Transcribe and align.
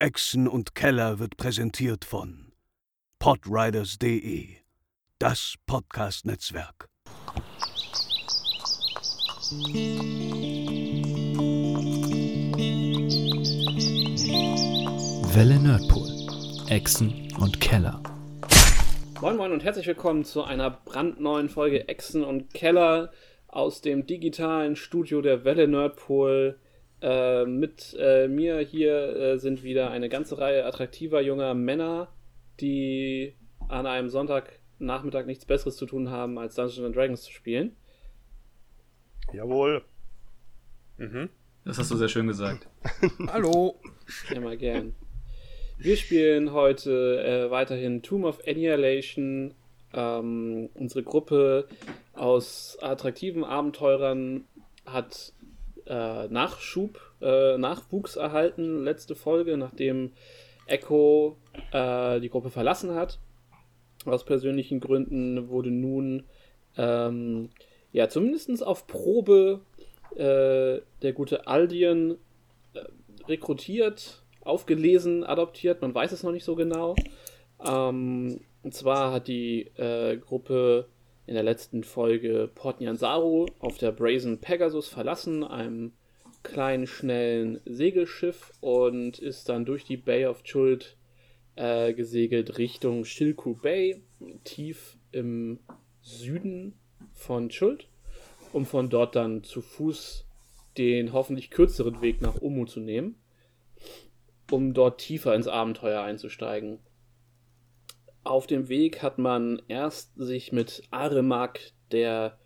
Echsen 0.00 0.48
und 0.48 0.74
Keller 0.74 1.20
wird 1.20 1.36
präsentiert 1.36 2.04
von 2.04 2.52
podriders.de, 3.20 4.48
das 5.20 5.54
Podcast-Netzwerk. 5.66 6.88
Welle 15.32 15.60
Nerdpool, 15.60 16.10
Echsen 16.68 17.32
und 17.38 17.60
Keller. 17.60 18.02
Moin 19.20 19.36
Moin 19.36 19.52
und 19.52 19.62
herzlich 19.62 19.86
willkommen 19.86 20.24
zu 20.24 20.42
einer 20.42 20.70
brandneuen 20.70 21.48
Folge 21.48 21.88
Echsen 21.88 22.24
und 22.24 22.52
Keller 22.52 23.12
aus 23.46 23.80
dem 23.80 24.08
digitalen 24.08 24.74
Studio 24.74 25.22
der 25.22 25.44
Welle 25.44 25.68
Nerdpool. 25.68 26.58
Äh, 27.02 27.44
mit 27.44 27.96
äh, 27.98 28.28
mir 28.28 28.60
hier 28.60 29.16
äh, 29.16 29.38
sind 29.38 29.62
wieder 29.62 29.90
eine 29.90 30.08
ganze 30.08 30.38
Reihe 30.38 30.64
attraktiver 30.64 31.20
junger 31.20 31.54
Männer, 31.54 32.08
die 32.60 33.34
an 33.68 33.86
einem 33.86 34.08
Sonntagnachmittag 34.08 35.26
nichts 35.26 35.44
Besseres 35.44 35.76
zu 35.76 35.86
tun 35.86 36.10
haben, 36.10 36.38
als 36.38 36.54
Dungeons 36.54 36.94
Dragons 36.94 37.22
zu 37.22 37.32
spielen. 37.32 37.76
Jawohl. 39.32 39.82
Mhm. 40.98 41.28
Das 41.64 41.78
hast 41.78 41.90
du 41.90 41.96
sehr 41.96 42.08
schön 42.08 42.26
gesagt. 42.26 42.68
Hallo. 43.28 43.80
Immer 44.34 44.56
gern. 44.56 44.94
Wir 45.78 45.96
spielen 45.96 46.52
heute 46.52 47.24
äh, 47.24 47.50
weiterhin 47.50 48.02
Tomb 48.02 48.24
of 48.24 48.40
Annihilation. 48.46 49.54
Ähm, 49.92 50.68
unsere 50.74 51.02
Gruppe 51.02 51.68
aus 52.12 52.78
attraktiven 52.80 53.44
Abenteurern 53.44 54.44
hat 54.86 55.32
äh, 55.86 56.28
Nachschub, 56.28 57.00
äh, 57.20 57.58
Nachwuchs 57.58 58.16
erhalten, 58.16 58.84
letzte 58.84 59.14
Folge, 59.14 59.56
nachdem 59.56 60.12
Echo 60.66 61.36
äh, 61.72 62.20
die 62.20 62.30
Gruppe 62.30 62.50
verlassen 62.50 62.94
hat. 62.94 63.18
Aus 64.04 64.24
persönlichen 64.24 64.80
Gründen 64.80 65.48
wurde 65.48 65.70
nun 65.70 66.24
ähm, 66.76 67.50
ja 67.92 68.08
zumindest 68.08 68.66
auf 68.66 68.86
Probe 68.86 69.60
äh, 70.16 70.80
der 71.02 71.12
gute 71.14 71.46
Aldian 71.46 72.16
äh, 72.74 72.80
rekrutiert, 73.28 74.22
aufgelesen, 74.42 75.24
adoptiert, 75.24 75.80
man 75.80 75.94
weiß 75.94 76.12
es 76.12 76.22
noch 76.22 76.32
nicht 76.32 76.44
so 76.44 76.54
genau. 76.54 76.94
Ähm, 77.64 78.40
und 78.62 78.74
zwar 78.74 79.12
hat 79.12 79.28
die 79.28 79.62
äh, 79.76 80.16
Gruppe 80.16 80.88
in 81.26 81.34
der 81.34 81.42
letzten 81.42 81.84
Folge 81.84 82.50
Port 82.54 82.80
Nyansaru 82.80 83.46
auf 83.58 83.78
der 83.78 83.92
Brazen 83.92 84.40
Pegasus 84.40 84.88
verlassen, 84.88 85.44
einem 85.44 85.92
kleinen, 86.42 86.86
schnellen 86.86 87.60
Segelschiff 87.64 88.52
und 88.60 89.18
ist 89.18 89.48
dann 89.48 89.64
durch 89.64 89.84
die 89.84 89.96
Bay 89.96 90.26
of 90.26 90.42
Chult 90.42 90.96
äh, 91.56 91.94
gesegelt 91.94 92.58
Richtung 92.58 93.04
Shilku 93.04 93.54
Bay, 93.54 94.02
tief 94.44 94.96
im 95.12 95.60
Süden 96.02 96.74
von 97.12 97.48
Chult 97.48 97.88
um 98.54 98.64
von 98.66 98.88
dort 98.88 99.16
dann 99.16 99.42
zu 99.42 99.60
Fuß 99.60 100.24
den 100.78 101.12
hoffentlich 101.12 101.50
kürzeren 101.50 102.00
Weg 102.00 102.20
nach 102.20 102.40
Omu 102.40 102.66
zu 102.66 102.80
nehmen, 102.80 103.16
um 104.50 104.74
dort 104.74 105.00
tiefer 105.00 105.34
ins 105.34 105.48
Abenteuer 105.48 106.02
einzusteigen. 106.02 106.78
Auf 108.24 108.46
dem 108.46 108.70
Weg 108.70 109.02
hat 109.02 109.18
man 109.18 109.60
erst 109.68 110.16
sich 110.16 110.50
mit 110.50 110.82
Aremak, 110.90 111.60
der 111.92 112.38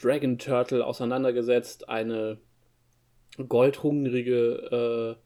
Dragon 0.00 0.38
Turtle, 0.38 0.86
auseinandergesetzt, 0.86 1.88
eine 1.88 2.38
goldhungrige 3.48 5.16
äh, 5.16 5.20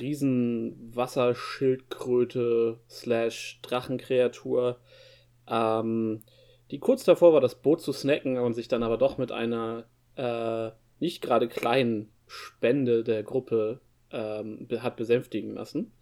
Riesenwasserschildkröte 0.00 2.80
slash 2.88 3.60
Drachenkreatur, 3.62 4.80
ähm, 5.48 6.22
die 6.70 6.80
kurz 6.80 7.04
davor 7.04 7.32
war, 7.32 7.40
das 7.40 7.60
Boot 7.60 7.80
zu 7.80 7.92
snacken 7.92 8.38
und 8.38 8.54
sich 8.54 8.66
dann 8.66 8.82
aber 8.82 8.98
doch 8.98 9.18
mit 9.18 9.30
einer 9.32 9.84
äh, 10.16 10.72
nicht 10.98 11.22
gerade 11.22 11.46
kleinen 11.48 12.10
Spende 12.26 13.04
der 13.04 13.22
Gruppe 13.22 13.80
ähm, 14.10 14.66
hat 14.78 14.96
besänftigen 14.96 15.54
lassen. 15.54 15.92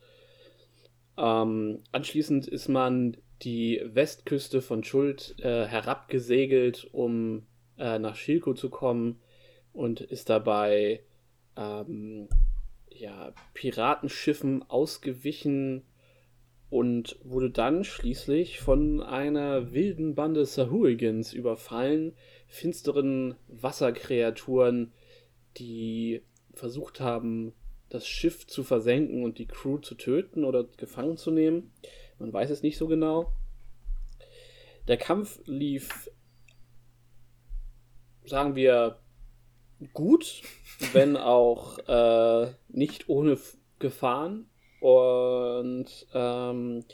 Ähm, 1.19 1.83
anschließend 1.93 2.47
ist 2.47 2.69
man 2.69 3.17
die 3.43 3.83
Westküste 3.85 4.63
von 4.63 4.85
Schuld 4.85 5.37
äh, 5.41 5.67
herabgesegelt, 5.67 6.89
um 6.93 7.47
äh, 7.77 7.99
nach 7.99 8.17
Schilko 8.17 8.55
zu 8.55 8.71
kommen 8.71 9.21
und 9.73 10.01
ist 10.01 10.31
dabei 10.31 11.03
ähm, 11.57 12.29
ja, 12.91 13.33
Piratenschiffen 13.55 14.69
ausgewichen, 14.71 15.85
und 16.71 17.19
wurde 17.23 17.51
dann 17.51 17.85
schließlich 17.85 18.61
von 18.61 19.01
einer 19.01 19.73
wilden 19.73 20.15
Bande 20.15 20.45
Sahuagins 20.45 21.33
überfallen, 21.33 22.15
finsteren 22.47 23.37
Wasserkreaturen, 23.49 24.93
die 25.57 26.23
versucht 26.53 27.01
haben, 27.01 27.55
das 27.89 28.07
Schiff 28.07 28.47
zu 28.47 28.65
versenken 28.65 29.25
und 29.25 29.39
die 29.39 29.47
Crew 29.47 29.79
zu 29.79 29.95
töten 29.95 30.45
oder 30.45 30.65
gefangen 30.65 31.17
zu 31.17 31.31
nehmen. 31.31 31.73
Man 32.19 32.33
weiß 32.33 32.51
es 32.51 32.63
nicht 32.63 32.77
so 32.77 32.87
genau. 32.87 33.33
Der 34.89 34.97
Kampf 34.97 35.41
lief, 35.45 36.11
sagen 38.25 38.57
wir, 38.57 38.99
gut, 39.93 40.43
wenn 40.93 41.17
auch 41.17 41.79
äh, 41.89 42.53
nicht 42.69 43.09
ohne 43.09 43.39
Gefahren. 43.79 44.49
Und 44.81 46.07
ähm, 46.15 46.85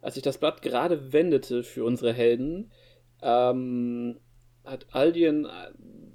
als 0.00 0.16
ich 0.16 0.22
das 0.22 0.38
Blatt 0.38 0.62
gerade 0.62 1.12
wendete 1.12 1.62
für 1.62 1.84
unsere 1.84 2.12
Helden, 2.12 2.72
ähm, 3.22 4.18
hat 4.64 4.86
Aldien 4.94 5.46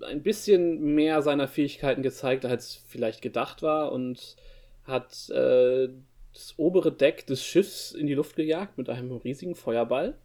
ein 0.03 0.23
bisschen 0.23 0.95
mehr 0.95 1.21
seiner 1.21 1.47
Fähigkeiten 1.47 2.01
gezeigt, 2.01 2.45
als 2.45 2.75
vielleicht 2.87 3.21
gedacht 3.21 3.61
war 3.61 3.91
und 3.91 4.35
hat 4.83 5.29
äh, 5.29 5.89
das 6.33 6.53
obere 6.57 6.91
Deck 6.91 7.25
des 7.27 7.43
Schiffs 7.43 7.91
in 7.91 8.07
die 8.07 8.13
Luft 8.13 8.35
gejagt 8.35 8.77
mit 8.77 8.89
einem 8.89 9.11
riesigen 9.11 9.55
Feuerball. 9.55 10.17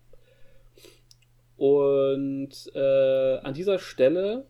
Und 1.56 2.52
äh, 2.74 3.38
an 3.38 3.54
dieser 3.54 3.78
Stelle 3.78 4.46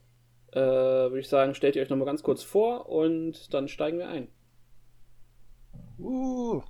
äh, 0.52 0.58
würde 0.60 1.20
ich 1.20 1.28
sagen, 1.28 1.54
stellt 1.54 1.76
ihr 1.76 1.82
euch 1.82 1.90
nochmal 1.90 2.06
ganz 2.06 2.22
kurz 2.22 2.42
vor 2.42 2.88
und 2.88 3.52
dann 3.52 3.68
steigen 3.68 3.98
wir 3.98 4.08
ein. 4.08 4.28
Uh. 5.98 6.62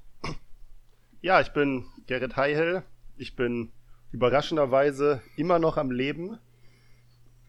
Ja, 1.22 1.40
ich 1.40 1.50
bin 1.50 1.84
Gerrit 2.06 2.36
Heihel. 2.36 2.82
Ich 3.16 3.36
bin 3.36 3.72
überraschenderweise 4.12 5.20
immer 5.36 5.58
noch 5.58 5.76
am 5.76 5.90
Leben, 5.90 6.38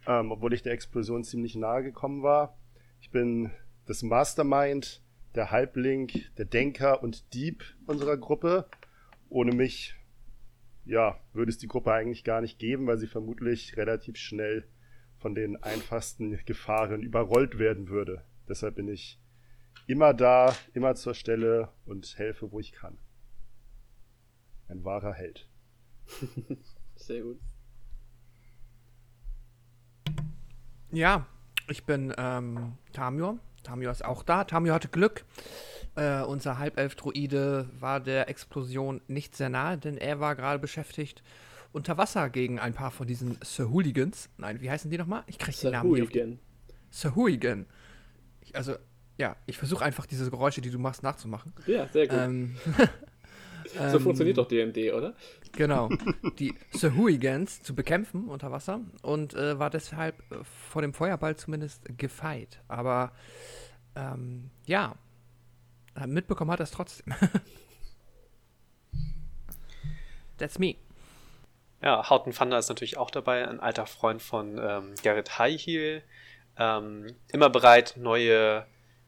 ähm, 0.08 0.32
obwohl 0.32 0.54
ich 0.54 0.64
der 0.64 0.74
Explosion 0.74 1.24
ziemlich 1.24 1.56
nahe 1.56 1.84
gekommen 1.84 2.24
war. 2.24 2.58
Ich 3.00 3.12
bin 3.12 3.52
das 3.86 4.04
Mastermind, 4.04 5.02
der 5.36 5.52
Halblink, 5.52 6.36
der 6.38 6.46
Denker 6.46 7.02
und 7.04 7.34
Dieb 7.34 7.64
unserer 7.86 8.18
Gruppe. 8.18 8.68
Ohne 9.30 9.54
mich, 9.54 9.96
ja, 10.86 11.20
würde 11.34 11.52
es 11.52 11.58
die 11.58 11.68
Gruppe 11.68 11.94
eigentlich 11.94 12.24
gar 12.24 12.42
nicht 12.42 12.60
geben, 12.60 12.88
weil 12.88 12.98
sie 12.98 13.08
vermutlich 13.08 13.78
relativ 13.78 14.18
schnell 14.18 14.68
von 15.18 15.36
den 15.36 15.62
einfachsten 15.62 16.38
Gefahren 16.46 17.02
überrollt 17.02 17.60
werden 17.60 17.90
würde. 17.90 18.26
Deshalb 18.50 18.76
bin 18.76 18.88
ich 18.88 19.20
immer 19.88 20.14
da, 20.14 20.56
immer 20.74 20.96
zur 20.96 21.14
Stelle 21.14 21.70
und 21.86 22.18
helfe, 22.18 22.52
wo 22.52 22.60
ich 22.60 22.72
kann. 22.72 22.98
Ein 24.68 24.84
wahrer 24.84 25.14
Held. 25.14 25.50
Sehr 26.96 27.22
gut. 27.22 27.40
Ja, 30.92 31.26
ich 31.70 31.86
bin 31.86 32.14
ähm, 32.18 32.74
Tamio. 32.94 33.40
Tamio 33.64 33.92
ist 33.92 34.04
auch 34.04 34.24
da. 34.24 34.44
Tamio 34.44 34.74
hatte 34.74 34.88
Glück. 34.88 35.24
Äh, 35.96 36.22
unser 36.22 36.58
Halbelf-Druide 36.58 37.70
war 37.80 38.00
der 38.00 38.30
Explosion 38.30 39.02
nicht 39.08 39.36
sehr 39.36 39.50
nahe, 39.50 39.78
denn 39.78 39.98
er 39.98 40.20
war 40.20 40.36
gerade 40.36 40.60
beschäftigt 40.60 41.24
unter 41.74 41.98
Wasser 41.98 42.30
gegen 42.30 42.60
ein 42.60 42.74
paar 42.74 42.92
von 42.92 43.08
diesen 43.08 43.38
Sir-Hooligans. 43.42 44.30
Nein, 44.38 44.62
wie 44.62 44.70
heißen 44.70 44.92
die 44.92 44.98
nochmal? 44.98 45.24
Ich 45.28 45.38
kriege 45.38 45.58
den 45.58 45.72
Namen 45.72 45.92
nicht. 45.92 46.14
Sir-Hooligan. 46.90 47.66
Also, 48.54 48.76
ja, 49.18 49.38
ich 49.46 49.58
versuche 49.58 49.86
einfach 49.86 50.06
diese 50.06 50.30
Geräusche, 50.30 50.62
die 50.62 50.70
du 50.70 50.80
machst, 50.80 51.04
nachzumachen. 51.04 51.54
Ja, 51.68 51.88
sehr 51.88 52.08
gut. 52.08 52.18
Ähm, 52.18 52.58
so 53.74 53.98
ähm, 53.98 54.04
funktioniert 54.04 54.38
doch 54.38 54.48
DMD, 54.48 54.94
oder? 54.94 55.14
Genau. 55.54 55.90
Die 56.40 56.54
Sahuigans 56.72 57.62
zu 57.64 57.76
bekämpfen 57.76 58.28
unter 58.28 58.52
Wasser 58.52 58.82
und 59.02 59.34
äh, 59.34 59.60
war 59.60 59.70
deshalb 59.70 60.20
äh, 60.32 60.44
vor 60.70 60.82
dem 60.82 60.94
Feuerball 60.94 61.36
zumindest 61.36 61.98
gefeit. 61.98 62.62
Aber 62.68 63.12
ähm, 63.96 64.50
ja, 64.66 64.96
mitbekommen 66.06 66.52
hat 66.52 66.60
er 66.60 66.64
es 66.64 66.72
trotzdem. 66.72 67.14
That's 70.38 70.58
me. 70.58 70.76
Ja, 71.82 72.10
Houghton 72.10 72.34
Thunder 72.34 72.60
ist 72.60 72.70
natürlich 72.70 72.98
auch 72.98 73.12
dabei, 73.12 73.48
ein 73.48 73.60
alter 73.60 73.86
Freund 73.86 74.22
von 74.22 74.58
ähm, 74.60 74.94
Garrett 75.04 75.40
Highheel. 75.40 76.04
Ähm, 76.58 77.16
immer 77.32 77.50
bereit, 77.50 77.96
neue 77.98 78.66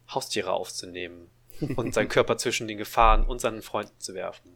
Haustiere 0.10 0.52
aufzunehmen. 0.52 1.30
und 1.76 1.94
seinen 1.94 2.10
Körper 2.10 2.38
zwischen 2.38 2.68
den 2.68 2.78
Gefahren 2.78 3.26
und 3.26 3.40
seinen 3.40 3.62
Freunden 3.62 4.00
zu 4.00 4.14
werfen. 4.14 4.56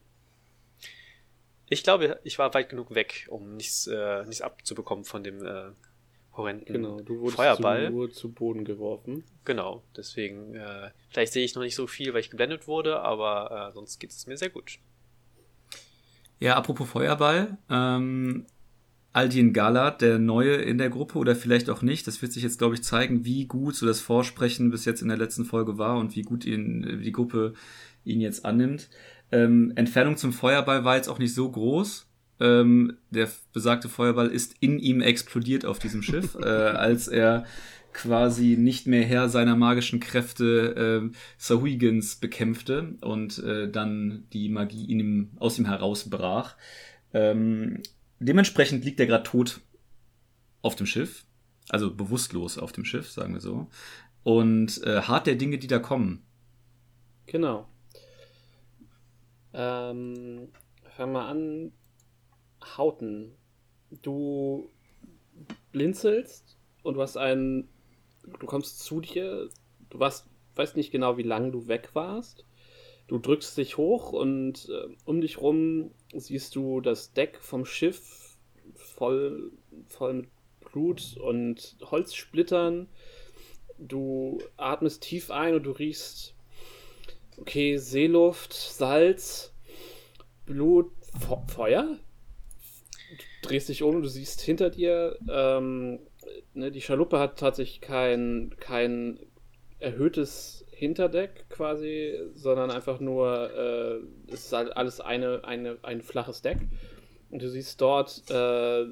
Ich 1.69 1.83
glaube, 1.83 2.19
ich 2.24 2.39
war 2.39 2.54
weit 2.54 2.69
genug 2.69 2.95
weg, 2.95 3.27
um 3.30 3.56
nichts, 3.56 3.88
äh, 3.88 4.24
nichts 4.25 4.42
abzubekommen 4.42 5.04
von 5.04 5.24
dem 5.24 5.45
äh, 5.45 5.71
horrenden 6.38 6.74
Genau, 6.74 7.01
du 7.01 7.19
wurdest 7.19 7.36
Feuerball. 7.36 7.89
Nur 7.89 8.12
zu 8.12 8.31
Boden 8.31 8.63
geworfen. 8.63 9.25
Genau, 9.44 9.83
deswegen, 9.95 10.56
äh, 10.56 10.92
vielleicht 11.09 11.33
sehe 11.33 11.44
ich 11.44 11.56
noch 11.56 11.63
nicht 11.63 11.75
so 11.75 11.88
viel, 11.88 12.13
weil 12.13 12.21
ich 12.21 12.30
geblendet 12.30 12.68
wurde, 12.68 13.01
aber 13.01 13.69
äh, 13.69 13.74
sonst 13.74 14.00
geht 14.00 14.12
es 14.12 14.27
mir 14.27 14.38
sehr 14.38 14.50
gut. 14.50 14.80
Ja, 16.39 16.56
apropos 16.56 16.89
Feuerball, 16.89 17.57
ähm, 17.69 18.45
Aldin 19.18 19.52
Galat, 19.52 20.02
der 20.02 20.19
Neue 20.19 20.58
in 20.58 20.78
der 20.78 20.92
Gruppe 20.92 21.18
oder 21.18 21.36
vielleicht 21.36 21.72
auch 21.72 21.81
nicht, 21.81 22.06
das 22.06 22.22
wird 22.22 22.31
sich 22.31 22.44
jetzt, 22.44 22.60
glaube 22.60 22.75
ich, 22.75 22.84
zeigen, 22.84 23.25
wie 23.25 23.48
gut 23.48 23.75
so 23.75 23.88
das 23.88 24.00
Vorsprechen 24.00 24.69
bis 24.69 24.86
jetzt 24.86 25.02
in 25.02 25.08
der 25.08 25.18
letzten 25.18 25.44
Folge 25.44 25.80
war 25.80 25.98
und 25.98 26.16
wie 26.16 26.22
gut 26.22 26.46
ihn, 26.46 27.02
die 27.04 27.12
Gruppe 27.12 27.56
ihn 28.06 28.22
jetzt 28.22 28.46
annimmt. 28.46 28.90
Ähm, 29.31 29.74
Entfernung 29.75 30.18
zum 30.18 30.34
Feuerball 30.34 30.84
war 30.86 30.98
jetzt 30.98 31.10
auch 31.10 31.18
nicht 31.18 31.34
so 31.34 31.50
groß. 31.50 32.06
Ähm, 32.40 32.98
der 33.10 33.28
besagte 33.54 33.90
Feuerball 33.90 34.28
ist 34.28 34.54
in 34.60 34.78
ihm 34.78 35.02
explodiert 35.02 35.66
auf 35.66 35.80
diesem 35.80 36.04
Schiff, 36.04 36.36
äh, 36.40 36.46
als 36.46 37.08
er 37.08 37.46
quasi 37.94 38.56
nicht 38.56 38.86
mehr 38.86 39.04
Herr 39.04 39.30
seiner 39.30 39.56
magischen 39.56 40.00
Kräfte 40.00 41.10
äh, 41.12 41.18
Sahuigins 41.40 42.18
bekämpfte 42.18 42.98
und 43.02 43.40
äh, 43.40 43.68
dann 43.68 44.25
die 44.31 44.50
Magie 44.50 44.86
in 44.92 45.00
ihm, 45.00 45.30
aus 45.38 45.58
ihm 45.58 45.66
herausbrach. 45.66 46.56
Ähm, 47.16 47.81
dementsprechend 48.19 48.84
liegt 48.86 49.00
er 49.00 49.06
gerade 49.06 49.24
tot 49.24 49.62
auf 50.62 50.75
dem 50.75 50.86
Schiff, 50.86 51.25
also 51.69 51.94
bewusstlos 51.94 52.58
auf 52.58 52.72
dem 52.72 52.86
Schiff, 52.86 53.10
sagen 53.12 53.34
wir 53.34 53.42
so. 53.42 53.68
Und 54.24 54.84
äh, 54.84 55.02
hart 55.02 55.28
der 55.28 55.36
Dinge, 55.36 55.58
die 55.58 55.68
da 55.68 55.80
kommen. 55.80 56.25
Genau. 57.28 57.68
Ähm, 59.54 60.50
fang 60.96 61.12
mal 61.12 61.28
an. 61.30 61.72
Hauten. 62.78 63.34
Du 64.02 64.69
blinzelst 65.72 66.58
und 66.84 66.96
du 66.96 67.02
hast 67.02 67.18
einen. 67.18 67.69
Du 68.40 68.46
kommst 68.46 68.80
zu 68.80 69.00
dir. 69.00 69.50
Du 69.90 70.00
warst, 70.00 70.28
weißt 70.56 70.75
nicht 70.75 70.92
genau, 70.92 71.18
wie 71.18 71.24
lange 71.24 71.52
du 71.52 71.68
weg 71.68 71.92
warst. 71.94 72.47
Du 73.07 73.18
drückst 73.18 73.57
dich 73.57 73.77
hoch 73.77 74.12
und 74.12 74.69
äh, 74.69 74.94
um 75.06 75.21
dich 75.21 75.39
rum 75.39 75.92
siehst 76.13 76.56
du 76.56 76.81
das 76.81 77.13
Deck 77.13 77.39
vom 77.42 77.65
Schiff 77.65 78.38
voll, 78.75 79.51
voll 79.88 80.13
mit 80.13 80.30
Blut 80.59 81.15
und 81.18 81.77
Holzsplittern. 81.89 82.88
Du 83.77 84.39
atmest 84.57 85.04
tief 85.04 85.31
ein 85.31 85.56
und 85.56 85.63
du 85.63 85.71
riechst 85.71 86.36
Okay, 87.39 87.77
Seeluft, 87.77 88.54
Salz, 88.54 89.54
Blut, 90.45 90.92
Fe 91.19 91.38
Feuer. 91.48 91.98
Du 93.42 93.48
drehst 93.48 93.69
dich 93.69 93.83
um, 93.83 94.01
du 94.01 94.07
siehst 94.07 94.42
hinter 94.42 94.71
dir, 94.71 95.18
ähm, 95.31 96.00
ne, 96.56 96.71
die 96.71 96.81
Schaluppe 96.81 97.19
hat 97.19 97.39
tatsächlich 97.39 97.80
kein, 97.80 98.56
kein 98.59 99.19
erhöhtes 99.80 100.65
Hinterdeck 100.78 101.50
quasi, 101.50 102.14
sondern 102.36 102.70
einfach 102.70 103.00
nur, 103.00 103.50
äh, 103.52 104.32
es 104.32 104.46
ist 104.46 104.54
halt 104.54 104.78
alles 104.78 105.02
eine, 105.02 105.44
eine, 105.44 105.80
ein 105.82 106.04
flaches 106.04 106.44
Deck. 106.44 106.60
Und 107.32 107.42
du 107.42 107.50
siehst 107.50 107.82
dort 107.82 108.30
äh, 108.30 108.84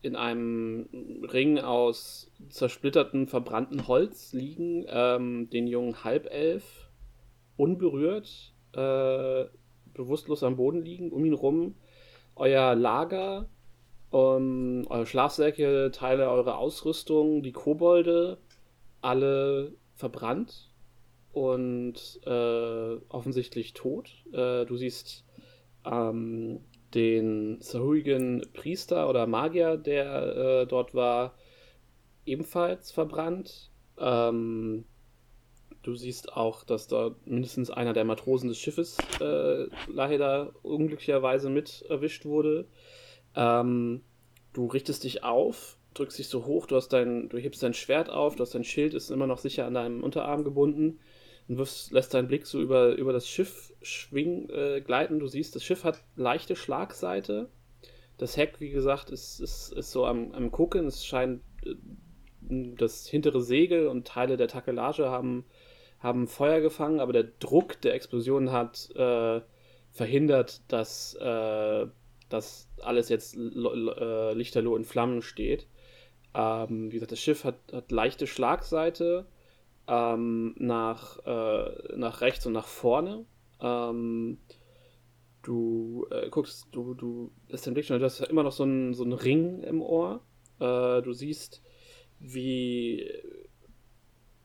in 0.00 0.16
einem 0.16 0.88
Ring 1.30 1.58
aus 1.58 2.32
zersplittertem, 2.48 3.28
verbrannten 3.28 3.86
Holz 3.86 4.32
liegen 4.32 4.86
ähm, 4.88 5.50
den 5.50 5.66
jungen 5.66 6.04
Halbelf 6.04 6.88
unberührt, 7.58 8.54
äh, 8.72 9.44
bewusstlos 9.92 10.42
am 10.42 10.56
Boden 10.56 10.82
liegen, 10.82 11.12
um 11.12 11.22
ihn 11.26 11.34
rum 11.34 11.74
euer 12.34 12.74
Lager, 12.74 13.46
um, 14.10 14.86
eure 14.88 15.06
Schlafsäcke, 15.06 15.90
Teile 15.92 16.30
eurer 16.30 16.56
Ausrüstung, 16.56 17.42
die 17.42 17.52
Kobolde, 17.52 18.38
alle 19.02 19.74
verbrannt 19.94 20.73
und 21.34 22.20
äh, 22.24 22.96
offensichtlich 23.08 23.74
tot. 23.74 24.10
Äh, 24.32 24.64
du 24.64 24.76
siehst 24.76 25.24
ähm, 25.84 26.60
den 26.94 27.60
Sahuigen 27.60 28.46
Priester 28.52 29.08
oder 29.08 29.26
Magier, 29.26 29.76
der 29.76 30.36
äh, 30.62 30.66
dort 30.66 30.94
war, 30.94 31.34
ebenfalls 32.24 32.90
verbrannt. 32.92 33.70
Ähm, 33.98 34.84
Du 35.84 35.94
siehst 35.94 36.32
auch, 36.32 36.64
dass 36.64 36.88
da 36.88 37.14
mindestens 37.26 37.70
einer 37.70 37.92
der 37.92 38.06
Matrosen 38.06 38.48
des 38.48 38.58
Schiffes 38.58 38.96
äh, 39.20 39.66
leider 39.86 40.54
unglücklicherweise 40.62 41.50
mit 41.50 41.84
erwischt 41.90 42.24
wurde. 42.24 42.66
Ähm, 43.36 44.00
du 44.54 44.66
richtest 44.66 45.04
dich 45.04 45.24
auf, 45.24 45.76
drückst 45.92 46.18
dich 46.18 46.28
so 46.28 46.46
hoch, 46.46 46.64
du 46.66 46.76
hast 46.76 46.88
dein, 46.88 47.28
du 47.28 47.36
hebst 47.36 47.62
dein 47.62 47.74
Schwert 47.74 48.08
auf, 48.08 48.34
du 48.34 48.40
hast 48.40 48.54
dein 48.54 48.64
Schild, 48.64 48.94
ist 48.94 49.10
immer 49.10 49.26
noch 49.26 49.36
sicher 49.36 49.66
an 49.66 49.74
deinem 49.74 50.02
Unterarm 50.02 50.42
gebunden 50.42 51.00
und 51.48 51.58
wirfst, 51.58 51.92
lässt 51.92 52.14
deinen 52.14 52.28
Blick 52.28 52.46
so 52.46 52.60
über, 52.60 52.94
über 52.94 53.12
das 53.12 53.28
Schiff 53.28 53.72
schwingen, 53.82 54.48
äh, 54.50 54.80
gleiten. 54.80 55.18
Du 55.18 55.26
siehst, 55.26 55.54
das 55.54 55.64
Schiff 55.64 55.84
hat 55.84 56.02
leichte 56.16 56.56
Schlagseite. 56.56 57.48
Das 58.18 58.36
Heck, 58.36 58.60
wie 58.60 58.70
gesagt, 58.70 59.10
ist, 59.10 59.40
ist, 59.40 59.72
ist 59.72 59.90
so 59.90 60.06
am, 60.06 60.32
am 60.32 60.50
Gucken. 60.50 60.86
Es 60.86 61.04
scheint, 61.04 61.42
äh, 61.64 61.74
das 62.76 63.06
hintere 63.06 63.42
Segel 63.42 63.88
und 63.88 64.06
Teile 64.06 64.36
der 64.36 64.48
Takelage 64.48 65.08
haben 65.10 65.44
haben 66.04 66.28
Feuer 66.28 66.60
gefangen, 66.60 67.00
aber 67.00 67.14
der 67.14 67.24
Druck 67.24 67.80
der 67.80 67.94
Explosion 67.94 68.52
hat 68.52 68.90
äh, 68.94 69.40
verhindert, 69.90 70.60
dass, 70.68 71.14
äh, 71.14 71.86
dass 72.28 72.68
alles 72.82 73.08
jetzt 73.08 73.34
äh, 73.34 74.34
lichterloh 74.34 74.76
in 74.76 74.84
Flammen 74.84 75.22
steht. 75.22 75.66
Ähm, 76.34 76.90
wie 76.90 76.96
gesagt, 76.96 77.12
das 77.12 77.20
Schiff 77.20 77.44
hat, 77.44 77.56
hat 77.72 77.90
leichte 77.90 78.26
Schlagseite 78.26 79.24
ähm, 79.86 80.54
nach, 80.58 81.18
äh, 81.26 81.96
nach 81.96 82.20
rechts 82.20 82.46
und 82.46 82.52
nach 82.52 82.66
vorne. 82.66 83.24
Ähm, 83.60 84.38
du 85.42 86.06
äh, 86.10 86.28
guckst, 86.30 86.68
du, 86.72 86.94
du 86.94 87.32
den 87.66 87.74
Blick 87.74 87.86
schon, 87.86 87.98
du 87.98 88.04
hast 88.04 88.20
immer 88.20 88.42
noch 88.42 88.52
so 88.52 88.64
einen, 88.64 88.94
so 88.94 89.04
Ring 89.04 89.62
im 89.62 89.82
Ohr. 89.82 90.22
Äh, 90.58 91.02
du 91.02 91.12
siehst, 91.12 91.62
wie 92.18 93.10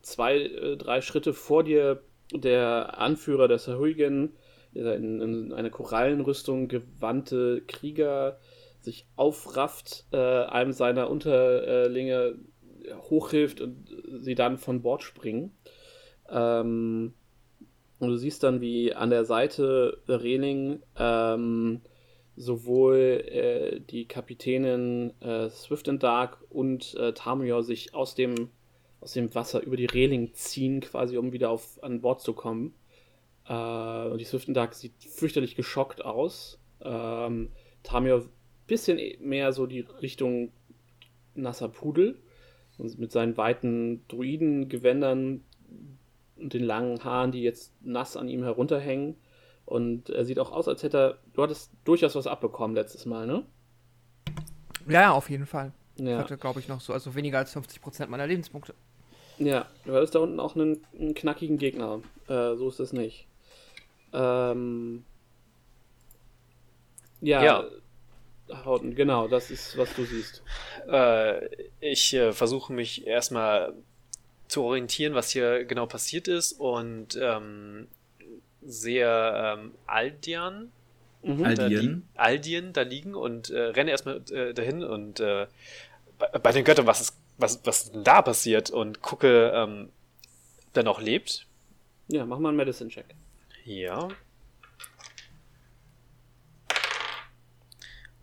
zwei, 0.02 0.38
äh, 0.38 0.76
drei 0.76 1.00
Schritte 1.00 1.32
vor 1.32 1.64
dir 1.64 2.02
der 2.32 2.98
Anführer 2.98 3.48
der 3.48 3.58
Sahuagin, 3.58 4.34
der 4.74 4.96
in, 4.96 5.20
in 5.20 5.52
eine 5.52 5.70
Korallenrüstung 5.70 6.68
gewandte 6.68 7.62
Krieger, 7.66 8.38
sich 8.80 9.06
aufrafft, 9.16 10.06
äh, 10.12 10.16
einem 10.16 10.72
seiner 10.72 11.10
Unterlinge 11.10 12.38
hochhilft 12.94 13.60
und 13.60 13.86
sie 14.20 14.34
dann 14.34 14.58
von 14.58 14.82
Bord 14.82 15.02
springen. 15.02 15.52
Ähm, 16.28 17.14
und 17.98 18.08
du 18.08 18.16
siehst 18.16 18.42
dann, 18.42 18.60
wie 18.60 18.94
an 18.94 19.10
der 19.10 19.24
Seite 19.24 19.98
der 20.08 20.22
Reling 20.22 20.82
ähm, 20.96 21.82
sowohl 22.36 23.24
äh, 23.26 23.80
die 23.80 24.06
Kapitänin 24.06 25.12
äh, 25.20 25.50
Swift 25.50 25.88
and 25.88 26.02
Dark 26.02 26.38
und 26.48 26.94
äh, 26.94 27.12
Tamio 27.12 27.62
sich 27.62 27.94
aus 27.94 28.14
dem 28.14 28.50
aus 29.00 29.12
dem 29.14 29.34
Wasser 29.34 29.62
über 29.62 29.76
die 29.76 29.86
Reling 29.86 30.34
ziehen, 30.34 30.80
quasi 30.80 31.16
um 31.16 31.32
wieder 31.32 31.50
auf, 31.50 31.82
an 31.82 32.00
Bord 32.02 32.20
zu 32.20 32.34
kommen. 32.34 32.74
Äh, 33.46 34.08
und 34.08 34.18
die 34.18 34.24
Swiftendark 34.24 34.74
sieht 34.74 34.92
fürchterlich 35.02 35.56
geschockt 35.56 36.04
aus. 36.04 36.58
Ähm, 36.82 37.50
ein 37.90 38.28
bisschen 38.66 38.98
e-, 38.98 39.16
mehr 39.20 39.52
so 39.52 39.66
die 39.66 39.80
Richtung 39.80 40.52
nasser 41.34 41.68
Pudel. 41.68 42.20
Und 42.80 42.98
mit 42.98 43.12
seinen 43.12 43.36
weiten 43.36 44.06
Druidengewändern 44.08 45.44
und 46.38 46.54
den 46.54 46.64
langen 46.64 47.04
Haaren, 47.04 47.30
die 47.30 47.42
jetzt 47.42 47.74
nass 47.82 48.16
an 48.16 48.28
ihm 48.28 48.42
herunterhängen. 48.42 49.16
Und 49.66 50.08
er 50.08 50.24
sieht 50.24 50.38
auch 50.38 50.50
aus, 50.50 50.66
als 50.66 50.82
hätte 50.82 50.98
er. 50.98 51.18
Du 51.34 51.42
hattest 51.42 51.70
durchaus 51.84 52.14
was 52.14 52.26
abbekommen 52.26 52.74
letztes 52.74 53.04
Mal, 53.04 53.26
ne? 53.26 53.44
Ja, 54.88 55.12
auf 55.12 55.28
jeden 55.28 55.44
Fall. 55.44 55.72
Ja. 55.96 56.16
Ich 56.16 56.18
hatte, 56.24 56.38
glaube 56.38 56.58
ich, 56.60 56.68
noch 56.68 56.80
so, 56.80 56.94
also 56.94 57.14
weniger 57.14 57.36
als 57.36 57.54
50% 57.54 58.06
meiner 58.06 58.26
Lebenspunkte. 58.26 58.74
Ja, 59.38 59.66
du 59.84 59.94
hattest 59.94 60.14
da 60.14 60.20
unten 60.20 60.40
auch 60.40 60.54
einen, 60.56 60.84
einen 60.98 61.14
knackigen 61.14 61.58
Gegner. 61.58 62.00
Äh, 62.28 62.56
so 62.56 62.68
ist 62.68 62.80
das 62.80 62.94
nicht. 62.94 63.26
Ähm, 64.14 65.04
ja, 67.20 67.44
Ja. 67.44 67.64
Hauten, 68.64 68.94
genau, 68.94 69.28
das 69.28 69.50
ist, 69.50 69.76
was 69.76 69.94
du 69.94 70.04
siehst. 70.04 70.42
Äh, 70.88 71.46
ich 71.80 72.14
äh, 72.14 72.32
versuche 72.32 72.72
mich 72.72 73.06
erstmal 73.06 73.74
zu 74.48 74.62
orientieren, 74.64 75.14
was 75.14 75.30
hier 75.30 75.64
genau 75.64 75.86
passiert 75.86 76.28
ist 76.28 76.52
und 76.52 77.16
ähm, 77.20 77.88
sehe 78.62 79.06
ähm, 79.34 79.72
Aldian, 79.86 80.72
Mhm. 81.22 81.44
Al- 81.44 81.54
da 81.54 81.64
Aldien? 81.64 82.08
Aldien 82.14 82.72
da 82.72 82.82
liegen 82.82 83.14
und 83.14 83.50
äh, 83.50 83.60
renne 83.60 83.90
erstmal 83.90 84.22
äh, 84.32 84.54
dahin 84.54 84.82
und 84.82 85.20
äh, 85.20 85.46
bei, 86.18 86.26
bei 86.38 86.52
den 86.52 86.64
Göttern, 86.64 86.86
was 86.86 87.00
ist, 87.02 87.16
was, 87.36 87.60
was 87.64 87.92
denn 87.92 88.04
da 88.04 88.22
passiert 88.22 88.70
und 88.70 89.02
gucke, 89.02 89.52
ähm, 89.54 89.90
ob 90.66 90.72
der 90.74 90.82
noch 90.82 91.00
lebt. 91.00 91.46
Ja, 92.08 92.24
mach 92.26 92.38
mal 92.38 92.48
einen 92.48 92.56
Medicine-Check. 92.56 93.06
Ja. 93.64 94.08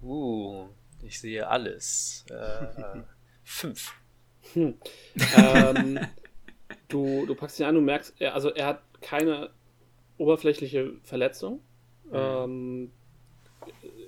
Uh, 0.07 0.67
ich 1.03 1.19
sehe 1.19 1.47
alles. 1.47 2.25
Äh, 2.29 3.01
fünf. 3.43 3.93
ähm, 4.55 5.99
du, 6.87 7.25
du 7.25 7.35
packst 7.35 7.59
ihn 7.59 7.65
an, 7.65 7.75
du 7.75 7.81
merkst, 7.81 8.15
er, 8.19 8.33
also 8.33 8.49
er 8.53 8.67
hat 8.67 8.81
keine 9.01 9.49
oberflächliche 10.17 10.93
Verletzung. 11.03 11.61
Ähm, 12.13 12.91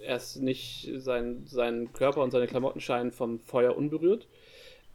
er 0.04 0.16
ist 0.16 0.38
nicht, 0.38 0.90
sein, 0.96 1.44
sein 1.46 1.92
Körper 1.92 2.22
und 2.24 2.32
seine 2.32 2.48
Klamotten 2.48 2.80
scheinen 2.80 3.12
vom 3.12 3.40
Feuer 3.40 3.76
unberührt. 3.76 4.28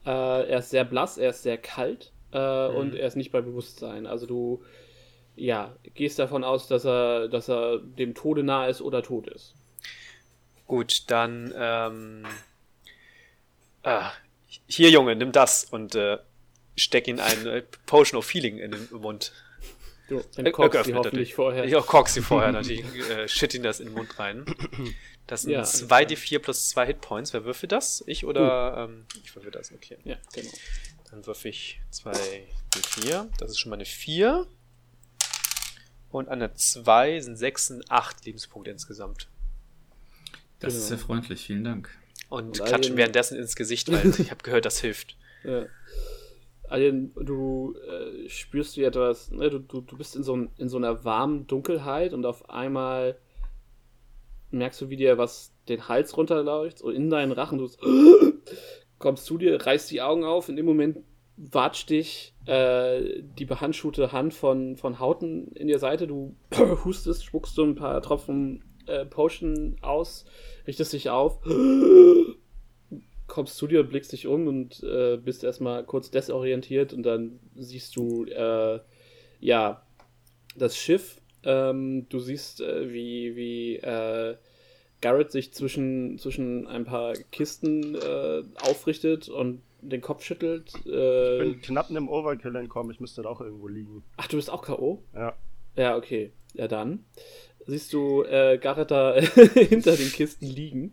Äh, 0.06 0.48
er 0.48 0.58
ist 0.58 0.70
sehr 0.70 0.84
blass, 0.84 1.18
er 1.18 1.30
ist 1.30 1.42
sehr 1.42 1.58
kalt 1.58 2.12
äh, 2.32 2.68
und 2.68 2.94
er 2.94 3.06
ist 3.06 3.16
nicht 3.16 3.30
bei 3.30 3.42
Bewusstsein. 3.42 4.06
Also 4.06 4.26
du, 4.26 4.62
ja, 5.36 5.76
gehst 5.94 6.18
davon 6.18 6.44
aus, 6.44 6.66
dass 6.66 6.86
er, 6.86 7.28
dass 7.28 7.50
er 7.50 7.78
dem 7.78 8.14
Tode 8.14 8.42
nahe 8.42 8.70
ist 8.70 8.80
oder 8.80 9.02
tot 9.02 9.28
ist. 9.28 9.54
Gut, 10.74 11.04
dann 11.06 11.54
ähm, 11.56 12.26
ah, 13.84 14.10
hier 14.66 14.90
Junge, 14.90 15.14
nimm 15.14 15.30
das 15.30 15.62
und 15.62 15.94
äh, 15.94 16.18
steck 16.74 17.06
ihn 17.06 17.20
ein 17.20 17.46
äh, 17.46 17.62
Potion 17.86 18.18
of 18.18 18.34
Healing 18.34 18.58
in 18.58 18.72
den 18.72 18.88
Mund. 18.90 19.32
Du 20.08 20.18
Äh, 20.18 20.22
entkorkst 20.34 20.72
geöffnet 20.72 20.94
die 20.94 20.98
hoffentlich 20.98 21.34
vorher. 21.34 21.64
Ich 21.64 21.76
auch 21.76 21.86
kork 21.86 22.08
sie 22.08 22.22
vorher 22.22 22.50
natürlich, 22.58 22.84
äh, 23.08 23.28
shit 23.28 23.54
ihn 23.54 23.62
das 23.62 23.78
in 23.78 23.86
den 23.86 23.94
Mund 23.94 24.18
rein. 24.18 24.44
Das 25.28 25.42
sind 25.42 25.52
Ja, 25.52 25.58
alles 25.58 25.88
2d4 25.88 26.40
plus 26.40 26.70
2 26.70 26.86
Hitpoints. 26.86 27.32
Wer 27.32 27.44
würfelt 27.44 27.70
das? 27.70 28.02
Ich 28.08 28.26
oder? 28.26 28.88
Ähm, 28.90 29.06
ich 29.22 29.32
würfel 29.36 29.52
das, 29.52 29.70
okay. 29.70 29.98
Ja, 30.02 30.16
genau. 30.32 30.50
Dann 31.08 31.24
würfe 31.24 31.50
ich 31.50 31.80
2d4. 31.92 33.28
Das 33.38 33.52
ist 33.52 33.60
schon 33.60 33.70
mal 33.70 33.76
eine 33.76 33.84
4. 33.84 34.44
Und 36.10 36.28
an 36.28 36.40
der 36.40 36.56
2 36.56 37.20
sind 37.20 37.36
6 37.36 37.70
und 37.70 37.92
8 37.92 38.26
Lebenspunkte 38.26 38.72
insgesamt. 38.72 39.28
Das 40.60 40.72
Genau. 40.72 40.82
ist 40.82 40.88
sehr 40.88 40.98
freundlich, 40.98 41.46
vielen 41.46 41.64
Dank. 41.64 41.90
Und, 42.28 42.44
Und 42.60 42.64
klatschen 42.64 42.96
währenddessen 42.96 43.38
ins 43.38 43.54
Gesicht, 43.56 43.90
weil 43.92 44.08
ich 44.18 44.30
habe 44.30 44.42
gehört, 44.42 44.64
das 44.64 44.80
hilft. 44.80 45.16
Ja. 45.44 45.66
Alien, 46.70 47.12
du 47.14 47.74
äh, 47.76 48.26
spürst 48.30 48.78
wie 48.78 48.84
etwas, 48.84 49.30
ne, 49.30 49.50
du, 49.50 49.58
du, 49.58 49.82
du 49.82 49.98
bist 49.98 50.16
in 50.16 50.22
so, 50.22 50.34
in 50.56 50.68
so 50.70 50.78
einer 50.78 51.04
warmen 51.04 51.46
Dunkelheit 51.46 52.14
und 52.14 52.24
auf 52.24 52.48
einmal 52.48 53.18
merkst 54.50 54.80
du, 54.80 54.88
wie 54.88 54.96
dir 54.96 55.18
was 55.18 55.52
den 55.68 55.86
Hals 55.88 56.16
runterläuft, 56.16 56.78
so 56.78 56.88
in 56.88 57.10
deinen 57.10 57.32
Rachen, 57.32 57.58
du 57.58 57.68
kommst 58.98 59.26
zu 59.26 59.36
dir, 59.36 59.60
reißt 59.60 59.90
die 59.90 60.00
Augen 60.00 60.24
auf, 60.24 60.48
in 60.48 60.56
dem 60.56 60.64
Moment 60.64 60.98
watscht 61.36 61.90
dich 61.90 62.32
äh, 62.46 63.22
die 63.38 63.44
behandschuhte 63.44 64.12
Hand 64.12 64.32
von, 64.32 64.76
von 64.78 64.98
Hauten 64.98 65.48
in 65.56 65.68
der 65.68 65.78
Seite, 65.78 66.06
du 66.06 66.36
hustest, 66.84 67.24
spuckst 67.24 67.54
so 67.54 67.64
ein 67.64 67.74
paar 67.74 68.00
Tropfen 68.00 68.64
äh, 68.86 69.04
Potion 69.04 69.76
aus, 69.82 70.24
richtest 70.66 70.92
dich 70.92 71.10
auf, 71.10 71.40
kommst 73.26 73.56
zu 73.56 73.66
dir, 73.66 73.82
blickst 73.82 74.12
dich 74.12 74.26
um 74.26 74.46
und 74.46 74.82
äh, 74.82 75.16
bist 75.16 75.44
erstmal 75.44 75.84
kurz 75.84 76.10
desorientiert 76.10 76.92
und 76.92 77.02
dann 77.02 77.40
siehst 77.56 77.96
du, 77.96 78.24
äh, 78.26 78.80
ja, 79.40 79.82
das 80.56 80.76
Schiff. 80.76 81.20
Ähm, 81.42 82.06
du 82.08 82.20
siehst, 82.20 82.60
äh, 82.60 82.92
wie, 82.92 83.36
wie 83.36 83.76
äh, 83.76 84.36
Garrett 85.00 85.32
sich 85.32 85.52
zwischen, 85.52 86.18
zwischen 86.18 86.66
ein 86.66 86.84
paar 86.84 87.14
Kisten 87.30 87.94
äh, 87.94 88.42
aufrichtet 88.62 89.28
und 89.28 89.62
den 89.82 90.00
Kopf 90.00 90.24
schüttelt. 90.24 90.72
Ich 90.76 90.84
bin 90.84 91.60
knapp 91.60 91.90
einem 91.90 92.08
Overkill 92.08 92.56
entkommen, 92.56 92.90
ich 92.90 93.00
müsste 93.00 93.22
da 93.22 93.28
auch 93.28 93.40
irgendwo 93.40 93.68
liegen. 93.68 94.02
ach, 94.16 94.28
du 94.28 94.36
bist 94.36 94.48
auch 94.48 94.62
K.O.? 94.62 95.02
Ja. 95.14 95.34
Ja, 95.76 95.96
okay. 95.96 96.32
Ja, 96.54 96.68
dann 96.68 97.04
siehst 97.66 97.92
du 97.92 98.22
äh, 98.24 98.58
Garrett 98.58 98.90
da 98.90 99.14
hinter 99.54 99.96
den 99.96 100.10
Kisten 100.12 100.46
liegen. 100.46 100.92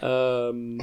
Ähm, 0.00 0.80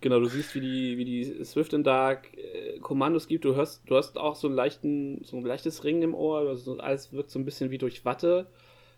genau, 0.00 0.20
du 0.20 0.26
siehst, 0.26 0.54
wie 0.54 0.60
die, 0.60 0.98
wie 0.98 1.04
die 1.04 1.44
Swift 1.44 1.74
and 1.74 1.86
Dark 1.86 2.36
äh, 2.36 2.78
Kommandos 2.80 3.28
gibt. 3.28 3.44
Du 3.44 3.54
hörst, 3.54 3.82
du 3.86 3.96
hast 3.96 4.18
auch 4.18 4.36
so, 4.36 4.48
einen 4.48 4.56
leichten, 4.56 5.24
so 5.24 5.36
ein 5.36 5.44
leichtes 5.44 5.84
Ringen 5.84 6.02
im 6.02 6.14
Ohr. 6.14 6.48
Also 6.48 6.78
alles 6.78 7.12
wirkt 7.12 7.30
so 7.30 7.38
ein 7.38 7.44
bisschen 7.44 7.70
wie 7.70 7.78
durch 7.78 8.04
Watte 8.04 8.46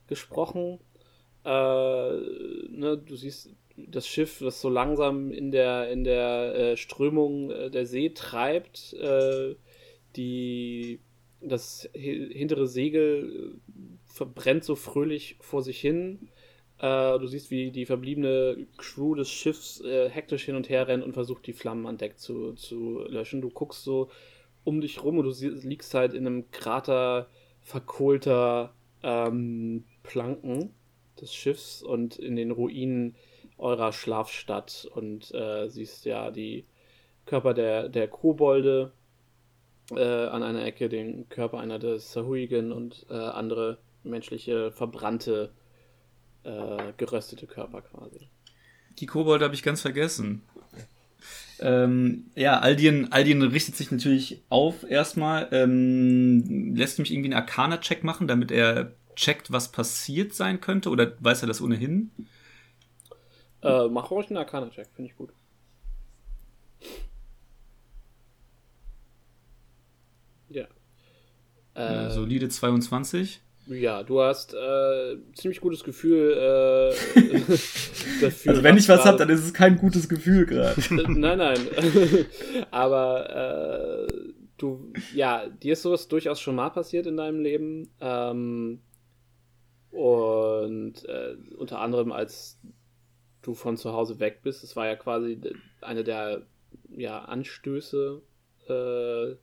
gesprochen. 0.07 0.81
Äh, 1.45 1.49
ne, 1.49 3.01
du 3.05 3.17
siehst 3.17 3.51
das 3.77 4.07
Schiff, 4.07 4.39
das 4.39 4.61
so 4.61 4.69
langsam 4.69 5.33
in 5.33 5.51
der, 5.51 5.91
in 5.91 6.05
der 6.05 6.55
äh, 6.55 6.77
Strömung 6.77 7.51
äh, 7.51 7.71
der 7.71 7.87
See 7.87 8.11
treibt. 8.11 8.95
Äh, 8.95 9.57
die, 10.17 11.01
das 11.49 11.89
hi- 11.95 12.33
hintere 12.33 12.67
Segel 12.67 13.55
äh, 13.69 13.73
verbrennt 14.07 14.65
so 14.65 14.75
fröhlich 14.75 15.37
vor 15.41 15.63
sich 15.63 15.81
hin. 15.81 16.29
Äh, 16.79 17.19
du 17.19 17.27
siehst, 17.27 17.51
wie 17.51 17.71
die 17.71 17.87
verbliebene 17.87 18.67
Crew 18.77 19.15
des 19.15 19.31
Schiffs 19.31 19.81
äh, 19.81 20.09
hektisch 20.09 20.45
hin 20.45 20.57
und 20.57 20.69
her 20.69 20.89
rennt 20.89 21.05
und 21.05 21.13
versucht, 21.15 21.47
die 21.47 21.53
Flammen 21.53 21.87
an 21.87 21.99
Deck 21.99 22.19
zu, 22.19 22.53
zu 22.55 23.01
löschen. 23.09 23.41
Du 23.41 23.51
guckst 23.51 23.85
so 23.85 24.11
um 24.65 24.81
dich 24.81 25.03
rum 25.03 25.19
und 25.19 25.25
du 25.25 25.49
liegst 25.69 25.95
halt 25.95 26.15
in 26.15 26.27
einem 26.27 26.51
Krater 26.51 27.29
verkohlter 27.63 28.75
ähm, 29.03 29.85
Planken 30.03 30.75
des 31.21 31.35
Schiffs 31.35 31.83
und 31.83 32.19
in 32.19 32.37
den 32.37 32.51
Ruinen 32.51 33.15
eurer 33.57 33.93
Schlafstadt 33.93 34.89
und 34.95 35.33
äh, 35.33 35.69
siehst 35.69 36.05
ja 36.07 36.31
die 36.31 36.65
Körper 37.25 37.55
der, 37.55 37.89
der 37.89 38.09
Kobolde 38.09 38.93
äh, 39.91 40.27
an 40.27 40.43
einer 40.43 40.65
Ecke, 40.65 40.89
den 40.89 41.29
Körper 41.29 41.61
einer 41.61 41.79
des 41.79 42.13
Sahuigen 42.13 42.73
und 42.73 43.07
äh, 43.11 43.15
andere 43.15 43.79
menschliche, 44.03 44.71
verbrannte, 44.73 45.53
äh, 46.45 46.93
geröstete 46.97 47.47
Körper 47.47 47.83
quasi. 47.83 48.29
Die 48.99 49.07
Kobolde 49.07 49.45
habe 49.45 49.55
ich 49.55 49.63
ganz 49.63 49.81
vergessen. 49.81 50.43
Ähm, 51.61 52.31
ja, 52.35 52.59
Aldien, 52.59 53.13
Aldien 53.13 53.43
richtet 53.43 53.77
sich 53.77 53.91
natürlich 53.91 54.43
auf 54.49 54.89
erstmal, 54.89 55.49
ähm, 55.53 56.75
lässt 56.75 56.99
mich 56.99 57.13
irgendwie 57.13 57.33
einen 57.33 57.41
Arcana-Check 57.41 58.05
machen, 58.05 58.27
damit 58.27 58.51
er 58.51 58.93
checkt, 59.15 59.53
was 59.53 59.71
passiert 59.71 60.35
sein 60.35 60.61
könnte, 60.61 60.91
oder 60.91 61.13
weiß 61.21 61.43
er 61.43 61.49
das 61.49 61.61
ohnehin? 61.63 62.11
Äh, 63.63 63.89
mach 63.89 64.11
ruhig 64.11 64.27
einen 64.29 64.39
Arcana-Check, 64.39 64.89
finde 64.95 65.11
ich 65.11 65.17
gut. 65.17 65.31
Ja. 70.51 70.67
Äh, 71.75 72.11
solide 72.11 72.49
22. 72.49 73.41
Ja, 73.67 74.03
du 74.03 74.21
hast 74.21 74.53
äh, 74.53 75.17
ziemlich 75.35 75.61
gutes 75.61 75.85
Gefühl 75.85 76.33
äh, 76.33 77.21
dafür. 78.21 78.51
Also 78.51 78.63
wenn 78.63 78.77
ich 78.77 78.89
was 78.89 79.05
habe, 79.05 79.17
dann 79.17 79.31
ist 79.31 79.43
es 79.43 79.55
kein 79.55 79.77
gutes 79.77 80.09
Gefühl 80.09 80.45
gerade. 80.45 80.81
Äh, 80.91 81.09
nein, 81.09 81.39
nein. 81.39 81.59
Aber 82.71 84.07
äh, 84.07 84.13
du, 84.59 84.93
ja, 85.15 85.47
dir 85.49 85.73
ist 85.73 85.83
sowas 85.83 86.09
durchaus 86.09 86.41
schon 86.41 86.57
mal 86.57 86.71
passiert 86.71 87.07
in 87.07 87.17
deinem 87.17 87.41
Leben. 87.41 87.89
Ähm, 88.01 88.81
und 89.91 91.05
äh, 91.07 91.37
unter 91.57 91.81
anderem, 91.81 92.13
als 92.13 92.59
du 93.41 93.55
von 93.55 93.79
zu 93.79 93.93
Hause 93.93 94.21
weg 94.21 94.41
bist, 94.43 94.63
es 94.63 94.77
war 94.77 94.87
ja 94.87 94.97
quasi 94.97 95.41
eine 95.81 96.05
der 96.05 96.43
ja, 96.91 97.21
Anstöße 97.21 98.21
äh, 98.69 99.37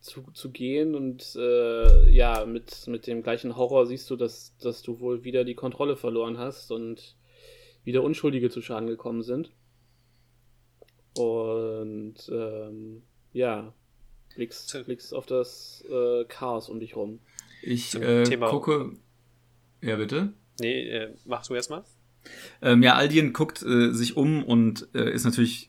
zu, 0.00 0.22
zu 0.32 0.50
gehen 0.50 0.94
und 0.94 1.36
äh, 1.36 2.08
ja, 2.10 2.44
mit, 2.46 2.86
mit 2.86 3.06
dem 3.06 3.22
gleichen 3.22 3.56
Horror 3.56 3.86
siehst 3.86 4.08
du, 4.10 4.16
dass, 4.16 4.56
dass 4.58 4.82
du 4.82 5.00
wohl 5.00 5.24
wieder 5.24 5.44
die 5.44 5.54
Kontrolle 5.54 5.96
verloren 5.96 6.38
hast 6.38 6.70
und 6.70 7.16
wieder 7.84 8.02
Unschuldige 8.02 8.50
zu 8.50 8.62
Schaden 8.62 8.88
gekommen 8.88 9.22
sind. 9.22 9.50
Und 11.16 12.14
ähm, 12.30 13.02
ja, 13.32 13.72
blickst, 14.36 14.84
blickst 14.84 15.12
auf 15.14 15.26
das 15.26 15.84
äh, 15.90 16.24
Chaos 16.26 16.68
um 16.68 16.80
dich 16.80 16.94
rum. 16.96 17.20
Ich 17.62 17.94
äh, 17.94 18.24
Thema- 18.24 18.50
gucke. 18.50 18.92
Ja, 19.80 19.96
bitte. 19.96 20.32
Nee, 20.60 20.88
äh, 20.88 21.14
mach 21.24 21.46
du 21.46 21.54
erstmal. 21.54 21.84
Ähm, 22.62 22.82
ja, 22.82 22.94
Aldien 22.94 23.32
guckt 23.32 23.62
äh, 23.62 23.92
sich 23.92 24.16
um 24.16 24.44
und 24.44 24.88
äh, 24.94 25.10
ist 25.10 25.24
natürlich 25.24 25.68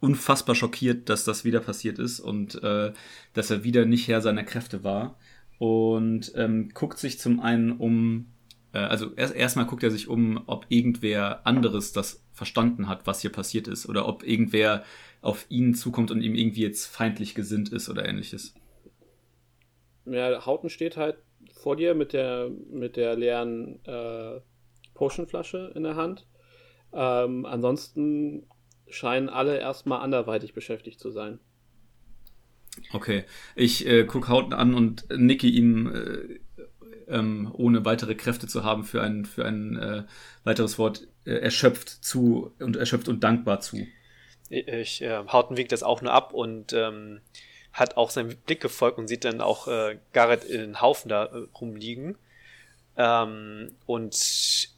unfassbar 0.00 0.54
schockiert, 0.54 1.08
dass 1.08 1.24
das 1.24 1.44
wieder 1.44 1.60
passiert 1.60 1.98
ist 1.98 2.20
und 2.20 2.62
äh, 2.62 2.92
dass 3.32 3.50
er 3.50 3.64
wieder 3.64 3.86
nicht 3.86 4.08
Herr 4.08 4.20
seiner 4.20 4.44
Kräfte 4.44 4.84
war. 4.84 5.16
Und 5.58 6.32
ähm, 6.36 6.70
guckt 6.74 6.98
sich 6.98 7.18
zum 7.18 7.40
einen 7.40 7.72
um, 7.72 8.26
äh, 8.72 8.78
also 8.78 9.14
erst 9.14 9.34
erstmal 9.34 9.66
guckt 9.66 9.82
er 9.82 9.90
sich 9.90 10.08
um, 10.08 10.42
ob 10.46 10.66
irgendwer 10.68 11.46
anderes 11.46 11.92
das 11.92 12.22
verstanden 12.32 12.88
hat, 12.88 13.06
was 13.06 13.20
hier 13.20 13.30
passiert 13.32 13.68
ist, 13.68 13.88
oder 13.88 14.06
ob 14.08 14.26
irgendwer 14.26 14.84
auf 15.22 15.46
ihn 15.48 15.74
zukommt 15.74 16.10
und 16.10 16.20
ihm 16.20 16.34
irgendwie 16.34 16.62
jetzt 16.62 16.86
feindlich 16.86 17.34
gesinnt 17.34 17.70
ist 17.70 17.88
oder 17.88 18.06
ähnliches. 18.06 18.54
Ja, 20.04 20.44
Hauten 20.44 20.68
steht 20.68 20.96
halt 20.96 21.16
vor 21.54 21.76
dir 21.76 21.94
mit 21.94 22.12
der, 22.12 22.50
mit 22.70 22.96
der 22.96 23.16
leeren 23.16 23.82
äh, 23.84 24.40
Potionflasche 24.92 25.72
in 25.74 25.84
der 25.84 25.96
Hand. 25.96 26.26
Ähm, 26.92 27.46
ansonsten 27.46 28.46
scheinen 28.88 29.28
alle 29.28 29.58
erstmal 29.58 30.00
anderweitig 30.00 30.54
beschäftigt 30.54 31.00
zu 31.00 31.10
sein. 31.10 31.38
Okay, 32.92 33.24
ich 33.54 33.86
äh, 33.86 34.04
gucke 34.04 34.28
Hauten 34.28 34.52
an 34.52 34.74
und 34.74 35.06
nicke 35.16 35.46
ihm, 35.46 35.92
äh, 35.94 36.40
ähm, 37.08 37.52
ohne 37.52 37.84
weitere 37.84 38.14
Kräfte 38.14 38.46
zu 38.46 38.64
haben, 38.64 38.84
für 38.84 39.02
ein, 39.02 39.24
für 39.24 39.44
ein 39.44 39.76
äh, 39.76 40.02
weiteres 40.42 40.78
Wort 40.78 41.06
äh, 41.24 41.32
erschöpft 41.34 41.88
zu 41.88 42.52
und 42.58 42.76
erschöpft 42.76 43.08
und 43.08 43.22
dankbar 43.22 43.60
zu. 43.60 43.86
Ich, 44.48 45.02
äh, 45.02 45.24
Hauten 45.28 45.56
wiegt 45.56 45.72
das 45.72 45.82
auch 45.82 46.02
nur 46.02 46.12
ab 46.12 46.32
und 46.32 46.72
ähm, 46.72 47.20
hat 47.72 47.96
auch 47.96 48.10
seinen 48.10 48.36
Blick 48.36 48.60
gefolgt 48.60 48.98
und 48.98 49.08
sieht 49.08 49.24
dann 49.24 49.40
auch 49.40 49.68
äh, 49.68 49.98
Garrett 50.12 50.44
in 50.44 50.60
den 50.60 50.80
Haufen 50.80 51.08
da 51.08 51.24
äh, 51.26 51.46
rumliegen 51.60 52.16
ähm, 52.96 53.72
und 53.86 54.14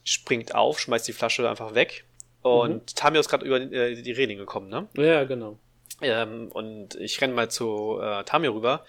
springt 0.03 0.55
auf, 0.55 0.79
schmeißt 0.79 1.07
die 1.07 1.13
Flasche 1.13 1.49
einfach 1.49 1.75
weg. 1.75 2.05
Und 2.47 2.73
Mhm. 2.73 2.95
Tamio 2.95 3.19
ist 3.21 3.29
gerade 3.29 3.45
über 3.45 3.59
äh, 3.59 4.01
die 4.01 4.11
Reling 4.11 4.37
gekommen, 4.37 4.69
ne? 4.69 4.87
Ja, 4.95 5.23
genau. 5.23 5.57
Ähm, 6.01 6.49
und 6.51 6.95
ich 6.95 7.19
renne 7.21 7.33
mal 7.33 7.49
zu 7.49 7.99
äh, 8.01 8.23
Tamio 8.23 8.53
rüber. 8.53 8.85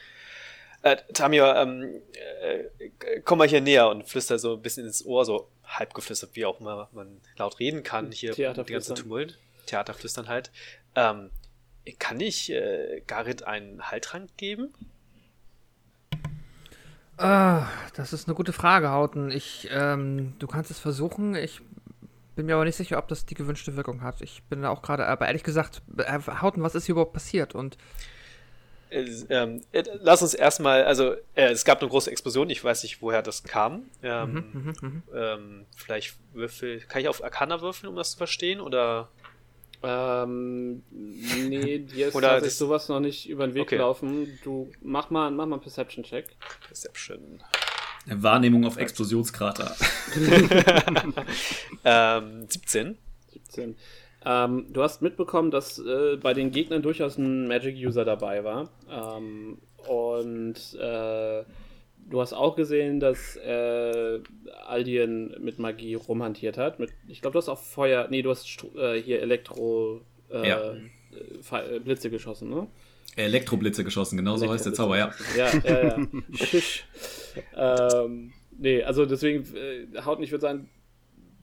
Äh, 0.82 0.96
Tamio, 1.12 1.44
ähm, 1.46 2.00
äh, 2.42 3.20
komm 3.24 3.38
mal 3.38 3.48
hier 3.48 3.60
näher 3.60 3.88
und 3.88 4.06
flüster 4.08 4.38
so 4.38 4.54
ein 4.54 4.62
bisschen 4.62 4.86
ins 4.86 5.04
Ohr, 5.04 5.24
so 5.24 5.48
halb 5.64 5.92
geflüstert, 5.94 6.30
wie 6.34 6.44
auch 6.46 6.60
immer 6.60 6.88
man 6.92 7.20
laut 7.36 7.58
reden 7.58 7.82
kann. 7.82 8.12
Hier 8.12 8.32
die 8.32 8.42
ganze 8.42 8.64
Theaterflüstern. 8.64 8.96
Tumult. 8.96 9.38
Theaterflüstern 9.66 10.28
halt. 10.28 10.50
Ähm, 10.94 11.30
kann 11.98 12.20
ich 12.20 12.50
äh, 12.52 13.02
Garrett 13.06 13.42
einen 13.42 13.90
Heiltrank 13.90 14.30
geben? 14.36 14.72
Ah, 17.16 17.66
das 17.96 18.12
ist 18.12 18.28
eine 18.28 18.36
gute 18.36 18.52
Frage, 18.52 18.90
Hauten. 18.90 19.30
Ich, 19.32 19.68
ähm, 19.72 20.34
du 20.38 20.46
kannst 20.46 20.70
es 20.70 20.78
versuchen. 20.78 21.34
Ich 21.34 21.60
bin 22.38 22.46
mir 22.46 22.54
aber 22.54 22.64
nicht 22.64 22.76
sicher, 22.76 22.98
ob 22.98 23.08
das 23.08 23.26
die 23.26 23.34
gewünschte 23.34 23.74
Wirkung 23.74 24.00
hat. 24.00 24.20
Ich 24.22 24.44
bin 24.44 24.62
da 24.62 24.70
auch 24.70 24.80
gerade, 24.80 25.04
aber 25.08 25.26
ehrlich 25.26 25.42
gesagt, 25.42 25.82
Hauten, 26.40 26.62
was 26.62 26.76
ist 26.76 26.86
hier 26.86 26.92
überhaupt 26.92 27.12
passiert? 27.12 27.52
Und 27.52 27.76
Äh, 28.90 29.06
ähm, 29.28 29.60
äh, 29.72 29.82
lass 30.00 30.22
uns 30.22 30.34
erstmal, 30.34 30.84
also 30.84 31.14
äh, 31.34 31.48
es 31.50 31.64
gab 31.64 31.80
eine 31.80 31.90
große 31.90 32.08
Explosion, 32.12 32.48
ich 32.48 32.62
weiß 32.62 32.84
nicht, 32.84 33.02
woher 33.02 33.22
das 33.22 33.42
kam. 33.42 33.90
Ähm, 34.04 34.32
Mhm, 34.52 34.74
mhm, 34.80 35.02
ähm, 35.12 35.66
vielleicht 35.74 36.14
würfel, 36.32 36.78
kann 36.82 37.02
ich 37.02 37.08
auf 37.08 37.24
Arcana 37.24 37.60
würfeln, 37.60 37.90
um 37.90 37.96
das 37.96 38.12
zu 38.12 38.18
verstehen? 38.18 38.60
Oder 38.60 39.08
Ähm, 39.82 40.82
nee, 40.90 41.78
dir 41.78 42.08
ist 42.08 42.14
Oder 42.16 42.40
das- 42.40 42.56
sowas 42.58 42.88
noch 42.88 42.98
nicht 43.00 43.28
über 43.28 43.46
den 43.46 43.54
Weg 43.54 43.62
Okay. 43.62 43.76
gelaufen. 43.76 44.38
Du 44.42 44.70
mach 44.80 45.10
mal, 45.10 45.30
mach 45.30 45.46
mal 45.46 45.54
einen 45.56 45.62
Perception-Check. 45.62 46.36
Perception? 46.66 47.40
Wahrnehmung 48.10 48.64
auf 48.64 48.76
Explosionskrater. 48.76 49.74
ähm, 51.84 52.46
17. 52.48 52.98
17. 53.32 53.76
Ähm, 54.24 54.66
du 54.72 54.82
hast 54.82 55.00
mitbekommen, 55.02 55.50
dass 55.50 55.78
äh, 55.78 56.16
bei 56.16 56.34
den 56.34 56.50
Gegnern 56.50 56.82
durchaus 56.82 57.18
ein 57.18 57.46
Magic-User 57.48 58.04
dabei 58.04 58.44
war. 58.44 58.68
Ähm, 58.90 59.58
und 59.86 60.56
äh, 60.74 61.44
du 62.10 62.20
hast 62.20 62.32
auch 62.32 62.56
gesehen, 62.56 63.00
dass 63.00 63.36
äh, 63.36 64.20
Aldien 64.66 65.36
mit 65.40 65.58
Magie 65.58 65.94
rumhantiert 65.94 66.58
hat. 66.58 66.78
Mit, 66.80 66.90
ich 67.06 67.20
glaube, 67.20 67.34
du 67.34 67.38
hast 67.38 67.48
auch 67.48 67.60
Feuer. 67.60 68.08
Nee, 68.10 68.22
du 68.22 68.30
hast 68.30 68.46
äh, 68.76 69.00
hier 69.00 69.22
Elektro. 69.22 70.00
Äh, 70.30 70.48
Ja. 70.48 70.72
äh, 70.72 71.76
äh, 71.76 71.78
Blitze 71.80 72.10
geschossen, 72.10 72.50
ne? 72.50 72.66
Elektroblitze 73.16 73.84
geschossen, 73.84 74.16
genau 74.16 74.36
so 74.36 74.50
heißt 74.50 74.66
der 74.66 74.74
Zauber, 74.74 74.98
ja. 74.98 75.10
Ja, 75.36 75.48
ja, 75.64 75.86
ja. 75.88 76.06
Schisch. 76.34 76.84
ähm, 77.56 78.32
nee, 78.56 78.82
also 78.82 79.06
deswegen, 79.06 79.44
äh, 79.54 80.02
Haut 80.04 80.20
ich 80.20 80.30
würde 80.30 80.42
sagen, 80.42 80.70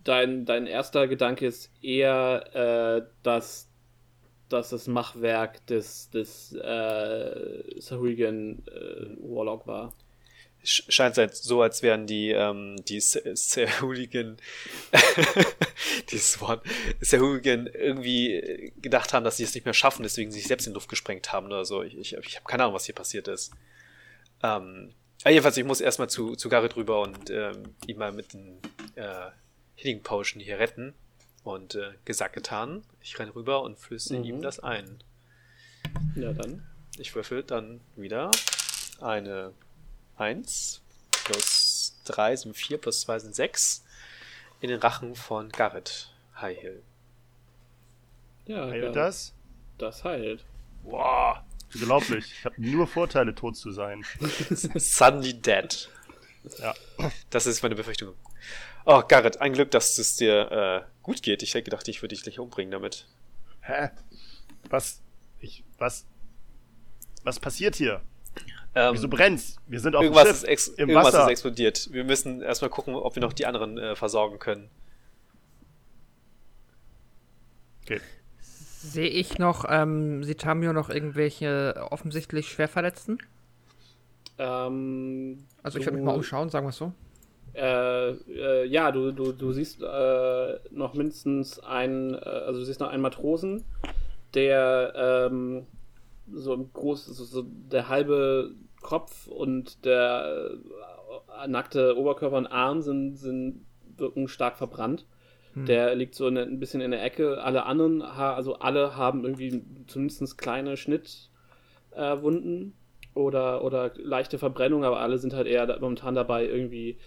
dein, 0.03 0.45
dein 0.45 0.67
erster 0.67 1.07
Gedanke 1.07 1.45
ist 1.45 1.71
eher, 1.81 2.55
äh, 2.55 3.05
dass, 3.23 3.69
dass 4.47 4.69
das 4.69 4.87
Machwerk 4.87 5.65
des, 5.67 6.09
des 6.11 6.53
äh, 6.53 7.79
Sahuagin 7.79 8.63
äh, 8.67 9.17
Warlock 9.19 9.67
war. 9.67 9.93
Sch- 10.65 10.91
Scheint 10.91 11.17
halt 11.17 11.35
so, 11.35 11.61
als 11.61 11.81
wären 11.83 12.07
die, 12.07 12.31
ähm, 12.31 12.75
die 12.87 12.99
Hooligan, 13.81 14.37
dieses 16.11 16.39
Wort, 16.41 16.65
Hooligan 17.11 17.67
irgendwie 17.67 18.73
gedacht 18.81 19.13
haben, 19.13 19.23
dass 19.23 19.37
sie 19.37 19.43
es 19.43 19.53
nicht 19.55 19.65
mehr 19.65 19.73
schaffen, 19.73 20.03
deswegen 20.03 20.31
sich 20.31 20.47
selbst 20.47 20.67
in 20.67 20.73
die 20.73 20.75
Luft 20.75 20.89
gesprengt 20.89 21.31
haben 21.31 21.47
oder 21.47 21.65
so. 21.65 21.83
Ich, 21.83 21.97
ich, 21.97 22.13
ich 22.13 22.35
habe 22.35 22.45
keine 22.45 22.63
Ahnung, 22.63 22.75
was 22.75 22.85
hier 22.85 22.95
passiert 22.95 23.27
ist. 23.27 23.51
Ähm, 24.43 24.93
jedenfalls, 25.25 25.57
ich 25.57 25.63
muss 25.65 25.81
erstmal 25.81 26.09
zu, 26.09 26.35
zu 26.35 26.49
Garrett 26.49 26.75
rüber 26.75 27.01
und 27.01 27.29
ähm, 27.29 27.75
ihn 27.87 27.97
mal 27.97 28.11
mit 28.11 28.33
den 28.33 28.59
äh, 28.95 29.29
Healing 29.75 30.01
Potion 30.03 30.41
hier 30.41 30.59
retten. 30.59 30.93
Und 31.43 31.75
äh, 31.75 31.91
gesagt, 32.05 32.33
getan. 32.33 32.83
Ich 33.01 33.19
renne 33.19 33.35
rüber 33.35 33.61
und 33.61 33.77
flüsse 33.77 34.17
Mhm. 34.17 34.23
ihm 34.23 34.41
das 34.41 34.59
ein. 34.59 35.03
Ja, 36.15 36.33
dann. 36.33 36.65
Ich 36.97 37.13
würfel 37.13 37.43
dann 37.43 37.81
wieder 37.95 38.31
eine 38.99 39.53
1 40.17 40.81
plus 41.25 41.99
3 42.05 42.35
sind 42.35 42.55
4 42.55 42.77
plus 42.77 43.01
2 43.01 43.19
sind 43.19 43.35
6 43.35 43.83
in 44.61 44.69
den 44.69 44.79
Rachen 44.79 45.15
von 45.15 45.49
Garrett 45.49 46.11
Highhill. 46.39 46.83
Ja, 48.45 48.67
Heilt 48.67 48.83
ja, 48.83 48.91
das? 48.91 49.33
das 49.77 50.03
heilt. 50.03 50.45
Wow, 50.83 51.39
unglaublich. 51.73 52.25
Ich 52.31 52.45
habe 52.45 52.55
nur 52.61 52.87
Vorteile, 52.87 53.33
tot 53.33 53.57
zu 53.57 53.71
sein. 53.71 54.05
Suddenly 54.49 55.33
dead. 55.33 55.89
Ja. 56.59 56.73
Das 57.31 57.47
ist 57.47 57.63
meine 57.63 57.75
Befürchtung. 57.75 58.13
Oh, 58.85 59.01
Garrett, 59.07 59.41
ein 59.41 59.53
Glück, 59.53 59.71
dass 59.71 59.97
es 59.97 60.15
dir 60.15 60.51
äh, 60.51 60.81
gut 61.01 61.23
geht. 61.23 61.41
Ich 61.41 61.55
hätte 61.55 61.63
gedacht, 61.63 61.87
ich 61.87 62.03
würde 62.03 62.13
dich 62.13 62.23
gleich 62.23 62.37
umbringen 62.39 62.71
damit. 62.71 63.07
Hä? 63.61 63.89
Was? 64.69 65.01
Ich, 65.39 65.63
was? 65.79 66.05
Was 67.23 67.39
passiert 67.39 67.75
hier? 67.75 68.01
Ähm, 68.75 68.93
Wieso 68.93 69.07
brennt's? 69.07 69.55
Wir 69.67 69.79
sind 69.79 69.95
auf 69.95 70.01
dem 70.01 70.07
irgendwas 70.13 70.27
Schiff, 70.27 70.37
ist, 70.37 70.43
ex 70.43 70.67
im 70.67 70.89
irgendwas 70.89 71.13
Wasser. 71.13 71.23
ist 71.23 71.29
explodiert. 71.31 71.89
Wir 71.91 72.03
müssen 72.03 72.41
erstmal 72.41 72.69
gucken, 72.69 72.93
ob 72.95 73.15
wir 73.15 73.21
noch 73.21 73.33
die 73.33 73.45
anderen 73.45 73.77
äh, 73.77 73.95
versorgen 73.95 74.37
können. 74.39 74.69
Okay. 77.83 78.01
sehe 78.41 79.07
ich 79.07 79.37
noch, 79.37 79.65
ähm, 79.69 80.23
sieht 80.23 80.41
Tamio 80.41 80.73
noch 80.73 80.89
irgendwelche 80.89 81.87
offensichtlich 81.91 82.49
Schwerverletzten? 82.49 83.19
Ähm, 84.37 85.45
Also 85.63 85.79
ich 85.79 85.85
würde 85.85 85.97
mich 85.97 86.05
mal 86.05 86.15
umschauen, 86.15 86.49
sagen 86.49 86.65
wir 86.65 86.71
es 86.71 86.77
so. 86.77 86.91
Äh, 87.53 88.09
äh, 88.09 88.65
ja, 88.65 88.91
du, 88.91 89.11
du, 89.11 89.31
du 89.31 89.53
siehst 89.53 89.81
äh, 89.81 90.59
noch 90.71 90.93
mindestens 90.93 91.59
einen, 91.59 92.15
äh, 92.15 92.17
also 92.17 92.59
du 92.59 92.65
siehst 92.65 92.79
noch 92.81 92.89
einen 92.89 93.01
Matrosen, 93.01 93.63
der 94.33 95.29
ähm, 95.31 95.65
so 96.31 96.53
ein 96.53 96.69
groß, 96.73 97.05
so, 97.05 97.23
so 97.23 97.45
der 97.45 97.89
halbe 97.89 98.55
Kopf 98.81 99.27
und 99.27 99.85
der 99.85 100.51
äh, 101.43 101.47
nackte 101.47 101.97
Oberkörper 101.97 102.37
und 102.37 102.47
Arm 102.47 102.81
sind, 102.81 103.15
sind 103.15 103.65
wirken 103.97 104.27
stark 104.27 104.57
verbrannt. 104.57 105.05
Hm. 105.53 105.65
Der 105.65 105.95
liegt 105.95 106.15
so 106.15 106.27
in, 106.27 106.35
der- 106.35 106.45
ein 106.45 106.59
bisschen 106.59 106.81
in 106.81 106.91
der 106.91 107.03
Ecke. 107.03 107.41
Alle 107.41 107.65
anderen, 107.65 108.03
ha 108.03 108.33
also 108.33 108.55
alle 108.55 108.95
haben 108.95 109.23
irgendwie 109.23 109.63
zumindest 109.87 110.37
kleine 110.37 110.77
Schnittwunden 110.77 112.73
äh, 112.73 113.17
oder, 113.17 113.63
oder 113.63 113.91
leichte 113.95 114.37
Verbrennung, 114.37 114.83
aber 114.83 114.99
alle 114.99 115.17
sind 115.17 115.33
halt 115.33 115.47
eher 115.47 115.79
momentan 115.79 116.15
dabei, 116.15 116.45
irgendwie 116.45 116.97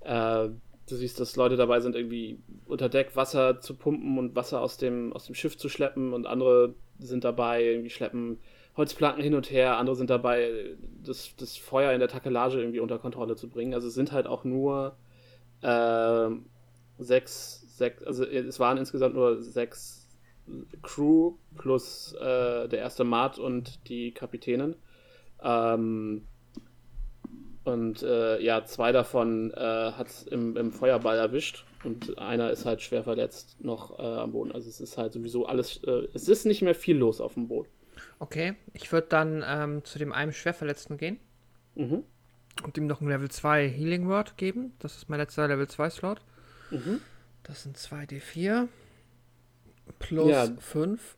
äh, 0.00 0.48
du 0.88 0.96
siehst, 0.96 1.20
dass 1.20 1.36
Leute 1.36 1.56
dabei 1.56 1.80
sind, 1.80 1.94
irgendwie 1.94 2.40
unter 2.66 2.88
Deck 2.88 3.14
Wasser 3.14 3.60
zu 3.60 3.76
pumpen 3.76 4.16
und 4.18 4.34
Wasser 4.34 4.62
aus 4.62 4.78
dem, 4.78 5.12
aus 5.12 5.26
dem 5.26 5.34
Schiff 5.34 5.58
zu 5.58 5.68
schleppen 5.68 6.14
und 6.14 6.26
andere 6.26 6.74
sind 6.98 7.24
dabei, 7.24 7.62
irgendwie 7.62 7.90
schleppen 7.90 8.38
Holzplanken 8.78 9.22
hin 9.22 9.34
und 9.34 9.50
her, 9.50 9.76
andere 9.76 9.96
sind 9.96 10.08
dabei, 10.08 10.76
das, 11.04 11.34
das 11.36 11.56
Feuer 11.56 11.92
in 11.92 11.98
der 11.98 12.08
Takelage 12.08 12.58
irgendwie 12.58 12.80
unter 12.80 12.98
Kontrolle 12.98 13.34
zu 13.34 13.50
bringen. 13.50 13.74
Also 13.74 13.88
es 13.88 13.94
sind 13.94 14.12
halt 14.12 14.26
auch 14.28 14.44
nur 14.44 14.96
äh, 15.62 16.28
sechs, 16.98 17.76
sechs, 17.76 18.04
also 18.04 18.24
es 18.24 18.60
waren 18.60 18.78
insgesamt 18.78 19.16
nur 19.16 19.42
sechs 19.42 20.08
Crew 20.82 21.34
plus 21.56 22.14
äh, 22.14 22.68
der 22.68 22.78
erste 22.78 23.02
Mart 23.02 23.40
und 23.40 23.88
die 23.88 24.12
Kapitänin. 24.12 24.76
Ähm, 25.42 26.26
und 27.64 28.02
äh, 28.02 28.40
ja, 28.40 28.64
zwei 28.64 28.92
davon 28.92 29.50
äh, 29.50 29.90
hat 29.92 30.06
es 30.06 30.22
im, 30.22 30.56
im 30.56 30.72
Feuerball 30.72 31.18
erwischt 31.18 31.66
und 31.82 32.16
einer 32.16 32.50
ist 32.50 32.64
halt 32.64 32.80
schwer 32.80 33.02
verletzt 33.02 33.56
noch 33.60 33.98
äh, 33.98 34.02
am 34.02 34.32
Boden. 34.32 34.52
Also 34.52 34.68
es 34.68 34.80
ist 34.80 34.96
halt 34.96 35.12
sowieso 35.12 35.46
alles, 35.46 35.82
äh, 35.82 36.06
es 36.14 36.28
ist 36.28 36.46
nicht 36.46 36.62
mehr 36.62 36.76
viel 36.76 36.96
los 36.96 37.20
auf 37.20 37.34
dem 37.34 37.48
Boot. 37.48 37.66
Okay, 38.18 38.54
ich 38.72 38.90
würde 38.92 39.06
dann 39.08 39.44
ähm, 39.46 39.84
zu 39.84 39.98
dem 39.98 40.12
einen 40.12 40.32
Schwerverletzten 40.32 40.96
gehen 40.98 41.18
Mhm. 41.74 42.02
und 42.64 42.76
ihm 42.76 42.86
noch 42.86 43.00
ein 43.00 43.08
Level 43.08 43.30
2 43.30 43.68
Healing 43.68 44.08
Word 44.08 44.36
geben. 44.36 44.72
Das 44.80 44.96
ist 44.96 45.08
mein 45.08 45.20
letzter 45.20 45.46
Level 45.48 45.68
2 45.68 45.90
Slot. 45.90 46.20
Mhm. 46.70 47.00
Das 47.44 47.62
sind 47.62 47.76
2d4 47.78 48.68
plus 49.98 50.30
Ja. 50.30 50.46
5. 50.58 51.16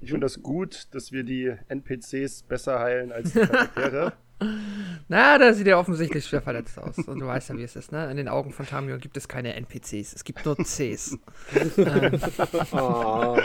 Ich 0.00 0.10
finde 0.10 0.24
das 0.24 0.42
gut, 0.42 0.88
dass 0.92 1.12
wir 1.12 1.22
die 1.24 1.54
NPCs 1.68 2.42
besser 2.44 2.80
heilen 2.80 3.12
als 3.12 3.32
die 3.32 3.40
Charaktere. 3.46 4.12
Na, 5.08 5.38
da 5.38 5.52
sieht 5.52 5.66
er 5.68 5.78
offensichtlich 5.78 6.24
schwer 6.26 6.42
verletzt 6.42 6.78
aus. 6.78 6.98
Und 6.98 7.20
du 7.20 7.26
weißt 7.26 7.50
ja, 7.50 7.56
wie 7.56 7.62
es 7.62 7.76
ist, 7.76 7.92
ne? 7.92 8.10
In 8.10 8.16
den 8.16 8.28
Augen 8.28 8.50
von 8.52 8.66
Tamio 8.66 8.98
gibt 8.98 9.16
es 9.16 9.28
keine 9.28 9.54
NPCs, 9.54 10.14
es 10.14 10.24
gibt 10.24 10.44
nur 10.44 10.56
Cs. 10.56 11.16
ähm, 11.76 12.20
Oh, 12.72 13.36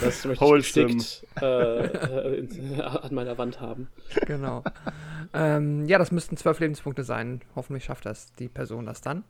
das 0.00 0.24
möchte 0.24 0.44
ich 0.58 0.72
geschickt 0.74 1.26
äh, 1.40 1.84
äh, 1.86 2.38
in- 2.38 2.80
an 2.80 3.14
meiner 3.14 3.36
Wand 3.38 3.60
haben. 3.60 3.88
genau. 4.26 4.62
Ähm, 5.34 5.86
ja, 5.86 5.98
das 5.98 6.12
müssten 6.12 6.36
zwölf 6.36 6.60
Lebenspunkte 6.60 7.02
sein. 7.04 7.40
Hoffentlich 7.56 7.84
schafft 7.84 8.06
das 8.06 8.32
die 8.34 8.48
Person 8.48 8.86
das 8.86 9.00
dann. 9.00 9.24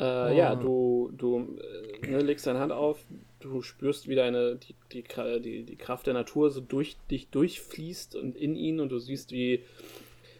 Äh, 0.00 0.36
Ja, 0.36 0.54
du, 0.54 1.12
du 1.16 1.56
äh, 2.02 2.10
ne, 2.10 2.18
legst 2.20 2.46
deine 2.46 2.58
Hand 2.58 2.72
auf, 2.72 2.98
du 3.40 3.62
spürst, 3.62 4.08
wie 4.08 4.14
deine, 4.14 4.56
die, 4.56 4.74
die, 4.92 5.04
die, 5.40 5.62
die 5.64 5.76
Kraft 5.76 6.06
der 6.06 6.14
Natur 6.14 6.50
so 6.50 6.60
durch 6.60 6.96
dich 7.10 7.28
durchfließt 7.28 8.16
und 8.16 8.36
in 8.36 8.54
ihn 8.54 8.80
und 8.80 8.90
du 8.90 8.98
siehst, 8.98 9.32
wie 9.32 9.64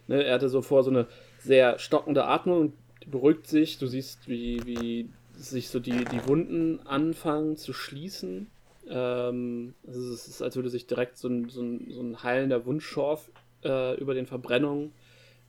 ne, 0.07 0.23
er 0.25 0.35
hatte 0.35 0.49
so 0.49 0.63
vor 0.63 0.83
so 0.83 0.91
eine 0.91 1.07
sehr 1.39 1.79
stockende 1.79 2.25
Atmung 2.27 2.61
und 2.61 2.75
beruhigt 3.11 3.47
sich. 3.47 3.79
Du 3.79 3.87
siehst, 3.87 4.29
wie, 4.29 4.61
wie 4.67 5.09
sich 5.35 5.69
so 5.69 5.81
die, 5.81 6.05
die 6.05 6.27
Wunden 6.27 6.81
anfangen 6.87 7.57
zu 7.57 7.73
schließen. 7.73 8.49
Ähm, 8.89 9.75
also 9.87 10.13
es 10.13 10.29
ist, 10.29 10.43
als 10.43 10.57
würde 10.57 10.69
sich 10.69 10.87
direkt 10.87 11.17
so 11.17 11.29
ein, 11.29 11.49
so 11.49 11.63
ein, 11.63 11.91
so 11.91 12.03
ein 12.03 12.23
heilender 12.23 12.67
Wundschorf 12.67 13.31
äh, 13.65 13.99
über 13.99 14.15
den 14.15 14.27
Verbrennungen 14.27 14.93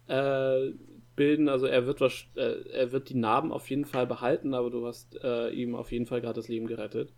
äh, 0.07 0.71
bilden. 1.15 1.49
Also 1.49 1.65
er 1.65 1.85
wird, 1.85 2.01
was, 2.01 2.25
äh, 2.35 2.61
er 2.71 2.91
wird 2.91 3.09
die 3.09 3.15
Narben 3.15 3.51
auf 3.51 3.69
jeden 3.69 3.85
Fall 3.85 4.07
behalten, 4.07 4.53
aber 4.53 4.69
du 4.69 4.85
hast 4.85 5.21
äh, 5.23 5.49
ihm 5.49 5.75
auf 5.75 5.91
jeden 5.91 6.05
Fall 6.05 6.21
gerade 6.21 6.35
das 6.35 6.47
Leben 6.47 6.67
gerettet. 6.67 7.13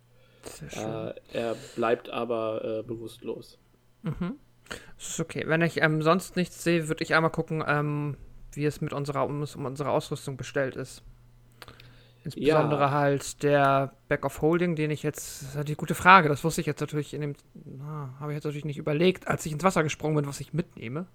Äh, 0.72 1.14
er 1.32 1.54
bleibt 1.74 2.10
aber 2.10 2.64
äh, 2.80 2.82
bewusstlos. 2.82 3.58
Das 4.96 5.08
ist 5.10 5.20
okay. 5.20 5.44
Wenn 5.46 5.62
ich 5.62 5.80
ähm, 5.82 6.02
sonst 6.02 6.36
nichts 6.36 6.62
sehe, 6.62 6.88
würde 6.88 7.02
ich 7.02 7.14
einmal 7.14 7.30
gucken, 7.30 7.62
ähm, 7.66 8.16
wie 8.52 8.64
es 8.64 8.80
mit 8.80 8.92
unserer, 8.92 9.26
um, 9.26 9.42
um 9.42 9.64
unsere 9.66 9.90
Ausrüstung 9.90 10.36
bestellt 10.36 10.76
ist. 10.76 11.02
Insbesondere 12.24 12.84
Ja. 12.84 12.90
halt 12.90 13.42
der 13.42 13.92
Back 14.08 14.24
of 14.24 14.40
Holding, 14.40 14.76
den 14.76 14.90
ich 14.90 15.02
jetzt, 15.02 15.42
das 15.42 15.48
ist 15.50 15.56
halt 15.56 15.68
die 15.68 15.74
gute 15.76 15.94
Frage, 15.94 16.30
das 16.30 16.42
wusste 16.42 16.62
ich 16.62 16.66
jetzt 16.66 16.80
natürlich 16.80 17.12
in 17.12 17.20
dem, 17.20 17.34
habe 18.18 18.32
ich 18.32 18.36
jetzt 18.36 18.44
natürlich 18.44 18.64
nicht 18.64 18.78
überlegt, 18.78 19.28
als 19.28 19.44
ich 19.44 19.52
ins 19.52 19.62
Wasser 19.62 19.82
gesprungen 19.82 20.16
bin, 20.16 20.26
was 20.26 20.40
ich 20.40 20.54
mitnehme. 20.54 21.06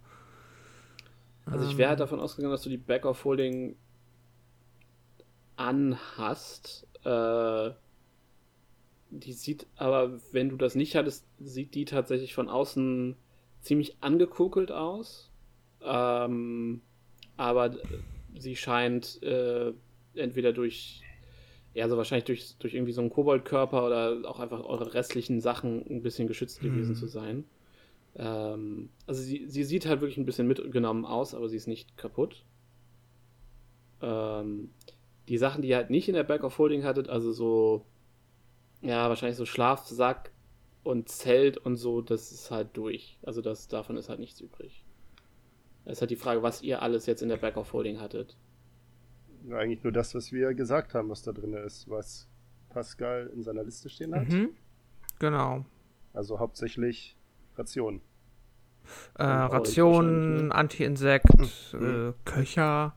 Also 1.45 1.65
ich 1.65 1.77
wäre 1.79 1.89
halt 1.89 1.99
davon 1.99 2.19
ausgegangen, 2.19 2.51
dass 2.51 2.61
du 2.61 2.69
die 2.69 2.77
Back 2.77 3.05
of 3.05 3.25
Holding 3.25 3.75
anhast. 5.55 6.85
Äh, 7.03 7.71
die 9.11 9.33
sieht 9.33 9.67
aber, 9.75 10.19
wenn 10.31 10.49
du 10.49 10.55
das 10.55 10.75
nicht 10.75 10.95
hattest, 10.95 11.25
sieht 11.39 11.75
die 11.75 11.85
tatsächlich 11.85 12.33
von 12.33 12.49
außen 12.49 13.15
ziemlich 13.61 13.97
angekokelt 14.01 14.71
aus. 14.71 15.31
Ähm, 15.81 16.81
aber 17.37 17.77
sie 18.37 18.55
scheint 18.55 19.21
äh, 19.23 19.73
entweder 20.13 20.53
durch, 20.53 21.01
ja, 21.73 21.87
so 21.87 21.97
wahrscheinlich 21.97 22.25
durch, 22.25 22.55
durch 22.59 22.73
irgendwie 22.73 22.91
so 22.91 23.01
einen 23.01 23.09
Koboldkörper 23.09 23.85
oder 23.85 24.29
auch 24.29 24.39
einfach 24.39 24.63
eure 24.63 24.93
restlichen 24.93 25.41
Sachen 25.41 25.85
ein 25.89 26.01
bisschen 26.01 26.27
geschützt 26.27 26.61
gewesen 26.61 26.95
zu 26.95 27.07
sein. 27.07 27.45
Ähm, 28.15 28.89
also 29.07 29.21
sie, 29.21 29.45
sie 29.47 29.63
sieht 29.63 29.85
halt 29.85 30.01
wirklich 30.01 30.17
ein 30.17 30.25
bisschen 30.25 30.47
mitgenommen 30.47 31.05
aus, 31.05 31.33
aber 31.33 31.47
sie 31.49 31.57
ist 31.57 31.67
nicht 31.67 31.97
kaputt. 31.97 32.43
Ähm, 34.01 34.71
die 35.27 35.37
Sachen, 35.37 35.61
die 35.61 35.69
ihr 35.69 35.77
halt 35.77 35.89
nicht 35.89 36.09
in 36.09 36.15
der 36.15 36.23
Back 36.23 36.43
of 36.43 36.57
Holding 36.57 36.83
hattet, 36.83 37.07
also 37.07 37.31
so, 37.31 37.85
ja, 38.81 39.09
wahrscheinlich 39.09 39.37
so 39.37 39.45
Schlafsack 39.45 40.31
und 40.83 41.09
Zelt 41.09 41.57
und 41.57 41.75
so, 41.75 42.01
das 42.01 42.31
ist 42.31 42.51
halt 42.51 42.75
durch. 42.77 43.19
Also 43.23 43.41
das, 43.41 43.67
davon 43.67 43.97
ist 43.97 44.09
halt 44.09 44.19
nichts 44.19 44.39
übrig. 44.41 44.85
Es 45.85 45.93
ist 45.93 46.01
halt 46.01 46.11
die 46.11 46.15
Frage, 46.15 46.43
was 46.43 46.61
ihr 46.61 46.81
alles 46.81 47.05
jetzt 47.05 47.21
in 47.21 47.29
der 47.29 47.37
Back 47.37 47.57
of 47.57 47.73
Holding 47.73 47.99
hattet. 47.99 48.37
Eigentlich 49.51 49.83
nur 49.83 49.93
das, 49.93 50.13
was 50.15 50.31
wir 50.31 50.53
gesagt 50.53 50.93
haben, 50.93 51.09
was 51.09 51.23
da 51.23 51.31
drin 51.31 51.53
ist, 51.53 51.89
was 51.89 52.27
Pascal 52.69 53.31
in 53.33 53.41
seiner 53.43 53.63
Liste 53.63 53.89
stehen 53.89 54.13
hat. 54.13 54.27
Mhm. 54.27 54.49
Genau. 55.19 55.65
Also 56.13 56.39
hauptsächlich 56.39 57.15
Rationen. 57.57 58.01
Äh, 59.15 59.23
Rationen, 59.23 60.47
ne? 60.47 60.55
Anti-Insekt, 60.55 61.73
Mhm. 61.73 62.09
äh, 62.09 62.13
Köcher, 62.25 62.95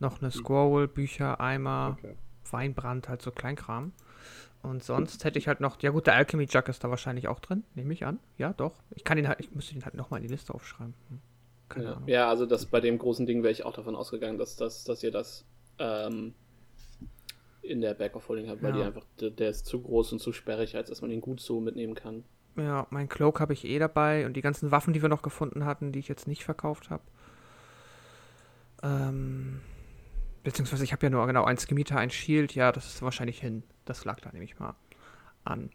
noch 0.00 0.20
eine 0.20 0.30
Scroll, 0.30 0.88
Bücher, 0.88 1.40
Eimer, 1.40 1.96
Okay. 1.98 2.16
Weinbrand, 2.50 3.08
halt 3.08 3.22
so 3.22 3.30
Kleinkram. 3.30 3.92
Und 4.68 4.84
sonst 4.84 5.24
hätte 5.24 5.38
ich 5.38 5.48
halt 5.48 5.60
noch, 5.60 5.80
ja 5.82 5.90
gut, 5.90 6.06
der 6.06 6.14
Alchemy 6.14 6.44
Jug 6.44 6.68
ist 6.68 6.84
da 6.84 6.90
wahrscheinlich 6.90 7.26
auch 7.28 7.40
drin, 7.40 7.64
nehme 7.74 7.92
ich 7.94 8.04
an. 8.04 8.18
Ja, 8.36 8.52
doch. 8.52 8.74
Ich 8.94 9.04
kann 9.04 9.16
den 9.16 9.26
halt, 9.26 9.40
ich 9.40 9.50
müsste 9.52 9.72
den 9.74 9.84
halt 9.84 9.94
nochmal 9.94 10.20
in 10.20 10.26
die 10.26 10.32
Liste 10.32 10.52
aufschreiben. 10.54 10.94
Hm. 11.08 11.18
Keine 11.68 11.84
Ja, 11.86 11.92
Ahnung. 11.94 12.08
ja, 12.08 12.28
also 12.28 12.46
das 12.46 12.66
bei 12.66 12.80
dem 12.80 12.98
großen 12.98 13.24
Ding 13.26 13.42
wäre 13.42 13.52
ich 13.52 13.64
auch 13.64 13.72
davon 13.74 13.96
ausgegangen, 13.96 14.38
dass, 14.38 14.56
dass, 14.56 14.84
dass 14.84 15.02
ihr 15.02 15.10
das 15.10 15.44
ähm, 15.78 16.34
in 17.62 17.80
der 17.80 17.94
Back 17.94 18.16
of 18.16 18.28
Holding 18.28 18.48
habt, 18.48 18.62
weil 18.62 18.70
Ja. 18.70 18.76
die 18.76 18.82
einfach, 18.82 19.04
der, 19.20 19.50
ist 19.50 19.66
zu 19.66 19.80
groß 19.80 20.12
und 20.12 20.18
zu 20.20 20.32
sperrig, 20.32 20.76
als 20.76 20.88
dass 20.88 21.00
man 21.02 21.10
den 21.10 21.20
gut 21.20 21.40
so 21.40 21.60
mitnehmen 21.60 21.94
kann. 21.94 22.24
Ja, 22.56 22.86
mein 22.90 23.08
Cloak 23.08 23.40
habe 23.40 23.52
ich 23.52 23.64
eh 23.64 23.78
dabei 23.78 24.26
und 24.26 24.34
die 24.34 24.40
ganzen 24.40 24.70
Waffen, 24.70 24.92
die 24.92 25.02
wir 25.02 25.08
noch 25.08 25.22
gefunden 25.22 25.64
hatten, 25.64 25.92
die 25.92 25.98
ich 26.00 26.08
jetzt 26.08 26.26
nicht 26.26 26.44
verkauft 26.44 26.90
habe. 26.90 27.02
Ähm, 28.82 29.60
beziehungsweise 30.44 30.84
ich 30.84 30.92
habe 30.92 31.06
ja 31.06 31.10
nur 31.10 31.26
genau 31.26 31.44
ein 31.44 31.58
Skimitar, 31.58 31.98
ein 31.98 32.10
Shield. 32.10 32.54
Ja, 32.54 32.72
das 32.72 32.86
ist 32.86 33.02
wahrscheinlich 33.02 33.40
hin. 33.40 33.62
Das 33.84 34.04
lag 34.04 34.20
da 34.20 34.30
nämlich 34.32 34.58
mal 34.58 34.74
an. 35.44 35.70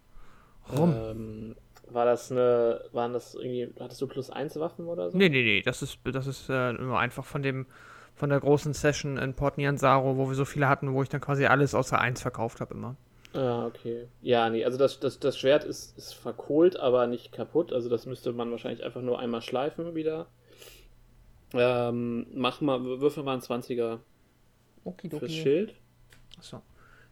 Rum. 0.72 0.94
Ähm, 0.96 1.56
war 1.90 2.06
das 2.06 2.32
eine, 2.32 2.82
waren 2.92 3.14
das 3.14 3.36
irgendwie, 3.36 3.74
hattest 3.80 4.02
du 4.02 4.08
plus 4.08 4.30
1 4.30 4.60
Waffen 4.60 4.88
oder 4.88 5.12
so? 5.12 5.18
Nee, 5.18 5.30
nee, 5.30 5.44
nee, 5.44 5.62
das 5.62 5.82
ist, 5.82 6.00
das 6.04 6.28
ist 6.28 6.50
äh, 6.50 6.74
nur 6.74 6.98
einfach 6.98 7.26
von 7.26 7.44
dem, 7.44 7.66
von 8.16 8.30
der 8.30 8.40
großen 8.40 8.74
Session 8.74 9.18
in 9.18 9.34
Port 9.34 9.58
Nianzaro, 9.58 10.18
wo 10.18 10.28
wir 10.28 10.36
so 10.36 10.46
viele 10.46 10.70
hatten, 10.70 10.94
wo 10.94 11.04
ich 11.04 11.10
dann 11.10 11.22
quasi 11.22 11.46
alles 11.46 11.76
außer 11.76 12.00
eins 12.00 12.22
verkauft 12.22 12.62
habe 12.62 12.74
immer. 12.74 12.96
Ah, 13.34 13.66
okay. 13.66 14.08
Ja, 14.22 14.50
nee, 14.50 14.64
also 14.64 14.78
das, 14.78 15.00
das, 15.00 15.20
das 15.20 15.38
Schwert 15.38 15.64
ist, 15.64 15.98
ist 15.98 16.14
verkohlt, 16.14 16.80
aber 16.80 17.08
nicht 17.08 17.32
kaputt. 17.32 17.74
Also 17.74 17.90
das 17.90 18.06
müsste 18.06 18.32
man 18.32 18.52
wahrscheinlich 18.52 18.84
einfach 18.84 19.02
nur 19.02 19.20
einmal 19.20 19.42
schleifen 19.42 19.96
wieder. 19.96 20.28
Ähm, 21.54 22.28
mach 22.34 22.62
mal, 22.62 22.84
würfel 22.84 23.24
mal 23.24 23.34
einen 23.34 23.42
20er 23.42 24.00
Okidoki. 24.84 25.26
fürs 25.26 25.34
Schild. 25.34 25.76
Achso. 26.38 26.62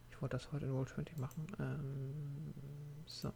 Ich 0.09 0.21
wollte 0.21 0.37
das 0.37 0.51
heute 0.51 0.65
in 0.65 0.71
Roll20 0.71 1.19
machen. 1.19 1.47
Ähm, 1.59 2.53
so. 3.05 3.31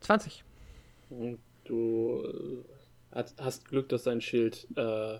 20. 0.00 0.44
Und 1.10 1.38
du 1.64 2.64
äh, 3.12 3.24
hast, 3.38 3.68
Glück, 3.68 3.88
dass 3.88 4.04
dein 4.04 4.20
Schild, 4.20 4.68
äh, 4.76 5.18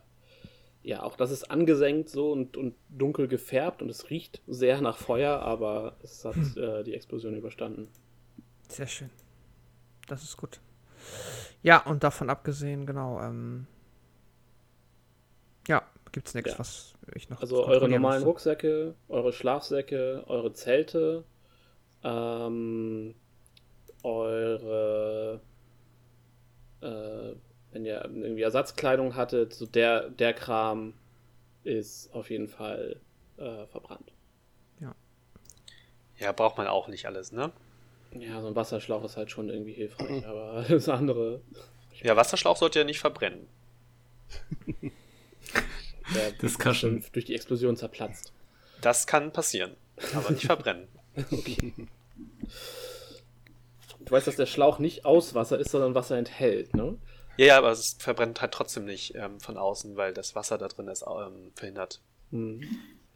ja, 0.83 1.03
auch 1.03 1.17
das 1.17 1.31
ist 1.31 1.51
angesenkt 1.51 2.09
so 2.09 2.31
und, 2.33 2.57
und 2.57 2.75
dunkel 2.89 3.29
gefärbt 3.29 3.83
und 3.83 3.91
es 3.91 4.11
riecht 4.11 4.41
sehr 4.47 4.81
nach 4.81 4.97
Feuer, 4.97 5.41
aber 5.41 5.97
es 6.03 6.25
hat 6.25 6.37
äh, 6.57 6.85
die 6.85 6.95
Explosion 6.95 7.37
überstanden. 7.37 7.89
Sehr 8.69 8.87
schön. 8.87 9.11
Das 10.07 10.23
ist 10.23 10.37
gut. 10.37 10.61
Ja, 11.63 11.83
und 11.85 12.05
davon 12.05 12.31
abgesehen, 12.31 12.87
genau, 12.87 13.21
ähm, 13.21 13.67
gibt's 16.17 16.35
nichts, 16.35 16.53
Ja. 16.53 16.59
was 16.59 16.95
ich 17.15 17.29
noch 17.29 17.41
Also 17.43 17.65
eure 17.67 17.89
normalen 17.89 18.15
müsste. 18.17 18.27
Rucksäcke, 18.27 18.95
eure 19.09 19.33
Schlafsäcke, 19.33 20.25
eure 20.27 20.53
Zelte, 20.55 21.25
ähm, 22.03 23.15
eure, 24.03 25.41
äh, 26.81 27.33
wenn 27.73 27.85
ihr 27.85 28.03
irgendwie 28.05 28.43
Ersatzkleidung 28.43 29.15
hattet, 29.15 29.53
so 29.53 29.67
der, 29.67 30.09
der 30.09 30.33
Kram 30.33 30.95
ist 31.65 32.13
auf 32.15 32.31
jeden 32.31 32.49
Fall 32.49 32.99
äh, 33.37 33.67
verbrannt. 33.67 34.13
Ja, 36.19 36.33
braucht 36.33 36.57
man 36.57 36.67
auch 36.67 36.89
nicht 36.89 37.05
alles, 37.05 37.31
ne? 37.31 37.53
Ja, 38.19 38.41
so 38.41 38.47
ein 38.47 38.57
Wasserschlauch 38.57 39.05
ist 39.05 39.19
halt 39.19 39.31
schon 39.31 39.51
irgendwie 39.51 39.75
hilfreich, 39.75 40.27
aber 40.27 40.65
das 40.67 40.89
andere, 40.89 41.43
Ja, 42.03 42.17
Wasserschlauch 42.17 42.57
sollte 42.57 42.79
ja 42.79 42.87
nicht 42.87 43.01
verbrennen. 43.01 43.47
der 46.15 46.33
Das 46.41 46.59
kann 46.59 46.75
schon- 46.75 47.05
durch 47.13 47.25
die 47.25 47.35
Explosion 47.35 47.77
zerplatzt. 47.77 48.33
Das 48.81 49.07
kann 49.07 49.33
passieren, 49.33 49.75
aber 50.15 50.31
nicht 50.31 50.47
verbrennen. 50.47 50.89
Du 54.01 54.11
weißt, 54.13 54.27
dass 54.27 54.37
der 54.37 54.47
Schlauch 54.47 54.79
nicht 54.79 55.05
aus 55.05 55.35
Wasser 55.35 55.59
ist, 55.59 55.71
sondern 55.71 55.95
Wasser 55.95 56.17
enthält, 56.19 56.75
ne? 56.75 56.97
Ja, 57.39 57.47
ja, 57.47 57.59
aber 57.59 57.71
es 57.71 57.97
verbrennt 57.99 58.41
halt 58.41 58.53
trotzdem 58.53 58.85
nicht 58.87 59.15
ähm, 59.15 59.41
von 59.41 59.59
außen, 59.59 59.97
weil 59.97 60.15
das 60.15 60.35
Wasser 60.35 60.57
da 60.59 60.69
drin 60.69 60.89
ist 60.89 61.05
ähm, 61.07 61.53
verhindert. 61.55 62.01
Hm. 62.31 62.63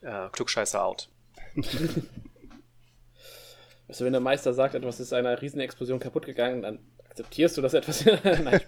Äh, 0.03 0.29
Klugscheißer 0.33 0.85
out. 0.85 1.09
Weißt 1.55 1.67
du, 4.01 4.05
wenn 4.05 4.13
der 4.13 4.21
Meister 4.21 4.53
sagt, 4.53 4.75
etwas 4.75 5.01
ist 5.01 5.13
einer 5.15 5.41
Riesenexplosion 5.41 6.01
kaputt 6.01 6.27
gegangen, 6.27 6.61
dann 6.63 6.81
akzeptierst 7.11 7.57
du 7.57 7.63
das 7.63 7.75
etwas. 7.75 8.05
Nein. 8.25 8.61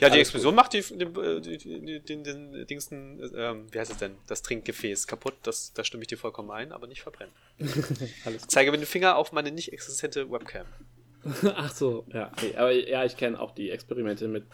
Ja, 0.00 0.08
die 0.08 0.18
Explosion 0.18 0.54
macht 0.54 0.72
die, 0.72 0.80
den, 0.82 1.14
die, 1.42 1.58
die, 1.58 1.98
den, 2.00 2.24
den 2.24 2.66
Dingsten, 2.66 3.20
ähm, 3.36 3.66
wie 3.70 3.78
heißt 3.78 3.92
es 3.92 3.98
denn, 3.98 4.16
das 4.26 4.42
Trinkgefäß 4.42 5.06
kaputt. 5.06 5.34
Das, 5.42 5.72
da 5.74 5.84
stimme 5.84 6.02
ich 6.02 6.08
dir 6.08 6.18
vollkommen 6.18 6.50
ein, 6.50 6.72
aber 6.72 6.86
nicht 6.86 7.02
verbrennen. 7.02 7.32
Zeige 8.48 8.70
mit 8.72 8.80
dem 8.80 8.86
Finger 8.86 9.16
auf 9.16 9.32
meine 9.32 9.50
nicht 9.50 9.72
existente 9.72 10.30
Webcam. 10.30 10.66
Ach 11.54 11.72
so, 11.72 12.04
ja. 12.12 12.32
Nee, 12.42 12.56
aber 12.56 12.72
ja, 12.72 13.04
ich 13.04 13.16
kenne 13.16 13.38
auch 13.38 13.52
die 13.52 13.70
Experimente 13.70 14.28
mit 14.28 14.44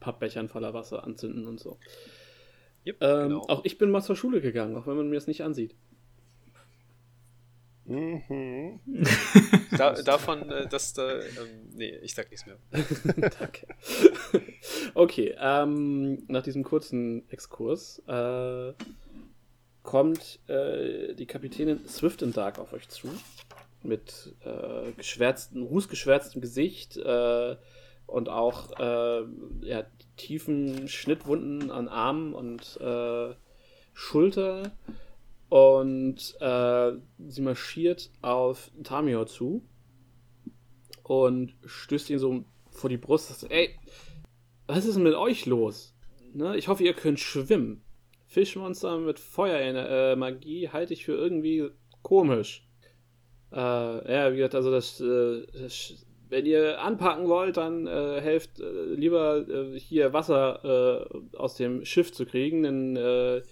Pappbechern 0.00 0.48
voller 0.48 0.74
Wasser 0.74 1.04
anzünden 1.04 1.46
und 1.46 1.60
so. 1.60 1.78
Yep, 2.86 2.96
Ähm, 3.00 3.28
genau. 3.28 3.40
Auch 3.48 3.64
ich 3.64 3.78
bin 3.78 3.90
mal 3.90 4.02
zur 4.02 4.16
Schule 4.16 4.40
gegangen, 4.40 4.76
auch 4.76 4.86
wenn 4.86 4.96
man 4.96 5.08
mir 5.08 5.14
das 5.16 5.28
nicht 5.28 5.42
ansieht. 5.42 5.74
Mhm. 7.84 8.80
Da, 9.76 9.94
davon, 10.02 10.50
äh, 10.50 10.68
dass 10.68 10.92
da, 10.92 11.20
ähm, 11.20 11.70
nee, 11.74 11.96
ich 12.02 12.14
sag 12.14 12.30
nichts 12.30 12.46
mehr. 12.46 12.56
Danke. 13.38 13.66
okay, 14.94 15.34
ähm, 15.38 16.22
nach 16.28 16.42
diesem 16.42 16.62
kurzen 16.62 17.28
Exkurs 17.30 18.00
äh, 18.06 18.72
kommt 19.82 20.40
äh, 20.48 21.14
die 21.14 21.26
Kapitänin 21.26 21.86
Swift 21.88 22.22
and 22.22 22.36
Dark 22.36 22.58
auf 22.58 22.72
euch 22.72 22.88
zu. 22.88 23.08
Mit 23.82 24.34
äh, 24.44 24.92
geschwärztem, 24.92 25.64
rußgeschwärztem 25.64 26.40
Gesicht 26.40 26.96
äh, 26.98 27.56
und 28.06 28.28
auch 28.28 28.78
äh, 28.78 29.24
ja, 29.62 29.84
tiefen 30.16 30.86
Schnittwunden 30.86 31.70
an 31.70 31.88
Armen 31.88 32.32
und 32.32 32.78
äh, 32.80 33.34
Schulter. 33.92 34.70
Und 35.52 36.34
äh, 36.40 36.92
sie 37.28 37.42
marschiert 37.42 38.10
auf 38.22 38.70
Tamio 38.84 39.26
zu 39.26 39.62
und 41.02 41.52
stößt 41.66 42.08
ihn 42.08 42.18
so 42.18 42.46
vor 42.70 42.88
die 42.88 42.96
Brust. 42.96 43.28
sagt, 43.28 43.52
Ey, 43.52 43.78
was 44.66 44.86
ist 44.86 44.94
denn 44.94 45.02
mit 45.02 45.12
euch 45.12 45.44
los? 45.44 45.94
Ne? 46.32 46.56
Ich 46.56 46.68
hoffe, 46.68 46.84
ihr 46.84 46.94
könnt 46.94 47.20
schwimmen. 47.20 47.84
Fischmonster 48.28 48.96
mit 48.96 49.18
Feuermagie 49.18 50.70
halte 50.70 50.94
ich 50.94 51.04
für 51.04 51.12
irgendwie 51.12 51.68
komisch. 52.00 52.66
Äh, 53.52 53.56
ja, 53.58 54.32
wie 54.32 54.36
gesagt, 54.36 54.54
also 54.54 54.70
das, 54.70 55.02
äh, 55.02 55.42
das 55.52 56.06
wenn 56.30 56.46
ihr 56.46 56.80
anpacken 56.80 57.28
wollt, 57.28 57.58
dann 57.58 57.86
äh, 57.86 58.22
helft 58.22 58.58
äh, 58.58 58.94
lieber 58.94 59.46
äh, 59.46 59.78
hier 59.78 60.14
Wasser 60.14 61.10
äh, 61.12 61.36
aus 61.36 61.56
dem 61.56 61.84
Schiff 61.84 62.10
zu 62.10 62.24
kriegen, 62.24 62.62
denn 62.62 62.96
äh, 62.96 63.42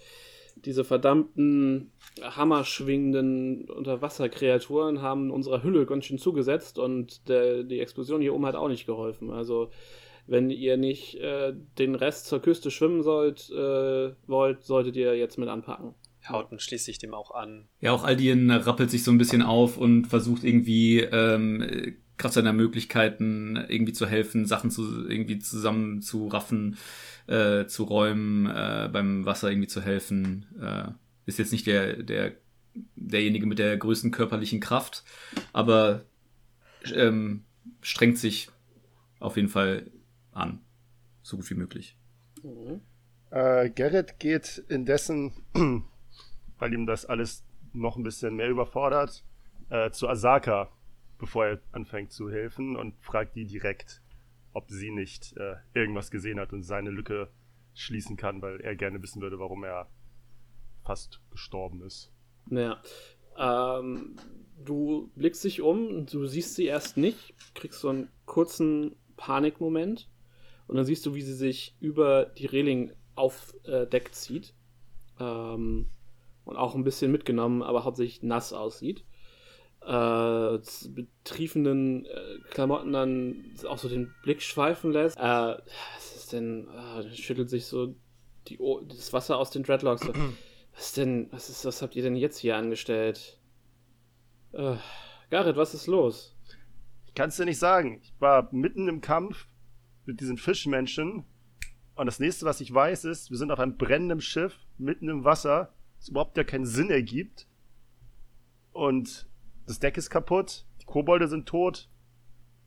diese 0.65 0.83
verdammten 0.83 1.91
hammerschwingenden 2.21 3.69
Unterwasserkreaturen 3.69 5.01
haben 5.01 5.31
unserer 5.31 5.63
Hülle 5.63 5.85
ganz 5.85 6.05
schön 6.05 6.17
zugesetzt 6.17 6.77
und 6.79 7.27
der, 7.29 7.63
die 7.63 7.79
Explosion 7.79 8.21
hier 8.21 8.33
oben 8.33 8.45
hat 8.45 8.55
auch 8.55 8.67
nicht 8.67 8.85
geholfen. 8.85 9.31
Also 9.31 9.69
wenn 10.27 10.49
ihr 10.49 10.77
nicht 10.77 11.15
äh, 11.15 11.53
den 11.77 11.95
Rest 11.95 12.27
zur 12.27 12.41
Küste 12.41 12.71
schwimmen 12.71 13.03
sollt, 13.03 13.49
äh, 13.49 14.13
wollt, 14.27 14.63
solltet 14.63 14.95
ihr 14.95 15.15
jetzt 15.15 15.37
mit 15.37 15.49
anpacken. 15.49 15.95
Hauten 16.27 16.59
schließt 16.59 16.85
sich 16.85 16.99
dem 16.99 17.13
auch 17.13 17.31
an. 17.31 17.67
Ja, 17.79 17.93
auch 17.93 18.03
Aldien 18.03 18.51
rappelt 18.51 18.91
sich 18.91 19.03
so 19.03 19.11
ein 19.11 19.17
bisschen 19.17 19.41
auf 19.41 19.77
und 19.77 20.05
versucht 20.05 20.43
irgendwie 20.43 20.99
ähm, 20.99 21.95
Kraft 22.17 22.35
seiner 22.35 22.53
Möglichkeiten 22.53 23.55
irgendwie 23.67 23.93
zu 23.93 24.05
helfen, 24.05 24.45
Sachen 24.45 24.69
zu 24.69 25.09
irgendwie 25.09 25.39
zusammen 25.39 26.01
zu 26.01 26.27
raffen, 26.27 26.77
äh, 27.27 27.65
zu 27.65 27.83
räumen, 27.83 28.47
äh, 28.47 28.89
beim 28.91 29.25
Wasser 29.25 29.49
irgendwie 29.49 29.67
zu 29.67 29.81
helfen. 29.81 30.45
Äh, 30.61 30.91
ist 31.25 31.39
jetzt 31.39 31.51
nicht 31.51 31.67
der, 31.67 32.03
der 32.03 32.33
derjenige 32.95 33.45
mit 33.45 33.59
der 33.59 33.77
größten 33.77 34.11
körperlichen 34.11 34.59
Kraft, 34.59 35.03
aber 35.53 36.03
ähm, 36.93 37.43
strengt 37.81 38.17
sich 38.17 38.49
auf 39.19 39.35
jeden 39.35 39.49
Fall 39.49 39.91
an, 40.31 40.61
so 41.21 41.37
gut 41.37 41.49
wie 41.49 41.55
möglich. 41.55 41.97
Mhm. 42.43 42.81
Äh, 43.29 43.69
Gerrit 43.69 44.19
geht 44.19 44.63
indessen, 44.69 45.31
weil 46.59 46.73
ihm 46.73 46.85
das 46.85 47.05
alles 47.05 47.43
noch 47.73 47.97
ein 47.97 48.03
bisschen 48.03 48.35
mehr 48.35 48.49
überfordert, 48.49 49.23
äh, 49.69 49.91
zu 49.91 50.09
Asaka, 50.09 50.69
bevor 51.17 51.45
er 51.45 51.59
anfängt 51.71 52.11
zu 52.11 52.29
helfen 52.29 52.75
und 52.75 52.95
fragt 52.99 53.35
die 53.35 53.45
direkt, 53.45 54.01
ob 54.53 54.69
sie 54.69 54.91
nicht 54.91 55.35
äh, 55.37 55.55
irgendwas 55.73 56.11
gesehen 56.11 56.39
hat 56.39 56.53
und 56.53 56.63
seine 56.63 56.89
Lücke 56.89 57.29
schließen 57.73 58.17
kann, 58.17 58.41
weil 58.41 58.59
er 58.61 58.75
gerne 58.75 59.01
wissen 59.01 59.21
würde, 59.21 59.39
warum 59.39 59.63
er 59.63 59.87
fast 60.83 61.21
gestorben 61.31 61.81
ist. 61.81 62.11
Ja. 62.49 62.81
Ähm, 63.37 64.15
du 64.63 65.11
blickst 65.15 65.43
dich 65.43 65.61
um, 65.61 66.05
du 66.05 66.25
siehst 66.25 66.55
sie 66.55 66.65
erst 66.65 66.97
nicht, 66.97 67.33
kriegst 67.53 67.79
so 67.79 67.89
einen 67.89 68.09
kurzen 68.25 68.95
Panikmoment 69.15 70.09
und 70.67 70.75
dann 70.75 70.85
siehst 70.85 71.05
du, 71.05 71.15
wie 71.15 71.21
sie 71.21 71.33
sich 71.33 71.75
über 71.79 72.25
die 72.25 72.45
Reling 72.45 72.91
auf 73.15 73.53
äh, 73.63 73.87
Deck 73.87 74.13
zieht. 74.13 74.53
Ähm, 75.19 75.87
und 76.43 76.57
auch 76.57 76.75
ein 76.75 76.83
bisschen 76.83 77.11
mitgenommen, 77.11 77.61
aber 77.61 77.83
hauptsächlich 77.83 78.23
nass 78.23 78.51
aussieht. 78.51 79.05
Äh, 79.85 80.59
betriefenen 80.89 82.05
äh, 82.05 82.39
Klamotten 82.51 82.93
dann 82.93 83.43
auch 83.67 83.79
so 83.79 83.89
den 83.89 84.13
Blick 84.21 84.41
schweifen 84.41 84.91
lässt. 84.91 85.17
Äh, 85.17 85.21
was 85.21 86.15
ist 86.15 86.33
denn? 86.33 86.67
Dann 86.67 87.15
schüttelt 87.15 87.49
sich 87.49 87.65
so 87.65 87.95
die 88.47 88.59
das 88.87 89.11
Wasser 89.13 89.37
aus 89.37 89.49
den 89.49 89.63
Dreadlocks. 89.63 90.01
So. 90.05 90.13
Was 90.73 90.93
denn? 90.93 91.27
Was 91.31 91.49
ist? 91.49 91.65
Was 91.65 91.81
habt 91.81 91.97
ihr 91.97 92.03
denn 92.03 92.15
jetzt 92.15 92.37
hier 92.37 92.55
angestellt? 92.55 93.37
Äh, 94.53 94.77
Gareth, 95.29 95.57
was 95.57 95.73
ist 95.73 95.87
los? 95.87 96.33
Ich 97.07 97.13
kann 97.13 97.27
es 97.27 97.35
dir 97.35 97.43
nicht 97.43 97.59
sagen. 97.59 97.99
Ich 98.01 98.13
war 98.19 98.47
mitten 98.53 98.87
im 98.87 99.01
Kampf 99.01 99.47
mit 100.05 100.21
diesen 100.21 100.37
Fischmenschen. 100.37 101.25
Und 101.95 102.05
das 102.05 102.19
nächste, 102.19 102.45
was 102.45 102.61
ich 102.61 102.73
weiß, 102.73 103.03
ist, 103.05 103.31
wir 103.31 103.37
sind 103.37 103.51
auf 103.51 103.59
einem 103.59 103.77
brennenden 103.77 104.21
Schiff, 104.21 104.57
mitten 104.77 105.09
im 105.09 105.25
Wasser, 105.25 105.73
das 105.99 106.09
überhaupt 106.09 106.37
ja 106.37 106.43
keinen 106.43 106.65
Sinn 106.65 106.89
ergibt. 106.89 107.47
Und 108.71 109.27
das 109.67 109.79
Deck 109.79 109.97
ist 109.97 110.09
kaputt, 110.09 110.65
die 110.81 110.85
Kobolde 110.85 111.27
sind 111.27 111.47
tot 111.47 111.89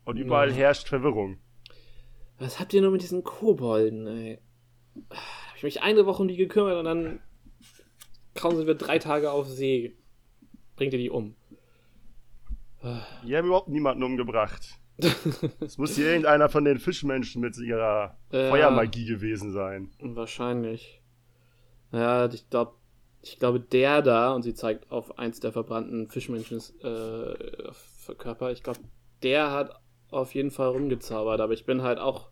und 0.05 0.17
überall 0.17 0.51
Ja. 0.51 0.57
herrscht 0.57 0.89
Verwirrung. 0.89 1.39
Was 2.39 2.59
habt 2.61 2.73
ihr 2.75 2.83
nur 2.83 2.91
mit 2.91 3.03
diesen 3.03 3.23
Kobolden, 3.25 4.07
ey? 4.07 4.39
Hab 5.11 5.57
ich 5.57 5.63
mich 5.63 5.83
eine 5.83 6.07
Woche 6.07 6.23
um 6.23 6.29
die 6.29 6.37
gekümmert 6.37 6.77
und 6.79 6.85
dann 6.85 7.21
kaum 8.35 8.57
sind 8.57 8.67
wir 8.67 8.75
drei 8.75 8.99
Tage 8.99 9.31
auf 9.31 9.49
See. 9.49 9.97
Bringt 10.77 10.93
ihr 10.93 10.99
die 10.99 11.11
um? 11.11 11.35
Die 13.27 13.37
haben 13.37 13.47
überhaupt 13.47 13.69
niemanden 13.69 14.03
umgebracht. 14.03 14.79
Es 15.61 15.79
muss 15.79 15.97
hier 15.97 16.07
irgendeiner 16.07 16.49
von 16.49 16.65
den 16.65 16.79
Fischmenschen 16.79 17.41
mit 17.41 17.57
ihrer 17.59 18.17
Ja. 18.31 18.51
Feuermagie 18.51 19.07
gewesen 19.07 19.53
sein. 19.53 19.91
Wahrscheinlich. 20.01 21.01
Ja, 21.93 22.27
ich 22.27 22.49
glaube, 22.51 22.75
ich 23.25 23.39
glaube, 23.39 23.59
der 23.59 24.03
da, 24.03 24.33
und 24.35 24.43
sie 24.43 24.55
zeigt 24.55 24.91
auf 24.91 25.19
eins 25.19 25.41
der 25.41 25.53
verbrannten 25.53 26.09
Fischmenschen 26.09 26.59
äh, 26.83 28.15
Körper, 28.19 28.53
ich 28.53 28.63
glaube, 28.63 28.81
der 29.23 29.51
hat 29.51 29.81
auf 30.11 30.35
jeden 30.35 30.51
Fall 30.51 30.69
rumgezaubert, 30.69 31.41
aber 31.41 31.55
ich 31.55 31.65
bin 31.65 31.83
halt 31.83 31.99
auch 31.99 32.29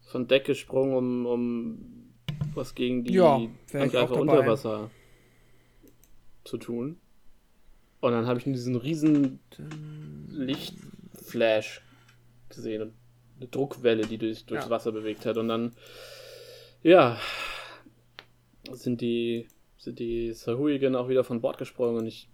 von 0.00 0.26
Deck 0.28 0.44
gesprungen, 0.44 0.94
um, 0.94 1.26
um 1.26 2.14
was 2.54 2.74
gegen 2.74 3.04
die 3.04 3.12
Ja, 3.12 3.40
Angreifer 3.74 4.16
unter 4.16 4.46
Wasser 4.46 4.90
zu 6.44 6.56
tun. 6.56 6.98
Und 8.00 8.12
dann 8.12 8.26
habe 8.26 8.38
ich 8.38 8.44
diesen 8.44 8.76
riesen 8.76 9.38
Lichtflash 10.28 11.82
gesehen 12.48 12.82
und 12.82 12.94
eine 13.38 13.48
Druckwelle, 13.48 14.06
die 14.06 14.18
durch, 14.18 14.44
durchs 14.46 14.64
Ja. 14.64 14.70
Wasser 14.70 14.92
bewegt 14.92 15.24
hat. 15.26 15.36
Und 15.36 15.48
dann, 15.48 15.72
ja, 16.82 17.18
sind 18.72 19.00
die, 19.00 19.46
die 19.90 20.32
Sahuigen 20.32 20.94
auch 20.94 21.08
wieder 21.08 21.24
von 21.24 21.40
Bord 21.40 21.58
gesprungen 21.58 21.98
und 21.98 22.06
ich 22.06 22.28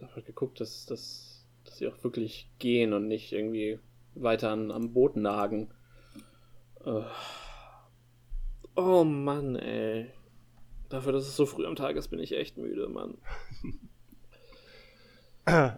habe 0.00 0.14
halt 0.14 0.26
geguckt, 0.26 0.60
dass, 0.60 0.86
dass, 0.86 1.44
dass 1.64 1.78
sie 1.78 1.88
auch 1.88 2.04
wirklich 2.04 2.48
gehen 2.60 2.92
und 2.92 3.08
nicht 3.08 3.32
irgendwie 3.32 3.80
weiter 4.14 4.50
an, 4.50 4.70
am 4.70 4.92
Boot 4.92 5.16
nagen. 5.16 5.70
Äh. 6.84 7.02
Oh 8.76 9.02
Mann, 9.02 9.56
ey. 9.56 10.10
Dafür, 10.88 11.12
dass 11.12 11.26
es 11.26 11.34
so 11.36 11.46
früh 11.46 11.66
am 11.66 11.74
Tag 11.76 11.96
ist, 11.96 12.08
bin 12.08 12.20
ich 12.20 12.32
echt 12.36 12.56
müde, 12.58 12.88
Mann. 12.88 13.18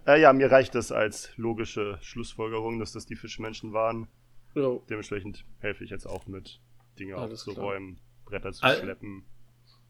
Äh, 0.05 0.19
ja, 0.19 0.33
mir 0.33 0.51
reicht 0.51 0.75
das 0.75 0.91
als 0.91 1.31
logische 1.37 1.97
Schlussfolgerung, 2.01 2.77
dass 2.79 2.91
das 2.91 3.05
die 3.05 3.15
Fischmenschen 3.15 3.71
waren. 3.71 4.09
Jo. 4.53 4.83
Dementsprechend 4.89 5.45
helfe 5.59 5.85
ich 5.85 5.89
jetzt 5.91 6.05
auch 6.05 6.27
mit, 6.27 6.59
Dinge 6.99 7.15
Alles 7.15 7.43
klar. 7.45 7.53
aufzuräumen, 7.55 7.97
Bretter 8.25 8.51
zu 8.51 8.63
Al- 8.63 8.77
schleppen. 8.81 9.23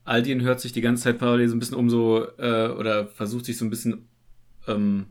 Aldien 0.04 0.42
hört 0.42 0.60
sich 0.60 0.72
die 0.72 0.82
ganze 0.82 1.04
Zeit 1.04 1.20
parallel 1.20 1.48
so 1.48 1.56
ein 1.56 1.60
bisschen 1.60 1.78
um 1.78 1.90
so, 1.90 2.28
äh, 2.38 2.70
oder 2.70 3.08
versucht 3.08 3.46
sich 3.46 3.58
so 3.58 3.66
ein 3.66 3.70
bisschen, 3.70 4.08
ähm, 4.68 5.08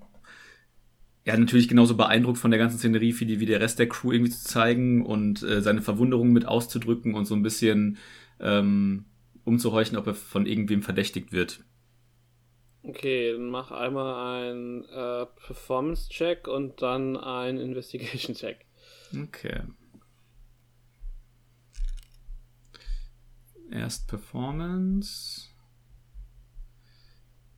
ja, 1.24 1.36
natürlich 1.36 1.68
genauso 1.68 1.96
beeindruckt 1.96 2.38
von 2.38 2.50
der 2.50 2.58
ganzen 2.58 2.78
Szenerie 2.78 3.14
wie, 3.18 3.26
die, 3.26 3.40
wie 3.40 3.46
der 3.46 3.60
Rest 3.60 3.78
der 3.78 3.88
Crew 3.88 4.12
irgendwie 4.12 4.32
zu 4.32 4.44
zeigen 4.44 5.04
und 5.04 5.42
äh, 5.42 5.60
seine 5.62 5.82
Verwunderung 5.82 6.32
mit 6.32 6.46
auszudrücken 6.46 7.14
und 7.14 7.26
so 7.26 7.34
ein 7.34 7.42
bisschen 7.42 7.98
ähm, 8.40 9.04
umzuhorchen, 9.44 9.96
ob 9.96 10.06
er 10.06 10.14
von 10.14 10.46
irgendwem 10.46 10.82
verdächtigt 10.82 11.32
wird. 11.32 11.64
Okay, 12.82 13.32
dann 13.32 13.50
mach 13.50 13.70
einmal 13.70 14.48
einen 14.48 14.84
äh, 14.84 15.26
Performance-Check 15.46 16.48
und 16.48 16.80
dann 16.80 17.16
einen 17.16 17.58
Investigation-Check. 17.58 18.64
Okay. 19.12 19.60
Erst 23.70 24.08
Performance. 24.08 25.48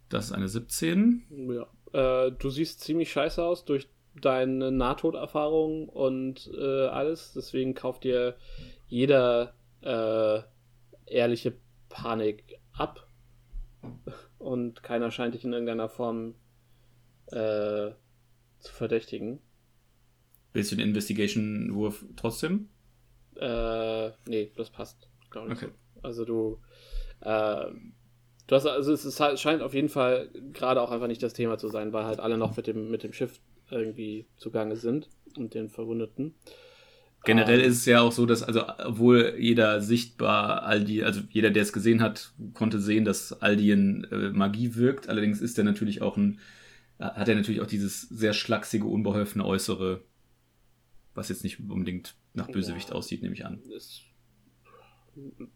Das 0.09 0.27
ist 0.27 0.33
eine 0.33 0.49
17. 0.49 1.25
Ja. 1.49 2.27
Äh, 2.27 2.33
du 2.33 2.51
siehst 2.51 2.81
ziemlich 2.81 3.11
scheiße 3.11 3.43
aus 3.43 3.65
durch 3.65 3.89
deine 4.21 4.71
Nahtoderfahrung 4.71 5.89
und 5.89 6.51
äh, 6.55 6.87
alles. 6.87 7.33
Deswegen 7.33 7.75
kauft 7.75 8.05
dir 8.05 8.37
jeder 8.89 9.55
äh, 9.81 10.43
ehrliche 11.07 11.57
Panik 11.89 12.59
ab. 12.73 13.07
Und 14.39 14.83
keiner 14.83 15.11
scheint 15.11 15.35
dich 15.35 15.45
in 15.45 15.53
irgendeiner 15.53 15.89
Form 15.89 16.35
äh, 17.29 17.91
zu 18.61 18.73
verdächtigen. 18.73 19.41
Willst 20.53 20.73
du 20.73 20.77
den 20.77 20.89
Investigation-Wurf 20.89 22.05
trotzdem? 22.17 22.69
Äh, 23.37 24.11
nee, 24.27 24.53
das 24.57 24.71
passt, 24.71 25.09
glaube 25.31 25.53
ich. 25.53 25.63
Okay. 25.63 25.73
Also 26.03 26.25
du, 26.25 26.59
äh, 27.21 27.67
du 28.47 28.55
hast, 28.57 28.67
also 28.67 28.93
es 28.93 29.05
ist 29.05 29.21
halt, 29.21 29.39
scheint 29.41 29.63
auf 29.63 29.75
jeden 29.75 29.89
Fall 29.89 30.31
gerade 30.53 30.81
auch 30.81 30.91
einfach 30.91 31.07
nicht 31.07 31.23
das 31.23 31.33
Thema 31.33 31.59
zu 31.59 31.69
sein, 31.69 31.93
weil 31.93 32.05
halt 32.05 32.21
alle 32.21 32.39
noch 32.39 32.57
mit 32.57 32.67
dem, 32.67 32.91
mit 32.91 33.03
dem 33.03 33.13
Schiff 33.13 33.41
irgendwie 33.71 34.27
zugange 34.37 34.77
sind 34.77 35.09
und 35.37 35.55
den 35.55 35.71
Verwundeten. 35.71 36.35
Generell 37.25 37.61
Ähm, 37.61 37.67
ist 37.67 37.79
es 37.79 37.87
ja 37.87 38.01
auch 38.01 38.11
so, 38.11 38.27
dass, 38.27 38.43
also, 38.43 38.67
obwohl 38.85 39.37
jeder 39.39 39.81
sichtbar 39.81 40.65
Aldi, 40.65 41.05
also 41.05 41.21
jeder, 41.31 41.51
der 41.51 41.63
es 41.63 41.73
gesehen 41.73 42.03
hat, 42.03 42.33
konnte 42.53 42.81
sehen, 42.81 43.05
dass 43.05 43.33
Aldien 43.41 44.05
äh, 44.11 44.31
Magie 44.31 44.75
wirkt. 44.75 45.09
Allerdings 45.09 45.41
ist 45.41 45.57
er 45.57 45.65
natürlich 45.65 46.03
auch 46.03 46.17
ein, 46.17 46.41
hat 46.99 47.29
er 47.29 47.37
natürlich 47.37 47.61
auch 47.61 47.67
dieses 47.67 48.03
sehr 48.03 48.33
schlachsige, 48.33 48.87
unbeholfene 48.87 49.45
Äußere, 49.45 50.03
was 51.15 51.29
jetzt 51.29 51.45
nicht 51.45 51.61
unbedingt 51.61 52.17
nach 52.35 52.49
Bösewicht 52.49 52.91
Ja. 52.91 52.97
aussieht, 52.97 53.23
nehme 53.23 53.35
ich 53.35 53.47
an. 53.47 53.63
ist, 53.71 54.03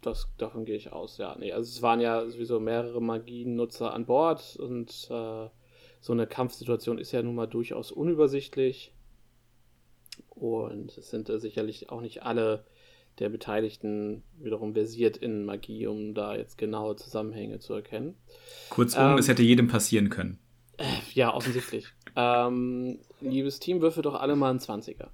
das, 0.03 0.29
davon 0.39 0.65
gehe 0.65 0.77
ich 0.77 0.93
aus, 0.93 1.19
ja. 1.19 1.37
Nee, 1.39 1.53
also 1.53 1.69
es 1.69 1.83
waren 1.83 2.01
ja 2.01 2.29
sowieso 2.29 2.61
mehrere 2.61 3.01
Magiennutzer 3.01 3.93
an 3.93 4.07
Bord 4.07 4.57
und 4.57 4.91
äh, 5.11 5.49
so 6.01 6.13
eine 6.13 6.27
Kampfsituation 6.27 6.99
ist 6.99 7.13
ja 7.13 7.23
nun 7.23 7.35
mal 7.35 7.47
durchaus 7.47 7.91
unübersichtlich. 7.91 8.93
Und 10.29 10.97
es 10.97 11.11
sind 11.11 11.29
äh, 11.29 11.39
sicherlich 11.39 11.91
auch 11.91 12.01
nicht 12.01 12.23
alle 12.23 12.65
der 13.19 13.31
Beteiligten 13.31 14.23
wiederum 14.39 14.75
versiert 14.75 15.17
in 15.17 15.45
Magie, 15.47 15.87
um 15.87 16.15
da 16.15 16.37
jetzt 16.37 16.59
genaue 16.59 16.97
Zusammenhänge 16.97 17.59
zu 17.59 17.73
erkennen. 17.73 18.15
Kurzum, 18.69 19.13
Ähm, 19.13 19.19
es 19.19 19.29
hätte 19.29 19.43
jedem 19.43 19.69
passieren 19.69 20.11
können. 20.11 20.39
Ja, 21.15 21.33
offensichtlich. 21.33 21.87
ähm, 22.17 22.99
liebes 23.23 23.59
Team, 23.59 23.81
würfel 23.81 24.03
doch 24.03 24.15
alle 24.15 24.37
mal 24.37 24.51
einen 24.51 24.59
20er. 24.59 25.09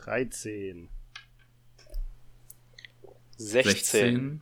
13. 0.00 0.88
16. 3.36 4.40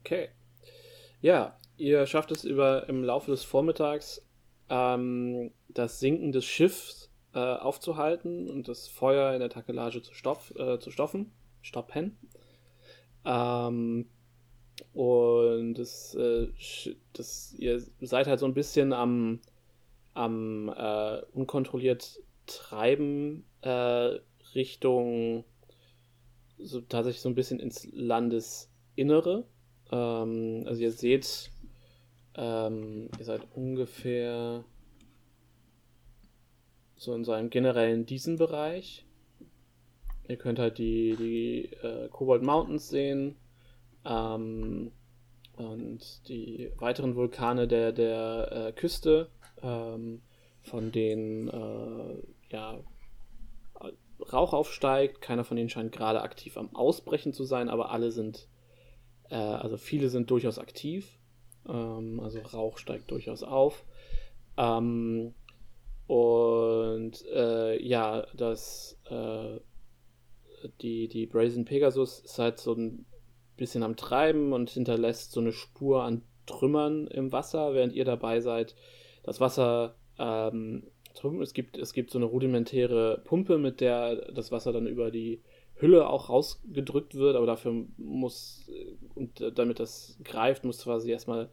Okay. 0.00 0.28
Ja, 1.22 1.56
ihr 1.78 2.06
schafft 2.06 2.30
es 2.30 2.44
über 2.44 2.88
im 2.90 3.02
Laufe 3.02 3.30
des 3.30 3.42
Vormittags 3.42 4.22
ähm, 4.68 5.50
das 5.68 5.98
Sinken 5.98 6.32
des 6.32 6.44
Schiffs 6.44 7.10
äh, 7.32 7.38
aufzuhalten 7.38 8.50
und 8.50 8.68
das 8.68 8.86
Feuer 8.86 9.32
in 9.32 9.40
der 9.40 9.48
Takelage 9.48 10.02
zu, 10.02 10.12
stoff, 10.12 10.54
äh, 10.56 10.78
zu 10.78 10.90
stoffen, 10.90 11.32
stoppen. 11.62 12.18
Ähm, 13.24 14.06
und 14.92 15.74
das, 15.74 16.14
äh, 16.16 16.48
das, 17.14 17.54
ihr 17.56 17.82
seid 18.02 18.26
halt 18.26 18.40
so 18.40 18.46
ein 18.46 18.54
bisschen 18.54 18.92
am, 18.92 19.40
am 20.12 20.68
äh, 20.68 21.22
unkontrolliert 21.32 22.20
Treiben 22.46 23.44
äh, 23.62 24.18
Richtung 24.54 25.44
so 26.58 26.80
tatsächlich 26.80 27.20
so 27.22 27.28
ein 27.28 27.34
bisschen 27.34 27.60
ins 27.60 27.88
Landesinnere. 27.92 29.44
Ähm, 29.90 30.64
also 30.66 30.82
ihr 30.82 30.92
seht, 30.92 31.50
ähm, 32.36 33.08
ihr 33.18 33.24
seid 33.24 33.42
ungefähr 33.54 34.64
so 36.96 37.14
in 37.14 37.24
so 37.24 37.32
einem 37.32 37.50
generellen 37.50 38.06
Diesenbereich. 38.06 39.04
Ihr 40.26 40.36
könnt 40.36 40.58
halt 40.58 40.78
die, 40.78 41.16
die 41.16 41.64
äh, 41.86 42.08
Cobalt 42.08 42.42
Mountains 42.42 42.88
sehen 42.88 43.36
ähm, 44.06 44.90
und 45.56 46.28
die 46.28 46.72
weiteren 46.78 47.14
Vulkane 47.14 47.68
der, 47.68 47.92
der 47.92 48.68
äh, 48.68 48.72
Küste, 48.72 49.28
ähm, 49.62 50.22
von 50.62 50.92
denen 50.92 51.48
äh, 51.48 52.22
ja, 52.54 52.80
Rauch 54.32 54.52
aufsteigt. 54.52 55.20
Keiner 55.20 55.44
von 55.44 55.56
denen 55.56 55.68
scheint 55.68 55.92
gerade 55.92 56.22
aktiv 56.22 56.56
am 56.56 56.74
Ausbrechen 56.74 57.32
zu 57.32 57.44
sein, 57.44 57.68
aber 57.68 57.90
alle 57.90 58.12
sind, 58.12 58.48
äh, 59.28 59.34
also 59.34 59.76
viele 59.76 60.08
sind 60.08 60.30
durchaus 60.30 60.58
aktiv. 60.58 61.18
Ähm, 61.68 62.20
also 62.20 62.38
Rauch 62.40 62.78
steigt 62.78 63.10
durchaus 63.10 63.42
auf. 63.42 63.84
Ähm, 64.56 65.34
und 66.06 67.26
äh, 67.34 67.82
ja, 67.82 68.26
das 68.34 69.00
äh, 69.10 69.58
die, 70.80 71.08
die 71.08 71.26
Brazen 71.26 71.64
Pegasus 71.64 72.20
ist 72.20 72.38
halt 72.38 72.58
so 72.60 72.74
ein 72.74 73.04
bisschen 73.56 73.82
am 73.82 73.96
Treiben 73.96 74.52
und 74.52 74.70
hinterlässt 74.70 75.32
so 75.32 75.40
eine 75.40 75.52
Spur 75.52 76.04
an 76.04 76.22
Trümmern 76.46 77.06
im 77.08 77.32
Wasser, 77.32 77.74
während 77.74 77.94
ihr 77.94 78.04
dabei 78.04 78.40
seid. 78.40 78.74
Das 79.22 79.40
Wasser 79.40 79.96
ähm, 80.18 80.84
drüben, 81.14 81.42
es 81.42 81.54
gibt, 81.54 81.78
es 81.78 81.92
gibt 81.92 82.10
so 82.10 82.18
eine 82.18 82.26
rudimentäre 82.26 83.22
Pumpe, 83.24 83.58
mit 83.58 83.80
der 83.80 84.32
das 84.32 84.52
Wasser 84.52 84.72
dann 84.72 84.86
über 84.86 85.10
die 85.10 85.40
Hülle 85.76 86.08
auch 86.08 86.28
rausgedrückt 86.28 87.14
wird, 87.14 87.36
aber 87.36 87.46
dafür 87.46 87.86
muss, 87.96 88.70
und 89.14 89.44
damit 89.56 89.80
das 89.80 90.18
greift, 90.22 90.64
muss 90.64 90.84
quasi 90.84 91.10
erstmal 91.10 91.50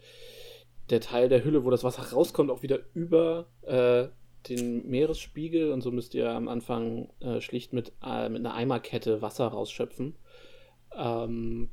der 0.89 1.01
Teil 1.01 1.29
der 1.29 1.43
Hülle, 1.43 1.63
wo 1.63 1.69
das 1.69 1.83
Wasser 1.83 2.03
rauskommt, 2.03 2.51
auch 2.51 2.61
wieder 2.61 2.79
über 2.93 3.47
äh, 3.63 4.07
den 4.49 4.87
Meeresspiegel. 4.89 5.71
Und 5.71 5.81
so 5.81 5.91
müsst 5.91 6.13
ihr 6.13 6.29
am 6.29 6.47
Anfang 6.47 7.09
äh, 7.19 7.41
schlicht 7.41 7.73
mit, 7.73 7.93
äh, 8.03 8.29
mit 8.29 8.39
einer 8.45 8.53
Eimerkette 8.53 9.21
Wasser 9.21 9.47
rausschöpfen. 9.47 10.15
Ähm, 10.95 11.69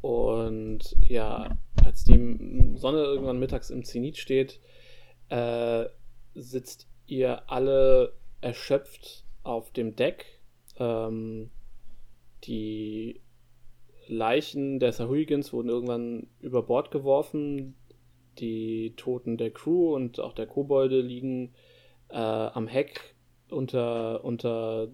und 0.00 0.96
ja, 1.06 1.58
als 1.84 2.04
die 2.04 2.74
Sonne 2.76 3.02
irgendwann 3.02 3.38
mittags 3.38 3.70
im 3.70 3.84
Zenit 3.84 4.16
steht, 4.16 4.60
äh, 5.28 5.84
sitzt 6.34 6.88
ihr 7.06 7.50
alle 7.50 8.14
erschöpft 8.40 9.24
auf 9.42 9.72
dem 9.72 9.96
Deck. 9.96 10.40
Ähm, 10.78 11.50
die 12.44 13.20
Leichen 14.06 14.80
der 14.80 14.92
Sahuagins 14.92 15.52
wurden 15.52 15.68
irgendwann 15.68 16.26
über 16.40 16.62
Bord 16.62 16.90
geworfen. 16.90 17.76
Die 18.38 18.94
Toten 18.96 19.36
der 19.36 19.50
Crew 19.50 19.94
und 19.94 20.20
auch 20.20 20.32
der 20.32 20.46
Kobolde 20.46 21.00
liegen 21.00 21.52
äh, 22.08 22.16
am 22.16 22.66
Heck 22.66 23.14
unter, 23.50 24.24
unter 24.24 24.88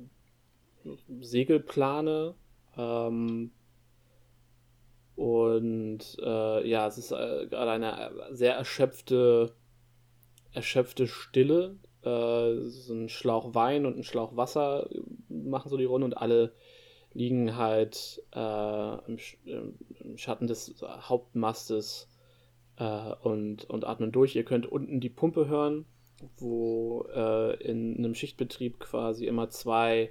Segelplane. 1.21 2.35
Ähm, 2.77 3.53
und 5.15 6.01
äh, 6.23 6.69
ja, 6.69 6.87
es 6.87 6.99
ist 6.99 7.13
äh, 7.13 7.47
gerade 7.49 7.71
eine 7.71 8.11
sehr 8.33 8.55
erschöpfte, 8.55 9.55
erschöpfte 10.57 11.07
Stille. 11.07 11.77
Äh, 12.03 12.57
so 12.69 12.95
ein 12.95 13.09
Schlauch 13.09 13.55
Wein 13.55 13.87
und 13.87 13.97
ein 13.97 14.05
Schlauch 14.05 14.37
Wasser 14.37 14.89
machen 15.29 15.69
so 15.69 15.77
die 15.77 15.85
Runde 15.85 16.07
und 16.07 16.17
alle 16.17 16.53
liegen 17.13 17.57
halt 17.57 18.23
äh, 18.35 19.07
im, 19.07 19.19
Sch 19.19 19.39
im 19.45 20.19
Schatten 20.19 20.47
des 20.47 20.75
Hauptmastes 20.83 22.09
äh, 22.77 23.13
und, 23.23 23.65
und 23.65 23.87
atmen 23.87 24.13
durch. 24.13 24.37
Ihr 24.37 24.45
könnt 24.45 24.67
unten 24.67 25.01
die 25.01 25.09
Pumpe 25.09 25.49
hören, 25.49 25.87
wo 26.37 27.07
äh, 27.15 27.57
in 27.63 27.97
einem 27.97 28.15
Schichtbetrieb 28.15 28.81
quasi 28.81 29.27
immer 29.27 29.49
zwei 29.51 30.11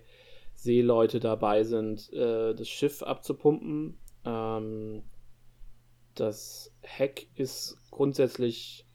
Seeleute 0.53 1.19
dabei 1.19 1.63
sind, 1.63 2.11
äh, 2.13 2.55
das 2.55 2.67
Schiff 2.67 3.03
abzupumpen. 3.03 3.97
Ähm, 4.23 5.03
das 6.15 6.73
Heck 6.81 7.27
ist 7.35 7.77
grundsätzlich 7.91 8.85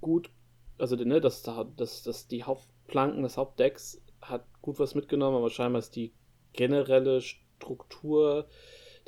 gut, 0.00 0.30
also 0.78 0.96
ne, 0.96 1.20
das, 1.20 1.42
das, 1.76 2.02
das, 2.02 2.28
die 2.28 2.44
Hauptplanken 2.44 3.22
des 3.22 3.36
Hauptdecks 3.36 4.00
hat 4.20 4.44
gut 4.62 4.78
was 4.78 4.94
mitgenommen, 4.94 5.36
aber 5.36 5.50
scheinbar 5.50 5.80
ist 5.80 5.96
die 5.96 6.12
generelle 6.52 7.20
Struktur 7.20 8.46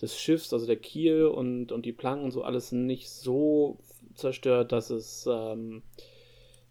des 0.01 0.19
Schiffs, 0.19 0.53
also 0.53 0.67
der 0.67 0.77
Kiel 0.77 1.27
und, 1.27 1.73
und 1.73 1.85
die 1.85 1.93
Planken 1.93 2.27
und 2.27 2.31
so 2.31 2.43
alles 2.43 2.73
nicht 2.73 3.11
so 3.11 3.79
zerstört, 4.15 4.73
dass 4.73 4.91
es 4.91 5.27
ähm, 5.31 5.83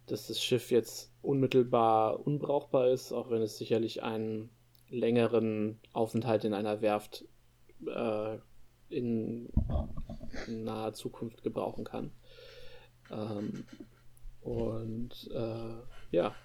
dass 0.09 0.27
das 0.27 0.43
Schiff 0.43 0.71
jetzt 0.71 1.11
unmittelbar 1.21 2.25
unbrauchbar 2.25 2.89
ist, 2.89 3.11
auch 3.11 3.29
wenn 3.29 3.41
es 3.41 3.57
sicherlich 3.57 4.01
einen 4.03 4.49
längeren 4.89 5.79
Aufenthalt 5.93 6.43
in 6.45 6.53
einer 6.53 6.81
Werft 6.81 7.25
äh, 7.85 8.37
in, 8.89 9.49
naher 10.47 10.93
Zukunft 10.93 11.43
gebrauchen 11.43 11.83
kann. 11.83 12.11
Ähm, 13.11 13.65
und 14.41 15.29
äh, 15.33 16.15
ja. 16.15 16.35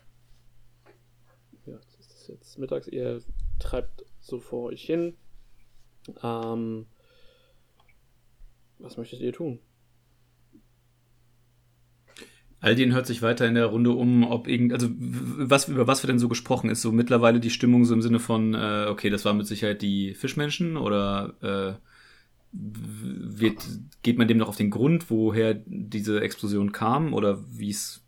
Ja, 1.66 1.78
das 1.78 2.00
ist 2.00 2.28
jetzt 2.28 2.58
mittags. 2.58 2.88
Ihr 2.88 3.22
treibt 3.58 4.04
so 4.20 4.40
vor 4.40 4.64
euch 4.64 4.82
hin. 4.82 5.14
Ähm, 6.22 6.86
was 8.78 8.96
möchtet 8.96 9.20
ihr 9.20 9.32
tun? 9.32 9.60
Aldin 12.60 12.94
hört 12.94 13.06
sich 13.06 13.20
weiter 13.20 13.46
in 13.46 13.54
der 13.54 13.66
Runde 13.66 13.90
um, 13.90 14.24
ob 14.24 14.48
irgend, 14.48 14.72
also 14.72 14.88
was, 14.90 15.68
über 15.68 15.86
was 15.86 16.02
wird 16.02 16.08
denn 16.08 16.18
so 16.18 16.28
gesprochen? 16.28 16.70
Ist 16.70 16.80
so 16.80 16.92
mittlerweile 16.92 17.38
die 17.38 17.50
Stimmung 17.50 17.84
so 17.84 17.92
im 17.92 18.00
Sinne 18.00 18.20
von, 18.20 18.54
äh, 18.54 18.86
okay, 18.88 19.10
das 19.10 19.26
waren 19.26 19.36
mit 19.36 19.46
Sicherheit 19.46 19.82
die 19.82 20.14
Fischmenschen 20.14 20.78
oder 20.78 21.34
äh, 21.42 21.93
wird, 22.54 23.66
geht 24.02 24.16
man 24.16 24.28
dem 24.28 24.38
noch 24.38 24.48
auf 24.48 24.56
den 24.56 24.70
Grund, 24.70 25.10
woher 25.10 25.54
diese 25.66 26.20
Explosion 26.20 26.72
kam 26.72 27.12
oder 27.12 27.44
wie 27.50 27.70
es, 27.70 28.04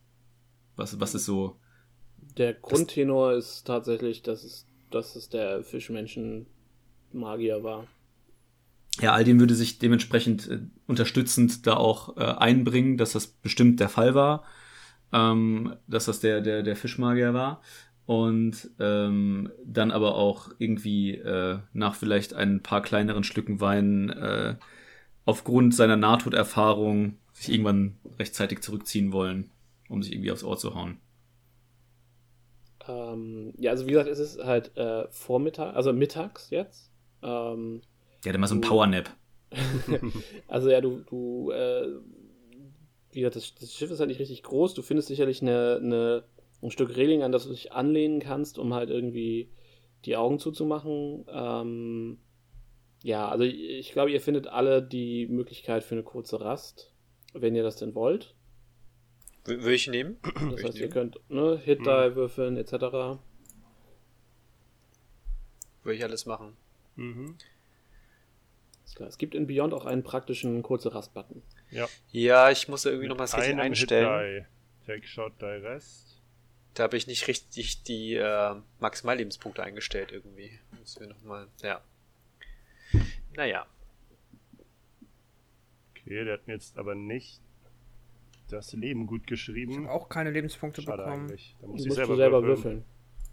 was, 0.76 1.00
was 1.00 1.14
ist 1.14 1.24
so? 1.24 1.56
Der 2.36 2.54
Grundtenor 2.54 3.32
ist 3.32 3.66
tatsächlich, 3.66 4.22
dass 4.22 4.44
es, 4.44 4.66
dass 4.90 5.16
es 5.16 5.28
der 5.28 5.64
Fischmenschen-Magier 5.64 7.64
war. 7.64 7.86
Ja, 9.00 9.12
Aldin 9.12 9.40
würde 9.40 9.54
sich 9.54 9.78
dementsprechend 9.78 10.48
äh, 10.48 10.60
unterstützend 10.86 11.66
da 11.66 11.74
auch 11.74 12.16
äh, 12.16 12.20
einbringen, 12.20 12.96
dass 12.96 13.12
das 13.12 13.26
bestimmt 13.26 13.80
der 13.80 13.88
Fall 13.88 14.14
war, 14.14 14.44
ähm, 15.12 15.76
dass 15.86 16.06
das 16.06 16.20
der, 16.20 16.40
der, 16.40 16.62
der 16.62 16.76
Fischmagier 16.76 17.34
war. 17.34 17.60
Und 18.06 18.70
ähm, 18.78 19.50
dann 19.64 19.90
aber 19.90 20.14
auch 20.14 20.50
irgendwie 20.58 21.16
äh, 21.16 21.58
nach 21.72 21.96
vielleicht 21.96 22.34
ein 22.34 22.62
paar 22.62 22.80
kleineren 22.80 23.24
Schlücken 23.24 23.60
Wein 23.60 24.10
äh, 24.10 24.54
aufgrund 25.24 25.74
seiner 25.74 25.96
Nahtoderfahrung 25.96 27.18
sich 27.32 27.50
irgendwann 27.50 27.96
rechtzeitig 28.18 28.60
zurückziehen 28.60 29.12
wollen, 29.12 29.50
um 29.88 30.02
sich 30.02 30.12
irgendwie 30.12 30.30
aufs 30.30 30.44
Ohr 30.44 30.56
zu 30.56 30.74
hauen. 30.74 30.98
Ähm, 32.88 33.52
ja, 33.58 33.72
also 33.72 33.86
wie 33.86 33.90
gesagt, 33.90 34.08
es 34.08 34.18
ist 34.18 34.42
halt 34.42 34.76
äh, 34.76 35.08
Vormittag, 35.10 35.74
also 35.74 35.92
mittags 35.92 36.50
jetzt. 36.50 36.90
Ähm, 37.22 37.82
Der 38.24 38.30
hat 38.30 38.36
immer 38.36 38.46
so 38.46 38.54
ein. 38.54 38.60
Powernap. 38.60 39.10
also 40.48 40.70
ja, 40.70 40.80
du, 40.80 41.02
du, 41.08 41.50
äh, 41.50 41.88
wie 43.12 43.20
gesagt, 43.20 43.36
das, 43.36 43.54
das 43.54 43.74
Schiff 43.74 43.90
ist 43.90 43.98
halt 43.98 44.08
nicht 44.08 44.20
richtig 44.20 44.42
groß. 44.42 44.74
Du 44.74 44.82
findest 44.82 45.08
sicherlich 45.08 45.42
eine, 45.42 45.80
eine, 45.82 46.24
ein 46.62 46.70
Stück 46.70 46.96
Reling, 46.96 47.22
an 47.22 47.32
das 47.32 47.44
du 47.44 47.50
dich 47.50 47.72
anlehnen 47.72 48.20
kannst, 48.20 48.58
um 48.58 48.74
halt 48.74 48.90
irgendwie 48.90 49.50
die 50.04 50.16
Augen 50.16 50.38
zuzumachen. 50.38 51.24
Ähm, 51.28 52.18
ja, 53.02 53.28
also 53.28 53.44
ich, 53.44 53.60
ich 53.60 53.92
glaube, 53.92 54.10
ihr 54.10 54.20
findet 54.20 54.46
alle 54.46 54.82
die 54.82 55.26
Möglichkeit 55.26 55.84
für 55.84 55.94
eine 55.94 56.02
kurze 56.02 56.40
Rast, 56.40 56.92
wenn 57.34 57.54
ihr 57.54 57.62
das 57.62 57.76
denn 57.76 57.94
wollt. 57.94 58.34
W 59.44 59.58
würde 59.58 59.74
ich 59.74 59.86
nehmen? 59.86 60.16
Das 60.50 60.64
heißt, 60.64 60.78
ihr 60.78 60.88
könnt 60.88 61.20
ne, 61.28 61.56
Hit 61.56 61.80
Die 61.80 62.14
würfeln 62.16 62.56
etc. 62.56 62.72
Würde 62.72 63.18
ich 65.84 66.02
alles 66.02 66.26
machen. 66.26 66.56
Mhm. 66.96 67.36
Klar. 68.96 69.10
Es 69.10 69.18
gibt 69.18 69.34
in 69.34 69.46
Beyond 69.46 69.74
auch 69.74 69.84
einen 69.84 70.02
praktischen 70.02 70.62
kurze 70.62 70.94
Rast-Button. 70.94 71.42
Ja. 71.70 71.86
Ja, 72.12 72.50
ich 72.50 72.66
muss 72.66 72.84
ja 72.84 72.92
irgendwie 72.92 73.08
noch 73.08 73.18
mal 73.18 73.24
das 73.24 73.36
richtig 73.36 73.52
Einem 73.52 73.60
einstellen. 73.60 74.36
Hit 74.36 74.46
die. 74.86 74.86
Take 74.86 75.06
Shot, 75.06 75.32
Die 75.40 75.44
Rest. 75.44 76.05
Da 76.76 76.82
habe 76.84 76.96
ich 76.98 77.06
nicht 77.06 77.26
richtig 77.26 77.82
die 77.84 78.14
äh, 78.14 78.54
Maximallebenspunkte 78.80 79.62
eingestellt 79.62 80.12
irgendwie. 80.12 80.58
Müssen 80.78 81.00
wir 81.00 81.08
noch 81.08 81.22
mal. 81.22 81.48
Ja. 81.62 81.80
Naja. 83.34 83.66
Okay, 85.92 86.24
der 86.24 86.34
hat 86.34 86.46
mir 86.46 86.52
jetzt 86.54 86.78
aber 86.78 86.94
nicht 86.94 87.40
das 88.50 88.72
Leben 88.74 89.06
gut 89.06 89.22
Ich 89.22 89.26
geschrieben. 89.26 89.86
habe 89.88 89.90
auch 89.90 90.08
keine 90.08 90.30
Lebenspunkte 90.30 90.82
Schade 90.82 90.98
bekommen. 91.02 91.26
eigentlich. 91.28 91.56
Da 91.60 91.66
muss 91.66 91.82
Du 91.82 91.88
ich 91.88 91.94
selber, 91.94 92.12
du 92.12 92.16
selber 92.18 92.42
würfeln. 92.42 92.64
würfeln. 92.76 92.84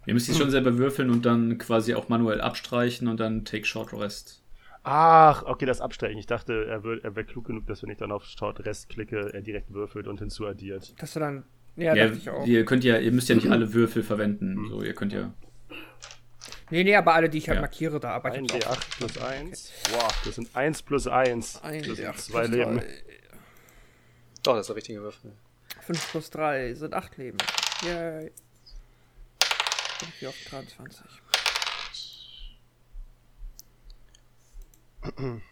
Ihr 0.05 0.13
müsst 0.13 0.27
die 0.27 0.33
schon 0.33 0.49
selber 0.49 0.77
würfeln 0.77 1.09
und 1.09 1.25
dann 1.25 1.57
quasi 1.57 1.93
auch 1.95 2.09
manuell 2.09 2.41
abstreichen 2.41 3.07
und 3.07 3.19
dann 3.19 3.45
Take 3.45 3.65
Short 3.65 3.93
Rest. 3.93 4.41
Ach, 4.83 5.43
okay, 5.43 5.65
das 5.65 5.79
Abstreichen. 5.79 6.17
Ich 6.17 6.25
dachte, 6.27 6.65
er, 6.65 6.83
er 7.03 7.15
wäre 7.15 7.25
klug 7.25 7.45
genug, 7.45 7.67
dass 7.67 7.83
wenn 7.83 7.89
ich 7.89 7.97
dann 7.97 8.11
auf 8.11 8.25
Short 8.25 8.65
Rest 8.65 8.89
klicke, 8.89 9.33
er 9.33 9.41
direkt 9.41 9.71
würfelt 9.73 10.07
und 10.07 10.19
hinzuaddiert. 10.19 10.93
Dass 11.01 11.13
du 11.13 11.19
dann. 11.19 11.43
Ja, 11.75 11.95
Ja, 11.95 12.05
dachte 12.07 12.19
ich 12.19 12.29
auch. 12.29 12.45
ihr 12.45 12.65
könnt 12.65 12.83
ja, 12.83 12.97
ihr 12.99 13.11
müsst 13.11 13.29
ja 13.29 13.35
nicht 13.35 13.49
alle 13.49 13.73
Würfel 13.73 14.03
verwenden. 14.03 14.67
So, 14.69 14.83
ihr 14.83 14.93
könnt 14.93 15.11
ja. 15.13 15.33
Nee, 16.69 16.83
nee, 16.83 16.95
aber 16.95 17.13
alle, 17.13 17.29
die 17.29 17.37
ich 17.39 17.47
halt 17.49 17.57
Ja. 17.57 17.61
markiere, 17.61 17.99
da 17.99 18.11
arbeite 18.11 18.37
Ein 18.37 18.45
ich 18.45 18.53
auch. 18.67 18.75
D8 18.75 18.97
plus 18.97 19.17
1. 19.17 19.71
Wow, 19.91 20.21
das 20.25 20.35
sind 20.35 20.55
1 20.55 20.81
plus 20.83 21.07
1. 21.07 21.61
Ein 21.63 21.79
Das 21.83 21.97
sind 21.97 21.99
D8 22.07 22.15
zwei 22.17 22.41
plus 22.47 22.55
Leben. 22.55 22.77
drei. 22.77 23.03
Doch, 24.43 24.53
das 24.53 24.61
ist 24.61 24.67
der 24.67 24.75
richtige 24.75 25.01
Würfel. 25.01 25.31
5 25.81 26.11
plus 26.11 26.29
3 26.29 26.73
sind 26.73 26.93
8 26.93 27.17
Leben. 27.17 27.37
Yay. 27.83 28.31
Und 30.01 30.13
hier 30.19 30.29
auf 30.29 30.35
23. 30.49 31.05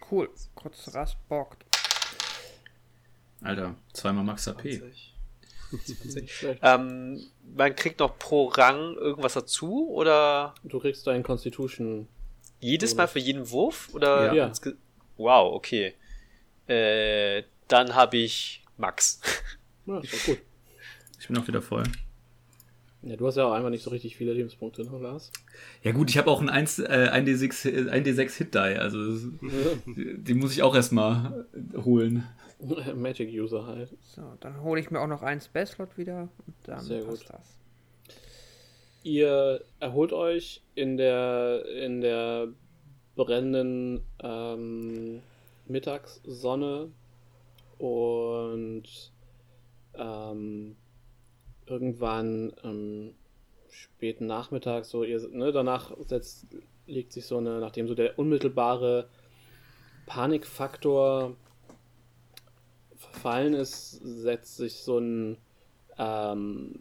Cool. 0.10 0.30
Kurz 0.56 0.94
Rast 0.96 1.18
bockt. 1.28 1.64
Alter, 3.42 3.76
zweimal 3.94 4.24
Max 4.24 4.48
AP. 4.48 4.62
20. 4.62 5.11
Ähm, 6.62 7.22
man 7.56 7.76
kriegt 7.76 8.00
noch 8.00 8.18
pro 8.20 8.48
Rang 8.48 8.96
irgendwas 8.96 9.34
dazu 9.34 9.90
oder 9.90 10.54
Du 10.64 10.80
kriegst 10.80 11.06
deinen 11.08 11.24
Constitution. 11.24 12.08
jedes 12.60 12.96
Mal 12.96 13.08
für 13.08 13.20
jeden 13.20 13.50
Wurf? 13.52 13.90
Oder 13.94 14.34
Ja. 14.34 14.52
Wow, 15.18 15.54
okay. 15.56 15.94
Äh, 16.68 17.44
dann 17.68 17.96
habe 17.96 18.18
ich 18.18 18.64
Max. 18.78 19.20
Ja, 19.88 20.00
ist 20.00 20.14
doch 20.14 20.26
gut. 20.26 20.38
Ich 21.20 21.28
bin 21.28 21.38
auch 21.40 21.48
wieder 21.48 21.62
voll. 21.62 21.84
Ja, 23.02 23.16
du 23.16 23.26
hast 23.26 23.36
ja 23.36 23.46
auch 23.46 23.52
einfach 23.54 23.72
nicht 23.72 23.84
so 23.84 23.90
richtig 23.90 24.16
viele 24.16 24.32
Lebenspunkte, 24.34 24.84
ne, 24.84 24.96
Lars? 25.02 25.32
Ja 25.82 25.92
gut, 25.92 26.12
ich 26.12 26.20
habe 26.20 26.30
auch 26.30 26.40
ein 26.40 26.50
1, 26.50 26.78
äh, 26.80 27.10
1D6, 27.12 27.68
äh, 27.68 27.90
1D6 27.90 28.38
Hit 28.38 28.54
Die, 28.54 28.60
also 28.60 29.12
das- 29.12 29.26
die 29.88 30.34
muss 30.36 30.52
ich 30.54 30.62
auch 30.62 30.76
erstmal 30.76 31.46
holen. 31.84 32.28
Magic-User 32.96 33.66
halt. 33.66 33.96
So, 34.02 34.22
dann 34.40 34.62
hole 34.62 34.80
ich 34.80 34.92
mir 34.92 35.00
auch 35.00 35.08
noch 35.08 35.22
einen 35.22 35.42
Spell-Slot 35.42 35.98
wieder 35.98 36.30
und 36.46 36.56
dann 36.64 36.82
Sehr 36.82 37.04
passt 37.04 37.26
gut. 37.26 37.34
das. 37.34 37.58
Ihr 39.04 39.64
erholt 39.80 40.14
euch 40.14 40.62
in 40.76 40.98
der, 40.98 41.66
in 41.66 42.02
der 42.02 42.50
brennenden 43.16 44.02
ähm, 44.22 45.22
Mittagssonne 45.68 46.92
und 47.80 49.12
ähm, 49.96 50.76
irgendwann 51.66 52.54
ähm, 52.64 53.16
späten 53.70 54.28
Nachmittag, 54.28 54.86
so 54.86 55.04
ihr, 55.04 55.20
ne, 55.30 55.52
danach 55.52 55.98
setzt, 56.02 56.46
legt 56.86 57.12
sich 57.12 57.26
so 57.26 57.38
eine, 57.38 57.60
nachdem 57.60 57.88
so 57.88 57.96
der 57.96 58.20
unmittelbare 58.20 59.10
Panikfaktor 60.06 61.36
verfallen 63.12 63.54
ist, 63.54 64.00
setzt 64.04 64.58
sich 64.58 64.76
so 64.82 64.98
ein 65.00 65.38
ähm, 65.98 66.74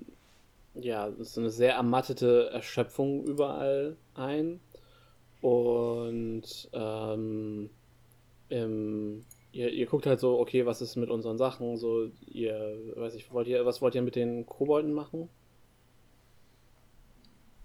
ja, 0.74 1.08
es 1.08 1.18
ist 1.18 1.34
so 1.34 1.40
eine 1.40 1.50
sehr 1.50 1.74
ermattete 1.74 2.50
Erschöpfung 2.52 3.24
überall 3.24 3.96
ein. 4.14 4.60
Und 5.40 6.68
ähm, 6.72 7.70
im, 8.48 9.24
ihr, 9.52 9.70
ihr 9.70 9.86
guckt 9.86 10.06
halt 10.06 10.20
so, 10.20 10.38
okay, 10.38 10.66
was 10.66 10.82
ist 10.82 10.96
mit 10.96 11.10
unseren 11.10 11.38
Sachen? 11.38 11.76
So, 11.76 12.10
ihr, 12.26 12.78
weiß 12.94 13.14
ich, 13.14 13.32
wollt 13.32 13.48
ihr, 13.48 13.64
was 13.64 13.80
wollt 13.80 13.94
ihr 13.94 14.02
mit 14.02 14.16
den 14.16 14.46
Kobolden 14.46 14.92
machen? 14.92 15.28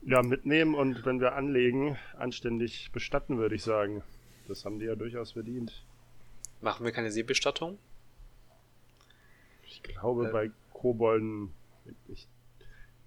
Ja, 0.03 0.21
mitnehmen 0.21 0.75
und 0.75 1.05
wenn 1.05 1.19
wir 1.19 1.33
anlegen, 1.33 1.97
anständig 2.17 2.91
bestatten, 2.91 3.37
würde 3.37 3.55
ich 3.55 3.63
sagen. 3.63 4.03
Das 4.47 4.63
haben 4.63 4.79
die 4.79 4.85
ja 4.85 4.95
durchaus 4.95 5.31
verdient. 5.31 5.83
Machen 6.61 6.85
wir 6.85 6.91
keine 6.91 7.11
Seebestattung? 7.11 7.79
Ich 9.87 9.95
glaube, 9.95 10.27
Äh. 10.27 10.31
bei 10.31 10.51
Kobolden. 10.73 11.51
Ich, 12.07 12.27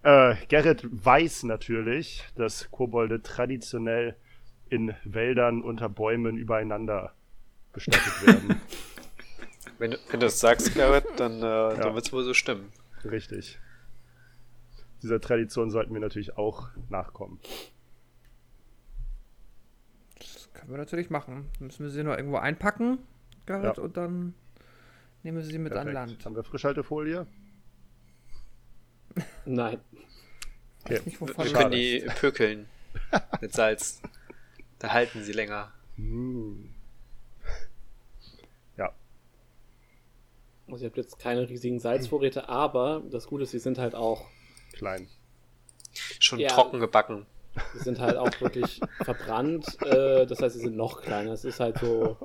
äh, 0.03 0.35
Gerrit 0.49 0.83
weiß 0.91 1.45
natürlich, 1.45 2.25
dass 2.37 2.71
Kobolde 2.71 3.23
traditionell 3.23 4.17
in 4.71 4.95
Wäldern 5.05 5.63
unter 5.63 5.89
Bäumen 5.89 6.37
übereinander 6.37 7.13
bestattet 7.73 8.27
werden. 8.27 8.61
Wenn, 9.79 9.93
du- 9.93 9.99
wenn 10.11 10.21
du 10.21 10.27
das 10.27 10.41
sagst, 10.41 10.75
Garrett, 10.75 11.07
dann, 11.17 11.39
äh, 11.39 11.41
dann 11.41 11.95
wird 11.95 12.07
es 12.07 12.13
wohl 12.13 12.25
so 12.25 12.35
stimmen. 12.35 12.71
Richtig. 13.05 13.59
Dieser 15.03 15.21
Tradition 15.21 15.71
sollten 15.71 15.95
wir 15.95 16.01
natürlich 16.01 16.37
auch 16.37 16.69
nachkommen. 16.89 17.39
Das 20.19 20.51
können 20.53 20.71
wir 20.73 20.79
natürlich 20.79 21.11
machen. 21.11 21.47
Dann 21.59 21.69
müssen 21.69 21.85
wir 21.85 21.91
sie 21.91 22.03
nur 22.03 22.17
irgendwo 22.17 22.39
einpacken, 22.39 22.99
Garrett, 23.47 23.77
Ja. 23.77 23.83
und 23.83 23.97
dann 23.97 24.35
nehmen 25.23 25.39
wir 25.39 25.45
sie 25.45 25.59
mit 25.59 25.73
an 25.73 25.87
Perfekt. 25.87 25.95
Land. 25.95 26.25
Haben 26.25 26.37
wir 26.37 26.45
Frischhaltefolie? 26.45 27.27
Nein. 29.45 29.81
Weiß 30.85 31.05
nicht, 31.05 31.21
Wir, 31.21 31.29
wovon 31.29 31.45
wir 31.45 31.53
wir- 31.53 31.59
können 31.59 31.71
die 31.73 32.07
pökeln. 32.21 32.69
mit 33.41 33.53
Salz. 33.53 34.01
Da 34.79 34.93
halten 34.93 35.23
sie 35.23 35.33
länger. 35.33 35.73
Hm. 35.97 36.71
Ja, 38.77 38.93
Also 40.71 40.85
ihr 40.85 40.89
habt 40.91 40.97
jetzt 40.97 41.19
keine 41.19 41.49
riesigen 41.49 41.79
Salzvorräte, 41.81 42.49
aber 42.49 43.03
das 43.11 43.27
Gute 43.27 43.43
ist, 43.45 43.51
sie 43.51 43.59
sind 43.59 43.79
halt 43.79 43.95
auch, 43.95 44.27
klein. 44.73 45.09
Schon 46.21 46.39
Ja. 46.39 46.49
trocken 46.51 46.79
gebacken. 46.81 47.27
sie 47.73 47.81
sind 47.81 47.99
halt 47.99 48.17
auch 48.17 48.41
wirklich 48.41 48.81
verbrannt. 49.05 49.81
Äh, 49.83 50.27
das 50.27 50.41
heißt, 50.41 50.55
sie 50.55 50.61
sind 50.61 50.77
noch 50.77 51.03
kleiner. 51.03 51.33
Es 51.33 51.45
ist 51.45 51.59
halt 51.61 51.79
so, 51.79 52.17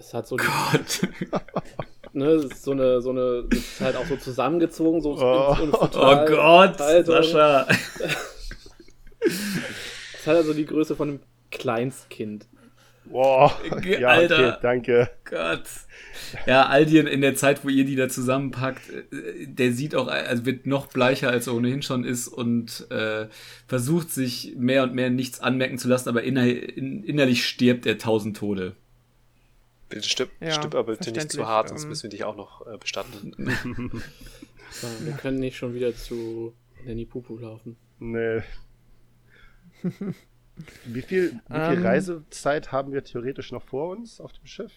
es 0.00 0.14
hat 0.14 0.26
so 0.26 0.36
die, 0.36 0.44
Gott. 0.44 1.08
ne, 2.12 2.48
so 2.54 2.72
eine, 2.72 3.00
so 3.00 3.10
eine, 3.10 3.44
es 3.52 3.58
ist 3.58 3.80
halt 3.80 3.96
auch 3.96 4.06
so 4.06 4.16
zusammengezogen, 4.16 5.00
so 5.00 5.12
Oh. 5.12 5.56
Oh 5.60 6.26
Gott, 6.26 6.80
Haltung. 6.80 7.22
Sascha. 7.22 7.66
Es 9.22 10.26
hat 10.26 10.36
also 10.36 10.52
die 10.52 10.66
Größe 10.66 10.96
von 10.96 11.08
einem 11.08 11.20
Kleinstkind. 11.50 12.46
Boah, 13.06 13.52
ja, 13.84 14.08
Alter. 14.08 14.48
okay, 14.48 14.58
danke. 14.60 15.10
Gott. 15.24 15.64
Ja, 16.46 16.66
Aldien 16.66 17.06
in 17.06 17.22
der 17.22 17.34
Zeit, 17.34 17.64
wo 17.64 17.70
ihr 17.70 17.84
die 17.84 17.96
da 17.96 18.08
zusammenpackt, 18.08 18.90
äh, 18.90 19.46
der 19.46 19.72
sieht 19.72 19.94
auch, 19.94 20.08
also 20.08 20.44
wird 20.44 20.66
noch 20.66 20.88
bleicher, 20.88 21.30
als 21.30 21.46
er 21.46 21.54
ohnehin 21.54 21.82
schon 21.82 22.04
ist 22.04 22.28
und 22.28 22.86
äh, 22.90 23.28
versucht 23.66 24.10
sich 24.10 24.54
mehr 24.56 24.82
und 24.82 24.94
mehr 24.94 25.08
nichts 25.08 25.40
anmerken 25.40 25.78
zu 25.78 25.88
lassen, 25.88 26.10
aber 26.10 26.22
inner, 26.22 26.46
in, 26.46 27.02
innerlich 27.02 27.46
stirbt 27.46 27.86
er 27.86 27.96
tausend 27.96 28.36
Tode. 28.36 28.76
Bitte 29.90 30.08
stipp, 30.08 30.30
Ja, 30.40 30.52
stipp 30.52 30.74
aber 30.74 30.92
bitte 30.96 31.12
nicht 31.12 31.30
zu 31.32 31.46
hart, 31.46 31.68
sonst 31.68 31.82
ähm. 31.82 31.88
müssen 31.90 32.04
wir 32.04 32.10
dich 32.10 32.24
auch 32.24 32.36
noch 32.36 32.66
äh, 32.66 32.78
bestatten. 32.78 33.34
So, 34.72 34.86
wir 35.04 35.14
können 35.14 35.40
nicht 35.40 35.56
schon 35.56 35.74
wieder 35.74 35.96
zu 35.96 36.54
Nanny 36.86 37.04
Pupu 37.04 37.36
laufen. 37.38 37.76
Nee. 37.98 38.40
Wie 40.84 41.02
viel, 41.02 41.32
wie 41.32 41.32
viel 41.38 41.40
Ähm. 41.48 41.82
Reisezeit 41.86 42.70
haben 42.70 42.92
wir 42.92 43.02
theoretisch 43.02 43.50
noch 43.50 43.64
vor 43.64 43.88
uns 43.90 44.20
auf 44.20 44.32
dem 44.32 44.46
Schiff? 44.46 44.72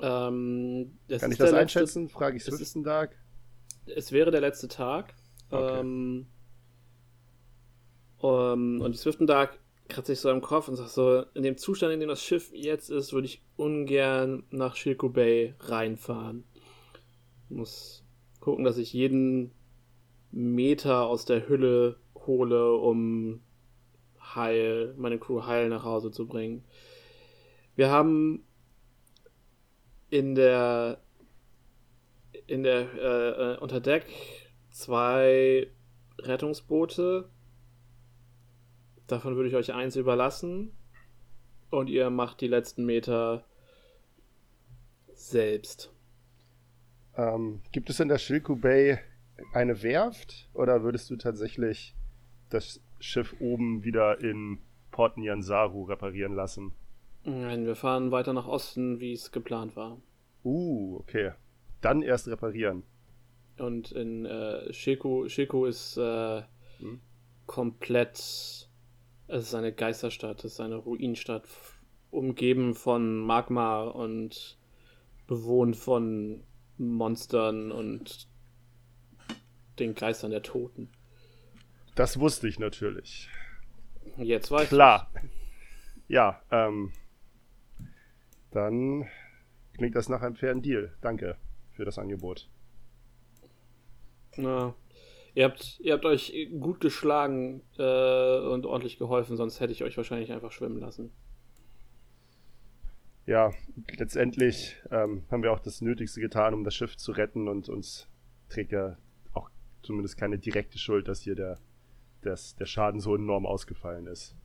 Ähm, 0.00 0.98
es 1.06 1.20
Kann 1.20 1.30
ist 1.30 1.34
ich 1.34 1.38
das 1.38 1.50
der 1.50 1.60
letzte- 1.60 1.60
einschätzen? 1.60 2.08
Frage 2.08 2.36
ich 2.36 2.42
es 2.42 2.48
ist- 2.48 2.56
Swiftendag. 2.56 3.10
Es 3.86 4.10
wäre 4.10 4.30
der 4.32 4.40
letzte 4.40 4.66
Tag. 4.68 5.14
Okay. 5.50 5.80
Ähm, 5.80 6.26
ähm, 8.22 8.80
und 8.80 8.92
die 8.92 8.98
Swiftendag 8.98 9.50
kratzt 9.90 10.06
sich 10.06 10.20
so 10.20 10.30
im 10.30 10.40
Kopf 10.40 10.68
und 10.68 10.76
sagt 10.76 10.90
so, 10.90 11.24
in 11.34 11.42
dem 11.42 11.58
Zustand, 11.58 11.92
in 11.92 12.00
dem 12.00 12.08
das 12.08 12.22
Schiff 12.22 12.50
jetzt 12.54 12.88
ist, 12.90 13.12
würde 13.12 13.26
ich 13.26 13.42
ungern 13.56 14.44
nach 14.50 14.76
Shilko 14.76 15.10
Bay 15.10 15.54
reinfahren. 15.60 16.44
Ich 17.48 17.56
muss 17.56 18.04
gucken, 18.40 18.64
dass 18.64 18.78
ich 18.78 18.92
jeden 18.92 19.52
Meter 20.30 21.06
aus 21.06 21.24
der 21.24 21.48
Hülle 21.48 21.98
hole, 22.26 22.74
um 22.76 23.40
heil, 24.34 24.94
meine 24.96 25.18
Crew 25.18 25.44
heil 25.44 25.68
nach 25.68 25.84
Hause 25.84 26.10
zu 26.10 26.26
bringen. 26.26 26.64
Wir 27.76 27.90
haben 27.90 28.44
in 30.10 30.34
der 30.34 31.00
in 32.46 32.62
der 32.62 32.92
äh, 32.94 33.54
äh, 33.54 33.58
unter 33.58 33.80
Deck 33.80 34.06
zwei 34.70 35.68
Rettungsboote. 36.18 37.30
Davon 39.10 39.34
würde 39.34 39.48
ich 39.48 39.56
euch 39.56 39.72
eins 39.72 39.96
überlassen 39.96 40.70
und 41.70 41.88
ihr 41.88 42.10
macht 42.10 42.40
die 42.40 42.46
letzten 42.46 42.84
Meter 42.84 43.44
selbst. 45.14 45.92
Ähm, 47.16 47.60
gibt 47.72 47.90
es 47.90 47.98
in 47.98 48.08
der 48.08 48.18
Shilku 48.18 48.54
Bay 48.54 48.98
eine 49.52 49.82
Werft 49.82 50.48
oder 50.54 50.82
würdest 50.84 51.10
du 51.10 51.16
tatsächlich 51.16 51.96
das 52.50 52.80
Schiff 53.00 53.34
oben 53.40 53.82
wieder 53.82 54.20
in 54.20 54.58
Port 54.92 55.16
Nyansaru 55.16 55.84
reparieren 55.84 56.34
lassen? 56.34 56.72
Nein, 57.24 57.66
wir 57.66 57.74
fahren 57.74 58.12
weiter 58.12 58.32
nach 58.32 58.46
Osten, 58.46 59.00
wie 59.00 59.12
es 59.12 59.32
geplant 59.32 59.74
war. 59.74 59.98
Uh, 60.44 60.98
okay. 61.00 61.32
Dann 61.80 62.02
erst 62.02 62.28
reparieren. 62.28 62.84
Und 63.58 63.90
in 63.92 64.24
äh, 64.24 64.72
Shiko, 64.72 65.28
Shiko 65.28 65.66
ist 65.66 65.96
äh, 65.96 66.42
Hm. 66.78 67.00
komplett. 67.46 68.68
Es 69.32 69.44
ist 69.44 69.54
eine 69.54 69.72
Geisterstadt, 69.72 70.44
es 70.44 70.54
ist 70.54 70.60
eine 70.60 70.74
Ruinenstadt, 70.74 71.44
umgeben 72.10 72.74
von 72.74 73.16
Magma 73.16 73.84
und 73.84 74.58
bewohnt 75.28 75.76
von 75.76 76.42
Monstern 76.78 77.70
und 77.70 78.26
den 79.78 79.94
Geistern 79.94 80.32
der 80.32 80.42
Toten. 80.42 80.90
Das 81.94 82.18
wusste 82.18 82.48
ich 82.48 82.58
natürlich. 82.58 83.28
Jetzt 84.16 84.50
weiß 84.50 84.68
Klar. 84.68 85.08
Ja, 86.08 86.42
ähm. 86.50 86.92
Dann 88.50 89.06
klingt 89.74 89.94
das 89.94 90.08
nach 90.08 90.22
einem 90.22 90.34
fairen 90.34 90.60
Deal. 90.60 90.92
Danke 91.02 91.36
für 91.70 91.84
das 91.84 91.98
Angebot. 91.98 92.50
Na, 94.36 94.74
ihr 95.40 95.46
habt, 95.46 95.80
ihr 95.80 95.94
habt 95.94 96.04
euch 96.04 96.48
gut 96.60 96.80
geschlagen 96.80 97.62
äh, 97.78 98.38
und 98.40 98.66
ordentlich 98.66 98.98
geholfen, 98.98 99.38
sonst 99.38 99.58
hätte 99.60 99.72
ich 99.72 99.82
euch 99.82 99.96
wahrscheinlich 99.96 100.32
einfach 100.32 100.52
schwimmen 100.52 100.78
lassen. 100.78 101.10
Ja, 103.24 103.50
letztendlich 103.96 104.76
ähm, 104.90 105.22
haben 105.30 105.42
wir 105.42 105.52
auch 105.52 105.60
das 105.60 105.80
Nötigste 105.80 106.20
getan, 106.20 106.52
um 106.52 106.62
das 106.62 106.74
Schiff 106.74 106.94
zu 106.98 107.12
retten 107.12 107.48
und 107.48 107.70
uns 107.70 108.06
trägt 108.50 108.72
ja 108.72 108.98
auch 109.32 109.48
zumindest 109.82 110.18
keine 110.18 110.38
direkte 110.38 110.78
Schuld, 110.78 111.08
dass 111.08 111.22
hier 111.22 111.36
der, 111.36 111.58
dass 112.20 112.54
der 112.56 112.66
Schaden 112.66 113.00
so 113.00 113.14
enorm 113.14 113.46
ausgefallen 113.46 114.08
ist. 114.08 114.36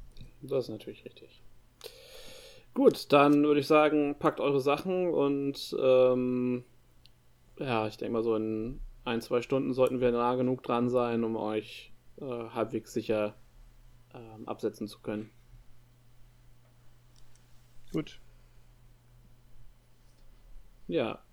Das 0.42 0.66
ist 0.66 0.70
natürlich 0.70 1.04
richtig. 1.04 1.44
Gut, 2.74 3.12
dann 3.12 3.44
würde 3.44 3.60
ich 3.60 3.68
sagen, 3.68 4.16
packt 4.18 4.40
eure 4.40 4.62
Sachen 4.62 5.10
und 5.10 5.76
ähm, 5.78 6.64
ja, 7.60 7.86
ich 7.88 7.98
denke 7.98 8.14
mal 8.14 8.24
so 8.24 8.36
in 8.38 8.80
ein, 9.06 9.22
zwei 9.22 9.42
Stunden 9.42 9.74
sollten 9.74 10.02
wir 10.02 10.12
nah 10.12 10.36
genug 10.36 10.64
dran 10.64 10.90
sein, 10.90 11.24
um 11.24 11.36
euch 11.36 11.94
äh, 12.18 12.26
halbwegs 12.26 12.94
sicher 12.94 13.36
ähm, 14.14 14.48
absetzen 14.48 14.88
zu 14.88 15.00
können. 15.00 15.30
Gut. 17.92 18.20
Ja, 20.88 21.26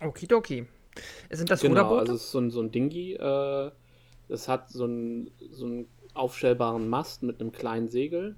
Okidoki. 0.00 0.66
Sind 1.30 1.50
das 1.50 1.60
genau. 1.60 1.74
Ruderboote? 1.74 2.00
Also 2.00 2.14
es 2.14 2.24
ist 2.24 2.30
so 2.32 2.38
ein, 2.38 2.50
so 2.50 2.60
ein 2.60 2.70
Dingi. 2.70 3.14
Äh, 3.14 3.70
es 4.28 4.48
hat 4.48 4.70
so 4.70 4.84
einen, 4.84 5.30
so 5.50 5.66
einen 5.66 5.88
aufstellbaren 6.14 6.88
Mast 6.88 7.22
mit 7.22 7.40
einem 7.40 7.52
kleinen 7.52 7.88
Segel 7.88 8.36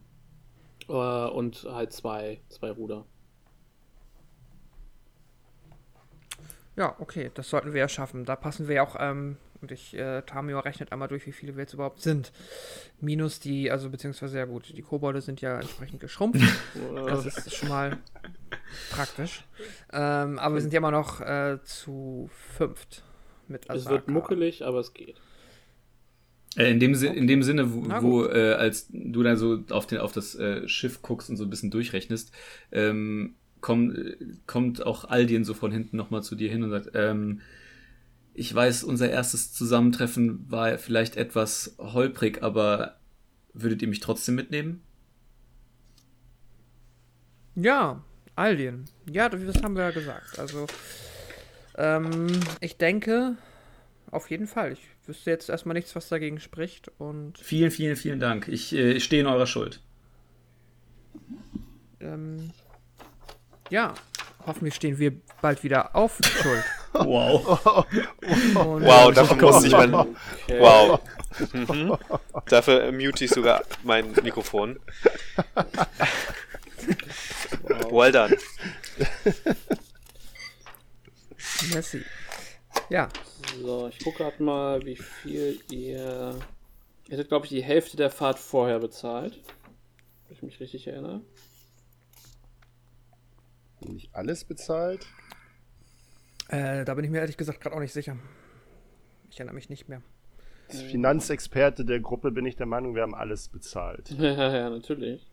äh, 0.89 0.93
und 0.93 1.64
halt 1.64 1.93
zwei, 1.93 2.41
zwei 2.49 2.70
Ruder. 2.70 3.07
Ja, 6.77 6.97
okay, 6.99 7.31
das 7.35 7.51
sollten 7.51 7.73
wir 7.75 7.81
ja 7.81 7.89
schaffen. 7.89 8.25
Da 8.25 8.37
passen 8.37 8.66
wir 8.68 8.77
ja 8.77 8.83
auch, 8.83 8.97
ähm, 8.99 9.37
und 9.61 9.70
ich, 9.70 9.95
äh, 9.95 10.23
Tamio 10.23 10.59
rechnet 10.59 10.91
einmal 10.91 11.09
durch, 11.09 11.27
wie 11.27 11.33
viele 11.33 11.55
wir 11.55 11.62
jetzt 11.62 11.75
überhaupt 11.75 12.01
sind. 12.01 12.33
Minus 13.01 13.41
die, 13.41 13.70
also 13.70 13.91
beziehungsweise 13.91 14.39
ja 14.39 14.45
gut, 14.47 14.73
die 14.77 14.83
Kobolde 14.83 15.20
sind 15.20 15.41
ja 15.41 15.61
entsprechend 15.61 16.01
geschrumpft. 16.01 16.41
Das 17.07 17.27
ist 17.27 17.55
schon 17.55 17.68
mal 17.68 17.99
praktisch. 18.91 19.45
Ähm, 19.93 20.39
aber 20.39 20.55
wir 20.55 20.61
sind 20.62 20.73
ja 20.73 20.79
immer 20.79 20.91
noch 20.91 21.20
äh, 21.20 21.59
zu 21.62 22.31
fünft 22.57 23.05
mit 23.49 23.64
es 23.64 23.70
Asaka. 23.70 23.91
wird 23.91 24.09
muckelig, 24.09 24.64
aber 24.64 24.81
es 24.81 24.95
geht. 24.95 25.20
Äh, 26.57 26.70
in, 26.70 26.81
dem, 26.81 26.95
Si- 26.95 27.07
in 27.07 27.27
dem 27.27 27.43
Sinne, 27.43 27.73
wo, 27.73 27.83
wo 28.03 28.25
äh, 28.27 28.55
als 28.55 28.89
du 28.91 29.23
dann 29.23 29.37
so 29.37 29.62
auf, 29.70 29.87
den, 29.87 29.99
auf 29.99 30.12
das 30.12 30.35
äh, 30.35 30.66
Schiff 30.68 31.03
guckst 31.03 31.31
und 31.31 31.37
so 31.37 31.45
ein 31.45 31.51
bisschen 31.51 31.70
durchrechnest, 31.70 32.33
ähm, 32.73 33.37
komm, 33.62 33.96
kommt 34.46 34.84
auch 34.84 35.06
Aldien 35.06 35.44
so 35.44 35.54
von 35.54 35.72
hinten 35.72 35.96
nochmal 35.96 36.22
zu 36.22 36.34
dir 36.34 36.50
hin 36.50 36.62
und 36.62 36.70
sagt, 36.70 36.90
ähm, 36.94 37.40
ich 38.34 38.54
weiß, 38.54 38.84
unser 38.84 39.10
erstes 39.10 39.52
Zusammentreffen 39.54 40.50
war 40.50 40.76
vielleicht 40.78 41.16
etwas 41.16 41.76
holprig, 41.78 42.42
aber 42.42 42.96
würdet 43.54 43.80
ihr 43.80 43.88
mich 43.88 44.00
trotzdem 44.00 44.34
mitnehmen? 44.34 44.82
Ja, 47.54 48.02
Aldien. 48.34 48.86
Ja, 49.10 49.28
das 49.28 49.62
haben 49.62 49.76
wir 49.76 49.84
ja 49.84 49.90
gesagt. 49.90 50.38
Also, 50.38 50.66
ähm, 51.76 52.28
ich 52.60 52.78
denke, 52.78 53.36
auf 54.10 54.30
jeden 54.30 54.46
Fall. 54.46 54.72
Ich 54.72 54.80
wüsste 55.06 55.30
jetzt 55.30 55.50
erstmal 55.50 55.74
nichts, 55.74 55.94
was 55.94 56.08
dagegen 56.08 56.40
spricht. 56.40 56.90
Und 56.98 57.38
Vielen, 57.38 57.70
vielen, 57.70 57.96
vielen 57.96 58.20
Dank. 58.20 58.48
Ich 58.48 58.72
äh, 58.74 59.00
stehe 59.00 59.20
in 59.22 59.26
eurer 59.28 59.46
Schuld. 59.46 59.80
ähm, 62.00 62.50
ja, 63.73 63.95
hoffentlich 64.47 64.75
stehen 64.75 64.99
wir 64.99 65.12
bald 65.41 65.64
wieder 65.64 65.97
auf 65.97 66.18
Schuld. 66.25 66.64
Wow. 66.93 67.85
Und, 67.87 68.85
Wow, 68.85 69.11
äh, 69.11 69.14
dafür 69.14 69.37
muss 69.51 69.64
ich 69.64 69.73
mein. 69.73 69.93
Wow. 70.47 71.01
Mhm. 71.55 71.97
Dafür 72.51 72.93
mute 72.93 73.25
ich 73.25 73.31
sogar 73.31 73.62
mein 73.83 74.12
Mikrofon. 74.23 74.79
Well 77.91 78.12
done. 78.12 78.37
Messi. 81.73 82.03
Ja, 82.91 83.09
So, 83.62 83.89
ich 83.89 84.05
gucke 84.05 84.18
gerade 84.18 84.43
mal, 84.43 84.85
wie 84.85 84.97
viel 84.97 85.59
ihr. 85.70 86.35
Ihr 87.09 87.16
hättet, 87.16 87.29
glaube 87.29 87.47
ich, 87.47 87.51
die 87.51 87.62
Hälfte 87.62 87.97
der 87.97 88.11
Fahrt 88.11 88.39
vorher 88.39 88.81
bezahlt. 88.81 89.41
Wenn 90.29 90.37
ich 90.37 90.43
mich 90.43 90.61
richtig 90.61 90.87
erinnere. 90.89 91.23
Nicht 93.89 94.14
alles 94.14 94.45
bezahlt? 94.45 95.07
äh, 96.49 96.85
da 96.85 96.95
bin 96.95 97.05
ich 97.05 97.11
mir 97.11 97.18
ehrlich 97.18 97.37
gesagt 97.37 97.61
gerade 97.61 97.74
auch 97.76 97.80
nicht 97.80 97.93
sicher. 97.93 98.16
Ich 99.30 99.39
erinnere 99.39 99.55
mich 99.55 99.68
nicht 99.70 99.89
mehr. 99.89 100.03
Als 100.68 100.83
Finanzexperte 100.83 101.85
der 101.85 102.01
Gruppe 102.01 102.30
bin 102.30 102.47
ich 102.47 102.57
der 102.57 102.66
Meinung, 102.66 102.95
wir 102.95 103.03
haben 103.03 103.14
alles 103.14 103.49
bezahlt. 103.49 104.11
Ja, 104.18 104.55
ja, 104.55 104.70
natürlich. 104.70 105.26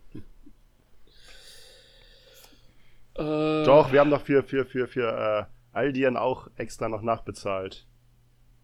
Äh, 3.16 3.64
Doch, 3.66 3.92
wir 3.92 4.00
haben 4.00 4.10
noch 4.10 4.22
für, 4.22 4.44
für, 4.44 4.66
für, 4.66 4.88
für 4.88 5.48
äh, 5.74 5.78
Aldian 5.78 6.16
auch 6.18 6.50
extra 6.56 6.88
noch 6.88 7.02
nachbezahlt, 7.02 7.86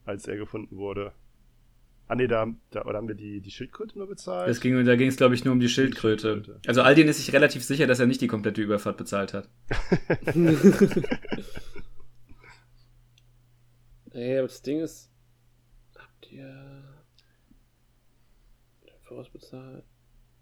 als 0.06 0.28
er 0.28 0.38
gefunden 0.38 0.78
wurde. 0.78 1.12
Ah 2.08 2.16
nee, 2.16 2.28
da, 2.28 2.48
da 2.70 2.86
oder 2.86 2.98
haben 2.98 3.08
wir 3.08 3.16
die, 3.16 3.42
die 3.42 3.50
Schildkröte 3.52 3.98
nur 3.98 4.08
bezahlt? 4.08 4.48
Das 4.48 4.62
ging, 4.62 4.86
da 4.86 4.96
ging 4.96 5.08
es, 5.08 5.18
glaube 5.18 5.34
ich, 5.34 5.44
nur 5.44 5.54
um 5.54 5.60
die 5.60 5.70
Schildkröte. 5.70 6.34
Schildkröte. 6.34 6.60
Also 6.68 6.84
Aldin 6.84 7.08
ist 7.08 7.18
sich 7.18 7.34
relativ 7.34 7.64
sicher, 7.64 7.88
dass 7.88 8.00
er 8.00 8.06
nicht 8.06 8.22
die 8.22 8.28
komplette 8.28 8.62
Überfahrt 8.62 8.98
bezahlt 8.98 9.34
hat. 9.34 9.50
Ey, 14.12 14.38
aber 14.38 14.48
das 14.48 14.62
Ding 14.62 14.82
ist, 14.82 15.10
habt 15.98 16.32
ihr 16.32 16.84
vorausbezahlt? 19.04 19.84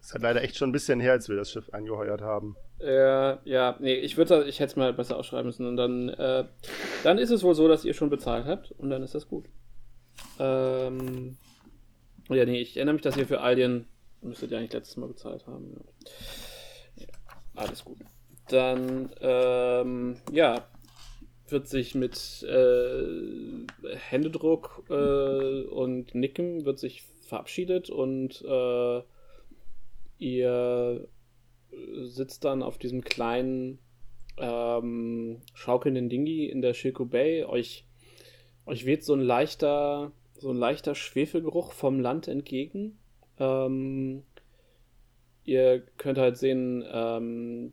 ist 0.03 0.13
halt 0.13 0.23
leider 0.23 0.43
echt 0.43 0.57
schon 0.57 0.69
ein 0.69 0.73
bisschen 0.73 0.99
her, 0.99 1.13
als 1.13 1.29
wir 1.29 1.37
das 1.37 1.49
Schiff 1.49 1.69
angeheuert 1.71 2.21
haben. 2.21 2.57
Ja, 2.79 3.39
ja, 3.45 3.77
nee, 3.79 3.93
ich 3.93 4.17
würde, 4.17 4.43
ich 4.45 4.59
hätte 4.59 4.71
es 4.71 4.75
mal 4.75 4.91
besser 4.91 5.15
ausschreiben 5.15 5.45
müssen 5.45 5.65
und 5.65 5.77
dann, 5.77 6.09
äh, 6.09 6.43
dann 7.03 7.17
ist 7.17 7.31
es 7.31 7.41
wohl 7.41 7.55
so, 7.55 7.69
dass 7.69 7.85
ihr 7.85 7.93
schon 7.93 8.09
bezahlt 8.09 8.45
habt 8.45 8.71
und 8.71 8.89
dann 8.89 9.01
ist 9.01 9.15
das 9.15 9.29
gut. 9.29 9.45
Ähm, 10.39 11.37
ja, 12.29 12.45
nee, 12.45 12.61
ich 12.61 12.77
erinnere 12.77 12.93
mich, 12.93 13.01
dass 13.01 13.17
ihr 13.17 13.27
für 13.27 13.41
Alien 13.41 13.85
müsstet 14.21 14.51
ihr 14.51 14.57
eigentlich 14.57 14.73
letztes 14.73 14.97
Mal 14.97 15.07
bezahlt 15.07 15.45
haben. 15.47 15.83
Ja. 16.95 17.07
Alles 17.55 17.83
gut. 17.83 17.97
Dann, 18.47 19.11
ähm, 19.21 20.17
ja, 20.31 20.65
wird 21.47 21.67
sich 21.67 21.95
mit 21.95 22.43
äh, 22.43 23.95
Händedruck 24.09 24.83
äh, 24.89 25.63
und 25.63 26.15
Nicken 26.15 26.65
wird 26.65 26.79
sich 26.79 27.03
verabschiedet 27.21 27.89
und 27.89 28.41
äh, 28.41 29.01
ihr 30.17 31.07
sitzt 32.03 32.45
dann 32.45 32.63
auf 32.63 32.77
diesem 32.77 33.03
kleinen 33.03 33.79
ähm, 34.37 35.41
schaukelnden 35.53 36.09
Dingi 36.09 36.45
in 36.45 36.61
der 36.61 36.73
Shilko 36.73 37.05
Bay. 37.05 37.45
Euch, 37.45 37.85
euch 38.65 38.85
weht 38.85 39.03
so 39.03 39.13
ein 39.13 39.21
leichter, 39.21 40.11
so 40.43 40.51
ein 40.51 40.57
leichter 40.57 40.93
Schwefelgeruch 40.93 41.71
vom 41.71 42.01
Land 42.01 42.27
entgegen. 42.27 42.99
Ähm, 43.39 44.23
ihr 45.45 45.79
könnt 45.97 46.17
halt 46.17 46.37
sehen, 46.37 46.83
ähm, 46.91 47.71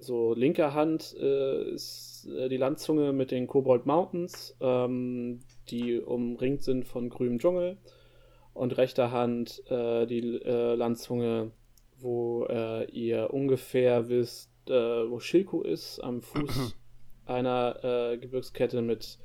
so 0.00 0.34
linker 0.34 0.74
Hand 0.74 1.16
äh, 1.18 1.70
ist 1.70 2.26
äh, 2.26 2.48
die 2.48 2.56
Landzunge 2.56 3.12
mit 3.12 3.30
den 3.30 3.46
Cobalt 3.46 3.86
Mountains, 3.86 4.56
ähm, 4.60 5.40
die 5.70 6.00
umringt 6.00 6.62
sind 6.64 6.86
von 6.86 7.08
grünem 7.08 7.38
Dschungel. 7.38 7.78
Und 8.52 8.76
rechter 8.76 9.12
Hand 9.12 9.62
äh, 9.70 10.04
die 10.06 10.42
äh, 10.42 10.74
Landzunge, 10.74 11.52
wo 12.00 12.46
äh, 12.46 12.90
ihr 12.90 13.32
ungefähr 13.32 14.08
wisst, 14.08 14.50
äh, 14.66 14.72
wo 15.08 15.20
Shilko 15.20 15.62
ist, 15.62 16.00
am 16.00 16.20
Fuß 16.20 16.74
einer 17.26 18.16
Gebirgskette 18.20 18.82
mit 18.82 19.18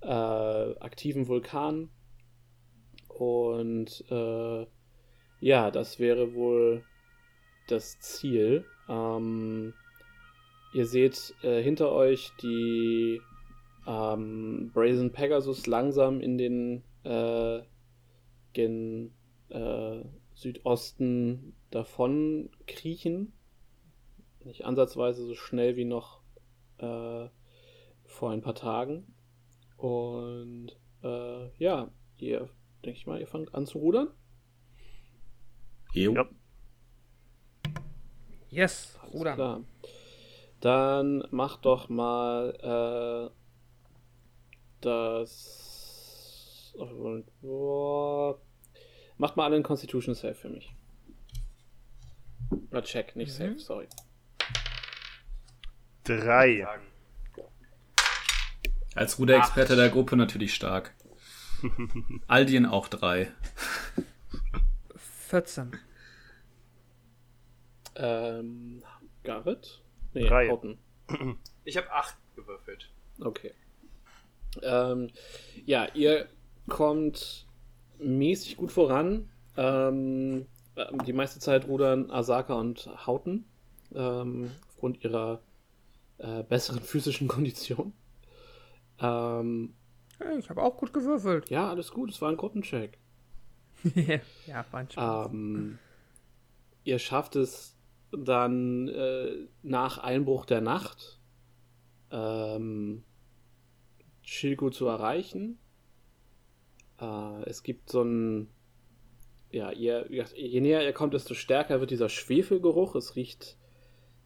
aktiven 0.00 1.26
Vulkanen. 1.26 1.88
Und 3.18 4.04
äh, 4.10 4.66
ja, 5.40 5.70
das 5.70 5.98
wäre 5.98 6.34
wohl 6.34 6.84
das 7.66 7.98
Ziel. 8.00 8.64
Ähm, 8.88 9.72
ihr 10.74 10.86
seht 10.86 11.34
äh, 11.42 11.62
hinter 11.62 11.92
euch 11.92 12.30
die 12.42 13.20
ähm, 13.86 14.70
Brazen 14.74 15.12
Pegasus 15.12 15.66
langsam 15.66 16.20
in 16.20 16.36
den 16.36 16.82
äh, 17.04 17.62
gen 18.52 19.12
äh, 19.48 20.02
Südosten 20.34 21.54
davon 21.70 22.50
kriechen. 22.66 23.32
Nicht 24.44 24.66
ansatzweise 24.66 25.24
so 25.24 25.34
schnell 25.34 25.76
wie 25.76 25.86
noch 25.86 26.20
äh, 26.78 27.28
vor 28.04 28.30
ein 28.30 28.42
paar 28.42 28.54
Tagen. 28.54 29.14
Und 29.78 30.78
äh, 31.02 31.48
ja, 31.58 31.90
ihr, 32.18 32.50
denke 32.84 32.98
ich 32.98 33.06
mal, 33.06 33.20
ihr 33.20 33.26
fangt 33.26 33.54
an 33.54 33.66
zu 33.66 33.78
rudern. 33.78 34.08
Jo. 35.92 36.12
Ja. 36.14 36.28
Yes, 38.50 38.98
Alles 39.02 39.14
Rudern. 39.14 39.34
klar. 39.34 39.60
Dann 40.60 41.24
mach 41.30 41.56
doch 41.58 41.88
mal 41.88 43.30
äh, 43.30 43.36
das. 44.80 46.74
Boah. 47.40 48.38
Macht 49.18 49.36
mal 49.36 49.44
alle 49.46 49.54
einen 49.56 49.64
Constitution 49.64 50.14
Save 50.14 50.34
für 50.34 50.48
mich. 50.50 50.74
Oder 52.70 52.82
check, 52.82 53.16
nicht 53.16 53.28
Mhm. 53.28 53.32
Save, 53.32 53.58
sorry. 53.58 53.88
Drei. 56.04 56.66
Als 58.94 59.18
Ruderexperte 59.18 59.76
der 59.76 59.88
Gruppe 59.90 60.16
natürlich 60.16 60.54
stark. 60.54 60.94
Aldien 62.26 62.66
auch 62.66 62.88
drei. 62.88 63.32
14. 65.28 65.72
Ähm, 67.96 68.82
Garrett? 69.22 69.82
Nee, 70.14 70.28
Drei. 70.28 70.48
Houghton. 70.48 70.78
Ich 71.64 71.76
habe 71.76 71.90
acht 71.92 72.16
gewürfelt. 72.34 72.90
Okay. 73.20 73.52
Ähm, 74.62 75.10
ja, 75.64 75.86
ihr 75.94 76.28
kommt 76.68 77.46
mäßig 77.98 78.56
gut 78.56 78.72
voran. 78.72 79.28
Ähm, 79.56 80.46
die 81.06 81.12
meiste 81.12 81.40
Zeit 81.40 81.66
rudern 81.66 82.10
Asaka 82.10 82.54
und 82.54 82.88
Hauten 83.06 83.46
ähm, 83.94 84.50
aufgrund 84.68 85.02
ihrer 85.02 85.40
äh, 86.18 86.42
besseren 86.42 86.82
physischen 86.82 87.28
Kondition. 87.28 87.92
Ähm, 89.00 89.74
Hey, 90.18 90.38
ich 90.38 90.48
habe 90.50 90.62
auch 90.62 90.76
gut 90.76 90.92
gewürfelt. 90.92 91.50
ja, 91.50 91.68
alles 91.68 91.90
gut, 91.90 92.10
es 92.10 92.20
war 92.20 92.30
ein 92.30 92.36
Gruppencheck. 92.36 92.98
ja, 94.46 94.64
Spaß. 94.64 95.30
Ähm, 95.30 95.78
ihr 96.84 96.98
schafft 96.98 97.36
es 97.36 97.76
dann 98.10 98.88
äh, 98.88 99.48
nach 99.62 99.98
Einbruch 99.98 100.46
der 100.46 100.60
Nacht 100.60 101.20
ähm, 102.10 103.04
Shilko 104.22 104.70
zu 104.70 104.86
erreichen. 104.86 105.58
Äh, 107.00 107.42
es 107.44 107.62
gibt 107.62 107.90
so 107.90 108.02
ein 108.02 108.48
ja, 109.50 109.70
ihr, 109.72 110.06
je 110.10 110.60
näher 110.60 110.84
ihr 110.84 110.92
kommt, 110.92 111.14
desto 111.14 111.34
stärker 111.34 111.80
wird 111.80 111.90
dieser 111.90 112.08
Schwefelgeruch. 112.08 112.94
Es 112.94 113.16
riecht, 113.16 113.56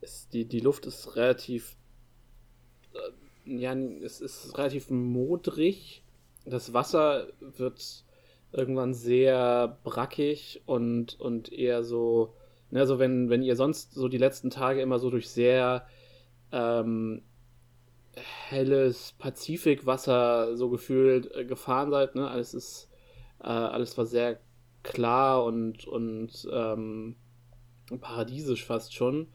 es, 0.01 0.28
die, 0.28 0.47
die 0.47 0.61
Luft 0.61 0.86
ist 0.86 1.16
relativ, 1.16 1.76
ja, 3.45 3.74
es 3.74 4.20
ist 4.20 4.57
relativ 4.59 4.91
modrig. 4.91 6.03
Das 6.45 6.72
Wasser 6.72 7.28
wird 7.41 8.05
irgendwann 8.53 8.95
sehr 8.95 9.78
brackig 9.84 10.62
und, 10.66 11.18
und 11.20 11.53
eher 11.53 11.84
so, 11.84 12.34
ne, 12.70 12.86
so 12.86 12.99
wenn, 12.99 13.30
wenn 13.30 13.43
ihr 13.43 13.57
sonst 13.57 13.95
so 13.95 14.09
die 14.09 14.18
letzten 14.18 14.51
Tage 14.51 14.80
immer 14.80 14.99
so 14.99 15.11
durch 15.11 15.28
sehr 15.28 15.86
ähm, 16.53 17.22
helles 18.49 19.12
Pazifikwasser 19.18 20.57
so 20.57 20.68
gefühlt 20.70 21.34
äh, 21.34 21.45
gefahren 21.45 21.91
seid, 21.91 22.14
ne, 22.14 22.28
alles 22.28 22.55
ist, 22.55 22.88
äh, 23.41 23.47
alles 23.47 23.97
war 23.97 24.07
sehr 24.07 24.41
klar 24.82 25.45
und, 25.45 25.86
und 25.86 26.49
ähm, 26.53 27.16
paradiesisch 28.01 28.64
fast 28.64 28.95
schon. 28.95 29.28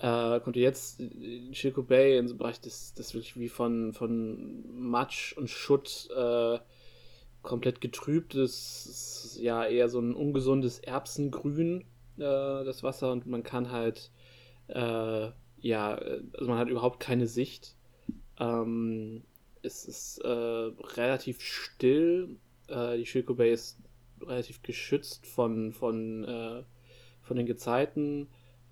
Äh, 0.00 0.40
kommt 0.40 0.56
ihr 0.56 0.62
jetzt 0.62 1.00
in 1.00 1.54
Shilko 1.54 1.82
Bay 1.82 2.18
in 2.18 2.28
so 2.28 2.32
einem 2.32 2.38
Bereich, 2.38 2.60
das, 2.60 2.92
das 2.94 3.14
wirklich 3.14 3.38
wie 3.38 3.48
von, 3.48 3.94
von 3.94 4.64
Matsch 4.78 5.32
und 5.36 5.48
Schutt 5.48 6.08
äh, 6.14 6.58
komplett 7.42 7.80
getrübtes, 7.80 9.38
ja 9.40 9.64
eher 9.64 9.88
so 9.88 10.00
ein 10.00 10.14
ungesundes 10.14 10.80
Erbsengrün, 10.80 11.82
äh, 12.18 12.20
das 12.20 12.82
Wasser 12.82 13.10
und 13.12 13.26
man 13.26 13.42
kann 13.42 13.70
halt, 13.70 14.10
äh, 14.68 15.30
ja, 15.60 15.94
also 15.94 16.50
man 16.50 16.58
hat 16.58 16.68
überhaupt 16.68 17.00
keine 17.00 17.26
Sicht. 17.26 17.74
Ähm, 18.38 19.22
es 19.62 19.86
ist 19.86 20.18
äh, 20.18 20.28
relativ 20.28 21.40
still. 21.40 22.36
Äh, 22.68 22.98
die 22.98 23.06
Shilko 23.06 23.34
Bay 23.34 23.52
ist 23.52 23.78
relativ 24.20 24.62
geschützt 24.62 25.26
von, 25.26 25.72
von, 25.72 26.24
äh, 26.24 26.62
von 27.22 27.36
den 27.36 27.46
Gezeiten. 27.46 28.28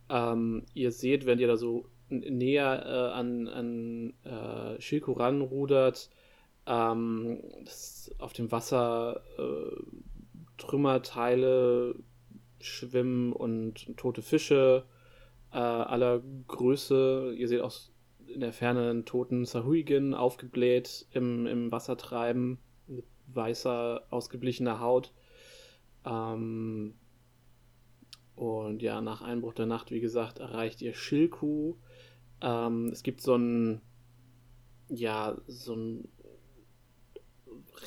Ähm, 0.08 0.64
ihr 0.74 0.92
seht, 0.92 1.26
wenn 1.26 1.38
ihr 1.38 1.46
da 1.46 1.56
so 1.56 1.86
näher 2.08 2.84
äh, 2.84 3.18
an, 3.18 3.48
an 3.48 4.14
äh, 4.24 4.80
Shilko 4.80 5.12
ranrudert, 5.12 6.10
ähm, 6.66 7.42
dass 7.64 8.14
auf 8.18 8.32
dem 8.32 8.52
Wasser 8.52 9.22
äh, 9.38 9.76
Trümmerteile 10.58 11.96
schwimmen 12.60 13.32
und 13.32 13.96
tote 13.96 14.22
Fische 14.22 14.84
äh, 15.52 15.56
aller 15.58 16.22
Größe. 16.48 17.34
Ihr 17.36 17.48
seht 17.48 17.60
auch 17.60 17.72
in 18.26 18.40
der 18.40 18.52
Ferne 18.52 18.90
einen 18.90 19.04
toten 19.04 19.44
Sahuagin 19.44 20.14
aufgebläht 20.14 21.06
im, 21.12 21.46
im 21.46 21.70
Wasser 21.70 21.96
treiben, 21.96 22.58
mit 22.86 23.04
weißer, 23.28 24.06
ausgeblichener 24.10 24.80
Haut. 24.80 25.12
Ähm, 26.04 26.94
und 28.36 28.82
ja, 28.82 29.00
nach 29.00 29.22
Einbruch 29.22 29.54
der 29.54 29.66
Nacht, 29.66 29.90
wie 29.90 30.00
gesagt, 30.00 30.38
erreicht 30.38 30.82
ihr 30.82 30.94
Schilku. 30.94 31.76
Ähm, 32.40 32.88
es 32.88 33.02
gibt 33.02 33.20
so 33.20 33.36
ein, 33.36 33.80
ja, 34.88 35.36
so 35.46 35.74
ein 35.74 36.08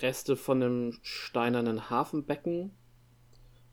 Reste 0.01 0.35
von 0.35 0.63
einem 0.63 0.93
steinernen 1.01 1.89
Hafenbecken, 1.89 2.71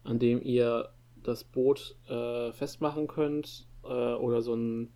an 0.02 0.18
dem 0.18 0.42
ihr 0.42 0.92
das 1.16 1.44
Boot 1.44 1.96
äh, 2.08 2.52
festmachen 2.52 3.06
könnt, 3.06 3.68
äh, 3.84 4.14
oder 4.14 4.42
so 4.42 4.54
ein 4.54 4.92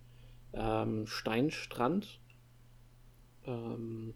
ähm, 0.53 1.07
Steinstrand. 1.07 2.19
Ähm, 3.45 4.13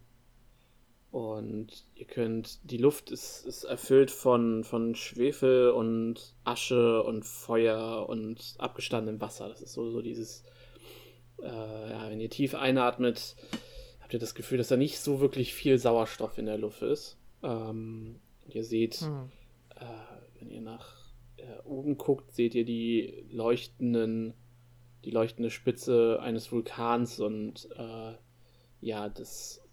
und 1.14 1.84
ihr 1.94 2.06
könnt, 2.06 2.58
die 2.68 2.76
Luft 2.76 3.12
ist, 3.12 3.46
ist 3.46 3.62
erfüllt 3.62 4.10
von, 4.10 4.64
von 4.64 4.96
Schwefel 4.96 5.70
und 5.70 6.34
Asche 6.42 7.04
und 7.04 7.24
Feuer 7.24 8.08
und 8.08 8.56
abgestandenem 8.58 9.20
Wasser. 9.20 9.48
Das 9.48 9.62
ist 9.62 9.74
so, 9.74 9.92
so 9.92 10.02
dieses, 10.02 10.42
äh, 11.40 11.46
ja, 11.46 12.10
wenn 12.10 12.18
ihr 12.18 12.30
tief 12.30 12.56
einatmet, 12.56 13.36
habt 14.00 14.12
ihr 14.12 14.18
das 14.18 14.34
Gefühl, 14.34 14.58
dass 14.58 14.66
da 14.66 14.76
nicht 14.76 14.98
so 14.98 15.20
wirklich 15.20 15.54
viel 15.54 15.78
Sauerstoff 15.78 16.36
in 16.36 16.46
der 16.46 16.58
Luft 16.58 16.82
ist. 16.82 17.16
Ähm, 17.44 18.18
ihr 18.48 18.64
seht, 18.64 18.96
Hm. 18.96 19.30
äh, 19.76 20.40
wenn 20.40 20.50
ihr 20.50 20.62
nach 20.62 21.12
äh, 21.36 21.60
oben 21.64 21.96
guckt, 21.96 22.34
seht 22.34 22.56
ihr 22.56 22.64
die 22.64 23.24
leuchtenden, 23.30 24.34
die 25.04 25.12
leuchtende 25.12 25.50
Spitze 25.50 26.18
eines 26.20 26.50
Vulkans 26.50 27.20
und 27.20 27.68
äh, 27.76 28.14
ja, 28.80 29.08
das 29.08 29.63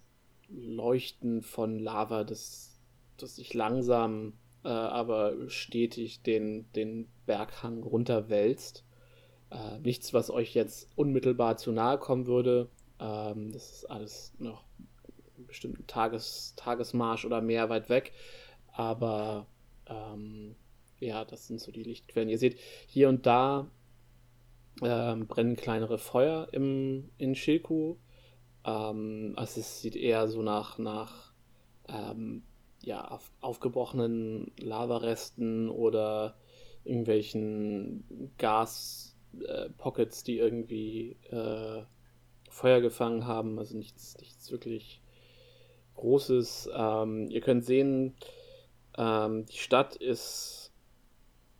Leuchten 0.53 1.41
von 1.41 1.79
Lava, 1.79 2.23
das, 2.23 2.79
das 3.17 3.35
sich 3.35 3.53
langsam, 3.53 4.33
äh, 4.63 4.69
aber 4.69 5.49
stetig 5.49 6.21
den, 6.23 6.71
den 6.73 7.07
Berghang 7.25 7.83
runterwälzt. 7.83 8.83
Äh, 9.49 9.79
nichts, 9.79 10.13
was 10.13 10.29
euch 10.29 10.53
jetzt 10.53 10.89
unmittelbar 10.95 11.57
zu 11.57 11.71
nahe 11.71 11.97
kommen 11.97 12.27
würde. 12.27 12.69
Ähm, 12.99 13.51
das 13.51 13.71
ist 13.71 13.85
alles 13.85 14.33
noch 14.39 14.63
einen 15.37 15.47
bestimmten 15.47 15.87
Tages, 15.87 16.53
Tagesmarsch 16.55 17.25
oder 17.25 17.41
mehr 17.41 17.69
weit 17.69 17.89
weg. 17.89 18.13
Aber 18.71 19.47
ähm, 19.87 20.55
ja, 20.99 21.25
das 21.25 21.47
sind 21.47 21.59
so 21.59 21.71
die 21.71 21.83
Lichtquellen. 21.83 22.29
Ihr 22.29 22.37
seht, 22.37 22.57
hier 22.87 23.09
und 23.09 23.25
da 23.25 23.67
ähm, 24.81 25.27
brennen 25.27 25.55
kleinere 25.55 25.97
Feuer 25.97 26.47
im, 26.51 27.09
in 27.17 27.35
Shilku. 27.35 27.95
Ähm, 28.65 29.33
also 29.35 29.59
es 29.59 29.81
sieht 29.81 29.95
eher 29.95 30.27
so 30.27 30.41
nach, 30.41 30.77
nach 30.77 31.31
ähm, 31.87 32.43
ja, 32.83 33.07
auf, 33.07 33.31
aufgebrochenen 33.41 34.51
Lavaresten 34.59 35.69
oder 35.69 36.35
irgendwelchen 36.83 38.31
Gas-Pockets, 38.37 40.23
die 40.23 40.37
irgendwie 40.37 41.17
äh, 41.29 41.83
Feuer 42.49 42.81
gefangen 42.81 43.27
haben. 43.27 43.59
Also 43.59 43.77
nichts, 43.77 44.17
nichts 44.19 44.51
wirklich 44.51 45.01
Großes. 45.95 46.69
Ähm, 46.73 47.29
ihr 47.29 47.41
könnt 47.41 47.65
sehen, 47.65 48.15
ähm, 48.97 49.45
die 49.45 49.57
Stadt 49.57 49.95
ist 49.95 50.71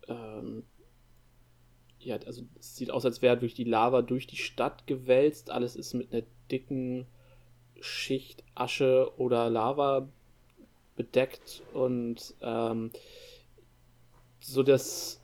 ähm, 0.07 0.63
ja, 2.03 2.17
also 2.25 2.43
es 2.59 2.75
sieht 2.75 2.91
aus, 2.91 3.05
als 3.05 3.21
wäre 3.21 3.37
durch 3.37 3.53
die 3.53 3.63
Lava 3.63 4.01
durch 4.01 4.27
die 4.27 4.37
Stadt 4.37 4.87
gewälzt. 4.87 5.51
Alles 5.51 5.75
ist 5.75 5.93
mit 5.93 6.11
einer 6.11 6.23
dicken 6.51 7.05
Schicht 7.79 8.43
Asche 8.55 9.11
oder 9.17 9.49
Lava 9.49 10.07
bedeckt 10.95 11.63
und 11.73 12.35
ähm, 12.41 12.91
so 14.39 14.63
das, 14.63 15.21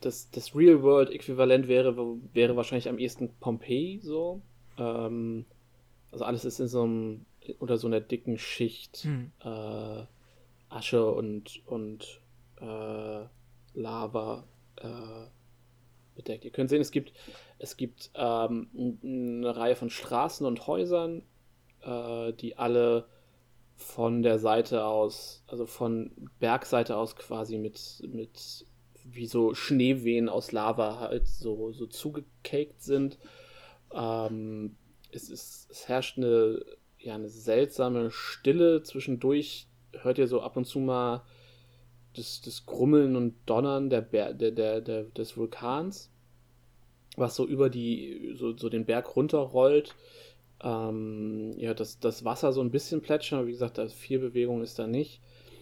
das, 0.00 0.30
das 0.30 0.54
Real-World-Äquivalent 0.54 1.68
wäre, 1.68 1.96
wäre 2.32 2.56
wahrscheinlich 2.56 2.88
am 2.88 2.98
ehesten 2.98 3.30
Pompeii 3.40 4.00
so. 4.02 4.40
Ähm, 4.78 5.44
also 6.10 6.24
alles 6.24 6.44
ist 6.44 6.60
in 6.60 6.68
so 6.68 6.82
einem, 6.82 7.26
unter 7.58 7.78
so 7.78 7.86
einer 7.86 8.00
dicken 8.00 8.38
Schicht 8.38 9.04
Hm. 9.04 9.32
äh, 9.42 10.04
Asche 10.68 11.10
und, 11.10 11.62
und 11.66 12.20
äh, 12.60 13.24
Lava 13.74 14.44
äh, 14.76 15.26
bedeckt. 16.20 16.44
Ihr 16.44 16.50
könnt 16.50 16.70
sehen, 16.70 16.80
es 16.80 16.90
gibt, 16.90 17.12
es 17.58 17.76
gibt 17.76 18.10
ähm, 18.14 18.98
eine 19.02 19.56
Reihe 19.56 19.76
von 19.76 19.90
Straßen 19.90 20.46
und 20.46 20.66
Häusern, 20.66 21.22
äh, 21.82 22.32
die 22.34 22.58
alle 22.58 23.06
von 23.76 24.22
der 24.22 24.38
Seite 24.38 24.84
aus, 24.84 25.42
also 25.46 25.66
von 25.66 26.12
Bergseite 26.38 26.96
aus 26.96 27.16
quasi 27.16 27.56
mit, 27.56 28.02
mit 28.06 28.66
wie 29.04 29.26
so 29.26 29.54
Schneewehen 29.54 30.28
aus 30.28 30.52
Lava 30.52 31.00
halt 31.00 31.26
so, 31.26 31.72
so 31.72 31.86
zugecaked 31.86 32.82
sind. 32.82 33.18
Ähm, 33.92 34.76
es, 35.10 35.30
ist, 35.30 35.70
es 35.70 35.88
herrscht 35.88 36.18
eine, 36.18 36.64
ja, 36.98 37.14
eine 37.14 37.30
seltsame 37.30 38.10
Stille. 38.10 38.82
Zwischendurch 38.82 39.66
hört 40.02 40.18
ihr 40.18 40.28
so 40.28 40.42
ab 40.42 40.56
und 40.56 40.66
zu 40.66 40.78
mal 40.78 41.24
das, 42.14 42.40
das 42.42 42.66
Grummeln 42.66 43.16
und 43.16 43.34
Donnern 43.46 43.88
der, 43.90 44.02
der, 44.02 44.34
der, 44.34 44.80
der, 44.80 45.04
des 45.04 45.36
Vulkans, 45.36 46.09
was 47.16 47.34
so 47.34 47.46
über 47.46 47.70
die, 47.70 48.34
so, 48.36 48.56
so 48.56 48.68
den 48.68 48.84
Berg 48.84 49.16
runterrollt. 49.16 49.94
Ähm, 50.62 51.54
ja, 51.58 51.74
das, 51.74 51.98
das 52.00 52.24
Wasser 52.24 52.52
so 52.52 52.60
ein 52.60 52.70
bisschen 52.70 53.00
plätschern, 53.00 53.38
aber 53.38 53.48
wie 53.48 53.52
gesagt, 53.52 53.78
da 53.78 53.88
viel 53.88 54.18
Bewegung 54.18 54.62
ist 54.62 54.78
da 54.78 54.86
nicht. 54.86 55.20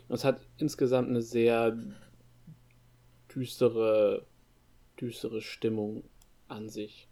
Und 0.09 0.17
es 0.17 0.25
hat 0.25 0.41
insgesamt 0.59 1.09
eine 1.09 1.23
sehr 1.23 1.77
düstere, 3.35 4.25
düstere 5.01 5.41
Stimmung 5.41 6.03
an 6.49 6.69
sich. 6.69 7.09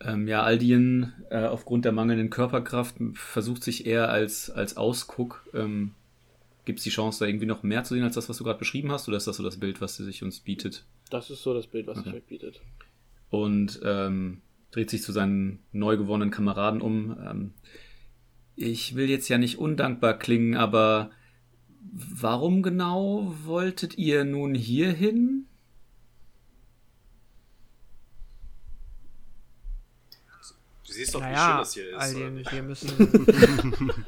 Ähm, 0.00 0.28
ja, 0.28 0.42
Aldien, 0.42 1.12
äh, 1.30 1.46
aufgrund 1.46 1.84
der 1.84 1.92
mangelnden 1.92 2.30
Körperkraft, 2.30 2.96
versucht 3.14 3.64
sich 3.64 3.86
eher 3.86 4.10
als, 4.10 4.50
als 4.50 4.76
Ausguck. 4.76 5.48
Ähm, 5.54 5.92
Gibt 6.64 6.78
es 6.78 6.84
die 6.84 6.90
Chance, 6.90 7.20
da 7.20 7.26
irgendwie 7.26 7.46
noch 7.46 7.62
mehr 7.62 7.82
zu 7.82 7.94
sehen 7.94 8.04
als 8.04 8.14
das, 8.14 8.28
was 8.28 8.36
du 8.36 8.44
gerade 8.44 8.58
beschrieben 8.58 8.92
hast? 8.92 9.08
Oder 9.08 9.16
ist 9.16 9.26
das 9.26 9.38
so 9.38 9.42
das 9.42 9.56
Bild, 9.56 9.80
was 9.80 9.96
sie 9.96 10.04
sich 10.04 10.22
uns 10.22 10.40
bietet? 10.40 10.84
Das 11.10 11.30
ist 11.30 11.42
so 11.42 11.54
das 11.54 11.66
Bild, 11.66 11.86
was 11.86 11.98
Okay. 11.98 12.10
sich 12.10 12.14
euch 12.18 12.26
bietet. 12.26 12.60
Und 13.30 13.80
ähm, 13.84 14.42
dreht 14.70 14.90
sich 14.90 15.02
zu 15.02 15.12
seinen 15.12 15.60
neu 15.72 15.96
gewonnenen 15.96 16.30
Kameraden 16.30 16.80
um. 16.80 17.16
Ähm, 17.24 17.54
ich 18.56 18.94
will 18.96 19.08
jetzt 19.08 19.28
ja 19.28 19.38
nicht 19.38 19.58
undankbar 19.58 20.18
klingen, 20.18 20.56
aber 20.56 21.10
warum 21.80 22.62
genau 22.62 23.32
wolltet 23.44 23.96
ihr 23.96 24.24
nun 24.24 24.54
hierhin? 24.54 25.46
Du 30.86 30.92
siehst 30.92 31.14
doch, 31.14 31.20
wie 31.20 31.24
schön 31.24 31.32
Naja, 31.32 31.58
das 31.58 31.74
hier 31.74 31.88
ist. 31.90 31.96
Alien, 31.96 32.44
wir 32.50 32.62
müssen. 32.62 32.98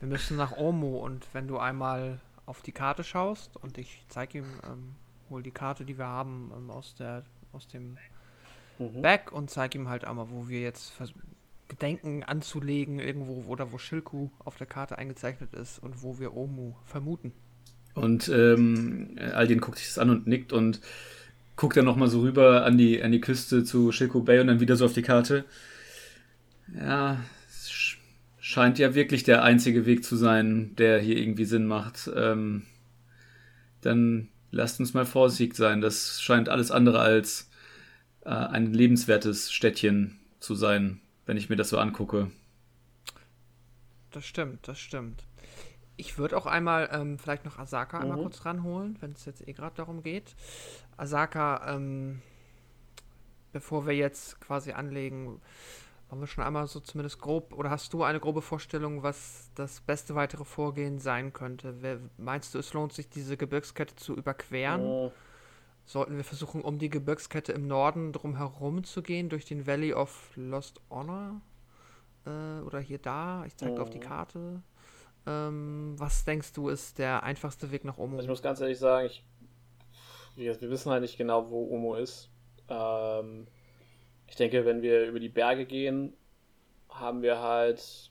wir 0.00 0.08
müssen 0.08 0.36
nach 0.36 0.56
Omo 0.56 0.98
und 0.98 1.26
wenn 1.32 1.46
du 1.48 1.58
einmal 1.58 2.20
auf 2.44 2.62
die 2.62 2.72
Karte 2.72 3.04
schaust 3.04 3.56
und 3.56 3.78
ich 3.78 4.02
zeige 4.08 4.38
ihm, 4.38 4.44
ähm, 4.64 4.94
hol 5.30 5.42
die 5.42 5.50
Karte, 5.52 5.84
die 5.84 5.98
wir 5.98 6.06
haben, 6.06 6.52
ähm, 6.56 6.70
aus 6.70 6.94
der 6.94 7.24
aus 7.52 7.68
dem 7.68 7.98
Mhm. 8.78 9.02
Back 9.02 9.32
und 9.32 9.50
zeige 9.50 9.78
ihm 9.78 9.88
halt 9.88 10.04
einmal, 10.04 10.30
wo 10.30 10.48
wir 10.48 10.60
jetzt 10.60 10.92
gedenken 11.68 12.22
anzulegen, 12.24 12.98
irgendwo 12.98 13.44
oder 13.50 13.72
wo 13.72 13.78
Shilku 13.78 14.30
auf 14.44 14.56
der 14.58 14.66
Karte 14.66 14.98
eingezeichnet 14.98 15.54
ist 15.54 15.78
und 15.78 16.02
wo 16.02 16.18
wir 16.18 16.34
Omu 16.36 16.74
vermuten. 16.84 17.32
Und 17.94 18.28
ähm, 18.28 19.16
Aldin 19.32 19.60
guckt 19.60 19.78
sich 19.78 19.88
das 19.88 19.98
an 19.98 20.10
und 20.10 20.26
nickt 20.26 20.52
und 20.52 20.80
guckt 21.56 21.76
dann 21.76 21.86
nochmal 21.86 22.08
so 22.08 22.20
rüber 22.20 22.64
an 22.66 22.76
die, 22.76 23.02
an 23.02 23.12
die 23.12 23.20
Küste 23.20 23.64
zu 23.64 23.92
Shilko 23.92 24.20
Bay 24.20 24.40
und 24.40 24.48
dann 24.48 24.60
wieder 24.60 24.76
so 24.76 24.84
auf 24.84 24.92
die 24.92 25.02
Karte. 25.02 25.44
Ja, 26.74 27.20
es 27.48 27.70
sch- 27.70 27.96
scheint 28.40 28.78
ja 28.78 28.94
wirklich 28.94 29.22
der 29.24 29.42
einzige 29.42 29.86
Weg 29.86 30.04
zu 30.04 30.16
sein, 30.16 30.74
der 30.76 31.00
hier 31.00 31.16
irgendwie 31.16 31.44
Sinn 31.44 31.66
macht. 31.66 32.10
Ähm, 32.14 32.62
dann 33.80 34.28
lasst 34.56 34.80
uns 34.80 34.94
mal 34.94 35.06
vorsichtig 35.06 35.56
sein. 35.56 35.80
Das 35.80 36.20
scheint 36.22 36.48
alles 36.48 36.70
andere 36.70 37.00
als 37.00 37.50
äh, 38.24 38.30
ein 38.30 38.72
lebenswertes 38.74 39.52
Städtchen 39.52 40.20
zu 40.40 40.54
sein, 40.54 41.00
wenn 41.26 41.36
ich 41.38 41.50
mir 41.50 41.56
das 41.56 41.70
so 41.70 41.78
angucke. 41.78 42.30
Das 44.10 44.24
stimmt, 44.26 44.66
das 44.68 44.78
stimmt. 44.80 45.26
Ich 45.96 46.18
würde 46.18 46.36
auch 46.36 46.46
einmal 46.46 46.90
ähm, 46.92 47.18
vielleicht 47.18 47.44
noch 47.44 47.58
Asaka 47.58 48.00
einmal 48.00 48.18
Mhm. 48.18 48.20
kurz 48.20 48.44
ranholen, 48.46 48.96
wenn 49.00 49.12
es 49.12 49.24
jetzt 49.26 49.46
eh 49.46 49.52
gerade 49.52 49.76
darum 49.76 50.02
geht. 50.02 50.36
Asaka, 50.96 51.74
ähm, 51.76 52.22
bevor 53.52 53.86
wir 53.86 53.94
jetzt 53.94 54.40
quasi 54.40 54.72
anlegen, 54.72 55.40
haben 56.16 56.22
wir 56.22 56.26
schon 56.28 56.44
einmal 56.44 56.66
so 56.66 56.80
zumindest 56.80 57.20
grob, 57.20 57.52
oder 57.52 57.70
hast 57.70 57.92
du 57.92 58.02
eine 58.02 58.20
grobe 58.20 58.40
Vorstellung, 58.42 59.02
was 59.02 59.50
das 59.54 59.80
beste 59.82 60.14
weitere 60.14 60.44
Vorgehen 60.44 60.98
sein 60.98 61.32
könnte? 61.34 61.82
Wer, 61.82 62.00
meinst 62.16 62.54
du, 62.54 62.58
es 62.58 62.72
lohnt 62.72 62.92
sich, 62.94 63.08
diese 63.10 63.36
Gebirgskette 63.36 63.96
zu 63.96 64.14
überqueren? 64.16 64.96
Äh, 65.06 65.10
Sollten 65.84 66.16
wir 66.16 66.24
versuchen, 66.24 66.62
um 66.62 66.78
die 66.78 66.90
Gebirgskette 66.90 67.52
im 67.52 67.66
Norden 67.66 68.12
drum 68.12 68.36
herum 68.36 68.84
zu 68.84 69.02
gehen, 69.02 69.28
durch 69.28 69.44
den 69.44 69.66
Valley 69.66 69.94
of 69.94 70.32
Lost 70.36 70.80
Honor? 70.90 71.40
Äh, 72.26 72.60
oder 72.62 72.80
hier 72.80 72.98
da? 72.98 73.44
Ich 73.46 73.56
zeige 73.56 73.82
auf 73.82 73.90
die 73.90 73.98
Mhm. 73.98 74.00
Karte. 74.00 74.62
Ähm, 75.26 75.94
was 75.98 76.24
denkst 76.24 76.52
du, 76.54 76.68
ist 76.68 76.98
der 76.98 77.22
einfachste 77.24 77.70
Weg 77.72 77.84
nach 77.84 77.98
Omo? 77.98 78.16
Also 78.16 78.24
ich 78.24 78.28
muss 78.28 78.42
ganz 78.42 78.60
ehrlich 78.60 78.78
sagen, 78.78 79.06
ich, 79.06 79.24
wir, 80.36 80.60
wir 80.60 80.70
wissen 80.70 80.90
halt 80.90 81.02
nicht 81.02 81.16
genau, 81.16 81.50
wo 81.50 81.68
Omo 81.70 81.94
ist. 81.94 82.30
Ähm, 82.68 83.46
ich 84.28 84.36
denke, 84.36 84.64
wenn 84.64 84.82
wir 84.82 85.06
über 85.06 85.20
die 85.20 85.28
Berge 85.28 85.66
gehen, 85.66 86.12
haben 86.88 87.22
wir 87.22 87.40
halt 87.40 88.10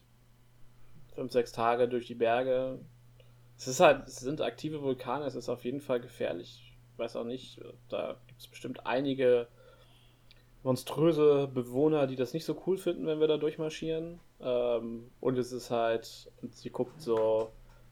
fünf, 1.14 1.32
sechs 1.32 1.52
Tage 1.52 1.88
durch 1.88 2.06
die 2.06 2.14
Berge. 2.14 2.78
Es 3.58 3.68
ist 3.68 3.80
halt, 3.80 4.06
es 4.06 4.16
sind 4.16 4.40
aktive 4.40 4.82
Vulkane, 4.82 5.24
es 5.24 5.34
ist 5.34 5.48
auf 5.48 5.64
jeden 5.64 5.80
Fall 5.80 6.00
gefährlich. 6.00 6.74
Ich 6.92 6.98
weiß 6.98 7.16
auch 7.16 7.24
nicht, 7.24 7.60
da 7.88 8.16
gibt 8.26 8.40
es 8.40 8.48
bestimmt 8.48 8.86
einige 8.86 9.48
monströse 10.62 11.46
Bewohner, 11.46 12.06
die 12.06 12.16
das 12.16 12.34
nicht 12.34 12.44
so 12.44 12.60
cool 12.66 12.76
finden, 12.76 13.06
wenn 13.06 13.20
wir 13.20 13.28
da 13.28 13.36
durchmarschieren. 13.36 14.20
Ähm, 14.40 15.10
und 15.20 15.38
es 15.38 15.52
ist 15.52 15.70
halt, 15.70 16.30
sie 16.50 16.70
guckt 16.70 17.00
so, 17.00 17.50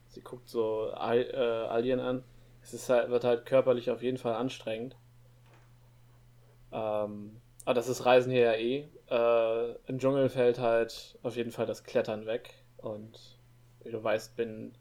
sie 0.09 0.21
guckt 0.21 0.49
so 0.49 0.89
äh, 0.89 1.35
Alien 1.35 1.99
an. 1.99 2.23
Es 2.61 2.73
ist 2.73 2.89
halt, 2.89 3.09
wird 3.09 3.23
halt 3.23 3.45
körperlich 3.45 3.91
auf 3.91 4.03
jeden 4.03 4.17
Fall 4.17 4.35
anstrengend. 4.35 4.95
Ähm, 6.71 7.39
aber 7.65 7.73
das 7.73 7.89
ist 7.89 8.05
Reisen 8.05 8.31
hier 8.31 8.41
ja 8.41 8.53
eh. 8.53 8.87
Äh, 9.09 9.75
Im 9.87 9.97
Dschungel 9.97 10.29
fällt 10.29 10.59
halt 10.59 11.17
auf 11.23 11.35
jeden 11.35 11.51
Fall 11.51 11.65
das 11.65 11.83
Klettern 11.83 12.27
weg. 12.27 12.53
Und 12.77 13.39
wie 13.83 13.91
du 13.91 14.03
weißt, 14.03 14.35
bin, 14.35 14.77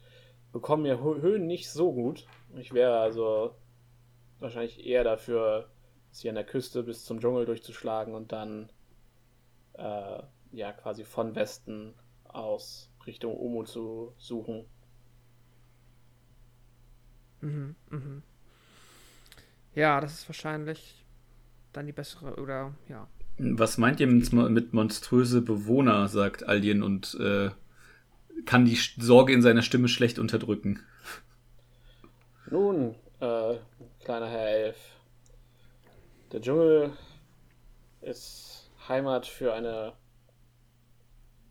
bekommen 0.53 0.83
mir 0.83 1.03
Höhen 1.03 1.47
nicht 1.47 1.71
so 1.71 1.93
gut. 1.93 2.27
Ich 2.57 2.73
wäre 2.75 2.99
also 2.99 3.57
wahrscheinlich 4.39 4.85
eher 4.85 5.03
dafür, 5.03 5.71
sie 6.11 6.29
an 6.29 6.35
der 6.35 6.45
Küste 6.45 6.83
bis 6.83 7.05
zum 7.05 7.21
Dschungel 7.21 7.47
durchzuschlagen 7.47 8.15
und 8.15 8.33
dann 8.33 8.71
äh, 9.73 10.23
ja 10.53 10.73
quasi 10.73 11.05
von 11.05 11.35
Westen 11.35 11.95
aus 12.25 12.91
Richtung 13.07 13.37
Omo 13.37 13.65
zu 13.65 14.13
suchen. 14.19 14.67
Mhm, 17.41 17.75
mhm. 17.89 18.23
Ja, 19.75 20.01
das 20.01 20.13
ist 20.13 20.29
wahrscheinlich 20.29 21.04
dann 21.77 21.87
die 21.87 21.93
bessere 21.93 22.37
oder 22.37 22.75
ja. 22.89 23.09
Was 23.39 23.79
meint 23.79 24.01
ihr 24.01 24.07
mit 24.07 24.73
monströse 24.73 25.43
Bewohner, 25.43 26.09
sagt 26.09 26.47
Alien 26.47 26.83
und 26.83 27.19
äh, 27.21 27.51
kann 28.47 28.65
die 28.65 28.77
Sorge 28.77 29.33
in 29.33 29.43
seiner 29.43 29.63
Stimme 29.63 29.89
schlecht 29.89 30.19
unterdrücken. 30.19 30.81
Nun, 32.51 32.95
äh, 33.21 33.57
kleiner 34.05 34.29
Herr 34.29 34.49
Elf, 34.49 34.77
der 36.33 36.41
Dschungel 36.41 36.93
ist 38.01 38.71
Heimat 38.89 39.27
für 39.27 39.55
eine 39.55 39.95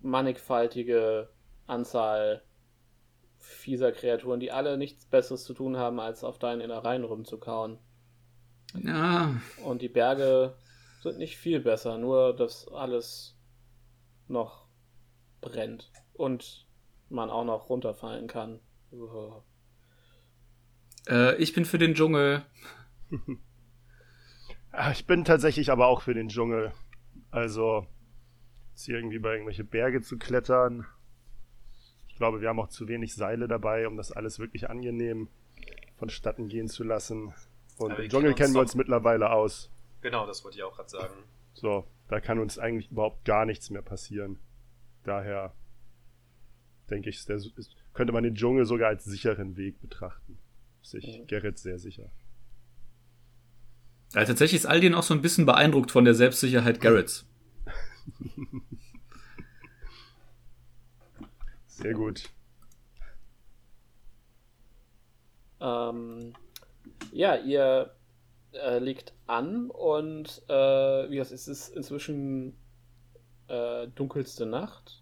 mannigfaltige 0.01 1.29
Anzahl 1.67 2.43
fieser 3.39 3.91
Kreaturen, 3.91 4.39
die 4.39 4.51
alle 4.51 4.77
nichts 4.77 5.05
Besseres 5.05 5.43
zu 5.43 5.53
tun 5.53 5.77
haben, 5.77 5.99
als 5.99 6.23
auf 6.23 6.37
deinen 6.37 6.61
Innereien 6.61 7.03
rumzukauen. 7.03 7.77
Ja. 8.81 9.35
Und 9.63 9.81
die 9.81 9.89
Berge 9.89 10.55
sind 11.01 11.17
nicht 11.17 11.37
viel 11.37 11.59
besser, 11.59 11.97
nur 11.97 12.35
dass 12.35 12.67
alles 12.67 13.37
noch 14.27 14.65
brennt 15.41 15.91
und 16.13 16.65
man 17.09 17.29
auch 17.29 17.45
noch 17.45 17.69
runterfallen 17.69 18.27
kann. 18.27 18.59
Äh, 21.07 21.35
ich 21.35 21.53
bin 21.53 21.65
für 21.65 21.77
den 21.77 21.93
Dschungel. 21.93 22.43
Ah, 24.75 24.89
ich 24.89 25.05
bin 25.05 25.23
tatsächlich 25.23 25.69
aber 25.69 25.85
auch 25.85 26.01
für 26.01 26.15
den 26.15 26.29
Dschungel. 26.29 26.71
Also, 27.29 27.85
jetzt 28.71 28.85
hier 28.85 28.95
irgendwie 28.95 29.19
bei 29.19 29.33
irgendwelche 29.33 29.63
Berge 29.63 30.01
zu 30.01 30.17
klettern. 30.17 30.87
Ich 32.07 32.15
glaube, 32.15 32.41
wir 32.41 32.49
haben 32.49 32.59
auch 32.59 32.69
zu 32.69 32.87
wenig 32.87 33.13
Seile 33.13 33.47
dabei, 33.47 33.87
um 33.87 33.97
das 33.97 34.11
alles 34.11 34.39
wirklich 34.39 34.71
angenehm 34.71 35.29
vonstatten 35.97 36.47
gehen 36.47 36.69
zu 36.69 36.83
lassen. 36.83 37.35
Und 37.85 37.99
im 37.99 38.09
Dschungel 38.09 38.33
kennen 38.33 38.53
wir 38.53 38.61
uns 38.61 38.75
mittlerweile 38.75 39.31
aus. 39.31 39.71
Genau, 40.01 40.25
das 40.25 40.43
wollte 40.43 40.57
ich 40.57 40.63
auch 40.63 40.75
gerade 40.75 40.89
sagen. 40.89 41.13
So, 41.53 41.87
da 42.09 42.19
kann 42.19 42.39
uns 42.39 42.59
eigentlich 42.59 42.91
überhaupt 42.91 43.25
gar 43.25 43.45
nichts 43.45 43.69
mehr 43.69 43.81
passieren. 43.81 44.39
Daher 45.03 45.53
denke 46.89 47.09
ich, 47.09 47.25
der, 47.25 47.39
könnte 47.93 48.13
man 48.13 48.23
den 48.23 48.35
Dschungel 48.35 48.65
sogar 48.65 48.89
als 48.89 49.05
sicheren 49.05 49.55
Weg 49.55 49.79
betrachten. 49.81 50.37
Sich 50.81 51.19
mhm. 51.19 51.27
Gerrit 51.27 51.57
sehr 51.57 51.79
sicher. 51.79 52.11
Ja, 54.13 54.25
tatsächlich 54.25 54.61
ist 54.61 54.65
Aldin 54.65 54.93
auch 54.93 55.03
so 55.03 55.13
ein 55.13 55.21
bisschen 55.21 55.45
beeindruckt 55.45 55.91
von 55.91 56.05
der 56.05 56.13
Selbstsicherheit 56.13 56.81
Garretts. 56.81 57.25
Sehr 61.67 61.93
gut. 61.93 62.29
Ähm, 65.59 66.33
ja, 67.13 67.35
ihr 67.35 67.91
äh, 68.53 68.79
liegt 68.79 69.13
an 69.27 69.69
und 69.69 70.41
äh, 70.47 71.09
wie 71.09 71.19
ist, 71.19 71.31
es 71.31 71.47
ist 71.47 71.69
inzwischen 71.69 72.57
äh, 73.47 73.87
dunkelste 73.87 74.45
Nacht. 74.45 75.01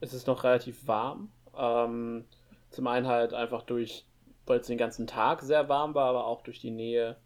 Es 0.00 0.14
ist 0.14 0.26
noch 0.26 0.44
relativ 0.44 0.86
warm. 0.86 1.30
Ähm, 1.56 2.24
zum 2.70 2.86
einen 2.86 3.06
halt 3.06 3.34
einfach 3.34 3.62
durch, 3.62 4.06
weil 4.46 4.60
es 4.60 4.66
den 4.66 4.78
ganzen 4.78 5.06
Tag 5.06 5.42
sehr 5.42 5.68
warm 5.68 5.94
war, 5.94 6.08
aber 6.08 6.26
auch 6.26 6.42
durch 6.42 6.60
die 6.60 6.70
Nähe 6.70 7.16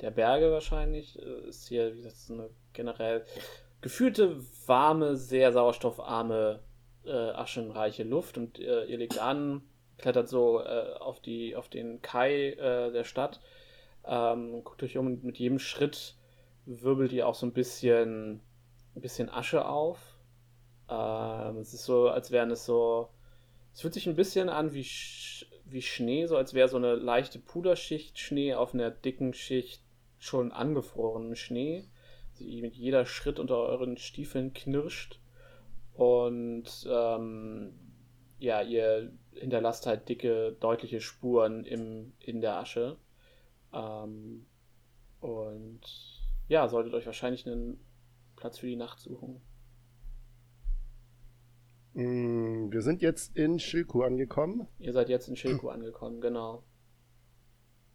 der 0.00 0.10
Berge 0.10 0.50
wahrscheinlich. 0.50 1.20
Äh, 1.20 1.48
ist 1.48 1.68
hier, 1.68 1.92
wie 1.92 2.02
gesagt, 2.02 2.16
eine 2.30 2.50
generell 2.72 3.24
gefühlte 3.80 4.36
warme, 4.66 5.16
sehr 5.16 5.52
sauerstoffarme, 5.52 6.60
äh, 7.04 7.10
aschenreiche 7.10 8.04
Luft 8.04 8.38
und 8.38 8.60
äh, 8.60 8.84
ihr 8.84 8.98
legt 8.98 9.18
an, 9.18 9.62
klettert 9.98 10.28
so 10.28 10.60
auf, 10.60 11.20
die, 11.20 11.54
auf 11.54 11.68
den 11.68 12.02
Kai 12.02 12.56
der 12.58 13.04
Stadt, 13.04 13.40
ähm, 14.04 14.64
guckt 14.64 14.82
euch 14.82 14.96
um 14.98 15.06
und 15.06 15.24
mit 15.24 15.38
jedem 15.38 15.58
Schritt 15.58 16.16
wirbelt 16.66 17.12
ihr 17.12 17.26
auch 17.26 17.34
so 17.34 17.46
ein 17.46 17.52
bisschen, 17.52 18.40
ein 18.94 19.00
bisschen 19.00 19.28
Asche 19.28 19.66
auf. 19.66 19.98
Ähm, 20.88 21.58
es 21.58 21.74
ist 21.74 21.84
so, 21.84 22.08
als 22.08 22.30
wären 22.30 22.50
es 22.50 22.64
so, 22.64 23.08
es 23.72 23.80
fühlt 23.80 23.94
sich 23.94 24.06
ein 24.06 24.16
bisschen 24.16 24.48
an 24.48 24.72
wie, 24.72 24.84
Sch 24.84 25.46
wie 25.64 25.82
Schnee, 25.82 26.26
so 26.26 26.36
als 26.36 26.54
wäre 26.54 26.68
so 26.68 26.76
eine 26.76 26.94
leichte 26.94 27.38
Puderschicht 27.38 28.18
Schnee 28.18 28.54
auf 28.54 28.74
einer 28.74 28.90
dicken 28.90 29.32
Schicht 29.32 29.82
schon 30.18 30.52
angefrorenen 30.52 31.34
Schnee, 31.34 31.84
die 32.38 32.62
mit 32.62 32.76
jeder 32.76 33.06
Schritt 33.06 33.38
unter 33.38 33.56
euren 33.56 33.96
Stiefeln 33.96 34.52
knirscht. 34.52 35.18
Und 35.94 36.86
ähm, 36.88 37.74
ja, 38.38 38.62
ihr 38.62 39.12
hinterlasst 39.34 39.86
halt 39.86 40.08
dicke, 40.08 40.56
deutliche 40.60 41.00
Spuren 41.00 41.64
im, 41.64 42.12
in 42.18 42.40
der 42.40 42.56
Asche. 42.56 42.96
Ähm, 43.72 44.46
und 45.20 45.80
ja, 46.48 46.68
solltet 46.68 46.94
euch 46.94 47.06
wahrscheinlich 47.06 47.46
einen 47.46 47.78
Platz 48.36 48.58
für 48.58 48.66
die 48.66 48.76
Nacht 48.76 49.00
suchen. 49.00 49.40
Mm, 51.94 52.72
wir 52.72 52.82
sind 52.82 53.02
jetzt 53.02 53.36
in 53.36 53.58
Shilku 53.58 54.02
angekommen. 54.02 54.66
Ihr 54.78 54.92
seid 54.92 55.08
jetzt 55.08 55.28
in 55.28 55.36
Shilku 55.36 55.68
angekommen, 55.68 56.20
genau. 56.20 56.64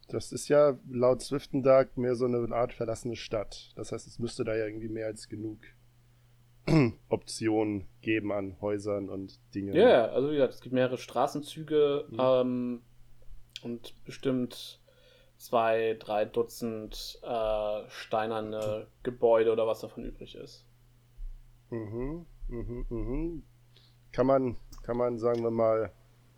Das 0.08 0.32
ist 0.32 0.48
ja 0.48 0.80
laut 0.90 1.22
Swiftendark 1.22 1.98
mehr 1.98 2.16
so 2.16 2.26
eine 2.26 2.54
Art 2.56 2.74
verlassene 2.74 3.16
Stadt. 3.16 3.74
Das 3.76 3.92
heißt, 3.92 4.08
es 4.08 4.20
müsste 4.20 4.46
da 4.46 4.56
ja 4.56 4.66
irgendwie 4.66 4.88
mehr 4.88 5.08
als 5.08 5.28
genug 5.28 5.60
Optionen 7.10 7.88
geben 8.02 8.32
an 8.32 8.60
Häusern 8.62 9.10
und 9.10 9.40
Dingen. 9.54 9.74
Ja, 9.74 9.88
yeah, 9.88 10.06
also 10.08 10.30
wie 10.30 10.36
gesagt, 10.36 10.54
es 10.54 10.62
gibt 10.62 10.74
mehrere 10.74 10.98
Straßenzüge 10.98 12.06
mhm. 12.10 12.18
ähm, 12.20 12.82
und 13.64 13.94
bestimmt 14.06 14.80
zwei, 15.38 15.96
drei 16.00 16.26
Dutzend 16.26 17.20
äh, 17.24 17.90
steinerne 17.90 18.88
Gebäude 19.04 19.52
oder 19.52 19.68
was 19.68 19.82
davon 19.82 20.04
übrig 20.04 20.36
ist. 20.36 20.66
Mhm, 21.70 22.26
mhm, 22.48 22.86
mhm. 22.90 23.44
Kann 24.12 24.28
man, 24.28 24.58
kann 24.84 24.98
man, 24.98 25.20
sagen 25.20 25.44
wir 25.44 25.52
mal, 25.52 25.92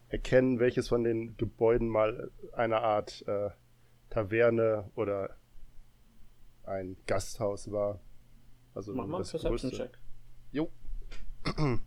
erkennen, 0.09 0.59
welches 0.59 0.89
von 0.89 1.03
den 1.03 1.37
Gebäuden 1.37 1.87
mal 1.87 2.31
eine 2.53 2.81
Art 2.81 3.23
äh, 3.27 3.49
Taverne 4.09 4.89
oder 4.95 5.37
ein 6.63 6.97
Gasthaus 7.05 7.71
war. 7.71 7.99
Also 8.73 8.93
Mach 8.93 9.05
mal 9.05 9.17
einen 9.17 9.27
Perception-Check. 9.27 9.97
Jo. 10.51 10.71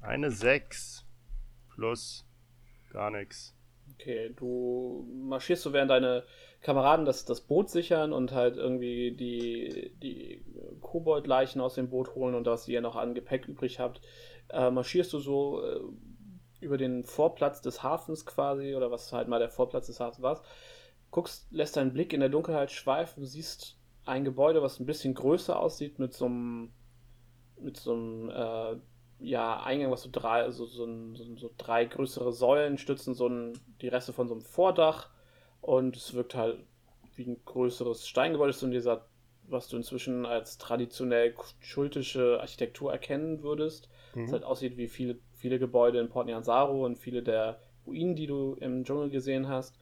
Eine 0.00 0.30
6 0.30 1.04
plus 1.74 2.24
gar 2.90 3.10
nichts. 3.10 3.57
Okay, 3.94 4.32
du 4.36 5.06
marschierst 5.12 5.62
so 5.62 5.72
während 5.72 5.90
deine 5.90 6.24
Kameraden 6.60 7.04
das, 7.04 7.24
das 7.24 7.40
Boot 7.40 7.70
sichern 7.70 8.12
und 8.12 8.32
halt 8.32 8.56
irgendwie 8.56 9.12
die, 9.12 9.92
die 10.02 10.44
Kobold-Leichen 10.80 11.60
aus 11.60 11.74
dem 11.74 11.90
Boot 11.90 12.14
holen 12.14 12.34
und 12.34 12.46
was 12.46 12.68
ihr 12.68 12.80
noch 12.80 12.96
an 12.96 13.14
Gepäck 13.14 13.48
übrig 13.48 13.80
habt, 13.80 14.00
äh, 14.50 14.70
marschierst 14.70 15.12
du 15.12 15.18
so 15.18 15.62
äh, 15.62 15.80
über 16.60 16.76
den 16.76 17.04
Vorplatz 17.04 17.60
des 17.60 17.82
Hafens 17.82 18.26
quasi, 18.26 18.74
oder 18.74 18.90
was 18.90 19.12
halt 19.12 19.28
mal 19.28 19.38
der 19.38 19.50
Vorplatz 19.50 19.86
des 19.86 20.00
Hafens 20.00 20.22
war, 20.22 20.42
guckst, 21.10 21.46
lässt 21.50 21.76
deinen 21.76 21.92
Blick 21.92 22.12
in 22.12 22.20
der 22.20 22.28
Dunkelheit 22.28 22.70
schweifen, 22.70 23.24
siehst 23.24 23.78
ein 24.04 24.24
Gebäude, 24.24 24.62
was 24.62 24.80
ein 24.80 24.86
bisschen 24.86 25.14
größer 25.14 25.58
aussieht, 25.58 25.98
mit 25.98 26.14
so 26.14 26.26
einem, 26.26 26.72
mit 27.60 27.76
so 27.76 27.92
einem, 27.92 28.30
äh, 28.30 28.76
ja, 29.20 29.62
Eingang, 29.62 29.90
was 29.90 30.02
so 30.02 30.10
drei, 30.12 30.50
so, 30.50 30.66
so, 30.66 30.86
so, 31.14 31.36
so 31.36 31.50
drei 31.58 31.84
größere 31.84 32.32
Säulen 32.32 32.78
stützen, 32.78 33.14
so 33.14 33.28
ein, 33.28 33.58
die 33.80 33.88
Reste 33.88 34.12
von 34.12 34.28
so 34.28 34.34
einem 34.34 34.42
Vordach 34.42 35.10
und 35.60 35.96
es 35.96 36.14
wirkt 36.14 36.34
halt 36.34 36.58
wie 37.16 37.26
ein 37.26 37.40
größeres 37.44 38.06
Steingebäude, 38.06 38.52
so 38.52 38.66
in 38.66 38.72
dieser 38.72 39.06
was 39.50 39.68
du 39.68 39.76
inzwischen 39.76 40.26
als 40.26 40.58
traditionell 40.58 41.34
schultische 41.60 42.38
Architektur 42.40 42.92
erkennen 42.92 43.42
würdest. 43.42 43.88
Mhm. 44.14 44.24
Es 44.24 44.32
halt 44.32 44.44
aussieht 44.44 44.76
wie 44.76 44.88
viele, 44.88 45.18
viele 45.34 45.58
Gebäude 45.58 45.98
in 45.98 46.08
Port 46.08 46.26
Nyansaru 46.26 46.84
und 46.84 46.98
viele 46.98 47.22
der 47.22 47.60
Ruinen, 47.86 48.16
die 48.16 48.26
du 48.26 48.56
im 48.60 48.84
Dschungel 48.84 49.10
gesehen 49.10 49.48
hast. 49.48 49.78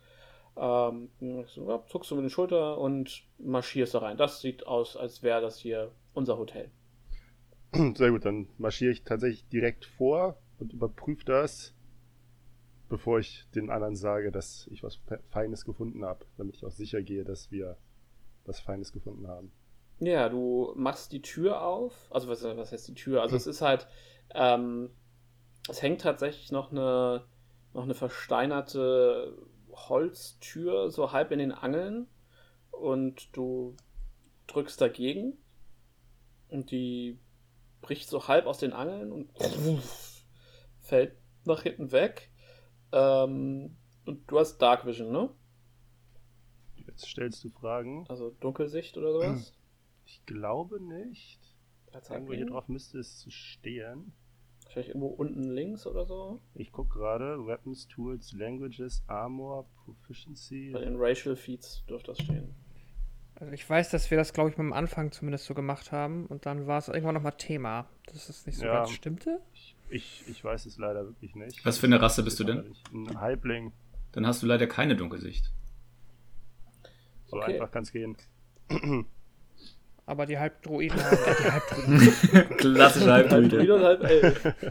Ähm, 0.57 1.11
so, 1.47 1.69
ja, 1.69 1.83
zuckst 1.87 2.11
du 2.11 2.15
mit 2.15 2.25
den 2.25 2.31
Schulter 2.31 2.79
und 2.79 3.23
marschierst 3.39 3.95
da 3.95 3.99
rein. 3.99 4.17
Das 4.17 4.41
sieht 4.41 4.67
aus, 4.67 4.97
als 4.97 5.23
wäre 5.23 5.41
das 5.41 5.59
hier 5.59 5.91
unser 6.15 6.39
Hotel. 6.39 6.71
Sehr 7.95 8.11
gut, 8.11 8.25
dann 8.25 8.49
marschiere 8.59 8.93
ich 8.93 9.03
tatsächlich 9.05 9.47
direkt 9.49 9.85
vor 9.85 10.37
und 10.59 10.73
überprüfe 10.73 11.25
das, 11.25 11.75
bevor 12.89 13.19
ich 13.21 13.47
den 13.55 13.71
anderen 13.71 13.97
sage, 13.97 14.33
dass 14.33 14.67
ich 14.69 14.83
was 14.83 14.97
Fe- 14.97 15.23
Feines 15.31 15.65
gefunden 15.65 16.05
habe, 16.05 16.25
damit 16.37 16.57
ich 16.57 16.65
auch 16.65 16.71
sicher 16.73 17.03
gehe, 17.03 17.25
dass 17.25 17.51
wir 17.51 17.77
was 18.45 18.61
Feines 18.61 18.93
gefunden 18.93 19.27
haben. 19.29 19.53
Ja, 19.99 20.29
du 20.29 20.73
machst 20.77 21.13
die 21.13 21.23
Tür 21.23 21.63
auf. 21.63 21.95
Also, 22.11 22.29
was, 22.29 22.43
was 22.45 22.73
heißt 22.73 22.89
die 22.89 22.95
Tür? 22.95 23.23
Also, 23.23 23.37
es 23.37 23.47
ist 23.47 23.63
halt. 23.63 23.87
Ähm, 24.35 24.91
es 25.69 25.83
hängt 25.83 26.03
tatsächlich 26.03 26.53
noch 26.53 26.71
eine, 26.71 27.25
noch 27.75 27.85
eine 27.85 27.95
versteinerte 27.95 29.37
Holztür 29.73 30.91
so 30.91 31.13
halb 31.13 31.33
in 31.33 31.39
den 31.39 31.53
Angeln. 31.53 32.09
Und 32.71 33.35
du 33.37 33.77
drückst 34.49 34.81
dagegen. 34.81 35.39
Und 36.49 36.71
die 36.71 37.19
bricht 37.87 38.09
so 38.09 38.27
halb 38.27 38.47
aus 38.47 38.59
den 38.59 38.73
Angeln 38.73 39.13
und 39.13 39.31
fällt 40.81 41.17
nach 41.45 41.63
hinten 41.63 41.93
weg. 41.93 42.33
Ähm, 42.93 43.77
und 44.05 44.29
du 44.31 44.39
hast 44.41 44.59
Dark 44.59 44.85
Vision, 44.87 45.13
ne? 45.13 45.31
Jetzt 46.75 47.07
stellst 47.07 47.45
du 47.45 47.49
Fragen. 47.49 48.05
Also 48.09 48.31
Dunkelsicht 48.41 48.97
oder 48.99 49.13
sowas? 49.13 49.53
Ich 50.09 50.25
glaube 50.25 50.81
nicht. 50.81 51.41
Irgendwo 52.09 52.33
hier 52.33 52.47
drauf 52.47 52.69
müsste 52.69 53.01
es 53.01 53.19
zu 53.19 53.29
stehen. 53.29 54.13
Vielleicht 54.69 54.91
irgendwo 54.91 55.09
unten 55.09 55.43
links 55.43 55.85
oder 55.85 56.07
so. 56.07 56.41
Ich 56.55 56.71
gucke 56.71 56.97
gerade. 56.97 57.45
Weapons, 57.45 57.89
Tools, 57.89 58.33
Languages, 58.33 59.03
Armor, 59.09 59.67
Proficiency. 59.85 60.71
Bei 60.73 60.85
den 60.85 60.95
Racial 60.97 61.35
Feeds 61.35 61.85
dürfte 61.87 62.13
das 62.13 62.23
stehen. 62.23 62.55
Also 63.39 63.53
ich 63.53 63.69
weiß, 63.69 63.91
dass 63.91 64.11
wir 64.11 64.17
das, 64.19 64.33
glaube 64.33 64.51
ich, 64.51 64.59
am 64.59 64.73
Anfang 64.73 65.13
zumindest 65.13 65.45
so 65.45 65.55
gemacht 65.55 65.93
haben 65.93 66.27
und 66.27 66.47
dann 66.47 66.67
war 66.67 66.79
es 66.79 66.89
irgendwann 66.89 67.15
nochmal 67.15 67.37
Thema. 67.37 67.87
Das 68.07 68.29
ist 68.31 68.47
nicht 68.47 68.59
so 68.59 68.65
Ja. 68.65 68.75
ganz 68.79 68.91
stimmte. 68.93 69.41
Ich, 69.91 70.25
ich 70.27 70.43
weiß 70.43 70.67
es 70.67 70.79
leider 70.79 71.05
wirklich 71.05 71.35
nicht. 71.35 71.65
Was 71.65 71.79
für 71.79 71.87
eine 71.87 72.01
Rasse 72.01 72.23
bist 72.23 72.41
du 72.41 72.45
denn? 72.45 72.75
Ein 72.93 73.21
Halbling. 73.21 73.73
Dann 74.13 74.27
hast 74.27 74.43
du 74.43 74.47
leider 74.47 74.67
keine 74.67 74.97
Dunkelsicht. 74.97 75.53
So 77.27 77.37
Okay. 77.37 77.55
einfach 77.55 77.71
kann 77.71 77.83
es 77.83 77.93
gehen. 77.93 78.17
Aber 80.07 80.25
die 80.27 80.39
Halbdruiden 80.39 80.99
haben. 81.05 81.17
Äh, 81.17 81.35
die 81.43 81.51
Halbdruiden. 81.53 82.57
Klassische 82.57 83.13
Halb 83.13 83.31
Halbdruide. 83.31 83.57
Druide 83.59 83.75
und 83.75 83.83
halb 83.85 84.03
elf. 84.05 84.55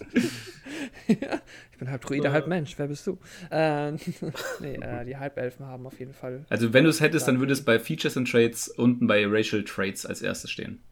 ich 1.06 1.78
bin 1.78 1.90
Halbdruide, 1.90 2.32
halb 2.32 2.46
Mensch. 2.46 2.78
Wer 2.78 2.88
bist 2.88 3.06
du? 3.06 3.18
Äh, 3.50 3.92
nee, 4.60 4.74
äh, 4.76 5.04
die 5.04 5.16
Halbelfen 5.16 5.66
haben 5.66 5.86
auf 5.86 5.98
jeden 5.98 6.12
Fall. 6.12 6.44
Also 6.48 6.72
wenn 6.72 6.84
du 6.84 6.90
es 6.90 7.00
hättest, 7.00 7.28
dann 7.28 7.40
würde 7.40 7.52
es 7.52 7.64
bei 7.64 7.78
Features 7.78 8.16
and 8.16 8.30
Traits 8.30 8.68
unten 8.68 9.06
bei 9.06 9.24
Racial 9.26 9.64
Traits 9.64 10.06
als 10.06 10.22
erstes 10.22 10.50
stehen. 10.50 10.82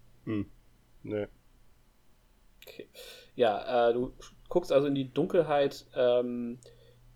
Nö. 1.02 1.26
Okay. 2.66 2.88
Ja, 3.34 3.90
äh, 3.90 3.92
du 3.92 4.12
guckst 4.48 4.72
also 4.72 4.86
in 4.86 4.94
die 4.94 5.12
Dunkelheit 5.12 5.86
ähm, 5.96 6.58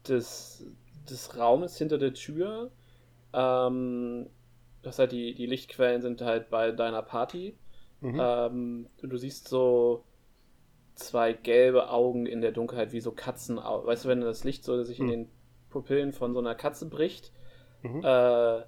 des, 0.09 0.67
des 1.09 1.37
Raumes 1.37 1.77
hinter 1.77 1.99
der 1.99 2.15
Tür. 2.15 2.71
Ähm, 3.33 4.27
das 4.83 4.99
halt 4.99 5.13
die, 5.13 5.35
die 5.35 5.47
Lichtquellen 5.47 6.03
sind 6.03 6.21
halt 6.23 6.51
bei 6.51 6.73
deiner 6.73 7.03
Party. 7.03 7.57
Mhm. 8.01 8.21
Ähm, 8.21 8.87
und 9.03 9.11
du 9.11 9.17
siehst 9.17 9.49
so 9.49 10.05
zwei 10.97 11.33
gelbe 11.33 11.91
Augen 11.91 12.27
in 12.27 12.41
der 12.41 12.53
Dunkelheit, 12.53 12.93
wie 12.93 13.01
so 13.01 13.13
Katzen. 13.13 13.57
Weißt 13.59 14.05
du, 14.05 14.09
wenn 14.09 14.21
das 14.21 14.45
Licht 14.45 14.65
so 14.65 14.83
sich 14.83 14.99
in 14.99 15.07
Mhm. 15.07 15.11
den 15.11 15.29
Pupillen 15.71 16.13
von 16.13 16.33
so 16.33 16.41
einer 16.41 16.55
Katze 16.55 16.87
bricht. 16.87 17.33
Mhm. 17.83 18.03
Äh, 18.05 18.63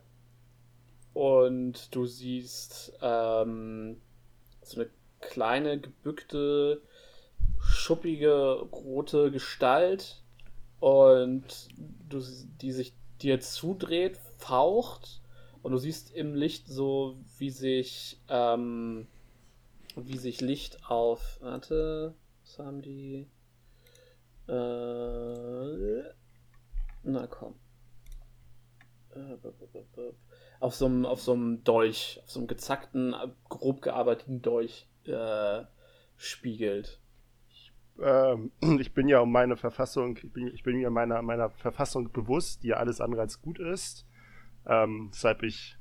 und 1.14 1.94
du 1.94 2.06
siehst 2.06 2.92
ähm, 3.02 4.00
so 4.62 4.80
eine 4.80 4.90
kleine, 5.20 5.80
gebückte, 5.80 6.82
schuppige, 7.60 8.60
rote 8.72 9.30
Gestalt 9.30 10.22
und 10.80 11.68
du, 12.08 12.22
die 12.60 12.72
sich 12.72 12.92
dir 13.20 13.40
zudreht, 13.40 14.18
faucht 14.36 15.20
und 15.62 15.72
du 15.72 15.78
siehst 15.78 16.14
im 16.14 16.34
Licht 16.34 16.68
so, 16.68 17.16
wie 17.38 17.50
sich 17.50 18.20
ähm, 18.28 19.08
wie 19.96 20.18
sich 20.18 20.40
Licht 20.40 20.84
auf 20.88 21.38
warte, 21.40 22.14
was 22.42 22.58
haben 22.58 22.82
die 22.82 23.26
äh, 24.46 26.02
na 27.02 27.26
komm 27.26 27.54
äh, 29.14 29.36
auf 30.60 30.74
so 30.74 30.86
einem 30.86 31.06
auf 31.06 31.24
Dolch, 31.64 32.20
auf 32.22 32.30
so 32.30 32.40
einem 32.40 32.48
gezackten, 32.48 33.14
grob 33.48 33.82
gearbeiteten 33.82 34.42
Dolch 34.42 34.88
äh, 35.04 35.64
spiegelt. 36.16 37.00
Ähm, 38.00 38.52
ich 38.80 38.92
bin 38.94 39.08
ja 39.08 39.20
um 39.20 39.32
meine 39.32 39.56
Verfassung, 39.56 40.16
ich 40.16 40.32
bin, 40.32 40.48
ich 40.48 40.62
bin 40.62 40.76
mir 40.76 40.90
meiner, 40.90 41.22
meiner 41.22 41.50
Verfassung 41.50 42.12
bewusst, 42.12 42.62
die 42.62 42.68
ja 42.68 42.76
alles 42.76 43.00
andere 43.00 43.22
als 43.22 43.40
gut 43.40 43.58
ist. 43.58 44.06
Ähm, 44.66 45.08
weshalb 45.12 45.42
ich 45.42 45.78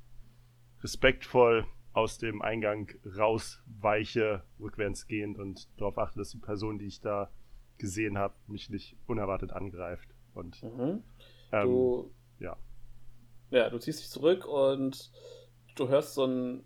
respektvoll 0.82 1.66
aus 1.98 2.20
dem 2.20 2.44
Eingang 2.44 2.92
rausweiche, 3.18 4.44
rückwärts 4.60 5.08
gehend 5.08 5.40
und 5.40 5.68
darauf 5.80 5.98
achte, 5.98 6.20
dass 6.20 6.30
die 6.30 6.38
Person, 6.38 6.78
die 6.78 6.86
ich 6.86 7.02
da 7.02 7.32
gesehen 7.80 8.20
habe, 8.20 8.36
mich 8.46 8.70
nicht 8.70 8.96
unerwartet 9.08 9.52
angreift. 9.52 10.08
Und 10.36 10.62
Mhm. 10.62 11.04
ähm, 11.52 11.64
Du, 11.64 12.14
ja. 12.40 12.56
ja, 13.50 13.70
du 13.72 13.80
ziehst 13.80 14.00
dich 14.00 14.10
zurück 14.10 14.46
und 14.46 15.12
du 15.76 15.88
hörst 15.90 16.14
so 16.14 16.26
ein 16.26 16.64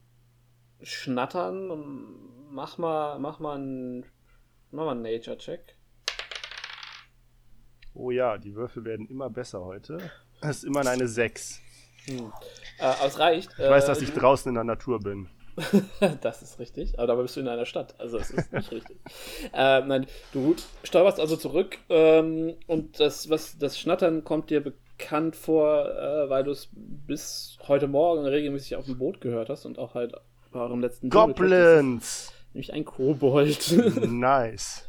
Schnattern. 0.81 1.71
und 1.71 2.51
Mach 2.53 2.77
mal, 2.77 3.17
mach 3.17 3.39
mal 3.39 3.55
einen, 3.55 4.05
mach 4.71 4.83
mal 4.83 4.91
einen 4.91 5.03
Nature-Check. 5.03 5.77
oh 7.93 8.11
ja, 8.11 8.37
die 8.37 8.53
Würfel 8.55 8.83
werden 8.83 9.07
immer 9.07 9.29
besser 9.29 9.61
heute. 9.63 10.11
Das 10.41 10.57
ist 10.57 10.63
immer 10.65 10.85
eine 10.85 11.07
6. 11.07 11.61
Hm. 12.05 12.33
Äh, 12.81 12.85
aber 12.85 13.05
es 13.05 13.19
reicht. 13.19 13.51
Ich 13.53 13.69
weiß, 13.69 13.85
dass 13.85 14.01
ich 14.01 14.11
draußen 14.11 14.49
in 14.49 14.55
der 14.55 14.63
Natur 14.63 14.99
bin. 14.99 15.27
das 16.21 16.41
ist 16.41 16.59
richtig, 16.59 16.97
aber 16.97 17.07
dabei 17.07 17.21
bist 17.23 17.35
du 17.35 17.41
in 17.41 17.47
einer 17.47 17.65
Stadt, 17.65 17.93
also 17.99 18.17
es 18.17 18.31
ist 18.31 18.53
nicht 18.53 18.71
richtig. 18.71 18.97
Ähm, 19.53 19.87
nein, 19.87 20.07
du 20.31 20.55
stolperst 20.83 21.19
also 21.19 21.35
zurück 21.35 21.77
ähm, 21.89 22.55
und 22.67 22.99
das, 22.99 23.29
was, 23.29 23.57
das 23.57 23.77
Schnattern 23.77 24.23
kommt 24.23 24.49
dir 24.49 24.63
bekannt 24.63 25.35
vor, 25.35 25.89
äh, 25.89 26.29
weil 26.29 26.45
du 26.45 26.51
es 26.51 26.69
bis 26.73 27.57
heute 27.67 27.87
Morgen 27.87 28.25
regelmäßig 28.25 28.77
auf 28.77 28.85
dem 28.85 28.97
Boot 28.97 29.19
gehört 29.19 29.49
hast 29.49 29.65
und 29.65 29.77
auch 29.77 29.93
halt 29.93 30.13
bei 30.51 30.59
eurem 30.59 30.79
letzten. 30.79 31.09
Das 31.09 31.19
Goblins! 31.19 32.33
Nämlich 32.53 32.73
ein 32.73 32.85
Kobold. 32.85 33.73
nice. 34.07 34.85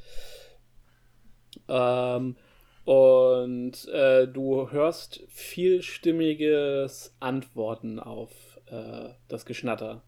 ähm, 1.68 2.36
und 2.84 3.86
äh, 3.88 4.26
du 4.28 4.70
hörst 4.70 5.24
vielstimmiges 5.28 7.16
Antworten 7.20 7.98
auf 8.00 8.58
äh, 8.66 9.10
das 9.28 9.44
Geschnatter. 9.46 10.02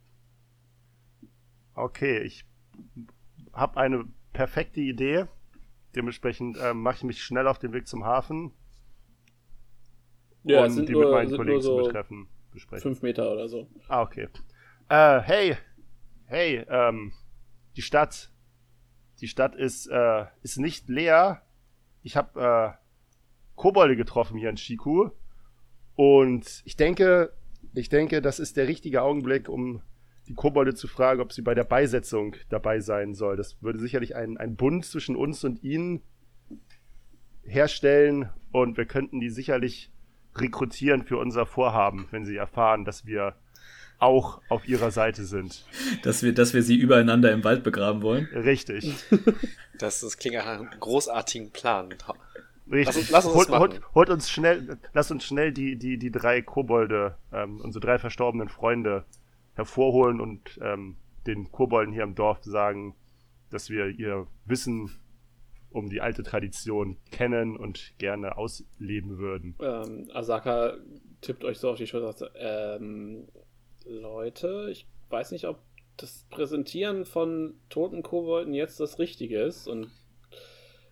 Okay, 1.74 2.20
ich 2.22 2.44
habe 3.52 3.78
eine 3.80 4.04
perfekte 4.32 4.80
Idee. 4.80 5.26
Dementsprechend 5.94 6.56
ähm, 6.60 6.82
mache 6.82 6.96
ich 6.98 7.04
mich 7.04 7.22
schnell 7.22 7.46
auf 7.46 7.58
den 7.58 7.72
Weg 7.72 7.86
zum 7.86 8.04
Hafen, 8.04 8.52
Ja, 10.42 10.64
um 10.64 10.70
sind 10.70 10.88
die 10.88 10.92
nur, 10.92 11.02
mit 11.04 11.10
meinen 11.10 11.28
sind 11.28 11.36
Kollegen 11.36 11.62
so 11.62 11.76
zu 11.76 11.76
betreffen, 11.76 12.28
besprechen. 12.50 12.82
fünf 12.82 13.02
Meter 13.02 13.30
oder 13.32 13.48
so. 13.48 13.68
Ah, 13.88 14.02
okay. 14.02 14.28
Äh, 14.88 15.20
hey, 15.20 15.56
hey, 16.26 16.64
ähm, 16.68 17.12
die 17.76 17.82
Stadt, 17.82 18.30
die 19.20 19.28
Stadt 19.28 19.54
ist, 19.54 19.86
äh, 19.86 20.26
ist 20.42 20.58
nicht 20.58 20.88
leer. 20.88 21.42
Ich 22.04 22.16
habe 22.16 22.40
äh, 22.40 22.78
Kobolde 23.56 23.96
getroffen 23.96 24.38
hier 24.38 24.50
in 24.50 24.58
Shiku 24.58 25.10
und 25.96 26.62
ich 26.64 26.76
denke, 26.76 27.32
ich 27.72 27.88
denke, 27.88 28.20
das 28.20 28.38
ist 28.38 28.56
der 28.56 28.68
richtige 28.68 29.02
Augenblick, 29.02 29.48
um 29.48 29.82
die 30.28 30.34
Kobolde 30.34 30.74
zu 30.74 30.86
fragen, 30.86 31.22
ob 31.22 31.32
sie 31.32 31.40
bei 31.40 31.54
der 31.54 31.64
Beisetzung 31.64 32.36
dabei 32.50 32.80
sein 32.80 33.14
soll. 33.14 33.36
Das 33.36 33.62
würde 33.62 33.78
sicherlich 33.78 34.14
ein, 34.14 34.36
ein 34.36 34.54
Bund 34.54 34.84
zwischen 34.84 35.16
uns 35.16 35.44
und 35.44 35.62
ihnen 35.62 36.02
herstellen 37.42 38.28
und 38.52 38.76
wir 38.76 38.84
könnten 38.84 39.18
die 39.18 39.30
sicherlich 39.30 39.90
rekrutieren 40.36 41.04
für 41.04 41.16
unser 41.16 41.46
Vorhaben, 41.46 42.06
wenn 42.10 42.26
sie 42.26 42.36
erfahren, 42.36 42.84
dass 42.84 43.06
wir 43.06 43.34
auch 43.98 44.40
auf 44.48 44.68
ihrer 44.68 44.90
Seite 44.90 45.24
sind. 45.24 45.64
Dass 46.02 46.22
wir, 46.22 46.34
dass 46.34 46.52
wir 46.54 46.62
sie 46.62 46.76
übereinander 46.76 47.32
im 47.32 47.44
Wald 47.44 47.62
begraben 47.64 48.02
wollen. 48.02 48.26
Richtig. 48.34 48.92
Das, 49.76 50.00
das 50.02 50.18
klingt 50.18 50.36
nach 50.36 50.46
einem 50.46 50.68
großartigen 50.78 51.50
Plan. 51.50 51.88
Richtig. 52.70 52.86
Lass 52.86 52.96
uns- 52.96 53.10
lass 53.10 53.24
uns 53.26 53.48
holt, 53.58 53.80
holt 53.92 54.08
uns 54.08 54.30
schnell, 54.30 54.78
lass 54.92 55.10
uns 55.10 55.24
schnell 55.24 55.50
die, 55.52 55.74
die, 55.74 55.98
die 55.98 56.12
drei 56.12 56.42
Kobolde, 56.42 57.16
ähm, 57.32 57.60
unsere 57.60 57.84
drei 57.84 57.98
verstorbenen 57.98 58.48
Freunde 58.48 59.04
hervorholen 59.54 60.20
und 60.20 60.60
ähm, 60.62 60.94
den 61.26 61.50
Kobolden 61.50 61.92
hier 61.92 62.04
im 62.04 62.14
Dorf 62.14 62.38
sagen, 62.44 62.94
dass 63.50 63.68
wir 63.68 63.88
ihr 63.88 64.28
Wissen 64.44 64.90
um 65.70 65.90
die 65.90 66.00
alte 66.00 66.22
Tradition 66.22 66.96
kennen 67.10 67.56
und 67.56 67.94
gerne 67.98 68.36
ausleben 68.38 69.18
würden. 69.18 69.56
Ähm, 69.60 70.08
Asaka 70.14 70.74
tippt 71.20 71.42
euch 71.42 71.58
so 71.58 71.70
auf 71.70 71.78
die 71.78 71.88
Schulter 71.88 72.06
und 72.10 72.16
sagt, 72.18 72.32
ähm, 72.38 73.24
Leute, 73.84 74.68
ich 74.70 74.86
weiß 75.10 75.32
nicht, 75.32 75.46
ob 75.46 75.58
das 75.96 76.26
Präsentieren 76.30 77.04
von 77.04 77.54
toten 77.68 78.02
Kobolden 78.02 78.54
jetzt 78.54 78.80
das 78.80 78.98
Richtige 78.98 79.42
ist. 79.42 79.68
Und 79.68 79.90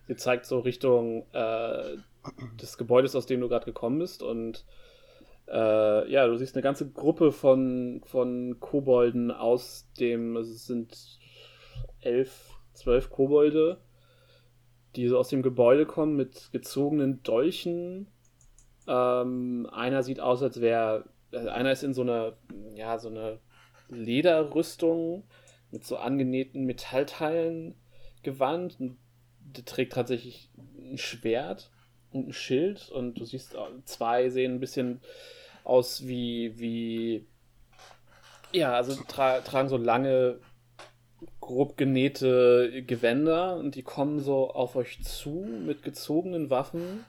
sie 0.07 0.15
zeigt 0.15 0.45
so 0.45 0.59
Richtung 0.59 1.25
äh, 1.33 1.97
des 2.61 2.77
Gebäudes, 2.77 3.15
aus 3.15 3.25
dem 3.25 3.41
du 3.41 3.49
gerade 3.49 3.65
gekommen 3.65 3.99
bist. 3.99 4.23
Und 4.23 4.65
äh, 5.47 6.11
ja, 6.11 6.27
du 6.27 6.37
siehst 6.37 6.55
eine 6.55 6.63
ganze 6.63 6.89
Gruppe 6.89 7.31
von, 7.31 8.01
von 8.05 8.59
Kobolden 8.59 9.31
aus 9.31 9.89
dem, 9.99 10.37
also 10.37 10.51
es 10.51 10.65
sind 10.65 11.19
elf, 11.99 12.51
zwölf 12.73 13.09
Kobolde, 13.09 13.77
die 14.95 15.07
so 15.07 15.17
aus 15.17 15.29
dem 15.29 15.41
Gebäude 15.41 15.85
kommen 15.85 16.15
mit 16.15 16.49
gezogenen 16.51 17.23
Dolchen. 17.23 18.07
Ähm, 18.87 19.67
einer 19.71 20.03
sieht 20.03 20.19
aus, 20.19 20.43
als 20.43 20.61
wäre, 20.61 21.05
also 21.33 21.49
einer 21.49 21.71
ist 21.71 21.83
in 21.83 21.93
so 21.93 22.01
einer, 22.01 22.37
ja, 22.75 22.97
so 22.99 23.09
eine 23.09 23.39
Lederrüstung 23.89 25.23
mit 25.71 25.85
so 25.85 25.97
angenähten 25.97 26.65
Metallteilen 26.65 27.75
gewandt. 28.21 28.77
Der 28.79 29.65
trägt 29.65 29.93
tatsächlich 29.93 30.49
ein 30.77 30.97
Schwert 30.97 31.71
und 32.11 32.29
ein 32.29 32.33
Schild 32.33 32.89
und 32.89 33.19
du 33.19 33.25
siehst, 33.25 33.55
zwei 33.85 34.29
sehen 34.29 34.55
ein 34.55 34.59
bisschen 34.59 35.01
aus 35.63 36.07
wie, 36.07 36.59
wie 36.59 37.27
ja, 38.51 38.73
also 38.73 38.95
tra 39.07 39.41
tragen 39.41 39.69
so 39.69 39.77
lange, 39.77 40.39
grob 41.41 41.77
genähte 41.77 42.83
Gewänder 42.85 43.57
und 43.57 43.75
die 43.75 43.83
kommen 43.83 44.19
so 44.19 44.51
auf 44.51 44.75
euch 44.75 45.03
zu 45.03 45.45
mit 45.65 45.83
gezogenen 45.83 46.49
Waffen 46.49 47.05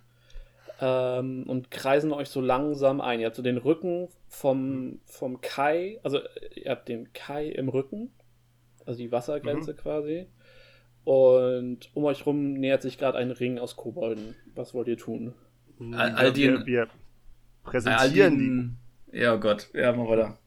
ähm, 0.80 1.44
und 1.46 1.70
kreisen 1.70 2.12
euch 2.12 2.28
so 2.28 2.40
langsam 2.40 3.00
ein. 3.00 3.20
Ihr 3.20 3.26
habt 3.26 3.36
so 3.36 3.42
den 3.42 3.58
Rücken 3.58 4.08
vom, 4.28 5.00
vom 5.04 5.40
Kai, 5.40 6.00
also 6.02 6.18
ihr 6.54 6.70
habt 6.70 6.88
den 6.88 7.12
Kai 7.12 7.48
im 7.48 7.68
Rücken, 7.68 8.10
also 8.86 8.98
die 8.98 9.12
Wassergrenze 9.12 9.72
mhm. 9.72 9.76
quasi. 9.76 10.26
Und 11.04 11.90
um 11.94 12.04
euch 12.04 12.24
rum 12.24 12.54
nähert 12.54 12.82
sich 12.82 12.96
gerade 12.96 13.18
ein 13.18 13.30
Ring 13.30 13.58
aus 13.58 13.76
Kobolden. 13.76 14.34
Was 14.54 14.72
wollt 14.72 14.88
ihr 14.88 14.96
tun? 14.96 15.34
All, 15.92 16.12
all 16.12 16.32
die, 16.32 16.44
wir, 16.44 16.66
wir 16.66 16.88
präsentieren 17.62 18.38
die. 19.10 19.18
Ja, 19.18 19.34
oh 19.34 19.38
Gott, 19.38 19.70
ja, 19.74 19.92
mal 19.92 20.08
weiter. 20.08 20.38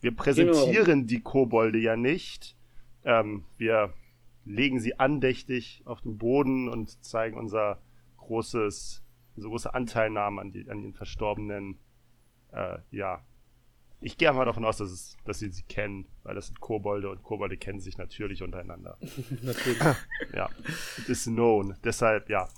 Wir 0.00 0.14
präsentieren 0.14 1.06
die 1.06 1.20
Kobolde 1.20 1.78
ja 1.78 1.96
nicht. 1.96 2.56
Ähm, 3.04 3.44
wir 3.56 3.94
legen 4.44 4.80
sie 4.80 4.98
andächtig 4.98 5.82
auf 5.84 6.02
den 6.02 6.18
Boden 6.18 6.68
und 6.68 7.04
zeigen 7.04 7.36
unser 7.36 7.80
großes, 8.18 9.02
unsere 9.36 9.50
große 9.50 9.74
Anteilnahme 9.74 10.40
an, 10.40 10.52
die, 10.52 10.68
an 10.68 10.82
den 10.82 10.94
Verstorbenen. 10.94 11.78
Äh, 12.52 12.78
ja, 12.90 13.24
ich 14.00 14.18
gehe 14.18 14.32
mal 14.32 14.44
davon 14.44 14.64
aus, 14.64 14.76
dass, 14.76 14.90
es, 14.90 15.16
dass 15.24 15.38
sie 15.38 15.50
sie 15.50 15.62
kennen, 15.62 16.06
weil 16.22 16.34
das 16.34 16.46
sind 16.46 16.60
Kobolde 16.60 17.10
und 17.10 17.22
Kobolde 17.22 17.56
kennen 17.56 17.80
sich 17.80 17.98
natürlich 17.98 18.42
untereinander. 18.42 18.98
natürlich. 19.42 19.80
ja, 20.34 20.48
it 20.98 21.08
is 21.08 21.24
known. 21.24 21.76
Deshalb, 21.82 22.28
ja, 22.28 22.48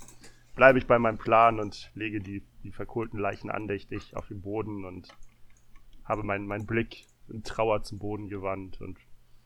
bleibe 0.57 0.79
ich 0.79 0.87
bei 0.87 0.99
meinem 0.99 1.19
Plan 1.19 1.61
und 1.61 1.91
lege 1.95 2.21
die, 2.21 2.43
die 2.65 2.73
verkohlten 2.73 3.19
Leichen 3.19 3.51
andächtig 3.51 4.17
auf 4.17 4.29
den 4.29 4.41
Boden 4.41 4.85
und 4.85 5.09
habe 6.05 6.23
meinen 6.23 6.47
mein 6.47 6.67
Blick 6.67 7.07
in 7.29 7.43
Trauer 7.43 7.83
zum 7.83 7.99
Boden 7.99 8.29
gewandt 8.29 8.81
und 8.81 8.99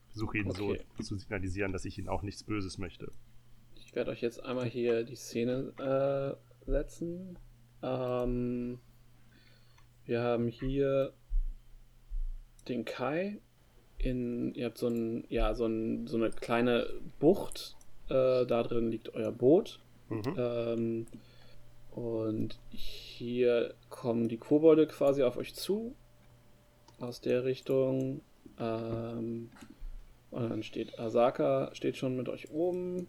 versuche 0.08 0.38
ihnen 0.38 0.50
okay. 0.50 0.80
so 0.98 1.02
zu 1.02 1.16
signalisieren, 1.16 1.72
dass 1.72 1.84
ich 1.84 1.98
ihnen 1.98 2.08
auch 2.08 2.22
nichts 2.22 2.44
Böses 2.44 2.78
möchte. 2.78 3.10
Ich 3.74 3.94
werde 3.94 4.10
euch 4.10 4.22
jetzt 4.22 4.42
einmal 4.42 4.66
hier 4.66 5.04
die 5.04 5.16
Szene 5.16 5.72
äh, 5.78 6.51
setzen. 6.66 7.38
Ähm, 7.82 8.78
wir 10.04 10.22
haben 10.22 10.48
hier 10.48 11.12
den 12.68 12.84
Kai 12.84 13.40
in, 13.98 14.54
ihr 14.54 14.66
habt 14.66 14.78
so, 14.78 14.88
ein, 14.88 15.24
ja, 15.28 15.54
so, 15.54 15.66
ein, 15.66 16.06
so 16.06 16.16
eine 16.16 16.30
kleine 16.30 16.86
Bucht, 17.18 17.76
äh, 18.08 18.44
da 18.46 18.62
drin 18.62 18.90
liegt 18.90 19.14
euer 19.14 19.32
Boot. 19.32 19.80
Mhm. 20.08 20.34
Ähm, 20.36 21.06
und 21.92 22.58
hier 22.70 23.74
kommen 23.90 24.28
die 24.28 24.38
Kobolde 24.38 24.86
quasi 24.86 25.22
auf 25.22 25.36
euch 25.36 25.54
zu. 25.54 25.94
Aus 27.00 27.20
der 27.20 27.44
Richtung. 27.44 28.22
Ähm, 28.58 29.50
und 30.30 30.48
dann 30.48 30.62
steht 30.62 30.98
Asaka, 30.98 31.70
steht 31.74 31.96
schon 31.96 32.16
mit 32.16 32.28
euch 32.28 32.50
oben. 32.50 33.08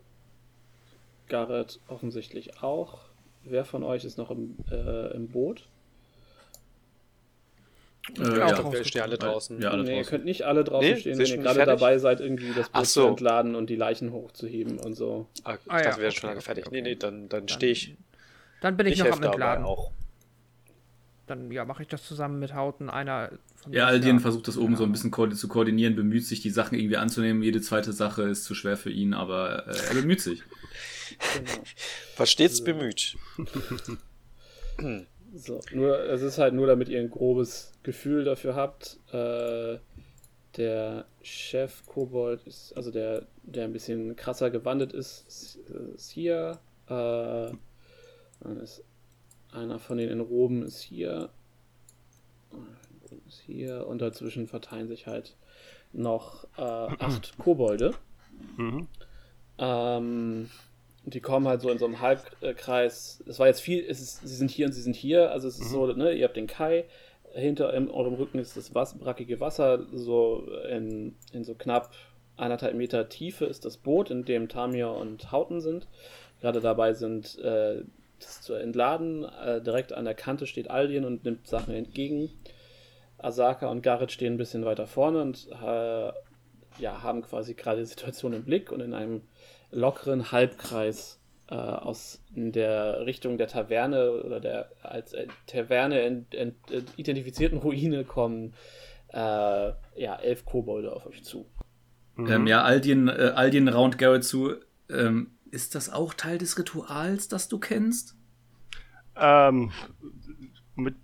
Garrett 1.27 1.79
offensichtlich 1.87 2.61
auch. 2.61 3.12
Wer 3.45 3.65
von 3.65 3.83
euch 3.83 4.05
ist 4.05 4.17
noch 4.17 4.31
im, 4.31 4.55
äh, 4.71 5.13
im 5.15 5.27
Boot? 5.27 5.67
Äh, 8.17 8.23
ja, 8.23 8.49
ja. 8.49 8.71
wir 8.71 8.83
stehen 8.83 9.01
alle 9.01 9.17
draußen. 9.17 9.61
Ja, 9.61 9.71
alle 9.71 9.83
nee, 9.83 9.89
draußen. 9.89 10.03
ihr 10.03 10.09
könnt 10.09 10.25
nicht 10.25 10.43
alle 10.43 10.63
draußen 10.63 10.89
nee, 10.89 10.99
stehen, 10.99 11.17
wenn 11.17 11.25
ihr 11.25 11.37
gerade 11.37 11.65
dabei 11.65 11.97
seid, 11.97 12.19
irgendwie 12.19 12.53
das 12.53 12.69
Boot 12.69 12.85
so. 12.87 13.03
zu 13.03 13.07
entladen 13.09 13.55
und 13.55 13.69
die 13.69 13.75
Leichen 13.75 14.11
hochzuheben 14.11 14.79
und 14.79 14.95
so. 14.95 15.27
Ah, 15.43 15.55
ich 15.55 15.71
ah, 15.71 15.77
dachte, 15.77 15.89
ja, 15.89 15.95
wir 15.95 16.01
wären 16.01 16.09
okay, 16.09 16.19
schon 16.19 16.29
lange 16.29 16.41
fertig. 16.41 16.67
Okay. 16.67 16.75
Nee, 16.75 16.89
nee, 16.89 16.95
dann, 16.95 17.29
dann, 17.29 17.45
dann 17.45 17.47
stehe 17.47 17.71
ich. 17.71 17.95
Dann 18.61 18.77
bin 18.77 18.87
ich, 18.87 18.93
ich 18.93 19.03
noch 19.03 19.17
am 19.17 19.23
Entladen. 19.23 19.65
Auch. 19.65 19.91
Dann 21.27 21.51
ja, 21.51 21.63
mache 21.63 21.83
ich 21.83 21.87
das 21.87 22.05
zusammen 22.05 22.39
mit 22.39 22.53
Hauten. 22.53 22.89
Einer 22.89 23.31
von 23.55 23.71
Ja, 23.71 23.85
Aldien 23.85 24.19
versucht 24.19 24.47
das 24.49 24.57
oben 24.57 24.75
so 24.75 24.83
ein 24.83 24.91
bisschen 24.91 25.09
ko 25.09 25.27
zu 25.27 25.47
koordinieren, 25.47 25.95
bemüht 25.95 26.25
sich, 26.25 26.41
die 26.41 26.49
Sachen 26.49 26.77
irgendwie 26.77 26.97
anzunehmen. 26.97 27.41
Jede 27.41 27.61
zweite 27.61 27.93
Sache 27.93 28.23
ist 28.23 28.43
zu 28.43 28.53
schwer 28.55 28.75
für 28.75 28.89
ihn, 28.89 29.13
aber 29.13 29.67
äh, 29.67 29.75
er 29.89 29.93
bemüht 29.95 30.19
sich. 30.19 30.43
Genau. 31.19 31.63
War 32.17 32.25
stets 32.25 32.63
bemüht. 32.63 33.17
So, 35.35 35.61
nur, 35.71 35.97
es 35.99 36.21
ist 36.21 36.37
halt 36.37 36.53
nur, 36.53 36.67
damit 36.67 36.89
ihr 36.89 36.99
ein 36.99 37.09
grobes 37.09 37.71
Gefühl 37.81 38.23
dafür 38.23 38.55
habt. 38.55 38.99
Äh, 39.11 39.79
der 40.57 41.05
Chef 41.23 41.83
Kobold 41.87 42.45
ist, 42.45 42.77
also 42.77 42.91
der, 42.91 43.25
der 43.41 43.63
ein 43.63 43.73
bisschen 43.73 44.15
krasser 44.15 44.51
gewandelt 44.51 44.93
ist, 44.93 45.25
ist, 45.27 45.55
ist 45.95 46.11
hier. 46.11 46.59
Äh, 46.87 47.51
ist 48.61 48.83
einer 49.51 49.79
von 49.79 49.97
den 49.97 50.09
in 50.09 50.19
Roben 50.19 50.63
ist 50.63 50.81
hier. 50.81 51.29
Ist 53.27 53.41
hier. 53.45 53.87
Und 53.87 54.03
dazwischen 54.03 54.47
verteilen 54.47 54.87
sich 54.87 55.07
halt 55.07 55.35
noch 55.93 56.45
äh, 56.57 56.61
acht 56.61 57.37
Kobolde. 57.39 57.95
Mhm. 58.57 58.87
Ähm, 59.57 60.49
die 61.05 61.19
kommen 61.19 61.47
halt 61.47 61.61
so 61.61 61.69
in 61.69 61.77
so 61.77 61.85
einem 61.85 61.99
Halbkreis. 61.99 63.23
Es 63.27 63.39
war 63.39 63.47
jetzt 63.47 63.61
viel, 63.61 63.85
es 63.87 63.99
ist, 63.99 64.27
sie 64.27 64.35
sind 64.35 64.51
hier 64.51 64.65
und 64.65 64.71
sie 64.71 64.81
sind 64.81 64.95
hier. 64.95 65.31
Also 65.31 65.47
es 65.47 65.59
ist 65.59 65.67
mhm. 65.67 65.71
so, 65.71 65.87
ne, 65.87 66.13
ihr 66.13 66.25
habt 66.25 66.37
den 66.37 66.47
Kai, 66.47 66.85
hinter 67.33 67.73
in 67.73 67.89
eurem 67.89 68.13
Rücken 68.13 68.39
ist 68.39 68.55
das 68.55 68.73
was, 68.75 68.97
brackige 68.97 69.39
Wasser, 69.39 69.85
so 69.91 70.47
in, 70.69 71.15
in 71.33 71.43
so 71.43 71.55
knapp 71.55 71.91
anderthalb 72.37 72.75
Meter 72.75 73.09
Tiefe 73.09 73.45
ist 73.45 73.65
das 73.65 73.77
Boot, 73.77 74.09
in 74.09 74.25
dem 74.25 74.49
Tamir 74.49 74.91
und 74.91 75.31
Hauten 75.31 75.61
sind. 75.61 75.87
Gerade 76.41 76.61
dabei 76.61 76.93
sind, 76.93 77.37
äh, 77.39 77.83
das 78.19 78.41
zu 78.41 78.53
entladen. 78.53 79.25
Äh, 79.25 79.61
direkt 79.61 79.93
an 79.93 80.05
der 80.05 80.15
Kante 80.15 80.47
steht 80.47 80.69
Aldien 80.69 81.05
und 81.05 81.25
nimmt 81.25 81.47
Sachen 81.47 81.73
entgegen. 81.73 82.29
Asaka 83.17 83.69
und 83.69 83.81
Garrett 83.81 84.11
stehen 84.11 84.33
ein 84.33 84.37
bisschen 84.37 84.65
weiter 84.65 84.87
vorne 84.87 85.21
und 85.21 85.47
äh, 85.51 86.11
ja, 86.79 87.03
haben 87.03 87.21
quasi 87.21 87.53
gerade 87.53 87.79
die 87.79 87.85
Situation 87.85 88.33
im 88.33 88.43
Blick 88.43 88.71
und 88.71 88.81
in 88.81 88.93
einem 88.93 89.21
lockeren 89.73 90.31
Halbkreis 90.31 91.19
äh, 91.49 91.55
aus 91.55 92.21
der 92.29 93.05
Richtung 93.05 93.37
der 93.37 93.47
Taverne 93.47 94.23
oder 94.23 94.39
der 94.39 94.71
als 94.81 95.13
äh, 95.13 95.27
Taverne 95.47 96.01
ent, 96.01 96.33
ent, 96.33 96.55
identifizierten 96.97 97.59
Ruine 97.59 98.03
kommen 98.05 98.53
äh, 99.09 99.17
ja, 99.17 100.15
elf 100.21 100.45
Kobolde 100.45 100.93
auf 100.93 101.05
euch 101.05 101.23
zu. 101.23 101.45
Mhm. 102.15 102.27
Ähm, 102.27 102.47
ja, 102.47 102.63
Aldien, 102.63 103.07
äh, 103.07 103.33
Aldien 103.35 103.67
raunt 103.67 103.97
Garrett 103.97 104.23
zu. 104.23 104.55
Ähm, 104.89 105.31
ist 105.51 105.75
das 105.75 105.91
auch 105.91 106.13
Teil 106.13 106.37
des 106.37 106.57
Rituals, 106.57 107.27
das 107.27 107.47
du 107.47 107.59
kennst? 107.59 108.15
Ähm, 109.15 109.71
mit 110.75 110.95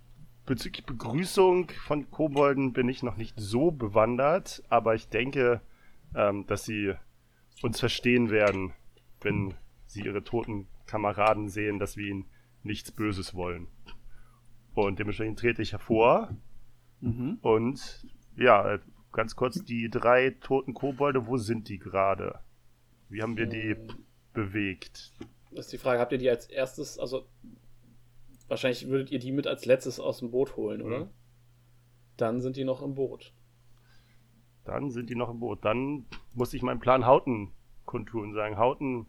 bezüglich 0.46 0.84
Begrüßung 0.84 1.70
von 1.86 2.10
Kobolden 2.10 2.72
bin 2.72 2.88
ich 2.88 3.04
noch 3.04 3.16
nicht 3.16 3.38
so 3.38 3.70
bewandert, 3.70 4.64
aber 4.68 4.96
ich 4.96 5.08
denke, 5.08 5.60
ähm, 6.16 6.46
dass 6.46 6.64
sie 6.64 6.94
uns 7.62 7.80
verstehen 7.80 8.30
werden, 8.30 8.72
wenn 9.20 9.54
sie 9.86 10.02
ihre 10.02 10.24
toten 10.24 10.66
Kameraden 10.86 11.48
sehen, 11.48 11.78
dass 11.78 11.96
wir 11.96 12.08
ihnen 12.08 12.26
nichts 12.62 12.90
Böses 12.90 13.34
wollen. 13.34 13.68
Und 14.74 14.98
dementsprechend 14.98 15.38
trete 15.38 15.62
ich 15.62 15.72
hervor. 15.72 16.36
Mhm. 17.00 17.38
Und 17.42 18.06
ja, 18.36 18.78
ganz 19.12 19.36
kurz, 19.36 19.64
die 19.64 19.90
drei 19.90 20.30
toten 20.30 20.74
Kobolde, 20.74 21.26
wo 21.26 21.36
sind 21.36 21.68
die 21.68 21.78
gerade? 21.78 22.40
Wie 23.08 23.22
haben 23.22 23.36
wir 23.36 23.46
die 23.46 23.70
ähm, 23.70 23.88
bewegt? 24.32 25.12
Das 25.50 25.66
ist 25.66 25.72
die 25.72 25.78
Frage, 25.78 26.00
habt 26.00 26.12
ihr 26.12 26.18
die 26.18 26.30
als 26.30 26.46
erstes, 26.46 26.98
also 26.98 27.26
wahrscheinlich 28.46 28.88
würdet 28.88 29.10
ihr 29.10 29.18
die 29.18 29.32
mit 29.32 29.46
als 29.46 29.64
letztes 29.64 29.98
aus 29.98 30.18
dem 30.18 30.30
Boot 30.30 30.56
holen, 30.56 30.82
oder? 30.82 31.06
Mhm. 31.06 31.10
Dann 32.16 32.40
sind 32.40 32.56
die 32.56 32.64
noch 32.64 32.82
im 32.82 32.94
Boot. 32.94 33.32
Dann 34.64 34.90
sind 34.90 35.10
die 35.10 35.14
noch 35.14 35.30
im 35.30 35.40
Boot. 35.40 35.64
Dann 35.64 36.06
muss 36.34 36.54
ich 36.54 36.62
meinen 36.62 36.80
Plan 36.80 37.06
Hauten 37.06 37.52
kundtun, 37.86 38.34
sagen, 38.34 38.56
Hauten 38.56 39.06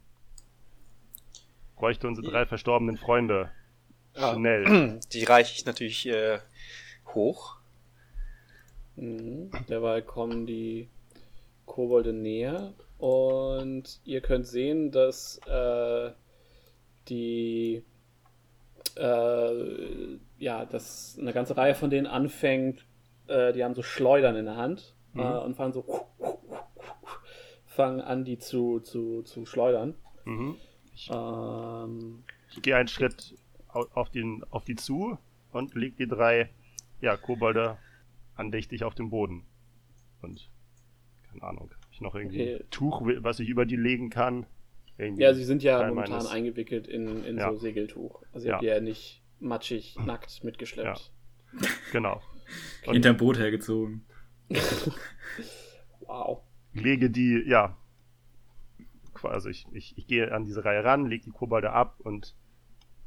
bräuchte 1.76 2.08
unsere 2.08 2.28
drei 2.28 2.46
verstorbenen 2.46 2.96
Freunde. 2.96 3.50
Ja. 4.16 4.34
Schnell. 4.34 5.00
Die 5.12 5.24
reiche 5.24 5.54
ich 5.56 5.64
natürlich 5.64 6.06
äh, 6.06 6.38
hoch. 7.14 7.56
Mhm. 8.96 9.50
Derweil 9.68 10.02
kommen 10.02 10.46
die 10.46 10.90
Kobolde 11.64 12.12
näher 12.12 12.74
und 12.98 14.00
ihr 14.04 14.20
könnt 14.20 14.46
sehen, 14.46 14.90
dass 14.90 15.40
äh, 15.46 16.10
die 17.08 17.82
äh, 18.96 20.18
ja, 20.38 20.64
dass 20.66 21.16
eine 21.18 21.32
ganze 21.32 21.56
Reihe 21.56 21.74
von 21.74 21.88
denen 21.88 22.06
anfängt, 22.06 22.84
äh, 23.28 23.52
die 23.52 23.64
haben 23.64 23.74
so 23.74 23.82
Schleudern 23.82 24.36
in 24.36 24.44
der 24.44 24.56
Hand 24.56 24.91
Mhm. 25.14 25.20
äh, 25.20 25.38
und 25.38 25.56
fangen 25.56 25.72
so 25.72 25.84
fangen 27.66 28.00
an, 28.00 28.24
die 28.24 28.38
zu, 28.38 28.80
zu, 28.80 29.22
zu 29.22 29.46
schleudern. 29.46 29.94
Mhm. 30.24 30.56
Ähm, 31.10 32.24
Ich 32.50 32.62
gehe 32.62 32.76
einen 32.76 32.88
Schritt 32.88 33.34
au- 33.72 33.86
auf, 33.94 34.10
den, 34.10 34.44
auf 34.50 34.64
die 34.64 34.76
zu 34.76 35.18
und 35.52 35.74
leg 35.74 35.96
die 35.96 36.06
drei 36.06 36.50
ja, 37.00 37.16
Kobolde 37.16 37.78
andächtig 38.36 38.84
auf 38.84 38.94
den 38.94 39.10
Boden. 39.10 39.44
Und 40.20 40.48
keine 41.30 41.42
Ahnung, 41.42 41.70
hab 41.70 41.92
ich 41.92 42.00
noch 42.00 42.14
irgendwie 42.14 42.54
Okay. 42.56 42.64
Tuch, 42.70 43.02
was 43.20 43.40
ich 43.40 43.48
über 43.48 43.64
die 43.64 43.76
legen 43.76 44.10
kann. 44.10 44.46
Irgendwie 44.98 45.22
ja, 45.22 45.32
sie 45.34 45.44
sind 45.44 45.62
ja 45.62 45.78
Teil 45.78 45.88
momentan 45.88 46.12
meines- 46.18 46.30
eingewickelt 46.30 46.86
in, 46.86 47.24
in 47.24 47.38
Ja. 47.38 47.50
so 47.52 47.58
Segeltuch. 47.58 48.22
Also 48.32 48.46
ihr 48.46 48.50
Ja. 48.50 48.54
habt 48.56 48.62
die 48.62 48.68
ja 48.68 48.80
nicht 48.80 49.22
matschig, 49.40 49.96
nackt 50.04 50.44
mitgeschleppt. 50.44 51.10
Genau. 51.90 52.20
Und 52.86 52.92
Hinterm 52.92 53.16
Boot 53.16 53.38
hergezogen. 53.38 54.04
Wow. 56.06 56.42
lege 56.72 57.10
die, 57.10 57.42
ja, 57.46 57.76
also 59.22 59.48
ich, 59.48 59.66
ich, 59.72 59.96
ich 59.96 60.06
gehe 60.06 60.32
an 60.32 60.44
diese 60.44 60.64
Reihe 60.64 60.84
ran, 60.84 61.06
lege 61.06 61.24
die 61.24 61.30
Kobolde 61.30 61.72
ab 61.72 62.00
und 62.00 62.34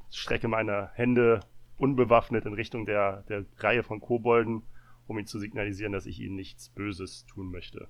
strecke 0.10 0.48
meine 0.48 0.92
Hände 0.94 1.42
unbewaffnet 1.78 2.46
in 2.46 2.54
Richtung 2.54 2.86
der, 2.86 3.24
der 3.24 3.46
Reihe 3.58 3.84
von 3.84 4.00
Kobolden, 4.00 4.64
um 5.08 5.18
ihnen 5.18 5.28
zu 5.28 5.40
signalisieren, 5.40 5.92
dass 5.92 6.06
ich 6.06 6.20
ihnen 6.20 6.36
nichts 6.36 6.70
Böses 6.70 7.26
tun 7.26 7.52
möchte. 7.52 7.90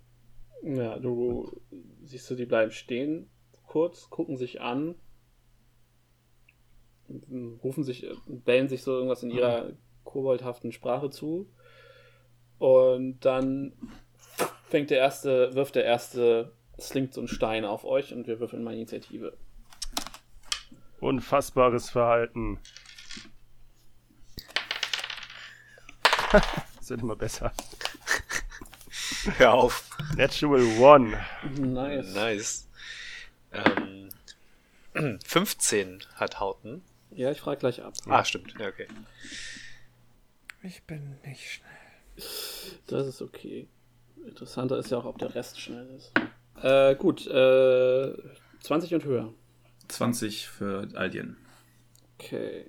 Ja, 0.64 0.98
du 0.98 1.62
siehst 2.04 2.30
du, 2.30 2.36
die 2.36 2.46
bleiben 2.46 2.72
stehen, 2.72 3.30
kurz, 3.68 4.10
gucken 4.10 4.38
sich 4.38 4.62
an, 4.62 4.96
rufen 7.64 7.84
sich, 7.84 8.08
bellen 8.28 8.68
sich 8.68 8.82
so 8.82 8.94
irgendwas 8.94 9.22
in 9.24 9.30
ihrer 9.30 9.74
koboldhaften 10.04 10.72
Sprache 10.72 11.10
zu. 11.10 11.48
Und 12.60 13.20
dann 13.22 13.74
fängt 14.70 14.90
der 14.90 15.00
erste, 15.00 15.54
wirft 15.56 15.76
der 15.76 15.86
erste, 15.86 16.52
slingt 16.78 17.14
so 17.14 17.22
einen 17.22 17.28
Stein 17.28 17.66
auf 17.66 17.86
euch 17.86 18.14
und 18.14 18.28
wir 18.28 18.40
würfeln 18.40 18.64
mal 18.64 18.74
Initiative. 18.74 19.38
Unfassbares 21.00 21.90
Verhalten. 21.90 22.60
wird 26.90 27.02
immer 27.02 27.16
besser. 27.16 27.52
Hör 29.38 29.54
auf. 29.54 29.90
Natural 30.16 30.62
One. 30.80 31.26
Nice. 31.58 32.14
Nice. 32.14 32.68
Ähm, 33.52 34.10
15 35.26 36.04
hat 36.16 36.40
Hauten. 36.40 36.84
Ja, 37.12 37.32
ich 37.32 37.40
frage 37.40 37.60
gleich 37.60 37.82
ab. 37.82 37.94
Ah, 38.08 38.24
stimmt. 38.24 38.54
Ja, 38.60 38.68
okay. 38.68 38.88
Ich 40.64 40.84
bin 40.84 41.18
nicht 41.24 41.50
schnell. 41.50 41.85
Das 42.88 43.08
ist 43.08 43.22
okay. 43.22 43.68
Interessanter 44.26 44.78
ist 44.78 44.92
ja 44.92 44.98
auch, 44.98 45.06
ob 45.06 45.18
der 45.18 45.34
Rest 45.36 45.60
schnell 45.60 45.88
ist. 45.96 46.12
Äh, 46.62 46.96
gut, 46.96 47.28
äh, 47.28 48.14
20 48.62 48.94
und 48.96 49.04
höher. 49.04 49.34
20 49.88 50.48
für 50.48 50.88
Aldien. 50.96 51.38
Okay. 52.18 52.66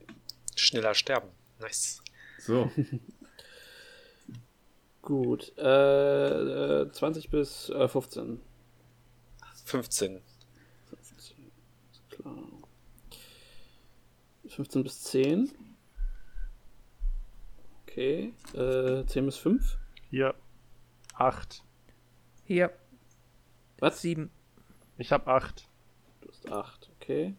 Schneller 0.55 0.95
sterben. 0.95 1.29
Nice. 1.61 2.03
So. 2.39 2.71
Gut, 5.07 5.53
äh, 5.57 6.83
äh, 6.83 6.91
20 6.91 7.31
bis 7.31 7.69
äh, 7.69 7.87
15. 7.87 8.41
15. 9.65 10.21
15, 10.89 11.53
ist 11.93 12.11
klar. 12.11 12.35
15 14.49 14.83
bis 14.83 15.03
10. 15.03 15.53
Okay, 17.97 18.35
äh, 18.53 19.07
10 19.07 19.25
bis 19.25 19.39
5. 19.39 19.79
Hier. 20.11 20.35
Acht. 21.15 21.63
Hier, 22.45 22.71
Was? 23.79 24.03
sieben. 24.03 24.31
Ich 24.99 25.13
habe 25.13 25.29
acht. 25.33 25.67
Du 26.21 26.29
hast 26.29 26.53
8, 26.53 26.91
okay, 27.01 27.35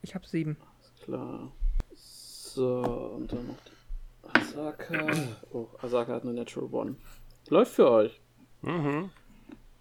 Ich 0.00 0.14
habe 0.14 0.26
sieben. 0.26 0.56
ist 0.80 1.04
klar. 1.04 1.52
So, 1.94 2.78
und 3.16 3.30
dann 3.30 3.46
noch 3.46 3.58
die 3.66 4.38
Asaka. 4.40 5.06
Oh, 5.52 5.66
Asaka 5.82 6.14
hat 6.14 6.22
eine 6.22 6.32
Natural 6.32 6.72
One. 6.72 6.96
Läuft 7.50 7.72
für 7.74 7.90
euch. 7.90 8.18
Mhm. 8.62 9.10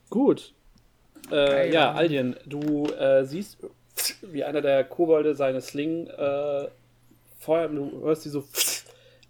Gut. 0.10 0.54
Äh, 1.32 1.72
ja, 1.72 1.94
Aldien, 1.94 2.36
du 2.46 2.88
äh, 2.88 3.24
siehst, 3.24 3.58
wie 4.22 4.44
einer 4.44 4.60
der 4.62 4.84
Kobolde 4.84 5.34
seine 5.34 5.62
Sling 5.62 6.08
äh, 6.08 6.68
Feuer, 7.46 7.68
du 7.70 8.02
hörst 8.02 8.26
die 8.26 8.30
so 8.30 8.44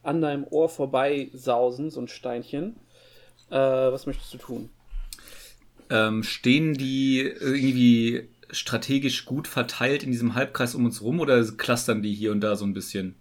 an 0.03 0.21
deinem 0.21 0.45
Ohr 0.49 0.69
vorbei 0.69 1.29
sausen, 1.33 1.89
so 1.89 1.99
ein 1.99 2.07
Steinchen. 2.07 2.75
Äh, 3.49 3.55
was 3.55 4.05
möchtest 4.05 4.33
du 4.33 4.37
tun? 4.37 4.69
Ähm, 5.89 6.23
stehen 6.23 6.73
die 6.73 7.19
irgendwie 7.19 8.29
strategisch 8.51 9.25
gut 9.25 9.47
verteilt 9.47 10.03
in 10.03 10.11
diesem 10.11 10.35
Halbkreis 10.35 10.75
um 10.75 10.85
uns 10.85 11.01
rum 11.01 11.19
oder 11.19 11.43
clustern 11.43 12.01
die 12.01 12.13
hier 12.13 12.31
und 12.31 12.41
da 12.41 12.55
so 12.55 12.65
ein 12.65 12.73
bisschen? 12.73 13.15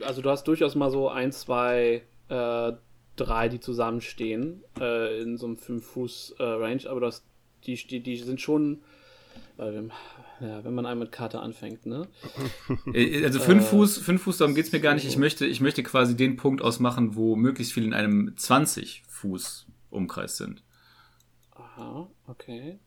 Also 0.00 0.20
du 0.20 0.30
hast 0.30 0.48
durchaus 0.48 0.74
mal 0.74 0.90
so 0.90 1.08
ein, 1.08 1.32
zwei, 1.32 2.02
äh, 2.28 2.72
drei, 3.16 3.48
die 3.48 3.60
zusammenstehen 3.60 4.62
äh, 4.80 5.22
in 5.22 5.38
so 5.38 5.46
einem 5.46 5.56
5-Fuß-Range, 5.56 6.88
aber 6.88 7.00
das, 7.00 7.22
die, 7.66 7.76
die, 7.76 8.00
die 8.00 8.16
sind 8.16 8.40
schon, 8.40 8.82
äh, 9.58 9.82
ja, 10.40 10.64
wenn 10.64 10.74
man 10.74 10.86
einmal 10.86 11.06
mit 11.06 11.12
Karte 11.12 11.40
anfängt, 11.40 11.86
ne? 11.86 12.08
Äh, 12.92 13.24
Also 13.24 13.40
fünf 13.40 13.68
Fuß, 13.68 13.98
fünf 13.98 14.22
Fuß, 14.22 14.38
darum 14.38 14.54
geht's 14.54 14.72
mir 14.72 14.80
gar 14.80 14.94
nicht. 14.94 15.06
Ich 15.06 15.16
möchte, 15.16 15.46
ich 15.46 15.60
möchte 15.60 15.82
quasi 15.82 16.16
den 16.16 16.36
Punkt 16.36 16.62
ausmachen, 16.62 17.14
wo 17.14 17.36
möglichst 17.36 17.72
viel 17.72 17.84
in 17.84 17.94
einem 17.94 18.36
20 18.36 19.02
Fuß 19.08 19.66
Umkreis 19.90 20.36
sind. 20.36 20.62
Aha, 21.52 22.10
okay. 22.26 22.78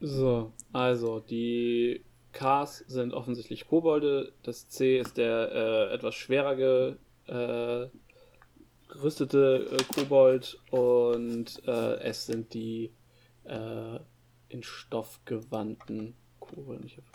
So, 0.00 0.52
also 0.72 1.20
die 1.20 2.04
Ks 2.32 2.84
sind 2.88 3.12
offensichtlich 3.12 3.66
Kobolde, 3.66 4.32
das 4.42 4.68
C 4.68 4.98
ist 4.98 5.16
der 5.16 5.52
äh, 5.90 5.94
etwas 5.94 6.14
schwerer 6.14 6.56
ge, 6.56 6.96
äh, 7.26 7.88
gerüstete 8.88 9.68
äh, 9.70 9.82
Kobold 9.94 10.60
und 10.70 11.62
äh, 11.66 12.00
S 12.00 12.26
sind 12.26 12.54
die 12.54 12.92
äh, 13.44 13.98
in 14.48 14.62
Stoff 14.62 15.20
gewandten. 15.24 16.14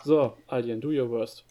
So, 0.04 0.36
Alien, 0.46 0.80
do 0.80 0.88
your 0.88 1.10
worst. 1.10 1.44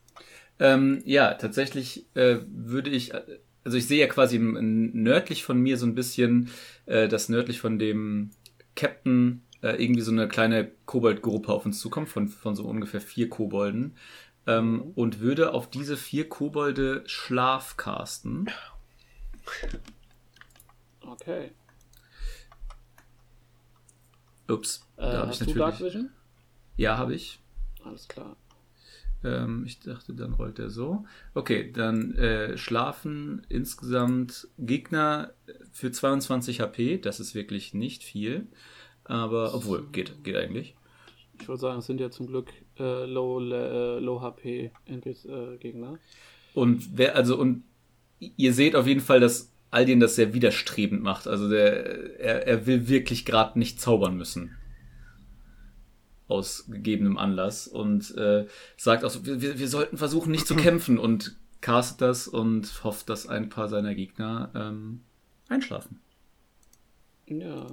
Ähm, 0.60 1.02
ja, 1.06 1.34
tatsächlich 1.36 2.06
äh, 2.16 2.38
würde 2.48 2.90
ich, 2.90 3.14
äh, 3.14 3.22
also 3.64 3.78
ich 3.78 3.88
sehe 3.88 4.00
ja 4.00 4.08
quasi 4.08 4.40
nördlich 4.40 5.44
von 5.44 5.60
mir 5.60 5.78
so 5.78 5.86
ein 5.86 5.96
bisschen, 5.96 6.50
äh, 6.86 7.08
dass 7.08 7.30
nördlich 7.30 7.60
von 7.60 7.78
dem 7.78 8.32
Captain 8.76 9.44
äh, 9.62 9.82
irgendwie 9.82 10.02
so 10.02 10.12
eine 10.12 10.28
kleine 10.28 10.72
Koboldgruppe 10.86 11.52
auf 11.52 11.66
uns 11.66 11.80
zukommt, 11.80 12.10
von, 12.10 12.28
von 12.28 12.56
so 12.56 12.64
ungefähr 12.66 13.02
vier 13.02 13.30
Kobolden. 13.30 13.96
Ähm, 14.48 14.92
Und 14.96 15.20
würde 15.20 15.54
auf 15.54 15.70
diese 15.70 15.98
vier 15.98 16.30
Kobolde 16.30 17.04
Schlaf 17.06 17.76
casten. 17.78 18.50
Okay. 21.02 21.52
Ups, 24.48 24.88
Äh, 24.98 25.02
da 25.02 25.18
habe 25.20 25.28
hast 25.28 25.42
ich 25.42 25.48
du 25.48 25.54
Dark 25.60 25.74
natürlich. 25.74 25.96
Vision? 25.96 26.10
Ja, 26.78 26.98
habe 26.98 27.14
ich. 27.16 27.40
Alles 27.88 28.08
klar. 28.08 28.36
Ähm, 29.24 29.64
ich 29.66 29.80
dachte, 29.80 30.14
dann 30.14 30.34
rollt 30.34 30.60
er 30.60 30.70
so. 30.70 31.06
Okay, 31.34 31.72
dann 31.72 32.14
äh, 32.16 32.58
schlafen 32.58 33.42
insgesamt 33.50 34.48
Gegner 34.58 35.32
für 35.72 35.92
22 35.92 36.62
HP. 36.62 36.98
Das 36.98 37.20
ist 37.20 37.34
wirklich 37.34 37.74
nicht 37.74 38.04
viel. 38.04 38.48
Aber, 39.04 39.54
obwohl, 39.56 39.88
geht, 39.92 40.24
geht 40.24 40.36
eigentlich. 40.36 40.76
Ich 41.40 41.48
würde 41.48 41.62
sagen, 41.62 41.80
es 41.80 41.86
sind 41.86 42.02
ja 42.02 42.12
zum 42.12 42.28
Glück 42.28 42.52
äh, 42.78 43.06
Low, 43.06 43.40
äh, 43.40 44.00
Low 44.00 44.22
HP 44.22 44.72
äh, 44.86 45.58
Gegner. 45.58 45.98
Und 46.54 46.98
wer, 46.98 47.16
also, 47.16 47.38
und 47.38 47.64
ihr 48.20 48.54
seht 48.54 48.76
auf 48.76 48.88
jeden 48.88 49.02
Fall, 49.02 49.20
dass 49.20 49.52
Aldin 49.72 50.00
das 50.00 50.16
sehr 50.16 50.34
widerstrebend 50.34 51.04
macht. 51.04 51.28
Also 51.28 51.50
der, 51.50 52.20
er, 52.20 52.48
er 52.48 52.66
will 52.66 52.90
wirklich 52.90 53.26
gerade 53.26 53.60
nicht 53.60 53.80
zaubern 53.80 54.18
müssen. 54.18 54.57
Aus 56.28 56.66
gegebenem 56.68 57.18
Anlass. 57.18 57.68
Und 57.68 58.16
äh, 58.18 58.48
sagt 58.76 59.04
auch 59.04 59.10
so, 59.10 59.26
wir, 59.26 59.60
wir 59.60 59.68
sollten 59.68 59.98
versuchen, 59.98 60.32
nicht 60.32 60.48
zu 60.48 60.56
kämpfen. 60.58 61.00
Und 61.00 61.36
castet 61.62 62.02
das 62.02 62.28
und 62.28 62.84
hofft, 62.84 63.10
dass 63.10 63.28
ein 63.28 63.50
paar 63.50 63.68
seiner 63.68 63.96
Gegner 63.96 64.52
ähm, 64.56 65.02
einschlafen. 65.50 66.00
Ja. 67.26 67.68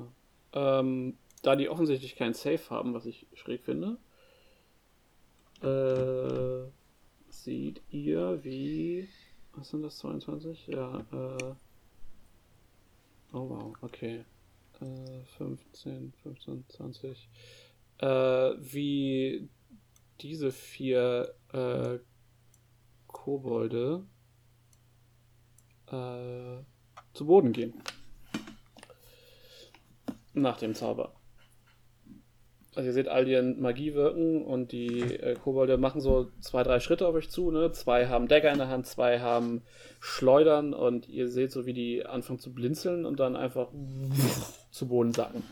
Ähm, 0.52 1.16
da 1.42 1.56
die 1.56 1.68
offensichtlich 1.68 2.16
kein 2.16 2.34
Safe 2.34 2.70
haben, 2.70 2.94
was 2.94 3.06
ich 3.06 3.26
schräg 3.34 3.62
finde, 3.64 3.98
äh, 5.62 6.70
seht 7.28 7.82
ihr, 7.90 8.42
wie. 8.42 9.08
Was 9.54 9.70
sind 9.70 9.82
das? 9.82 9.98
22? 9.98 10.66
Ja, 10.66 11.00
äh. 11.12 11.54
Oh 13.32 13.48
wow, 13.48 13.76
okay. 13.82 14.24
Äh, 14.80 15.24
15, 15.38 16.12
15, 16.22 16.64
20. 16.68 17.28
Äh, 18.04 18.56
wie 18.58 19.48
diese 20.20 20.52
vier 20.52 21.34
äh, 21.54 21.98
Kobolde 23.06 24.04
äh, 25.86 26.58
zu 27.14 27.24
Boden 27.24 27.52
gehen. 27.52 27.72
Nach 30.34 30.58
dem 30.58 30.74
Zauber. 30.74 31.14
Also 32.74 32.88
ihr 32.88 32.92
seht 32.92 33.08
all 33.08 33.26
ihren 33.26 33.58
Magie 33.62 33.94
wirken 33.94 34.44
und 34.44 34.72
die 34.72 35.00
äh, 35.00 35.34
Kobolde 35.36 35.78
machen 35.78 36.02
so 36.02 36.30
zwei, 36.40 36.62
drei 36.62 36.80
Schritte 36.80 37.08
auf 37.08 37.14
euch 37.14 37.30
zu. 37.30 37.50
Ne? 37.50 37.72
Zwei 37.72 38.08
haben 38.08 38.28
Dagger 38.28 38.52
in 38.52 38.58
der 38.58 38.68
Hand, 38.68 38.86
zwei 38.86 39.20
haben 39.20 39.62
Schleudern 40.00 40.74
und 40.74 41.08
ihr 41.08 41.30
seht 41.30 41.52
so, 41.52 41.64
wie 41.64 41.72
die 41.72 42.04
anfangen 42.04 42.38
zu 42.38 42.52
blinzeln 42.52 43.06
und 43.06 43.18
dann 43.18 43.34
einfach 43.34 43.70
zu 44.70 44.88
Boden 44.88 45.14
sacken. 45.14 45.42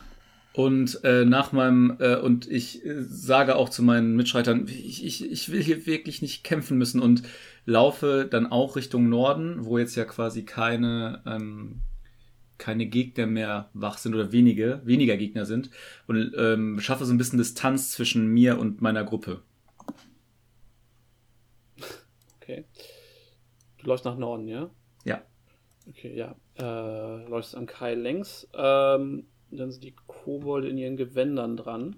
Und 0.54 1.02
äh, 1.02 1.24
nach 1.24 1.52
meinem, 1.52 1.96
äh, 1.98 2.16
und 2.16 2.50
ich 2.50 2.84
äh, 2.84 3.02
sage 3.02 3.56
auch 3.56 3.70
zu 3.70 3.82
meinen 3.82 4.16
Mitschreitern, 4.16 4.66
ich, 4.68 5.04
ich, 5.04 5.30
ich 5.30 5.50
will 5.50 5.62
hier 5.62 5.86
wirklich 5.86 6.20
nicht 6.20 6.44
kämpfen 6.44 6.76
müssen 6.76 7.00
und 7.00 7.22
laufe 7.64 8.26
dann 8.30 8.46
auch 8.46 8.76
Richtung 8.76 9.08
Norden, 9.08 9.64
wo 9.64 9.78
jetzt 9.78 9.94
ja 9.96 10.04
quasi 10.04 10.44
keine, 10.44 11.22
ähm, 11.26 11.80
keine 12.58 12.86
Gegner 12.86 13.26
mehr 13.26 13.70
wach 13.72 13.96
sind 13.96 14.14
oder 14.14 14.30
wenige, 14.30 14.82
weniger 14.84 15.16
Gegner 15.16 15.46
sind 15.46 15.70
und 16.06 16.32
ähm, 16.36 16.80
schaffe 16.80 17.06
so 17.06 17.14
ein 17.14 17.18
bisschen 17.18 17.38
Distanz 17.38 17.90
zwischen 17.92 18.26
mir 18.26 18.58
und 18.58 18.82
meiner 18.82 19.04
Gruppe. 19.04 19.42
Okay. 22.42 22.64
Du 23.78 23.86
läufst 23.86 24.04
nach 24.04 24.18
Norden, 24.18 24.48
ja? 24.48 24.68
Ja. 25.04 25.22
Okay, 25.88 26.14
ja. 26.14 26.36
Äh, 26.58 27.26
läufst 27.28 27.56
am 27.56 27.66
Kai 27.66 27.94
längs. 27.94 28.46
Ähm, 28.54 29.26
dann 29.58 29.70
sind 29.70 29.84
die 29.84 29.94
Kobolde 30.06 30.68
in 30.68 30.78
ihren 30.78 30.96
Gewändern 30.96 31.56
dran. 31.56 31.96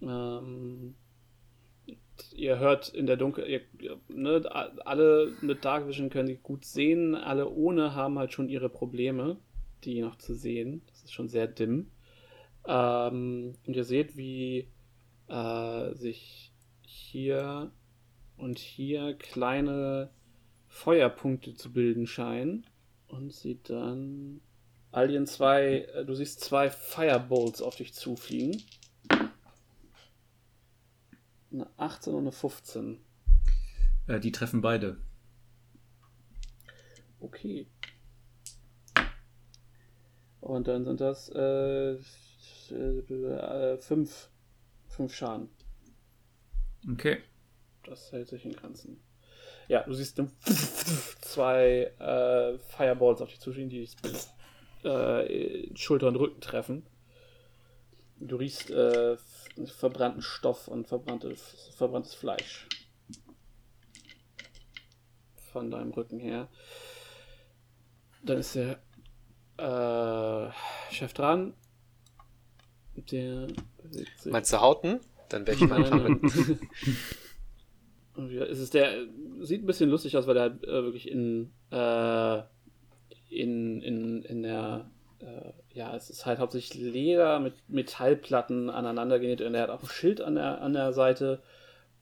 Ähm, 0.00 0.94
ihr 2.34 2.58
hört 2.58 2.88
in 2.88 3.06
der 3.06 3.16
Dunkel, 3.16 3.46
ihr, 3.48 3.62
ne, 4.08 4.42
alle 4.84 5.32
mit 5.40 5.64
Dark 5.64 5.86
Vision 5.86 6.10
können 6.10 6.28
sie 6.28 6.36
gut 6.36 6.64
sehen, 6.64 7.14
alle 7.14 7.48
ohne 7.48 7.94
haben 7.94 8.18
halt 8.18 8.32
schon 8.32 8.48
ihre 8.48 8.68
Probleme, 8.68 9.38
die 9.84 10.00
noch 10.00 10.16
zu 10.16 10.34
sehen. 10.34 10.82
Das 10.86 11.04
ist 11.04 11.12
schon 11.12 11.28
sehr 11.28 11.46
dimm. 11.46 11.90
Ähm, 12.66 13.54
und 13.66 13.76
ihr 13.76 13.84
seht, 13.84 14.16
wie 14.16 14.68
äh, 15.28 15.94
sich 15.94 16.52
hier 16.82 17.72
und 18.36 18.58
hier 18.58 19.14
kleine 19.14 20.10
Feuerpunkte 20.68 21.54
zu 21.54 21.72
bilden 21.72 22.06
scheinen. 22.06 22.66
Und 23.08 23.32
sie 23.32 23.62
dann 23.62 24.40
Alien 24.92 25.26
2, 25.26 25.78
äh, 25.78 26.04
du 26.04 26.14
siehst 26.14 26.40
zwei 26.40 26.68
Firebolts 26.68 27.62
auf 27.62 27.76
dich 27.76 27.94
zufliegen. 27.94 28.62
Eine 31.50 31.66
18 31.78 32.12
und 32.12 32.20
eine 32.20 32.32
15. 32.32 33.00
Äh, 34.06 34.20
die 34.20 34.32
treffen 34.32 34.60
beide. 34.60 34.98
Okay. 37.20 37.66
Und 40.40 40.68
dann 40.68 40.84
sind 40.84 41.00
das 41.00 41.30
äh, 41.30 41.92
äh, 42.74 43.78
fünf, 43.78 44.28
fünf 44.88 45.14
Schaden. 45.14 45.48
Okay. 46.90 47.22
Das 47.84 48.12
hält 48.12 48.28
sich 48.28 48.44
in 48.44 48.52
Grenzen. 48.52 49.00
Ja, 49.68 49.84
du 49.84 49.94
siehst 49.94 50.20
zwei 51.22 51.92
äh, 51.98 52.58
Fireballs 52.58 53.22
auf 53.22 53.30
dich 53.30 53.40
zufliegen, 53.40 53.70
die 53.70 53.88
äh, 54.84 55.74
Schulter 55.76 56.08
und 56.08 56.16
Rücken 56.16 56.40
treffen. 56.40 56.86
Du 58.18 58.36
riechst 58.36 58.70
äh, 58.70 59.16
verbrannten 59.66 60.22
Stoff 60.22 60.68
und 60.68 60.86
verbrannte, 60.86 61.34
verbranntes 61.76 62.14
Fleisch. 62.14 62.68
Von 65.52 65.70
deinem 65.70 65.90
Rücken 65.90 66.18
her. 66.18 66.48
Dann 68.22 68.38
ist 68.38 68.54
der 68.54 68.78
äh, 69.58 70.50
Chef 70.92 71.12
dran. 71.12 71.54
Der 73.10 73.48
Meinst 74.24 74.52
du 74.52 74.60
Hauten? 74.60 75.00
Dann 75.28 75.46
werde 75.46 75.64
ich 75.64 75.68
mal 75.68 75.82
anfangen 75.82 76.20
mit. 78.14 78.40
es 78.50 78.58
ist 78.58 78.74
der. 78.74 79.06
Sieht 79.40 79.62
ein 79.62 79.66
bisschen 79.66 79.90
lustig 79.90 80.16
aus, 80.16 80.26
weil 80.26 80.36
er 80.36 80.42
halt, 80.42 80.64
äh, 80.64 80.82
wirklich 80.84 81.10
in. 81.10 81.52
Äh, 81.70 82.42
in, 83.32 83.80
in, 83.80 84.22
in 84.22 84.42
der, 84.42 84.90
äh, 85.20 85.52
ja, 85.72 85.94
es 85.96 86.10
ist 86.10 86.26
halt 86.26 86.38
hauptsächlich 86.38 86.74
Leder 86.82 87.40
mit 87.40 87.54
Metallplatten 87.68 88.70
aneinander 88.70 89.18
genäht 89.18 89.40
und 89.40 89.54
er 89.54 89.62
hat 89.62 89.70
auch 89.70 89.82
ein 89.82 89.88
Schild 89.88 90.20
an 90.20 90.34
der, 90.34 90.60
an 90.60 90.72
der 90.74 90.92
Seite 90.92 91.42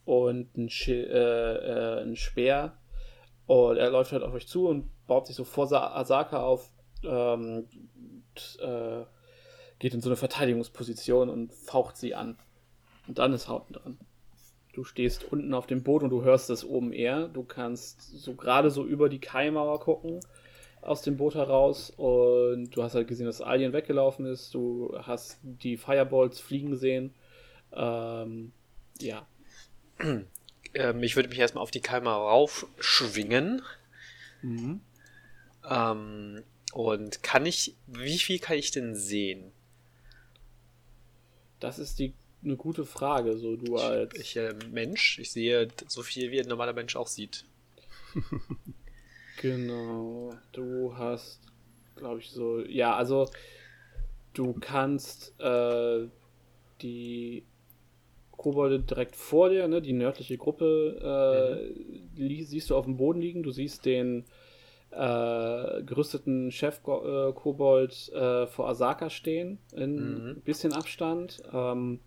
und 0.04 0.56
ein, 0.56 0.70
Schild, 0.70 1.08
äh, 1.10 1.98
äh, 1.98 2.02
ein 2.02 2.16
Speer 2.16 2.76
und 3.46 3.76
er 3.76 3.90
läuft 3.90 4.12
halt 4.12 4.22
auf 4.22 4.34
euch 4.34 4.48
zu 4.48 4.68
und 4.68 4.90
baut 5.06 5.26
sich 5.26 5.36
so 5.36 5.44
vor 5.44 5.72
Asaka 5.72 6.42
auf, 6.42 6.70
ähm, 7.04 7.66
und, 7.94 8.58
äh, 8.62 9.04
geht 9.78 9.94
in 9.94 10.00
so 10.00 10.08
eine 10.08 10.16
Verteidigungsposition 10.16 11.28
und 11.28 11.54
faucht 11.54 11.96
sie 11.96 12.14
an. 12.14 12.36
Und 13.08 13.18
dann 13.18 13.32
ist 13.32 13.48
Hauten 13.48 13.72
dran. 13.72 13.98
Du 14.72 14.84
stehst 14.84 15.24
unten 15.32 15.52
auf 15.54 15.66
dem 15.66 15.82
Boot 15.82 16.02
und 16.02 16.10
du 16.10 16.22
hörst 16.22 16.50
es 16.50 16.64
oben 16.64 16.92
eher. 16.92 17.28
Du 17.28 17.42
kannst 17.42 18.02
so 18.18 18.34
gerade 18.34 18.70
so 18.70 18.84
über 18.84 19.08
die 19.08 19.18
Kaimauer 19.18 19.80
gucken 19.80 20.20
aus 20.82 21.02
dem 21.02 21.16
Boot 21.16 21.34
heraus 21.34 21.92
und 21.96 22.70
du 22.70 22.82
hast 22.82 22.94
halt 22.94 23.08
gesehen, 23.08 23.26
dass 23.26 23.40
Alien 23.40 23.72
weggelaufen 23.72 24.26
ist. 24.26 24.54
Du 24.54 24.96
hast 25.02 25.38
die 25.42 25.76
Fireballs 25.76 26.40
fliegen 26.40 26.70
gesehen. 26.70 27.14
Ähm, 27.72 28.52
ja. 29.00 29.26
Ähm, 30.72 31.02
ich 31.02 31.16
würde 31.16 31.28
mich 31.28 31.40
erstmal 31.40 31.62
auf 31.62 31.72
die 31.72 31.80
Kamera 31.80 32.14
raufschwingen. 32.14 33.60
Mhm. 34.40 34.80
Ähm, 35.68 36.44
und 36.72 37.24
kann 37.24 37.44
ich, 37.44 37.74
wie 37.88 38.18
viel 38.18 38.38
kann 38.38 38.56
ich 38.56 38.70
denn 38.70 38.94
sehen? 38.94 39.50
Das 41.58 41.80
ist 41.80 41.98
die 41.98 42.14
eine 42.44 42.56
gute 42.56 42.86
Frage. 42.86 43.36
So 43.36 43.56
du 43.56 43.78
als 43.78 44.14
ich, 44.14 44.20
ich 44.20 44.36
äh, 44.36 44.54
Mensch, 44.70 45.18
ich 45.18 45.32
sehe 45.32 45.66
so 45.88 46.04
viel, 46.04 46.30
wie 46.30 46.40
ein 46.40 46.46
normaler 46.46 46.72
Mensch 46.72 46.94
auch 46.94 47.08
sieht. 47.08 47.44
Genau. 49.40 50.34
Du 50.52 50.94
hast, 50.98 51.40
glaube 51.96 52.20
ich, 52.20 52.28
so. 52.28 52.60
Ja, 52.60 52.94
also 52.94 53.26
du 54.34 54.52
kannst 54.60 55.34
äh, 55.40 56.08
die 56.82 57.44
Kobolde 58.32 58.80
direkt 58.80 59.16
vor 59.16 59.48
dir, 59.48 59.66
ne, 59.66 59.80
die 59.80 59.94
nördliche 59.94 60.36
Gruppe, 60.36 61.72
äh, 62.16 62.20
mhm. 62.20 62.44
siehst 62.44 62.68
du 62.68 62.76
auf 62.76 62.84
dem 62.84 62.98
Boden 62.98 63.22
liegen. 63.22 63.42
Du 63.42 63.50
siehst 63.50 63.86
den 63.86 64.26
äh, 64.90 65.82
gerüsteten 65.84 66.50
Chef-Kobold 66.50 68.12
äh, 68.12 68.46
vor 68.46 68.68
Asaka 68.68 69.08
stehen, 69.08 69.58
in 69.74 69.94
mhm. 69.94 70.28
ein 70.32 70.40
bisschen 70.42 70.74
Abstand. 70.74 71.42
Ähm, 71.50 72.00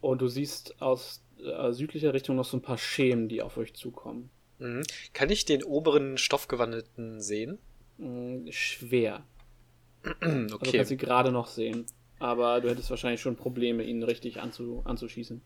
und 0.00 0.22
du 0.22 0.28
siehst 0.28 0.80
aus 0.80 1.22
äh, 1.44 1.72
südlicher 1.72 2.14
Richtung 2.14 2.36
noch 2.36 2.46
so 2.46 2.56
ein 2.56 2.62
paar 2.62 2.78
Schemen, 2.78 3.28
die 3.28 3.42
auf 3.42 3.58
euch 3.58 3.74
zukommen. 3.74 4.30
Mhm. 4.58 4.82
Kann 5.12 5.30
ich 5.30 5.44
den 5.44 5.62
oberen 5.62 6.18
Stoffgewandeten 6.18 7.20
sehen? 7.20 7.58
Mhm, 7.98 8.50
schwer. 8.50 9.22
okay. 10.04 10.16
Also 10.22 10.58
du 10.58 10.72
kannst 10.72 10.88
sie 10.88 10.96
gerade 10.96 11.32
noch 11.32 11.48
sehen. 11.48 11.86
Aber 12.18 12.60
du 12.60 12.68
hättest 12.68 12.90
wahrscheinlich 12.90 13.20
schon 13.20 13.36
Probleme, 13.36 13.84
ihn 13.84 14.02
richtig 14.02 14.40
anzu, 14.40 14.82
anzuschießen. 14.84 15.40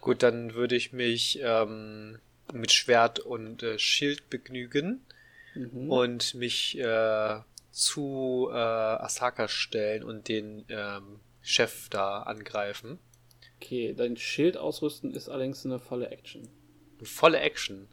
Gut, 0.00 0.22
dann 0.22 0.54
würde 0.54 0.76
ich 0.76 0.92
mich 0.92 1.40
ähm, 1.42 2.18
mit 2.52 2.72
Schwert 2.72 3.20
und 3.20 3.62
äh, 3.62 3.78
Schild 3.78 4.28
begnügen 4.28 5.00
mhm. 5.54 5.90
und 5.90 6.34
mich 6.34 6.78
äh, 6.78 7.40
zu 7.70 8.48
äh, 8.50 8.54
Asaka 8.54 9.48
stellen 9.48 10.02
und 10.02 10.28
den 10.28 10.64
ähm, 10.68 11.20
Chef 11.40 11.88
da 11.88 12.22
angreifen. 12.22 12.98
Okay, 13.56 13.94
dein 13.96 14.16
Schild 14.16 14.56
ausrüsten 14.56 15.14
ist 15.14 15.28
allerdings 15.28 15.64
eine 15.64 15.78
volle 15.78 16.10
Action. 16.10 16.48
Eine 16.98 17.06
volle 17.06 17.40
Action? 17.40 17.88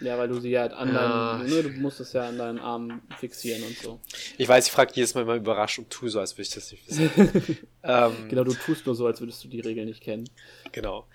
Ja, 0.00 0.18
weil 0.18 0.28
du 0.28 0.40
sie 0.40 0.58
halt 0.58 0.72
an 0.72 0.92
deinen, 0.92 1.46
ne, 1.48 1.62
du 1.62 1.68
musst 1.80 2.00
es 2.00 2.12
ja 2.12 2.28
an 2.28 2.36
deinen 2.36 2.58
Arm 2.58 3.02
fixieren 3.18 3.62
und 3.62 3.78
so. 3.78 4.00
Ich 4.38 4.48
weiß, 4.48 4.66
ich 4.66 4.72
frage 4.72 4.92
jedes 4.94 5.14
Mal 5.14 5.22
immer 5.22 5.36
überrascht 5.36 5.78
und 5.78 5.88
tu 5.90 6.08
so, 6.08 6.20
als 6.20 6.34
würde 6.34 6.42
ich 6.42 6.50
das 6.50 6.72
nicht 6.72 6.88
wissen. 6.88 7.58
ähm, 7.82 8.28
genau, 8.28 8.44
du 8.44 8.54
tust 8.54 8.86
nur 8.86 8.94
so, 8.94 9.06
als 9.06 9.20
würdest 9.20 9.44
du 9.44 9.48
die 9.48 9.60
Regel 9.60 9.86
nicht 9.86 10.02
kennen. 10.02 10.28
Genau. 10.72 11.06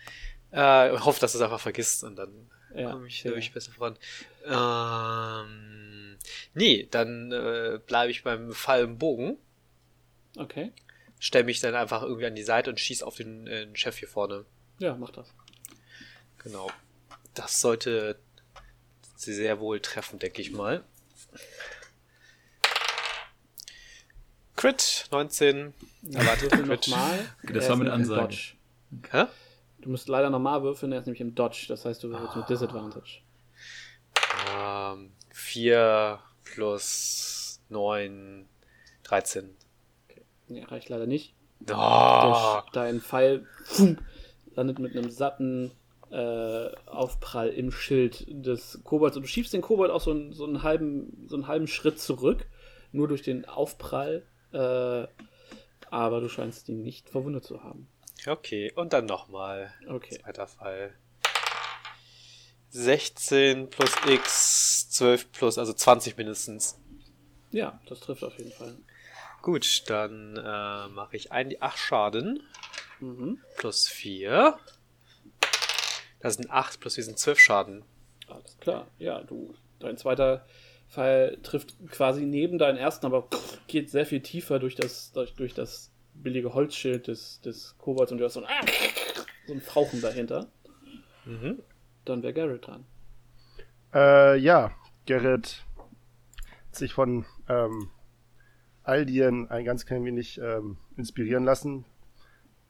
Äh, 0.52 0.92
hoffe, 0.98 1.20
dass 1.20 1.34
du 1.34 1.38
es 1.38 1.42
einfach 1.44 1.60
vergisst 1.60 2.04
und 2.04 2.16
dann 2.16 2.50
ja, 2.74 2.92
komme 2.92 3.08
ich, 3.08 3.24
ja. 3.24 3.34
ich 3.34 3.54
besser 3.54 3.72
voran. 3.72 3.98
Ähm, 4.46 6.18
nee, 6.54 6.88
dann 6.90 7.32
äh, 7.32 7.80
bleibe 7.86 8.12
ich 8.12 8.24
beim 8.24 8.52
Fall 8.54 8.84
im 8.84 8.98
Bogen. 8.98 9.38
Okay. 10.38 10.72
Stell 11.20 11.44
mich 11.44 11.60
dann 11.60 11.76
einfach 11.76 12.02
irgendwie 12.04 12.26
an 12.26 12.36
die 12.36 12.44
Seite 12.44 12.70
und 12.70 12.80
schieß 12.80 13.04
auf 13.04 13.18
den, 13.18 13.46
äh, 13.48 13.66
den 13.66 13.76
Chef 13.76 13.98
hier 13.98 14.08
vorne. 14.08 14.46
Ja, 14.80 14.96
mach 14.96 15.12
das. 15.12 15.34
Genau. 16.38 16.72
Das 17.34 17.60
sollte 17.60 18.20
sie 19.22 19.34
sehr 19.34 19.60
wohl 19.60 19.80
treffen, 19.80 20.20
denke 20.20 20.42
ich 20.42 20.52
mal. 20.52 20.84
Crit, 24.56 25.08
19. 25.12 25.74
Erwartet 26.14 26.52
Würfel 26.52 26.66
Crit. 26.68 26.88
nochmal. 26.88 27.20
Das 27.44 27.64
Er 27.66 27.70
war 27.72 27.78
mit 27.78 27.90
Ansage. 27.90 28.54
Hä? 29.12 29.26
Du 29.80 29.90
musst 29.90 30.10
leider 30.10 30.30
normal 30.30 30.64
würfeln, 30.64 30.92
er 30.92 31.00
ist 31.00 31.06
nämlich 31.06 31.22
im 31.22 31.36
Dodge. 31.36 31.66
Das 31.70 31.86
heißt, 31.86 32.04
du 32.04 32.10
würfelst 32.10 32.36
mit 32.36 32.50
Disadvantage. 32.50 33.22
Ähm, 34.54 35.12
4 35.32 36.20
plus 36.44 37.62
9, 37.70 38.46
13. 39.04 39.56
Nee, 40.50 40.64
reicht 40.66 40.90
leider 40.90 41.06
nicht. 41.06 41.34
Oh, 41.62 41.66
Der, 41.68 41.76
Sch- 41.78 42.66
dein 42.74 43.00
Pfeil 43.02 43.48
landet 44.56 44.80
mit 44.80 44.96
einem 44.98 45.10
satten 45.12 45.72
äh, 46.12 46.70
Aufprall 46.88 47.50
im 47.50 47.72
Schild 47.72 48.26
des 48.28 48.80
Kobolds 48.84 49.16
und 49.18 49.24
du 49.24 49.28
schiebst 49.30 49.54
den 49.54 49.62
Kobold 49.62 49.92
auch 49.92 50.02
so 50.02 50.12
einen, 50.12 50.34
so 50.34 50.46
einen, 50.46 50.64
halben, 50.64 51.26
so 51.28 51.36
einen 51.36 51.48
halben 51.48 51.68
Schritt 51.68 52.00
zurück, 52.00 52.46
nur 52.92 53.08
durch 53.08 53.22
den 53.22 53.46
Aufprall, 53.46 54.26
äh, 54.52 55.08
aber 55.92 56.22
du 56.22 56.30
scheinst 56.30 56.68
ihn 56.70 56.82
nicht 56.82 57.10
verwundet 57.10 57.44
zu 57.44 57.64
haben. 57.64 57.88
okay, 58.28 58.72
und 58.76 58.94
dann 58.94 59.06
nochmal. 59.06 59.74
Okay. 59.88 60.20
Zweiter 60.22 60.48
Fall. 60.48 60.94
16 62.72 63.70
plus 63.70 63.92
x, 64.08 64.90
12 64.92 65.32
plus, 65.32 65.58
also 65.58 65.74
20 65.74 66.18
mindestens. 66.18 66.80
Ja, 67.52 67.80
das 67.88 68.00
trifft 68.00 68.24
auf 68.24 68.38
jeden 68.38 68.52
Fall. 68.52 68.78
Gut, 69.42 69.84
dann 69.90 70.38
äh, 70.38 70.88
mache 70.90 71.16
ich 71.16 71.32
ein, 71.32 71.54
8 71.60 71.78
Schaden 71.78 72.44
Mhm. 73.00 73.40
plus 73.58 73.88
4. 73.88 74.60
Das 76.20 76.36
sind 76.36 76.50
8 76.50 76.80
plus 76.80 76.96
4 76.96 77.04
sind 77.06 77.20
12 77.20 77.40
Schaden. 77.40 77.84
Alles 78.28 78.58
klar. 78.60 78.88
Ja, 78.98 79.24
du, 79.24 79.56
dein 79.80 79.98
zweiter 79.98 80.46
Pfeil 80.90 81.38
trifft 81.44 81.76
quasi 81.92 82.26
neben 82.26 82.58
deinen 82.58 82.78
ersten, 82.78 83.06
aber 83.06 83.28
geht 83.68 83.90
sehr 83.90 84.06
viel 84.06 84.22
tiefer 84.22 84.60
durch 84.60 84.76
das, 84.76 85.12
durch, 85.12 85.34
durch 85.34 85.54
das 85.54 85.92
billige 86.14 86.54
Holzschild 86.54 87.08
des, 87.08 87.42
des 87.42 87.76
Kobolds 87.78 88.12
und 88.12 88.18
du 88.18 88.26
hast 88.26 88.34
so 88.34 88.44
ein, 88.44 88.66
so 89.48 89.54
ein 89.54 89.62
Fauchen 89.62 90.02
dahinter. 90.02 90.48
Mhm. 91.26 91.60
Dann 92.06 92.24
wäre 92.24 92.34
Garrett 92.34 92.68
dran. 92.68 92.86
Äh, 93.94 94.38
ja, 94.38 94.72
Gerrit 95.06 95.64
hat 96.68 96.76
sich 96.76 96.94
von 96.94 97.26
ähm, 97.48 97.90
Aldien 98.84 99.50
ein 99.50 99.66
ganz 99.66 99.86
klein 99.86 100.06
wenig 100.06 100.40
ähm, 100.40 100.78
inspirieren 100.98 101.44
lassen 101.44 101.86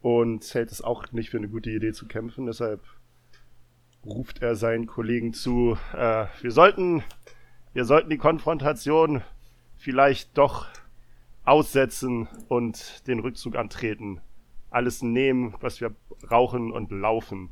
und 0.02 0.54
hält 0.54 0.72
es 0.72 0.82
auch 0.82 1.12
nicht 1.12 1.30
für 1.30 1.38
eine 1.38 1.50
gute 1.50 1.70
Idee 1.70 1.94
zu 1.94 2.08
kämpfen. 2.08 2.46
Deshalb 2.46 2.82
ruft 4.06 4.42
er 4.42 4.56
seinen 4.56 4.88
Kollegen 4.88 5.34
zu, 5.34 5.78
äh, 5.94 6.26
wir 6.42 6.52
sollten, 6.52 7.04
wir 7.74 7.86
sollten 7.86 8.10
die 8.10 8.18
Konfrontation 8.18 9.22
vielleicht 9.78 10.38
doch 10.38 10.68
aussetzen 11.44 12.28
und 12.48 13.08
den 13.08 13.20
Rückzug 13.20 13.56
antreten. 13.56 14.22
Alles 14.70 15.02
nehmen, 15.02 15.56
was 15.62 15.82
wir 15.82 15.96
rauchen 16.30 16.72
und 16.72 16.92
laufen. 16.92 17.50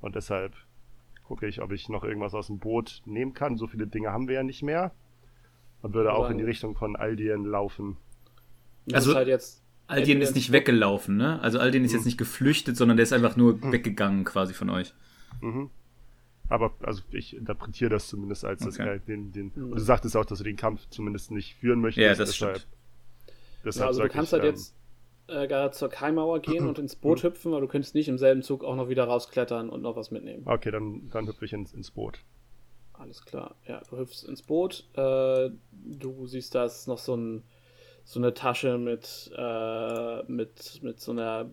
Und 0.00 0.14
deshalb 0.16 0.54
gucke 1.24 1.46
ich, 1.46 1.60
ob 1.60 1.72
ich 1.72 1.88
noch 1.88 2.04
irgendwas 2.04 2.34
aus 2.34 2.46
dem 2.46 2.58
Boot 2.58 3.02
nehmen 3.04 3.34
kann. 3.34 3.56
So 3.56 3.66
viele 3.66 3.86
Dinge 3.86 4.12
haben 4.12 4.28
wir 4.28 4.36
ja 4.36 4.42
nicht 4.42 4.62
mehr. 4.62 4.92
Und 5.82 5.94
würde 5.94 6.14
auch 6.14 6.30
in 6.30 6.38
die 6.38 6.44
Richtung 6.44 6.74
von 6.74 6.96
Aldien 6.96 7.44
laufen. 7.44 7.96
Also- 8.92 9.14
halt 9.14 9.28
jetzt 9.28 9.62
Aldien 9.88 10.20
ist 10.20 10.34
nicht 10.34 10.50
weggelaufen, 10.50 11.16
ne? 11.16 11.40
Also 11.42 11.60
Aldien 11.60 11.84
ist 11.84 11.92
jetzt 11.92 12.06
nicht 12.06 12.18
geflüchtet, 12.18 12.76
sondern 12.76 12.96
der 12.96 13.04
ist 13.04 13.12
einfach 13.12 13.36
nur 13.36 13.62
weggegangen 13.70 14.24
quasi 14.24 14.52
von 14.52 14.68
euch. 14.68 14.92
Mhm. 15.40 15.70
Aber 16.48 16.74
also 16.82 17.02
ich 17.10 17.36
interpretiere 17.36 17.90
das 17.90 18.08
zumindest 18.08 18.44
als, 18.44 18.62
dass 18.62 18.78
Okay. 18.78 18.88
er 18.88 18.98
den, 18.98 19.32
den. 19.32 19.52
Mhm. 19.54 19.64
Und 19.72 19.74
du 19.78 19.82
sagtest 19.84 20.16
auch, 20.16 20.24
dass 20.24 20.38
du 20.38 20.44
den 20.44 20.56
Kampf 20.56 20.88
zumindest 20.90 21.30
nicht 21.30 21.56
führen 21.56 21.80
möchtest. 21.80 22.02
Ja, 22.02 22.14
das 22.14 22.30
deshalb, 22.30 22.58
stimmt. 22.58 22.72
deshalb 23.64 23.82
Ja, 23.82 23.86
also 23.88 24.02
du 24.02 24.08
kannst 24.08 24.32
ich, 24.32 24.32
halt 24.32 24.44
ähm, 24.44 24.50
jetzt 24.50 24.74
äh, 25.28 25.48
gerade 25.48 25.72
zur 25.72 25.88
Kaimauer 25.88 26.40
gehen 26.40 26.66
und 26.68 26.78
ins 26.78 26.94
Boot 26.96 27.22
hüpfen, 27.24 27.52
aber 27.52 27.62
du 27.62 27.68
könntest 27.68 27.94
nicht 27.94 28.08
im 28.08 28.18
selben 28.18 28.42
Zug 28.42 28.62
auch 28.62 28.76
noch 28.76 28.88
wieder 28.88 29.04
rausklettern 29.04 29.70
und 29.70 29.82
noch 29.82 29.96
was 29.96 30.10
mitnehmen. 30.12 30.42
Okay, 30.46 30.70
dann, 30.70 31.08
dann 31.10 31.26
hüpfe 31.26 31.44
ich 31.44 31.52
ins, 31.52 31.72
ins 31.72 31.90
Boot. 31.90 32.20
Alles 32.92 33.24
klar. 33.24 33.56
Ja, 33.66 33.82
du 33.90 33.98
hüpfst 33.98 34.24
ins 34.24 34.42
Boot. 34.42 34.88
Äh, 34.94 35.50
du 35.72 36.26
siehst, 36.26 36.54
da 36.54 36.64
ist 36.64 36.86
noch 36.86 36.98
so, 36.98 37.14
ein, 37.16 37.42
so 38.04 38.20
eine 38.20 38.34
Tasche 38.34 38.78
mit, 38.78 39.30
äh, 39.36 40.22
mit, 40.30 40.80
mit 40.82 41.00
so 41.00 41.12
einer 41.12 41.50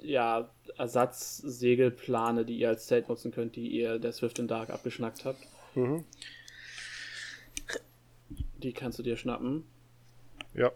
ja, 0.00 0.50
Ersatzsegelplane, 0.76 2.44
die 2.44 2.58
ihr 2.58 2.68
als 2.68 2.86
Zelt 2.86 3.08
nutzen 3.08 3.30
könnt, 3.32 3.56
die 3.56 3.68
ihr 3.68 3.98
der 3.98 4.12
Swift 4.12 4.38
in 4.38 4.48
Dark 4.48 4.70
abgeschnackt 4.70 5.24
habt. 5.24 5.40
Mhm. 5.74 6.04
Die 8.58 8.72
kannst 8.72 8.98
du 8.98 9.02
dir 9.02 9.16
schnappen. 9.16 9.64
Ja. 10.54 10.72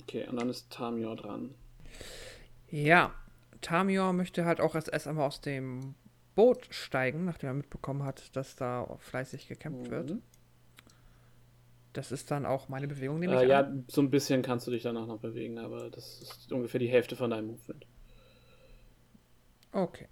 Okay, 0.00 0.26
und 0.28 0.36
dann 0.36 0.48
ist 0.48 0.70
Tamior 0.70 1.16
dran. 1.16 1.54
Ja, 2.70 3.12
Tamior 3.60 4.12
möchte 4.12 4.44
halt 4.44 4.60
auch 4.60 4.74
erst 4.74 5.06
einmal 5.06 5.26
aus 5.26 5.40
dem 5.40 5.94
Boot 6.34 6.66
steigen, 6.70 7.24
nachdem 7.24 7.50
er 7.50 7.54
mitbekommen 7.54 8.04
hat, 8.04 8.34
dass 8.36 8.56
da 8.56 8.86
fleißig 9.00 9.48
gekämpft 9.48 9.90
wird. 9.90 10.10
Mhm. 10.10 10.22
Das 11.92 12.10
ist 12.10 12.30
dann 12.30 12.46
auch 12.46 12.68
meine 12.70 12.88
Bewegung, 12.88 13.18
nehme 13.18 13.38
Äh, 13.38 13.42
ich 13.44 13.50
ja, 13.50 13.60
an. 13.60 13.84
so 13.88 14.00
ein 14.00 14.08
bisschen 14.10 14.40
kannst 14.42 14.66
du 14.66 14.70
dich 14.70 14.82
danach 14.82 15.06
noch 15.06 15.18
bewegen, 15.18 15.58
aber 15.58 15.90
das 15.90 16.22
ist 16.22 16.52
ungefähr 16.52 16.80
die 16.80 16.88
Hälfte 16.88 17.16
von 17.16 17.30
deinem 17.30 17.48
Movement. 17.48 17.84
Okay. 19.72 20.08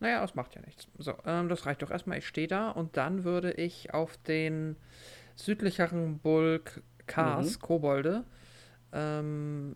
Naja, 0.00 0.20
das 0.20 0.34
macht 0.34 0.54
ja 0.54 0.60
nichts. 0.62 0.88
So, 0.98 1.14
ähm, 1.24 1.48
das 1.48 1.66
reicht 1.66 1.82
doch 1.82 1.90
erstmal. 1.90 2.18
Ich 2.18 2.26
stehe 2.26 2.46
da 2.48 2.70
und 2.70 2.96
dann 2.96 3.24
würde 3.24 3.52
ich 3.52 3.92
auf 3.94 4.16
den 4.18 4.76
südlicheren 5.34 6.18
Bulk 6.18 6.82
Kars, 7.06 7.56
Mhm. 7.56 7.62
Kobolde, 7.62 8.24
ähm, 8.92 9.74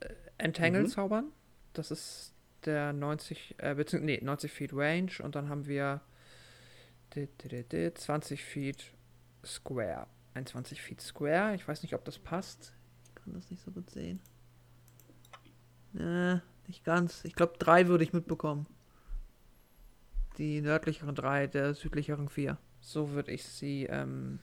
äh, 0.00 0.08
Entangle 0.38 0.82
Mhm. 0.82 0.88
zaubern. 0.88 1.32
Das 1.72 1.90
ist 1.90 2.34
der 2.64 2.92
90, 2.92 3.54
äh, 3.58 3.74
beziehungsweise, 3.74 4.04
nee, 4.20 4.20
90 4.24 4.52
Feet 4.52 4.72
Range 4.72 5.10
und 5.22 5.34
dann 5.34 5.48
haben 5.48 5.66
wir 5.66 6.00
di- 7.14 7.26
di- 7.42 7.48
di- 7.48 7.64
di, 7.64 7.94
20 7.94 8.44
Feet 8.44 8.92
Square. 9.44 10.06
21 10.34 10.80
Feet 10.80 11.00
Square. 11.00 11.54
Ich 11.54 11.66
weiß 11.66 11.82
nicht, 11.82 11.94
ob 11.94 12.04
das 12.04 12.18
passt. 12.18 12.72
Ich 13.08 13.14
kann 13.16 13.34
das 13.34 13.50
nicht 13.50 13.62
so 13.62 13.70
gut 13.70 13.90
sehen. 13.90 14.20
Äh, 15.94 16.38
nicht 16.72 16.84
ganz. 16.84 17.22
Ich 17.24 17.34
glaube, 17.34 17.52
drei 17.58 17.86
würde 17.86 18.02
ich 18.02 18.12
mitbekommen. 18.14 18.66
Die 20.38 20.62
nördlicheren 20.62 21.14
drei, 21.14 21.46
der 21.46 21.74
südlicheren 21.74 22.28
vier. 22.30 22.56
So 22.80 23.10
würde 23.10 23.30
ich 23.30 23.44
sie 23.44 23.84
ähm, 23.84 24.38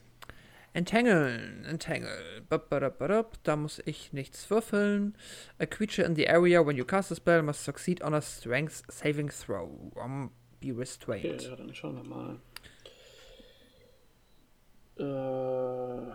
entangeln. 0.72 1.64
Entangle. 1.64 2.42
Da 3.42 3.56
muss 3.56 3.82
ich 3.84 4.12
nichts 4.12 4.48
würfeln. 4.48 5.16
A 5.58 5.66
creature 5.66 6.06
in 6.06 6.14
the 6.14 6.28
area 6.28 6.64
when 6.64 6.76
you 6.76 6.84
cast 6.84 7.10
a 7.10 7.16
spell 7.16 7.42
must 7.42 7.64
succeed 7.64 8.00
on 8.02 8.14
a 8.14 8.20
strength 8.20 8.82
saving 8.88 9.28
throw. 9.30 9.90
Um, 9.96 10.30
be 10.60 10.68
Okay, 10.68 10.78
restrained. 10.78 11.42
ja, 11.42 11.56
dann 11.56 11.74
schauen 11.74 11.96
wir 11.96 12.04
mal. 12.04 12.40
Äh, 14.96 16.12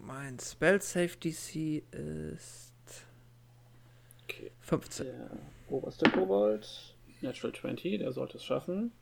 Mein 0.00 0.38
Spell 0.40 0.82
Save 0.82 1.16
DC 1.16 1.84
ist 1.92 2.71
okay. 2.71 2.71
15. 4.62 5.06
Der 5.06 5.30
oberste 5.68 6.10
Kobold, 6.10 6.94
Natural 7.20 7.54
20, 7.54 7.98
der 7.98 8.12
sollte 8.12 8.38
es 8.38 8.44
schaffen. 8.44 8.92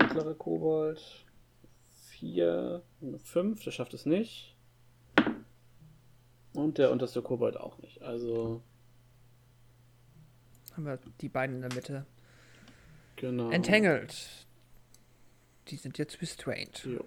Mittlere 0.00 0.34
Kobold, 0.34 1.00
4, 2.10 2.82
5, 3.24 3.64
der 3.64 3.70
schafft 3.70 3.94
es 3.94 4.06
nicht. 4.06 4.54
Und 6.54 6.78
der 6.78 6.90
unterste 6.90 7.22
Kobold 7.22 7.56
auch 7.56 7.78
nicht. 7.78 8.02
Also, 8.02 8.62
Haben 10.74 10.84
wir 10.86 10.98
die 11.20 11.28
beiden 11.28 11.56
in 11.56 11.62
der 11.62 11.74
Mitte. 11.74 12.06
genau. 13.16 13.50
Entangled. 13.50 14.14
Die 15.68 15.76
sind 15.76 15.98
jetzt 15.98 16.20
restrained. 16.22 16.84
Jo. 16.84 17.04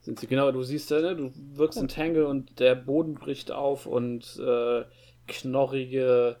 Sind 0.00 0.18
sie, 0.18 0.26
genau, 0.26 0.50
du 0.50 0.62
siehst, 0.62 0.90
äh, 0.92 1.02
ne, 1.02 1.14
du 1.14 1.30
wirkst 1.56 1.78
in 1.78 1.88
Tangle 1.88 2.26
und 2.26 2.58
der 2.58 2.74
Boden 2.74 3.14
bricht 3.14 3.50
auf 3.50 3.84
und 3.84 4.38
äh, 4.38 4.84
knorrige 5.30 6.36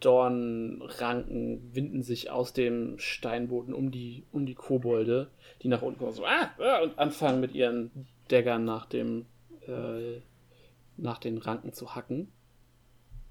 Dornranken 0.00 1.74
winden 1.74 2.02
sich 2.02 2.30
aus 2.30 2.52
dem 2.52 2.98
Steinboden 2.98 3.74
um 3.74 3.90
die, 3.90 4.24
um 4.32 4.46
die 4.46 4.54
Kobolde, 4.54 5.30
die 5.62 5.68
nach 5.68 5.82
unten 5.82 5.98
kommen 5.98 6.12
so, 6.12 6.24
ah, 6.24 6.50
ah, 6.58 6.82
und 6.82 6.98
anfangen 6.98 7.40
mit 7.40 7.54
ihren 7.54 7.90
Daggern 8.28 8.64
nach 8.64 8.86
dem 8.86 9.26
äh, 9.66 10.20
nach 10.96 11.18
den 11.18 11.38
Ranken 11.38 11.72
zu 11.72 11.94
hacken 11.94 12.32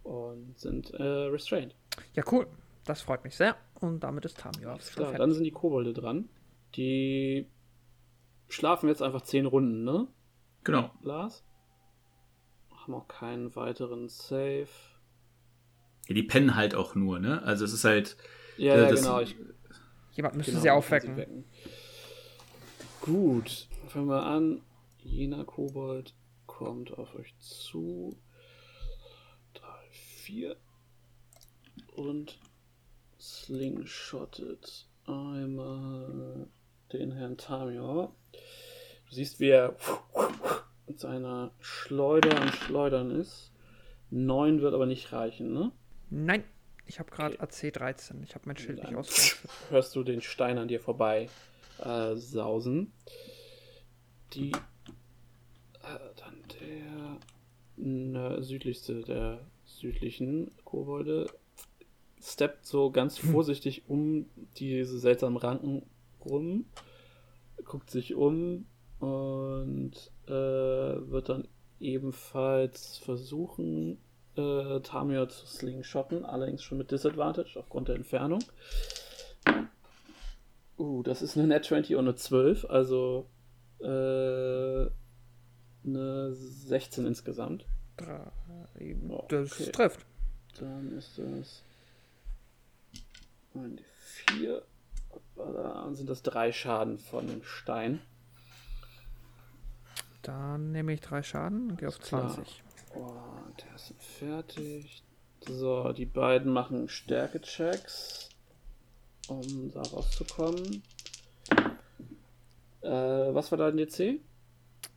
und 0.03 0.57
sind 0.59 0.91
äh, 0.93 1.03
restrained. 1.03 1.75
Ja, 2.13 2.23
cool. 2.31 2.47
Das 2.85 3.01
freut 3.01 3.23
mich 3.23 3.35
sehr. 3.35 3.55
Und 3.81 4.01
damit 4.01 4.25
ist 4.25 4.37
Tamio 4.37 4.77
schon 4.79 5.03
klar, 5.03 5.13
dann 5.13 5.33
sind 5.33 5.43
die 5.43 5.51
Kobolde 5.51 5.93
dran. 5.93 6.29
Die 6.75 7.47
schlafen 8.47 8.89
jetzt 8.89 9.01
einfach 9.01 9.21
zehn 9.21 9.47
Runden, 9.47 9.83
ne? 9.83 10.07
Genau. 10.63 10.91
Lars? 11.01 11.43
Haben 12.85 12.93
auch 12.93 13.07
keinen 13.07 13.55
weiteren 13.55 14.09
Save. 14.09 14.67
Ja, 16.07 16.13
die 16.13 16.23
pennen 16.23 16.55
halt 16.55 16.75
auch 16.75 16.93
nur, 16.95 17.19
ne? 17.19 17.41
Also 17.43 17.65
es 17.65 17.73
ist 17.73 17.83
halt. 17.83 18.15
Ja, 18.57 18.75
äh, 18.75 18.81
ja 18.83 18.89
das- 18.89 19.01
genau. 19.01 19.19
Ich, 19.21 19.35
Jemand 20.13 20.35
müsste 20.35 20.51
genau, 20.51 20.61
sie 20.63 20.69
aufwecken. 20.69 21.17
wecken. 21.17 21.45
Gut, 23.01 23.67
fangen 23.87 24.07
wir 24.07 24.23
an. 24.23 24.61
Jener 25.03 25.43
Kobold 25.45 26.13
kommt 26.45 26.97
auf 26.97 27.13
euch 27.15 27.35
zu. 27.39 28.15
Drei, 29.53 29.89
vier. 29.91 30.55
Und 31.95 32.39
slingshottet 33.19 34.87
einmal 35.05 36.47
den 36.93 37.11
Herrn 37.11 37.37
Tamior. 37.37 38.15
Du 39.09 39.15
siehst, 39.15 39.39
wie 39.39 39.49
er 39.49 39.75
mit 40.87 40.99
seiner 40.99 41.51
Schleuder 41.59 42.39
am 42.41 42.51
Schleudern 42.51 43.11
ist. 43.11 43.51
Neun 44.11 44.61
wird 44.61 44.73
aber 44.73 44.85
nicht 44.85 45.11
reichen, 45.11 45.53
ne? 45.53 45.71
Nein, 46.09 46.43
ich 46.85 46.99
habe 46.99 47.09
gerade 47.11 47.41
AC13. 47.41 48.23
Ich 48.23 48.35
habe 48.35 48.45
mein 48.47 48.57
Schild 48.57 48.77
nicht 48.77 48.87
Dann 48.89 48.95
ausgerüstet. 48.97 49.49
hörst 49.69 49.95
du 49.95 50.03
den 50.03 50.21
Stein 50.21 50.57
an 50.57 50.67
dir 50.67 50.79
vorbei 50.79 51.29
äh, 51.79 52.15
sausen. 52.15 52.91
Die 54.33 54.51
äh, 54.51 55.99
dann 56.17 56.35
der 56.61 57.17
nö- 57.83 58.41
südlichste 58.41 59.01
der 59.01 59.39
südlichen 59.65 60.51
Kobolde 60.63 61.27
steppt 62.21 62.65
so 62.65 62.91
ganz 62.91 63.17
vorsichtig 63.17 63.83
um 63.87 64.27
diese 64.57 64.99
seltsamen 64.99 65.37
Ranken 65.37 65.83
rum, 66.23 66.65
guckt 67.65 67.89
sich 67.91 68.15
um 68.15 68.65
und 68.99 69.91
äh, 70.27 70.31
wird 71.11 71.29
dann 71.29 71.47
ebenfalls 71.79 72.97
versuchen, 72.97 73.97
äh, 74.35 74.79
Tamir 74.81 75.29
zu 75.29 75.45
slingshotten, 75.45 76.25
allerdings 76.25 76.63
schon 76.63 76.77
mit 76.77 76.91
Disadvantage 76.91 77.57
aufgrund 77.59 77.87
der 77.87 77.95
Entfernung. 77.95 78.43
Uh, 80.77 81.03
das 81.03 81.21
ist 81.21 81.37
eine 81.37 81.47
Net 81.47 81.63
20 81.63 81.95
und 81.95 82.05
eine 82.05 82.15
12, 82.15 82.65
also 82.65 83.29
äh, 83.79 83.85
eine 85.85 86.33
16 86.33 87.05
insgesamt. 87.05 87.65
Drei, 87.97 88.31
Oh, 89.09 89.25
das 89.29 89.53
okay. 89.53 89.71
trifft. 89.71 90.05
Dann 90.59 90.91
ist 90.97 91.17
das 91.17 91.63
ein 93.53 93.79
D4. 94.27 94.61
Dann 95.35 95.95
sind 95.95 96.09
das 96.09 96.21
drei 96.23 96.51
Schaden 96.51 96.97
von 96.97 97.27
dem 97.27 97.43
Stein. 97.43 98.01
Dann 100.25 100.71
nehme 100.71 100.93
ich 100.93 101.01
drei 101.01 101.21
Schaden 101.21 101.69
und 101.69 101.77
gehe 101.77 101.87
auf 101.87 101.99
Klar. 101.99 102.33
20. 102.33 102.63
Und 102.95 103.63
der 103.63 103.75
ist 103.75 103.93
fertig. 103.99 105.03
So, 105.47 105.93
die 105.93 106.07
beiden 106.07 106.51
machen 106.51 106.89
Stärke-Checks, 106.89 108.29
um 109.27 109.71
da 109.71 109.81
rauszukommen. 109.83 110.81
Äh, 112.81 112.89
was 112.89 113.51
war 113.51 113.59
dein 113.59 113.77
DC? 113.77 114.19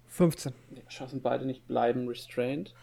15. 0.06 0.54
Die 0.70 0.82
schaffen 0.88 1.20
beide 1.20 1.44
nicht, 1.44 1.66
bleiben 1.66 2.08
restrained. 2.08 2.74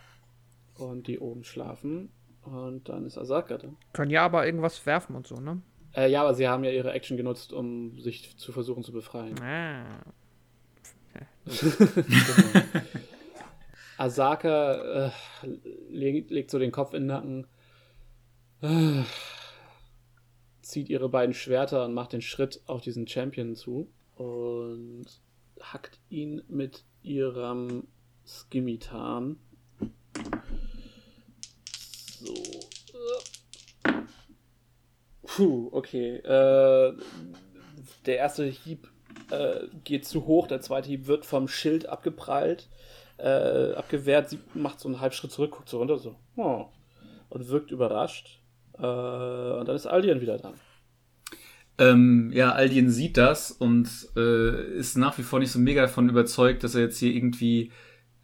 Und 0.77 1.07
die 1.07 1.17
oben 1.17 1.43
schlafen. 1.45 2.11
Und 2.43 2.89
dann 2.89 3.07
ist 3.07 3.17
Asaka 3.17 3.57
da. 3.57 3.69
Können 3.93 4.11
ja 4.11 4.23
aber 4.23 4.45
irgendwas 4.45 4.85
werfen 4.85 5.15
und 5.15 5.25
so, 5.25 5.37
ne? 5.37 5.61
Äh, 5.95 6.11
ja, 6.11 6.21
aber 6.21 6.35
sie 6.35 6.47
haben 6.47 6.63
ja 6.63 6.69
ihre 6.69 6.91
Action 6.91 7.17
genutzt, 7.17 7.53
um 7.53 7.99
sich 7.99 8.37
zu 8.37 8.51
versuchen 8.51 8.83
zu 8.83 8.91
befreien. 8.91 9.41
Ah. 9.41 10.03
Genau. 11.45 12.65
Asaka 13.97 15.05
äh, 15.05 15.11
legt, 15.89 16.31
legt 16.31 16.51
so 16.51 16.59
den 16.59 16.71
Kopf 16.71 16.93
in 16.93 17.03
den 17.03 17.07
Nacken, 17.07 17.47
äh, 18.61 19.03
zieht 20.61 20.89
ihre 20.89 21.09
beiden 21.09 21.33
Schwerter 21.33 21.85
und 21.85 21.93
macht 21.93 22.13
den 22.13 22.21
Schritt 22.21 22.61
auf 22.65 22.81
diesen 22.81 23.07
Champion 23.07 23.55
zu 23.55 23.89
und 24.15 25.05
hackt 25.61 25.99
ihn 26.09 26.41
mit 26.47 26.83
ihrem 27.03 27.87
Skimitan. 28.25 29.37
So. 32.19 32.33
äh. 33.83 34.01
Puh, 35.23 35.69
okay. 35.71 36.17
Äh, 36.17 36.97
der 38.05 38.17
erste 38.17 38.45
Hieb 38.45 38.89
äh, 39.31 39.67
geht 39.83 40.05
zu 40.05 40.25
hoch, 40.25 40.47
der 40.47 40.61
zweite 40.61 40.89
Hieb 40.89 41.07
wird 41.07 41.25
vom 41.25 41.47
Schild 41.47 41.87
abgeprallt, 41.87 42.69
äh, 43.17 43.73
abgewehrt, 43.73 44.29
sie 44.29 44.39
macht 44.53 44.79
so 44.79 44.87
einen 44.87 44.99
Halbschritt 44.99 45.31
zurück, 45.31 45.51
guckt 45.51 45.69
so 45.69 45.79
runter, 45.79 45.97
so, 45.97 46.15
oh, 46.35 46.65
und 47.29 47.49
wirkt 47.49 47.71
überrascht. 47.71 48.39
Äh, 48.77 48.81
und 48.81 49.67
dann 49.67 49.75
ist 49.75 49.87
Aldian 49.87 50.21
wieder 50.21 50.37
dran. 50.37 50.53
Ähm, 51.77 52.31
ja, 52.33 52.51
Aldien 52.51 52.89
sieht 52.89 53.17
das 53.17 53.51
und 53.51 53.89
äh, 54.15 54.77
ist 54.77 54.97
nach 54.97 55.17
wie 55.17 55.23
vor 55.23 55.39
nicht 55.39 55.51
so 55.51 55.59
mega 55.59 55.81
davon 55.81 56.07
überzeugt, 56.07 56.63
dass 56.63 56.75
er 56.75 56.81
jetzt 56.81 56.99
hier 56.99 57.13
irgendwie 57.13 57.71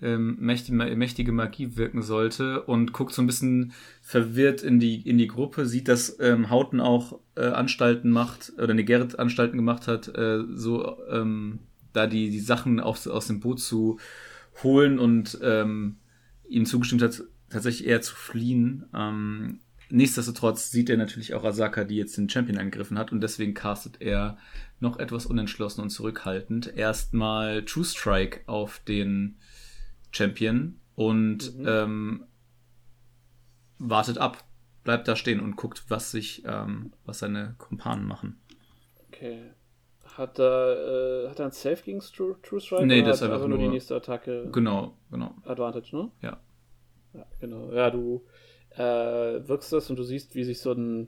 ähm, 0.02 0.38
mächtige, 0.40 1.32
Magie 1.32 1.76
wirken 1.76 2.02
sollte 2.02 2.64
und 2.64 2.94
guckt 2.94 3.14
so 3.14 3.22
ein 3.22 3.28
bisschen 3.28 3.74
verwirrt 4.02 4.64
in 4.64 4.80
die, 4.80 5.08
in 5.08 5.18
die 5.18 5.28
Gruppe, 5.28 5.66
sieht, 5.66 5.88
dass 5.88 6.20
ähm, 6.20 6.50
Hauten 6.50 6.80
auch 6.80 7.20
äh, 7.36 7.46
Anstalten 7.46 8.12
macht, 8.12 8.54
oder 8.58 8.70
eine 8.70 8.84
Gerrit 8.84 9.20
Anstalten 9.20 9.58
gemacht 9.58 9.88
hat, 9.88 10.08
äh, 10.16 10.40
so 10.54 10.98
ähm, 11.10 11.60
da 11.94 12.08
die, 12.08 12.30
die 12.30 12.40
Sachen 12.40 12.80
aus, 12.80 13.08
aus 13.08 13.28
dem 13.28 13.40
Boot 13.40 13.60
zu 13.60 14.00
holen 14.64 15.00
und 15.00 15.40
ähm, 15.42 15.98
ihm 16.48 16.66
zugestimmt 16.66 17.02
hat, 17.02 17.24
tatsächlich 17.50 17.88
eher 17.88 18.02
zu 18.02 18.16
fliehen. 18.16 18.86
Ähm, 18.96 19.60
nichtsdestotrotz 19.90 20.72
sieht 20.72 20.90
er 20.90 20.98
natürlich 20.98 21.34
auch 21.34 21.44
Asaka, 21.44 21.84
die 21.84 21.98
jetzt 21.98 22.18
den 22.18 22.30
Champion 22.30 22.58
angegriffen 22.58 22.98
hat 22.98 23.12
und 23.12 23.22
deswegen 23.22 23.54
castet 23.54 24.02
er 24.02 24.38
noch 24.80 25.00
etwas 25.00 25.26
unentschlossen 25.26 25.82
und 25.82 25.90
zurückhaltend. 25.90 26.76
Erstmal 26.76 27.64
True 27.66 27.86
Strike 27.86 28.42
auf 28.48 28.80
den 28.88 29.36
Champion 30.12 30.80
und 30.96 31.58
Mhm. 31.58 31.66
ähm, 31.68 32.24
wartet 33.80 34.18
ab, 34.18 34.44
bleibt 34.84 35.08
da 35.08 35.16
stehen 35.16 35.40
und 35.40 35.56
guckt, 35.56 35.86
was 35.90 36.12
sich, 36.12 36.44
ähm, 36.46 36.94
was 37.06 37.20
seine 37.20 37.56
Kumpanen 37.58 38.06
machen. 38.08 38.40
Okay. 39.08 39.52
Hat 40.18 40.40
er, 40.40 41.26
äh, 41.26 41.30
hat 41.30 41.40
er 41.40 41.46
ein 41.46 41.52
Safe 41.52 41.82
gegen 41.84 42.00
True, 42.02 42.36
True 42.44 42.60
Strike? 42.60 42.86
Nee, 42.86 43.02
das 43.02 43.18
ist 43.18 43.24
einfach 43.24 43.48
nur 43.48 43.58
die 43.58 43.64
nur- 43.66 43.74
nächste 43.74 43.96
Attacke 43.96 44.50
Genau, 44.52 44.98
genau. 45.10 45.34
Advantage, 45.46 45.96
ne? 45.96 46.12
Ja. 46.22 46.40
Ja, 47.14 47.26
genau. 47.40 47.72
Ja, 47.72 47.90
du 47.90 48.26
äh, 48.72 49.48
wirkst 49.48 49.72
das 49.74 49.90
und 49.90 49.98
du 49.98 50.04
siehst, 50.04 50.34
wie 50.36 50.44
sich 50.44 50.60
so 50.62 50.72
ein 50.74 51.08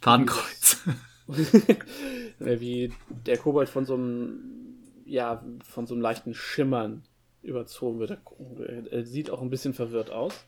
Fadenkreuz. 0.00 0.82
Wie 2.38 2.90
der 3.26 3.36
Kobold 3.36 3.68
von 3.68 3.84
so 3.84 3.94
einem, 3.94 4.78
ja, 5.04 5.44
von 5.62 5.86
so 5.86 5.94
einem 5.94 6.00
leichten 6.02 6.32
Schimmern 6.34 7.02
überzogen 7.48 7.98
wird. 7.98 8.10
Er, 8.10 8.92
er 8.92 9.04
sieht 9.04 9.30
auch 9.30 9.42
ein 9.42 9.50
bisschen 9.50 9.74
verwirrt 9.74 10.10
aus. 10.10 10.46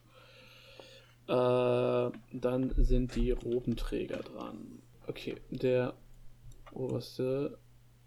Äh, 1.26 2.10
dann 2.32 2.74
sind 2.76 3.14
die 3.14 3.30
Robenträger 3.30 4.18
dran. 4.18 4.82
Okay, 5.06 5.36
der 5.50 5.94
oberste 6.72 7.58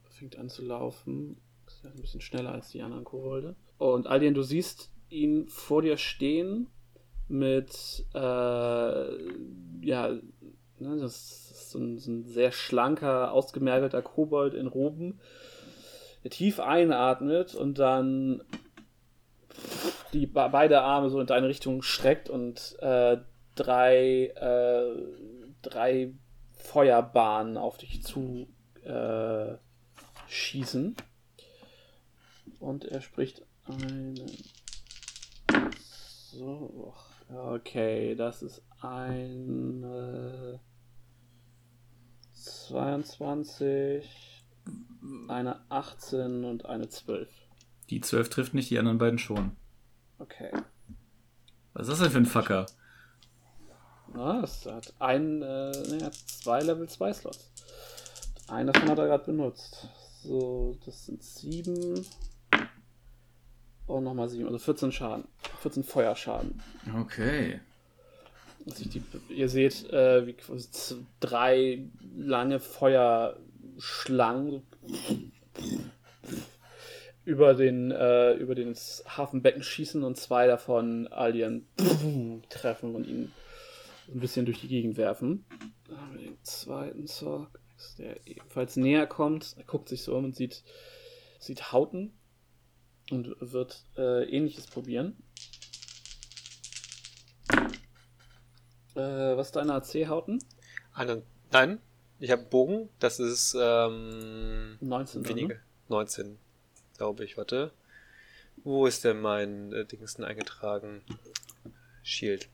fängt 0.09 0.37
an 0.37 0.49
zu 0.49 0.63
laufen. 0.63 1.37
Ist 1.67 1.85
ein 1.85 2.01
bisschen 2.01 2.21
schneller 2.21 2.51
als 2.51 2.69
die 2.69 2.81
anderen 2.81 3.03
Kobolde. 3.03 3.55
Und 3.77 4.07
Alien, 4.07 4.33
du 4.33 4.43
siehst 4.43 4.91
ihn 5.09 5.47
vor 5.47 5.81
dir 5.81 5.97
stehen 5.97 6.67
mit, 7.27 8.05
äh, 8.13 8.17
ja, 8.17 10.09
ne, 10.09 10.97
das 10.97 11.51
ist 11.51 11.71
so 11.71 11.79
ein, 11.79 11.97
so 11.97 12.11
ein 12.11 12.25
sehr 12.25 12.51
schlanker, 12.51 13.31
ausgemergelter 13.31 14.01
Kobold 14.01 14.53
in 14.53 14.67
Roben, 14.67 15.19
der 16.23 16.31
tief 16.31 16.59
einatmet 16.59 17.55
und 17.55 17.79
dann 17.79 18.43
die 20.13 20.27
be- 20.27 20.49
beide 20.51 20.81
Arme 20.81 21.09
so 21.09 21.19
in 21.19 21.27
deine 21.27 21.47
Richtung 21.47 21.81
streckt 21.81 22.29
und 22.29 22.75
äh, 22.79 23.17
drei, 23.55 24.27
äh, 24.35 24.95
drei 25.61 26.13
Feuerbahnen 26.53 27.57
auf 27.57 27.77
dich 27.77 28.03
zu 28.03 28.47
äh, 28.83 29.55
schießen. 30.27 30.95
Und 32.59 32.85
er 32.85 33.01
spricht 33.01 33.43
einen. 33.65 34.19
So, 36.31 36.93
okay, 37.29 38.15
das 38.15 38.41
ist 38.41 38.63
eine 38.81 40.59
22, 42.33 44.43
eine 45.27 45.61
18 45.69 46.43
und 46.43 46.65
eine 46.65 46.89
12. 46.89 47.29
Die 47.93 48.01
12 48.01 48.29
trifft 48.29 48.53
nicht, 48.55 48.71
die 48.71 48.79
anderen 48.79 48.97
beiden 48.97 49.19
schon. 49.19 49.51
Okay. 50.17 50.49
Was 51.73 51.87
ist 51.87 51.91
das 51.91 51.99
denn 51.99 52.09
für 52.09 52.17
ein 52.17 52.25
Fucker? 52.25 52.65
Na, 54.15 54.43
es 54.43 54.65
hat 54.65 54.91
ein, 54.97 55.43
äh, 55.43 55.69
ne, 55.69 55.97
er 55.99 56.07
hat 56.07 56.15
zwei 56.15 56.61
Level 56.61 56.89
2 56.89 57.13
Slots. 57.13 57.51
Einen 58.47 58.73
davon 58.73 58.89
hat 58.89 58.97
er 58.97 59.05
gerade 59.05 59.25
benutzt. 59.25 59.87
So, 60.23 60.75
das 60.87 61.05
sind 61.05 61.21
sieben. 61.21 62.03
Und 63.85 64.05
nochmal 64.05 64.27
7, 64.27 64.47
also 64.47 64.57
14 64.57 64.91
Schaden. 64.91 65.27
14 65.61 65.83
Feuerschaden. 65.83 66.63
Okay. 66.99 67.59
Also 68.65 68.89
die, 68.89 69.03
ihr 69.29 69.49
seht, 69.49 69.87
äh, 69.91 70.25
wie 70.25 70.33
quasi 70.33 70.67
drei 71.19 71.85
lange 72.17 72.59
Feuerschlangen 72.59 74.63
über 77.25 77.53
den 77.53 77.91
äh, 77.91 78.33
über 78.33 78.55
das 78.55 79.03
Hafenbecken 79.07 79.63
schießen 79.63 80.03
und 80.03 80.17
zwei 80.17 80.47
davon 80.47 81.07
Alien 81.07 81.67
treffen 82.49 82.95
und 82.95 83.07
ihn 83.07 83.31
ein 84.13 84.19
bisschen 84.19 84.45
durch 84.45 84.61
die 84.61 84.67
Gegend 84.67 84.97
werfen. 84.97 85.45
Dann 85.87 86.01
haben 86.01 86.17
wir 86.17 86.25
den 86.25 86.43
zweiten 86.43 87.07
Zorg, 87.07 87.59
der 87.97 88.27
ebenfalls 88.27 88.75
näher 88.75 89.07
kommt. 89.07 89.55
Er 89.57 89.63
guckt 89.63 89.89
sich 89.89 90.03
so 90.03 90.15
um 90.15 90.25
und 90.25 90.35
sieht, 90.35 90.63
sieht 91.39 91.71
Hauten 91.71 92.13
und 93.11 93.35
wird 93.39 93.85
äh, 93.97 94.23
ähnliches 94.29 94.67
probieren. 94.67 95.17
Äh, 98.95 99.37
was 99.37 99.47
ist 99.47 99.55
deine 99.55 99.73
AC, 99.73 100.07
Hauten? 100.07 100.39
Eine, 100.93 101.23
nein, 101.51 101.79
ich 102.19 102.31
habe 102.31 102.43
Bogen. 102.43 102.89
Das 102.99 103.19
ist 103.19 103.55
ähm, 103.59 104.77
19. 104.81 105.27
weniger. 105.27 105.55
Ne? 105.55 105.61
19, 105.89 106.37
glaube 106.97 107.23
ich. 107.25 107.37
Warte. 107.37 107.71
Wo 108.63 108.85
ist 108.85 109.03
denn 109.03 109.19
mein 109.19 109.73
äh, 109.73 109.85
Dingsten 109.85 110.23
eingetragen? 110.23 111.01
Shield. 112.03 112.49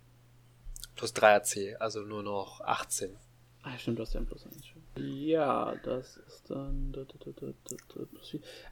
Plus 0.95 1.13
3 1.13 1.35
AC, 1.35 1.81
also 1.81 2.01
nur 2.01 2.23
noch 2.23 2.61
18. 2.61 3.15
Ah, 3.63 3.77
stimmt, 3.77 3.99
du 3.99 4.03
hast 4.03 4.13
ja 4.13 4.21
ein 4.21 4.25
Plus 4.25 4.45
1. 4.45 4.55
Ja, 4.97 5.75
das 5.83 6.17
ist 6.17 6.49
dann 6.49 6.93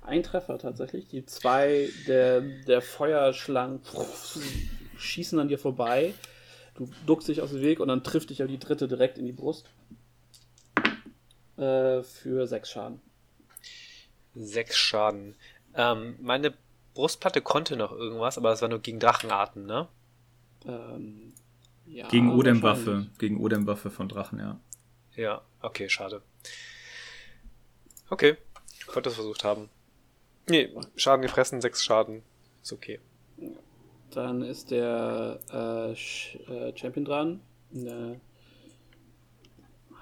ein 0.02 0.24
Treffer 0.24 0.58
tatsächlich. 0.58 1.08
Die 1.08 1.26
zwei 1.26 1.90
der, 2.08 2.42
der 2.42 2.82
Feuerschlangen 2.82 3.82
schießen 4.98 5.40
an 5.40 5.48
dir 5.48 5.60
vorbei. 5.60 6.14
Du 6.76 6.90
duckst 7.06 7.28
dich 7.28 7.42
aus 7.42 7.52
dem 7.52 7.62
Weg 7.62 7.80
und 7.80 7.88
dann 7.88 8.04
trifft 8.04 8.30
dich 8.30 8.42
aber 8.42 8.52
die 8.52 8.60
dritte 8.60 8.88
direkt 8.88 9.18
in 9.18 9.26
die 9.26 9.32
Brust. 9.32 9.70
Äh, 11.58 12.04
für 12.04 12.46
sechs 12.46 12.70
Schaden. 12.70 13.02
Sechs 14.36 14.78
Schaden. 14.78 15.36
Ähm, 15.78 16.16
meine 16.20 16.54
Brustplatte 16.96 17.42
konnte 17.42 17.78
noch 17.78 17.92
irgendwas, 17.92 18.38
aber 18.38 18.52
es 18.52 18.62
war 18.62 18.68
nur 18.68 18.80
gegen 18.80 19.00
Drachenarten, 19.00 19.66
ne? 19.66 19.88
Ähm, 20.66 21.34
ja, 21.86 22.08
Gegen 22.10 22.32
Odem-Waffe. 22.32 23.08
Gegen 23.20 23.40
Odem-Waffe 23.40 23.90
von 23.90 24.10
Drachen, 24.10 24.40
ja. 24.40 24.60
Ja, 25.16 25.42
okay, 25.62 25.88
schade. 25.88 26.22
Okay, 28.10 28.38
ich 28.80 28.88
wollte 28.88 29.04
das 29.04 29.16
versucht 29.16 29.44
haben. 29.44 29.70
Nee, 30.50 30.70
Schaden 30.96 31.22
gefressen, 31.22 31.62
sechs 31.62 31.84
Schaden. 31.84 32.24
Ist 32.62 32.74
okay. 32.74 33.00
Dann 34.12 34.42
ist 34.42 34.72
der 34.72 35.40
äh, 35.52 35.96
Sch 35.96 36.36
äh, 36.48 36.76
Champion 36.76 37.06
dran. 37.06 37.42
Ne, 37.72 38.20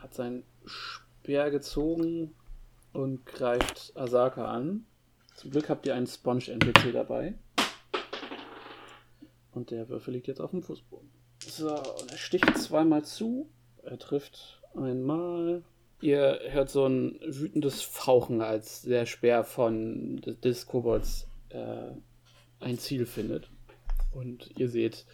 hat 0.01 0.13
sein 0.13 0.43
Speer 0.65 1.49
gezogen 1.51 2.33
und 2.93 3.25
greift 3.25 3.91
Asaka 3.95 4.45
an. 4.45 4.85
Zum 5.35 5.51
Glück 5.51 5.69
habt 5.69 5.85
ihr 5.85 5.95
einen 5.95 6.07
Sponge-NPC 6.07 6.91
dabei. 6.93 7.33
Und 9.51 9.71
der 9.71 9.87
Würfel 9.89 10.13
liegt 10.13 10.27
jetzt 10.27 10.41
auf 10.41 10.51
dem 10.51 10.63
Fußboden. 10.63 11.09
So, 11.45 11.69
und 11.69 12.11
er 12.11 12.17
sticht 12.17 12.57
zweimal 12.57 13.03
zu. 13.05 13.49
Er 13.83 13.97
trifft 13.99 14.61
einmal. 14.75 15.63
Ihr 16.01 16.39
hört 16.49 16.69
so 16.69 16.85
ein 16.87 17.19
wütendes 17.25 17.81
Fauchen, 17.81 18.41
als 18.41 18.81
der 18.81 19.05
Speer 19.05 19.43
von 19.43 20.17
des- 20.43 20.65
Kobolds 20.65 21.27
äh, 21.49 21.91
ein 22.59 22.77
Ziel 22.77 23.05
findet. 23.05 23.49
Und 24.13 24.51
ihr 24.57 24.69
seht 24.69 25.05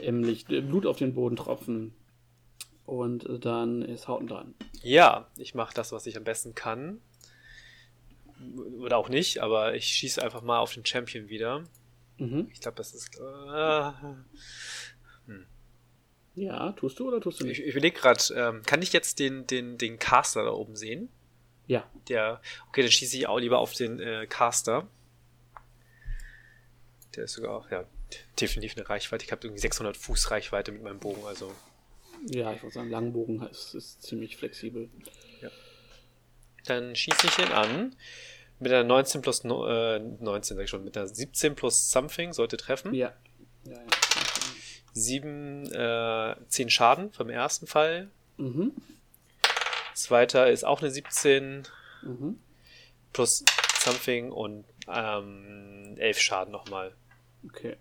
im 0.00 0.22
Licht 0.24 0.50
äh, 0.50 0.60
Blut 0.62 0.86
auf 0.86 0.96
den 0.98 1.14
Boden 1.14 1.36
tropfen. 1.36 1.94
Und 2.86 3.26
dann 3.44 3.82
ist 3.82 4.08
Hauten 4.08 4.26
dran. 4.26 4.54
Ja, 4.82 5.28
ich 5.36 5.54
mache 5.54 5.74
das, 5.74 5.92
was 5.92 6.06
ich 6.06 6.16
am 6.16 6.24
besten 6.24 6.54
kann. 6.54 7.00
Oder 8.78 8.96
auch 8.96 9.08
nicht, 9.08 9.38
aber 9.42 9.74
ich 9.74 9.84
schieße 9.86 10.22
einfach 10.22 10.42
mal 10.42 10.58
auf 10.58 10.74
den 10.74 10.84
Champion 10.84 11.28
wieder. 11.28 11.64
Mhm. 12.18 12.48
Ich 12.52 12.60
glaube, 12.60 12.76
das 12.76 12.94
ist. 12.94 13.16
Äh, 13.18 13.92
Ja, 16.34 16.72
tust 16.72 16.98
du 16.98 17.08
oder 17.08 17.20
tust 17.20 17.40
du 17.40 17.44
ich 17.44 17.58
nicht? 17.58 17.66
ich 17.68 17.72
überlege 17.74 17.98
gerade, 17.98 18.22
ähm, 18.34 18.62
kann 18.62 18.80
ich 18.80 18.92
jetzt 18.94 19.18
den, 19.18 19.46
den, 19.46 19.76
den 19.76 19.98
Caster 19.98 20.44
da 20.44 20.50
oben 20.52 20.76
sehen? 20.76 21.10
Ja. 21.66 21.88
Der. 22.08 22.40
Okay, 22.68 22.82
dann 22.82 22.90
schieße 22.90 23.16
ich 23.18 23.26
auch 23.26 23.38
lieber 23.38 23.58
auf 23.58 23.74
den 23.74 24.00
äh, 24.00 24.26
Caster. 24.26 24.88
Der 27.14 27.24
ist 27.24 27.34
sogar, 27.34 27.66
ja, 27.70 27.84
definitiv 28.40 28.76
eine 28.76 28.88
Reichweite. 28.88 29.24
Ich 29.26 29.32
habe 29.32 29.46
irgendwie 29.46 29.60
600 29.60 29.96
Fuß 29.96 30.30
Reichweite 30.30 30.72
mit 30.72 30.82
meinem 30.82 30.98
Bogen, 31.00 31.22
also. 31.26 31.52
Ja, 32.26 32.52
ich 32.54 32.62
würde 32.62 32.72
sagen, 32.72 32.88
Langbogen 32.88 33.42
ist, 33.48 33.74
ist 33.74 34.02
ziemlich 34.02 34.36
flexibel. 34.38 34.88
Dann 36.66 36.94
schieße 36.94 37.26
ich 37.26 37.38
ihn 37.38 37.52
an. 37.52 37.96
Mit 38.58 38.72
einer 38.72 38.84
19 38.84 39.22
plus 39.22 39.42
no, 39.44 39.66
äh, 39.66 39.98
19, 39.98 40.56
sag 40.56 40.64
ich 40.64 40.70
schon, 40.70 40.84
mit 40.84 40.96
einer 40.96 41.08
17 41.08 41.56
plus 41.56 41.90
something 41.90 42.32
sollte 42.32 42.56
treffen. 42.56 42.94
Ja. 42.94 43.12
Ja, 43.64 43.72
ja. 43.72 43.80
7, 44.94 45.72
äh, 45.72 46.36
10 46.48 46.70
Schaden 46.70 47.12
vom 47.12 47.30
ersten 47.30 47.66
Fall. 47.66 48.08
Mhm. 48.36 48.72
Zweiter 49.94 50.50
ist 50.50 50.64
auch 50.64 50.80
eine 50.80 50.90
17 50.90 51.64
Mhm. 52.02 52.38
plus 53.12 53.44
something 53.78 54.32
und 54.32 54.64
ähm, 54.88 55.94
11 55.98 56.20
Schaden 56.20 56.52
nochmal. 56.52 56.92
Okay. 57.44 57.76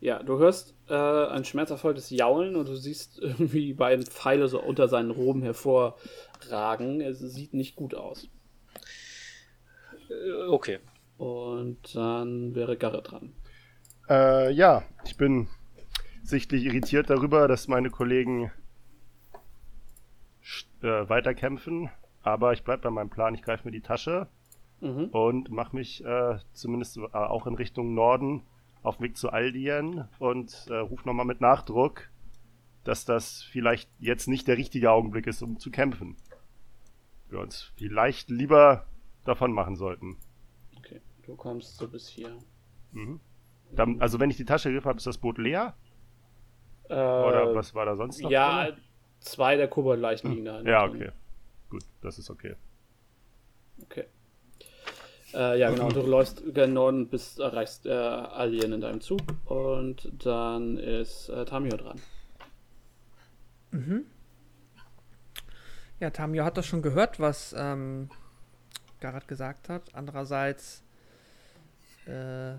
Ja, 0.00 0.22
du 0.22 0.38
hörst 0.38 0.74
äh, 0.92 1.26
ein 1.28 1.44
schmerzerfolges 1.44 2.10
Jaulen 2.10 2.54
und 2.54 2.68
du 2.68 2.76
siehst 2.76 3.18
irgendwie 3.22 3.66
die 3.66 3.74
beiden 3.74 4.04
Pfeile 4.06 4.48
so 4.48 4.62
unter 4.62 4.88
seinen 4.88 5.10
Roben 5.10 5.42
hervorragen. 5.42 7.00
Es 7.00 7.20
sieht 7.20 7.54
nicht 7.54 7.76
gut 7.76 7.94
aus. 7.94 8.28
Äh, 10.10 10.46
okay. 10.48 10.78
Und 11.16 11.94
dann 11.94 12.54
wäre 12.54 12.76
Garrett 12.76 13.10
dran. 13.10 13.32
Äh, 14.08 14.52
ja, 14.52 14.82
ich 15.04 15.16
bin 15.16 15.48
sichtlich 16.22 16.64
irritiert 16.64 17.10
darüber, 17.10 17.48
dass 17.48 17.68
meine 17.68 17.90
Kollegen 17.90 18.50
äh, 20.82 21.08
weiterkämpfen. 21.08 21.90
Aber 22.22 22.52
ich 22.52 22.62
bleibe 22.64 22.82
bei 22.82 22.90
meinem 22.90 23.10
Plan. 23.10 23.34
Ich 23.34 23.42
greife 23.42 23.64
mir 23.66 23.72
die 23.72 23.80
Tasche 23.80 24.28
Mhm. 24.80 25.10
und 25.12 25.48
mache 25.48 25.76
mich 25.76 26.04
äh, 26.04 26.38
zumindest 26.54 26.96
äh, 26.96 27.02
auch 27.12 27.46
in 27.46 27.54
Richtung 27.54 27.94
Norden 27.94 28.42
auf 28.82 28.96
dem 28.96 29.04
Weg 29.04 29.16
zu 29.16 29.30
Aldien 29.30 30.08
und 30.18 30.66
äh, 30.68 30.74
rufe 30.76 31.06
nochmal 31.06 31.26
mit 31.26 31.40
Nachdruck, 31.40 32.08
dass 32.84 33.04
das 33.04 33.42
vielleicht 33.42 33.88
jetzt 33.98 34.28
nicht 34.28 34.48
der 34.48 34.56
richtige 34.56 34.90
Augenblick 34.90 35.26
ist, 35.26 35.42
um 35.42 35.58
zu 35.58 35.70
kämpfen. 35.70 36.16
Wir 37.28 37.40
uns 37.40 37.72
vielleicht 37.76 38.28
lieber 38.28 38.86
davon 39.24 39.52
machen 39.52 39.76
sollten. 39.76 40.16
Okay, 40.78 41.00
du 41.24 41.36
kommst 41.36 41.76
so 41.76 41.88
bis 41.88 42.08
hier. 42.08 42.36
Mhm. 42.92 43.20
Dann, 43.70 44.00
also 44.00 44.20
wenn 44.20 44.30
ich 44.30 44.36
die 44.36 44.44
Tasche 44.44 44.68
gegriffen 44.68 44.88
habe, 44.88 44.98
ist 44.98 45.06
das 45.06 45.18
Boot 45.18 45.38
leer? 45.38 45.74
Äh, 46.88 46.94
Oder 46.94 47.54
was 47.54 47.74
war 47.74 47.86
da 47.86 47.96
sonst 47.96 48.20
noch? 48.20 48.30
Ja, 48.30 48.66
drin? 48.66 48.76
zwei 49.20 49.56
der 49.56 49.68
Koboldleichen 49.68 50.30
liegen 50.30 50.44
da. 50.44 50.60
Ja, 50.62 50.86
drin. 50.86 50.96
okay. 50.96 51.12
Gut, 51.70 51.84
das 52.02 52.18
ist 52.18 52.28
okay. 52.28 52.56
Okay. 53.82 54.04
Äh, 55.34 55.58
ja, 55.58 55.70
genau. 55.70 55.88
Du 55.90 56.02
läufst 56.02 56.42
gen 56.54 56.74
Norden 56.74 57.02
und 57.02 57.10
bist, 57.10 57.38
erreichst 57.40 57.86
äh, 57.86 57.90
Alien 57.90 58.72
in 58.72 58.80
deinem 58.80 59.00
Zug. 59.00 59.20
Und 59.46 60.10
dann 60.24 60.76
ist 60.76 61.28
äh, 61.28 61.44
Tamio 61.44 61.76
dran. 61.76 62.00
Ja, 66.00 66.10
Tamio 66.10 66.44
hat 66.44 66.56
das 66.56 66.66
schon 66.66 66.82
gehört, 66.82 67.20
was 67.20 67.54
ähm, 67.56 68.10
Garat 69.00 69.28
gesagt 69.28 69.68
hat. 69.68 69.82
Andererseits. 69.94 70.82
Äh, 72.06 72.54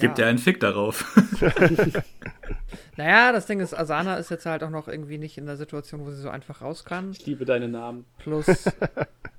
Gibt 0.00 0.18
ja. 0.18 0.24
er 0.24 0.30
einen 0.30 0.38
Fick 0.38 0.60
darauf. 0.60 1.04
Naja, 2.98 3.30
das 3.30 3.46
Ding 3.46 3.60
ist, 3.60 3.74
Asana 3.74 4.16
ist 4.16 4.28
jetzt 4.28 4.44
halt 4.44 4.64
auch 4.64 4.70
noch 4.70 4.88
irgendwie 4.88 5.18
nicht 5.18 5.38
in 5.38 5.46
der 5.46 5.56
Situation, 5.56 6.04
wo 6.04 6.10
sie 6.10 6.20
so 6.20 6.30
einfach 6.30 6.62
raus 6.62 6.84
kann. 6.84 7.12
Ich 7.12 7.24
liebe 7.26 7.44
deine 7.44 7.68
Namen. 7.68 8.04
Plus 8.18 8.46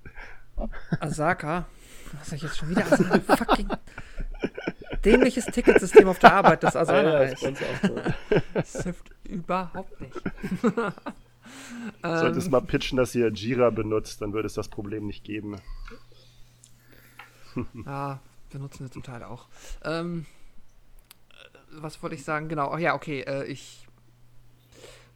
Asaka. 1.01 1.65
Was 2.13 2.27
sag 2.29 2.37
ich 2.37 2.43
jetzt 2.43 2.57
schon 2.57 2.69
wieder? 2.69 2.85
Asana, 2.85 3.19
fucking 3.19 3.67
dämliches 5.05 5.45
Ticketsystem 5.45 6.07
auf 6.07 6.19
der 6.19 6.33
Arbeit, 6.33 6.63
das 6.63 6.75
Asana 6.75 7.03
Ja, 7.03 7.19
ist 7.23 7.31
heißt. 7.31 7.41
bei 7.41 7.49
uns 7.49 7.61
auch 7.61 7.87
so. 7.87 8.41
Das 8.53 8.83
hilft 8.83 9.11
überhaupt 9.23 10.01
nicht. 10.01 10.13
Solltest 12.03 12.47
ähm, 12.47 12.51
mal 12.51 12.61
pitchen, 12.61 12.97
dass 12.97 13.15
ihr 13.15 13.31
Jira 13.31 13.69
benutzt, 13.69 14.21
dann 14.21 14.33
würde 14.33 14.47
es 14.47 14.53
das 14.53 14.67
Problem 14.67 15.07
nicht 15.07 15.23
geben. 15.23 15.59
ja, 17.85 18.19
benutzen 18.51 18.85
wir 18.85 18.91
zum 18.91 19.03
Teil 19.03 19.23
auch. 19.23 19.47
Ähm, 19.83 20.25
äh, 21.31 21.81
was 21.81 22.01
wollte 22.03 22.15
ich 22.15 22.23
sagen? 22.23 22.49
Genau, 22.49 22.71
ach 22.71 22.79
ja, 22.79 22.93
okay, 22.93 23.21
äh, 23.21 23.45
ich 23.45 23.87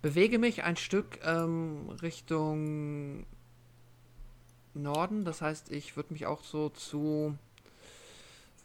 bewege 0.01 0.39
mich 0.39 0.63
ein 0.63 0.75
Stück 0.75 1.19
ähm, 1.23 1.89
Richtung 2.01 3.25
Norden. 4.73 5.25
Das 5.25 5.41
heißt, 5.41 5.71
ich 5.71 5.95
würde 5.95 6.13
mich 6.13 6.25
auch 6.25 6.43
so 6.43 6.69
zu 6.69 7.37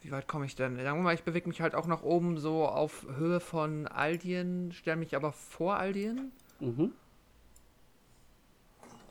wie 0.01 0.11
weit 0.11 0.27
komme 0.27 0.45
ich 0.45 0.55
denn? 0.55 0.77
Sagen 0.77 0.99
wir 0.99 1.03
mal, 1.03 1.13
ich 1.13 1.23
bewege 1.23 1.47
mich 1.47 1.61
halt 1.61 1.75
auch 1.75 1.87
nach 1.87 2.03
oben 2.03 2.37
so 2.37 2.65
auf 2.65 3.05
Höhe 3.17 3.39
von 3.39 3.87
Aldien, 3.87 4.71
stelle 4.71 4.97
mich 4.97 5.15
aber 5.15 5.31
vor 5.31 5.77
Aldien. 5.77 6.31
Mhm. 6.59 6.93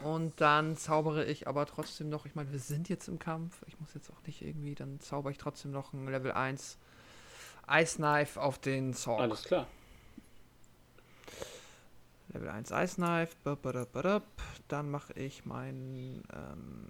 Und 0.02 0.40
dann 0.40 0.76
zaubere 0.76 1.24
ich 1.24 1.48
aber 1.48 1.66
trotzdem 1.66 2.08
noch, 2.08 2.24
ich 2.24 2.34
meine, 2.34 2.52
wir 2.52 2.60
sind 2.60 2.88
jetzt 2.88 3.08
im 3.08 3.18
Kampf. 3.18 3.62
Ich 3.66 3.78
muss 3.80 3.94
jetzt 3.94 4.10
auch 4.10 4.26
nicht 4.26 4.42
irgendwie, 4.42 4.74
dann 4.74 5.00
zauber 5.00 5.30
ich 5.30 5.38
trotzdem 5.38 5.72
noch 5.72 5.92
ein 5.92 6.06
Level 6.06 6.32
1 6.32 6.78
Ice 7.70 7.96
Knife 7.96 8.40
auf 8.40 8.58
den 8.58 8.94
Zorg. 8.94 9.20
Alles 9.20 9.44
klar. 9.44 9.66
Level 12.32 12.48
1 12.48 12.70
Ice 12.70 12.94
Knife. 12.96 13.34
Dann 14.68 14.90
mache 14.90 15.12
ich 15.14 15.44
meinen. 15.46 16.22
Ähm, 16.32 16.88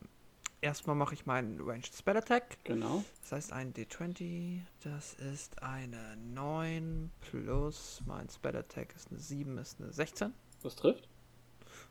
erstmal 0.60 0.96
mache 0.96 1.14
ich 1.14 1.26
meinen 1.26 1.60
Ranged 1.60 1.94
Spell 1.94 2.16
Attack. 2.16 2.58
Genau. 2.64 3.04
Das 3.22 3.32
heißt 3.32 3.52
ein 3.52 3.72
D20. 3.72 4.60
Das 4.82 5.14
ist 5.14 5.62
eine 5.62 6.16
9 6.16 7.10
plus 7.20 8.02
mein 8.06 8.28
Spell 8.28 8.56
Attack 8.56 8.94
ist 8.96 9.10
eine 9.10 9.20
7, 9.20 9.58
ist 9.58 9.80
eine 9.80 9.92
16. 9.92 10.32
Was 10.62 10.74
trifft? 10.76 11.08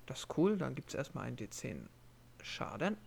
Das 0.06 0.20
ist 0.20 0.38
cool. 0.38 0.58
Dann 0.58 0.76
gibt 0.76 0.90
es 0.90 0.96
erstmal 0.96 1.26
einen 1.26 1.38
D10 1.38 1.88
Schaden. 2.44 2.98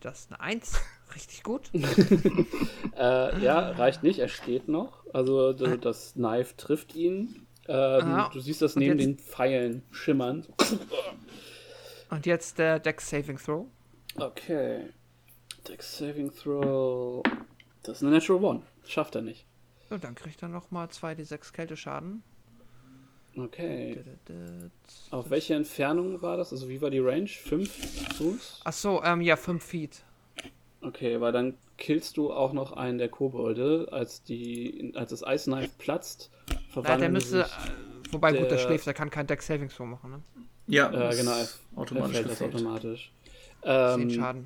Das 0.00 0.20
ist 0.20 0.30
eine 0.32 0.40
1. 0.40 0.78
Richtig 1.14 1.42
gut. 1.42 1.70
Äh, 2.98 3.42
ja, 3.44 3.72
reicht 3.72 4.02
nicht. 4.02 4.20
Er 4.20 4.28
steht 4.28 4.68
noch. 4.68 5.04
Also 5.12 5.52
d- 5.52 5.76
das 5.76 6.14
Knife 6.14 6.56
trifft 6.56 6.94
ihn. 6.94 7.45
Ähm, 7.68 8.24
du 8.32 8.40
siehst 8.40 8.62
das 8.62 8.76
neben 8.76 8.98
den 8.98 9.18
Pfeilen 9.18 9.82
schimmern. 9.90 10.46
Und 12.10 12.26
jetzt 12.26 12.58
der 12.58 12.78
Dex 12.78 13.10
Saving 13.10 13.38
Throw. 13.38 13.66
Okay. 14.16 14.90
Dex 15.68 15.98
Saving 15.98 16.32
Throw. 16.32 17.22
Das 17.82 17.98
ist 17.98 18.02
eine 18.02 18.12
Natural 18.12 18.44
One. 18.44 18.62
Schafft 18.84 19.14
er 19.14 19.22
nicht. 19.22 19.46
Und 19.90 20.04
dann 20.04 20.14
kriegt 20.14 20.42
er 20.42 20.48
nochmal 20.48 20.86
2d6 20.88 21.52
Kälteschaden. 21.52 22.22
Okay. 23.36 24.02
Auf 25.10 25.28
welche 25.30 25.54
Entfernung 25.54 26.22
war 26.22 26.36
das? 26.36 26.52
Also 26.52 26.68
wie 26.68 26.80
war 26.80 26.90
die 26.90 27.00
Range? 27.00 27.28
Fünf 27.28 27.70
Fuß? 28.16 28.62
Ach 28.64 28.72
so, 28.72 29.02
ähm, 29.02 29.20
ja, 29.20 29.36
5 29.36 29.62
Feet. 29.62 30.05
Okay, 30.86 31.20
weil 31.20 31.32
dann 31.32 31.54
killst 31.78 32.16
du 32.16 32.32
auch 32.32 32.52
noch 32.52 32.72
einen 32.72 32.98
der 32.98 33.08
Kobolde, 33.08 33.88
als 33.90 34.22
die, 34.22 34.92
als 34.94 35.10
das 35.10 35.22
Ice 35.26 35.50
Knife 35.50 35.72
platzt. 35.78 36.30
Ja, 36.74 36.96
der 36.96 37.08
müsste. 37.08 37.44
sich- 37.44 37.52
Äh, 37.52 38.12
wobei, 38.12 38.30
gut, 38.32 38.42
der 38.42 38.48
der- 38.50 38.58
schläft, 38.58 38.86
der 38.86 38.94
kann 38.94 39.10
kein 39.10 39.26
Dex 39.26 39.46
Saving 39.46 39.68
Throw 39.68 39.86
machen, 39.86 40.10
ne? 40.10 40.22
Ja, 40.68 40.88
Äh, 41.10 41.16
genau, 41.16 41.32
automatisch 41.76 42.16
fällt 42.16 42.30
das 42.30 42.42
automatisch. 42.42 43.12
10 43.62 43.70
Ähm, 44.02 44.10
Schaden. 44.10 44.44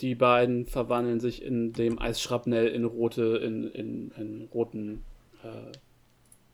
die 0.00 0.14
beiden 0.14 0.66
verwandeln 0.66 1.20
sich 1.20 1.42
in 1.42 1.72
dem 1.72 1.98
Eisschrapnell 1.98 2.68
in 2.68 2.84
rote, 2.84 3.38
in, 3.42 3.70
in, 3.70 4.10
in 4.16 4.48
roten 4.52 5.04
äh, 5.42 5.72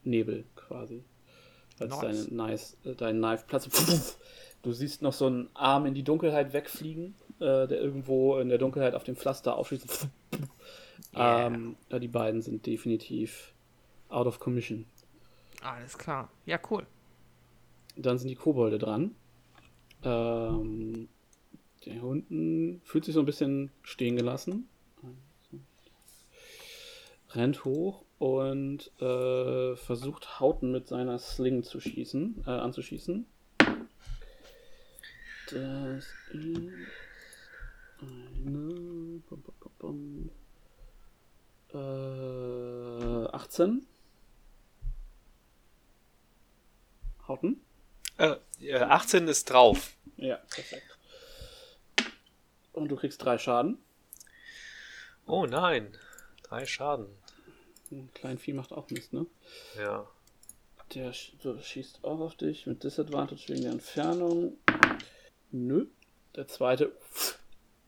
Nebel 0.04 0.44
quasi. 0.56 1.02
Als 1.80 2.00
Nice. 2.02 2.26
dein, 2.28 2.36
nice, 2.36 2.76
äh, 2.84 2.94
dein 2.94 3.18
Knife 3.18 3.44
platzt. 3.46 4.18
Du 4.62 4.70
siehst 4.70 5.02
noch 5.02 5.12
so 5.12 5.26
einen 5.26 5.48
Arm 5.54 5.86
in 5.86 5.94
die 5.94 6.04
Dunkelheit 6.04 6.52
wegfliegen, 6.52 7.16
äh, 7.42 7.66
der 7.66 7.80
irgendwo 7.80 8.38
in 8.38 8.48
der 8.48 8.58
Dunkelheit 8.58 8.94
auf 8.94 9.04
dem 9.04 9.16
Pflaster 9.16 9.56
aufschießt. 9.56 10.08
Yeah. 11.14 11.48
Ähm, 11.48 11.76
ja, 11.90 11.98
die 11.98 12.08
beiden 12.08 12.40
sind 12.40 12.64
definitiv 12.64 13.52
out 14.08 14.26
of 14.26 14.38
commission. 14.38 14.86
Alles 15.60 15.98
klar. 15.98 16.30
Ja, 16.46 16.58
cool. 16.70 16.86
Dann 17.96 18.18
sind 18.18 18.28
die 18.28 18.34
Kobolde 18.34 18.78
dran. 18.78 19.14
Ähm, 20.02 21.08
der 21.84 22.02
unten 22.02 22.80
fühlt 22.84 23.04
sich 23.04 23.14
so 23.14 23.20
ein 23.20 23.26
bisschen 23.26 23.70
stehen 23.82 24.16
gelassen. 24.16 24.68
Rennt 27.30 27.64
hoch 27.64 28.04
und 28.18 28.90
äh, 29.00 29.76
versucht 29.76 30.40
Hauten 30.40 30.70
mit 30.70 30.86
seiner 30.86 31.18
Sling 31.18 31.62
zu 31.62 31.80
schießen, 31.80 32.44
äh, 32.46 32.50
anzuschießen. 32.50 33.26
Das 35.50 36.06
ist 36.32 36.70
eine 38.02 39.20
bum, 39.28 39.42
bum, 39.42 39.72
bum. 39.78 40.30
Äh, 41.72 43.28
18. 43.34 43.86
Hauten? 47.28 47.60
Äh, 48.18 48.36
äh, 48.60 48.80
18 48.80 49.28
ist 49.28 49.48
drauf. 49.50 49.96
Ja, 50.16 50.36
perfekt. 50.36 50.98
Und 52.72 52.88
du 52.88 52.96
kriegst 52.96 53.22
drei 53.24 53.38
Schaden. 53.38 53.78
Oh 55.26 55.46
nein. 55.46 55.96
Drei 56.42 56.66
Schaden. 56.66 57.06
Ein 57.90 58.10
Kleinvieh 58.14 58.54
macht 58.54 58.72
auch 58.72 58.90
Mist, 58.90 59.12
ne? 59.12 59.26
Ja. 59.78 60.08
Der 60.94 61.12
schießt 61.12 62.04
auch 62.04 62.20
auf 62.20 62.36
dich 62.36 62.66
mit 62.66 62.84
Disadvantage 62.84 63.48
wegen 63.48 63.62
der 63.62 63.72
Entfernung. 63.72 64.58
Nö. 65.50 65.86
Der 66.34 66.48
zweite. 66.48 66.92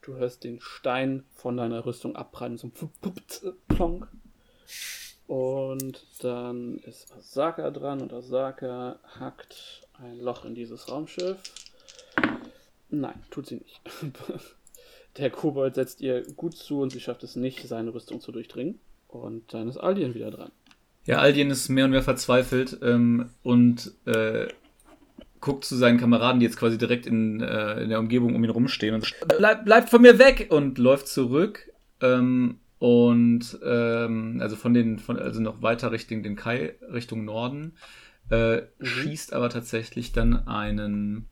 Du 0.04 0.16
hörst 0.16 0.44
den 0.44 0.60
Stein 0.60 1.24
von 1.34 1.56
deiner 1.56 1.86
Rüstung 1.86 2.14
abprallen. 2.14 2.58
So 2.58 2.70
plonk. 3.68 4.06
Und 5.26 6.04
dann 6.22 6.76
ist 6.78 7.10
Osaka 7.16 7.70
dran 7.70 8.02
und 8.02 8.12
Osaka 8.12 8.98
hackt 9.18 9.88
ein 9.94 10.20
Loch 10.20 10.44
in 10.44 10.54
dieses 10.54 10.90
Raumschiff. 10.90 11.38
Nein, 12.90 13.24
tut 13.30 13.46
sie 13.46 13.56
nicht. 13.56 13.80
Der 15.16 15.30
Kobold 15.30 15.76
setzt 15.76 16.02
ihr 16.02 16.22
gut 16.34 16.54
zu 16.54 16.80
und 16.80 16.90
sie 16.90 17.00
schafft 17.00 17.22
es 17.22 17.34
nicht, 17.34 17.66
seine 17.66 17.94
Rüstung 17.94 18.20
zu 18.20 18.30
durchdringen. 18.30 18.80
Und 19.08 19.54
dann 19.54 19.68
ist 19.68 19.78
Aldien 19.78 20.14
wieder 20.14 20.30
dran. 20.30 20.50
Ja, 21.06 21.18
Aldien 21.18 21.50
ist 21.50 21.68
mehr 21.70 21.86
und 21.86 21.92
mehr 21.92 22.02
verzweifelt 22.02 22.78
ähm, 22.82 23.30
und 23.42 23.94
äh, 24.06 24.48
guckt 25.44 25.66
zu 25.66 25.76
seinen 25.76 25.98
Kameraden, 25.98 26.40
die 26.40 26.46
jetzt 26.46 26.56
quasi 26.56 26.78
direkt 26.78 27.06
in, 27.06 27.42
äh, 27.42 27.82
in 27.82 27.90
der 27.90 27.98
Umgebung 27.98 28.34
um 28.34 28.42
ihn 28.42 28.48
rumstehen 28.48 28.94
und 28.94 29.04
sagt, 29.04 29.28
Bleib, 29.36 29.66
bleibt 29.66 29.90
von 29.90 30.00
mir 30.00 30.18
weg 30.18 30.46
und 30.48 30.78
läuft 30.78 31.06
zurück 31.06 31.70
ähm, 32.00 32.60
und 32.78 33.58
ähm, 33.62 34.38
also 34.40 34.56
von 34.56 34.72
den 34.72 34.98
von 34.98 35.18
also 35.18 35.42
noch 35.42 35.60
weiter 35.60 35.92
Richtung 35.92 36.22
den 36.22 36.34
Kai 36.34 36.76
Richtung 36.90 37.26
Norden 37.26 37.76
äh, 38.30 38.62
schießt 38.80 39.34
aber 39.34 39.50
tatsächlich 39.50 40.12
dann 40.12 40.48
einen 40.48 41.28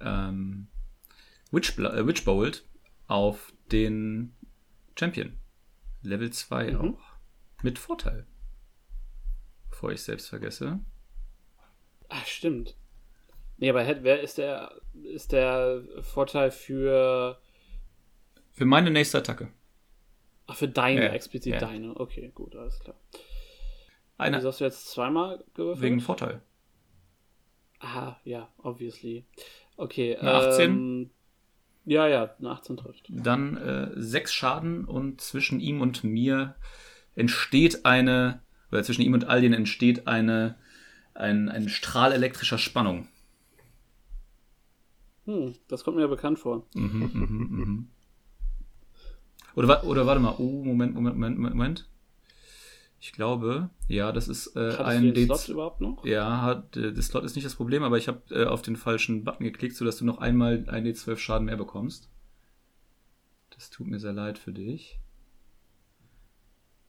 ähm, 0.00 0.66
Witch, 1.52 1.78
äh, 1.78 2.04
Witch 2.04 2.24
Bolt 2.24 2.64
auf 3.06 3.52
den 3.70 4.34
Champion 4.98 5.34
Level 6.02 6.30
2 6.30 6.72
Mhm. 6.72 6.78
auch 6.80 7.02
mit 7.62 7.78
Vorteil 7.78 8.26
bevor 9.70 9.92
ich 9.92 10.02
selbst 10.02 10.28
vergesse. 10.28 10.80
Ah, 12.08 12.24
stimmt. 12.26 12.76
Nee, 13.62 13.70
aber 13.70 13.86
wer 14.02 14.20
ist 14.20 14.38
der, 14.38 14.72
ist 15.04 15.30
der 15.30 15.84
Vorteil 16.00 16.50
für, 16.50 17.38
Für 18.50 18.64
meine 18.64 18.90
nächste 18.90 19.18
Attacke. 19.18 19.52
ach, 20.48 20.56
für 20.56 20.66
deine, 20.66 21.04
Ja, 21.04 21.12
explizit 21.12 21.52
ja. 21.54 21.60
deine. 21.60 21.94
Okay, 21.94 22.32
gut, 22.34 22.56
alles 22.56 22.80
klar. 22.80 22.96
Eine 24.18 24.38
Wieso 24.38 24.48
hast 24.48 24.58
du 24.58 24.64
jetzt 24.64 24.90
zweimal 24.90 25.44
gewürfelt? 25.54 25.80
wegen 25.80 26.00
Vorteil. 26.00 26.42
Aha, 27.78 28.20
ja, 28.24 28.48
obviously. 28.58 29.26
Okay, 29.76 30.16
Eine 30.16 30.32
18? 30.32 30.70
Ähm, 30.72 31.10
ja, 31.84 32.08
ja, 32.08 32.34
eine 32.40 32.50
18 32.50 32.76
trifft. 32.78 33.06
Dann 33.10 33.56
äh, 33.58 33.90
sechs 33.94 34.34
Schaden 34.34 34.86
und 34.86 35.20
zwischen 35.20 35.60
ihm 35.60 35.80
und 35.80 36.02
mir 36.02 36.56
entsteht 37.14 37.84
eine, 37.84 38.42
oder 38.72 38.82
zwischen 38.82 39.02
ihm 39.02 39.14
und 39.14 39.28
Alien 39.28 39.52
entsteht 39.52 40.08
eine, 40.08 40.56
ein, 41.14 41.48
ein 41.48 41.68
Strahl 41.68 42.10
elektrischer 42.12 42.58
Spannung. 42.58 43.06
Hm, 45.26 45.54
das 45.68 45.84
kommt 45.84 45.96
mir 45.96 46.02
ja 46.02 46.08
bekannt 46.08 46.38
vor. 46.38 46.66
Mhm, 46.74 47.10
mhm, 47.12 47.48
mhm. 47.50 47.88
Oder, 49.54 49.84
oder 49.84 50.06
warte 50.06 50.20
mal, 50.20 50.34
oh, 50.38 50.64
Moment, 50.64 50.94
Moment, 50.94 51.16
Moment, 51.16 51.38
Moment. 51.54 51.88
Ich 53.00 53.12
glaube, 53.12 53.70
ja, 53.88 54.12
das 54.12 54.28
ist 54.28 54.54
äh, 54.54 54.76
ein 54.76 55.12
den 55.12 55.26
Slot 55.26 55.48
überhaupt 55.48 55.80
noch? 55.80 56.04
Ja, 56.04 56.40
hat, 56.42 56.76
äh, 56.76 56.92
das 56.92 57.06
Slot 57.06 57.24
ist 57.24 57.34
nicht 57.34 57.44
das 57.44 57.56
Problem, 57.56 57.82
aber 57.82 57.98
ich 57.98 58.06
habe 58.06 58.22
äh, 58.30 58.44
auf 58.46 58.62
den 58.62 58.76
falschen 58.76 59.24
Button 59.24 59.44
geklickt, 59.44 59.74
sodass 59.74 59.96
du 59.96 60.04
noch 60.04 60.18
einmal 60.18 60.64
ein 60.68 60.86
D12 60.86 61.16
Schaden 61.16 61.46
mehr 61.46 61.56
bekommst. 61.56 62.08
Das 63.50 63.70
tut 63.70 63.88
mir 63.88 63.98
sehr 63.98 64.12
leid 64.12 64.38
für 64.38 64.52
dich. 64.52 65.00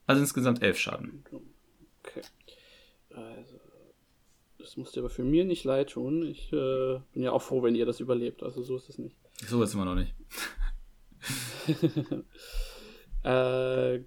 Also 0.06 0.22
insgesamt 0.22 0.62
elf 0.62 0.78
Schaden. 0.78 1.24
Okay. 2.04 2.22
Also, 3.10 3.53
das 4.64 4.76
musst 4.78 4.96
dir 4.96 5.00
aber 5.00 5.10
für 5.10 5.24
mir 5.24 5.44
nicht 5.44 5.64
leid 5.64 5.90
tun. 5.90 6.26
Ich 6.26 6.52
äh, 6.52 6.98
bin 7.12 7.22
ja 7.22 7.32
auch 7.32 7.42
froh, 7.42 7.62
wenn 7.62 7.74
ihr 7.74 7.84
das 7.84 8.00
überlebt. 8.00 8.42
Also 8.42 8.62
so 8.62 8.76
ist 8.76 8.88
es 8.88 8.98
nicht. 8.98 9.16
So 9.46 9.62
ist 9.62 9.74
immer 9.74 9.84
noch 9.84 9.96
nicht. 9.96 10.14
Äh, 13.24 14.00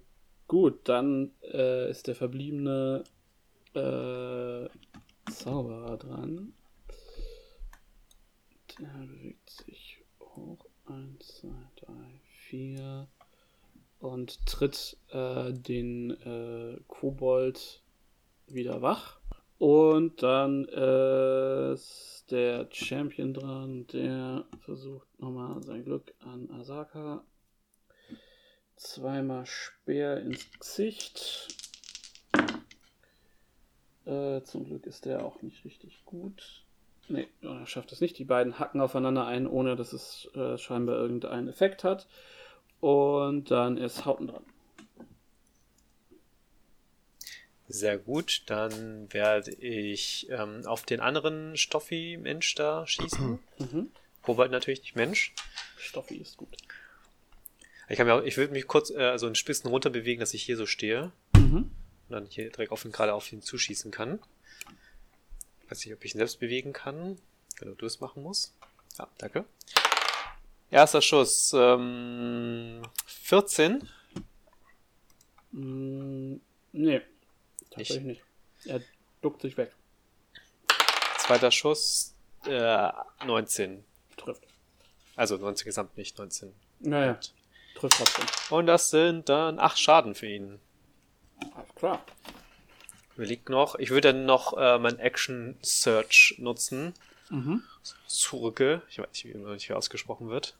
gut, 0.46 0.88
dann 0.88 1.32
äh, 1.42 1.90
ist 1.90 2.06
der 2.06 2.14
verbliebene 2.14 3.02
äh, 3.74 4.68
Zauberer 5.28 5.96
dran. 5.96 6.52
Der 8.78 8.86
bewegt 8.86 9.50
sich 9.50 9.98
hoch. 10.20 10.64
Eins, 10.86 11.40
zwei, 11.40 11.68
drei, 11.76 12.20
vier. 12.46 13.08
und 13.98 14.46
tritt 14.46 14.96
äh, 15.10 15.52
den 15.52 16.10
äh, 16.10 16.78
Kobold 16.86 17.82
wieder 18.46 18.80
wach. 18.82 19.17
Und 19.58 20.22
dann 20.22 20.66
ist 20.66 22.26
der 22.30 22.68
Champion 22.70 23.34
dran, 23.34 23.86
der 23.88 24.44
versucht 24.60 25.08
nochmal 25.20 25.62
sein 25.62 25.84
Glück 25.84 26.14
an 26.20 26.48
Asaka. 26.52 27.24
Zweimal 28.76 29.44
Speer 29.46 30.20
ins 30.20 30.46
Gesicht. 30.58 31.48
Äh, 34.04 34.42
zum 34.42 34.64
Glück 34.64 34.86
ist 34.86 35.04
der 35.04 35.24
auch 35.24 35.42
nicht 35.42 35.64
richtig 35.64 36.04
gut. 36.04 36.64
Nee, 37.08 37.26
er 37.42 37.66
schafft 37.66 37.90
es 37.90 38.00
nicht. 38.00 38.18
Die 38.18 38.24
beiden 38.24 38.58
hacken 38.58 38.80
aufeinander 38.80 39.26
ein, 39.26 39.46
ohne 39.46 39.74
dass 39.74 39.92
es 39.92 40.28
äh, 40.34 40.56
scheinbar 40.56 40.96
irgendeinen 40.96 41.48
Effekt 41.48 41.82
hat. 41.82 42.06
Und 42.80 43.50
dann 43.50 43.76
ist 43.76 44.04
Hauten 44.04 44.28
dran. 44.28 44.44
Sehr 47.70 47.98
gut, 47.98 48.44
dann 48.46 49.12
werde 49.12 49.52
ich 49.52 50.26
ähm, 50.30 50.64
auf 50.64 50.84
den 50.84 51.00
anderen 51.00 51.56
Stoffi-Mensch 51.56 52.54
da 52.54 52.86
schießen. 52.86 53.38
Mhm. 53.58 53.90
Kobold 54.22 54.52
natürlich 54.52 54.82
nicht 54.82 54.94
Mensch. 54.94 55.34
Stoffi 55.76 56.16
ist 56.16 56.36
gut. 56.36 56.56
Ich, 57.88 57.96
kann 57.96 58.06
mir 58.06 58.14
auch, 58.14 58.22
ich 58.22 58.36
würde 58.36 58.52
mich 58.52 58.68
kurz 58.68 58.90
äh, 58.90 59.18
so 59.18 59.26
einen 59.26 59.34
Spitzen 59.34 59.68
runter 59.68 59.90
bewegen, 59.90 60.20
dass 60.20 60.32
ich 60.32 60.44
hier 60.44 60.56
so 60.56 60.64
stehe. 60.64 61.10
Mhm. 61.34 61.56
Und 61.56 61.70
dann 62.08 62.26
hier 62.26 62.50
direkt 62.50 62.84
ihn, 62.84 62.92
gerade 62.92 63.14
auf 63.14 63.32
ihn 63.32 63.42
zuschießen 63.42 63.90
kann. 63.90 64.20
Weiß 65.68 65.84
nicht, 65.84 65.92
ob 65.92 66.04
ich 66.04 66.14
ihn 66.14 66.18
selbst 66.18 66.38
bewegen 66.38 66.72
kann. 66.72 67.18
Wenn 67.58 67.76
du 67.76 67.86
es 67.86 68.00
machen 68.00 68.22
musst. 68.22 68.54
Ja, 68.98 69.08
danke. 69.18 69.44
Erster 70.70 71.02
Schuss. 71.02 71.52
Ähm, 71.54 72.82
14. 73.06 73.88
Mm, 75.52 76.36
nee, 76.72 77.00
tatsächlich 77.78 78.04
nicht. 78.04 78.22
Er 78.64 78.80
duckt 79.22 79.42
sich 79.42 79.56
weg. 79.56 79.72
Zweiter 81.18 81.50
Schuss. 81.50 82.14
Äh, 82.46 82.90
19. 83.24 83.84
Trifft. 84.16 84.42
Also 85.16 85.36
19 85.36 85.64
gesamt, 85.64 85.96
nicht 85.96 86.16
19. 86.18 86.54
Naja, 86.80 87.18
trifft 87.74 87.96
trotzdem. 87.98 88.26
Und 88.50 88.66
das 88.66 88.90
sind 88.90 89.28
dann 89.28 89.58
8 89.58 89.78
Schaden 89.78 90.14
für 90.14 90.28
ihn. 90.28 90.60
Alles 91.54 91.74
klar. 91.74 92.04
Mir 93.16 93.26
liegt 93.26 93.48
noch. 93.48 93.74
Ich 93.76 93.90
würde 93.90 94.12
dann 94.12 94.26
noch 94.26 94.56
äh, 94.56 94.78
mein 94.78 94.98
Action 95.00 95.56
Search 95.60 96.36
nutzen. 96.38 96.94
Mhm. 97.30 97.64
Zurücke. 98.06 98.82
Ich 98.88 98.98
weiß 98.98 99.08
nicht, 99.08 99.24
wie 99.24 99.30
immer 99.30 99.54
nicht 99.54 99.72
ausgesprochen 99.72 100.28
wird. 100.28 100.56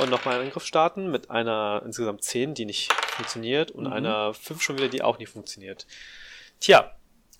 Und 0.00 0.10
noch 0.10 0.24
mal 0.24 0.36
einen 0.36 0.46
Angriff 0.46 0.64
starten 0.64 1.10
mit 1.10 1.30
einer 1.30 1.82
insgesamt 1.84 2.22
10, 2.22 2.54
die 2.54 2.64
nicht 2.64 2.92
funktioniert, 2.92 3.70
und 3.72 3.84
Mhm. 3.84 3.92
einer 3.92 4.34
5 4.34 4.62
schon 4.62 4.76
wieder, 4.78 4.88
die 4.88 5.02
auch 5.02 5.18
nicht 5.18 5.30
funktioniert. 5.30 5.86
Tja, 6.60 6.92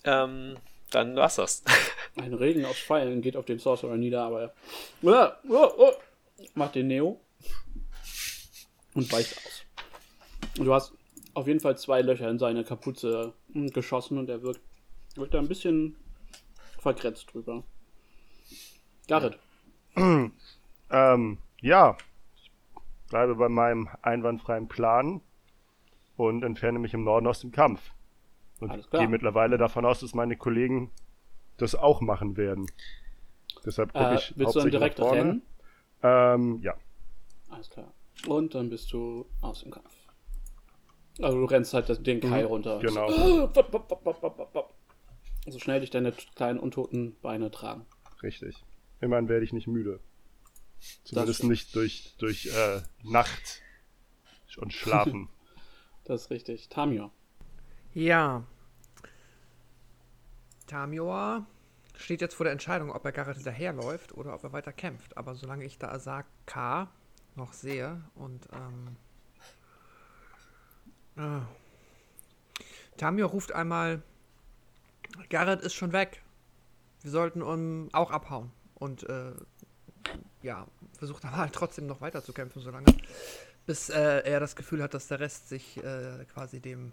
ähm, 0.03 0.55
dann 0.91 1.15
war's 1.15 1.35
das. 1.35 1.63
Ein 2.17 2.33
Regen 2.33 2.65
aus 2.65 2.77
Pfeilen 2.77 3.21
geht 3.21 3.37
auf 3.37 3.45
den 3.45 3.59
Sorcerer 3.59 3.95
nieder, 3.95 4.23
aber 4.23 4.41
er 4.41 4.53
oh, 5.03 5.49
oh, 5.49 5.71
oh, 5.77 5.91
macht 6.55 6.75
den 6.75 6.87
Neo 6.87 7.19
und 8.93 9.11
weicht 9.11 9.37
aus. 9.37 9.63
Und 10.57 10.65
du 10.65 10.73
hast 10.73 10.91
auf 11.33 11.47
jeden 11.47 11.59
Fall 11.59 11.77
zwei 11.77 12.01
Löcher 12.01 12.29
in 12.29 12.39
seine 12.39 12.63
Kapuze 12.63 13.33
geschossen 13.53 14.17
und 14.17 14.29
er 14.29 14.41
wirkt, 14.41 14.61
wirkt 15.15 15.33
da 15.33 15.39
ein 15.39 15.47
bisschen 15.47 15.95
vergrätzt 16.79 17.33
drüber. 17.33 17.63
Garrett. 19.07 19.39
Ähm, 20.91 21.37
ja. 21.61 21.95
Bleibe 23.09 23.35
bei 23.35 23.49
meinem 23.49 23.89
einwandfreien 24.01 24.67
Plan 24.67 25.21
und 26.15 26.43
entferne 26.43 26.79
mich 26.79 26.93
im 26.93 27.03
Norden 27.03 27.27
aus 27.27 27.41
dem 27.41 27.51
Kampf. 27.51 27.91
Und 28.59 28.91
gehe 28.91 29.07
mittlerweile 29.07 29.57
davon 29.57 29.85
aus, 29.85 30.01
dass 30.01 30.13
meine 30.13 30.35
Kollegen 30.35 30.91
das 31.57 31.75
auch 31.75 32.01
machen 32.01 32.37
werden. 32.37 32.65
Deshalb 33.65 33.93
gucke 33.93 34.05
Äh, 34.05 34.15
ich 34.15 34.33
willst 34.37 34.55
du 34.55 34.59
dann 34.59 34.71
direkt 34.71 34.99
nach 34.99 35.07
vorne. 35.07 35.41
Ähm, 36.03 36.59
ja. 36.61 36.75
Alles 37.49 37.69
klar. 37.69 37.93
Und 38.27 38.55
dann 38.55 38.69
bist 38.69 38.91
du 38.91 39.25
aus 39.41 39.61
dem 39.61 39.71
Kampf. 39.71 39.93
Also 41.21 41.37
du 41.37 41.45
rennst 41.45 41.73
halt 41.73 42.05
den 42.05 42.19
Kai 42.21 42.45
runter. 42.45 42.79
genau. 42.79 43.09
So, 45.47 45.53
so 45.53 45.59
schnell 45.59 45.79
dich 45.79 45.89
deine 45.89 46.11
kleinen 46.35 46.59
untoten 46.59 47.15
Beine 47.21 47.49
tragen. 47.49 47.85
Richtig. 48.21 48.63
Immerhin 49.01 49.29
werde 49.29 49.45
ich 49.45 49.53
nicht 49.53 49.67
müde. 49.67 49.99
Zumindest 51.03 51.43
nicht 51.43 51.75
durch, 51.75 52.15
durch 52.17 52.47
äh, 52.47 52.81
Nacht 53.03 53.61
und 54.57 54.73
Schlafen. 54.73 55.29
Das 56.05 56.23
ist 56.23 56.31
richtig. 56.31 56.69
Tamio. 56.69 57.11
Ja. 57.93 58.43
Tamior 60.65 61.45
steht 61.95 62.21
jetzt 62.21 62.33
vor 62.33 62.45
der 62.45 62.53
Entscheidung, 62.53 62.91
ob 62.91 63.05
er 63.05 63.11
Garrett 63.11 63.35
hinterherläuft 63.35 64.17
oder 64.17 64.33
ob 64.33 64.43
er 64.43 64.51
weiter 64.51 64.73
kämpft. 64.73 65.17
Aber 65.17 65.35
solange 65.35 65.65
ich 65.65 65.77
da 65.77 65.89
Asaka 65.89 66.89
noch 67.35 67.53
sehe 67.53 68.03
und 68.15 68.47
ähm, 68.53 68.95
ah. 71.15 71.41
Tamior 72.97 73.29
ruft 73.29 73.51
einmal, 73.51 74.01
Garrett 75.29 75.61
ist 75.61 75.75
schon 75.75 75.93
weg. 75.93 76.23
Wir 77.01 77.11
sollten 77.11 77.41
um, 77.41 77.89
auch 77.93 78.11
abhauen. 78.11 78.51
Und 78.75 79.03
äh, 79.09 79.33
ja, 80.41 80.67
versucht 80.97 81.25
aber 81.25 81.37
halt 81.37 81.53
trotzdem 81.53 81.87
noch 81.87 82.01
weiter 82.01 82.23
zu 82.23 82.33
kämpfen, 82.33 82.61
solange 82.61 82.85
bis 83.65 83.89
äh, 83.89 84.21
er 84.23 84.39
das 84.39 84.55
Gefühl 84.55 84.81
hat, 84.81 84.93
dass 84.93 85.07
der 85.07 85.19
Rest 85.19 85.49
sich 85.49 85.77
äh, 85.83 86.25
quasi 86.33 86.59
dem 86.59 86.91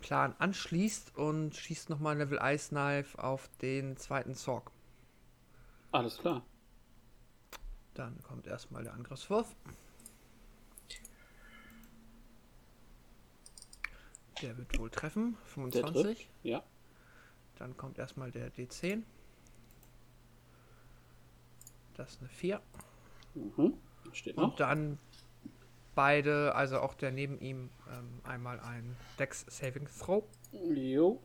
Plan 0.00 0.34
anschließt 0.38 1.16
und 1.16 1.54
schießt 1.54 1.90
nochmal 1.90 2.16
Level 2.16 2.38
Ice 2.42 2.70
Knife 2.70 3.22
auf 3.22 3.48
den 3.60 3.96
zweiten 3.96 4.34
Zorg. 4.34 4.70
Alles 5.92 6.18
klar. 6.18 6.44
Dann 7.94 8.20
kommt 8.22 8.46
erstmal 8.46 8.84
der 8.84 8.94
Angriffswurf. 8.94 9.54
Der 14.42 14.56
wird 14.56 14.78
wohl 14.78 14.90
treffen. 14.90 15.36
Der 15.56 15.82
25. 15.82 16.02
trifft. 16.02 16.30
Ja. 16.44 16.62
Dann 17.56 17.76
kommt 17.76 17.98
erstmal 17.98 18.30
der 18.30 18.52
D10. 18.52 19.02
Das 21.98 22.12
ist 22.12 22.20
eine 22.20 22.28
4. 22.30 22.62
Mhm. 23.34 23.74
Steht 24.12 24.36
noch. 24.36 24.52
Und 24.52 24.60
dann 24.60 24.98
beide, 25.94 26.54
also 26.54 26.78
auch 26.78 26.94
der 26.94 27.10
neben 27.10 27.40
ihm, 27.40 27.70
ähm, 27.90 28.20
einmal 28.22 28.60
ein 28.60 28.96
Dex 29.18 29.44
Saving 29.48 29.88
Throw. 29.98 30.24
Jo. 30.52 31.20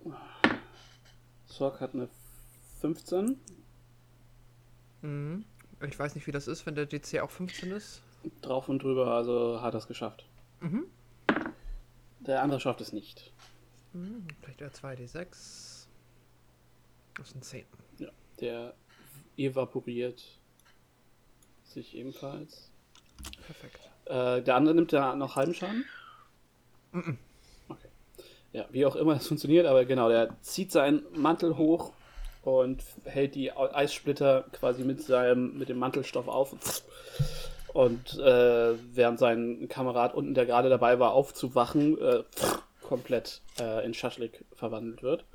Zorg 1.45 1.79
hat 1.79 1.93
eine 1.93 2.09
15. 2.81 3.39
Mhm. 5.01 5.45
Ich 5.87 5.99
weiß 5.99 6.15
nicht, 6.15 6.25
wie 6.25 6.31
das 6.31 6.47
ist, 6.47 6.65
wenn 6.65 6.73
der 6.73 6.87
DC 6.87 7.19
auch 7.21 7.29
15 7.29 7.71
ist. 7.71 8.01
Drauf 8.41 8.67
und 8.67 8.81
drüber, 8.81 9.07
also 9.13 9.61
hat 9.61 9.75
er 9.75 9.77
es 9.77 9.87
geschafft. 9.87 10.25
Mhm. 10.59 10.87
Der 12.21 12.41
andere 12.41 12.59
schafft 12.59 12.81
es 12.81 12.93
nicht. 12.93 13.31
Mhm. 13.93 14.25
Vielleicht 14.41 14.61
der 14.61 14.71
2D6. 14.71 15.85
Das 17.15 17.29
sind 17.29 17.45
10. 17.45 17.65
Ja. 17.99 18.09
Der 18.39 18.73
evaporiert 19.37 20.39
sich 21.73 21.95
ebenfalls. 21.95 22.69
Perfekt. 23.45 23.79
Äh, 24.05 24.41
der 24.41 24.55
andere 24.55 24.75
nimmt 24.75 24.91
ja 24.91 25.15
noch 25.15 25.35
halben 25.35 25.53
Schaden. 25.53 25.85
Okay. 26.93 27.87
Ja, 28.51 28.65
wie 28.71 28.85
auch 28.85 28.95
immer 28.95 29.13
es 29.15 29.27
funktioniert, 29.27 29.65
aber 29.65 29.85
genau, 29.85 30.09
der 30.09 30.39
zieht 30.41 30.71
seinen 30.71 31.03
Mantel 31.15 31.57
hoch 31.57 31.93
und 32.43 32.83
hält 33.05 33.35
die 33.35 33.51
Eissplitter 33.51 34.45
quasi 34.51 34.83
mit 34.83 35.01
seinem, 35.01 35.57
mit 35.57 35.69
dem 35.69 35.79
Mantelstoff 35.79 36.27
auf. 36.27 36.53
Und 37.73 38.19
äh, 38.19 38.75
während 38.95 39.17
sein 39.17 39.67
Kamerad 39.69 40.13
unten, 40.13 40.35
der 40.35 40.45
gerade 40.45 40.69
dabei 40.69 40.99
war, 40.99 41.13
aufzuwachen, 41.13 41.97
äh, 41.99 42.23
komplett 42.81 43.41
äh, 43.59 43.83
in 43.85 43.93
Schaschlik 43.93 44.45
verwandelt 44.53 45.01
wird. 45.01 45.25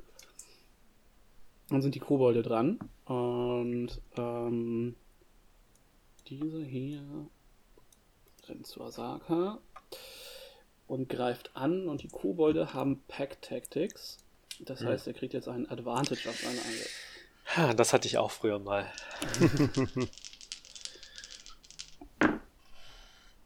Dann 1.69 1.81
sind 1.81 1.95
die 1.95 1.99
Kobolde 1.99 2.41
dran. 2.41 2.79
Und 3.05 4.01
ähm, 4.17 4.95
diese 6.29 6.63
hier 6.63 7.01
rennt 8.47 8.67
zu 8.67 8.81
Asaka 8.83 9.59
und 10.87 11.09
greift 11.09 11.55
an 11.55 11.87
und 11.87 12.03
die 12.03 12.07
Kobolde 12.07 12.73
haben 12.73 13.03
Pack 13.07 13.41
Tactics. 13.41 14.17
Das 14.59 14.83
heißt, 14.83 15.07
er 15.07 15.13
kriegt 15.13 15.33
jetzt 15.33 15.47
einen 15.47 15.69
Advantage 15.69 16.29
auf 16.29 16.39
seinen 16.39 16.59
Angriff. 16.59 16.91
Ha, 17.55 17.73
Das 17.73 17.93
hatte 17.93 18.07
ich 18.07 18.17
auch 18.17 18.31
früher 18.31 18.59
mal. 18.59 18.91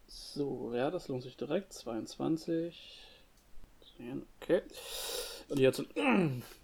So, 0.08 0.74
ja, 0.74 0.90
das 0.90 1.08
lohnt 1.10 1.22
sich 1.22 1.38
direkt. 1.38 1.74
22. 1.74 3.00
10, 3.98 4.26
Okay. 4.42 4.64
Und 5.50 5.60
jetzt 5.60 5.84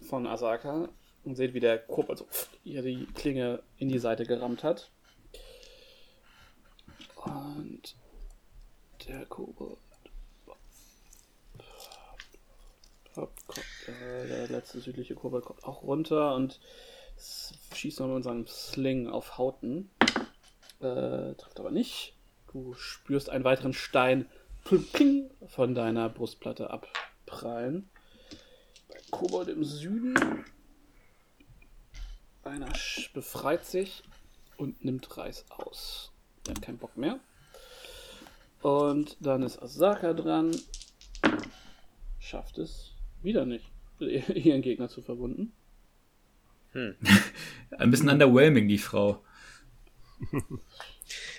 von 0.08 0.26
Asaka. 0.26 0.88
Und 1.22 1.36
seht, 1.36 1.54
wie 1.54 1.60
der 1.60 1.78
Kobold 1.78 2.18
so 2.18 2.26
ihr 2.64 2.82
die 2.82 3.06
Klinge 3.14 3.62
in 3.78 3.88
die 3.88 4.00
Seite 4.00 4.24
gerammt 4.24 4.64
hat. 4.64 4.90
Und 7.60 7.94
der 9.06 9.26
Kobold. 9.26 9.78
Äh, 13.16 14.26
der 14.28 14.48
letzte 14.48 14.80
südliche 14.80 15.14
Kobold 15.14 15.44
kommt 15.44 15.64
auch 15.64 15.82
runter 15.82 16.34
und 16.36 16.58
schießt 17.74 18.00
noch 18.00 18.14
mit 18.14 18.24
seinem 18.24 18.46
Sling 18.46 19.08
auf 19.08 19.36
Hauten. 19.36 19.90
Äh, 20.80 21.34
trifft 21.34 21.60
aber 21.60 21.70
nicht. 21.70 22.14
Du 22.50 22.72
spürst 22.74 23.28
einen 23.28 23.44
weiteren 23.44 23.74
Stein 23.74 24.26
von 25.48 25.74
deiner 25.74 26.08
Brustplatte 26.08 26.70
abprallen. 26.70 27.90
Der 28.90 29.02
Kobold 29.10 29.48
im 29.48 29.64
Süden. 29.64 30.46
Einer 32.42 32.72
befreit 33.12 33.66
sich 33.66 34.02
und 34.56 34.82
nimmt 34.82 35.18
Reis 35.18 35.44
aus. 35.50 36.10
Er 36.46 36.54
hat 36.54 36.62
keinen 36.62 36.78
Bock 36.78 36.96
mehr. 36.96 37.20
Und 38.62 39.16
dann 39.20 39.42
ist 39.42 39.62
Asaka 39.62 40.12
dran. 40.12 40.54
Schafft 42.18 42.58
es 42.58 42.92
wieder 43.22 43.44
nicht, 43.46 43.70
ihren 43.98 44.62
Gegner 44.62 44.88
zu 44.88 45.02
verwunden. 45.02 45.52
Ein 46.72 47.90
bisschen 47.90 48.08
underwhelming, 48.08 48.68
die 48.68 48.78
Frau. 48.78 49.24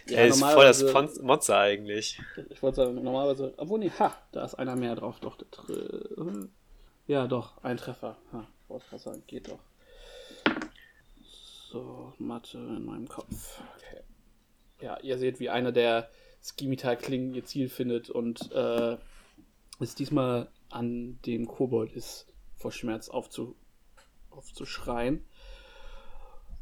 er 0.07 0.27
ist 0.27 0.43
voll 0.43 0.65
das 0.65 1.21
Monster 1.21 1.57
eigentlich. 1.57 2.19
Ich 2.49 2.61
wollte 2.61 2.77
sagen, 2.77 2.95
normalerweise. 2.95 3.53
Obwohl, 3.57 3.79
nee, 3.79 3.91
ha, 3.97 4.15
da 4.31 4.43
ist 4.43 4.55
einer 4.55 4.75
mehr 4.75 4.95
drauf. 4.95 5.19
Doch, 5.19 5.37
der 5.37 5.47
Tr- 5.49 6.49
Ja, 7.07 7.27
doch, 7.27 7.63
ein 7.63 7.77
Treffer. 7.77 8.17
Ha, 8.33 8.47
ich 8.63 8.69
wollte 8.69 8.85
gerade 8.89 9.03
sagen, 9.03 9.23
geht 9.27 9.47
doch. 9.47 9.59
So, 11.71 12.13
Mathe 12.17 12.57
in 12.57 12.85
meinem 12.85 13.07
Kopf. 13.07 13.61
Okay. 13.77 14.01
Ja, 14.81 14.99
ihr 14.99 15.17
seht, 15.17 15.39
wie 15.39 15.49
einer 15.49 15.71
der 15.71 16.09
Skimitar-Klingen 16.43 17.33
ihr 17.33 17.45
Ziel 17.45 17.69
findet 17.69 18.09
und 18.09 18.51
äh, 18.51 18.97
es 19.79 19.95
diesmal 19.95 20.49
an 20.69 21.19
dem 21.25 21.47
Kobold 21.47 21.93
ist, 21.93 22.27
vor 22.55 22.71
Schmerz 22.71 23.09
aufzu 23.09 23.55
aufzuschreien. 24.29 25.23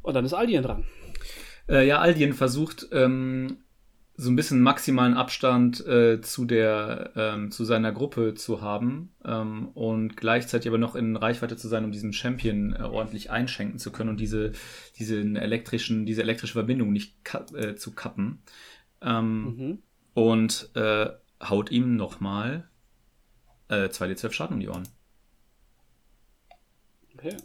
Und 0.02 0.14
dann 0.14 0.24
ist 0.24 0.34
Aldien 0.34 0.62
dran. 0.62 0.84
Äh, 1.68 1.86
ja, 1.86 1.98
Aldien 2.00 2.32
versucht 2.32 2.88
ähm, 2.90 3.58
so 4.16 4.30
ein 4.30 4.36
bisschen 4.36 4.60
maximalen 4.60 5.14
Abstand 5.14 5.86
äh, 5.86 6.20
zu 6.20 6.44
der 6.44 7.12
ähm, 7.16 7.50
zu 7.50 7.64
seiner 7.64 7.92
Gruppe 7.92 8.34
zu 8.34 8.60
haben 8.60 9.14
ähm, 9.24 9.68
und 9.68 10.16
gleichzeitig 10.16 10.68
aber 10.68 10.78
noch 10.78 10.94
in 10.94 11.16
Reichweite 11.16 11.56
zu 11.56 11.68
sein, 11.68 11.84
um 11.84 11.92
diesen 11.92 12.12
Champion 12.12 12.74
äh, 12.74 12.82
ordentlich 12.82 13.30
einschenken 13.30 13.78
zu 13.78 13.92
können 13.92 14.10
und 14.10 14.20
diese 14.20 14.52
diesen 14.98 15.36
elektrischen 15.36 16.04
diese 16.04 16.22
elektrische 16.22 16.54
Verbindung 16.54 16.92
nicht 16.92 17.24
ka 17.24 17.46
äh, 17.54 17.76
zu 17.76 17.92
kappen 17.92 18.42
ähm, 19.02 19.44
Mhm. 19.56 19.82
und 20.14 20.70
äh, 20.74 21.10
haut 21.42 21.70
ihm 21.70 21.96
nochmal 21.96 22.68
äh, 23.68 23.86
2d12 23.88 24.32
Schaden 24.32 24.54
um 24.54 24.60
die 24.60 24.68
Ohren. 24.68 24.88
Okay. 27.14 27.36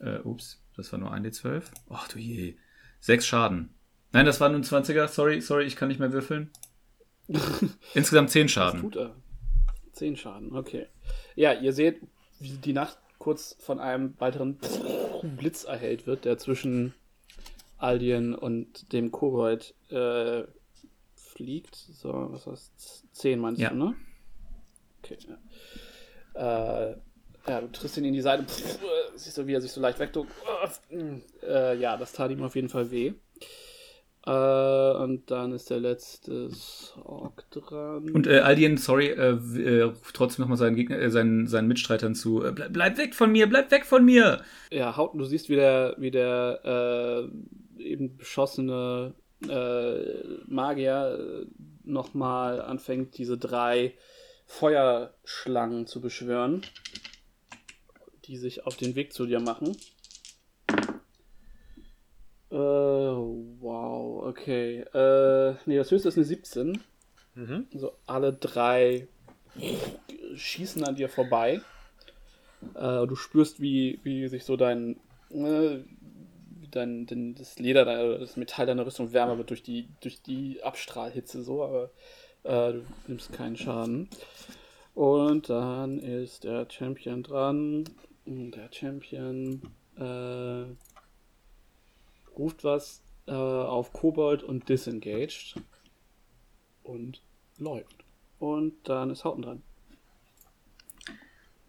Äh, 0.00 0.18
ups, 0.20 0.62
das 0.76 0.90
war 0.92 0.98
nur 0.98 1.12
1d12. 1.12 1.64
Ach 1.90 2.08
du 2.08 2.18
je. 2.18 2.56
Sechs 3.00 3.26
Schaden. 3.26 3.74
Nein, 4.12 4.26
das 4.26 4.40
war 4.40 4.48
nur 4.48 4.58
ein 4.58 4.64
20er. 4.64 5.06
Sorry, 5.08 5.40
sorry, 5.40 5.64
ich 5.64 5.76
kann 5.76 5.88
nicht 5.88 6.00
mehr 6.00 6.12
würfeln. 6.12 6.50
Insgesamt 7.94 8.30
10 8.30 8.44
Was 8.46 8.50
Schaden. 8.52 8.80
tut 8.80 8.96
er? 8.96 9.14
Zehn 9.92 10.16
Schaden, 10.16 10.54
okay. 10.56 10.86
Ja, 11.34 11.52
ihr 11.52 11.72
seht, 11.72 12.00
wie 12.38 12.56
die 12.56 12.72
Nacht 12.72 12.96
kurz 13.18 13.56
von 13.58 13.80
einem 13.80 14.14
weiteren 14.20 14.58
Blitz 15.36 15.64
erhellt 15.64 16.06
wird, 16.06 16.24
der 16.24 16.38
zwischen 16.38 16.94
Aldien 17.78 18.34
und 18.34 18.92
dem 18.92 19.10
Kobold 19.10 19.74
äh, 19.90 20.42
fliegt. 21.14 21.74
So, 21.76 22.28
was 22.30 22.46
heißt? 22.46 23.04
Zehn 23.14 23.38
meinst 23.40 23.60
Ja. 23.60 23.70
du, 23.70 23.76
ne? 23.76 23.94
Okay, 25.02 25.16
ja. 26.34 26.90
Äh, 26.90 26.96
ja, 27.46 27.60
du 27.62 27.68
triffst 27.68 27.96
ihn 27.96 28.04
in 28.04 28.12
die 28.12 28.20
Seite, 28.20 28.44
pff, 28.44 28.82
äh, 28.82 28.86
siehst 29.16 29.38
du, 29.38 29.46
wie 29.46 29.54
er 29.54 29.60
sich 29.60 29.72
so 29.72 29.80
leicht 29.80 29.98
wegduckt. 29.98 30.30
Äh, 31.42 31.76
ja, 31.78 31.96
das 31.96 32.12
tat 32.12 32.30
ihm 32.30 32.42
auf 32.42 32.54
jeden 32.56 32.68
Fall 32.68 32.90
weh. 32.90 33.12
Äh, 34.26 34.30
und 35.02 35.30
dann 35.30 35.52
ist 35.52 35.70
der 35.70 35.80
letzte 35.80 36.50
Sorg 36.50 37.48
dran. 37.50 38.10
Und 38.10 38.26
äh, 38.26 38.40
Aldien, 38.40 38.76
sorry, 38.76 39.06
äh, 39.06 39.38
äh, 39.60 39.82
ruft 39.82 40.14
trotzdem 40.14 40.42
nochmal 40.42 40.58
seinen, 40.58 40.76
Gegner, 40.76 40.98
äh, 40.98 41.10
seinen, 41.10 41.46
seinen 41.46 41.68
Mitstreitern 41.68 42.14
zu. 42.14 42.40
Bleib, 42.54 42.72
bleib 42.72 42.98
weg 42.98 43.14
von 43.14 43.32
mir, 43.32 43.48
bleib 43.48 43.70
weg 43.70 43.86
von 43.86 44.04
mir! 44.04 44.42
Ja, 44.70 44.96
Hauten, 44.96 45.18
du 45.18 45.24
siehst, 45.24 45.48
wie 45.48 45.56
der, 45.56 45.94
wie 45.98 46.10
der 46.10 47.28
eben 47.78 48.16
beschossene 48.16 49.14
äh, 49.48 50.22
Magier 50.46 51.18
äh, 51.18 51.46
nochmal 51.84 52.60
anfängt, 52.60 53.16
diese 53.18 53.38
drei 53.38 53.94
Feuerschlangen 54.46 55.86
zu 55.86 56.00
beschwören, 56.00 56.62
die 58.24 58.36
sich 58.36 58.66
auf 58.66 58.76
den 58.76 58.94
Weg 58.94 59.12
zu 59.12 59.26
dir 59.26 59.40
machen. 59.40 59.76
Äh, 62.50 62.56
wow, 62.56 64.26
okay. 64.26 64.80
Äh, 64.94 65.54
nee, 65.66 65.76
das 65.76 65.90
höchste 65.90 66.08
ist 66.08 66.16
eine 66.16 66.24
17. 66.24 66.80
Mhm. 67.34 67.66
Also 67.72 67.92
alle 68.06 68.32
drei 68.32 69.06
schießen 70.34 70.84
an 70.84 70.96
dir 70.96 71.08
vorbei. 71.08 71.60
Äh, 72.74 73.06
du 73.06 73.14
spürst, 73.14 73.60
wie, 73.60 74.00
wie 74.02 74.28
sich 74.28 74.44
so 74.44 74.56
dein, 74.56 74.98
wie 75.30 75.84
dein, 76.70 77.06
dein 77.06 77.34
das 77.34 77.58
Leder, 77.58 77.84
dein- 77.84 78.20
das 78.20 78.36
Metall 78.36 78.66
deiner 78.66 78.86
Rüstung 78.86 79.12
wärmer 79.12 79.38
wird 79.38 79.50
durch 79.50 79.62
die, 79.62 79.88
durch 80.00 80.22
die 80.22 80.62
Abstrahlhitze 80.62 81.42
so, 81.42 81.62
aber 81.64 81.90
äh, 82.44 82.72
du 82.74 82.84
nimmst 83.06 83.32
keinen 83.32 83.56
Schaden. 83.56 84.08
Und 84.94 85.48
dann 85.48 85.98
ist 86.00 86.44
der 86.44 86.66
Champion 86.70 87.22
dran. 87.22 87.84
Der 88.26 88.68
Champion 88.72 89.62
äh, 89.96 90.64
ruft 92.36 92.64
was 92.64 93.02
äh, 93.26 93.32
auf 93.32 93.92
Kobold 93.92 94.42
und 94.42 94.68
disengaged. 94.68 95.54
Und 96.82 97.20
läuft. 97.58 98.04
Und 98.38 98.88
dann 98.88 99.10
ist 99.10 99.24
Hauten 99.24 99.42
dran. 99.42 99.62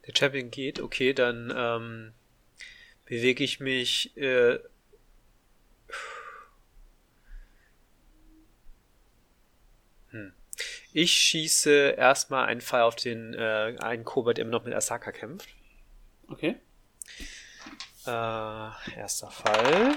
Der 0.08 0.14
Champion 0.16 0.50
geht, 0.50 0.80
okay, 0.80 1.14
dann 1.14 1.54
ähm, 1.56 2.14
bewege 3.06 3.44
ich 3.44 3.60
mich. 3.60 4.16
Äh, 4.18 4.60
hm. 10.10 10.34
Ich 10.92 11.12
schieße 11.12 11.92
erstmal 11.92 12.46
einen 12.48 12.62
Fall 12.62 12.82
auf 12.82 12.96
den 12.96 13.34
äh, 13.34 13.76
einen 13.80 14.04
Kobold, 14.04 14.38
der 14.38 14.46
immer 14.46 14.58
noch 14.58 14.66
mit 14.66 14.74
Asaka 14.74 15.12
kämpft. 15.12 15.50
Okay. 16.28 16.56
Äh, 18.06 18.96
erster 18.96 19.30
Fall. 19.30 19.96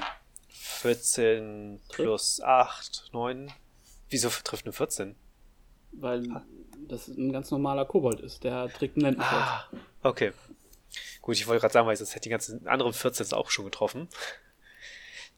14 0.48 1.80
plus 1.88 2.40
8, 2.40 3.10
9. 3.12 3.52
Wieso 4.10 4.28
trifft 4.28 4.66
eine 4.66 4.72
14? 4.72 5.14
Weil 5.92 6.24
das 6.88 7.08
ein 7.08 7.32
ganz 7.32 7.50
normaler 7.50 7.84
Kobold 7.84 8.20
ist. 8.20 8.44
Der 8.44 8.68
trägt 8.68 8.96
ein 8.96 9.02
Lendenschwert. 9.02 9.42
Ah, 9.42 9.70
okay. 10.02 10.32
Gut, 11.20 11.36
ich 11.36 11.46
wollte 11.46 11.60
gerade 11.60 11.72
sagen, 11.72 11.86
weil 11.86 11.96
das 11.96 12.14
hätte 12.14 12.24
die 12.24 12.30
ganzen 12.30 12.66
anderen 12.66 12.92
14 12.92 13.32
auch 13.32 13.50
schon 13.50 13.64
getroffen. 13.64 14.08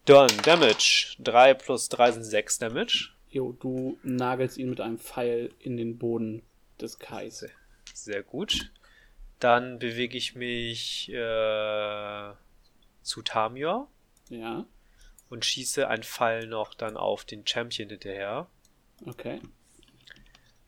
Dann 0.07 0.31
Damage. 0.43 1.17
3 1.21 1.55
plus 1.55 1.89
3 1.91 2.13
sind 2.13 2.25
6 2.25 2.59
Damage. 2.59 3.14
Jo, 3.35 3.51
du 3.51 3.99
nagelst 4.05 4.59
ihn 4.59 4.71
mit 4.71 4.81
einem 4.81 4.97
Pfeil 4.97 5.53
in 5.59 5.77
den 5.77 5.99
Boden 5.99 6.45
des 6.81 7.01
Kais. 7.01 7.45
Sehr 7.93 8.23
gut. 8.23 8.71
Dann 9.41 9.81
bewege 9.81 10.17
ich 10.17 10.37
mich 10.37 11.09
äh, 11.09 12.33
zu 13.03 13.23
Tamior 13.23 13.91
Ja, 14.29 14.67
und 15.31 15.45
schieße 15.45 15.89
einen 15.89 16.05
Pfeil 16.05 16.47
noch 16.47 16.75
dann 16.75 16.97
auf 16.97 17.25
den 17.25 17.45
Champion 17.45 17.89
hinterher. 17.89 18.49
okay. 19.05 19.43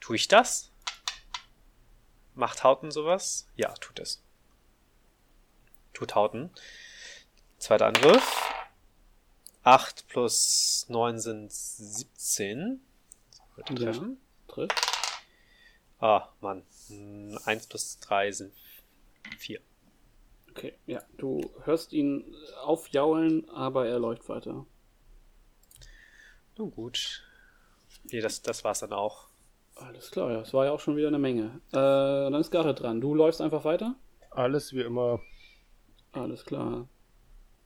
Tue 0.00 0.16
ich 0.16 0.26
das? 0.26 0.72
Macht 2.34 2.64
Hauten 2.64 2.90
sowas? 2.90 3.48
Ja, 3.54 3.74
tut 3.74 4.00
es. 4.00 4.24
Tut 5.92 6.16
Hauten. 6.16 6.50
Zweiter 7.58 7.86
Angriff. 7.86 8.45
8 9.66 10.06
plus 10.06 10.86
9 10.88 11.18
sind 11.18 11.52
17. 11.52 12.80
Sollte 13.56 13.72
Ja, 13.74 13.78
treffen. 13.92 14.20
trifft. 14.46 14.80
Ah, 15.98 16.28
Mann. 16.40 16.62
1 17.44 17.66
plus 17.66 17.98
3 17.98 18.30
sind 18.30 18.52
4. 19.38 19.60
Okay, 20.50 20.74
ja. 20.86 21.02
Du 21.18 21.40
hörst 21.64 21.92
ihn 21.92 22.32
aufjaulen, 22.62 23.48
aber 23.50 23.88
er 23.88 23.98
läuft 23.98 24.28
weiter. 24.28 24.64
Nun 26.56 26.70
gut. 26.70 27.24
Nee, 28.04 28.20
das, 28.20 28.42
das 28.42 28.62
war's 28.62 28.78
dann 28.78 28.92
auch. 28.92 29.26
Alles 29.74 30.12
klar, 30.12 30.30
ja. 30.30 30.40
Es 30.42 30.54
war 30.54 30.66
ja 30.66 30.70
auch 30.70 30.80
schon 30.80 30.96
wieder 30.96 31.08
eine 31.08 31.18
Menge. 31.18 31.60
Äh, 31.72 31.74
dann 32.30 32.34
ist 32.34 32.52
Garrett 32.52 32.78
dran. 32.80 33.00
Du 33.00 33.16
läufst 33.16 33.40
einfach 33.40 33.64
weiter? 33.64 33.96
Alles 34.30 34.72
wie 34.72 34.82
immer. 34.82 35.20
Alles 36.12 36.44
klar. 36.44 36.88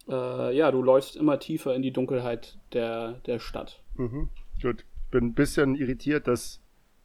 Äh, 0.09 0.57
ja, 0.57 0.71
du 0.71 0.83
läufst 0.83 1.17
immer 1.17 1.39
tiefer 1.39 1.75
in 1.75 1.83
die 1.83 1.93
Dunkelheit 1.93 2.59
der, 2.73 3.13
der 3.27 3.39
Stadt. 3.39 3.83
Mhm. 3.97 4.29
Gut. 4.61 4.85
Bin 5.11 5.27
ein 5.27 5.35
bisschen 5.35 5.75
irritiert, 5.75 6.29
dass 6.29 6.61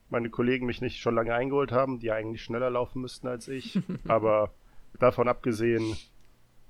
meine 0.09 0.30
Kollegen 0.30 0.65
mich 0.65 0.81
nicht 0.81 0.99
schon 0.99 1.15
lange 1.15 1.34
eingeholt 1.34 1.72
haben, 1.72 1.99
die 1.99 2.11
eigentlich 2.11 2.43
schneller 2.43 2.69
laufen 2.69 3.01
müssten 3.01 3.27
als 3.27 3.47
ich. 3.47 3.80
Aber 4.07 4.53
davon 4.99 5.27
abgesehen, 5.27 5.95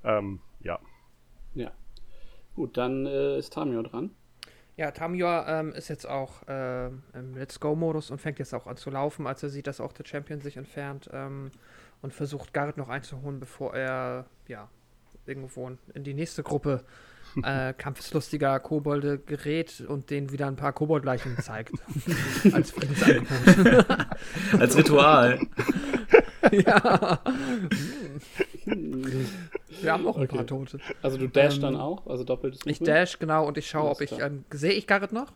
ähm, 0.04 0.40
ja. 0.60 0.78
Ja. 1.54 1.72
Gut, 2.54 2.76
dann 2.76 3.06
äh, 3.06 3.38
ist 3.38 3.52
Tamio 3.52 3.82
dran. 3.82 4.10
Ja, 4.76 4.90
Tamio 4.90 5.26
ähm, 5.46 5.72
ist 5.72 5.88
jetzt 5.88 6.06
auch 6.06 6.46
äh, 6.48 6.86
im 6.88 7.34
Let's 7.34 7.60
Go-Modus 7.60 8.10
und 8.10 8.18
fängt 8.18 8.38
jetzt 8.38 8.54
auch 8.54 8.66
an 8.66 8.76
zu 8.76 8.90
laufen, 8.90 9.26
als 9.26 9.42
er 9.42 9.48
sieht, 9.48 9.66
dass 9.66 9.80
auch 9.80 9.92
der 9.92 10.04
Champion 10.04 10.40
sich 10.40 10.58
entfernt 10.58 11.08
ähm, 11.12 11.50
und 12.02 12.12
versucht 12.12 12.52
Garrett 12.52 12.76
noch 12.76 12.90
einzuholen, 12.90 13.40
bevor 13.40 13.74
er 13.74 14.26
ja 14.48 14.68
irgendwo 15.26 15.70
in 15.94 16.04
die 16.04 16.14
nächste 16.14 16.42
Gruppe 16.42 16.84
äh, 17.42 17.72
kampfeslustiger 17.78 18.58
Kobolde 18.60 19.18
gerät 19.18 19.80
und 19.86 20.10
denen 20.10 20.32
wieder 20.32 20.46
ein 20.46 20.56
paar 20.56 20.72
Koboldleichen 20.72 21.36
zeigt. 21.38 21.72
Als 22.52 22.70
Friedensangebot. 22.70 23.86
Als 24.60 24.76
Ritual. 24.76 25.40
ja. 26.52 27.20
Wir 28.64 29.92
haben 29.92 30.06
auch 30.06 30.16
ein 30.16 30.24
Okay. 30.24 30.36
paar 30.36 30.46
Tote. 30.46 30.78
Also 31.02 31.18
du 31.18 31.28
dash 31.28 31.56
Ähm, 31.56 31.62
dann 31.62 31.76
auch, 31.76 32.06
also 32.06 32.24
doppeltes 32.24 32.60
Ich 32.64 32.80
Movement. 32.80 32.88
dash, 32.88 33.18
genau, 33.18 33.46
und 33.46 33.58
ich 33.58 33.66
schaue, 33.68 33.90
ob 33.90 34.00
ich. 34.00 34.12
Ähm, 34.18 34.44
Sehe 34.50 34.72
ich 34.72 34.86
Garrett 34.86 35.12
noch? 35.12 35.32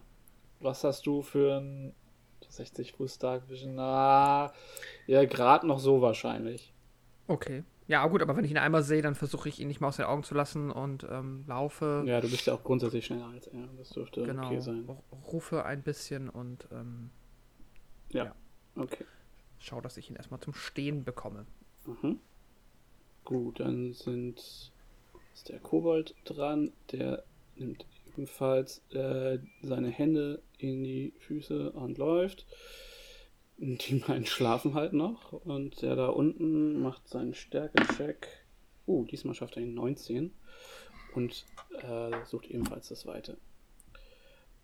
Was 0.60 0.84
hast 0.84 1.06
du 1.06 1.22
für 1.22 1.58
ein 1.60 1.94
60 2.48 2.92
Fuß 2.92 3.18
Dark 3.18 3.48
Vision? 3.48 3.78
Ah, 3.78 4.52
ja, 5.06 5.24
gerade 5.24 5.66
noch 5.66 5.78
so 5.78 6.00
wahrscheinlich. 6.02 6.72
Okay. 7.28 7.64
Ja, 7.90 8.06
gut, 8.06 8.22
aber 8.22 8.36
wenn 8.36 8.44
ich 8.44 8.52
ihn 8.52 8.56
einmal 8.56 8.84
sehe, 8.84 9.02
dann 9.02 9.16
versuche 9.16 9.48
ich 9.48 9.58
ihn 9.58 9.66
nicht 9.66 9.80
mehr 9.80 9.88
aus 9.88 9.96
den 9.96 10.04
Augen 10.06 10.22
zu 10.22 10.32
lassen 10.32 10.70
und 10.70 11.04
ähm, 11.10 11.42
laufe. 11.48 12.04
Ja, 12.06 12.20
du 12.20 12.30
bist 12.30 12.46
ja 12.46 12.54
auch 12.54 12.62
grundsätzlich 12.62 13.04
schneller 13.04 13.26
als 13.26 13.48
er. 13.48 13.68
Das 13.76 13.90
dürfte 13.90 14.22
genau. 14.22 14.46
okay 14.46 14.60
sein. 14.60 14.88
Rufe 15.26 15.64
ein 15.64 15.82
bisschen 15.82 16.28
und 16.28 16.68
ähm, 16.70 17.10
Okay. 18.76 19.04
schaue, 19.58 19.82
dass 19.82 19.96
ich 19.96 20.08
ihn 20.08 20.14
erstmal 20.14 20.38
zum 20.38 20.54
Stehen 20.54 21.02
bekomme. 21.02 21.46
Mhm. 21.84 22.20
Gut, 23.24 23.58
dann 23.58 23.92
sind 23.92 24.38
ist 25.34 25.48
der 25.48 25.58
Kobold 25.58 26.14
dran. 26.24 26.72
Der 26.92 27.24
nimmt 27.56 27.84
ebenfalls 28.06 28.82
äh, 28.92 29.40
seine 29.62 29.88
Hände 29.88 30.40
in 30.58 30.84
die 30.84 31.12
Füße 31.18 31.72
und 31.72 31.98
läuft. 31.98 32.46
Die 33.62 33.96
beiden 33.96 34.24
schlafen 34.24 34.72
halt 34.72 34.94
noch. 34.94 35.32
Und 35.32 35.82
der 35.82 35.94
da 35.94 36.06
unten 36.08 36.80
macht 36.80 37.06
seinen 37.08 37.34
Stärke-Check. 37.34 38.26
Uh, 38.86 39.04
diesmal 39.04 39.34
schafft 39.34 39.56
er 39.56 39.62
ihn 39.62 39.74
19. 39.74 40.32
Und 41.14 41.44
äh, 41.82 42.10
sucht 42.24 42.46
ebenfalls 42.46 42.88
das 42.88 43.04
Weite. 43.04 43.36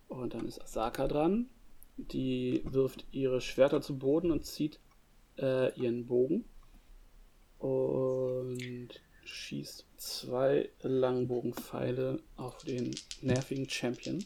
Und 0.08 0.32
dann 0.32 0.46
ist 0.46 0.62
Asaka 0.62 1.08
dran. 1.08 1.50
Die 1.98 2.62
wirft 2.64 3.04
ihre 3.12 3.42
Schwerter 3.42 3.82
zu 3.82 3.98
Boden 3.98 4.30
und 4.30 4.46
zieht 4.46 4.80
äh, 5.38 5.78
ihren 5.78 6.06
Bogen 6.06 6.44
und 7.58 8.88
schießt 9.24 9.86
zwei 9.96 10.70
Langbogenpfeile 10.80 12.22
auf 12.36 12.58
den 12.64 12.94
nervigen 13.20 13.68
Champion. 13.68 14.24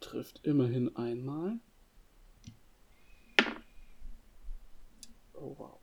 Trifft 0.00 0.44
immerhin 0.44 0.94
einmal. 0.96 1.58
Oh 5.46 5.54
wow. 5.58 5.78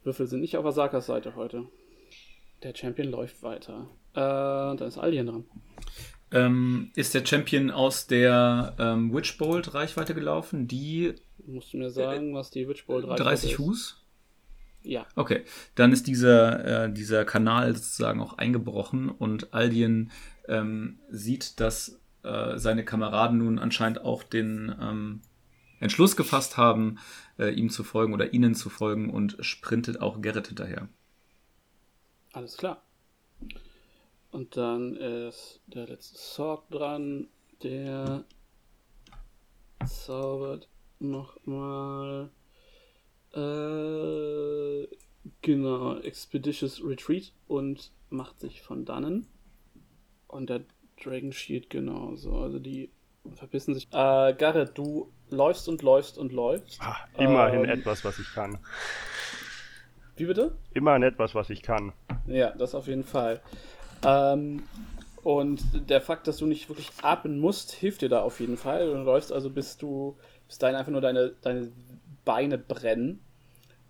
Die 0.00 0.04
Würfel 0.04 0.26
sind 0.26 0.40
nicht 0.40 0.56
auf 0.56 0.66
Asakas 0.66 1.06
Seite 1.06 1.34
heute. 1.34 1.64
Der 2.62 2.74
Champion 2.74 3.08
läuft 3.08 3.42
weiter. 3.42 3.88
Äh, 4.12 4.76
dann 4.76 4.82
ist 4.82 4.98
Alien 4.98 5.26
dran. 5.26 5.44
Ähm, 6.30 6.90
ist 6.94 7.14
der 7.14 7.24
Champion 7.24 7.70
aus 7.70 8.06
der 8.06 8.74
ähm, 8.78 9.14
Witchbolt 9.14 9.74
Reichweite 9.74 10.14
gelaufen? 10.14 10.68
Die 10.68 11.14
Musst 11.46 11.72
du 11.72 11.78
mir 11.78 11.90
sagen, 11.90 12.34
was 12.34 12.50
die 12.50 12.68
Witchbolt 12.68 13.06
30 13.08 13.56
Fuß? 13.56 14.02
Ja. 14.82 15.06
Okay, 15.16 15.44
dann 15.74 15.92
ist 15.92 16.06
dieser, 16.06 16.84
äh, 16.84 16.92
dieser 16.92 17.24
Kanal 17.24 17.74
sozusagen 17.74 18.20
auch 18.20 18.38
eingebrochen 18.38 19.08
und 19.08 19.54
Aldien 19.54 20.10
ähm, 20.48 20.98
sieht, 21.08 21.60
dass 21.60 22.00
äh, 22.24 22.58
seine 22.58 22.84
Kameraden 22.84 23.38
nun 23.38 23.58
anscheinend 23.58 24.04
auch 24.04 24.22
den 24.22 24.74
ähm, 24.80 25.20
Entschluss 25.82 26.16
gefasst 26.16 26.56
haben, 26.56 26.98
äh, 27.38 27.52
ihm 27.52 27.70
zu 27.70 27.84
folgen 27.84 28.14
oder 28.14 28.32
ihnen 28.32 28.54
zu 28.54 28.70
folgen 28.70 29.10
und 29.10 29.36
sprintet 29.40 30.00
auch 30.00 30.20
Gerrit 30.20 30.48
hinterher. 30.48 30.88
Alles 32.32 32.56
klar. 32.56 32.82
Und 34.30 34.56
dann 34.56 34.96
ist 34.96 35.60
der 35.66 35.86
letzte 35.86 36.18
Sorg 36.18 36.68
dran. 36.70 37.28
Der 37.62 38.24
zaubert 39.86 40.68
nochmal. 40.98 42.30
Äh, 43.34 44.88
genau, 45.42 45.96
Expeditious 45.98 46.82
Retreat 46.82 47.32
und 47.46 47.92
macht 48.08 48.40
sich 48.40 48.62
von 48.62 48.84
dannen. 48.84 49.26
Und 50.28 50.48
der 50.48 50.64
Dragon 51.02 51.32
Shield 51.32 51.68
genauso. 51.68 52.38
Also 52.38 52.58
die 52.58 52.90
verbissen 53.34 53.74
sich. 53.74 53.86
Äh, 53.92 54.34
Garrett, 54.34 54.76
du 54.76 55.12
läufst 55.32 55.68
und 55.68 55.82
läufst 55.82 56.18
und 56.18 56.32
läufst. 56.32 56.80
Ah, 56.80 56.96
immerhin 57.18 57.64
Ähm. 57.64 57.70
etwas, 57.70 58.04
was 58.04 58.18
ich 58.18 58.32
kann. 58.34 58.58
Wie 60.16 60.26
bitte? 60.26 60.52
Immerhin 60.74 61.02
etwas, 61.02 61.34
was 61.34 61.50
ich 61.50 61.62
kann. 61.62 61.92
Ja, 62.26 62.50
das 62.50 62.74
auf 62.74 62.86
jeden 62.86 63.04
Fall. 63.04 63.40
Ähm, 64.04 64.62
und 65.22 65.88
der 65.88 66.00
Fakt, 66.00 66.26
dass 66.26 66.38
du 66.38 66.46
nicht 66.46 66.68
wirklich 66.68 66.90
atmen 67.02 67.38
musst, 67.38 67.72
hilft 67.72 68.02
dir 68.02 68.08
da 68.08 68.22
auf 68.22 68.40
jeden 68.40 68.56
Fall. 68.56 68.86
Du 68.86 68.96
läufst 68.98 69.32
also, 69.32 69.50
bis 69.50 69.78
du, 69.78 70.16
bis 70.48 70.58
dahin 70.58 70.76
einfach 70.76 70.92
nur 70.92 71.00
deine, 71.00 71.32
deine 71.42 71.72
Beine 72.24 72.58
brennen. 72.58 73.20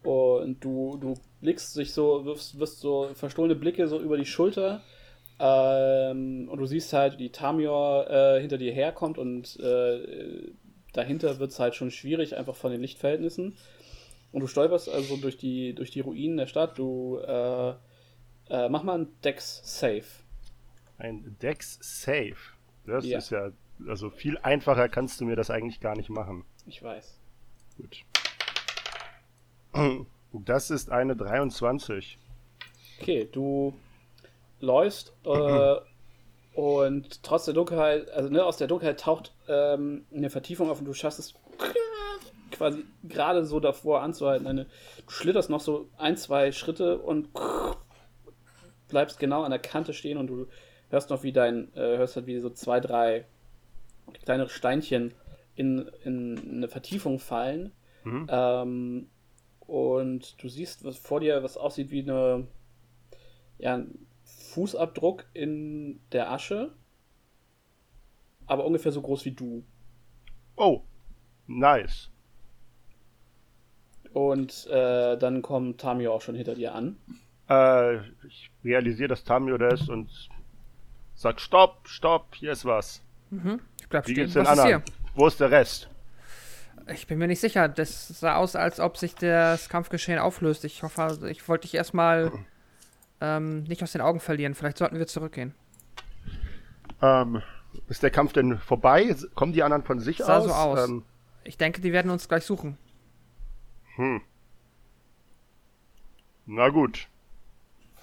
Und 0.02 0.62
du, 0.64 0.98
du 1.00 1.14
blickst 1.40 1.76
dich 1.76 1.92
so, 1.92 2.24
wirfst, 2.24 2.58
wirst 2.58 2.80
so 2.80 3.10
verstohlene 3.14 3.54
Blicke 3.54 3.88
so 3.88 4.00
über 4.00 4.16
die 4.16 4.26
Schulter. 4.26 4.82
Ähm, 5.38 6.48
und 6.50 6.58
du 6.58 6.66
siehst 6.66 6.92
halt, 6.92 7.18
wie 7.18 7.30
Tamior 7.30 8.08
äh, 8.10 8.40
hinter 8.40 8.58
dir 8.58 8.72
herkommt 8.72 9.18
und 9.18 9.58
äh, 9.58 10.52
dahinter 10.92 11.38
wird 11.38 11.50
es 11.50 11.58
halt 11.58 11.74
schon 11.74 11.90
schwierig, 11.90 12.36
einfach 12.36 12.56
von 12.56 12.70
den 12.72 12.80
Lichtverhältnissen. 12.80 13.56
Und 14.32 14.40
du 14.40 14.46
stolperst 14.46 14.88
also 14.88 15.16
durch 15.16 15.36
die, 15.36 15.74
durch 15.74 15.90
die 15.90 16.00
Ruinen 16.00 16.36
der 16.38 16.46
Stadt. 16.46 16.78
Du 16.78 17.18
äh, 17.18 17.70
äh, 18.48 18.68
mach 18.68 18.82
mal 18.82 18.94
einen 18.94 19.20
Dex-Save. 19.22 20.04
Ein 20.98 21.36
Dex 21.42 21.78
Save. 21.80 22.36
Das 22.86 23.04
Ja. 23.04 23.18
ist 23.18 23.30
ja, 23.30 23.50
also 23.86 24.10
viel 24.10 24.38
einfacher 24.38 24.88
kannst 24.88 25.20
du 25.20 25.24
mir 25.24 25.36
das 25.36 25.50
eigentlich 25.50 25.80
gar 25.80 25.96
nicht 25.96 26.08
machen. 26.10 26.44
Ich 26.66 26.82
weiß. 26.82 27.18
Gut. 27.76 28.02
Das 30.34 30.70
ist 30.70 30.90
eine 30.90 31.14
23. 31.14 32.16
Okay, 32.98 33.28
du 33.30 33.74
läufst 34.60 35.12
äh, 35.26 35.74
und 36.54 37.22
trotz 37.22 37.46
der 37.46 37.54
Dunkelheit, 37.54 38.10
also 38.10 38.28
ne, 38.28 38.44
aus 38.44 38.58
der 38.58 38.68
Dunkelheit 38.68 39.00
taucht 39.00 39.32
ähm, 39.48 40.04
eine 40.14 40.30
Vertiefung 40.30 40.70
auf 40.70 40.80
und 40.80 40.84
du 40.84 40.94
schaffst 40.94 41.18
es 41.18 41.34
quasi 42.50 42.84
gerade 43.04 43.44
so 43.44 43.58
davor 43.58 44.02
anzuhalten. 44.02 44.46
Eine, 44.46 44.66
du 45.06 45.10
schlitterst 45.10 45.50
noch 45.50 45.60
so 45.60 45.88
ein, 45.96 46.16
zwei 46.16 46.52
Schritte 46.52 46.98
und 46.98 47.28
bleibst 48.88 49.18
genau 49.18 49.42
an 49.42 49.50
der 49.50 49.60
Kante 49.60 49.94
stehen 49.94 50.18
und 50.18 50.26
du 50.26 50.46
hörst 50.90 51.10
noch 51.10 51.22
wie 51.22 51.32
dein, 51.32 51.74
äh, 51.74 51.96
hörst 51.96 52.16
halt 52.16 52.26
wie 52.26 52.38
so 52.38 52.50
zwei, 52.50 52.78
drei 52.80 53.24
kleinere 54.24 54.50
Steinchen 54.50 55.14
in, 55.54 55.90
in 56.04 56.38
eine 56.56 56.68
Vertiefung 56.68 57.18
fallen. 57.18 57.72
Mhm. 58.04 58.26
Ähm, 58.28 59.08
und 59.60 60.42
du 60.42 60.48
siehst 60.48 60.84
was 60.84 60.98
vor 60.98 61.20
dir, 61.20 61.42
was 61.42 61.56
aussieht 61.56 61.90
wie 61.90 62.02
eine, 62.02 62.46
ja, 63.58 63.82
Fußabdruck 64.52 65.24
in 65.32 66.00
der 66.12 66.30
Asche, 66.30 66.72
aber 68.46 68.64
ungefähr 68.64 68.92
so 68.92 69.00
groß 69.00 69.24
wie 69.24 69.32
du. 69.32 69.64
Oh, 70.56 70.82
nice. 71.46 72.10
Und 74.12 74.66
äh, 74.70 75.16
dann 75.16 75.40
kommt 75.40 75.80
Tamio 75.80 76.12
auch 76.12 76.20
schon 76.20 76.34
hinter 76.34 76.54
dir 76.54 76.74
an. 76.74 76.96
Äh, 77.48 77.96
ich 78.26 78.50
realisiere, 78.62 79.08
dass 79.08 79.24
Tamio 79.24 79.56
da 79.56 79.68
ist 79.68 79.88
und 79.88 80.10
sag 81.14 81.40
Stopp, 81.40 81.88
Stopp, 81.88 82.34
hier 82.34 82.52
ist 82.52 82.64
was. 82.66 83.02
Ich 83.80 83.88
bleib 83.88 84.06
Wie 84.06 84.12
stehen. 84.12 84.24
geht's 84.24 84.34
den 84.34 84.44
Was 84.44 84.52
ist 84.52 84.58
anderen? 84.60 84.82
Wo 85.14 85.26
ist 85.26 85.40
der 85.40 85.50
Rest? 85.50 85.88
Ich 86.92 87.06
bin 87.06 87.18
mir 87.18 87.28
nicht 87.28 87.40
sicher. 87.40 87.68
Das 87.68 88.08
sah 88.08 88.36
aus, 88.36 88.56
als 88.56 88.80
ob 88.80 88.98
sich 88.98 89.14
das 89.14 89.68
Kampfgeschehen 89.68 90.18
auflöst. 90.18 90.64
Ich 90.64 90.82
hoffe, 90.82 91.28
ich 91.30 91.48
wollte 91.48 91.62
dich 91.62 91.74
erstmal 91.74 92.32
ähm, 93.22 93.62
nicht 93.64 93.82
aus 93.84 93.92
den 93.92 94.00
Augen 94.00 94.18
verlieren. 94.18 94.54
Vielleicht 94.54 94.78
sollten 94.78 94.98
wir 94.98 95.06
zurückgehen. 95.06 95.54
Ähm, 97.00 97.40
ist 97.88 98.02
der 98.02 98.10
Kampf 98.10 98.32
denn 98.32 98.58
vorbei? 98.58 99.14
Kommen 99.36 99.52
die 99.52 99.62
anderen 99.62 99.84
von 99.84 100.00
sich 100.00 100.18
Sah 100.18 100.38
aus? 100.38 100.44
so 100.44 100.50
aus. 100.52 100.88
Ähm, 100.88 101.04
Ich 101.44 101.56
denke, 101.56 101.80
die 101.80 101.92
werden 101.92 102.10
uns 102.10 102.28
gleich 102.28 102.44
suchen. 102.44 102.76
hm. 103.96 104.20
Na 106.46 106.68
gut. 106.70 107.06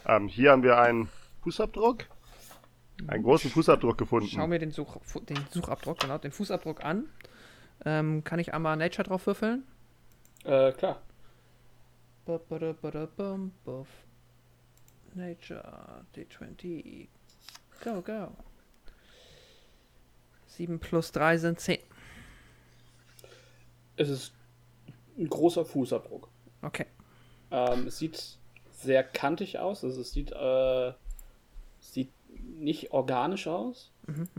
Ähm, 0.06 0.30
hier 0.30 0.52
haben 0.52 0.64
wir 0.64 0.80
einen 0.80 1.10
Fußabdruck. 1.44 2.06
Einen 3.08 3.24
großen 3.24 3.52
Fußabdruck 3.52 3.98
gefunden. 3.98 4.30
Schau 4.30 4.48
mir 4.48 4.60
den, 4.60 4.72
Such, 4.72 4.98
den 5.30 5.38
Suchabdruck, 5.52 6.00
genau, 6.00 6.18
den 6.18 6.32
Fußabdruck 6.32 6.84
an. 6.84 7.06
Ähm, 7.86 8.24
kann 8.24 8.40
ich 8.40 8.54
einmal 8.54 8.76
Nature 8.78 9.08
drauf 9.08 9.26
würfeln? 9.28 9.64
Äh, 10.46 10.72
klar. 10.74 11.02
Nature, 15.20 16.06
D20. 16.16 17.08
Go, 17.84 18.02
go. 18.02 18.32
7 20.48 20.80
plus 20.80 21.12
3 21.12 21.38
sind 21.38 21.60
10. 21.60 21.80
Es 23.96 24.10
ist 24.10 24.34
ein 25.18 25.30
großer 25.30 25.66
Fußabdruck. 25.66 26.30
Okay. 26.62 26.86
Ähm, 27.52 27.88
es 27.88 28.00
sieht 28.00 28.38
sehr 28.72 29.04
kantig 29.04 29.60
aus, 29.60 29.84
also 29.84 30.02
es 30.02 30.12
sieht, 30.12 30.32
äh, 30.32 30.94
sieht 31.80 32.12
nicht 32.30 32.92
organisch 32.92 33.48
aus. 33.48 33.92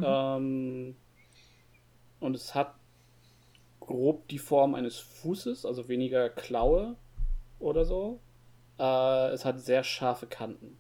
Ähm, 0.03 0.97
und 2.21 2.35
es 2.35 2.55
hat 2.55 2.75
grob 3.81 4.29
die 4.29 4.39
Form 4.39 4.75
eines 4.75 4.99
Fußes, 4.99 5.65
also 5.65 5.89
weniger 5.89 6.29
Klaue 6.29 6.97
oder 7.59 7.85
so. 7.85 8.21
Äh, 8.81 9.29
es 9.35 9.45
hat 9.45 9.61
sehr 9.61 9.85
scharfe 9.85 10.27
Kanten. 10.27 10.79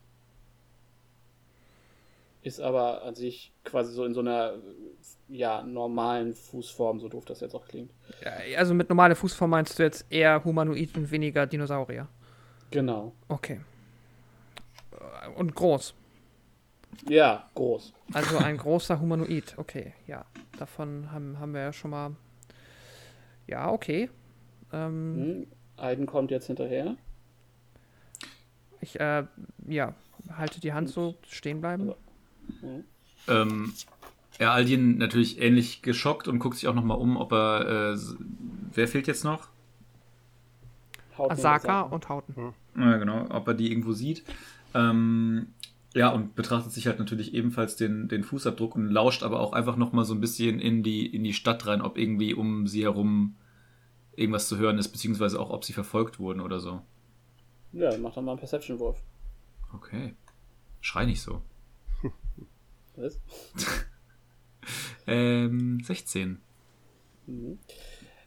Ist 2.43 2.59
aber 2.61 3.03
an 3.03 3.15
sich 3.15 3.53
quasi 3.65 3.93
so 3.93 4.05
in 4.07 4.15
so 4.15 4.21
einer 4.21 4.55
ja, 5.29 5.63
normalen 5.63 6.35
Fußform, 6.35 6.99
so 6.99 7.09
doof 7.09 7.27
das 7.27 7.41
jetzt 7.41 7.55
auch 7.55 7.67
klingt. 7.69 7.93
Ja, 8.25 8.59
Also 8.59 8.73
mit 8.73 8.89
normaler 8.89 9.15
Fußform 9.15 9.51
meinst 9.51 9.79
du 9.79 9.83
jetzt 9.83 10.07
eher 10.11 10.43
Humanoid 10.43 10.97
und 10.97 11.11
weniger 11.11 11.47
Dinosaurier. 11.47 12.09
Genau. 12.71 13.13
Okay. 13.29 13.61
Und 15.37 15.55
groß. 15.55 15.95
Ja, 17.09 17.49
groß. 17.55 17.93
Also 18.15 18.39
ein 18.39 18.57
großer 18.57 18.99
Humanoid. 18.99 19.55
Okay, 19.59 19.93
ja. 20.07 20.25
Davon 20.59 21.13
haben, 21.13 21.39
haben 21.39 21.53
wir 21.53 21.61
ja 21.61 21.73
schon 21.73 21.91
mal. 21.91 22.17
Ja, 23.47 23.71
okay. 23.71 24.09
Ähm, 24.73 25.15
Hm. 25.17 25.47
Aiden 25.77 26.07
kommt 26.07 26.31
jetzt 26.31 26.47
hinterher. 26.47 26.97
Ich, 28.81 28.98
äh, 28.98 29.24
ja, 29.66 29.94
halte 30.36 30.61
die 30.61 30.73
Hand 30.73 30.89
so 30.89 31.16
stehen 31.28 31.61
bleiben. 31.61 31.93
Ähm, 33.28 33.73
ja, 34.39 34.52
Aldin 34.52 34.98
natürlich 34.98 35.40
ähnlich 35.40 35.82
geschockt 35.82 36.28
und 36.28 36.39
guckt 36.39 36.57
sich 36.57 36.69
auch 36.69 36.74
nochmal 36.74 36.98
um, 36.98 37.16
ob 37.16 37.32
er. 37.32 37.94
Äh, 37.94 37.98
wer 38.74 38.89
fehlt 38.89 39.07
jetzt 39.07 39.24
noch? 39.24 39.48
Haut 41.19 41.31
Asaka 41.31 41.82
und 41.82 42.09
Hauten. 42.09 42.55
Ja, 42.77 42.97
genau, 42.97 43.27
ob 43.31 43.47
er 43.48 43.55
die 43.55 43.70
irgendwo 43.70 43.93
sieht. 43.93 44.24
Ähm, 44.74 45.48
ja, 45.94 46.09
und 46.09 46.36
betrachtet 46.36 46.73
sich 46.73 46.86
halt 46.86 46.98
natürlich 46.98 47.35
ebenfalls 47.35 47.77
den, 47.77 48.09
den 48.09 48.23
Fußabdruck 48.23 48.77
und 48.77 48.90
lauscht 48.90 49.23
aber 49.23 49.40
auch 49.40 49.52
einfach 49.52 49.77
nochmal 49.77 50.05
so 50.05 50.15
ein 50.15 50.20
bisschen 50.20 50.61
in 50.61 50.82
die, 50.82 51.05
in 51.07 51.24
die 51.24 51.32
Stadt 51.32 51.66
rein, 51.66 51.82
ob 51.82 51.98
irgendwie 51.98 52.32
um 52.32 52.66
sie 52.66 52.85
herum 52.85 53.35
irgendwas 54.15 54.48
zu 54.48 54.57
hören 54.57 54.78
ist, 54.78 54.89
beziehungsweise 54.89 55.40
auch, 55.40 55.51
ob 55.51 55.65
sie 55.65 55.73
verfolgt 55.73 56.19
wurden 56.20 56.40
oder 56.40 56.61
so. 56.61 56.82
Ja, 57.73 57.97
mach 57.99 58.15
doch 58.15 58.23
mal 58.23 58.33
einen 58.33 58.41
Perception-Wurf. 58.41 59.03
Okay. 59.75 60.15
Schrei 60.81 61.05
nicht 61.05 61.23
so. 61.23 61.43
Was? 62.97 63.21
Ähm, 65.07 65.81
16. 65.83 66.41
Mhm. 67.27 67.59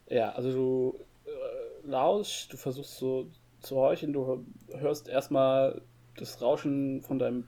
Ja, 0.09 0.31
also 0.31 0.51
du 0.51 0.99
äh, 1.25 1.87
lauschst, 1.87 2.51
du 2.51 2.57
versuchst 2.57 2.97
so 2.97 3.29
zu 3.61 3.75
horchen, 3.75 4.11
du 4.11 4.45
hörst 4.73 5.07
erstmal 5.07 5.81
das 6.17 6.41
Rauschen 6.41 7.01
von 7.01 7.19
deinem 7.19 7.45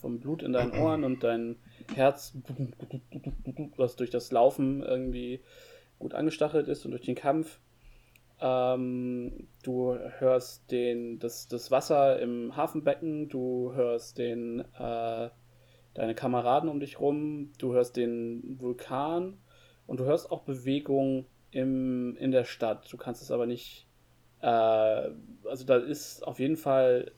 vom 0.00 0.20
Blut 0.20 0.42
in 0.42 0.52
deinen 0.52 0.72
Ohren 0.72 1.04
und 1.04 1.22
dein 1.22 1.56
Herz, 1.94 2.36
was 3.76 3.96
durch 3.96 4.10
das 4.10 4.32
Laufen 4.32 4.82
irgendwie 4.82 5.40
gut 5.98 6.12
angestachelt 6.12 6.68
ist 6.68 6.84
und 6.84 6.90
durch 6.90 7.04
den 7.04 7.14
Kampf. 7.14 7.58
Ähm, 8.40 9.48
du 9.62 9.96
hörst 10.18 10.70
den, 10.70 11.18
das, 11.18 11.48
das 11.48 11.70
Wasser 11.70 12.18
im 12.20 12.56
Hafenbecken, 12.56 13.28
du 13.28 13.72
hörst 13.74 14.18
den, 14.18 14.60
äh, 14.78 15.30
deine 15.94 16.14
Kameraden 16.14 16.68
um 16.68 16.80
dich 16.80 17.00
rum, 17.00 17.52
du 17.58 17.72
hörst 17.72 17.96
den 17.96 18.58
Vulkan 18.60 19.38
und 19.86 20.00
du 20.00 20.04
hörst 20.04 20.30
auch 20.30 20.42
Bewegung 20.42 21.26
im, 21.50 22.16
in 22.16 22.32
der 22.32 22.44
Stadt. 22.44 22.92
Du 22.92 22.96
kannst 22.96 23.22
es 23.22 23.30
aber 23.30 23.46
nicht. 23.46 23.86
Äh, 24.40 24.46
also 24.46 25.64
da 25.64 25.76
ist 25.76 26.26
auf 26.26 26.40
jeden 26.40 26.56
Fall, 26.56 27.12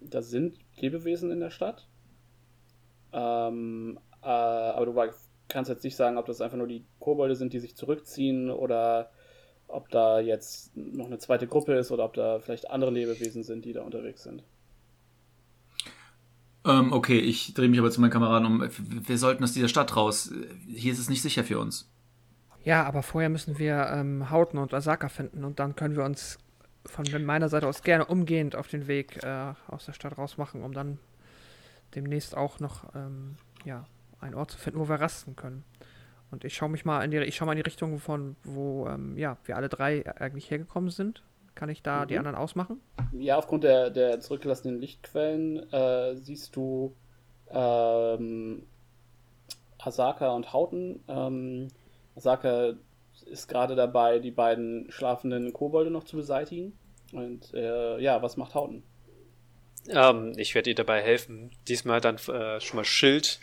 da 0.00 0.22
sind 0.22 0.58
Lebewesen 0.76 1.30
in 1.30 1.40
der 1.40 1.50
Stadt. 1.50 1.88
Ähm, 3.12 3.98
äh, 4.22 4.26
aber 4.26 4.86
du 4.86 5.12
kannst 5.48 5.70
jetzt 5.70 5.84
nicht 5.84 5.96
sagen, 5.96 6.16
ob 6.16 6.26
das 6.26 6.40
einfach 6.40 6.56
nur 6.56 6.66
die 6.66 6.86
Kobolde 6.98 7.36
sind, 7.36 7.52
die 7.52 7.60
sich 7.60 7.76
zurückziehen 7.76 8.50
oder 8.50 9.10
ob 9.68 9.90
da 9.90 10.20
jetzt 10.20 10.76
noch 10.76 11.06
eine 11.06 11.18
zweite 11.18 11.46
Gruppe 11.46 11.74
ist 11.74 11.90
oder 11.90 12.04
ob 12.04 12.14
da 12.14 12.38
vielleicht 12.40 12.70
andere 12.70 12.90
Lebewesen 12.90 13.42
sind, 13.42 13.64
die 13.64 13.72
da 13.72 13.82
unterwegs 13.82 14.22
sind. 14.22 14.42
Ähm, 16.64 16.92
okay, 16.92 17.18
ich 17.18 17.54
drehe 17.54 17.68
mich 17.68 17.78
aber 17.78 17.90
zu 17.90 18.00
meinen 18.00 18.10
Kameraden 18.10 18.46
um. 18.46 18.68
Wir 19.06 19.18
sollten 19.18 19.44
aus 19.44 19.52
dieser 19.52 19.68
Stadt 19.68 19.94
raus. 19.94 20.32
Hier 20.68 20.92
ist 20.92 20.98
es 20.98 21.08
nicht 21.08 21.22
sicher 21.22 21.44
für 21.44 21.58
uns. 21.58 21.88
Ja, 22.64 22.82
aber 22.84 23.04
vorher 23.04 23.30
müssen 23.30 23.58
wir 23.58 23.88
ähm, 23.92 24.30
Hauten 24.30 24.58
und 24.58 24.74
Asaka 24.74 25.08
finden 25.08 25.44
und 25.44 25.60
dann 25.60 25.76
können 25.76 25.94
wir 25.94 26.04
uns 26.04 26.38
von 26.84 27.06
meiner 27.24 27.48
Seite 27.48 27.68
aus 27.68 27.82
gerne 27.82 28.06
umgehend 28.06 28.56
auf 28.56 28.66
den 28.66 28.88
Weg 28.88 29.22
äh, 29.22 29.54
aus 29.68 29.86
der 29.86 29.92
Stadt 29.92 30.18
raus 30.18 30.36
machen, 30.36 30.62
um 30.62 30.72
dann 30.72 30.98
demnächst 31.94 32.36
auch 32.36 32.58
noch 32.58 32.92
ähm, 32.94 33.36
ja, 33.64 33.86
einen 34.20 34.34
Ort 34.34 34.50
zu 34.50 34.58
finden, 34.58 34.80
wo 34.80 34.88
wir 34.88 35.00
rasten 35.00 35.36
können. 35.36 35.64
Und 36.30 36.44
ich 36.44 36.54
schaue 36.54 36.68
mich 36.68 36.84
mal 36.84 37.02
in 37.04 37.10
die, 37.10 37.18
ich 37.18 37.36
schaue 37.36 37.46
mal 37.46 37.52
in 37.52 37.56
die 37.58 37.62
Richtung 37.62 37.98
von, 37.98 38.36
wo 38.42 38.86
ähm, 38.88 39.16
ja, 39.16 39.36
wir 39.44 39.56
alle 39.56 39.68
drei 39.68 40.04
eigentlich 40.20 40.50
hergekommen 40.50 40.90
sind. 40.90 41.22
Kann 41.54 41.68
ich 41.70 41.82
da 41.82 42.04
die 42.04 42.14
Mhm. 42.14 42.18
anderen 42.18 42.36
ausmachen? 42.36 42.80
Ja, 43.12 43.36
aufgrund 43.36 43.64
der, 43.64 43.90
der 43.90 44.20
zurückgelassenen 44.20 44.78
Lichtquellen 44.80 45.72
äh, 45.72 46.16
siehst 46.16 46.54
du 46.56 46.94
ähm, 47.50 48.66
Asaka 49.78 50.32
und 50.34 50.52
Hauten. 50.52 51.00
Ähm, 51.08 51.68
Asaka 52.16 52.74
ist 53.26 53.48
gerade 53.48 53.74
dabei, 53.76 54.18
die 54.18 54.30
beiden 54.30 54.90
schlafenden 54.90 55.52
Kobolde 55.52 55.90
noch 55.90 56.04
zu 56.04 56.16
beseitigen. 56.16 56.76
Und 57.12 57.54
äh, 57.54 57.98
ja, 58.00 58.20
was 58.20 58.36
macht 58.36 58.54
Hauten? 58.54 58.82
Ähm, 59.88 60.32
ich 60.36 60.54
werde 60.54 60.70
ihr 60.70 60.76
dabei 60.76 61.00
helfen. 61.00 61.50
Diesmal 61.68 62.00
dann 62.00 62.16
äh, 62.16 62.60
schon 62.60 62.76
mal 62.76 62.84
Schild 62.84 63.38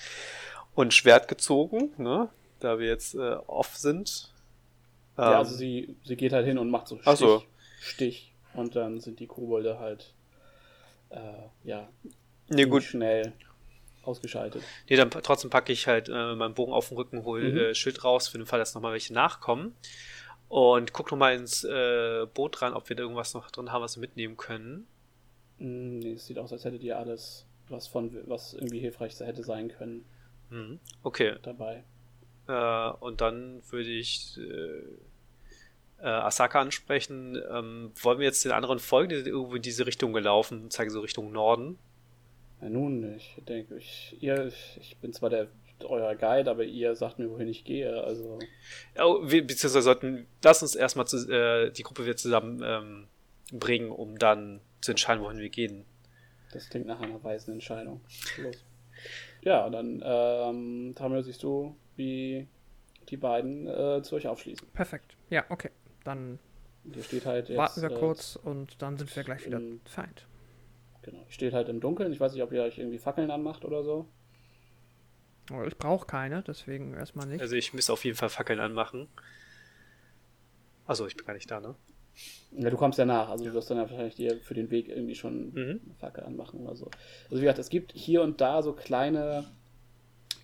und 0.76 0.94
Schwert 0.94 1.28
gezogen, 1.28 1.92
ne? 1.98 2.30
Da 2.64 2.80
wir 2.80 2.88
jetzt 2.88 3.16
äh, 3.16 3.36
off 3.48 3.76
sind. 3.78 4.30
ja, 5.18 5.38
Ähm, 5.38 5.38
also 5.38 5.56
sie, 5.56 5.96
sie 6.04 6.16
geht 6.16 6.34
halt 6.34 6.46
hin 6.46 6.58
und 6.58 6.70
macht 6.70 6.88
so 6.88 6.98
Stich, 7.02 7.18
so. 7.20 7.44
Stich. 7.82 8.34
Und 8.54 8.76
dann 8.76 9.00
sind 9.00 9.20
die 9.20 9.28
Kobolde 9.28 9.80
halt 9.80 10.14
äh, 11.10 11.20
ja, 11.64 11.90
nee, 12.50 12.66
gut. 12.66 12.84
schnell 12.84 13.34
ausgeschaltet. 14.04 14.64
Nee, 14.90 14.96
dann 14.98 15.10
trotzdem 15.12 15.50
packe 15.50 15.72
ich 15.74 15.88
halt 15.88 16.10
äh, 16.10 16.36
meinen 16.36 16.54
Bogen 16.54 16.74
auf 16.74 16.90
den 16.90 16.98
Rücken, 16.98 17.24
hol 17.26 17.42
Mhm. 17.42 17.58
äh, 17.58 17.76
Schild 17.76 18.04
raus, 18.04 18.28
für 18.28 18.38
den 18.38 18.48
Fall, 18.48 18.60
dass 18.60 18.74
nochmal 18.76 18.94
welche 18.94 19.14
nachkommen. 19.14 19.76
Und 20.50 20.94
guck 20.94 21.12
nochmal 21.12 21.36
ins 21.36 21.64
äh, 21.64 22.26
Boot 22.34 22.62
rein, 22.62 22.74
ob 22.74 22.90
wir 22.90 22.96
da 22.96 23.04
irgendwas 23.04 23.34
noch 23.34 23.50
drin 23.52 23.72
haben, 23.72 23.82
was 23.82 23.98
wir 23.98 24.02
mitnehmen 24.02 24.38
können. 24.38 24.88
Mm, 25.60 26.00
Nee, 26.00 26.14
es 26.14 26.28
sieht 26.28 26.38
aus, 26.40 26.52
als 26.52 26.64
hättet 26.66 26.84
ihr 26.84 26.98
alles, 26.98 27.46
was 27.70 27.88
von 27.88 28.12
was 28.28 28.54
irgendwie 28.54 28.80
hilfreich 28.80 29.20
hätte 29.20 29.44
sein 29.44 29.70
können, 29.70 30.06
Mhm. 30.50 30.80
Okay. 31.04 31.36
dabei. 31.42 31.84
Äh, 32.48 32.90
und 33.00 33.22
dann 33.22 33.62
würde 33.70 33.90
ich 33.90 34.38
äh, 34.38 36.04
äh, 36.04 36.08
Asaka 36.08 36.60
ansprechen. 36.62 37.42
Ähm, 37.52 37.92
wollen 38.02 38.20
wir 38.20 38.26
jetzt 38.26 38.44
den 38.44 38.52
anderen 38.52 38.80
folgen? 38.80 39.10
Die 39.10 39.16
sind 39.16 39.28
irgendwo 39.28 39.56
in 39.56 39.62
diese 39.62 39.86
Richtung 39.86 40.14
gelaufen, 40.14 40.70
zeigen 40.70 40.90
so 40.90 41.00
Richtung 41.02 41.32
Norden. 41.32 41.78
Ja, 42.62 42.70
nun, 42.70 43.16
ich 43.16 43.42
denke, 43.48 43.78
ich, 43.78 44.18
ihr, 44.22 44.52
ich 44.80 44.98
bin 45.02 45.14
zwar 45.14 45.30
der 45.30 45.48
euer 45.86 46.16
Guide, 46.16 46.50
aber 46.50 46.64
ihr 46.64 46.96
sagt 46.96 47.20
mir, 47.20 47.30
wohin 47.30 47.50
ich 47.50 47.66
gehe. 47.66 48.02
Also, 48.04 48.40
Oh, 48.98 49.20
wir, 49.24 49.46
beziehungsweise 49.46 49.82
sollten, 49.82 50.28
lass 50.42 50.62
uns 50.62 50.76
erstmal 50.76 51.08
zu, 51.08 51.30
äh, 51.30 51.72
die 51.72 51.84
Gruppe 51.84 52.06
wieder 52.06 52.16
zusammen 52.16 52.62
ähm, 52.64 53.08
bringen, 53.52 53.92
um 53.92 54.18
dann 54.18 54.62
zu 54.80 54.92
entscheiden, 54.92 55.22
wohin 55.24 55.40
wir 55.40 55.50
gehen. 55.50 55.86
das 56.54 56.70
klingt 56.70 56.88
nach 56.88 57.02
einer 57.02 57.22
weisen 57.22 57.54
Entscheidung. 57.54 58.00
Los. 58.38 58.64
Ja, 59.42 59.70
dann, 59.70 60.02
ähm, 60.06 60.94
Tamio, 60.96 61.22
siehst 61.22 61.44
du, 61.44 61.76
wie 61.96 62.48
die 63.10 63.18
beiden 63.18 63.68
äh, 63.68 64.02
zu 64.04 64.16
euch 64.16 64.28
aufschließen. 64.28 64.68
Perfekt. 64.74 65.16
Ja, 65.30 65.46
okay. 65.50 65.70
Dann 66.04 66.40
ihr 66.94 67.04
steht 67.04 67.26
halt 67.26 67.50
jetzt. 67.50 67.58
warten 67.58 67.82
wir 67.82 67.92
äh, 67.92 68.00
kurz 68.00 68.36
und 68.36 68.82
dann 68.82 68.98
sind 68.98 69.16
wir 69.16 69.24
gleich 69.24 69.46
wieder 69.46 69.58
im- 69.58 69.82
Feind. 69.86 70.26
Genau, 71.02 71.20
ihr 71.20 71.32
steht 71.32 71.54
halt 71.54 71.68
im 71.70 71.80
Dunkeln. 71.82 72.12
Ich 72.14 72.20
weiß 72.20 72.34
nicht, 72.34 72.44
ob 72.44 72.52
ihr 72.54 72.64
euch 72.64 72.78
irgendwie 72.78 72.98
Fackeln 73.00 73.30
anmacht 73.32 73.66
oder 73.66 73.84
so. 73.84 74.08
Aber 75.50 75.68
Ich 75.68 75.78
brauche 75.78 76.06
keine, 76.08 76.42
deswegen 76.44 76.94
erstmal 76.94 77.28
nicht. 77.28 77.42
Also 77.42 77.56
ich 77.56 77.74
müsste 77.74 77.92
auf 77.92 78.06
jeden 78.06 78.16
Fall 78.16 78.30
Fackeln 78.30 78.60
anmachen. 78.62 79.08
Also 80.86 81.08
ich 81.08 81.16
bin 81.16 81.26
gar 81.26 81.34
nicht 81.34 81.50
da, 81.50 81.60
ne? 81.60 81.76
Ja, 82.52 82.70
du 82.70 82.78
kommst 82.78 83.00
ja 83.00 83.06
nach, 83.06 83.30
also 83.30 83.44
du 83.44 83.54
wirst 83.54 83.70
dann 83.72 83.78
ja 83.78 83.84
wahrscheinlich 83.84 84.16
dir 84.16 84.38
für 84.40 84.54
den 84.54 84.70
Weg 84.70 84.88
irgendwie 84.88 85.16
schon 85.16 85.48
Mhm. 85.54 85.82
eine 85.86 85.96
Fackel 86.00 86.24
anmachen 86.24 86.60
oder 86.62 86.76
so. 86.76 86.86
Also 87.26 87.38
wie 87.38 87.42
gesagt, 87.42 87.60
es 87.60 87.70
gibt 87.70 87.92
hier 87.94 88.22
und 88.22 88.40
da 88.42 88.62
so 88.62 88.74
kleine, 88.74 89.46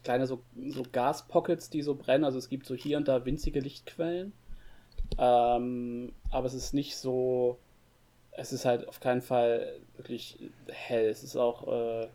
kleine 0.03 0.27
so, 0.27 0.41
so 0.69 0.83
Gaspockets, 0.91 1.69
die 1.69 1.81
so 1.81 1.95
brennen. 1.95 2.23
Also 2.23 2.37
es 2.37 2.49
gibt 2.49 2.65
so 2.65 2.75
hier 2.75 2.97
und 2.97 3.07
da 3.07 3.25
winzige 3.25 3.59
Lichtquellen. 3.59 4.33
Ähm, 5.17 6.13
aber 6.31 6.45
es 6.45 6.53
ist 6.53 6.73
nicht 6.73 6.95
so, 6.95 7.57
es 8.31 8.53
ist 8.53 8.65
halt 8.65 8.87
auf 8.87 8.99
keinen 8.99 9.21
Fall 9.21 9.79
wirklich 9.97 10.37
hell. 10.67 11.09
Es 11.09 11.23
ist 11.23 11.35
auch 11.35 11.67
äh, 11.67 12.07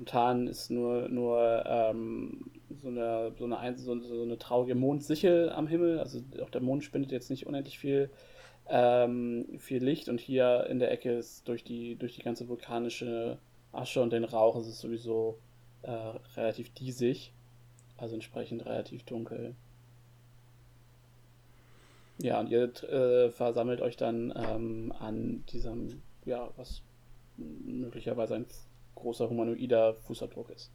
momentan 0.00 0.46
ist 0.46 0.70
nur, 0.70 1.08
nur 1.08 1.62
ähm, 1.66 2.50
so, 2.80 2.88
eine, 2.88 3.32
so, 3.38 3.44
eine, 3.44 3.76
so, 3.76 4.00
so 4.00 4.22
eine 4.22 4.38
traurige 4.38 4.74
Mondsichel 4.74 5.50
am 5.50 5.66
Himmel. 5.66 5.98
Also 5.98 6.20
auch 6.42 6.50
der 6.50 6.62
Mond 6.62 6.84
spendet 6.84 7.12
jetzt 7.12 7.30
nicht 7.30 7.46
unendlich 7.46 7.78
viel, 7.78 8.10
ähm, 8.68 9.58
viel 9.58 9.84
Licht 9.84 10.08
und 10.08 10.20
hier 10.20 10.66
in 10.70 10.78
der 10.78 10.90
Ecke 10.90 11.12
ist 11.12 11.46
durch 11.48 11.64
die, 11.64 11.96
durch 11.96 12.14
die 12.14 12.22
ganze 12.22 12.48
vulkanische 12.48 13.38
Asche 13.72 14.00
und 14.00 14.12
den 14.12 14.24
Rauch 14.24 14.58
ist 14.58 14.66
es 14.66 14.80
sowieso 14.80 15.38
äh, 15.82 15.90
relativ 16.36 16.72
diesig. 16.74 17.32
Also 17.96 18.14
entsprechend 18.14 18.64
relativ 18.64 19.04
dunkel. 19.04 19.54
Ja, 22.18 22.40
und 22.40 22.48
ihr 22.48 22.64
äh, 22.84 23.30
versammelt 23.30 23.80
euch 23.80 23.96
dann 23.96 24.32
ähm, 24.36 24.92
an 24.98 25.44
diesem, 25.46 26.02
ja, 26.24 26.50
was 26.56 26.82
möglicherweise 27.36 28.34
ein 28.34 28.46
großer 28.94 29.28
humanoider 29.28 29.94
Fußabdruck 29.94 30.50
ist. 30.50 30.70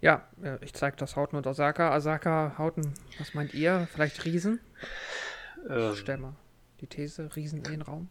Ja, 0.00 0.26
äh, 0.42 0.62
ich 0.64 0.72
zeige 0.74 0.96
das 0.96 1.16
Hauten 1.16 1.36
und 1.36 1.46
Asaka. 1.46 1.90
Asaka, 1.90 2.54
Hauten, 2.58 2.94
was 3.18 3.34
meint 3.34 3.54
ihr? 3.54 3.88
Vielleicht 3.92 4.24
Riesen? 4.24 4.60
Ähm, 5.68 5.94
Stell 5.96 6.18
mal 6.18 6.36
die 6.80 6.86
These, 6.86 7.34
Riesen 7.34 7.58
in 7.58 7.64
den 7.64 7.82
Raum. 7.82 8.08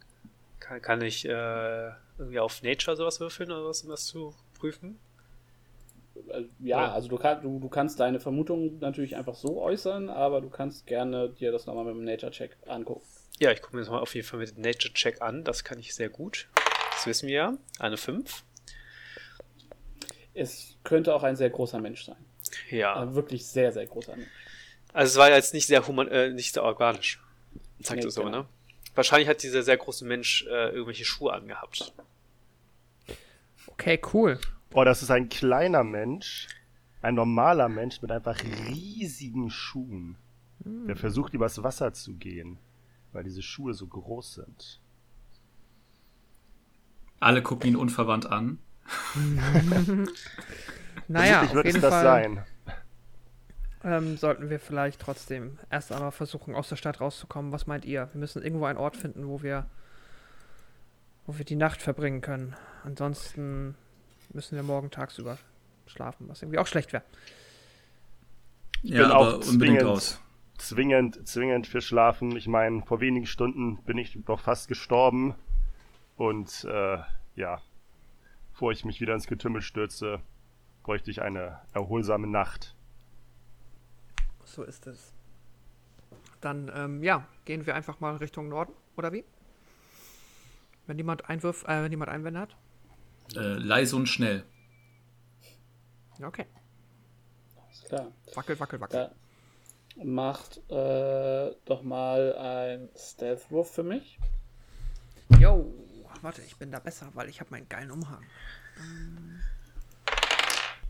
Kann, 0.66 0.82
kann 0.82 1.02
ich 1.02 1.26
äh, 1.26 1.90
irgendwie 2.18 2.40
auf 2.40 2.64
Nature 2.64 2.96
sowas 2.98 3.20
würfeln 3.20 3.52
oder 3.52 3.66
was, 3.66 3.84
um 3.84 3.90
das 3.90 4.06
zu 4.06 4.34
prüfen? 4.58 5.00
Äh, 6.30 6.44
Ja, 6.60 6.92
also 6.92 7.08
du, 7.08 7.18
kann, 7.18 7.42
du, 7.42 7.60
du 7.60 7.70
kannst 7.70 8.00
deine 8.00 8.20
Vermutung 8.20 8.80
natürlich 8.80 9.16
einfach 9.16 9.36
so 9.36 9.62
äußern, 9.62 10.10
aber 10.10 10.42
du 10.42 10.50
kannst 10.50 10.88
gerne 10.88 11.30
dir 11.30 11.52
das 11.52 11.66
nochmal 11.66 11.86
mit 11.86 11.96
dem 11.96 12.04
Nature-Check 12.06 12.58
angucken. 12.68 13.06
Ja, 13.40 13.52
ich 13.52 13.62
gucke 13.62 13.76
mir 13.76 13.82
das 13.82 13.90
mal 13.92 14.00
auf 14.00 14.16
jeden 14.16 14.26
Fall 14.28 14.40
mit 14.40 14.56
dem 14.56 14.62
Nature 14.62 14.94
Check 14.94 15.22
an. 15.22 15.44
Das 15.44 15.64
kann 15.64 15.78
ich 15.80 15.94
sehr 15.94 16.10
gut. 16.10 16.48
Das 16.92 17.06
wissen 17.06 17.28
wir 17.28 17.36
ja. 17.36 17.54
Eine 17.80 17.98
5. 17.98 18.44
Es 20.34 20.76
könnte 20.84 21.14
auch 21.14 21.24
ein 21.24 21.36
sehr 21.36 21.50
großer 21.50 21.80
Mensch 21.80 22.06
sein. 22.06 22.18
Ja. 22.70 22.96
Ein 22.96 23.16
wirklich 23.16 23.46
sehr, 23.46 23.72
sehr 23.72 23.86
großer 23.86 24.16
Mensch. 24.16 24.30
Also 24.94 25.12
es 25.12 25.18
war 25.18 25.30
jetzt 25.30 25.54
nicht 25.54 25.68
sehr 25.68 25.86
human, 25.88 26.08
äh, 26.08 26.30
nicht 26.30 26.54
sehr 26.54 26.64
organisch. 26.64 27.22
Sagt 27.82 28.02
Nee, 28.02 28.08
es 28.08 28.14
so, 28.14 28.24
genau. 28.24 28.40
ne? 28.40 28.46
Wahrscheinlich 28.96 29.30
hat 29.30 29.44
dieser 29.44 29.64
sehr 29.64 29.78
große 29.78 30.06
Mensch 30.06 30.46
äh, 30.48 30.70
irgendwelche 30.70 31.06
Schuhe 31.06 31.34
angehabt. 31.34 31.94
Okay, 33.68 34.02
cool. 34.14 34.40
Oh, 34.74 34.84
das 34.84 35.04
ist 35.04 35.12
ein 35.12 35.30
kleiner 35.30 35.84
Mensch. 35.84 36.48
Ein 37.02 37.16
normaler 37.16 37.70
Mensch 37.70 38.02
mit 38.02 38.12
einfach 38.12 38.42
riesigen 38.44 39.50
Schuhen. 39.50 40.18
Der 40.60 40.96
versucht 40.96 41.34
übers 41.34 41.62
Wasser 41.62 41.94
zu 41.94 42.16
gehen, 42.16 42.58
weil 43.12 43.24
diese 43.24 43.44
Schuhe 43.44 43.74
so 43.74 43.86
groß 43.86 44.36
sind. 44.36 44.80
Alle 47.20 47.44
gucken 47.44 47.70
ihn 47.70 47.76
unverwandt 47.76 48.26
an. 48.26 48.58
Naja, 51.08 51.44
auf 51.44 51.54
wird 51.54 51.68
es 51.68 51.80
das 51.80 51.94
Fall 51.94 52.04
sein. 52.04 52.44
Ähm, 53.86 54.18
sollten 54.18 54.50
wir 54.50 54.60
vielleicht 54.60 55.00
trotzdem 55.00 55.60
erst 55.70 55.92
einmal 55.92 56.12
versuchen, 56.12 56.56
aus 56.56 56.70
der 56.70 56.76
Stadt 56.76 57.00
rauszukommen. 57.00 57.52
Was 57.52 57.68
meint 57.68 57.86
ihr? 57.86 58.10
Wir 58.12 58.20
müssen 58.20 58.42
irgendwo 58.42 58.66
einen 58.66 58.80
Ort 58.80 58.98
finden, 58.98 59.28
wo 59.28 59.44
wir, 59.44 59.68
wo 61.28 61.38
wir 61.38 61.46
die 61.46 61.56
Nacht 61.56 61.84
verbringen 61.84 62.22
können. 62.22 62.56
Ansonsten 62.84 63.76
müssen 64.34 64.56
wir 64.56 64.64
morgen 64.64 64.90
tagsüber 64.90 65.38
schlafen, 65.86 66.28
was 66.28 66.42
irgendwie 66.42 66.58
auch 66.58 66.66
schlecht 66.66 66.94
wäre. 66.94 67.04
Ja, 68.82 69.04
bin 69.04 69.12
aber 69.12 69.20
auch 69.20 69.34
unbedingt 69.48 69.82
zwingend- 69.82 69.86
raus. 69.86 70.22
Zwingend, 70.58 71.28
zwingend 71.28 71.68
für 71.68 71.82
Schlafen. 71.82 72.36
Ich 72.36 72.48
meine, 72.48 72.82
vor 72.84 73.02
wenigen 73.02 73.26
Stunden 73.28 73.78
bin 73.84 73.98
ich 73.98 74.18
doch 74.26 74.40
fast 74.40 74.68
gestorben. 74.68 75.36
Und 76.16 76.64
äh, 76.64 76.98
ja, 77.36 77.62
bevor 78.52 78.72
ich 78.72 78.86
mich 78.86 79.02
wieder 79.02 79.14
ins 79.14 79.28
Getümmel 79.28 79.62
stürze, 79.62 80.22
bräuchte 80.84 81.12
ich 81.12 81.22
eine 81.22 81.60
erholsame 81.74 82.28
Nacht. 82.28 82.75
So 84.46 84.64
ist 84.64 84.88
es. 84.88 85.14
Dann, 86.42 86.72
ähm, 86.74 87.04
ja, 87.04 87.28
gehen 87.46 87.66
wir 87.66 87.76
einfach 87.76 88.00
mal 88.00 88.16
Richtung 88.18 88.50
Norden, 88.50 88.74
oder 88.96 89.12
wie? 89.12 89.26
Wenn 90.88 90.98
niemand 90.98 91.30
Einwürf, 91.30 91.64
äh, 91.64 91.84
wenn 91.84 91.90
niemand 91.90 92.12
Einwände 92.12 92.40
hat? 92.40 92.56
Äh, 93.36 93.58
leise 93.58 93.96
und 93.96 94.08
schnell. 94.08 94.44
Ja, 96.20 96.28
okay. 96.28 96.46
Ist 97.72 97.86
klar. 97.86 98.12
Wackel, 98.36 98.60
wackel, 98.60 98.80
wackel. 98.80 99.12
Ja. 99.96 100.04
Macht 100.04 100.58
äh, 100.70 101.56
doch 101.66 101.82
mal 101.82 102.36
ein 102.38 102.90
Stealth-Wurf 102.96 103.72
für 103.72 103.84
mich. 103.84 104.20
Yo, 105.40 105.74
warte, 106.22 106.42
ich 106.42 106.56
bin 106.58 106.72
da 106.72 106.80
besser, 106.80 107.10
weil 107.14 107.30
ich 107.30 107.40
habe 107.40 107.50
meinen 107.52 107.68
geilen 107.68 107.92
Umhang. 107.92 108.24
Ähm, 108.78 109.40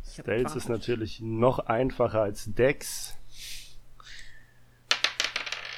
Stealth 0.04 0.56
ist 0.56 0.70
natürlich 0.70 1.22
noch 1.22 1.60
einfacher 1.60 2.22
als 2.22 2.46
Dex. 2.54 3.16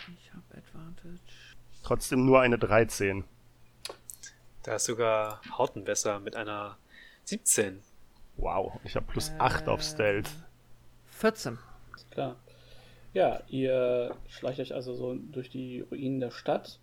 Ich 0.10 0.32
habe 0.34 0.58
Advantage. 0.58 1.20
Trotzdem 1.88 2.26
nur 2.26 2.42
eine 2.42 2.60
13. 2.60 3.24
Da 4.64 4.76
ist 4.76 4.84
sogar 4.84 5.40
Hauten 5.58 5.86
besser 5.86 6.20
mit 6.20 6.36
einer 6.36 6.78
17. 7.24 7.82
Wow, 8.36 8.78
ich 8.84 8.98
habe 8.98 9.06
plus 9.06 9.32
8 9.38 9.70
auf 9.70 9.82
Stealth. 9.82 10.30
14. 11.12 11.58
Ist 11.96 12.12
klar. 12.12 12.36
Ja, 13.14 13.42
ihr 13.48 14.14
schleicht 14.28 14.60
euch 14.60 14.74
also 14.74 14.96
so 14.96 15.16
durch 15.16 15.50
die 15.50 15.80
Ruinen 15.80 16.20
der 16.20 16.32
Stadt 16.32 16.82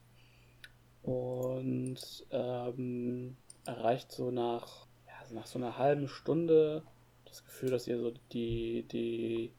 und 1.03 1.99
ähm, 2.31 3.37
erreicht 3.67 4.11
so 4.11 4.31
nach, 4.31 4.87
ja, 5.07 5.27
so 5.29 5.35
nach 5.35 5.47
so 5.47 5.59
einer 5.59 5.77
halben 5.77 6.09
Stunde 6.09 6.83
das 7.27 7.45
Gefühl, 7.45 7.73
dass 7.73 7.87
ihr 7.87 7.99
so 7.99 8.15
die, 8.33 8.89
die 8.91 9.53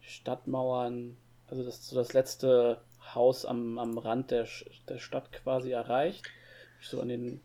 Stadtmauern, 0.00 1.16
also 1.46 1.62
das, 1.62 1.86
so 1.86 1.94
das 1.94 2.14
letzte 2.14 2.80
Haus 3.14 3.44
am, 3.44 3.78
am 3.78 3.98
Rand 3.98 4.30
der, 4.30 4.46
der 4.88 4.98
Stadt 4.98 5.32
quasi 5.32 5.70
erreicht, 5.70 6.24
so 6.80 7.00
an, 7.00 7.08
den, 7.08 7.40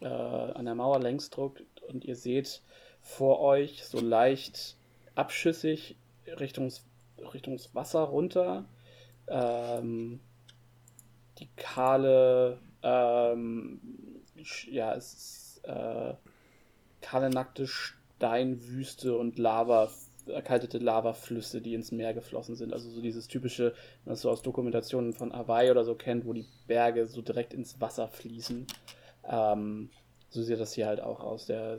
äh, 0.00 0.06
an 0.06 0.64
der 0.64 0.74
Mauer 0.74 1.00
längs 1.00 1.30
drückt 1.30 1.82
und 1.82 2.04
ihr 2.04 2.16
seht 2.16 2.62
vor 3.00 3.40
euch 3.40 3.84
so 3.84 4.00
leicht 4.00 4.76
abschüssig 5.14 5.96
Richtungs, 6.26 6.84
Richtungs 7.18 7.74
Wasser 7.74 8.00
runter. 8.00 8.64
Ähm, 9.28 10.20
die 11.38 11.48
kahle, 11.56 12.58
ähm, 12.82 13.80
ja, 14.70 14.94
es 14.94 15.12
ist 15.12 15.64
äh, 15.64 16.14
kahle, 17.00 17.30
nackte 17.30 17.66
Steinwüste 17.66 19.16
und 19.16 19.38
Lava, 19.38 19.90
erkaltete 20.26 20.78
Lavaflüsse, 20.78 21.60
die 21.60 21.74
ins 21.74 21.92
Meer 21.92 22.14
geflossen 22.14 22.56
sind. 22.56 22.72
Also 22.72 22.90
so 22.90 23.00
dieses 23.00 23.28
typische, 23.28 23.74
was 24.04 24.20
so 24.20 24.30
aus 24.30 24.42
Dokumentationen 24.42 25.12
von 25.12 25.32
Hawaii 25.32 25.70
oder 25.70 25.84
so 25.84 25.94
kennt, 25.94 26.26
wo 26.26 26.32
die 26.32 26.46
Berge 26.66 27.06
so 27.06 27.22
direkt 27.22 27.54
ins 27.54 27.80
Wasser 27.80 28.08
fließen. 28.08 28.66
Ähm, 29.28 29.90
so 30.28 30.42
sieht 30.42 30.60
das 30.60 30.74
hier 30.74 30.86
halt 30.86 31.00
auch 31.00 31.20
aus. 31.20 31.46
Der, 31.46 31.78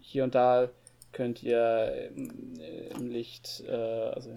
hier 0.00 0.24
und 0.24 0.34
da 0.34 0.68
könnt 1.12 1.42
ihr 1.42 2.10
im, 2.14 2.60
im 2.94 3.10
Licht, 3.10 3.64
äh, 3.66 3.72
also 3.72 4.30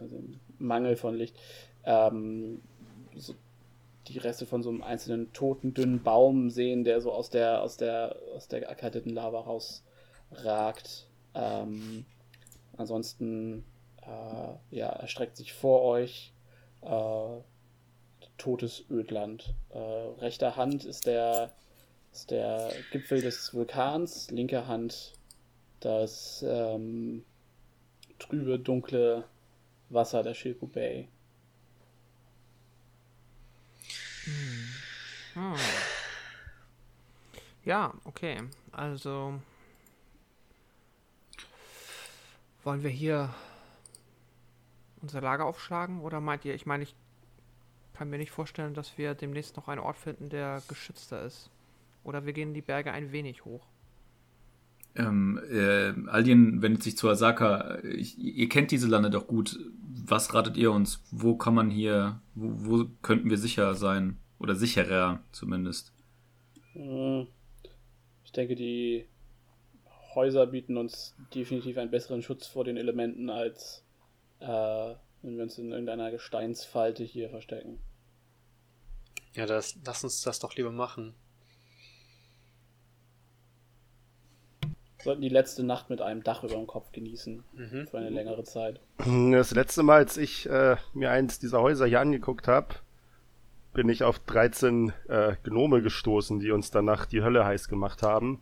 im 0.00 0.40
Mangel 0.58 0.96
von 0.96 1.16
Licht, 1.16 1.36
ähm, 1.84 2.62
so 3.16 3.34
die 4.08 4.18
Reste 4.18 4.46
von 4.46 4.62
so 4.62 4.70
einem 4.70 4.82
einzelnen 4.82 5.32
toten, 5.32 5.74
dünnen 5.74 6.02
Baum 6.02 6.50
sehen, 6.50 6.84
der 6.84 7.00
so 7.00 7.12
aus 7.12 7.30
der, 7.30 7.62
aus 7.62 7.76
der, 7.76 8.16
aus 8.34 8.48
der 8.48 8.68
erkalteten 8.68 9.12
Lava 9.12 9.40
rausragt. 9.40 11.08
Ähm, 11.34 12.04
ansonsten, 12.76 13.64
äh, 14.02 14.76
ja, 14.76 14.88
erstreckt 14.88 15.36
sich 15.36 15.52
vor 15.52 15.82
euch 15.82 16.32
äh, 16.82 17.40
totes 18.38 18.84
Ödland. 18.90 19.54
Äh, 19.70 19.78
rechter 19.78 20.56
Hand 20.56 20.84
ist 20.84 21.06
der, 21.06 21.52
ist 22.12 22.30
der 22.30 22.72
Gipfel 22.90 23.20
des 23.20 23.54
Vulkans, 23.54 24.30
linker 24.30 24.66
Hand 24.66 25.14
das 25.80 26.44
ähm, 26.48 27.24
trübe, 28.18 28.58
dunkle 28.58 29.24
Wasser 29.90 30.22
der 30.22 30.34
Shilpo 30.34 30.66
Bay. 30.66 31.08
Hm. 35.34 35.54
Ja, 37.64 37.92
okay. 38.04 38.40
Also 38.72 39.40
wollen 42.64 42.82
wir 42.82 42.90
hier 42.90 43.34
unser 45.00 45.20
Lager 45.20 45.44
aufschlagen 45.44 46.00
oder 46.00 46.20
meint 46.20 46.44
ihr, 46.44 46.54
ich 46.54 46.66
meine, 46.66 46.82
ich 46.84 46.94
kann 47.92 48.10
mir 48.10 48.18
nicht 48.18 48.30
vorstellen, 48.30 48.74
dass 48.74 48.98
wir 48.98 49.14
demnächst 49.14 49.56
noch 49.56 49.68
einen 49.68 49.80
Ort 49.80 49.98
finden, 49.98 50.28
der 50.28 50.62
geschützter 50.68 51.22
ist. 51.22 51.50
Oder 52.02 52.26
wir 52.26 52.32
gehen 52.32 52.54
die 52.54 52.62
Berge 52.62 52.92
ein 52.92 53.12
wenig 53.12 53.44
hoch. 53.44 53.66
Ähm, 54.96 55.40
äh, 55.50 55.92
Aldien 56.08 56.62
wendet 56.62 56.82
sich 56.82 56.96
zu 56.96 57.08
Asaka. 57.08 57.78
Ich, 57.82 58.18
ihr 58.18 58.48
kennt 58.48 58.70
diese 58.70 58.88
Lande 58.88 59.10
doch 59.10 59.26
gut. 59.26 59.58
was 60.06 60.32
ratet 60.34 60.56
ihr 60.56 60.70
uns? 60.70 61.02
Wo 61.10 61.36
kann 61.36 61.54
man 61.54 61.70
hier, 61.70 62.20
wo, 62.34 62.52
wo 62.54 62.84
könnten 63.02 63.30
wir 63.30 63.38
sicher 63.38 63.74
sein? 63.74 64.18
Oder 64.38 64.54
sicherer 64.54 65.20
zumindest? 65.32 65.92
Hm. 66.72 67.26
Ich 68.24 68.32
denke, 68.32 68.54
die 68.54 69.06
Häuser 70.14 70.46
bieten 70.46 70.76
uns 70.76 71.14
definitiv 71.34 71.78
einen 71.78 71.90
besseren 71.90 72.22
Schutz 72.22 72.46
vor 72.46 72.64
den 72.64 72.76
Elementen, 72.76 73.30
als 73.30 73.84
äh, 74.40 74.46
wenn 75.22 75.36
wir 75.36 75.42
uns 75.42 75.58
in 75.58 75.70
irgendeiner 75.70 76.10
Gesteinsfalte 76.10 77.04
hier 77.04 77.30
verstecken. 77.30 77.78
Ja, 79.34 79.46
das, 79.46 79.76
lass 79.84 80.04
uns 80.04 80.22
das 80.22 80.38
doch 80.38 80.54
lieber 80.56 80.70
machen. 80.70 81.14
sollten 85.04 85.22
die 85.22 85.28
letzte 85.28 85.62
Nacht 85.62 85.90
mit 85.90 86.00
einem 86.00 86.24
Dach 86.24 86.42
über 86.42 86.54
dem 86.54 86.66
Kopf 86.66 86.90
genießen. 86.90 87.44
Mhm. 87.52 87.86
Für 87.86 87.98
eine 87.98 88.10
längere 88.10 88.42
Zeit. 88.42 88.80
Das 89.30 89.52
letzte 89.52 89.82
Mal, 89.82 89.98
als 89.98 90.16
ich 90.16 90.48
äh, 90.48 90.76
mir 90.94 91.10
eins 91.10 91.38
dieser 91.38 91.60
Häuser 91.60 91.86
hier 91.86 92.00
angeguckt 92.00 92.48
habe, 92.48 92.74
bin 93.72 93.88
ich 93.88 94.02
auf 94.02 94.18
13 94.20 94.92
äh, 95.08 95.36
Gnome 95.44 95.82
gestoßen, 95.82 96.40
die 96.40 96.50
uns 96.50 96.70
danach 96.70 97.06
die 97.06 97.22
Hölle 97.22 97.44
heiß 97.44 97.68
gemacht 97.68 98.02
haben. 98.02 98.40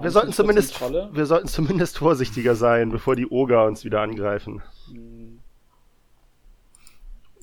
Wir 0.00 0.10
sollten, 0.10 0.30
es 0.30 0.36
14 0.36 0.44
zumindest, 0.44 0.74
Trolle? 0.74 1.10
wir 1.12 1.26
sollten 1.26 1.48
zumindest 1.48 1.98
vorsichtiger 1.98 2.54
sein, 2.54 2.90
bevor 2.90 3.16
die 3.16 3.26
Oger 3.28 3.66
uns 3.66 3.84
wieder 3.84 4.00
angreifen. 4.00 4.62
Hm, 4.88 5.40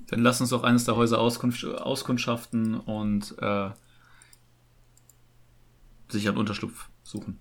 Dann 0.07 0.21
lass 0.21 0.41
uns 0.41 0.49
doch 0.49 0.63
eines 0.63 0.85
der 0.85 0.95
Häuser 0.95 1.19
auskunft, 1.19 1.63
auskundschaften 1.65 2.79
und 2.79 3.35
äh, 3.39 3.69
sich 6.09 6.27
einen 6.27 6.37
Unterschlupf 6.37 6.89
suchen. 7.03 7.39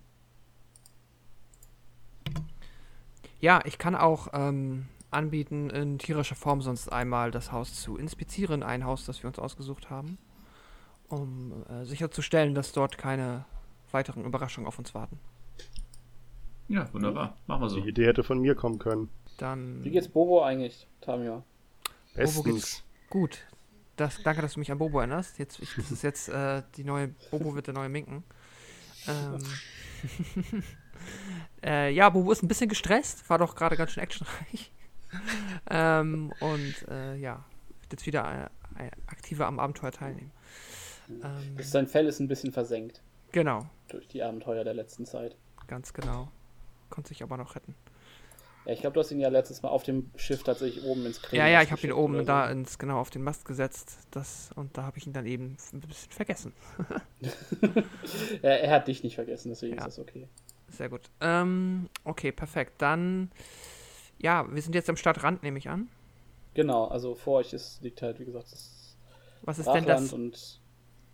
Ja, 3.39 3.61
ich 3.65 3.77
kann 3.77 3.95
auch 3.95 4.27
ähm, 4.33 4.87
anbieten, 5.11 5.69
in 5.69 5.97
tierischer 5.97 6.35
Form 6.35 6.61
sonst 6.61 6.91
einmal 6.91 7.31
das 7.31 7.51
Haus 7.51 7.73
zu 7.81 7.97
inspizieren, 7.97 8.63
ein 8.63 8.83
Haus, 8.83 9.05
das 9.05 9.23
wir 9.23 9.27
uns 9.29 9.39
ausgesucht 9.39 9.89
haben, 9.89 10.17
um 11.07 11.63
äh, 11.69 11.85
sicherzustellen, 11.85 12.53
dass 12.53 12.73
dort 12.73 12.97
keine 12.97 13.45
weiteren 13.93 14.25
Überraschungen 14.25 14.67
auf 14.67 14.79
uns 14.79 14.93
warten. 14.93 15.19
Ja, 16.69 16.87
wunderbar. 16.93 17.35
Machen 17.47 17.61
wir 17.61 17.69
so. 17.69 17.81
Die 17.81 17.89
Idee 17.89 18.05
hätte 18.05 18.23
von 18.23 18.39
mir 18.39 18.53
kommen 18.53 18.77
können. 18.77 19.09
Dann 19.37 19.83
Wie 19.83 19.89
geht's 19.89 20.07
Bobo 20.07 20.43
eigentlich, 20.43 20.87
Tamio? 21.01 21.43
Bestens. 22.13 22.43
geht's? 22.43 22.83
gut. 23.09 23.39
Das, 23.95 24.21
danke, 24.23 24.41
dass 24.41 24.53
du 24.53 24.59
mich 24.59 24.71
an 24.71 24.77
Bobo 24.77 24.99
erinnerst. 24.99 25.39
Jetzt, 25.39 25.59
ich, 25.59 25.75
das 25.75 25.91
ist 25.91 26.03
jetzt 26.03 26.29
äh, 26.29 26.61
die 26.77 26.83
neue 26.83 27.09
Bobo 27.31 27.55
wird 27.55 27.67
der 27.67 27.73
neue 27.73 27.89
Minken. 27.89 28.23
Ähm, 29.07 29.43
äh, 31.63 31.91
ja, 31.91 32.09
Bobo 32.09 32.31
ist 32.31 32.43
ein 32.43 32.47
bisschen 32.47 32.69
gestresst, 32.69 33.29
war 33.29 33.39
doch 33.39 33.55
gerade 33.55 33.75
ganz 33.75 33.91
schön 33.91 34.03
actionreich. 34.03 34.71
ähm, 35.69 36.31
und 36.39 36.87
äh, 36.87 37.15
ja, 37.15 37.43
wird 37.81 37.93
jetzt 37.93 38.05
wieder 38.05 38.51
äh, 38.77 38.91
aktiver 39.07 39.47
am 39.47 39.59
Abenteuer 39.59 39.91
teilnehmen. 39.91 40.31
Ähm, 41.09 41.57
Sein 41.59 41.87
Fell 41.87 42.05
ist 42.05 42.19
ein 42.19 42.27
bisschen 42.27 42.53
versenkt 42.53 43.01
genau, 43.31 43.65
durch 43.87 44.07
die 44.07 44.23
Abenteuer 44.23 44.63
der 44.63 44.73
letzten 44.73 45.05
Zeit. 45.05 45.35
ganz 45.67 45.93
genau. 45.93 46.29
Konnte 46.89 47.09
sich 47.09 47.21
aber 47.23 47.37
noch 47.37 47.55
retten. 47.55 47.75
Ja, 48.65 48.73
ich 48.73 48.81
glaube, 48.81 48.95
du 48.95 48.99
hast 48.99 49.11
ihn 49.11 49.19
ja 49.19 49.29
letztes 49.29 49.61
Mal 49.61 49.69
auf 49.69 49.83
dem 49.83 50.11
Schiff 50.15 50.43
tatsächlich 50.43 50.83
oben 50.83 51.05
ins 51.05 51.21
Krähen 51.21 51.39
Ja, 51.39 51.47
ja, 51.47 51.61
ich 51.61 51.71
habe 51.71 51.81
ihn 51.81 51.91
oben 51.93 52.15
oder 52.15 52.23
da 52.25 52.45
so. 52.47 52.51
ins, 52.53 52.77
genau 52.77 52.99
auf 52.99 53.09
den 53.09 53.23
Mast 53.23 53.45
gesetzt. 53.45 53.99
Das, 54.11 54.51
und 54.55 54.77
da 54.77 54.83
habe 54.83 54.97
ich 54.97 55.07
ihn 55.07 55.13
dann 55.13 55.25
eben 55.25 55.55
ein 55.73 55.79
bisschen 55.81 56.11
vergessen. 56.11 56.53
ja, 58.41 58.49
er 58.49 58.71
hat 58.71 58.87
dich 58.87 59.03
nicht 59.03 59.15
vergessen, 59.15 59.49
deswegen 59.49 59.73
Ja. 59.77 59.79
ist 59.85 59.97
das 59.97 59.99
okay. 59.99 60.27
Sehr 60.69 60.89
gut. 60.89 61.09
Ähm, 61.21 61.89
okay, 62.03 62.31
perfekt. 62.31 62.73
Dann, 62.79 63.31
ja, 64.19 64.45
wir 64.53 64.61
sind 64.61 64.75
jetzt 64.75 64.89
am 64.89 64.97
Stadtrand, 64.97 65.41
nehme 65.41 65.57
ich 65.57 65.69
an. 65.69 65.87
Genau, 66.53 66.85
also 66.87 67.15
vor 67.15 67.39
euch 67.39 67.53
ist, 67.53 67.81
liegt 67.81 68.01
halt, 68.01 68.19
wie 68.19 68.25
gesagt, 68.25 68.51
das 68.51 68.97
Was 69.43 69.57
ist 69.59 69.67
denn 69.67 69.85
das 69.85 70.01
Brachland 70.09 70.13
und 70.13 70.59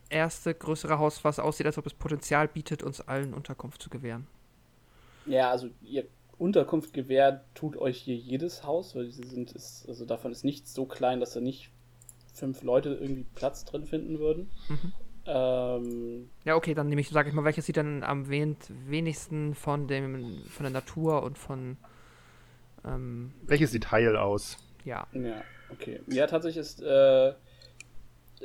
erste 0.10 0.54
größere 0.56 1.00
Haus, 1.00 1.24
was 1.24 1.40
aussieht, 1.40 1.66
als 1.68 1.78
ob 1.78 1.86
es 1.86 1.94
Potenzial 1.94 2.48
bietet, 2.48 2.84
uns 2.84 3.02
allen 3.02 3.34
Unterkunft 3.34 3.82
zu 3.82 3.90
gewähren? 3.90 4.28
ja, 5.26 5.50
also 5.52 5.70
ihr 5.82 6.08
Unterkunft 6.38 6.94
gewährt 6.94 7.46
tut 7.56 7.78
euch 7.78 7.98
hier 8.02 8.16
jedes 8.16 8.64
Haus, 8.64 8.96
weil 8.96 9.10
sie 9.12 9.24
sind, 9.26 9.52
ist, 9.52 9.86
also 9.88 10.06
davon 10.06 10.32
ist 10.32 10.44
nichts 10.44 10.74
so 10.74 10.86
klein, 10.86 11.20
dass 11.20 11.34
da 11.34 11.40
nicht 11.40 11.72
fünf 12.34 12.64
Leute 12.64 12.92
irgendwie 12.96 13.26
Platz 13.36 13.66
drin 13.66 13.86
finden 13.86 14.20
würden. 14.20 14.52
Mhm. 14.70 14.94
Ähm, 15.26 16.30
Ja, 16.46 16.56
okay, 16.56 16.74
dann 16.76 16.88
nehme 16.90 17.02
ich, 17.02 17.10
sage 17.10 17.30
ich 17.30 17.36
mal, 17.36 17.44
welches 17.44 17.66
sieht 17.66 17.78
dann 17.78 18.04
am 18.04 18.30
wen 18.30 18.56
wenigsten 18.70 19.56
von 19.56 19.88
dem, 19.88 20.46
von 20.50 20.64
der 20.64 20.72
Natur 20.72 21.24
und 21.24 21.38
von, 21.38 21.78
ähm, 22.86 23.34
Welches 23.48 23.72
sieht 23.72 23.92
heil 23.92 24.18
aus? 24.18 24.58
ja, 24.84 25.08
Ja, 25.12 25.46
okay. 25.70 26.02
Ja, 26.08 26.28
tatsächlich 26.28 26.62
ist 26.62 26.82
äh, 26.82 27.34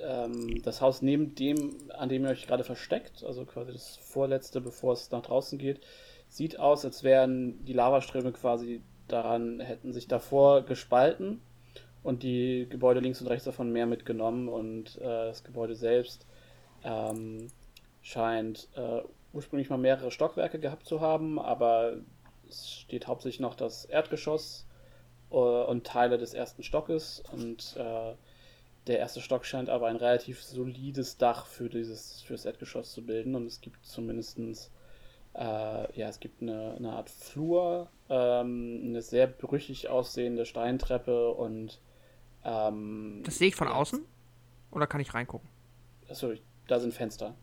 ähm, 0.03 0.63
das 0.63 0.81
Haus 0.81 1.03
neben 1.03 1.35
dem, 1.35 1.77
an 1.91 2.09
dem 2.09 2.25
ihr 2.25 2.31
euch 2.31 2.47
gerade 2.47 2.65
versteckt, 2.65 3.25
also 3.25 3.45
quasi 3.45 3.73
das 3.73 3.97
vorletzte, 3.97 4.61
bevor 4.61 4.93
es 4.93 5.11
nach 5.11 5.23
draußen 5.23 5.59
geht, 5.59 5.81
sieht 6.29 6.59
aus, 6.59 6.85
als 6.85 7.03
wären 7.03 7.65
die 7.65 7.73
Lavaströme 7.73 8.33
quasi 8.33 8.83
daran, 9.09 9.61
hätten 9.61 9.93
sich 9.93 10.07
davor 10.07 10.63
gespalten 10.63 11.41
und 12.03 12.23
die 12.23 12.67
Gebäude 12.69 13.01
links 13.01 13.21
und 13.21 13.27
rechts 13.27 13.45
davon 13.45 13.73
mehr 13.73 13.87
mitgenommen 13.87 14.49
und 14.49 14.97
äh, 14.99 15.03
das 15.03 15.45
Gebäude 15.45 15.75
selbst 15.75 16.27
ähm, 16.85 17.49
scheint 18.03 18.69
äh, 18.77 19.03
ursprünglich 19.33 19.71
mal 19.71 19.79
mehrere 19.79 20.11
Stockwerke 20.11 20.59
gehabt 20.59 20.87
zu 20.87 21.01
haben, 21.01 21.39
aber 21.39 21.95
es 22.49 22.71
steht 22.71 23.07
hauptsächlich 23.07 23.41
noch 23.41 23.55
das 23.55 23.85
Erdgeschoss 23.85 24.67
äh, 25.31 25.35
und 25.35 25.87
Teile 25.87 26.19
des 26.19 26.35
ersten 26.35 26.63
Stockes 26.63 27.23
und 27.33 27.77
äh, 27.77 28.15
der 28.91 28.99
erste 28.99 29.21
Stock 29.21 29.47
scheint 29.47 29.71
aber 29.71 29.87
ein 29.87 29.97
relativ 29.97 30.43
solides 30.43 31.17
Dach 31.17 31.47
für 31.47 31.69
dieses 31.69 32.23
fürs 32.23 32.45
Erdgeschoss 32.45 32.93
zu 32.93 33.07
bilden 33.07 33.37
und 33.37 33.47
es 33.47 33.61
gibt 33.61 33.87
zumindestens 33.87 34.73
äh, 35.35 35.39
ja 35.97 36.09
es 36.09 36.19
gibt 36.19 36.43
eine, 36.43 36.75
eine 36.77 36.93
Art 36.93 37.09
Flur, 37.09 37.89
ähm, 38.09 38.83
eine 38.85 39.01
sehr 39.01 39.29
brüchig 39.29 39.89
aussehende 39.89 40.45
Steintreppe 40.45 41.31
und 41.31 41.81
ähm, 42.45 43.23
das 43.25 43.39
sehe 43.39 43.49
ich 43.49 43.55
von 43.55 43.69
ja, 43.69 43.75
außen? 43.75 44.05
Oder 44.73 44.89
kann 44.89 45.01
ich 45.01 45.15
reingucken? 45.15 45.49
Achso, 46.09 46.33
da 46.67 46.81
sind 46.81 46.93
Fenster. 46.93 47.37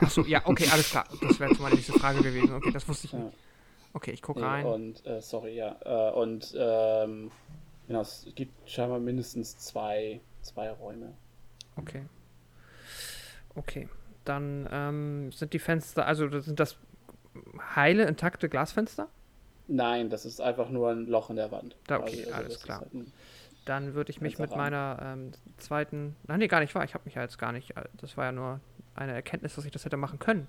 Achso, 0.00 0.22
ja, 0.22 0.40
okay, 0.46 0.68
alles 0.72 0.90
klar. 0.90 1.06
Das 1.20 1.38
wäre 1.38 1.50
jetzt 1.50 1.60
meine 1.60 1.74
nächste 1.74 1.92
Frage 1.92 2.22
gewesen. 2.22 2.54
Okay, 2.54 2.70
das 2.72 2.88
wusste 2.88 3.06
ich 3.08 3.12
Ja. 3.12 3.18
nicht. 3.18 3.36
Okay, 3.92 4.12
ich 4.12 4.22
gucke 4.22 4.40
rein. 4.40 4.64
Und, 4.64 5.04
äh, 5.06 5.20
sorry, 5.20 5.54
ja. 5.54 5.76
Äh, 5.84 6.12
und, 6.12 6.54
ähm, 6.58 7.30
genau, 7.86 8.00
es 8.00 8.26
gibt 8.34 8.68
scheinbar 8.68 9.00
mindestens 9.00 9.58
zwei, 9.58 10.20
zwei 10.44 10.70
Räume. 10.70 11.14
Okay. 11.76 12.04
Okay. 13.54 13.88
Dann 14.24 14.68
ähm, 14.70 15.32
sind 15.32 15.52
die 15.52 15.58
Fenster, 15.58 16.06
also 16.06 16.28
sind 16.40 16.58
das 16.60 16.76
heile, 17.74 18.04
intakte 18.06 18.48
Glasfenster? 18.48 19.08
Nein, 19.66 20.10
das 20.10 20.24
ist 20.24 20.40
einfach 20.40 20.68
nur 20.70 20.90
ein 20.90 21.06
Loch 21.06 21.30
in 21.30 21.36
der 21.36 21.50
Wand. 21.50 21.76
Da, 21.86 22.00
okay, 22.00 22.22
quasi. 22.22 22.32
alles 22.32 22.48
das 22.48 22.56
ist 22.56 22.64
klar. 22.64 22.80
halt 22.80 22.90
Dann 23.64 23.94
würde 23.94 24.10
ich 24.10 24.20
mich 24.20 24.38
mit 24.38 24.54
meiner 24.54 24.98
ähm, 25.02 25.32
zweiten. 25.56 26.16
Nein, 26.26 26.38
nee, 26.38 26.48
gar 26.48 26.60
nicht 26.60 26.74
wahr. 26.74 26.84
Ich 26.84 26.94
habe 26.94 27.04
mich 27.06 27.14
ja 27.14 27.22
jetzt 27.22 27.38
gar 27.38 27.52
nicht. 27.52 27.76
äh, 27.76 27.84
Das 28.00 28.16
war 28.16 28.26
ja 28.26 28.32
nur 28.32 28.60
eine 28.94 29.12
Erkenntnis, 29.12 29.54
dass 29.54 29.64
ich 29.64 29.72
das 29.72 29.84
hätte 29.84 29.96
machen 29.96 30.18
können. 30.18 30.46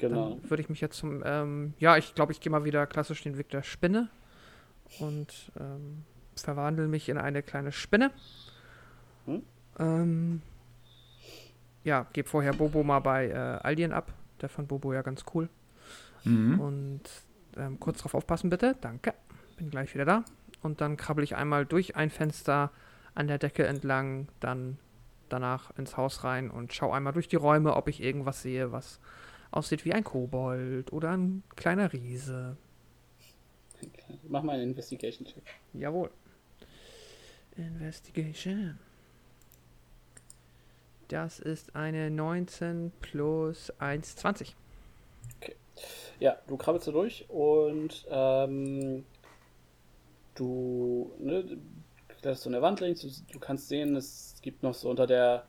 genau. 0.00 0.30
Dann 0.30 0.50
würde 0.50 0.62
ich 0.62 0.68
mich 0.68 0.80
jetzt 0.80 0.96
zum. 0.96 1.22
Ähm, 1.24 1.74
ja, 1.78 1.96
ich 1.96 2.14
glaube, 2.14 2.32
ich 2.32 2.40
gehe 2.40 2.50
mal 2.50 2.64
wieder 2.64 2.86
klassisch 2.86 3.22
den 3.22 3.38
Weg 3.38 3.50
der 3.50 3.62
Spinne 3.62 4.08
und 5.00 5.52
ähm, 5.60 6.04
verwandle 6.34 6.88
mich 6.88 7.08
in 7.08 7.18
eine 7.18 7.42
kleine 7.42 7.72
Spinne. 7.72 8.10
Hm? 9.26 9.42
Ähm, 9.78 10.42
ja, 11.84 12.06
gebe 12.12 12.28
vorher 12.28 12.52
Bobo 12.52 12.82
mal 12.82 13.00
bei 13.00 13.28
äh, 13.28 13.34
Aldien 13.34 13.92
ab. 13.92 14.12
Der 14.40 14.48
fand 14.48 14.68
Bobo 14.68 14.92
ja 14.92 15.02
ganz 15.02 15.24
cool. 15.34 15.48
Mhm. 16.24 16.60
Und 16.60 17.02
ähm, 17.56 17.78
kurz 17.78 18.00
drauf 18.00 18.14
aufpassen, 18.14 18.50
bitte. 18.50 18.76
Danke. 18.80 19.14
Bin 19.56 19.70
gleich 19.70 19.94
wieder 19.94 20.04
da. 20.04 20.24
Und 20.62 20.80
dann 20.80 20.96
krabbel 20.96 21.22
ich 21.22 21.36
einmal 21.36 21.64
durch 21.64 21.96
ein 21.96 22.10
Fenster 22.10 22.72
an 23.14 23.28
der 23.28 23.38
Decke 23.38 23.66
entlang, 23.66 24.28
dann 24.40 24.78
danach 25.28 25.76
ins 25.78 25.96
Haus 25.96 26.24
rein 26.24 26.50
und 26.50 26.72
schau 26.72 26.92
einmal 26.92 27.12
durch 27.12 27.28
die 27.28 27.36
Räume, 27.36 27.74
ob 27.74 27.88
ich 27.88 28.02
irgendwas 28.02 28.42
sehe, 28.42 28.72
was 28.72 29.00
aussieht 29.50 29.84
wie 29.84 29.92
ein 29.92 30.04
Kobold 30.04 30.92
oder 30.92 31.16
ein 31.16 31.42
kleiner 31.56 31.92
Riese. 31.92 32.56
Mach 34.28 34.42
mal 34.42 34.54
einen 34.54 34.70
Investigation-Check. 34.70 35.42
Jawohl. 35.72 36.10
Investigation. 37.56 38.78
Das 41.08 41.38
ist 41.38 41.76
eine 41.76 42.10
19 42.10 42.92
plus 43.00 43.72
1, 43.78 44.16
20. 44.16 44.56
Ja, 46.18 46.36
du 46.46 46.56
krabbelst 46.56 46.88
da 46.88 46.92
durch 46.92 47.26
und 47.28 48.06
ähm, 48.10 49.04
du, 50.34 51.12
ne, 51.18 51.58
kletterst 52.08 52.42
so 52.42 52.48
in 52.48 52.52
der 52.52 52.62
Wand 52.62 52.80
links, 52.80 53.02
du, 53.02 53.08
du 53.32 53.38
kannst 53.38 53.68
sehen, 53.68 53.94
es 53.94 54.36
gibt 54.42 54.62
noch 54.62 54.74
so 54.74 54.88
unter 54.88 55.06
der, 55.06 55.44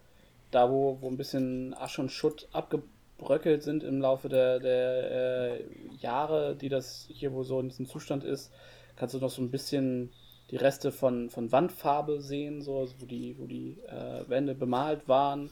da 0.52 0.70
wo, 0.70 0.98
wo 1.02 1.08
ein 1.08 1.18
bisschen 1.18 1.74
Asche 1.74 2.02
und 2.02 2.12
Schutt 2.12 2.48
abgebröckelt 2.52 3.64
sind 3.64 3.84
im 3.84 4.02
Laufe 4.02 4.30
der, 4.30 4.60
der 4.60 5.60
äh, 5.60 5.64
Jahre, 6.00 6.56
die 6.56 6.70
das 6.70 7.08
hier 7.10 7.32
wohl 7.32 7.46
so 7.46 7.60
in 7.60 7.70
diesem 7.70 7.88
Zustand 7.88 8.24
ist, 8.24 8.52
kannst 8.96 9.16
du 9.16 9.20
noch 9.20 9.30
so 9.30 9.42
ein 9.42 9.52
bisschen 9.52 10.12
die 10.52 10.56
Reste 10.56 10.92
von, 10.92 11.30
von 11.30 11.52
Wandfarbe 11.52 12.22
sehen, 12.22 12.62
so, 12.62 12.80
also 12.80 12.96
wo 13.00 13.06
die, 13.06 13.38
wo 13.38 13.46
die 13.46 13.78
äh, 13.88 14.28
Wände 14.30 14.56
bemalt 14.56 15.08
waren. 15.08 15.52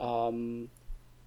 Ähm, 0.00 0.70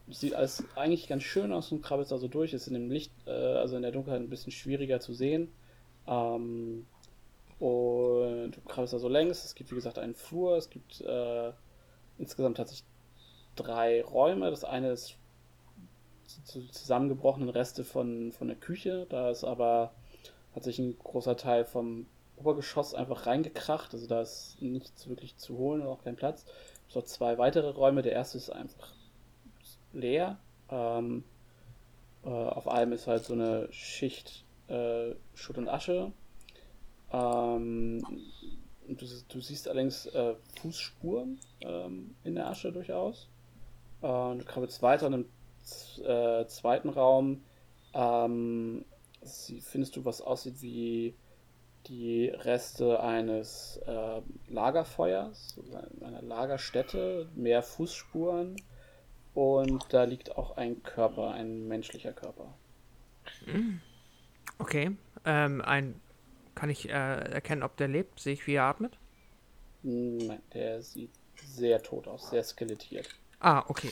sieht 0.10 0.34
alles 0.34 0.64
eigentlich 0.76 1.08
ganz 1.08 1.24
schön 1.24 1.52
aus 1.52 1.72
und 1.72 1.82
krabbelt 1.82 2.12
da 2.12 2.18
so 2.18 2.28
durch. 2.28 2.54
Ist 2.54 2.68
in 2.68 2.74
dem 2.74 2.90
Licht, 2.90 3.12
äh, 3.26 3.32
also 3.32 3.76
in 3.76 3.82
der 3.82 3.92
Dunkelheit 3.92 4.22
ein 4.22 4.30
bisschen 4.30 4.52
schwieriger 4.52 5.00
zu 5.00 5.14
sehen. 5.14 5.52
Ähm, 6.08 6.86
und 7.60 8.52
du 8.52 8.62
krabbelst 8.68 8.94
da 8.94 9.00
so 9.00 9.10
längs. 9.10 9.44
Es 9.44 9.56
gibt, 9.56 9.72
wie 9.72 9.76
gesagt, 9.76 10.00
einen 10.00 10.16
Flur. 10.16 10.58
Es 10.58 10.70
gibt 10.70 11.02
äh, 11.02 11.52
insgesamt 12.18 12.58
tatsächlich 12.58 12.88
drei 13.56 14.04
Räume. 14.04 14.50
Das 14.50 14.64
eine 14.64 14.92
ist 14.92 15.18
zu 16.44 16.62
zusammengebrochenen 16.68 17.50
Reste 17.50 17.84
von, 17.84 18.32
von 18.32 18.48
der 18.48 18.58
Küche. 18.58 19.08
Da 19.10 19.30
ist 19.30 19.44
aber 19.44 19.94
hat 20.54 20.64
sich 20.64 20.80
ein 20.80 20.98
großer 20.98 21.38
Teil 21.38 21.66
vom 21.66 22.08
Obergeschoss 22.38 22.94
einfach 22.94 23.26
reingekracht. 23.26 23.94
Also 23.94 24.08
da 24.08 24.22
ist 24.22 24.62
nichts 24.62 25.08
wirklich 25.08 25.38
zu 25.38 25.58
holen 25.58 25.82
und 25.82 25.88
auch 25.88 26.04
kein 26.04 26.16
Platz. 26.16 26.46
Es 26.88 26.94
gibt 26.94 27.08
zwei 27.10 27.38
weitere 27.38 27.70
Räume. 27.70 28.02
Der 28.02 28.14
erste 28.14 28.38
ist 28.38 28.50
einfach 28.50 28.94
leer. 29.94 30.38
Ähm, 30.70 31.24
äh, 32.24 32.30
auf 32.30 32.68
allem 32.68 32.94
ist 32.94 33.08
halt 33.08 33.26
so 33.26 33.34
eine 33.34 33.72
Schicht 33.72 34.46
äh, 34.68 35.12
Schutt 35.34 35.58
und 35.58 35.70
Asche. 35.70 36.12
Ähm, 37.12 38.04
du, 38.88 39.06
du, 39.30 39.42
siehst 39.42 39.68
allerdings 39.68 40.06
äh, 40.08 40.36
Fußspuren 40.62 41.40
ähm, 41.62 42.16
in 42.24 42.36
der 42.36 42.48
Asche 42.48 42.72
durchaus. 42.72 43.30
Du 44.00 44.44
krabbelst 44.46 44.84
weiter 44.84 45.08
in 45.08 45.14
einem 45.16 45.26
äh, 46.06 46.46
zweiten 46.46 46.90
Raum. 46.90 47.42
Ähm, 47.96 48.86
findest 49.24 49.96
du, 49.96 50.06
was 50.06 50.22
aussieht 50.22 50.62
wie 50.62 51.16
die 51.90 52.28
Reste 52.28 53.00
eines 53.02 53.80
äh, 53.86 54.22
Lagerfeuers, 54.48 55.60
einer 56.02 56.22
Lagerstätte, 56.22 57.30
mehr 57.36 57.64
Fußspuren 57.64 58.56
und 59.34 59.86
da 59.94 60.04
liegt 60.04 60.36
auch 60.38 60.58
ein 60.58 60.84
Körper, 60.84 61.32
ein 61.32 61.68
menschlicher 61.68 62.14
Körper. 62.14 62.54
Okay, 64.60 64.96
ähm, 65.26 65.62
ein 65.62 66.00
kann 66.58 66.72
ich 66.72 66.90
äh, 66.90 66.92
erkennen, 66.92 67.62
ob 67.62 67.78
der 67.78 67.88
lebt? 67.88 68.20
Sehe 68.20 68.34
ich, 68.34 68.48
wie 68.48 68.56
er 68.56 68.64
atmet? 68.64 68.98
Nein, 69.84 70.42
der 70.56 70.82
sieht 70.82 71.12
sehr 71.36 71.84
tot 71.84 72.08
aus, 72.08 72.32
sehr 72.32 72.44
skelettiert. 72.44 73.08
Ah, 73.40 73.64
okay. 73.68 73.92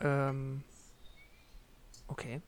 Ähm, 0.00 0.62
okay. 2.06 2.40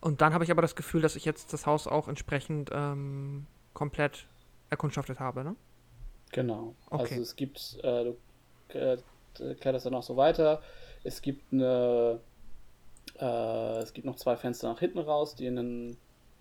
Und 0.00 0.20
dann 0.20 0.34
habe 0.34 0.44
ich 0.44 0.50
aber 0.50 0.60
das 0.60 0.76
Gefühl, 0.76 1.00
dass 1.00 1.16
ich 1.16 1.24
jetzt 1.24 1.54
das 1.54 1.64
Haus 1.64 1.86
auch 1.86 2.08
entsprechend 2.08 2.70
ähm, 2.74 3.46
komplett 3.78 4.26
erkundschaftet 4.70 5.20
habe, 5.20 5.44
ne? 5.44 5.54
Genau. 6.32 6.74
Okay. 6.90 7.14
Also 7.14 7.22
es 7.22 7.36
gibt, 7.36 7.78
äh, 7.84 8.04
du 8.04 8.16
äh, 8.74 8.98
kletterst 9.54 9.86
dann 9.86 9.94
auch 9.94 10.02
so 10.02 10.16
weiter. 10.16 10.60
Es 11.04 11.22
gibt 11.22 11.52
eine, 11.52 12.18
äh, 13.20 13.78
es 13.78 13.92
gibt 13.92 14.04
noch 14.04 14.16
zwei 14.16 14.36
Fenster 14.36 14.68
nach 14.68 14.80
hinten 14.80 14.98
raus, 14.98 15.36
die 15.36 15.46
in 15.46 15.58
einen, 15.58 15.96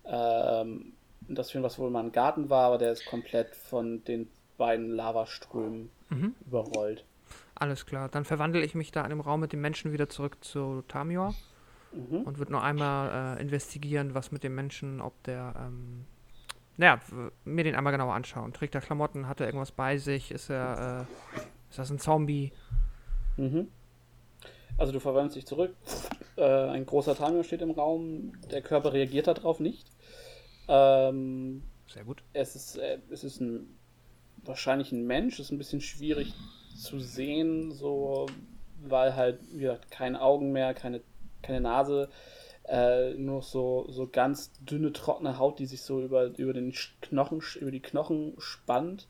ähm, 0.05 0.93
das 1.27 1.51
führen, 1.51 1.63
was 1.63 1.77
wohl 1.77 1.91
mal 1.91 2.03
ein 2.03 2.11
Garten 2.11 2.49
war, 2.49 2.65
aber 2.65 2.79
der 2.79 2.91
ist 2.91 3.05
komplett 3.05 3.55
von 3.55 4.03
den 4.05 4.27
beiden 4.57 4.89
Lavaströmen 4.89 5.91
mhm. 6.09 6.33
überrollt. 6.47 7.05
Alles 7.53 7.85
klar. 7.85 8.09
Dann 8.09 8.25
verwandle 8.25 8.65
ich 8.65 8.73
mich 8.73 8.91
da 8.91 9.03
in 9.03 9.11
dem 9.11 9.21
Raum 9.21 9.41
mit 9.41 9.53
den 9.53 9.61
Menschen 9.61 9.91
wieder 9.91 10.09
zurück 10.09 10.43
zu 10.43 10.83
Tamior 10.87 11.35
mhm. 11.91 12.21
und 12.21 12.39
würde 12.39 12.51
noch 12.51 12.63
einmal 12.63 13.37
äh, 13.37 13.41
investigieren, 13.41 14.15
was 14.15 14.31
mit 14.31 14.43
dem 14.43 14.55
Menschen, 14.55 15.01
ob 15.01 15.21
der, 15.23 15.53
ähm, 15.55 16.05
naja, 16.77 16.99
mir 17.43 17.63
den 17.63 17.75
einmal 17.75 17.91
genauer 17.91 18.13
anschauen. 18.13 18.53
Trägt 18.53 18.75
er 18.75 18.81
Klamotten? 18.81 19.27
Hat 19.27 19.39
er 19.39 19.47
irgendwas 19.47 19.71
bei 19.71 19.97
sich? 19.97 20.31
Ist 20.31 20.49
er, 20.49 21.07
äh, 21.35 21.39
ist 21.69 21.79
das 21.79 21.89
ein 21.89 21.99
Zombie? 21.99 22.53
Mhm. 23.35 23.67
Also 24.77 24.93
du 24.93 24.99
verwandelst 24.99 25.35
dich 25.35 25.45
zurück. 25.45 25.75
Äh, 26.37 26.69
ein 26.69 26.85
großer 26.85 27.15
Timer 27.15 27.43
steht 27.43 27.63
im 27.63 27.71
Raum. 27.71 28.33
Der 28.51 28.61
Körper 28.61 28.93
reagiert 28.93 29.25
darauf 29.25 29.59
nicht. 29.59 29.87
Ähm, 30.67 31.63
Sehr 31.87 32.03
gut. 32.03 32.21
Es 32.33 32.55
ist, 32.55 32.77
äh, 32.77 32.99
es 33.09 33.23
ist 33.23 33.41
ein, 33.41 33.75
wahrscheinlich 34.45 34.91
ein 34.91 35.07
Mensch. 35.07 35.39
Es 35.39 35.47
ist 35.47 35.51
ein 35.51 35.57
bisschen 35.57 35.81
schwierig 35.81 36.35
zu 36.75 36.99
sehen, 36.99 37.71
so, 37.71 38.27
weil 38.83 39.15
halt, 39.15 39.39
wie 39.51 39.61
gesagt, 39.61 39.89
keine 39.89 40.21
Augen 40.21 40.51
mehr, 40.51 40.75
keine, 40.75 41.01
keine 41.41 41.59
Nase, 41.59 42.11
äh, 42.67 43.13
nur 43.13 43.41
so, 43.41 43.85
so 43.89 44.07
ganz 44.07 44.51
dünne, 44.59 44.91
trockene 44.93 45.37
Haut, 45.37 45.59
die 45.59 45.65
sich 45.65 45.81
so 45.81 46.01
über, 46.01 46.37
über 46.37 46.53
den 46.53 46.73
Knochen, 47.01 47.41
über 47.59 47.71
die 47.71 47.79
Knochen 47.81 48.33
spannt. 48.39 49.07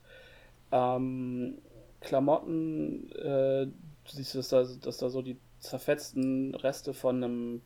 Ähm, 0.72 1.58
Klamotten, 2.02 3.12
äh, 3.14 3.66
du 3.66 3.72
siehst, 4.06 4.36
dass 4.36 4.50
da, 4.50 4.64
dass 4.64 4.98
da 4.98 5.10
so 5.10 5.22
die 5.22 5.38
zerfetzten 5.60 6.54
Reste 6.56 6.94
von 6.94 7.24
einem, 7.24 7.62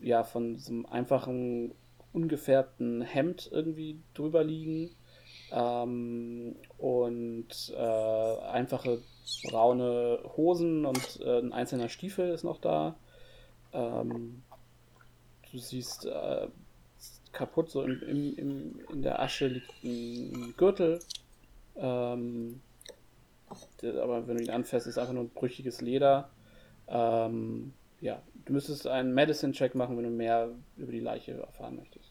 ja, 0.00 0.24
von 0.24 0.58
so 0.58 0.72
einem 0.72 0.86
einfachen, 0.86 1.72
ungefärbten 2.12 3.02
Hemd 3.02 3.50
irgendwie 3.52 4.00
drüber 4.14 4.42
liegen. 4.42 4.90
Ähm, 5.52 6.56
und 6.78 7.72
äh, 7.76 8.38
einfache 8.50 9.00
braune 9.44 10.18
Hosen 10.36 10.84
und 10.86 11.20
äh, 11.24 11.38
ein 11.38 11.52
einzelner 11.52 11.88
Stiefel 11.88 12.30
ist 12.30 12.44
noch 12.44 12.60
da. 12.60 12.96
Ähm, 13.72 14.43
du 15.54 15.60
siehst 15.60 16.04
äh, 16.04 16.48
kaputt, 17.32 17.70
so 17.70 17.82
im, 17.82 18.02
im, 18.02 18.36
im, 18.36 18.80
in 18.92 19.02
der 19.02 19.22
Asche 19.22 19.46
liegt 19.46 19.72
ein, 19.84 20.54
Gürtel. 20.56 20.98
Ähm, 21.76 22.60
der, 23.80 24.02
aber 24.02 24.26
wenn 24.26 24.36
du 24.36 24.42
ihn 24.42 24.50
anfasst, 24.50 24.86
ist 24.86 24.98
einfach 24.98 25.12
nur 25.12 25.24
ein 25.24 25.30
brüchiges 25.30 25.80
Leder. 25.80 26.28
Ähm, 26.88 27.72
ja, 28.00 28.20
du 28.44 28.52
müsstest 28.52 28.86
einen 28.86 29.14
Medicine-Check 29.14 29.74
machen, 29.76 29.96
wenn 29.96 30.04
du 30.04 30.10
mehr 30.10 30.50
über 30.76 30.90
die 30.90 31.00
Leiche 31.00 31.32
erfahren 31.40 31.76
möchtest. 31.76 32.04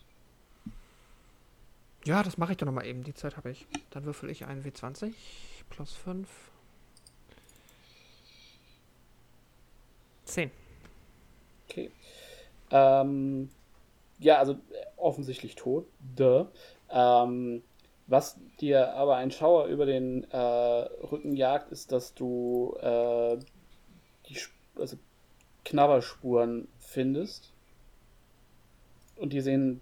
Ja, 2.05 2.23
das 2.23 2.37
mache 2.37 2.53
ich 2.53 2.57
doch 2.57 2.65
nochmal 2.65 2.85
eben. 2.85 3.03
Die 3.03 3.13
Zeit 3.13 3.37
habe 3.37 3.51
ich. 3.51 3.65
Dann 3.91 4.05
würfel 4.05 4.29
ich 4.29 4.45
einen 4.45 4.63
W20 4.63 5.13
plus 5.69 5.93
5. 5.93 6.27
10. 10.25 10.51
Okay. 11.67 11.91
Ähm, 12.73 13.49
ja, 14.19 14.39
also 14.39 14.55
offensichtlich 14.97 15.55
tot. 15.55 15.85
Duh. 16.15 16.47
Ähm, 16.89 17.63
was 18.07 18.37
dir 18.59 18.93
aber 18.93 19.15
ein 19.15 19.31
Schauer 19.31 19.67
über 19.67 19.85
den 19.85 20.29
äh, 20.31 20.37
Rücken 20.37 21.35
jagt, 21.35 21.71
ist, 21.71 21.91
dass 21.91 22.13
du 22.15 22.75
äh, 22.81 23.37
die 24.27 24.37
also 24.75 24.97
Knabberspuren 25.63 26.67
findest. 26.79 27.53
Und 29.15 29.31
die 29.33 29.41
sehen 29.41 29.81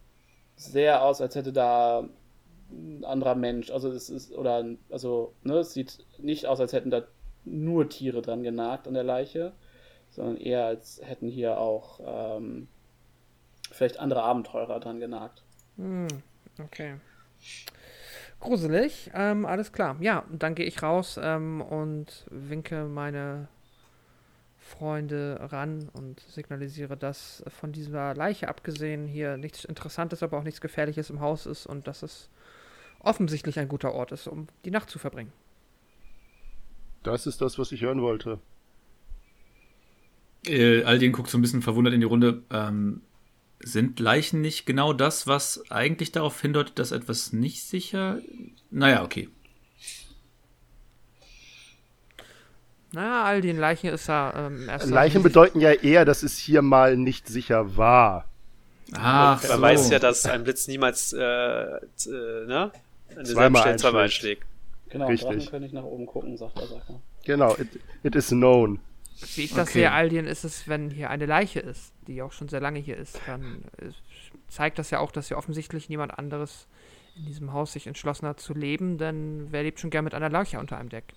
sehr 0.56 1.04
aus, 1.04 1.22
als 1.22 1.36
hätte 1.36 1.54
da 1.54 2.08
ein 2.70 3.04
anderer 3.04 3.36
Mensch, 3.36 3.72
also 3.72 3.90
es 3.90 4.10
ist, 4.10 4.34
oder, 4.34 4.66
also, 4.90 5.34
ne, 5.44 5.58
es 5.58 5.74
sieht 5.74 6.06
nicht 6.20 6.46
aus, 6.46 6.60
als 6.60 6.74
hätten 6.74 6.92
da 6.92 7.04
nur 7.44 7.90
Tiere 7.90 8.22
dran 8.22 8.44
genagt 8.44 8.88
an 8.88 8.94
der 8.94 9.04
Leiche, 9.04 9.54
sondern 10.10 10.38
eher 10.38 10.66
als 10.66 11.02
hätten 11.04 11.28
hier 11.28 11.58
auch 11.60 12.00
ähm, 12.06 12.68
vielleicht 13.72 14.00
andere 14.00 14.24
Abenteurer 14.24 14.80
dran 14.80 15.00
genagt. 15.00 15.44
Hm, 15.78 16.08
okay. 16.64 16.96
Gruselig, 18.40 19.12
ähm, 19.14 19.46
alles 19.46 19.72
klar. 19.72 19.98
Ja, 20.00 20.26
dann 20.32 20.56
gehe 20.56 20.66
ich 20.66 20.82
raus 20.82 21.20
ähm, 21.22 21.62
und 21.62 22.26
winke 22.30 22.86
meine 22.86 23.48
Freunde 24.58 25.38
ran 25.52 25.90
und 25.94 26.20
signalisiere, 26.22 26.98
dass 26.98 27.44
von 27.48 27.72
dieser 27.72 28.16
Leiche 28.16 28.48
abgesehen 28.48 29.08
hier 29.08 29.38
nichts 29.38 29.66
Interessantes, 29.66 30.24
aber 30.24 30.38
auch 30.38 30.44
nichts 30.44 30.62
Gefährliches 30.62 31.10
im 31.10 31.20
Haus 31.20 31.46
ist 31.46 31.68
und 31.68 31.88
dass 31.88 32.04
es 32.04 32.30
offensichtlich 33.00 33.60
ein 33.60 33.68
guter 33.68 33.94
Ort 33.94 34.12
ist, 34.12 34.28
um 34.28 34.48
die 34.66 34.72
Nacht 34.72 34.90
zu 34.90 34.98
verbringen. 34.98 35.32
Das 37.04 37.28
ist 37.28 37.42
das, 37.42 37.58
was 37.58 37.72
ich 37.72 37.82
hören 37.82 38.02
wollte. 38.02 38.40
Äh, 40.46 40.84
Aldin 40.84 41.12
guckt 41.12 41.30
so 41.30 41.38
ein 41.38 41.42
bisschen 41.42 41.62
verwundert 41.62 41.94
in 41.94 42.00
die 42.00 42.08
Runde. 42.08 42.44
Ähm, 42.52 43.02
sind 43.64 44.00
Leichen 44.00 44.42
nicht 44.42 44.66
genau 44.66 44.94
das, 44.94 45.28
was 45.28 45.64
eigentlich 45.70 46.12
darauf 46.12 46.40
hindeutet, 46.42 46.80
dass 46.80 46.92
etwas 46.92 47.34
nicht 47.34 47.64
sicher? 47.64 48.20
Naja, 48.70 49.04
okay. 49.04 49.30
Na, 52.94 53.24
all 53.24 53.42
den 53.42 53.58
Leichen 53.58 53.90
ist 53.90 54.08
ja 54.08 54.48
ähm, 54.48 54.68
erst. 54.68 54.90
Leichen 54.90 55.24
bedeuten 55.24 55.62
ja 55.62 55.72
eher, 55.72 56.04
dass 56.04 56.24
es 56.24 56.38
hier 56.38 56.62
mal 56.62 56.98
nicht 56.98 57.28
sicher 57.28 57.78
war. 57.78 58.26
Ach, 58.94 59.42
man 59.44 59.58
so. 59.58 59.62
weiß 59.62 59.90
ja, 59.92 60.00
dass 60.00 60.26
ein 60.26 60.44
Blitz 60.44 60.68
niemals 60.68 61.14
äh, 61.14 61.22
äh, 61.22 61.80
ne? 62.48 62.72
an 63.16 63.26
zweimal 63.26 63.62
Stelle 63.62 63.78
zweimal 63.78 64.04
einschlägt. 64.04 64.44
Genau, 64.90 65.08
Richtig. 65.08 65.30
Drachen 65.30 65.46
können 65.50 65.64
nicht 65.64 65.74
nach 65.74 65.84
oben 65.84 66.06
gucken, 66.06 66.36
sagt 66.36 66.58
der 66.60 66.68
Sache. 66.68 67.00
Genau, 67.24 67.56
it, 67.56 67.70
it 68.04 68.16
is 68.16 68.28
known. 68.28 68.80
Wie 69.36 69.44
ich 69.44 69.54
das 69.54 69.70
okay. 69.70 69.80
sehe, 69.80 69.92
Aldien, 69.92 70.26
ist 70.26 70.44
es, 70.44 70.68
wenn 70.68 70.90
hier 70.90 71.10
eine 71.10 71.26
Leiche 71.26 71.60
ist, 71.60 71.94
die 72.08 72.22
auch 72.22 72.32
schon 72.32 72.50
sehr 72.50 72.60
lange 72.60 72.80
hier 72.80 72.98
ist, 72.98 73.20
dann 73.28 73.64
zeigt 74.48 74.80
das 74.80 74.90
ja 74.90 75.00
auch, 75.00 75.12
dass 75.12 75.28
hier 75.28 75.38
offensichtlich 75.38 75.90
niemand 75.90 76.18
anderes 76.18 76.68
in 77.16 77.26
diesem 77.26 77.54
Haus 77.54 77.74
sich 77.74 77.88
entschlossen 77.88 78.28
hat 78.28 78.40
zu 78.40 78.54
leben, 78.54 78.98
denn 78.98 79.48
wer 79.52 79.64
lebt 79.64 79.80
schon 79.80 79.90
gern 79.90 80.04
mit 80.04 80.14
einer 80.14 80.30
Leuche 80.30 80.60
unter 80.60 80.78
einem 80.78 80.90
Deck? 80.90 81.14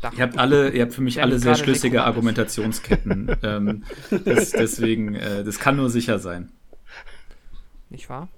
Dach. 0.00 0.12
Ihr 0.12 0.22
habt 0.22 0.38
alle, 0.38 0.70
ihr 0.70 0.82
habt 0.82 0.94
für 0.94 1.00
mich 1.00 1.14
Der 1.14 1.24
alle 1.24 1.38
sehr 1.40 1.56
schlüssige. 1.56 2.04
Argumentationsketten. 2.04 3.34
ähm, 3.42 3.84
das, 4.24 4.52
deswegen, 4.52 5.14
äh, 5.14 5.42
das 5.42 5.58
kann 5.58 5.76
nur 5.76 5.90
sicher 5.90 6.20
sein. 6.20 6.52
Nicht 7.90 8.08
wahr? 8.08 8.28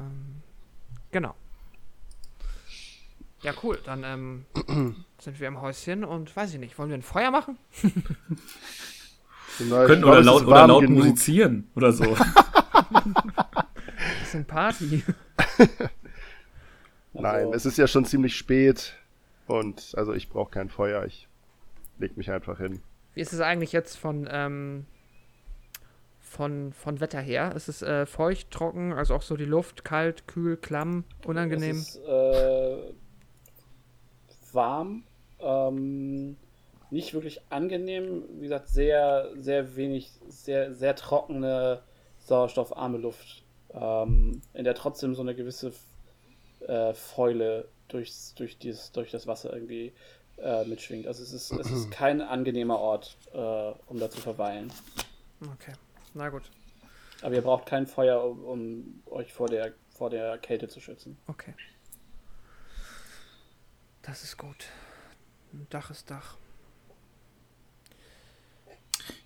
Ähm, 0.00 0.42
genau. 1.12 1.34
Ja, 3.42 3.52
cool. 3.62 3.78
Dann 3.84 4.04
ähm, 4.04 4.44
sind 5.18 5.40
wir 5.40 5.48
im 5.48 5.60
Häuschen 5.60 6.04
und 6.04 6.34
weiß 6.36 6.52
ich 6.54 6.60
nicht, 6.60 6.78
wollen 6.78 6.90
wir 6.90 6.98
ein 6.98 7.02
Feuer 7.02 7.30
machen? 7.30 7.58
Könnten 9.58 10.02
glaub, 10.02 10.12
oder 10.12 10.22
laut, 10.22 10.42
ist 10.42 10.46
oder 10.48 10.66
laut 10.66 10.82
genug. 10.82 10.98
musizieren 11.04 11.68
oder 11.74 11.92
so. 11.92 12.04
Bisschen 14.20 14.44
Party. 14.46 15.02
Nein, 17.12 17.24
Also- 17.46 17.54
es 17.54 17.66
ist 17.66 17.78
ja 17.78 17.86
schon 17.86 18.04
ziemlich 18.04 18.36
spät. 18.36 18.94
Und 19.46 19.94
also 19.96 20.12
ich 20.14 20.28
brauche 20.28 20.50
kein 20.50 20.68
Feuer. 20.68 21.04
Ich 21.06 21.26
leg 21.98 22.16
mich 22.16 22.30
einfach 22.30 22.58
hin. 22.58 22.80
Wie 23.14 23.20
ist 23.20 23.32
es 23.32 23.40
eigentlich 23.40 23.72
jetzt 23.72 23.96
von, 23.96 24.28
ähm, 24.30 24.86
von, 26.20 26.72
von 26.72 27.00
Wetter 27.00 27.20
her? 27.20 27.52
Ist 27.56 27.68
es 27.68 27.82
äh, 27.82 28.06
feucht, 28.06 28.52
trocken, 28.52 28.92
also 28.92 29.14
auch 29.16 29.22
so 29.22 29.36
die 29.36 29.44
Luft, 29.44 29.84
kalt, 29.84 30.28
kühl, 30.28 30.56
klamm, 30.56 31.02
unangenehm? 31.26 31.76
Es 31.76 31.96
ist 31.96 32.04
äh, 32.06 32.92
warm, 34.54 35.04
ähm, 35.40 36.36
nicht 36.90 37.14
wirklich 37.14 37.40
angenehm. 37.50 38.24
Wie 38.34 38.42
gesagt, 38.42 38.68
sehr, 38.68 39.30
sehr 39.36 39.76
wenig, 39.76 40.10
sehr, 40.28 40.74
sehr 40.74 40.96
trockene, 40.96 41.82
sauerstoffarme 42.18 42.98
Luft, 42.98 43.42
ähm, 43.72 44.42
in 44.54 44.64
der 44.64 44.74
trotzdem 44.74 45.14
so 45.14 45.22
eine 45.22 45.34
gewisse 45.34 45.72
äh, 46.66 46.94
Fäule 46.94 47.68
durchs, 47.88 48.34
durch, 48.34 48.58
dieses, 48.58 48.92
durch 48.92 49.10
das 49.10 49.26
Wasser 49.26 49.52
irgendwie 49.52 49.92
äh, 50.38 50.64
mitschwingt. 50.64 51.06
Also 51.06 51.22
es 51.22 51.32
ist, 51.32 51.50
es 51.52 51.70
ist 51.70 51.90
kein 51.90 52.20
angenehmer 52.20 52.78
Ort, 52.78 53.16
äh, 53.32 53.36
um 53.36 53.98
da 53.98 54.10
zu 54.10 54.20
verweilen. 54.20 54.72
Okay, 55.40 55.72
na 56.14 56.28
gut. 56.28 56.42
Aber 57.22 57.34
ihr 57.34 57.42
braucht 57.42 57.66
kein 57.66 57.86
Feuer, 57.86 58.24
um, 58.24 58.44
um 58.44 59.02
euch 59.10 59.32
vor 59.32 59.48
der, 59.48 59.72
vor 59.94 60.10
der 60.10 60.38
Kälte 60.38 60.68
zu 60.68 60.80
schützen. 60.80 61.18
Okay. 61.26 61.54
Das 64.02 64.22
ist 64.24 64.36
gut. 64.38 64.66
Ein 65.52 65.66
Dach 65.70 65.90
ist 65.90 66.10
Dach. 66.10 66.36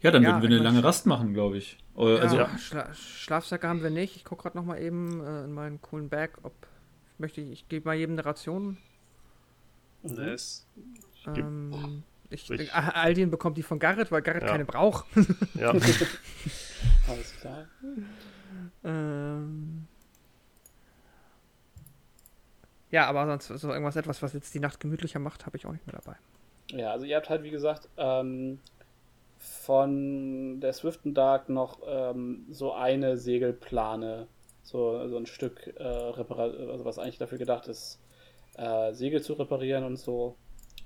Ja, 0.01 0.11
dann 0.11 0.23
Ja, 0.23 0.31
würden 0.31 0.43
wir 0.43 0.47
eine 0.49 0.57
ich 0.57 0.63
lange 0.63 0.85
Rast 0.85 1.07
machen, 1.07 1.35
glaube 1.35 1.59
ich. 1.59 1.79
Äh, 1.97 2.19
Also, 2.19 2.37
ja, 2.37 2.59
Schla 2.59 2.93
Schlafsäcke 2.95 3.69
haben 3.69 3.83
wir 3.83 3.91
nicht. 3.91 4.17
Ich 4.17 4.25
gucke 4.25 4.43
gerade 4.43 4.57
noch 4.57 4.65
mal 4.65 4.81
eben 4.81 5.25
äh, 5.25 5.45
in 5.45 5.53
meinen 5.53 5.81
coolen 5.81 6.09
Bag, 6.09 6.39
ob 6.43 6.53
möchte 7.19 7.41
ich, 7.41 7.51
ich 7.51 7.69
gebe 7.69 7.87
mal 7.89 7.95
jedem 7.95 8.15
eine 8.15 8.25
Ration. 8.25 8.79
Nice. 10.03 10.67
geb- 11.25 11.39
Ähm, 11.39 12.03
ich, 12.31 12.51
ich- 12.51 12.69
äh, 12.71 12.73
Aldin 12.73 13.31
bekommt 13.31 13.57
die 13.57 13.63
von 13.63 13.79
Garrett, 13.79 14.11
weil 14.11 14.23
Garrett 14.23 14.43
Ja. 14.43 14.49
keine 14.49 14.65
braucht. 14.65 15.07
Ja. 15.55 15.71
Alles 17.09 17.35
klar. 17.41 17.67
ähm, 18.83 19.84
ja, 22.95 23.07
aber 23.09 23.27
sonst 23.27 23.49
so 23.49 23.69
irgendwas 23.71 23.97
etwas, 23.97 24.23
was 24.23 24.35
jetzt 24.35 24.55
die 24.55 24.61
Nacht 24.61 24.79
gemütlicher 24.79 25.19
macht, 25.19 25.47
habe 25.47 25.57
ich 25.57 25.66
auch 25.66 25.73
nicht 25.73 25.85
mehr 25.85 26.01
dabei. 26.01 26.16
Ja, 26.71 26.93
also 26.93 27.05
ihr 27.05 27.16
habt 27.16 27.29
halt, 27.29 27.43
wie 27.43 27.51
gesagt, 27.51 27.89
ähm, 27.97 28.61
von 29.39 30.61
der 30.61 30.73
Swift 30.73 31.01
and 31.05 31.19
Dark 31.19 31.49
noch 31.49 31.81
ähm, 31.85 32.47
so 32.51 32.73
eine 32.73 33.16
Segelplane, 33.16 34.29
so, 34.62 35.09
so 35.09 35.16
ein 35.16 35.27
Stück, 35.27 35.75
äh, 35.77 35.83
also 35.83 36.85
was 36.85 37.01
eigentlich 37.01 37.19
dafür 37.19 37.39
gedacht 37.39 37.66
ist, 37.66 37.99
äh, 38.57 38.93
Segel 38.93 39.23
zu 39.23 39.33
reparieren 39.33 39.83
und 39.83 39.97
so. 39.97 40.37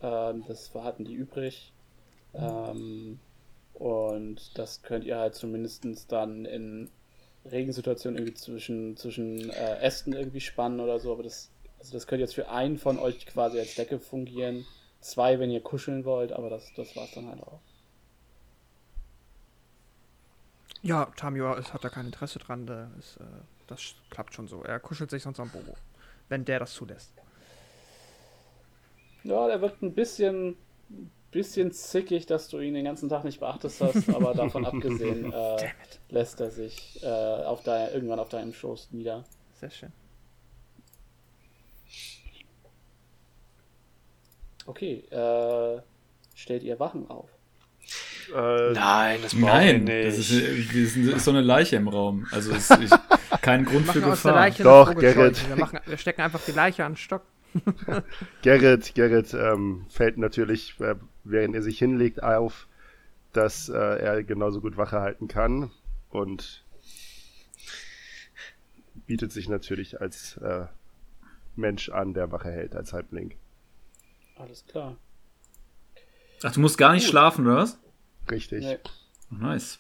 Ähm, 0.01 0.45
das 0.49 0.75
hatten 0.75 1.05
die 1.05 1.15
übrig. 1.15 1.75
Ähm, 2.33 3.21
und 3.75 4.57
das 4.57 4.81
könnt 4.81 5.05
ihr 5.05 5.19
halt 5.19 5.35
zumindest 5.35 5.85
dann 6.11 6.47
in 6.47 6.89
Regensituationen 7.45 8.17
irgendwie 8.17 8.35
zwischen, 8.35 8.97
zwischen 8.97 9.51
äh, 9.51 9.81
Ästen 9.81 10.15
irgendwie 10.15 10.41
spannen 10.41 10.81
oder 10.81 10.99
so. 10.99 11.13
Aber 11.13 11.23
das, 11.23 11.51
also 11.79 11.93
das 11.93 12.07
könnte 12.07 12.23
jetzt 12.23 12.35
für 12.35 12.49
einen 12.49 12.79
von 12.79 12.99
euch 12.99 13.27
quasi 13.27 13.59
als 13.59 13.75
Decke 13.75 13.99
fungieren. 13.99 14.67
Zwei, 15.01 15.39
wenn 15.39 15.51
ihr 15.51 15.61
kuscheln 15.61 16.05
wollt, 16.05 16.33
aber 16.33 16.51
das, 16.51 16.73
das 16.75 16.97
war's 16.97 17.13
dann 17.13 17.29
halt 17.29 17.43
auch. 17.43 17.61
Ja, 20.83 21.07
Tamio 21.17 21.57
hat 21.57 21.85
da 21.85 21.89
kein 21.89 22.07
Interesse 22.07 22.39
dran. 22.39 22.67
Da 22.67 22.91
ist, 22.99 23.17
äh, 23.17 23.25
das 23.67 23.95
klappt 24.11 24.35
schon 24.35 24.49
so. 24.49 24.63
Er 24.63 24.81
kuschelt 24.81 25.11
sich 25.11 25.23
sonst 25.23 25.41
am 25.41 25.51
Bobo. 25.51 25.75
Wenn 26.29 26.45
der 26.45 26.61
das 26.61 26.73
zulässt. 26.73 27.13
Ja, 29.25 29.47
der 29.47 29.61
wirkt 29.61 29.83
ein 29.83 29.95
bisschen, 29.95 30.57
bisschen 31.31 31.73
zickig, 31.73 32.27
dass 32.27 32.49
du 32.49 32.61
ihn 32.61 32.75
den 32.75 32.85
ganzen 32.85 33.09
Tag 33.09 33.25
nicht 33.25 33.41
beachtet 33.41 33.73
hast, 33.81 34.09
aber 34.15 34.35
davon 34.35 34.65
abgesehen 34.65 35.33
äh, 35.33 35.69
lässt 36.09 36.41
er 36.41 36.51
sich 36.51 37.03
äh, 37.03 37.07
auf 37.07 37.63
dein, 37.63 37.93
irgendwann 37.93 38.21
auf 38.21 38.29
deinem 38.29 38.53
Schoß 38.53 38.93
nieder. 38.93 39.25
Sehr 39.55 39.71
schön. 39.71 39.93
Okay, 44.69 45.03
äh, 45.11 45.81
stellt 46.35 46.63
ihr 46.63 46.79
Wachen 46.79 47.09
auf. 47.09 47.31
äh, 48.35 48.73
Nein, 48.73 49.21
das 49.23 49.33
nein, 49.33 49.87
das 49.87 50.19
nicht. 50.19 50.31
ist, 50.31 50.31
das 50.31 50.77
ist, 50.77 50.97
ist 50.97 51.25
so 51.25 51.31
eine 51.31 51.41
Leiche 51.41 51.77
im 51.77 51.89
Raum. 51.89 52.27
Also 52.33 52.53
es 52.53 52.69
ist 52.71 52.95
kein 53.41 53.65
Grund 53.65 53.87
Wir 53.87 53.93
für 53.95 54.01
machen 54.01 54.13
aus 54.13 54.23
der 54.23 54.33
Gefahr. 54.33 54.35
Leiche 54.35 54.63
Doch. 54.63 54.95
Gerrit. 54.95 55.49
Wir, 55.49 55.57
machen, 55.57 55.81
wir 55.87 55.97
stecken 55.97 56.21
einfach 56.21 56.43
die 56.45 56.53
Leiche 56.53 56.85
an 56.85 56.93
den 56.93 56.97
Stock. 56.99 57.23
Gerrit, 58.43 58.95
Gerrit 58.95 59.33
ähm, 59.33 59.87
fällt 59.89 60.19
natürlich, 60.19 60.79
äh, 60.81 60.97
während 61.25 61.55
er 61.55 61.63
sich 61.63 61.79
hinlegt, 61.79 62.23
auf, 62.23 62.69
dass 63.33 63.71
äh, 63.71 63.75
er 63.75 64.23
genauso 64.23 64.61
gut 64.61 64.77
Wache 64.77 65.01
halten 65.01 65.29
kann 65.29 65.71
und 66.11 66.63
bietet 69.07 69.33
sich 69.33 69.49
natürlich 69.49 69.99
als 70.03 70.37
äh, 70.37 70.67
Mensch 71.57 71.89
an, 71.89 72.13
der 72.13 72.31
Wache 72.33 72.51
hält, 72.51 72.77
als 72.77 72.93
Halbling. 72.93 73.35
Alles 74.39 74.65
klar. 74.67 74.97
Ach, 76.43 76.53
du 76.53 76.61
musst 76.61 76.79
gar 76.79 76.93
nicht 76.93 77.05
Gut. 77.05 77.11
schlafen, 77.11 77.47
oder 77.47 77.57
was? 77.57 77.79
Richtig, 78.31 78.65
Nee. 78.65 78.79
Nice. 79.31 79.79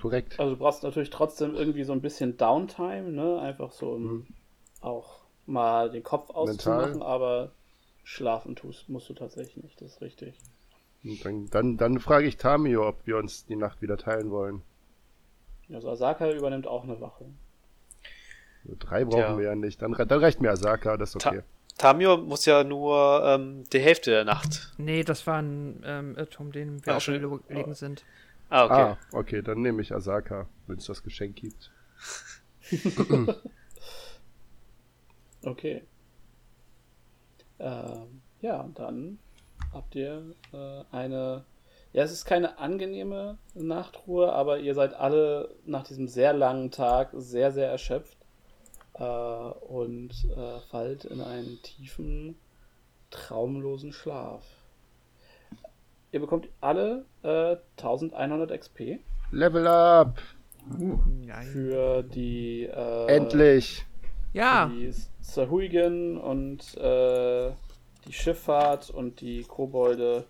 korrekt. 0.00 0.38
Also 0.40 0.54
du 0.54 0.58
brauchst 0.58 0.82
natürlich 0.82 1.10
trotzdem 1.10 1.54
irgendwie 1.54 1.84
so 1.84 1.92
ein 1.92 2.00
bisschen 2.00 2.36
Downtime, 2.36 3.12
ne? 3.12 3.40
Einfach 3.40 3.70
so, 3.72 3.92
um 3.92 4.02
Mhm. 4.04 4.26
auch 4.80 5.20
mal 5.46 5.90
den 5.90 6.02
Kopf 6.02 6.28
Mental. 6.28 6.42
auszumachen, 6.42 7.02
aber 7.02 7.52
schlafen 8.04 8.56
tust, 8.56 8.88
musst 8.88 9.08
du 9.08 9.14
tatsächlich 9.14 9.62
nicht, 9.62 9.80
das 9.80 9.92
ist 9.94 10.00
richtig. 10.00 10.34
Und 11.04 11.24
dann, 11.24 11.50
dann, 11.50 11.76
dann 11.76 11.98
frage 12.00 12.26
ich 12.26 12.36
Tamio, 12.36 12.88
ob 12.88 13.06
wir 13.06 13.16
uns 13.16 13.44
die 13.46 13.56
Nacht 13.56 13.80
wieder 13.82 13.96
teilen 13.96 14.30
wollen. 14.30 14.62
Also 15.72 15.90
Asaka 15.90 16.30
übernimmt 16.32 16.66
auch 16.66 16.82
eine 16.84 17.00
Wache. 17.00 17.24
Drei 18.64 19.04
brauchen 19.04 19.18
Ja. 19.18 19.38
wir 19.38 19.44
ja 19.46 19.54
nicht. 19.56 19.82
Dann, 19.82 19.92
dann 19.92 20.20
reicht 20.20 20.40
mir 20.40 20.50
Asaka, 20.50 20.96
das 20.96 21.14
ist 21.14 21.22
Ta- 21.22 21.30
okay. 21.30 21.42
Tamio 21.78 22.16
muss 22.18 22.44
ja 22.44 22.62
nur 22.64 23.22
ähm, 23.24 23.64
die 23.72 23.80
Hälfte 23.80 24.10
der 24.10 24.24
Nacht. 24.24 24.72
Nee, 24.78 25.02
das 25.04 25.26
war 25.26 25.40
ein 25.42 25.82
ähm, 25.84 26.16
Irrtum, 26.16 26.52
den 26.52 26.84
wir 26.84 26.92
Ah, 26.92 26.96
auch 26.96 27.00
schon- 27.00 27.14
überlegen 27.22 27.74
sind. 27.74 28.04
Ah, 28.50 28.64
okay. 28.66 28.74
Ah, 28.82 28.98
okay, 29.12 29.42
dann 29.42 29.62
nehme 29.62 29.80
ich 29.82 29.94
Asaka, 29.94 30.46
wenn 30.66 30.78
es 30.78 30.86
das 30.86 31.02
Geschenk 31.02 31.36
gibt. 31.36 31.70
Okay. 35.44 35.82
Ähm, 37.58 38.22
ja, 38.40 38.60
und 38.60 38.78
dann 38.78 39.18
habt 39.72 39.94
ihr 39.94 40.34
äh, 40.52 40.84
eine. 40.94 41.44
Ja, 41.92 42.04
es 42.04 42.12
ist 42.12 42.24
keine 42.24 42.58
angenehme 42.58 43.38
Nachtruhe, 43.54 44.32
aber 44.32 44.58
ihr 44.60 44.74
seid 44.74 44.94
alle 44.94 45.54
nach 45.66 45.84
diesem 45.84 46.08
sehr 46.08 46.32
langen 46.32 46.70
Tag 46.70 47.10
sehr, 47.14 47.52
sehr 47.52 47.68
erschöpft 47.68 48.16
äh, 48.94 49.02
und 49.02 50.10
äh, 50.36 50.60
fallt 50.70 51.04
in 51.04 51.20
einen 51.20 51.60
tiefen, 51.62 52.36
traumlosen 53.10 53.92
Schlaf. 53.92 54.44
Ihr 56.10 56.20
bekommt 56.20 56.48
alle 56.60 57.04
äh, 57.22 57.56
1100 57.76 58.60
XP 58.60 58.98
Level 59.30 59.66
up! 59.66 60.20
Für 61.52 62.02
die. 62.02 62.64
Äh, 62.64 63.06
Endlich! 63.06 63.86
Ja, 64.34 64.66
die 64.66 64.92
Sahuigen 65.20 66.18
und 66.18 66.76
äh, 66.76 67.50
die 68.06 68.12
Schifffahrt 68.12 68.90
und 68.90 69.20
die 69.20 69.42
Kobolde, 69.44 70.24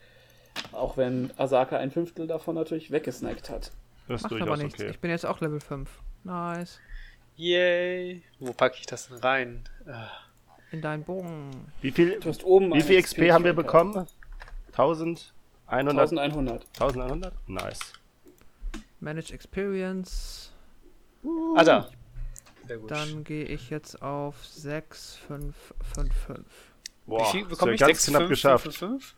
auch 0.73 0.97
wenn 0.97 1.31
Asaka 1.37 1.77
ein 1.77 1.91
Fünftel 1.91 2.27
davon 2.27 2.55
natürlich 2.55 2.91
weggesnackt 2.91 3.51
hat. 3.51 3.73
Das 4.09 4.23
macht 4.23 4.41
aber 4.41 4.57
nichts. 4.57 4.81
okay. 4.81 4.91
Ich 4.91 5.01
bin 5.01 5.11
jetzt 5.11 5.27
auch 5.27 5.41
Level 5.41 5.61
5. 5.61 5.89
Nice. 6.25 6.81
Yay. 7.43 8.23
Wo 8.39 8.53
packe 8.53 8.77
ich 8.79 8.87
das 8.87 9.09
denn 9.09 9.19
rein? 9.19 9.65
Ah, 9.87 10.09
In 10.71 10.81
deinen 10.81 11.03
Bogen. 11.03 11.51
Wie 11.81 11.91
viel, 11.91 12.21
Du 12.21 12.29
hast 12.29 12.45
oben 12.45 12.73
wie 12.73 12.81
viel 12.83 13.03
XP 13.03 13.33
haben 13.33 13.43
wir 13.45 13.53
bekommen? 13.53 14.07
1100? 14.69 15.33
1100. 15.67 16.65
1100? 16.81 17.35
Nice. 17.49 17.81
Manage 19.01 19.33
Experience. 19.35 20.53
Ah, 21.57 21.65
da. 21.65 21.89
Sehr 22.69 22.79
gut. 22.79 22.91
Dann 22.93 23.25
gehe 23.25 23.45
ich 23.45 23.71
jetzt 23.71 24.01
auf 24.03 24.37
6, 24.47 25.17
5, 25.27 25.57
5, 25.95 26.15
5. 26.15 26.39
Boah, 27.07 27.27
Wie 27.27 27.39
viel 27.39 27.45
bekomme 27.47 27.75
ich? 27.75 27.81
ganz 27.81 28.05
6, 28.05 28.07
knapp 28.07 28.21
5, 28.23 28.31
geschafft. 28.31 28.65
5, 28.67 28.77
5? 28.79 29.15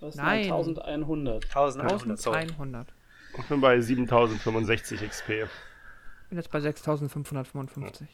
Das 0.00 0.14
Nein. 0.16 0.52
1100. 0.52 1.44
1100, 1.56 2.18
sorry. 2.20 2.36
1100. 2.40 2.92
Ich 3.38 3.44
bin 3.46 3.62
bei 3.62 3.80
7065 3.80 5.00
XP. 5.08 5.30
Bin 6.30 6.38
jetzt 6.38 6.50
bei 6.50 6.60
6555. 6.60 8.08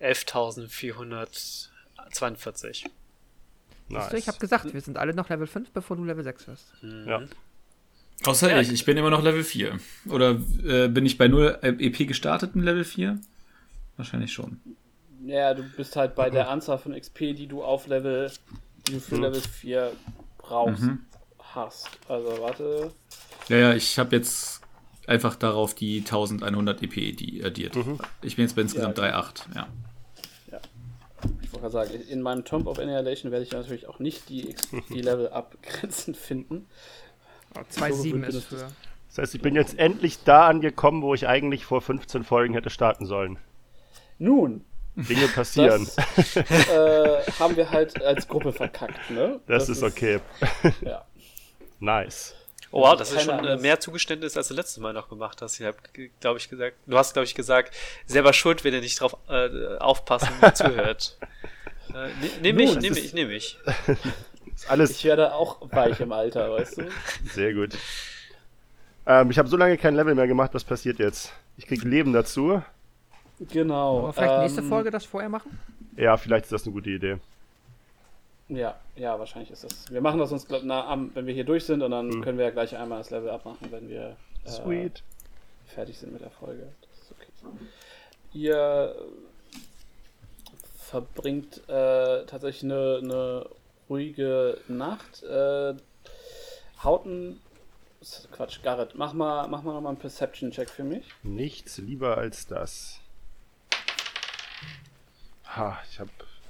11.442. 0.00 2.86
Nice. 3.88 4.08
Du, 4.10 4.16
ich 4.16 4.26
habe 4.28 4.38
gesagt, 4.38 4.72
wir 4.74 4.80
sind 4.80 4.98
alle 4.98 5.14
noch 5.14 5.28
Level 5.28 5.46
5, 5.46 5.70
bevor 5.70 5.96
du 5.96 6.04
Level 6.04 6.24
6 6.24 6.48
wirst. 6.48 6.72
ja. 6.82 7.22
Außer 8.24 8.50
Ja. 8.50 8.60
ich, 8.60 8.72
ich 8.72 8.84
bin 8.86 8.96
immer 8.96 9.10
noch 9.10 9.22
Level 9.22 9.44
4. 9.44 9.78
Oder 10.08 10.40
äh, 10.64 10.88
bin 10.88 11.04
ich 11.04 11.18
bei 11.18 11.28
0 11.28 11.58
EP 11.62 12.08
gestartet 12.08 12.54
in 12.54 12.62
Level 12.62 12.84
4? 12.84 13.20
Wahrscheinlich 13.98 14.32
schon. 14.32 14.58
Ja, 15.24 15.52
du 15.52 15.62
bist 15.76 15.96
halt 15.96 16.14
bei 16.14 16.30
der 16.30 16.48
Anzahl 16.48 16.78
von 16.78 16.98
XP, 16.98 17.18
die 17.36 17.46
du 17.46 17.62
auf 17.62 17.86
Level, 17.88 18.32
die 18.88 18.92
du 18.94 19.00
für 19.00 19.16
Level 19.16 19.40
4 19.40 19.92
brauchst, 20.38 20.82
Mhm. 20.82 21.00
hast. 21.54 21.90
Also 22.08 22.38
warte. 22.40 22.90
Ja, 23.48 23.56
ja, 23.58 23.74
ich 23.74 23.98
habe 23.98 24.16
jetzt 24.16 24.62
einfach 25.06 25.36
darauf 25.36 25.74
die 25.74 25.98
1100 25.98 26.82
EP 26.82 27.16
die 27.16 27.42
addiert. 27.44 27.76
Ich 28.22 28.36
bin 28.36 28.44
jetzt 28.44 28.56
bei 28.56 28.62
insgesamt 28.62 28.98
Ja. 28.98 29.04
3,8. 29.20 29.54
Ja. 29.54 29.66
Ich 31.42 31.52
wollte 31.52 31.70
gerade 31.70 31.88
sagen, 31.90 31.90
in 32.08 32.22
meinem 32.22 32.44
Tomb 32.44 32.66
of 32.66 32.78
Annihilation 32.78 33.32
werde 33.32 33.44
ich 33.44 33.52
natürlich 33.52 33.88
auch 33.88 33.98
nicht 33.98 34.28
die, 34.28 34.54
die 34.90 35.00
Level 35.02 35.28
abgrenzen 35.28 36.14
finden. 36.14 36.66
2,7 37.54 38.30
So 38.30 38.38
ist 38.38 38.44
für. 38.44 38.68
Das 39.08 39.18
heißt, 39.18 39.34
ich 39.34 39.40
bin 39.40 39.54
jetzt 39.54 39.78
endlich 39.78 40.22
da 40.24 40.46
angekommen, 40.46 41.02
wo 41.02 41.14
ich 41.14 41.26
eigentlich 41.26 41.64
vor 41.64 41.80
15 41.80 42.22
Folgen 42.22 42.52
hätte 42.54 42.68
starten 42.68 43.06
sollen. 43.06 43.38
Nun, 44.18 44.64
Dinge 44.94 45.28
passieren. 45.28 45.88
das 45.96 46.36
äh, 46.36 47.22
haben 47.38 47.56
wir 47.56 47.70
halt 47.70 48.02
als 48.02 48.28
Gruppe 48.28 48.52
verkackt, 48.52 49.10
ne? 49.10 49.40
Das, 49.46 49.68
ist 49.68 49.82
okay. 49.82 50.20
Ja. 50.82 51.04
Nice. 51.80 52.34
Oh, 52.72 52.82
wow, 52.82 52.96
das 52.96 53.12
ist 53.12 53.22
schon 53.22 53.44
äh, 53.44 53.50
Angst. 53.52 53.62
mehr 53.62 53.80
Zugeständnis, 53.80 54.36
als 54.36 54.48
du 54.48 54.54
letztes 54.54 54.78
Mal 54.78 54.92
noch 54.92 55.08
gemacht 55.08 55.40
hast. 55.40 55.58
Ich 55.60 55.66
habe, 55.66 55.76
glaube 56.20 56.38
ich, 56.38 56.48
gesagt, 56.50 56.76
du 56.86 56.98
hast, 56.98 57.12
glaube 57.12 57.24
ich, 57.24 57.34
gesagt, 57.34 57.74
selber 58.06 58.32
schuld, 58.32 58.64
wenn 58.64 58.74
ihr 58.74 58.80
nicht 58.80 59.00
drauf 59.00 59.16
äh, 59.28 59.76
aufpassen 59.78 60.28
und 60.40 60.56
zuhört. 60.56 61.16
Äh, 61.90 61.92
ne- 61.92 62.12
Nehme 62.42 62.62
ich, 62.64 62.76
nehme 62.76 62.98
ich, 62.98 63.14
nehme 63.14 63.32
ich. 63.32 63.58
Alles 64.68 64.90
Ich 64.90 65.04
werde 65.04 65.34
auch 65.34 65.58
weich 65.70 66.00
im 66.00 66.12
Alter, 66.12 66.50
weißt 66.50 66.78
du? 66.78 66.88
sehr 67.32 67.52
gut. 67.54 67.76
Ähm, 69.06 69.30
ich 69.30 69.38
habe 69.38 69.48
so 69.48 69.56
lange 69.56 69.76
kein 69.78 69.94
Level 69.94 70.14
mehr 70.14 70.26
gemacht. 70.26 70.50
Was 70.54 70.64
passiert 70.64 70.98
jetzt? 70.98 71.32
Ich 71.56 71.66
krieg 71.66 71.82
Leben 71.84 72.12
dazu. 72.12 72.62
Genau. 73.38 73.98
Aber 74.00 74.12
vielleicht 74.12 74.38
nächste 74.40 74.60
ähm, 74.62 74.68
Folge 74.68 74.90
das 74.90 75.04
vorher 75.04 75.28
machen? 75.28 75.58
Ja, 75.96 76.16
vielleicht 76.16 76.46
ist 76.46 76.52
das 76.52 76.64
eine 76.64 76.72
gute 76.72 76.90
Idee. 76.90 77.18
Ja, 78.48 78.78
ja, 78.94 79.18
wahrscheinlich 79.18 79.50
ist 79.50 79.64
das. 79.64 79.90
Wir 79.90 80.00
machen 80.00 80.20
das 80.20 80.30
uns, 80.30 80.46
glaub, 80.46 80.62
na, 80.64 80.86
am, 80.86 81.10
wenn 81.14 81.26
wir 81.26 81.34
hier 81.34 81.44
durch 81.44 81.64
sind 81.64 81.82
und 81.82 81.90
dann 81.90 82.08
Mhm. 82.08 82.22
können 82.22 82.38
wir 82.38 82.44
ja 82.44 82.50
gleich 82.52 82.76
einmal 82.76 82.98
das 82.98 83.10
Level 83.10 83.30
abmachen, 83.30 83.70
wenn 83.72 83.88
wir 83.88 84.16
äh, 84.44 84.90
fertig 85.66 85.98
sind 85.98 86.12
mit 86.12 86.22
der 86.22 86.30
Folge. 86.30 86.72
Das 86.80 87.02
ist 87.02 87.12
okay. 87.12 87.26
Ihr 88.32 88.94
verbringt 90.78 91.68
äh, 91.68 92.24
tatsächlich 92.26 92.64
eine, 92.64 93.00
eine 93.02 93.46
ruhige 93.88 94.58
Nacht. 94.68 95.22
Äh, 95.24 95.74
Hauten. 96.82 97.40
Quatsch, 98.30 98.62
Garrett, 98.62 98.94
mach 98.94 99.14
mal, 99.14 99.48
mach 99.48 99.62
mal 99.64 99.72
nochmal 99.72 99.90
einen 99.90 99.98
Perception-Check 99.98 100.70
für 100.70 100.84
mich. 100.84 101.04
Nichts 101.24 101.78
lieber 101.78 102.16
als 102.18 102.46
das. 102.46 103.00
Ha, 105.56 105.76
ich 105.90 105.98
hab, 105.98 106.08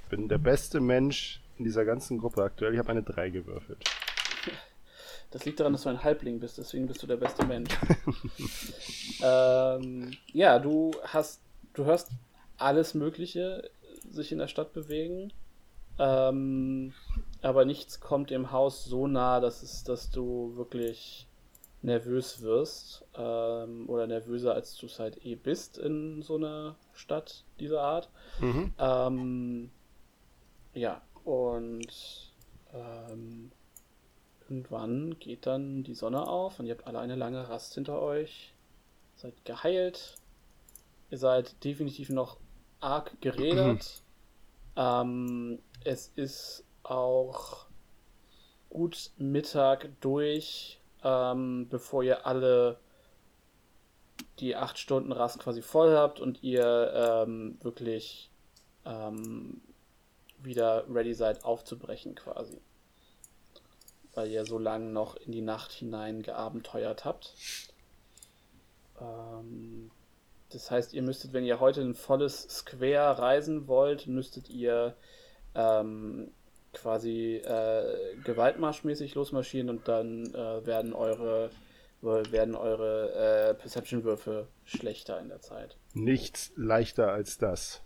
bin 0.09 0.27
der 0.27 0.37
beste 0.37 0.79
Mensch 0.79 1.39
in 1.57 1.65
dieser 1.65 1.85
ganzen 1.85 2.19
Gruppe 2.19 2.43
aktuell. 2.43 2.73
Ich 2.73 2.79
habe 2.79 2.89
eine 2.89 3.03
3 3.03 3.29
gewürfelt. 3.29 3.83
Das 5.29 5.43
liegt 5.43 5.59
daran, 5.59 5.73
dass 5.73 5.83
du 5.83 5.89
ein 5.89 6.05
Halbling 6.05 6.39
bist, 6.39 6.57
deswegen 6.57 6.87
bist 6.87 7.03
du 7.03 7.07
der 7.07 7.17
beste 7.17 7.45
Mensch. 7.45 7.69
ähm, 9.21 10.11
ja, 10.31 10.57
du 10.57 10.91
hast, 11.03 11.41
du 11.73 11.83
hörst 11.83 12.11
alles 12.57 12.93
Mögliche 12.93 13.69
sich 14.09 14.31
in 14.31 14.37
der 14.37 14.47
Stadt 14.47 14.71
bewegen, 14.71 15.33
ähm, 15.99 16.93
aber 17.41 17.65
nichts 17.65 17.99
kommt 17.99 18.29
dem 18.29 18.53
Haus 18.53 18.85
so 18.85 19.05
nah, 19.05 19.41
dass 19.41 19.63
es, 19.63 19.83
dass 19.83 20.11
du 20.11 20.55
wirklich 20.55 21.27
nervös 21.81 22.41
wirst 22.41 23.05
ähm, 23.15 23.87
oder 23.87 24.07
nervöser 24.07 24.53
als 24.53 24.75
du 24.77 24.87
es 24.87 24.99
halt 24.99 25.25
eh 25.25 25.35
bist 25.35 25.77
in 25.77 26.21
so 26.21 26.35
einer 26.35 26.75
Stadt 26.93 27.43
dieser 27.59 27.81
Art. 27.81 28.09
Mhm. 28.39 28.73
Ähm, 28.79 29.69
ja, 30.73 31.01
und 31.27 31.91
ähm, 32.73 33.51
irgendwann 34.43 35.19
geht 35.19 35.45
dann 35.45 35.83
die 35.83 35.93
Sonne 35.93 36.25
auf 36.25 36.57
und 36.57 36.67
ihr 36.67 36.73
habt 36.73 36.87
alle 36.87 36.99
eine 36.99 37.17
lange 37.17 37.49
Rast 37.49 37.73
hinter 37.73 38.01
euch. 38.01 38.53
Seid 39.17 39.33
geheilt. 39.43 40.15
Ihr 41.11 41.17
seid 41.17 41.61
definitiv 41.65 42.09
noch 42.11 42.37
arg 42.79 43.19
gerädert. 43.19 44.03
ähm, 44.77 45.59
es 45.83 46.13
ist 46.15 46.63
auch 46.83 47.65
gut 48.69 49.11
Mittag 49.17 49.89
durch, 49.99 50.79
ähm, 51.03 51.67
bevor 51.69 52.03
ihr 52.03 52.25
alle 52.25 52.79
die 54.39 54.55
8 54.55 54.77
Stunden 54.79 55.11
Rast 55.11 55.39
quasi 55.39 55.61
voll 55.61 55.93
habt 55.93 56.21
und 56.21 56.41
ihr 56.41 56.93
ähm, 56.95 57.57
wirklich 57.61 58.31
ähm, 58.85 59.59
wieder 60.39 60.85
ready 60.89 61.13
seid 61.13 61.43
aufzubrechen 61.43 62.15
quasi. 62.15 62.59
Weil 64.13 64.31
ihr 64.31 64.45
so 64.45 64.57
lange 64.57 64.89
noch 64.89 65.15
in 65.15 65.31
die 65.31 65.41
Nacht 65.41 65.71
hinein 65.71 66.21
geabenteuert 66.21 67.05
habt. 67.05 67.33
Ähm, 68.99 69.91
das 70.49 70.71
heißt, 70.71 70.93
ihr 70.93 71.01
müsstet, 71.01 71.33
wenn 71.33 71.43
ihr 71.43 71.59
heute 71.59 71.81
ein 71.81 71.93
volles 71.93 72.43
Square 72.49 73.19
reisen 73.19 73.67
wollt, 73.67 74.07
müsstet 74.07 74.49
ihr 74.49 74.95
ähm, 75.55 76.31
quasi 76.73 77.35
äh, 77.35 78.15
gewaltmarschmäßig 78.23 79.15
losmarschieren 79.15 79.69
und 79.69 79.87
dann 79.87 80.33
äh, 80.33 80.65
werden 80.65 80.93
eure 80.93 81.49
werden 82.01 82.55
eure 82.55 83.11
äh, 83.49 83.53
Perception-Würfe 83.55 84.47
schlechter 84.65 85.19
in 85.19 85.29
der 85.29 85.41
Zeit. 85.41 85.77
Nichts 85.93 86.51
leichter 86.55 87.11
als 87.11 87.39
das. 87.39 87.81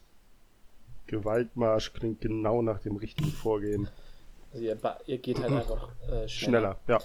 Gewaltmarsch 1.11 1.93
klingt 1.93 2.21
genau 2.21 2.61
nach 2.61 2.79
dem 2.79 2.95
richtigen 2.95 3.31
Vorgehen. 3.31 3.87
Also 4.53 4.65
ihr, 4.65 4.77
ihr 5.05 5.17
geht 5.19 5.39
halt 5.39 5.51
einfach 5.51 5.89
äh, 6.07 6.27
schneller. 6.27 6.27
Schneller, 6.27 6.79
ja. 6.87 6.99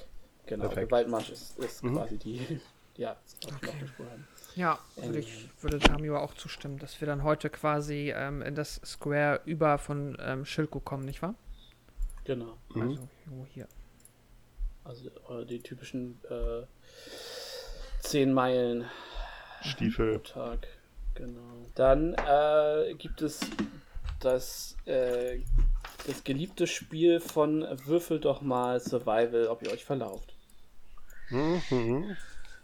Genau, 0.46 0.64
Perfekt. 0.66 0.88
Gewaltmarsch 0.88 1.30
ist, 1.30 1.58
ist 1.58 1.82
Mhm. 1.84 1.94
quasi 1.96 2.16
die. 2.16 2.60
Ja, 2.98 3.14
gesprochen. 3.60 4.26
Ja, 4.54 4.78
würde 4.96 5.18
ich 5.18 5.50
würde 5.60 5.78
Tamio 5.78 6.16
auch 6.16 6.32
zustimmen, 6.32 6.78
dass 6.78 6.98
wir 6.98 7.06
dann 7.06 7.24
heute 7.24 7.50
quasi 7.50 8.10
ähm, 8.16 8.40
in 8.40 8.54
das 8.54 8.80
Square 8.86 9.42
über 9.44 9.76
von 9.76 10.16
ähm, 10.18 10.46
Schilko 10.46 10.80
kommen, 10.80 11.04
nicht 11.04 11.20
wahr? 11.20 11.34
Genau. 12.24 12.56
Mhm. 12.74 12.80
Also 12.82 13.08
irgendwo 13.26 13.46
hier. 13.52 13.68
Also 14.82 15.10
äh, 15.28 15.44
die 15.44 15.60
typischen 15.60 16.18
äh, 16.30 16.62
10 18.00 18.32
Meilen 18.32 18.86
Stiefel. 19.60 20.20
Tag. 20.20 20.66
Genau. 21.16 21.66
Dann 21.74 22.14
äh, 22.14 22.94
gibt 22.94 23.20
es 23.20 23.40
das, 24.20 24.76
äh, 24.86 25.40
das 26.06 26.24
geliebte 26.24 26.66
Spiel 26.66 27.20
von 27.20 27.66
Würfel 27.84 28.20
doch 28.20 28.40
mal 28.40 28.80
Survival, 28.80 29.48
ob 29.48 29.62
ihr 29.62 29.70
euch 29.72 29.84
verlauft. 29.84 30.32
Mhm. 31.30 32.16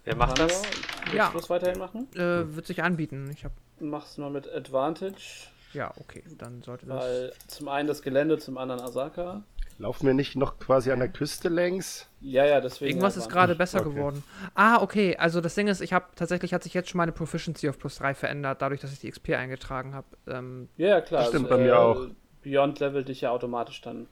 Wer 0.04 0.16
macht 0.16 0.38
Manuel, 0.38 0.48
das? 0.48 0.62
Willst 1.04 1.14
Ja. 1.14 1.30
du 1.30 1.38
das 1.38 1.50
weiterhin 1.50 1.78
machen? 1.78 2.08
Äh, 2.14 2.54
wird 2.54 2.66
sich 2.66 2.82
anbieten. 2.82 3.30
Ich 3.32 3.44
habe 3.44 3.54
Mach's 3.80 4.16
mal 4.18 4.30
mit 4.30 4.48
Advantage, 4.52 5.48
ja, 5.72 5.92
okay, 5.98 6.22
dann 6.38 6.62
sollte 6.62 6.86
das. 6.86 7.02
weil 7.02 7.32
zum 7.48 7.68
einen 7.68 7.88
das 7.88 8.02
Gelände, 8.02 8.38
zum 8.38 8.56
anderen 8.58 8.80
Asaka. 8.80 9.42
Laufen 9.78 10.06
wir 10.06 10.14
nicht 10.14 10.36
noch 10.36 10.58
quasi 10.58 10.92
an 10.92 11.00
der 11.00 11.08
Küste 11.08 11.48
längs? 11.48 12.06
Ja, 12.20 12.44
ja, 12.46 12.60
deswegen. 12.60 12.90
Irgendwas 12.90 13.16
ist 13.16 13.28
gerade 13.28 13.54
besser 13.54 13.80
Okay. 13.80 13.90
geworden. 13.94 14.22
Ah, 14.54 14.80
okay. 14.80 15.16
Also 15.16 15.40
das 15.40 15.54
Ding 15.54 15.66
ist, 15.66 15.80
ich 15.80 15.92
habe 15.92 16.06
tatsächlich 16.14 16.54
hat 16.54 16.62
sich 16.62 16.72
jetzt 16.74 16.90
schon 16.90 16.98
meine 16.98 17.12
Proficiency 17.12 17.68
auf 17.68 17.78
plus 17.78 17.96
3 17.96 18.14
verändert, 18.14 18.62
dadurch, 18.62 18.80
dass 18.80 18.92
ich 18.92 19.00
die 19.00 19.10
XP 19.10 19.30
eingetragen 19.30 19.94
habe. 19.94 20.06
Ähm, 20.28 20.68
Ja, 20.76 21.00
klar. 21.00 21.22
Das 21.22 21.30
stimmt 21.30 21.46
also, 21.50 21.56
bei 21.56 21.62
mir 21.62 21.78
auch. 21.78 22.06
Beyond 22.42 22.78
levelt 22.80 23.08
dich 23.08 23.22
ja 23.22 23.30
automatisch 23.30 23.80
dann. 23.80 24.06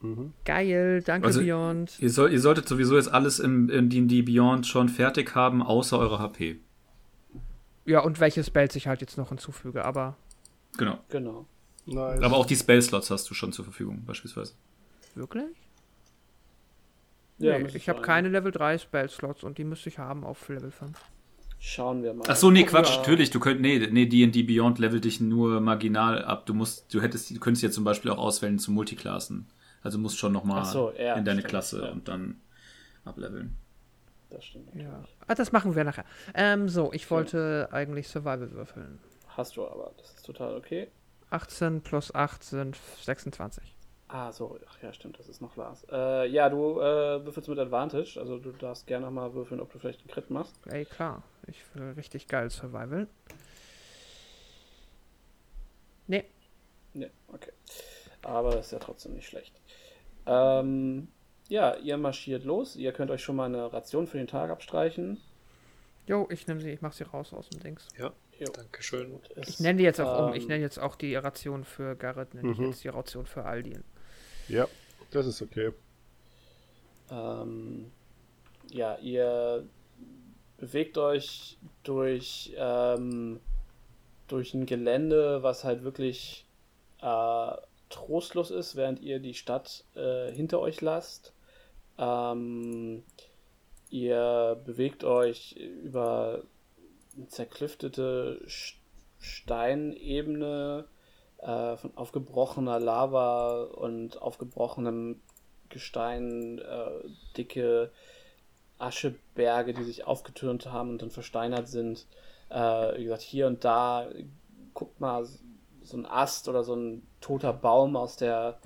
Mhm. 0.00 0.32
geil, 0.44 1.02
danke 1.02 1.26
Also- 1.26 1.40
Beyond. 1.40 1.98
Ihr, 1.98 2.10
soll, 2.10 2.32
ihr 2.32 2.40
solltet 2.40 2.68
sowieso 2.68 2.94
jetzt 2.96 3.12
alles 3.12 3.40
im, 3.40 3.68
in 3.68 3.88
D&D 3.90 4.22
Beyond 4.22 4.64
schon 4.66 4.88
fertig 4.88 5.34
haben, 5.34 5.60
außer 5.60 5.98
eure 5.98 6.20
HP. 6.20 6.60
Ja, 7.84 8.00
und 8.00 8.20
welche 8.20 8.44
Spells 8.44 8.76
ich 8.76 8.86
halt 8.86 9.00
jetzt 9.00 9.18
noch 9.18 9.30
hinzufüge, 9.30 9.84
aber 9.84 10.16
Genau. 10.76 10.98
Genau. 11.08 11.46
Nice. 11.86 12.22
Aber 12.22 12.36
auch 12.36 12.46
die 12.46 12.54
Spell-Slots 12.54 13.10
hast 13.10 13.28
du 13.30 13.34
schon 13.34 13.50
zur 13.52 13.64
Verfügung, 13.64 14.04
beispielsweise. 14.06 14.52
Wirklich? 15.18 15.56
Ja, 17.38 17.58
nee, 17.58 17.68
ich 17.74 17.88
habe 17.88 18.02
keine 18.02 18.28
Level 18.28 18.50
3 18.50 18.78
Spell 18.78 19.08
Slots 19.08 19.44
und 19.44 19.58
die 19.58 19.64
müsste 19.64 19.88
ich 19.90 19.98
haben 19.98 20.24
auf 20.24 20.48
Level 20.48 20.70
5. 20.70 20.98
Schauen 21.60 22.02
wir 22.02 22.14
mal. 22.14 22.24
Ach 22.28 22.36
so, 22.36 22.50
nee, 22.50 22.64
Quatsch, 22.64 22.90
wir- 22.90 22.98
natürlich. 22.98 23.30
Du 23.30 23.40
könnt, 23.40 23.60
nee, 23.60 23.78
nee, 23.90 24.06
D&D 24.06 24.42
Beyond 24.44 24.78
levelt 24.78 25.04
dich 25.04 25.20
nur 25.20 25.60
marginal 25.60 26.24
ab. 26.24 26.46
Du 26.46 26.54
musst, 26.54 26.92
du 26.92 27.00
hättest, 27.00 27.30
du 27.30 27.40
könntest 27.40 27.62
ja 27.62 27.70
zum 27.70 27.84
Beispiel 27.84 28.10
auch 28.10 28.18
auswählen 28.18 28.58
zu 28.58 28.70
Multiklassen. 28.72 29.46
Also 29.82 29.98
musst 29.98 30.18
schon 30.18 30.32
nochmal 30.32 30.64
so, 30.64 30.92
ja, 30.98 31.14
in 31.14 31.24
deine 31.24 31.40
stimmt, 31.40 31.50
Klasse 31.50 31.82
ja. 31.82 31.90
und 31.92 32.08
dann 32.08 32.40
ableveln. 33.04 33.56
Das 34.30 34.44
stimmt. 34.44 34.74
Ja. 34.74 35.04
Ah, 35.26 35.34
das 35.34 35.52
machen 35.52 35.74
wir 35.74 35.84
nachher. 35.84 36.04
Ähm, 36.34 36.68
so, 36.68 36.92
ich 36.92 37.10
wollte 37.10 37.68
eigentlich 37.72 38.08
Survival 38.08 38.50
würfeln. 38.52 38.98
Hast 39.28 39.56
du 39.56 39.66
aber. 39.66 39.92
Das 39.96 40.10
ist 40.14 40.26
total 40.26 40.56
okay. 40.56 40.88
18 41.30 41.82
plus 41.82 42.14
8 42.14 42.42
sind 42.42 42.76
26. 43.02 43.74
Ah, 44.08 44.32
so. 44.32 44.58
Ach 44.68 44.82
ja, 44.82 44.92
stimmt. 44.92 45.18
Das 45.18 45.28
ist 45.28 45.42
noch 45.42 45.54
Lars. 45.56 45.84
Äh, 45.92 46.26
ja, 46.28 46.48
du 46.48 46.80
äh, 46.80 47.24
würfelst 47.24 47.48
mit 47.48 47.58
Advantage. 47.58 48.18
Also 48.18 48.38
du 48.38 48.52
darfst 48.52 48.86
gerne 48.86 49.04
noch 49.06 49.12
mal 49.12 49.34
würfeln, 49.34 49.60
ob 49.60 49.70
du 49.72 49.78
vielleicht 49.78 50.00
einen 50.00 50.08
Crit 50.08 50.30
machst. 50.30 50.54
Ey, 50.66 50.84
klar. 50.86 51.22
Ich 51.46 51.62
will 51.74 51.90
richtig 51.92 52.26
geil 52.26 52.48
Survival. 52.50 53.06
Nee, 56.06 56.24
Ne, 56.94 57.10
okay. 57.28 57.52
Aber 58.22 58.50
das 58.52 58.66
ist 58.66 58.72
ja 58.72 58.78
trotzdem 58.78 59.12
nicht 59.14 59.26
schlecht. 59.28 59.54
Ähm, 60.26 61.08
ja, 61.48 61.76
ihr 61.76 61.98
marschiert 61.98 62.44
los. 62.44 62.76
Ihr 62.76 62.92
könnt 62.92 63.10
euch 63.10 63.22
schon 63.22 63.36
mal 63.36 63.44
eine 63.44 63.70
Ration 63.72 64.06
für 64.06 64.16
den 64.18 64.26
Tag 64.26 64.50
abstreichen. 64.50 65.20
jo, 66.06 66.26
ich 66.30 66.46
nehme 66.46 66.60
sie, 66.62 66.70
ich 66.70 66.80
mach 66.80 66.92
sie 66.94 67.04
raus 67.04 67.34
aus 67.34 67.50
dem 67.50 67.60
Dings. 67.60 67.86
Ja, 67.98 68.12
Jo. 68.38 68.46
Dankeschön. 68.52 69.10
Gut, 69.12 69.30
es- 69.36 69.48
Ich 69.48 69.60
nenne 69.60 69.78
die 69.78 69.84
jetzt 69.84 70.00
auch 70.00 70.28
um. 70.28 70.34
Ich 70.34 70.44
ähm, 70.44 70.48
nenne 70.48 70.62
jetzt 70.62 70.78
auch 70.78 70.96
die 70.96 71.14
Ration 71.16 71.64
für 71.64 71.94
Garrett, 71.96 72.34
nenne 72.34 72.52
ich 72.52 72.58
Mhm. 72.58 72.66
jetzt 72.66 72.82
die 72.84 72.88
Ration 72.88 73.26
für 73.26 73.44
Aldin. 73.44 73.84
Ja, 74.48 74.66
das 75.10 75.26
ist 75.26 75.42
okay. 75.42 75.72
Ähm, 77.10 77.90
ja, 78.70 78.96
ihr 78.98 79.66
bewegt 80.56 80.98
euch 80.98 81.58
durch, 81.82 82.52
ähm, 82.56 83.40
durch 84.26 84.54
ein 84.54 84.66
Gelände, 84.66 85.42
was 85.42 85.64
halt 85.64 85.84
wirklich 85.84 86.46
äh, 87.00 87.52
trostlos 87.90 88.50
ist, 88.50 88.76
während 88.76 89.00
ihr 89.00 89.18
die 89.20 89.34
Stadt 89.34 89.84
äh, 89.94 90.32
hinter 90.32 90.60
euch 90.60 90.80
lasst. 90.80 91.32
Ähm, 91.98 93.02
ihr 93.90 94.60
bewegt 94.64 95.04
euch 95.04 95.52
über 95.52 96.42
eine 97.16 97.28
zerklüftete 97.28 98.40
Steinebene 99.18 100.86
äh, 101.38 101.76
von 101.76 101.96
aufgebrochener 101.96 102.78
Lava 102.78 103.62
und 103.64 104.20
aufgebrochenem 104.20 105.20
Gestein, 105.68 106.58
äh, 106.58 107.08
dicke 107.36 107.90
Ascheberge, 108.78 109.74
die 109.74 109.84
sich 109.84 110.06
aufgetürmt 110.06 110.66
haben 110.66 110.90
und 110.90 111.02
dann 111.02 111.10
versteinert 111.10 111.68
sind. 111.68 112.06
Äh, 112.48 112.98
wie 112.98 113.04
gesagt, 113.04 113.22
hier 113.22 113.46
und 113.46 113.64
da 113.64 114.08
guckt 114.74 115.00
mal 115.00 115.26
so 115.82 115.96
ein 115.96 116.06
Ast 116.06 116.48
oder 116.48 116.62
so 116.64 116.74
ein 116.74 117.06
toter 117.20 117.52
Baum 117.52 117.96
aus 117.96 118.16
der 118.16 118.58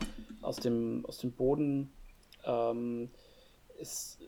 aus 0.42 0.56
dem 0.56 1.04
aus 1.06 1.18
dem 1.18 1.32
Boden. 1.32 1.92
Ähm, 2.44 3.10
es 3.80 4.18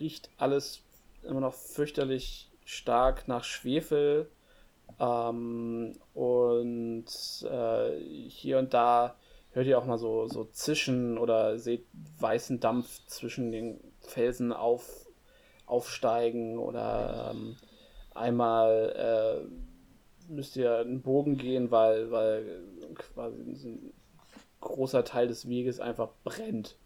riecht 0.00 0.30
alles 0.38 0.82
immer 1.22 1.40
noch 1.40 1.54
fürchterlich 1.54 2.50
stark 2.64 3.28
nach 3.28 3.44
Schwefel. 3.44 4.30
Ähm, 5.00 5.92
und 6.14 7.06
äh, 7.50 8.00
hier 8.28 8.58
und 8.58 8.74
da 8.74 9.16
hört 9.52 9.66
ihr 9.66 9.78
auch 9.78 9.86
mal 9.86 9.98
so, 9.98 10.28
so 10.28 10.44
Zischen 10.44 11.18
oder 11.18 11.58
seht 11.58 11.86
weißen 12.18 12.60
Dampf 12.60 13.04
zwischen 13.06 13.52
den 13.52 13.80
Felsen 14.00 14.52
auf, 14.52 15.06
aufsteigen 15.66 16.58
oder 16.58 17.32
ähm, 17.32 17.56
einmal 18.14 19.46
äh, 19.48 20.32
müsst 20.32 20.56
ihr 20.56 20.78
einen 20.78 21.02
Bogen 21.02 21.38
gehen, 21.38 21.70
weil, 21.70 22.10
weil 22.10 22.62
quasi 22.94 23.40
ein 23.40 23.92
großer 24.60 25.04
Teil 25.04 25.28
des 25.28 25.48
Weges 25.48 25.80
einfach 25.80 26.10
brennt 26.24 26.76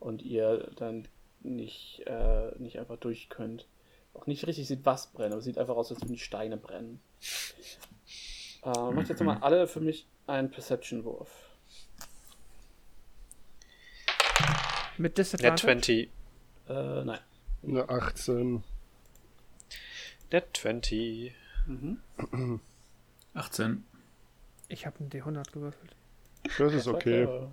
und 0.00 0.22
ihr 0.22 0.70
dann 0.76 1.08
nicht, 1.40 2.02
äh, 2.06 2.56
nicht 2.58 2.78
einfach 2.78 2.96
durch 2.96 3.28
könnt. 3.28 3.68
Auch 4.14 4.26
nicht 4.26 4.46
richtig 4.46 4.66
sieht, 4.66 4.84
was 4.86 5.08
brennt, 5.08 5.32
aber 5.32 5.38
es 5.38 5.44
sieht 5.44 5.58
einfach 5.58 5.76
aus, 5.76 5.90
als 5.90 6.00
würden 6.00 6.14
die 6.14 6.18
Steine 6.18 6.56
brennen. 6.56 7.00
Äh, 8.62 8.90
macht 8.92 9.08
jetzt 9.08 9.20
nochmal 9.20 9.38
alle 9.40 9.66
für 9.66 9.80
mich 9.80 10.06
einen 10.26 10.50
Perception-Wurf. 10.50 11.30
Mit 14.98 15.12
Net 15.12 15.18
Disadvantage? 15.18 15.60
20. 15.60 16.10
Äh, 16.68 17.04
nein. 17.04 17.20
Eine 17.62 17.88
18. 17.88 18.62
Net 20.32 20.46
20. 20.56 21.32
Mhm. 21.66 22.60
18. 23.34 23.84
Ich 24.68 24.86
habe 24.86 24.98
einen 25.00 25.10
D100 25.10 25.52
gewürfelt. 25.52 25.94
Das 26.58 26.74
ist 26.74 26.88
okay. 26.88 27.22
Äh, 27.22 27.46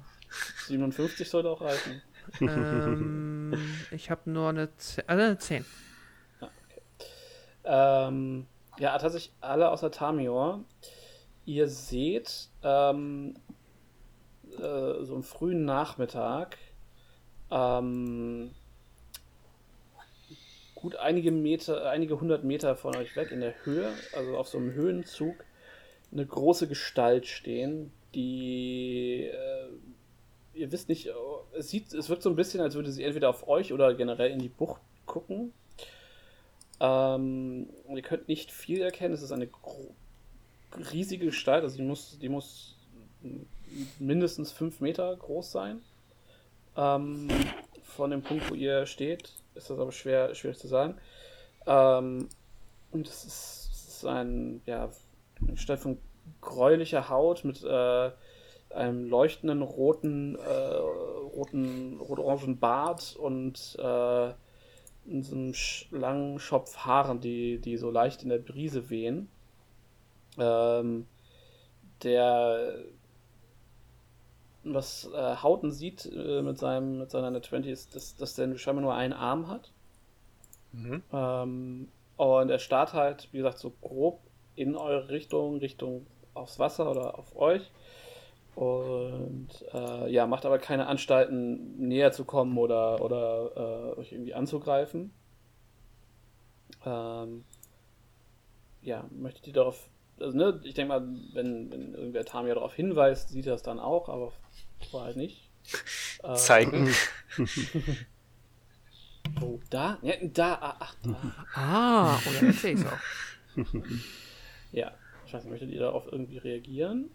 57 0.67 1.29
sollte 1.29 1.49
auch 1.49 1.61
reichen. 1.61 2.01
ähm, 2.41 3.53
ich 3.91 4.09
habe 4.09 4.29
nur 4.29 4.49
eine 4.49 4.75
10. 4.75 5.07
Also 5.07 5.23
eine 5.23 5.37
10. 5.37 5.65
Ähm, 7.63 8.47
ja, 8.79 8.97
tatsächlich 8.97 9.33
alle 9.41 9.69
außer 9.71 9.91
Tamior. 9.91 10.63
Ihr 11.45 11.67
seht 11.67 12.49
ähm, 12.63 13.35
äh, 14.57 15.03
so 15.03 15.15
am 15.15 15.23
frühen 15.23 15.65
Nachmittag 15.65 16.57
ähm, 17.51 18.51
gut 20.73 20.95
einige 20.95 21.31
Meter, 21.31 21.89
einige 21.89 22.19
hundert 22.19 22.43
Meter 22.43 22.75
von 22.75 22.95
euch 22.95 23.15
weg 23.15 23.31
in 23.31 23.41
der 23.41 23.53
Höhe, 23.63 23.93
also 24.13 24.37
auf 24.37 24.47
so 24.47 24.57
einem 24.57 24.73
Höhenzug, 24.73 25.35
eine 26.11 26.25
große 26.25 26.67
Gestalt 26.67 27.27
stehen, 27.27 27.91
die 28.13 29.25
äh, 29.25 29.69
ihr 30.55 30.71
wisst 30.71 30.89
nicht, 30.89 31.09
es 31.57 31.69
sieht, 31.69 31.93
es 31.93 32.09
wirkt 32.09 32.23
so 32.23 32.29
ein 32.29 32.35
bisschen, 32.35 32.61
als 32.61 32.75
würde 32.75 32.91
sie 32.91 33.03
entweder 33.03 33.29
auf 33.29 33.47
euch 33.47 33.73
oder 33.73 33.93
generell 33.93 34.31
in 34.31 34.39
die 34.39 34.49
Bucht 34.49 34.81
gucken. 35.05 35.53
Ähm, 36.79 37.69
ihr 37.93 38.01
könnt 38.01 38.27
nicht 38.27 38.51
viel 38.51 38.81
erkennen, 38.81 39.13
es 39.13 39.21
ist 39.21 39.31
eine 39.31 39.49
riesige 40.91 41.27
Gestalt, 41.27 41.63
also 41.63 41.77
die 41.77 41.83
muss, 41.83 42.19
die 42.19 42.29
muss 42.29 42.75
mindestens 43.99 44.51
fünf 44.51 44.81
Meter 44.81 45.15
groß 45.15 45.51
sein. 45.51 45.81
Ähm, 46.75 47.29
von 47.83 48.11
dem 48.11 48.21
Punkt, 48.21 48.49
wo 48.49 48.55
ihr 48.55 48.85
steht, 48.85 49.31
ist 49.55 49.69
das 49.69 49.79
aber 49.79 49.91
schwer, 49.91 50.35
schwierig 50.35 50.57
zu 50.57 50.67
sagen. 50.67 50.97
Ähm, 51.65 52.27
und 52.91 53.07
es 53.07 53.23
ist, 53.23 53.69
ist 53.71 54.05
ein, 54.05 54.61
ja, 54.65 54.89
eine 55.41 55.53
Gestalt 55.53 55.79
von 55.79 55.97
gräulicher 56.41 57.09
Haut 57.09 57.45
mit 57.45 57.63
äh, 57.63 58.11
einem 58.69 59.09
leuchtenden 59.09 59.61
roten, 59.61 60.35
äh, 60.35 60.75
roten, 60.75 61.99
rot-orangen 61.99 62.59
Bart 62.59 63.15
und 63.15 63.77
äh, 63.79 64.33
in 65.07 65.23
so 65.23 65.35
einem 65.35 65.53
langen 65.91 66.39
Schopf 66.39 66.77
Haaren, 66.77 67.21
die, 67.21 67.59
die 67.59 67.77
so 67.77 67.91
leicht 67.91 68.23
in 68.23 68.29
der 68.29 68.39
Brise 68.39 68.89
wehen. 68.89 69.29
Ähm, 70.37 71.07
der 72.03 72.83
was 74.65 75.09
äh, 75.13 75.35
Hauten 75.37 75.71
sieht 75.71 76.11
äh, 76.11 76.41
mit 76.41 76.57
seinem 76.57 76.97
mit 76.97 77.11
seiner 77.11 77.29
Net 77.29 77.45
20 77.45 77.71
ist, 77.71 77.95
dass, 77.95 78.15
dass 78.15 78.33
der 78.33 78.57
scheinbar 78.57 78.81
nur 78.81 78.95
einen 78.95 79.13
Arm 79.13 79.47
hat. 79.47 79.71
Mhm. 80.71 81.03
Ähm, 81.13 81.87
und 82.17 82.49
er 82.49 82.59
starrt 82.59 82.93
halt, 82.93 83.29
wie 83.31 83.37
gesagt, 83.37 83.59
so 83.59 83.71
grob 83.81 84.21
in 84.55 84.75
eure 84.75 85.09
Richtung, 85.09 85.57
Richtung 85.57 86.07
aufs 86.33 86.59
Wasser 86.59 86.89
oder 86.89 87.17
auf 87.19 87.35
euch. 87.35 87.71
Und 88.55 89.49
äh, 89.73 90.09
ja, 90.09 90.25
macht 90.27 90.45
aber 90.45 90.59
keine 90.59 90.87
Anstalten, 90.87 91.77
näher 91.77 92.13
zu 92.13 92.23
kommen 92.23 92.57
oder, 92.57 93.01
oder 93.01 93.51
äh, 93.95 93.99
euch 93.99 94.13
irgendwie 94.13 94.33
anzugreifen. 94.33 95.13
Ähm, 96.85 97.43
ja, 98.81 99.05
möchtet 99.11 99.47
ihr 99.47 99.53
darauf, 99.53 99.89
also 100.19 100.37
ne, 100.37 100.61
ich 100.63 100.73
denke 100.73 100.89
mal, 100.89 101.05
wenn, 101.33 101.69
wenn 101.69 101.93
irgendwer 101.95 102.23
Tamia 102.23 102.53
darauf 102.53 102.73
hinweist, 102.73 103.29
sieht 103.29 103.45
er 103.45 103.53
das 103.53 103.63
dann 103.63 103.79
auch, 103.79 104.07
aber 104.07 104.31
vorher 104.89 105.07
halt 105.07 105.17
nicht. 105.17 105.49
Äh, 106.23 106.35
Zeigen. 106.35 106.89
Oh, 109.41 109.59
da? 109.69 109.97
Ja, 110.01 110.13
da, 110.21 110.53
ah, 110.53 110.75
ach, 110.79 110.95
da. 111.03 111.45
Ah, 111.55 112.19
oder 112.29 112.47
jetzt 112.47 112.61
sehe 112.61 112.73
ich 112.73 112.79
es 112.79 112.85
auch. 112.85 113.55
Ja, 114.71 114.91
ich 115.25 115.33
weiß 115.33 115.43
nicht, 115.43 115.51
möchtet 115.51 115.71
ihr 115.71 115.79
darauf 115.79 116.05
irgendwie 116.11 116.37
reagieren? 116.37 117.09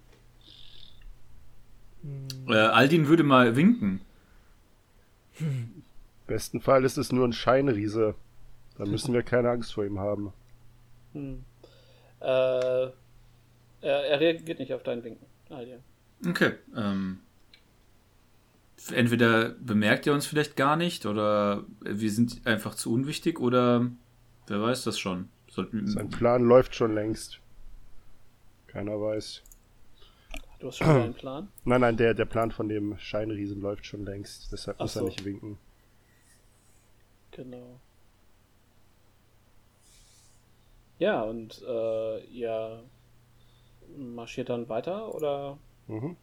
Äh, 2.49 2.55
Aldin 2.55 3.09
würde 3.09 3.23
mal 3.23 3.57
winken. 3.57 4.01
besten 6.27 6.61
Fall 6.61 6.85
ist 6.85 6.99
es 6.99 7.13
nur 7.13 7.27
ein 7.27 7.33
Scheinriese. 7.33 8.15
Dann 8.79 8.91
müssen 8.91 9.13
wir 9.13 9.23
keine 9.23 9.51
Angst 9.51 9.75
vor 9.75 9.85
ihm 9.85 9.99
haben. 9.99 10.33
Hm. 11.13 11.45
Äh, 12.21 12.25
er, 12.25 12.93
er 13.83 14.21
reagiert 14.21 14.59
nicht 14.59 14.73
auf 14.73 14.83
dein 14.83 15.03
Winken. 15.05 15.27
Alia. 15.51 15.79
Okay. 16.27 16.53
Ähm, 16.77 17.19
entweder 18.93 19.51
bemerkt 19.51 20.07
er 20.07 20.15
uns 20.15 20.27
vielleicht 20.27 20.57
gar 20.57 20.77
nicht 20.77 21.07
oder 21.07 21.65
wir 21.81 22.11
sind 22.11 22.47
einfach 22.47 22.75
zu 22.75 22.93
unwichtig 22.93 23.41
oder 23.41 23.91
wer 24.47 24.63
weiß 24.63 24.85
das 24.85 24.99
schon. 24.99 25.29
Sollten 25.51 25.87
Sein 25.87 26.11
Plan 26.11 26.43
läuft 26.45 26.75
schon 26.75 26.95
längst. 26.95 27.41
Keiner 28.69 29.01
weiß. 29.01 29.43
Du 30.61 30.69
hast 30.69 30.77
schon 30.77 30.89
einen 30.89 31.15
Plan? 31.15 31.49
Nein, 31.65 31.81
nein, 31.81 31.97
der, 31.97 32.13
der 32.13 32.27
Plan 32.27 32.51
von 32.51 32.69
dem 32.69 32.99
Scheinriesen 32.99 33.61
läuft 33.61 33.87
schon 33.87 34.05
längst. 34.05 34.53
Deshalb 34.53 34.77
Ach 34.79 34.83
muss 34.83 34.97
er 34.97 35.01
so. 35.01 35.07
nicht 35.07 35.25
winken. 35.25 35.59
Genau. 37.31 37.81
Ja, 40.99 41.23
und 41.23 41.63
äh, 41.67 42.25
ihr 42.27 42.83
marschiert 43.97 44.51
dann 44.51 44.69
weiter 44.69 45.15
oder? 45.15 45.57
Mhm. 45.89 46.17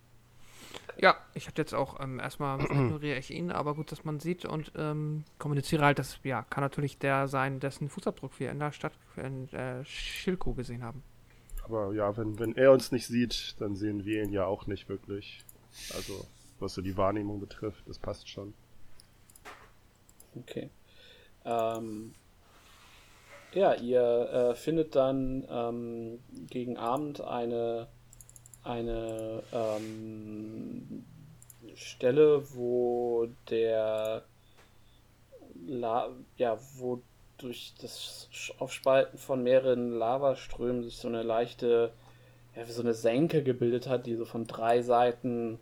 Ja, 0.99 1.16
ich 1.33 1.48
hatte 1.48 1.61
jetzt 1.61 1.74
auch 1.74 1.99
ähm, 1.99 2.19
erstmal 2.19 2.59
ignoriere 2.61 3.17
ich 3.17 3.32
ihn, 3.32 3.51
aber 3.51 3.74
gut, 3.74 3.91
dass 3.91 4.06
man 4.06 4.19
sieht 4.19 4.45
und 4.45 4.72
ähm, 4.75 5.24
kommuniziere 5.40 5.83
halt, 5.83 5.98
das 5.98 6.19
ja, 6.24 6.43
kann 6.43 6.64
natürlich 6.64 6.99
der 6.99 7.27
sein, 7.27 7.59
dessen 7.59 7.90
Fußabdruck 7.90 8.40
wir 8.40 8.51
in 8.51 8.59
der 8.59 8.72
Stadt 8.72 8.93
in 9.16 9.49
äh, 9.49 9.83
Schilko 9.83 10.53
gesehen 10.53 10.83
haben. 10.83 11.01
Aber 11.68 11.94
ja, 11.94 12.16
wenn, 12.16 12.40
wenn 12.40 12.56
er 12.56 12.72
uns 12.72 12.92
nicht 12.92 13.08
sieht, 13.08 13.56
dann 13.60 13.76
sehen 13.76 14.06
wir 14.06 14.24
ihn 14.24 14.32
ja 14.32 14.46
auch 14.46 14.68
nicht 14.68 14.88
wirklich. 14.88 15.44
Also, 15.94 16.26
was 16.60 16.74
so 16.74 16.82
die 16.82 16.96
Wahrnehmung 16.96 17.40
betrifft, 17.40 17.84
das 17.88 18.00
passt 18.00 18.30
schon. 18.30 18.54
Okay. 20.36 20.70
Ähm, 21.44 22.14
ja, 23.54 23.74
ihr 23.74 24.02
äh, 24.02 24.56
findet 24.56 24.96
dann 24.96 25.46
ähm, 25.50 26.20
gegen 26.50 26.78
Abend 26.78 27.22
eine, 27.22 27.88
eine 28.64 29.44
ähm, 29.52 31.06
Stelle, 31.76 32.44
wo 32.56 33.28
der 33.50 34.24
La 35.66 36.10
ja, 36.38 36.58
wo 36.76 37.02
durch 37.38 37.74
das 37.82 38.30
Aufspalten 38.59 39.17
von 39.17 39.43
mehreren 39.43 39.91
Lavaströmen 39.91 40.83
sich 40.83 40.98
so 40.98 41.07
eine 41.07 41.24
leichte, 41.24 41.91
ja, 42.56 42.67
wie 42.67 42.72
so 42.72 42.82
eine 42.82 42.93
Senke 42.93 43.43
gebildet 43.43 43.88
hat, 43.88 44.06
die 44.06 44.16
so 44.16 44.25
von 44.25 44.48
drei 44.48 44.82
Seiten 44.82 45.59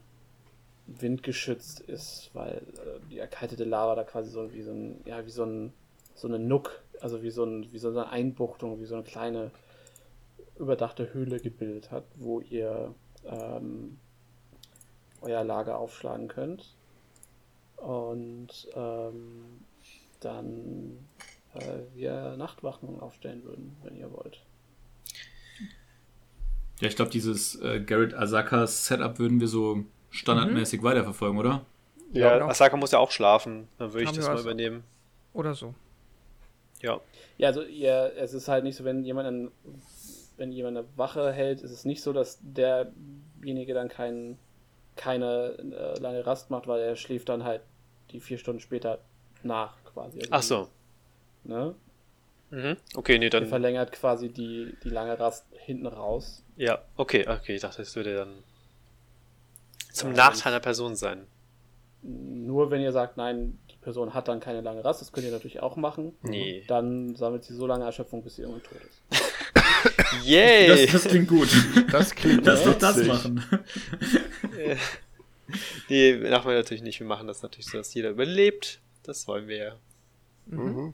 windgeschützt 0.88 1.80
ist, 1.82 2.30
weil 2.34 2.58
äh, 2.58 3.10
die 3.10 3.18
erkaltete 3.18 3.64
Lava 3.64 3.96
da 3.96 4.04
quasi 4.04 4.30
so 4.30 4.54
wie 4.54 4.62
so 4.62 4.72
ein, 4.72 5.02
ja, 5.06 5.26
wie 5.26 5.32
so 5.32 5.44
ein, 5.44 5.74
so 6.14 6.28
eine 6.28 6.40
Nuck, 6.40 6.84
also 7.02 7.24
wie 7.24 7.32
so, 7.32 7.44
ein, 7.44 7.72
wie 7.74 7.80
so 7.80 7.90
eine 7.90 8.10
Einbuchtung, 8.10 8.80
wie 8.80 8.86
so 8.86 8.96
eine 8.96 9.04
kleine 9.04 9.52
überdachte 10.58 11.14
Höhle 11.14 11.40
gebildet 11.40 11.92
hat, 11.92 12.06
wo 12.16 12.40
ihr 12.40 12.94
ähm, 13.26 13.98
euer 15.22 15.44
Lager 15.44 15.78
aufschlagen 15.78 16.28
könnt. 16.28 16.76
Und 17.78 18.70
ähm, 18.76 19.66
dann 20.22 20.98
äh, 21.56 21.80
wir 21.96 22.36
Nachtwachen 22.38 23.00
aufstellen 23.00 23.44
würden, 23.44 23.76
wenn 23.84 23.96
ihr 23.98 24.12
wollt. 24.12 24.40
ja, 26.80 26.88
ich 26.88 26.96
glaube, 26.96 27.12
dieses 27.12 27.56
äh, 27.62 27.80
Garrett 27.82 28.14
Asakas 28.14 28.86
Setup 28.88 29.18
würden 29.20 29.40
wir 29.40 29.48
so 29.48 29.84
standardmäßig 30.10 30.84
weiterverfolgen, 30.84 31.38
oder? 31.40 31.66
Ja, 32.12 32.34
genau. 32.36 32.48
Asaka 32.50 32.78
muss 32.78 32.92
ja 32.92 33.00
auch 33.00 33.12
schlafen. 33.12 33.68
Dann 33.78 33.92
würde 33.94 34.04
ich 34.04 34.12
das 34.12 34.26
mal 34.28 34.36
was- 34.36 34.42
übernehmen. 34.44 34.84
Oder 35.34 35.54
so. 35.54 35.74
Ja. 36.82 37.00
Ja, 37.38 37.48
also 37.50 37.64
ihr, 37.64 38.14
es 38.18 38.34
ist 38.34 38.48
halt 38.48 38.64
nicht 38.64 38.76
so, 38.78 38.86
wenn 38.86 39.04
jemand, 39.04 39.28
ein, 39.28 39.52
wenn 40.38 40.52
jemand 40.52 40.78
eine 40.78 40.88
Wache 40.96 41.32
hält, 41.34 41.62
ist 41.62 41.72
es 41.72 41.84
nicht 41.84 42.02
so, 42.02 42.14
dass 42.14 42.40
derjenige 42.42 43.74
dann 43.74 43.90
kein, 43.90 44.38
keine 44.96 45.58
äh, 45.58 46.00
lange 46.00 46.26
Rast 46.26 46.52
macht, 46.52 46.68
weil 46.68 46.82
er 46.82 46.96
schläft 46.96 47.28
dann 47.28 47.44
halt 47.44 47.62
die 48.12 48.20
vier 48.22 48.38
Stunden 48.38 48.62
später 48.62 49.00
nach 49.44 49.76
quasi. 49.84 50.20
Also 50.20 50.30
Ach 50.32 50.42
so. 50.44 50.70
Ne? 51.46 51.76
Mhm. 52.52 52.78
Okay, 52.96 53.20
nee, 53.20 53.30
dann. 53.30 53.48
verlängert 53.48 53.92
quasi 53.92 54.30
die, 54.30 54.76
die 54.84 54.90
lange 54.90 55.20
Rast 55.20 55.46
hinten 55.66 55.88
raus. 55.88 56.44
Ja, 56.58 56.82
okay, 56.96 57.28
okay. 57.28 57.56
Ich 57.56 57.62
dachte, 57.62 57.82
es 57.82 57.96
würde 57.96 58.16
dann 58.16 58.34
zum 59.92 60.12
Ja, 60.12 60.30
Nachteil 60.30 60.54
einer 60.54 60.60
Person 60.60 60.96
sein. 60.96 61.26
Nur 62.02 62.70
wenn 62.70 62.82
ihr 62.82 62.92
sagt, 62.92 63.18
nein, 63.18 63.58
die 63.72 63.78
Person 63.78 64.14
hat 64.14 64.28
dann 64.28 64.40
keine 64.40 64.62
lange 64.62 64.86
Rast, 64.86 65.02
das 65.02 65.12
könnt 65.12 65.26
ihr 65.26 65.32
natürlich 65.32 65.62
auch 65.62 65.76
machen. 65.76 66.14
Nee. 66.22 66.64
Dann 66.68 67.16
sammelt 67.16 67.44
sie 67.44 67.56
so 67.56 67.66
lange 67.66 67.86
Erschöpfung, 67.86 68.24
bis 68.24 68.36
sie 68.36 68.44
irgendwann 68.44 68.64
tot 68.64 68.78
ist. 68.82 69.24
Yay! 70.24 70.68
Das, 70.68 71.04
das 71.04 71.04
klingt 71.12 71.28
gut. 71.28 71.50
Das 71.92 72.14
klingt 72.16 72.46
Lass 72.46 72.64
doch 72.64 72.78
das 72.78 73.04
machen. 73.04 73.44
nee, 75.90 76.14
machen 76.16 76.50
wir 76.50 76.56
natürlich 76.56 76.84
nicht. 76.84 77.00
Wir 77.00 77.08
machen 77.08 77.28
das 77.28 77.42
natürlich 77.42 77.68
so, 77.68 77.78
dass 77.78 77.94
jeder 77.94 78.10
überlebt. 78.12 78.80
Das 79.04 79.28
wollen 79.28 79.48
wir 79.48 79.58
ja. 79.58 79.76
Mhm. 80.48 80.94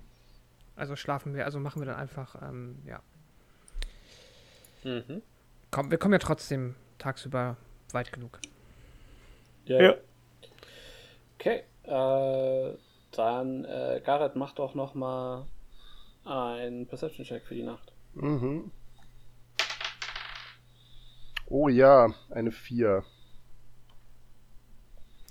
Also 0.81 0.95
schlafen 0.95 1.35
wir, 1.35 1.45
also 1.45 1.59
machen 1.59 1.79
wir 1.79 1.85
dann 1.85 1.97
einfach, 1.97 2.41
ähm, 2.41 2.81
ja. 2.87 3.03
Mhm. 4.83 5.21
Komm, 5.69 5.91
wir 5.91 5.99
kommen 5.99 6.13
ja 6.13 6.17
trotzdem 6.17 6.73
tagsüber 6.97 7.55
weit 7.91 8.11
genug. 8.11 8.39
Ja. 9.65 9.93
Okay, 11.37 11.65
äh, 11.83 12.75
dann 13.11 13.63
äh, 13.65 14.01
Gareth, 14.03 14.35
mach 14.35 14.53
doch 14.53 14.73
noch 14.73 14.95
mal 14.95 15.45
einen 16.25 16.87
Perception-Check 16.87 17.45
für 17.45 17.53
die 17.53 17.61
Nacht. 17.61 17.93
Mhm. 18.15 18.71
Oh 21.45 21.67
ja, 21.67 22.11
eine 22.31 22.51
4. 22.51 23.03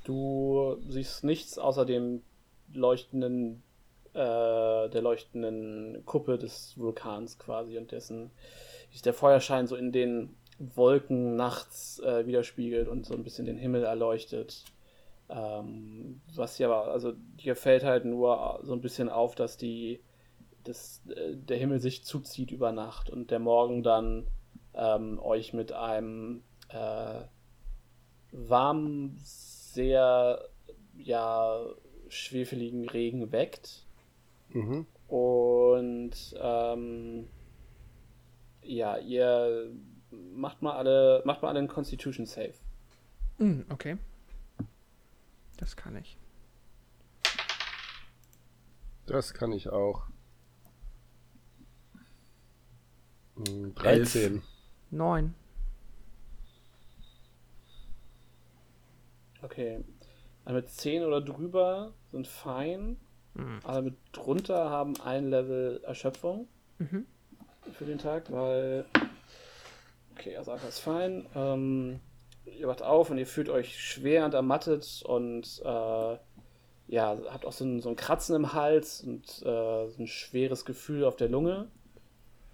Du 0.05 0.81
siehst 0.89 1.25
nichts 1.25 1.59
außer 1.59 1.85
dem 1.85 2.23
leuchtenden, 2.73 3.65
äh, 4.15 4.89
der 4.89 5.03
leuchtenden 5.03 6.05
Kuppe 6.05 6.39
des 6.39 6.77
Vulkans 6.79 7.39
quasi 7.39 7.79
und 7.79 7.93
dessen 7.93 8.31
sich 8.91 9.03
der 9.03 9.15
Feuerschein 9.15 9.67
so 9.67 9.77
in 9.77 9.93
den 9.93 10.37
Wolken 10.59 11.37
nachts 11.37 12.01
äh, 12.01 12.27
widerspiegelt 12.27 12.89
und 12.89 13.07
so 13.07 13.15
ein 13.15 13.23
bisschen 13.23 13.47
den 13.47 13.57
Himmel 13.57 13.85
erleuchtet. 13.85 14.65
Ähm, 15.29 16.21
was 16.35 16.57
hier 16.57 16.69
aber, 16.69 16.91
also 16.91 17.13
dir 17.13 17.55
fällt 17.55 17.85
halt 17.85 18.05
nur 18.05 18.61
so 18.63 18.73
ein 18.73 18.81
bisschen 18.81 19.09
auf, 19.09 19.35
dass 19.35 19.57
die, 19.57 20.01
dass, 20.65 21.03
äh, 21.09 21.37
der 21.37 21.57
Himmel 21.57 21.81
sich 21.81 22.05
zuzieht 22.05 22.51
über 22.51 22.73
Nacht 22.73 23.11
und 23.11 23.31
der 23.31 23.39
Morgen 23.39 23.83
dann 23.83 24.27
ähm, 24.75 25.19
euch 25.21 25.53
mit 25.53 25.73
einem 25.73 26.43
äh, 26.69 27.23
warmen, 28.33 29.17
sehr 29.23 30.49
ja, 30.97 31.65
schwefeligen 32.09 32.89
Regen 32.89 33.33
weckt. 33.33 33.87
Mhm. 34.53 34.87
Und 35.09 36.35
ähm, 36.41 37.29
ja, 38.63 38.99
ihr 38.99 39.73
macht 40.11 40.63
mal 40.63 40.77
alle, 40.77 41.23
macht 41.25 41.43
mal 41.43 41.49
alle 41.49 41.59
einen 41.59 41.69
Constitution 41.69 42.27
Save. 42.27 42.55
Hm, 43.39 43.65
okay. 43.71 43.97
Das 45.57 45.77
kann 45.77 45.97
ich. 45.97 46.19
Das 49.07 49.35
kann 49.35 49.53
ich 49.53 49.69
auch. 49.69 50.07
Hm, 53.37 53.75
13. 53.75 54.43
Neun. 54.91 55.35
Okay. 59.43 59.85
Alle 60.45 60.63
mit 60.63 60.71
10 60.71 61.05
oder 61.05 61.21
drüber 61.21 61.93
sind 62.11 62.27
fein. 62.27 62.97
Hm. 63.37 63.61
Alle 63.65 63.83
mit 63.83 63.97
drunter 64.13 64.71
haben 64.71 64.95
ein 65.03 65.31
Level 65.31 65.81
Erschöpfung 65.85 66.49
Mhm. 66.79 67.07
für 67.73 67.85
den 67.85 67.99
Tag, 67.99 68.31
weil. 68.33 68.85
Okay, 70.17 70.37
Asaka 70.37 70.67
ist 70.69 70.81
fein. 70.81 71.27
Ähm, 71.35 72.01
ihr 72.45 72.69
wacht 72.69 72.83
auf 72.83 73.11
und 73.11 73.19
ihr 73.19 73.27
fühlt 73.27 73.49
euch 73.49 73.79
schwer 73.79 74.25
und 74.25 74.35
ermattet 74.35 75.03
und 75.07 75.63
äh, 75.65 76.17
ja, 76.89 77.19
habt 77.31 77.47
auch 77.47 77.53
so 77.53 77.65
ein, 77.65 77.81
so 77.81 77.89
ein 77.89 77.97
Kratzen 77.97 78.35
im 78.35 78.53
Hals 78.53 79.03
und 79.03 79.25
äh, 79.43 79.89
so 79.89 79.95
ein 79.99 80.07
schweres 80.07 80.65
Gefühl 80.65 81.05
auf 81.05 81.17
der 81.17 81.29
Lunge. 81.29 81.69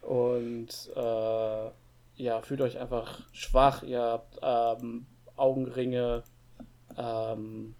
Und 0.03 0.91
äh, 0.95 1.71
ja, 2.17 2.43
fühlt 2.43 2.61
euch 2.61 2.79
einfach 2.79 3.21
schwach, 3.33 3.83
ihr 3.83 4.01
habt 4.03 4.39
ähm, 4.43 5.07
Augenringe. 5.37 6.23
Ähm, 6.97 7.75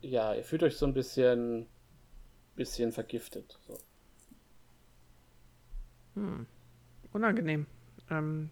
ja, 0.00 0.34
ihr 0.34 0.44
fühlt 0.44 0.62
euch 0.62 0.76
so 0.76 0.86
ein 0.86 0.94
bisschen, 0.94 1.66
bisschen 2.56 2.92
vergiftet. 2.92 3.58
So. 3.66 3.78
Hm. 6.14 6.46
Unangenehm. 7.12 7.66
Ähm, 8.10 8.50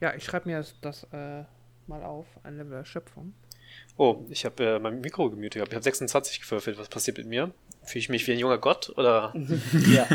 ja, 0.00 0.14
ich 0.14 0.24
schreibe 0.24 0.48
mir 0.48 0.58
das, 0.58 0.74
das 0.80 1.04
äh, 1.12 1.44
mal 1.86 2.02
auf. 2.02 2.26
Ein 2.42 2.56
Level 2.56 2.72
Erschöpfung. 2.72 3.34
Oh, 3.96 4.24
ich 4.28 4.44
habe 4.44 4.64
äh, 4.64 4.78
mein 4.78 5.00
Mikro 5.00 5.30
gemutet 5.30 5.54
gehabt. 5.54 5.72
Ich 5.72 5.76
habe 5.76 5.84
26 5.84 6.40
gewürfelt. 6.40 6.78
Was 6.78 6.88
passiert 6.88 7.18
mit 7.18 7.26
mir? 7.26 7.52
Fühle 7.82 8.00
ich 8.00 8.08
mich 8.08 8.26
wie 8.26 8.32
ein 8.32 8.38
junger 8.38 8.58
Gott 8.58 8.90
oder? 8.96 9.32
ja. 9.92 10.06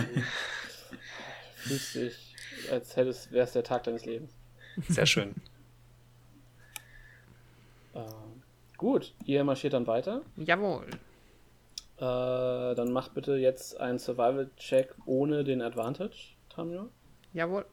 Fühlst 1.56 1.96
dich, 1.96 2.36
als 2.70 2.96
hättest, 2.96 3.32
wäre 3.32 3.46
es 3.46 3.54
der 3.54 3.64
Tag 3.64 3.84
deines 3.84 4.06
Lebens. 4.06 4.32
Sehr 4.90 5.06
schön. 5.06 5.36
Äh, 7.94 8.02
gut, 8.78 9.14
ihr 9.26 9.44
marschiert 9.44 9.74
dann 9.74 9.88
weiter. 9.88 10.22
Jawohl. 10.38 10.86
Äh, 11.98 12.76
dann 12.76 12.92
mach 12.92 13.10
bitte 13.10 13.36
jetzt 13.38 13.80
einen 13.80 14.00
Survival-Check 14.00 14.96
ohne 15.06 15.44
den 15.44 15.62
Advantage, 15.62 16.36
Tamio, 16.50 16.90
Jawohl. 17.34 17.66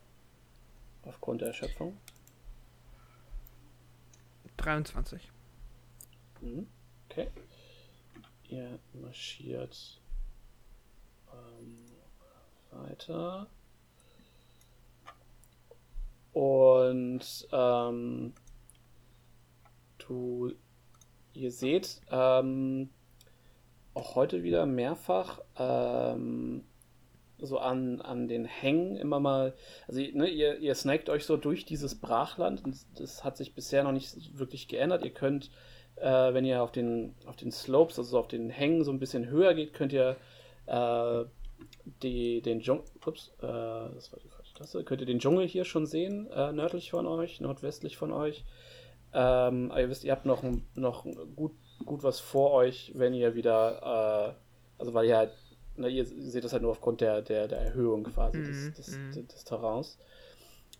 aufgrund 1.04 1.40
der 1.40 1.48
Erschöpfung. 1.48 1.96
23. 4.58 5.30
Mhm. 6.40 6.68
Okay. 7.08 7.28
Ihr 8.48 8.78
marschiert 8.92 10.00
ähm, 11.32 11.78
weiter. 12.70 13.46
Und 16.32 17.48
ähm, 17.52 18.32
du, 19.98 20.52
ihr 21.34 21.50
seht 21.50 22.00
ähm, 22.10 22.90
auch 23.94 24.14
heute 24.14 24.42
wieder 24.42 24.66
mehrfach 24.66 25.40
ähm, 25.58 26.64
so 27.38 27.58
an, 27.58 28.00
an 28.00 28.28
den 28.28 28.44
Hängen 28.44 28.96
immer 28.96 29.20
mal, 29.20 29.54
also 29.88 30.00
ne, 30.00 30.28
ihr, 30.28 30.58
ihr 30.58 30.74
snackt 30.74 31.08
euch 31.08 31.24
so 31.24 31.36
durch 31.36 31.64
dieses 31.64 32.00
Brachland 32.00 32.64
und 32.64 32.76
das 32.98 33.24
hat 33.24 33.36
sich 33.36 33.54
bisher 33.54 33.82
noch 33.82 33.92
nicht 33.92 34.38
wirklich 34.38 34.68
geändert. 34.68 35.04
Ihr 35.04 35.12
könnt, 35.12 35.50
äh, 35.96 36.32
wenn 36.32 36.44
ihr 36.44 36.62
auf 36.62 36.72
den, 36.72 37.14
auf 37.26 37.36
den 37.36 37.50
Slopes, 37.50 37.98
also 37.98 38.18
auf 38.18 38.28
den 38.28 38.48
Hängen 38.48 38.84
so 38.84 38.92
ein 38.92 39.00
bisschen 39.00 39.28
höher 39.28 39.54
geht, 39.54 39.72
könnt 39.74 39.92
ihr 39.92 40.16
äh, 40.66 41.24
die, 42.02 42.42
den 42.42 42.60
Dschungel, 42.60 42.84
ups, 43.04 43.32
äh, 43.38 43.42
das 43.42 44.12
war 44.12 44.20
die 44.20 44.28
falsche 44.28 44.54
Taste, 44.54 44.84
könnt 44.84 45.00
ihr 45.00 45.06
den 45.06 45.18
Dschungel 45.18 45.46
hier 45.46 45.64
schon 45.64 45.86
sehen, 45.86 46.30
äh, 46.30 46.52
nördlich 46.52 46.90
von 46.90 47.06
euch, 47.06 47.40
nordwestlich 47.40 47.96
von 47.96 48.12
euch. 48.12 48.44
Ähm, 49.14 49.70
aber 49.70 49.80
ihr 49.82 49.90
wisst, 49.90 50.04
ihr 50.04 50.12
habt 50.12 50.26
noch, 50.26 50.42
noch 50.74 51.04
gut, 51.36 51.52
gut 51.84 52.02
was 52.02 52.20
vor 52.20 52.52
euch, 52.52 52.92
wenn 52.94 53.12
ihr 53.14 53.34
wieder, 53.34 54.36
äh, 54.38 54.80
also 54.80 54.94
weil 54.94 55.06
ihr 55.06 55.16
halt, 55.16 55.32
na, 55.76 55.88
ihr 55.88 56.04
seht 56.06 56.44
das 56.44 56.52
halt 56.52 56.62
nur 56.62 56.70
aufgrund 56.72 57.00
der, 57.00 57.22
der, 57.22 57.48
der 57.48 57.58
Erhöhung 57.60 58.04
quasi 58.04 58.38
Mhm, 58.38 58.44
des, 58.44 58.72
des, 58.74 58.96
mhm. 58.96 59.12
des, 59.12 59.26
des 59.26 59.44
Terrains. 59.44 59.98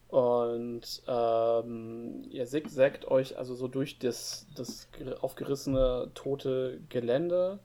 Und 0.09 1.03
ähm, 1.09 2.23
ihr 2.29 2.45
zigzackt 2.47 3.07
euch 3.11 3.39
also 3.39 3.55
so 3.55 3.67
durch 3.69 3.99
das, 3.99 4.47
das 4.55 4.89
ger- 4.93 5.19
aufgerissene, 5.23 6.11
tote 6.15 6.81
Gelände 6.91 7.59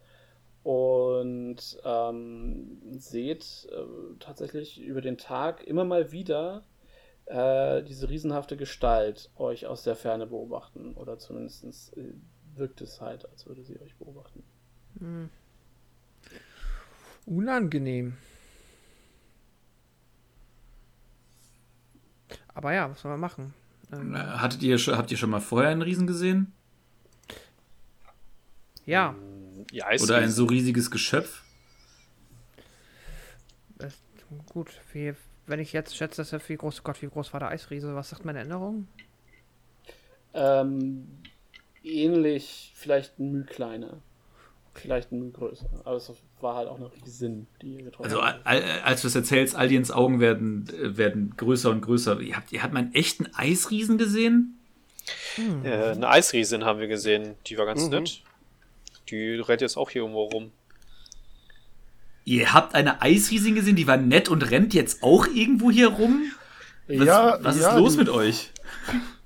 und 0.64 1.58
ähm, 1.84 2.78
seht 2.98 3.68
äh, 3.72 3.84
tatsächlich 4.20 4.80
über 4.80 5.02
den 5.02 5.18
Tag 5.18 5.66
immer 5.66 5.84
mal 5.84 6.12
wieder 6.14 6.64
äh, 7.28 7.84
diese 7.84 8.10
riesenhafte 8.10 8.58
Gestalt 8.58 9.30
euch 9.36 9.66
aus 9.68 9.84
der 9.84 9.96
Ferne 9.96 10.28
beobachten. 10.28 10.94
Oder 10.96 11.20
zumindest 11.20 11.96
äh, 11.98 12.14
wirkt 12.56 12.82
es 12.82 13.02
halt, 13.02 13.28
als 13.30 13.46
würde 13.46 13.64
sie 13.64 13.80
euch 13.82 13.96
beobachten. 13.96 14.44
Hm. 15.00 15.30
Unangenehm. 17.26 18.18
Aber 22.54 22.74
ja, 22.74 22.90
was 22.90 23.02
soll 23.02 23.12
man 23.12 23.20
machen? 23.20 23.54
Ähm, 23.92 24.16
Äh, 24.16 24.20
Hattet 24.20 24.64
ihr, 24.64 24.78
habt 24.78 25.12
ihr 25.12 25.18
schon 25.18 25.30
mal 25.30 25.40
vorher 25.42 25.70
einen 25.70 25.82
Riesen 25.82 26.08
gesehen? 26.08 26.54
ja, 28.86 29.14
Ja, 29.72 29.90
ist 29.90 30.04
Oder 30.04 30.18
ein 30.18 30.32
so 30.32 30.46
riesiges 30.46 30.90
Geschöpf? 30.90 31.44
das, 33.78 33.94
gut. 34.50 34.80
Wie, 34.94 35.14
wenn 35.48 35.60
ich 35.60 35.74
jetzt 35.74 35.96
schätze, 35.96 36.22
dass 36.22 36.34
er 36.34 36.42
wie 36.48 36.56
groß, 36.58 36.84
Gott, 36.84 37.02
wie 37.02 37.08
groß 37.08 37.34
war 37.34 37.40
der 37.40 37.50
Eisriese? 37.50 37.96
Was 37.96 38.10
sagt 38.10 38.26
meine 38.26 38.40
Erinnerung? 38.40 38.88
Ähm, 40.34 41.08
ähnlich, 41.84 42.72
vielleicht 42.76 43.18
ein 43.20 43.32
Müh 43.32 43.44
kleiner. 43.46 43.98
Vielleicht 44.74 45.12
ein 45.12 45.20
Müh 45.20 45.32
größer. 45.32 45.66
Aber 45.86 45.96
es 45.96 46.12
war 46.40 46.56
halt 46.56 46.68
auch 46.68 46.78
noch 46.78 46.92
Riesin, 46.96 47.48
die 47.62 47.78
ihr 47.78 47.84
getroffen 47.86 48.12
Also, 48.12 48.22
als 48.22 49.02
du 49.02 49.08
es 49.08 49.16
erzählst, 49.16 49.56
Aliens 49.56 49.90
Augen 49.90 50.20
werden, 50.20 50.70
äh, 50.70 50.98
werden 50.98 51.34
größer 51.36 51.72
und 51.72 51.82
größer. 51.82 52.20
Ihr 52.22 52.36
habt, 52.36 52.52
ihr 52.52 52.62
habt 52.62 52.74
mal 52.74 52.82
einen 52.82 52.94
echten 52.94 53.26
Eisriesen 53.34 53.98
gesehen? 53.98 54.60
Äh, 55.64 55.92
eine 55.92 56.10
Eisriesin 56.10 56.66
haben 56.66 56.80
wir 56.80 56.88
gesehen, 56.88 57.36
die 57.48 57.58
war 57.58 57.66
ganz 57.66 57.86
Mhm. 57.86 57.90
nett. 57.92 58.22
Die 59.10 59.36
rennt 59.40 59.62
jetzt 59.62 59.78
auch 59.78 59.90
hier 59.90 60.02
irgendwo 60.02 60.26
rum. 60.26 60.52
Ihr 62.28 62.54
habt 62.54 62.76
eine 62.76 63.02
Eisriesin 63.02 63.56
gesehen, 63.56 63.78
die 63.78 63.88
war 63.88 63.96
nett 63.96 64.28
und 64.28 64.52
rennt 64.52 64.74
jetzt 64.74 65.02
auch 65.02 65.28
irgendwo 65.28 65.72
hier 65.72 65.88
rum? 65.88 66.24
Was, 66.90 67.08
ja, 67.08 67.38
was 67.42 67.58
ja, 67.58 67.70
ist 67.70 67.78
los 67.78 67.96
mit 67.96 68.10
euch? 68.10 68.52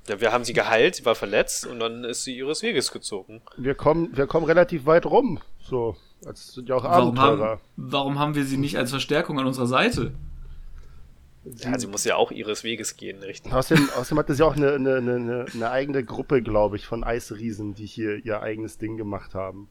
Ja, 0.08 0.22
wir 0.22 0.32
haben 0.32 0.44
sie 0.44 0.54
geheilt, 0.54 0.98
sie 0.98 1.06
war 1.06 1.16
verletzt 1.16 1.66
und 1.66 1.80
dann 1.80 2.04
ist 2.04 2.26
sie 2.26 2.38
ihres 2.38 2.62
Weges 2.62 2.92
gezogen. 2.92 3.42
Wir 3.58 3.74
kommen, 3.74 4.16
wir 4.16 4.28
kommen 4.28 4.46
relativ 4.46 4.86
weit 4.86 5.08
rum. 5.08 5.40
So, 5.60 5.96
als 6.28 6.54
sind 6.54 6.70
ja 6.70 6.76
auch 6.76 6.84
Warum 6.84 7.18
Abenteurer. 7.18 7.50
haben, 7.50 7.62
warum 7.76 8.20
haben 8.20 8.36
wir 8.36 8.46
sie 8.46 8.58
nicht 8.58 8.78
als 8.78 8.92
Verstärkung 8.92 9.40
an 9.40 9.48
unserer 9.48 9.66
Seite? 9.66 10.12
Ja, 11.44 11.80
sie 11.80 11.88
muss 11.88 12.04
ja 12.04 12.18
auch 12.18 12.30
ihres 12.30 12.64
Weges 12.64 12.98
gehen, 12.98 13.18
richtig. 13.24 13.52
Außerdem, 13.52 13.90
außerdem 13.98 14.20
hatte 14.20 14.36
sie 14.36 14.46
auch 14.46 14.56
eine, 14.56 14.74
eine, 14.74 14.98
eine, 14.98 15.46
eine 15.52 15.72
eigene 15.72 16.04
Gruppe, 16.04 16.44
glaube 16.44 16.76
ich, 16.76 16.86
von 16.86 17.04
Eisriesen, 17.04 17.74
die 17.74 17.88
hier 17.88 18.24
ihr 18.24 18.44
eigenes 18.44 18.78
Ding 18.78 18.96
gemacht 18.96 19.34
haben. 19.34 19.70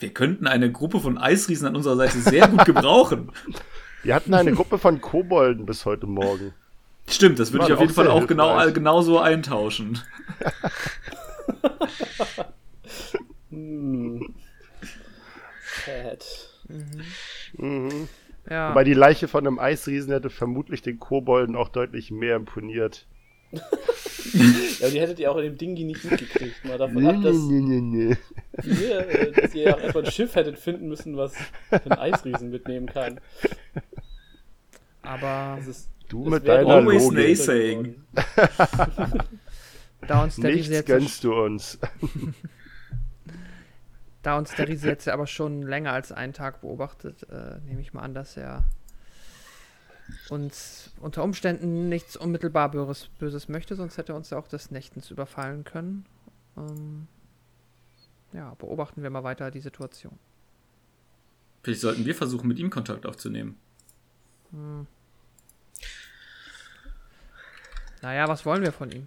Wir 0.00 0.12
könnten 0.12 0.46
eine 0.46 0.72
Gruppe 0.72 0.98
von 0.98 1.18
Eisriesen 1.18 1.68
an 1.68 1.76
unserer 1.76 1.96
Seite 1.96 2.18
sehr 2.20 2.48
gut 2.48 2.64
gebrauchen. 2.64 3.30
Wir 4.02 4.14
hatten 4.14 4.32
eine 4.32 4.52
Gruppe 4.52 4.78
von 4.78 5.02
Kobolden 5.02 5.66
bis 5.66 5.84
heute 5.84 6.06
Morgen. 6.06 6.54
Stimmt, 7.06 7.38
das 7.38 7.52
würde 7.52 7.66
ich 7.66 7.72
auf 7.74 7.80
jeden 7.80 7.92
Fall 7.92 8.08
auch 8.08 8.26
genau, 8.26 8.54
hilfreich. 8.54 8.74
genauso 8.74 9.20
eintauschen. 9.20 10.00
Hm. 13.50 14.32
Cat. 15.84 16.24
Mhm. 17.56 18.08
Ja. 18.48 18.70
Wobei 18.70 18.84
die 18.84 18.94
Leiche 18.94 19.26
von 19.26 19.44
einem 19.44 19.58
Eisriesen 19.58 20.12
hätte 20.12 20.30
vermutlich 20.30 20.82
den 20.82 21.00
Kobolden 21.00 21.56
auch 21.56 21.68
deutlich 21.68 22.12
mehr 22.12 22.36
imponiert. 22.36 23.06
Ja, 23.52 23.60
aber 24.80 24.90
die 24.90 25.00
hättet 25.00 25.18
ihr 25.18 25.30
auch 25.30 25.36
in 25.38 25.44
dem 25.44 25.58
Dingi 25.58 25.84
nicht 25.84 26.04
mitgekriegt. 26.04 26.64
Mal 26.64 26.78
davon 26.78 27.02
Nee, 27.02 27.08
ab, 27.08 27.22
dass 27.22 27.36
nee, 27.36 27.60
nee, 27.60 27.80
nee, 27.80 28.16
ihr, 28.64 29.08
äh, 29.08 29.32
dass 29.32 29.54
ihr 29.54 29.74
auch 29.74 29.80
erstmal 29.80 30.04
ein 30.04 30.10
Schiff 30.10 30.34
hättet 30.36 30.58
finden 30.58 30.88
müssen, 30.88 31.16
was 31.16 31.34
einen 31.70 31.92
Eisriesen 31.92 32.50
mitnehmen 32.50 32.86
kann. 32.86 33.20
Aber 35.02 35.58
ist, 35.66 35.88
Du 36.10 36.24
das 36.24 36.34
mit 36.34 36.48
deiner 36.48 36.68
Always 36.68 37.10
naysaying. 37.10 38.02
da 40.06 40.24
uns 40.24 40.36
der 40.36 40.50
Nichts 40.50 40.68
jetzt 40.68 40.86
gönnst 40.86 41.24
du 41.24 41.32
uns. 41.32 41.78
Da 44.22 44.36
uns 44.36 44.54
der 44.54 44.68
Riese 44.68 44.88
jetzt 44.88 45.08
aber 45.08 45.26
schon 45.26 45.62
länger 45.62 45.92
als 45.92 46.12
einen 46.12 46.34
Tag 46.34 46.60
beobachtet, 46.60 47.26
äh, 47.30 47.58
nehme 47.64 47.80
ich 47.80 47.94
mal 47.94 48.02
an, 48.02 48.12
dass 48.12 48.36
er 48.36 48.64
uns 50.28 50.92
unter 51.00 51.22
Umständen 51.22 51.88
nichts 51.88 52.16
unmittelbar 52.16 52.70
Böses, 52.70 53.08
Böses 53.18 53.48
möchte, 53.48 53.76
sonst 53.76 53.96
hätte 53.98 54.12
er 54.12 54.16
uns 54.16 54.30
ja 54.30 54.38
auch 54.38 54.48
des 54.48 54.70
Nächtens 54.70 55.10
überfallen 55.10 55.64
können. 55.64 56.06
Ähm, 56.56 57.06
ja, 58.32 58.54
beobachten 58.54 59.02
wir 59.02 59.10
mal 59.10 59.24
weiter 59.24 59.50
die 59.50 59.60
Situation. 59.60 60.18
Vielleicht 61.62 61.80
sollten 61.80 62.04
wir 62.04 62.14
versuchen, 62.14 62.48
mit 62.48 62.58
ihm 62.58 62.70
Kontakt 62.70 63.06
aufzunehmen. 63.06 63.56
Hm. 64.50 64.86
Naja, 68.02 68.28
was 68.28 68.46
wollen 68.46 68.62
wir 68.62 68.72
von 68.72 68.90
ihm? 68.90 69.06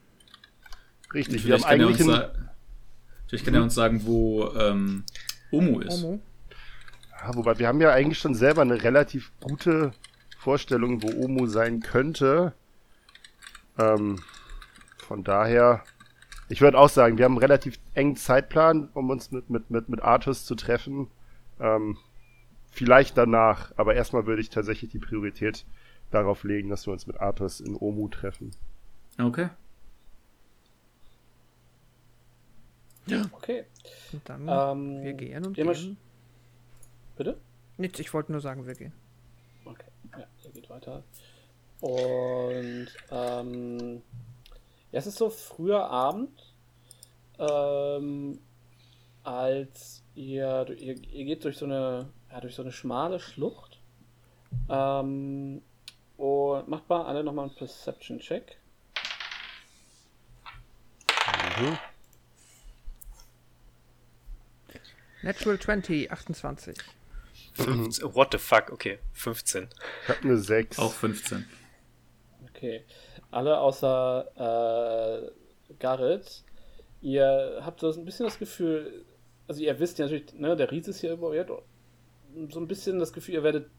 Richtig, 1.14 1.46
wir 1.46 1.54
haben 1.54 1.62
Vielleicht 1.64 1.70
kann, 1.70 1.80
er 1.80 1.88
uns, 1.88 2.00
eigentlich 2.00 2.08
ein, 2.08 2.16
sa- 2.16 2.50
vielleicht 3.28 3.46
kann 3.46 3.56
er 3.56 3.64
uns 3.64 3.76
sagen, 3.76 4.06
wo 4.06 4.52
ähm, 4.54 5.04
Omo 5.52 5.80
ist. 5.80 6.04
Omo? 6.04 6.20
ja, 7.12 7.36
wobei 7.36 7.58
wir 7.58 7.68
haben 7.68 7.82
ja 7.82 7.92
eigentlich 7.92 8.20
schon 8.20 8.36
selber 8.36 8.62
eine 8.62 8.82
relativ 8.84 9.32
gute 9.42 9.94
Vorstellung, 10.44 11.02
wo 11.02 11.08
Omu 11.24 11.48
sein 11.48 11.80
könnte. 11.80 12.54
Ähm, 13.80 14.20
von 14.98 15.24
daher, 15.24 15.84
ich 16.50 16.60
würde 16.60 16.78
auch 16.78 16.90
sagen, 16.90 17.18
wir 17.18 17.26
haben 17.26 17.34
einen 17.34 17.40
relativ 17.40 17.80
engen 17.94 18.18
Zeitplan, 18.18 18.90
um 18.94 19.10
uns 19.10 19.32
mit, 19.32 19.50
mit, 19.50 19.72
mit, 19.72 19.88
mit 19.88 20.02
Artus 20.02 20.46
zu 20.46 20.56
treffen. 20.56 21.08
Ähm, 21.62 21.98
vielleicht 22.72 23.18
danach, 23.18 23.72
aber 23.78 23.96
erstmal 23.96 24.26
würde 24.26 24.42
ich 24.42 24.50
tatsächlich 24.50 24.92
die 24.92 25.00
Priorität 25.00 25.66
darauf 26.12 26.44
legen, 26.44 26.70
dass 26.70 26.86
wir 26.88 26.94
uns 26.94 27.08
mit 27.08 27.22
Artus 27.22 27.62
in 27.62 27.78
Omu 27.78 28.10
treffen. 28.10 28.52
Okay. 29.18 29.50
okay. 33.32 33.64
Und 34.12 34.30
dann, 34.30 34.48
Ähm, 34.50 35.04
wir 35.04 35.14
gehen 35.14 35.46
und 35.46 35.54
gehen. 35.54 35.98
Bitte? 37.16 37.38
Nichts, 37.78 38.00
ich 38.00 38.14
wollte 38.14 38.32
nur 38.32 38.42
sagen, 38.42 38.68
wir 38.68 38.76
gehen. 38.76 38.94
Ja, 40.18 40.26
ihr 40.44 40.52
geht 40.52 40.70
weiter. 40.70 41.04
Und 41.82 42.88
ähm, 43.12 44.02
ja, 44.92 45.00
es 45.00 45.08
ist 45.08 45.18
so 45.18 45.30
früher 45.30 45.86
Abend, 45.90 46.54
ähm, 47.40 48.40
als 49.24 50.04
ihr, 50.16 50.68
ihr, 50.78 50.98
ihr 50.98 51.26
geht 51.26 51.44
durch 51.44 51.58
so 51.58 51.66
eine, 51.66 52.10
ja, 52.32 52.40
durch 52.40 52.56
so 52.56 52.62
eine 52.62 52.72
schmale 52.72 53.20
Schlucht. 53.20 53.80
Ähm, 54.70 55.62
und 56.18 56.68
macht 56.68 56.88
mal 56.88 57.06
alle 57.06 57.24
nochmal 57.24 57.48
einen 57.48 57.56
Perception-Check. 57.56 58.58
Mhm. 61.60 61.78
Natural 65.24 65.60
20, 65.60 66.12
28. 66.12 66.78
15, 67.54 68.16
what 68.16 68.30
the 68.32 68.38
fuck? 68.38 68.72
Okay, 68.72 69.00
15. 69.14 69.70
Ich 70.04 70.10
habe 70.10 70.22
eine 70.24 70.38
6. 70.38 70.80
Auch 70.80 70.94
15. 70.94 71.46
Okay. 72.50 72.84
Alle 73.32 73.60
außer 73.60 75.32
äh, 75.70 75.74
Garrett. 75.80 76.44
Ihr 77.02 77.60
habt 77.62 77.80
so 77.80 77.92
ein 77.92 78.06
bisschen 78.06 78.26
das 78.26 78.40
Gefühl, 78.40 79.06
also 79.48 79.62
ihr 79.62 79.80
wisst 79.80 80.00
ja 80.00 80.06
natürlich, 80.06 80.34
ne, 80.34 80.56
der 80.56 80.72
Riese 80.72 80.92
ist 80.92 81.02
hier 81.02 81.14
involviert. 81.14 81.52
So 82.50 82.60
ein 82.60 82.68
bisschen 82.68 83.00
das 83.00 83.14
Gefühl, 83.14 83.36
ihr 83.36 83.44
werdet 83.44 83.70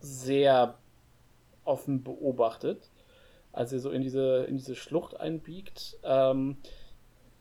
sehr 0.00 0.78
offen 1.64 2.02
beobachtet, 2.02 2.90
als 3.52 3.72
ihr 3.72 3.80
so 3.80 3.90
in 3.90 4.02
diese, 4.02 4.44
in 4.48 4.56
diese 4.56 4.74
Schlucht 4.74 5.18
einbiegt. 5.18 5.98
Ähm, 6.02 6.56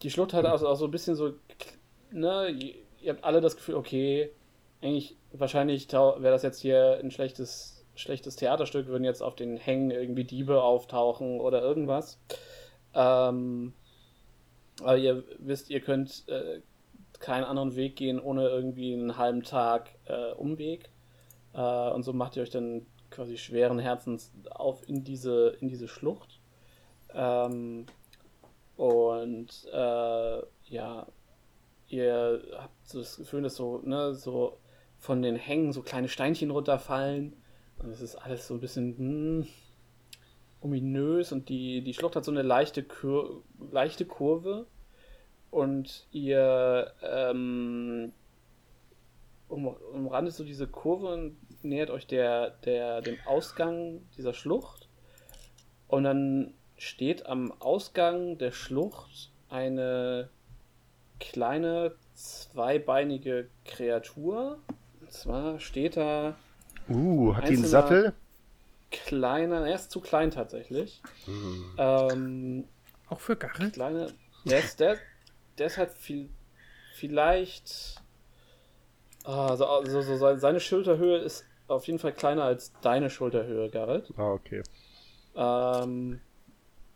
die 0.02 0.10
Schlucht 0.10 0.34
hat 0.34 0.46
also 0.46 0.68
auch 0.68 0.76
so 0.76 0.86
ein 0.86 0.92
bisschen 0.92 1.16
so, 1.16 1.34
ne, 2.12 2.50
ihr, 2.50 2.76
ihr 3.00 3.14
habt 3.14 3.24
alle 3.24 3.42
das 3.42 3.56
Gefühl, 3.56 3.76
okay, 3.76 4.32
eigentlich 4.82 5.18
wahrscheinlich 5.32 5.92
wäre 5.92 6.32
das 6.32 6.44
jetzt 6.44 6.62
hier 6.62 7.00
ein 7.02 7.12
schlechtes, 7.12 7.86
schlechtes 7.96 8.36
Theaterstück, 8.36 8.88
würden 8.88 9.04
jetzt 9.04 9.22
auf 9.22 9.36
den 9.36 9.58
Hängen 9.58 9.92
irgendwie 9.92 10.24
Diebe 10.24 10.62
auftauchen 10.62 11.40
oder 11.40 11.62
irgendwas. 11.62 12.20
Ähm, 12.94 13.74
aber 14.82 14.98
ihr 14.98 15.24
wisst, 15.40 15.70
ihr 15.70 15.82
könnt 15.82 16.28
äh, 16.28 16.62
keinen 17.20 17.46
anderen 17.46 17.76
Weg 17.76 17.96
gehen 17.96 18.20
ohne 18.20 18.48
irgendwie 18.48 18.94
einen 18.94 19.18
halben 19.18 19.44
Tag 19.44 19.90
äh, 20.06 20.34
Umweg. 20.34 20.90
Äh, 21.54 21.92
und 21.92 22.04
so 22.04 22.14
macht 22.14 22.36
ihr 22.36 22.44
euch 22.44 22.50
dann 22.50 22.86
quasi 23.10 23.38
schweren 23.38 23.80
Herzens 23.80 24.32
auf 24.50 24.88
in 24.88 25.04
diese, 25.04 25.56
in 25.62 25.70
diese 25.70 25.88
Schlucht. 25.88 26.40
Ähm, 27.14 27.86
und 28.76 29.50
äh, 29.72 30.42
ja, 30.68 31.08
ihr 31.88 32.42
habt 32.58 32.88
so 32.88 33.00
das 33.00 33.18
Gefühl, 33.18 33.44
dass 33.44 33.56
so, 33.56 33.80
ne, 33.84 34.14
so 34.14 34.58
von 35.00 35.22
den 35.22 35.36
Hängen 35.36 35.72
so 35.72 35.82
kleine 35.82 36.08
Steinchen 36.08 36.52
runterfallen. 36.52 37.34
Und 37.80 37.90
es 37.90 38.02
ist 38.02 38.16
alles 38.16 38.48
so 38.48 38.54
ein 38.54 38.60
bisschen 38.60 38.98
hm, 38.98 39.48
ominös 40.62 41.32
und 41.32 41.50
die, 41.50 41.82
die 41.82 41.94
Schlucht 41.94 42.16
hat 42.16 42.26
so 42.26 42.32
eine 42.32 42.42
leichte, 42.42 42.84
Kur 42.84 43.44
leichte 43.72 44.06
Kurve. 44.06 44.68
Und 45.52 46.08
ihr 46.12 46.92
ähm, 47.02 48.12
um, 49.48 49.68
umrandet 49.68 50.34
so 50.34 50.44
diese 50.44 50.68
Kurve 50.68 51.08
und 51.14 51.38
nähert 51.64 51.90
euch 51.90 52.08
der, 52.08 52.52
der, 52.66 53.02
dem 53.02 53.18
Ausgang 53.26 54.02
dieser 54.18 54.34
Schlucht. 54.34 54.90
Und 55.88 56.04
dann 56.04 56.54
steht 56.78 57.26
am 57.26 57.52
Ausgang 57.62 58.38
der 58.38 58.52
Schlucht 58.52 59.32
eine 59.50 60.30
kleine 61.20 61.96
zweibeinige 62.14 63.50
Kreatur. 63.64 64.60
Und 65.06 65.14
zwar 65.14 65.60
steht 65.60 65.98
da. 65.98 66.36
Uh, 66.90 67.36
hat 67.36 67.44
die 67.48 67.54
einen 67.54 67.66
Sattel? 67.66 68.14
Kleiner, 68.90 69.68
er 69.68 69.76
ist 69.76 69.92
zu 69.92 70.00
klein 70.00 70.32
tatsächlich. 70.32 71.02
Ähm, 71.78 72.68
Auch 73.10 73.20
für 73.20 73.36
Garrett? 73.36 73.74
kleine. 73.74 74.08
Der 74.46 74.60
ist, 74.60 74.80
der, 74.80 74.98
der 75.60 75.68
ist 75.68 75.78
halt 75.78 75.92
viel, 75.92 76.30
vielleicht. 76.96 78.02
Ah, 79.26 79.56
so, 79.56 79.66
also 79.68 80.02
so 80.02 80.38
seine- 80.38 80.60
Schulterhöhe 80.60 81.18
ist 81.18 81.46
auf 81.68 81.86
jeden 81.88 82.00
Fall 82.00 82.14
kleiner 82.14 82.44
als 82.44 82.72
deine 82.82 83.10
Schulterhöhe, 83.12 83.70
Garrett. 83.70 84.12
Ah, 84.18 84.32
okay. 84.34 84.64
Ähm, 85.36 86.20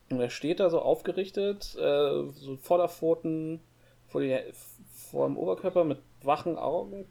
und 0.10 0.20
er 0.20 0.30
steht 0.32 0.60
da 0.60 0.70
so 0.72 0.80
aufgerichtet, 0.82 1.76
äh, 1.76 2.30
so 2.32 2.58
Vorderpfoten 2.62 3.62
vor, 4.08 4.22
die, 4.22 4.36
vor 4.94 5.28
dem 5.28 5.38
Oberkörper 5.38 5.84
mit 5.84 6.00
wachen 6.24 6.58
Augen, 6.58 7.08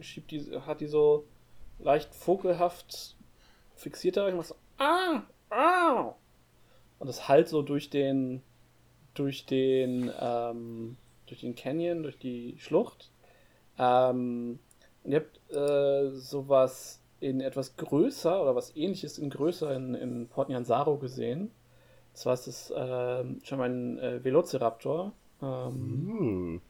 schiebt 0.00 0.30
die, 0.30 0.40
hat 0.66 0.80
die 0.80 0.86
so 0.86 1.26
leicht 1.78 2.14
vogelhaft 2.14 3.16
fixiert 3.74 4.16
da 4.16 4.30
macht 4.30 4.48
so, 4.48 4.54
ah, 4.78 5.22
ah. 5.50 6.14
Und 6.98 7.08
das 7.08 7.28
halt 7.28 7.48
so 7.48 7.62
durch 7.62 7.90
den, 7.90 8.42
durch 9.14 9.44
den, 9.46 10.10
ähm, 10.20 10.96
durch 11.26 11.40
den 11.40 11.54
Canyon, 11.54 12.02
durch 12.04 12.18
die 12.18 12.56
Schlucht. 12.58 13.10
Ähm, 13.78 14.60
und 15.02 15.10
ihr 15.12 15.20
habt 15.20 15.40
äh, 15.52 16.10
sowas 16.10 17.00
in 17.18 17.40
etwas 17.40 17.76
größer 17.76 18.40
oder 18.40 18.54
was 18.54 18.76
ähnliches 18.76 19.18
in 19.18 19.30
größer 19.30 19.74
in, 19.74 19.94
in 19.94 20.28
Port 20.28 20.48
Nyanzaro 20.48 20.96
gesehen. 20.96 21.50
Das 22.12 22.26
war 22.26 22.36
das 22.36 22.72
ähm, 22.76 23.40
schon 23.42 23.58
mal 23.58 23.70
ein 23.70 23.98
äh, 23.98 24.22
Velociraptor. 24.22 25.12
Ähm, 25.40 26.06
Hm. 26.06 26.60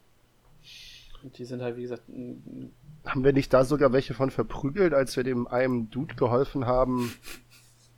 und 1.23 1.39
die 1.39 1.45
sind 1.45 1.61
halt, 1.61 1.77
wie 1.77 1.83
gesagt, 1.83 2.09
ein, 2.09 2.73
Haben 3.05 3.25
wir 3.25 3.33
nicht 3.33 3.53
da 3.53 3.65
sogar 3.65 3.93
welche 3.93 4.15
von 4.15 4.31
verprügelt, 4.31 4.95
als 4.95 5.17
wir 5.17 5.25
dem 5.25 5.47
einem 5.49 5.91
Dude 5.91 6.15
geholfen 6.15 6.67
haben, 6.67 7.13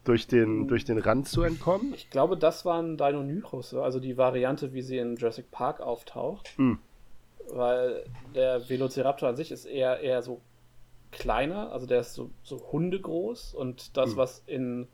durch 0.05 0.27
den, 0.27 0.69
durch 0.69 0.85
den 0.85 0.99
Rand 0.99 1.29
zu 1.29 1.43
entkommen? 1.43 1.95
ich 1.95 2.11
glaube, 2.11 2.37
das 2.37 2.65
waren 2.65 2.97
Deinonychus, 2.97 3.75
also 3.75 4.01
die 4.01 4.17
Variante, 4.17 4.73
wie 4.73 4.83
sie 4.83 4.99
in 4.99 5.17
Jurassic 5.17 5.51
Park 5.51 5.81
auftaucht. 5.81 6.51
Hm. 6.57 6.79
Weil 7.51 8.05
der 8.35 8.69
Velociraptor 8.69 9.29
an 9.29 9.37
sich 9.37 9.51
ist 9.51 9.67
eher, 9.67 10.01
eher 10.01 10.23
so 10.23 10.41
kleiner, 11.11 11.73
also 11.73 11.87
der 11.87 12.01
ist 12.01 12.15
so, 12.15 12.31
so 12.43 12.61
hundegroß 12.73 13.55
und 13.55 13.97
das, 13.97 14.11
Hm. 14.11 14.17
was 14.17 14.43
in 14.47 14.89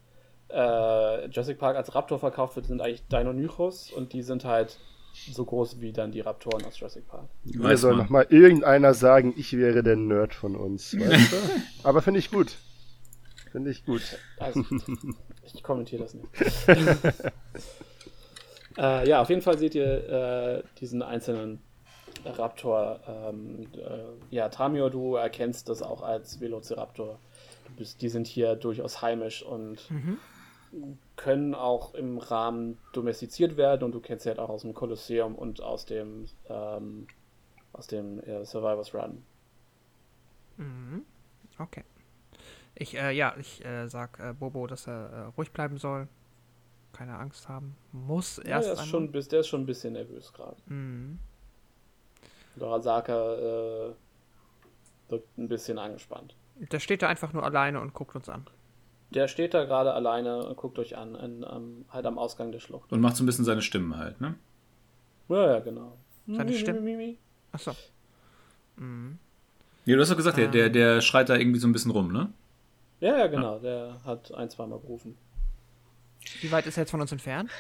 äh, 0.49 1.27
Jurassic 1.27 1.59
Park 1.59 1.77
als 1.77 1.95
Raptor 1.95 2.19
verkauft 2.19 2.57
wird, 2.57 2.67
sind 2.67 2.81
eigentlich 2.81 3.07
Deinonychus 3.09 3.93
und 3.93 4.13
die 4.13 4.23
sind 4.23 4.45
halt 4.45 4.79
so 5.33 5.45
groß 5.45 5.81
wie 5.81 5.93
dann 5.93 6.13
die 6.13 6.21
Raptoren 6.21 6.65
aus 6.65 6.79
Jurassic 6.79 7.07
Park. 7.09 7.29
Mir 7.45 7.63
Weiß 7.63 7.81
soll 7.83 7.93
man. 7.93 8.05
noch 8.05 8.11
mal 8.11 8.27
irgendeiner 8.29 8.95
sagen, 8.95 9.35
ich 9.37 9.57
wäre 9.57 9.83
der 9.83 9.97
Nerd 9.97 10.35
von 10.35 10.57
uns. 10.57 10.95
Weißt 10.99 11.33
du? 11.33 11.37
Aber 11.83 12.03
finde 12.03 12.21
ich 12.21 12.31
gut. 12.31 12.57
Finde 13.51 13.71
ich 13.71 13.85
gut. 13.85 14.03
Also, 14.39 14.65
ich 15.55 15.63
kommentiere 15.63 16.03
das 16.03 16.15
nicht. 16.15 16.29
äh, 18.79 19.09
ja, 19.09 19.21
auf 19.21 19.29
jeden 19.29 19.43
Fall 19.43 19.59
seht 19.59 19.75
ihr 19.75 20.09
äh, 20.09 20.63
diesen 20.79 21.03
einzelnen 21.03 21.61
Raptor. 22.25 23.01
Ähm, 23.09 23.67
äh, 23.75 24.35
ja, 24.35 24.49
Tamio, 24.49 24.89
du 24.89 25.17
erkennst 25.17 25.69
das 25.69 25.83
auch 25.83 26.03
als 26.03 26.41
Velociraptor. 26.41 27.19
Du 27.67 27.73
bist, 27.75 28.03
die 28.03 28.09
sind 28.09 28.27
hier 28.27 28.55
durchaus 28.57 29.03
heimisch 29.03 29.43
und 29.43 29.79
können 31.17 31.55
auch 31.55 31.95
im 31.95 32.19
Rahmen 32.19 32.79
domestiziert 32.93 33.57
werden 33.57 33.85
und 33.85 33.93
du 33.93 34.01
kennst 34.01 34.25
sie 34.25 34.31
halt 34.31 34.39
auch 34.39 34.49
aus 34.49 34.63
dem 34.63 34.75
Kolosseum 34.75 35.35
und 35.35 35.63
aus 35.63 35.85
dem 35.85 36.27
ähm, 36.49 37.07
aus 37.73 37.87
dem 37.87 38.21
äh, 38.21 38.45
Survivors 38.45 38.95
Run. 38.95 39.23
Mhm. 40.57 41.05
Okay. 41.59 41.85
Ich, 42.75 42.97
äh, 42.97 43.13
ja, 43.13 43.35
ich 43.39 43.65
äh, 43.65 43.89
sag 43.89 44.19
äh, 44.21 44.33
Bobo, 44.33 44.67
dass 44.67 44.87
er 44.87 45.11
äh, 45.11 45.21
ruhig 45.37 45.53
bleiben 45.53 45.79
soll. 45.79 46.09
Keine 46.93 47.17
Angst 47.19 47.49
haben. 47.49 47.77
Muss 47.93 48.39
Ja, 48.39 48.57
erst 48.57 48.69
der, 48.69 48.75
ist 48.75 48.87
schon, 48.87 49.13
der 49.13 49.41
ist 49.41 49.49
schon 49.49 49.63
ein 49.63 49.67
bisschen 49.67 49.93
nervös 49.93 50.33
gerade. 50.33 50.57
Mhm. 50.67 51.19
Dorasaka 52.57 53.35
äh, 53.35 53.93
wirkt 55.09 55.39
ein 55.39 55.49
bisschen 55.49 55.79
angespannt. 55.79 56.35
Der 56.57 56.81
steht 56.81 57.03
da 57.03 57.09
einfach 57.09 57.33
nur 57.33 57.45
alleine 57.45 57.81
und 57.81 57.95
guckt 57.95 58.17
uns 58.17 58.29
an. 58.29 58.47
Der 59.11 59.27
steht 59.29 59.55
da 59.55 59.65
gerade 59.65 59.93
alleine 59.93 60.45
und 60.45 60.57
guckt 60.57 60.79
euch 60.79 60.97
an, 60.97 61.17
an, 61.17 61.43
am- 61.45 61.85
halt 61.91 62.07
am 62.07 62.19
Ausgang 62.19 62.53
der 62.53 62.61
Schlucht. 62.61 62.93
Und 62.93 63.01
macht 63.01 63.17
so 63.17 63.23
ein 63.25 63.27
bisschen 63.27 63.45
seine 63.45 63.63
Stimmen 63.63 63.97
halt, 63.97 64.21
ne? 64.21 64.35
Ja, 65.29 65.53
ja, 65.55 65.59
genau. 65.61 65.97
Seine 66.27 66.45
Mi, 66.45 66.51
mi, 66.53 66.59
Stimme- 66.59 66.81
mi, 66.81 66.97
mi. 66.97 67.19
Achso. 67.53 67.73
Mhm. 68.77 69.19
Ja, 69.85 69.97
du 69.97 70.03
hast 70.03 70.11
doch 70.11 70.17
gesagt, 70.17 70.37
der, 70.37 70.49
der, 70.49 70.69
der 70.71 71.01
schreit 71.01 71.29
da 71.29 71.35
irgendwie 71.37 71.59
so 71.59 71.67
ein 71.67 71.73
bisschen 71.73 71.91
rum, 71.91 72.13
ne? 72.13 72.33
Ja, 73.01 73.17
ja, 73.19 73.27
genau. 73.27 73.59
Der 73.59 73.99
hat 74.05 74.33
ein, 74.35 74.51
zweimal 74.51 74.79
gerufen. 74.79 75.17
Wie 76.43 76.53
weit 76.53 76.67
ist 76.67 76.77
er 76.77 76.83
jetzt 76.83 76.91
von 76.91 77.01
uns 77.01 77.11
entfernt? 77.11 77.51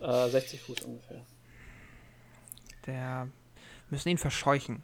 Äh, 0.00 0.28
60 0.28 0.60
Fuß 0.62 0.80
ungefähr. 0.82 1.20
Der 2.86 3.28
müssen 3.90 4.08
ihn 4.08 4.18
verscheuchen. 4.18 4.82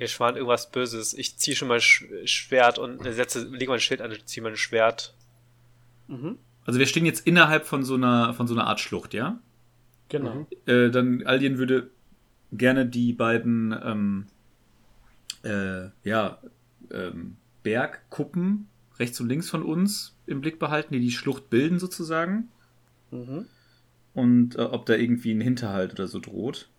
Wir 0.00 0.08
schwan 0.08 0.34
irgendwas 0.34 0.70
Böses. 0.70 1.12
Ich 1.12 1.36
ziehe 1.36 1.54
schon 1.54 1.68
mal 1.68 1.78
Sch 1.78 2.06
Schwert 2.24 2.78
und 2.78 3.04
äh, 3.04 3.12
setze, 3.12 3.46
lege 3.48 3.70
mein 3.70 3.80
Schild 3.80 4.00
an 4.00 4.10
und 4.10 4.26
ziehe 4.26 4.42
mein 4.42 4.56
Schwert. 4.56 5.12
Mhm. 6.08 6.38
Also 6.64 6.78
wir 6.78 6.86
stehen 6.86 7.04
jetzt 7.04 7.26
innerhalb 7.26 7.66
von 7.66 7.84
so 7.84 7.96
einer, 7.96 8.32
von 8.32 8.46
so 8.46 8.54
einer 8.54 8.66
Art 8.66 8.80
Schlucht, 8.80 9.12
ja? 9.12 9.38
Genau. 10.08 10.46
Äh, 10.64 10.88
dann 10.88 11.26
Aldien 11.26 11.58
würde 11.58 11.90
gerne 12.50 12.86
die 12.86 13.12
beiden 13.12 13.78
ähm, 13.84 14.26
äh, 15.42 15.90
ja, 16.08 16.38
ähm, 16.90 17.36
Bergkuppen 17.62 18.68
rechts 18.98 19.20
und 19.20 19.28
links 19.28 19.50
von 19.50 19.62
uns 19.62 20.16
im 20.26 20.40
Blick 20.40 20.58
behalten, 20.58 20.94
die 20.94 21.00
die 21.00 21.10
Schlucht 21.10 21.50
bilden 21.50 21.78
sozusagen. 21.78 22.48
Mhm. 23.10 23.44
Und 24.14 24.56
äh, 24.56 24.62
ob 24.62 24.86
da 24.86 24.94
irgendwie 24.94 25.32
ein 25.32 25.42
Hinterhalt 25.42 25.92
oder 25.92 26.08
so 26.08 26.20
droht. 26.20 26.70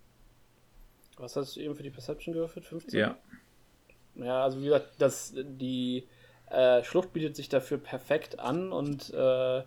Was 1.21 1.35
hast 1.35 1.55
du 1.55 1.59
eben 1.59 1.75
für 1.75 1.83
die 1.83 1.91
Perception 1.91 2.33
gewürfelt? 2.33 2.65
15? 2.65 2.99
Ja. 2.99 3.17
Ja, 4.15 4.43
also 4.43 4.59
wie 4.59 4.65
gesagt, 4.65 4.95
das, 4.97 5.33
die 5.35 6.07
äh, 6.49 6.83
Schlucht 6.83 7.13
bietet 7.13 7.35
sich 7.35 7.47
dafür 7.47 7.77
perfekt 7.77 8.39
an 8.39 8.71
und 8.71 9.13
äh, 9.13 9.59
äh, 9.59 9.63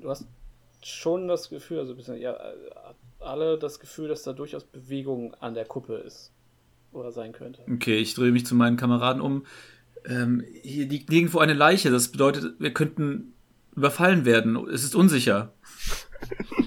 du 0.00 0.08
hast 0.08 0.26
schon 0.82 1.28
das 1.28 1.50
Gefühl, 1.50 1.80
also 1.80 1.92
ein 1.92 1.96
bisschen, 1.96 2.20
ja, 2.20 2.32
äh, 2.32 2.54
alle 3.18 3.58
das 3.58 3.80
Gefühl, 3.80 4.08
dass 4.08 4.22
da 4.22 4.32
durchaus 4.32 4.64
Bewegung 4.64 5.34
an 5.34 5.54
der 5.54 5.64
Kuppe 5.64 5.96
ist. 5.96 6.32
Oder 6.92 7.12
sein 7.12 7.32
könnte. 7.32 7.62
Okay, 7.70 7.98
ich 7.98 8.14
drehe 8.14 8.32
mich 8.32 8.46
zu 8.46 8.54
meinen 8.54 8.76
Kameraden 8.76 9.20
um. 9.20 9.44
Ähm, 10.06 10.42
hier 10.62 10.86
liegt 10.86 11.10
nirgendwo 11.10 11.40
eine 11.40 11.52
Leiche. 11.52 11.90
Das 11.90 12.08
bedeutet, 12.08 12.58
wir 12.58 12.72
könnten 12.72 13.34
überfallen 13.74 14.24
werden. 14.24 14.56
Es 14.70 14.84
ist 14.84 14.94
unsicher. 14.94 15.52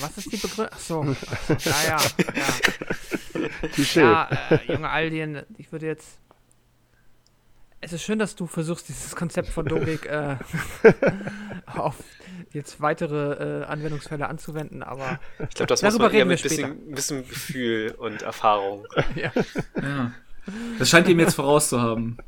Was 0.00 0.18
ist 0.18 0.32
die 0.32 0.36
Begründung? 0.36 0.72
Achso. 0.72 1.04
Ja, 1.48 1.82
ja, 1.86 2.00
ja. 2.34 3.68
Touché. 3.74 4.00
Ja, 4.00 4.28
äh, 4.50 4.72
junge 4.72 4.88
Aldien, 4.88 5.42
ich 5.58 5.70
würde 5.72 5.86
jetzt. 5.86 6.18
Es 7.82 7.92
ist 7.94 8.02
schön, 8.02 8.18
dass 8.18 8.36
du 8.36 8.46
versuchst, 8.46 8.88
dieses 8.88 9.16
Konzept 9.16 9.48
von 9.48 9.64
Logik 9.64 10.04
äh, 10.06 10.36
auf 11.66 11.96
jetzt 12.52 12.80
weitere 12.80 13.62
äh, 13.62 13.64
Anwendungsfälle 13.64 14.28
anzuwenden, 14.28 14.82
aber 14.82 15.18
Ich 15.48 15.54
glaube, 15.54 15.68
das 15.68 15.82
muss 15.82 15.92
Darüber 15.92 16.08
man 16.08 16.14
eher 16.14 16.24
mit 16.26 16.42
bisschen, 16.42 16.90
bisschen 16.92 17.26
Gefühl 17.26 17.94
und 17.96 18.22
Erfahrung. 18.22 18.86
ja, 19.14 19.32
Ja. 19.80 20.12
Das 20.78 20.90
scheint 20.90 21.08
ihm 21.08 21.20
jetzt 21.20 21.34
vorauszuhaben. 21.34 22.18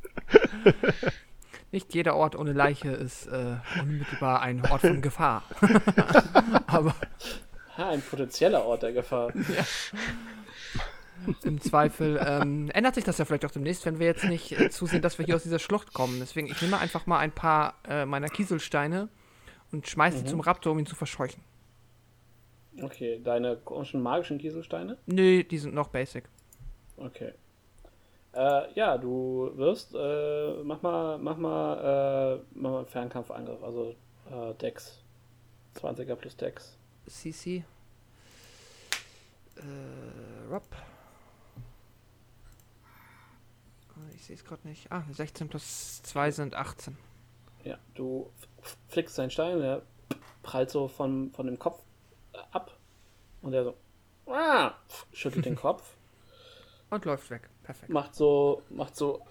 nicht 1.72 1.92
jeder 1.94 2.14
Ort 2.14 2.36
ohne 2.36 2.52
Leiche 2.52 2.90
ist 2.90 3.26
äh, 3.26 3.56
unmittelbar 3.80 4.40
ein 4.42 4.64
Ort 4.70 4.82
von 4.82 5.00
Gefahr. 5.02 5.42
aber 6.66 6.94
Ha, 7.76 7.90
ein 7.90 8.02
potenzieller 8.02 8.64
Ort 8.64 8.82
der 8.82 8.92
Gefahr. 8.92 9.32
im 11.44 11.60
Zweifel 11.60 12.20
ähm, 12.24 12.70
ändert 12.70 12.94
sich 12.94 13.04
das 13.04 13.18
ja 13.18 13.24
vielleicht 13.24 13.44
auch 13.44 13.50
demnächst, 13.50 13.86
wenn 13.86 13.98
wir 13.98 14.06
jetzt 14.06 14.24
nicht 14.24 14.52
äh, 14.52 14.70
zusehen, 14.70 15.02
dass 15.02 15.18
wir 15.18 15.26
hier 15.26 15.36
aus 15.36 15.42
dieser 15.42 15.58
Schlucht 15.58 15.92
kommen. 15.92 16.18
Deswegen, 16.20 16.48
ich 16.48 16.60
nehme 16.60 16.78
einfach 16.78 17.06
mal 17.06 17.18
ein 17.18 17.32
paar 17.32 17.74
äh, 17.88 18.04
meiner 18.04 18.28
Kieselsteine 18.28 19.08
und 19.70 19.86
schmeiße 19.86 20.18
sie 20.18 20.24
zum 20.24 20.40
Raptor, 20.40 20.72
um 20.72 20.78
ihn 20.78 20.86
zu 20.86 20.96
verscheuchen. 20.96 21.42
Okay, 22.80 23.20
deine 23.22 23.56
komischen 23.56 24.02
magischen 24.02 24.38
Kieselsteine? 24.38 24.96
Nö, 25.06 25.44
die 25.44 25.58
sind 25.58 25.74
noch 25.74 25.88
basic. 25.88 26.24
Okay. 26.96 27.32
Äh, 28.34 28.72
ja, 28.74 28.96
du 28.96 29.50
wirst, 29.56 29.94
äh, 29.94 30.54
mach 30.62 30.80
mal, 30.80 31.18
mach 31.18 31.36
mal, 31.36 32.38
äh, 32.38 32.44
mach 32.54 32.70
mal 32.70 32.78
einen 32.78 32.86
Fernkampfangriff, 32.86 33.62
also 33.62 33.94
äh, 34.30 34.54
Dex. 34.54 35.02
20er 35.76 36.14
plus 36.14 36.36
Dex. 36.36 36.78
CC. 37.06 37.64
Äh, 39.56 39.62
Rob. 40.50 40.64
Ich 44.14 44.24
sehe 44.24 44.36
es 44.36 44.44
gerade 44.44 44.66
nicht. 44.66 44.90
Ah, 44.90 45.04
16 45.10 45.48
plus 45.48 46.02
2 46.02 46.30
sind 46.30 46.54
18. 46.54 46.96
Ja, 47.64 47.78
du 47.94 48.30
flickst 48.88 49.14
seinen 49.14 49.30
Stein, 49.30 49.60
der 49.60 49.82
prallt 50.42 50.70
so 50.70 50.88
von, 50.88 51.30
von 51.32 51.46
dem 51.46 51.58
Kopf 51.58 51.82
äh, 52.32 52.38
ab 52.50 52.76
und 53.42 53.52
er 53.52 53.64
so 53.64 53.76
ah, 54.26 54.72
schüttelt 55.12 55.44
den 55.44 55.56
Kopf, 55.62 55.96
Und 56.90 57.04
läuft 57.04 57.30
weg. 57.30 57.48
Perfekt. 57.62 57.90
macht 57.90 58.14
so, 58.14 58.62
macht 58.70 58.96
so 58.96 59.24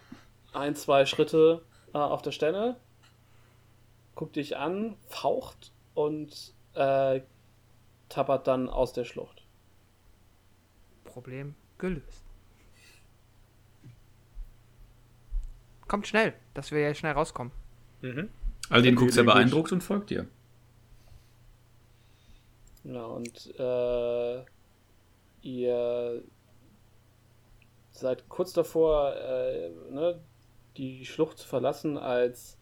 ein, 0.54 0.76
zwei 0.76 1.06
Schritte 1.06 1.64
äh, 1.94 1.98
auf 1.98 2.22
der 2.22 2.32
Stelle, 2.32 2.78
guckt 4.16 4.36
dich 4.36 4.58
an, 4.58 4.96
faucht 5.08 5.72
und 5.94 6.54
äh, 6.74 7.22
tappert 8.12 8.48
dann 8.48 8.70
aus 8.70 8.94
der 8.94 9.06
Schlucht. 9.06 9.44
Problem 11.04 11.56
gelöst. 11.78 12.24
Kommt 15.88 16.08
schnell, 16.08 16.34
dass 16.54 16.72
wir 16.72 16.80
ja 16.80 16.94
schnell 16.94 17.14
rauskommen. 17.14 17.52
Mhm. 18.02 18.30
Aldin 18.70 18.96
guckt 18.96 19.12
sehr 19.12 19.26
beeindruckt 19.26 19.72
und 19.74 19.82
folgt 19.82 20.10
dir. 20.10 20.28
Ja, 22.84 23.04
und 23.04 23.54
äh, 23.60 24.44
ihr 25.42 26.24
seid 27.92 28.30
kurz 28.30 28.54
davor, 28.54 29.14
äh, 29.16 29.70
ne, 29.92 30.20
die 30.78 31.06
Schlucht 31.06 31.40
zu 31.40 31.48
verlassen, 31.48 31.98
als 31.98 32.58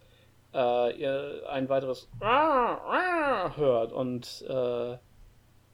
äh, 0.53 0.99
ihr 0.99 1.43
ein 1.49 1.69
weiteres 1.69 2.09
hört 2.19 3.91
und 3.93 4.43
äh, 4.49 4.97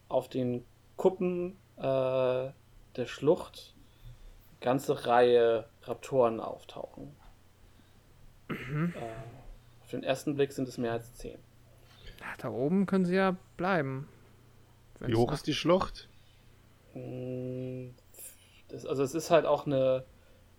auf 0.10 0.30
den 0.30 0.66
Kuppen 0.98 1.58
äh, 1.78 1.82
der 1.82 3.06
Schlucht 3.06 3.74
ganze 4.62 5.06
Reihe 5.06 5.66
Raptoren 5.84 6.40
auftauchen. 6.40 7.16
Äh, 8.50 8.54
auf 9.84 9.90
den 9.92 10.04
ersten 10.04 10.36
Blick 10.36 10.52
sind 10.54 10.68
es 10.68 10.78
mehr 10.78 10.94
als 10.94 11.14
zehn. 11.16 11.38
Da 12.40 12.50
oben 12.50 12.86
können 12.86 13.06
sie 13.06 13.16
ja 13.16 13.36
bleiben. 13.58 14.08
Wie 15.00 15.16
hoch 15.16 15.32
ist 15.32 15.48
die 15.48 15.54
Schlucht? 15.54 16.10
Mm, 16.94 17.90
Das, 18.70 18.86
also 18.86 19.04
es 19.04 19.14
ist 19.14 19.30
halt 19.30 19.46
auch 19.46 19.66
eine, 19.66 20.06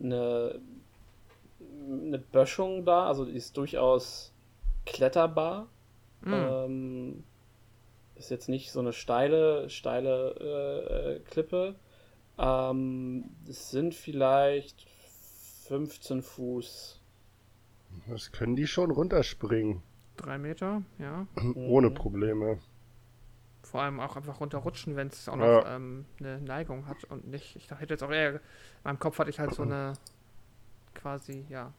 eine, 0.00 0.60
eine 1.60 2.18
Böschung 2.18 2.84
da, 2.84 3.06
also 3.06 3.24
die 3.24 3.32
ist 3.32 3.56
durchaus 3.56 4.32
kletterbar. 4.84 5.66
Hm, 6.22 6.32
Ähm, 6.32 7.24
ist 8.18 8.30
jetzt 8.30 8.48
nicht 8.48 8.72
so 8.72 8.80
eine 8.80 8.92
steile, 8.92 9.68
steile 9.70 10.34
äh, 10.40 11.16
äh, 11.16 11.20
Klippe. 11.20 11.74
Ähm, 12.38 13.24
es 13.48 13.70
sind 13.70 13.94
vielleicht 13.94 14.86
15 15.68 16.22
Fuß. 16.22 17.00
Das 18.08 18.32
können 18.32 18.56
die 18.56 18.66
schon 18.66 18.90
runterspringen. 18.90 19.82
Drei 20.16 20.38
Meter, 20.38 20.82
ja. 20.98 21.26
Ohne 21.54 21.90
Probleme. 21.90 22.58
Vor 23.62 23.82
allem 23.82 23.98
auch 24.00 24.16
einfach 24.16 24.40
runterrutschen, 24.40 24.94
wenn 24.96 25.08
es 25.08 25.28
auch 25.28 25.36
Ja. 25.36 25.58
noch 25.60 25.64
ähm, 25.66 26.04
eine 26.20 26.40
Neigung 26.40 26.86
hat 26.86 27.04
und 27.04 27.26
nicht. 27.26 27.56
Ich 27.56 27.66
dachte 27.66 27.82
hätte 27.82 27.94
jetzt 27.94 28.02
auch 28.02 28.10
eher. 28.12 28.34
In 28.34 28.40
meinem 28.84 28.98
Kopf 28.98 29.18
hatte 29.18 29.30
ich 29.30 29.40
halt 29.40 29.54
so 29.54 29.62
eine 29.62 29.94
quasi, 30.94 31.44
ja, 31.48 31.72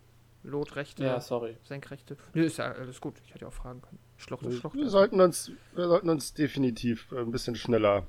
lotrechte, 0.43 1.03
Ja, 1.03 1.19
sorry. 1.21 1.57
senkrechte. 1.63 2.17
Nö, 2.33 2.43
ist 2.45 2.57
ja 2.57 2.71
alles 2.71 2.99
gut. 3.01 3.15
Ich 3.23 3.33
hätte 3.33 3.41
ja 3.41 3.47
auch 3.47 3.53
fragen 3.53 3.81
können. 3.81 3.99
Schlucht 4.17 4.45
ist 4.45 4.59
Schlucht. 4.59 4.75
Wir 4.75 4.89
sollten 4.89 5.21
uns, 5.21 5.51
wir 5.73 5.87
sollten 5.87 6.09
uns 6.09 6.33
definitiv 6.33 7.11
ein 7.13 7.31
bisschen 7.31 7.55
schneller 7.55 8.05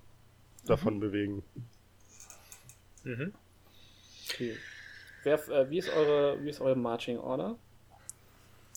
davon 0.67 1.01
bewegen. 1.01 1.43
Mhm. 3.05 3.33
Okay. 4.29 4.57
Wer, 5.23 5.49
äh, 5.49 5.71
wie, 5.71 5.79
ist 5.79 5.91
eure, 5.91 6.43
wie 6.43 6.51
ist 6.51 6.61
eure 6.61 6.77
Marching 6.77 7.19
Order? 7.19 7.57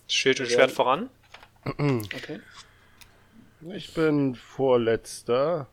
Schild 0.07 0.39
und 0.39 0.49
Ja. 0.49 0.55
Schwert 0.55 0.71
voran. 0.71 1.09
Okay. 2.15 2.39
Ich 3.69 3.93
bin 3.93 4.33
vorletzter. 4.33 5.67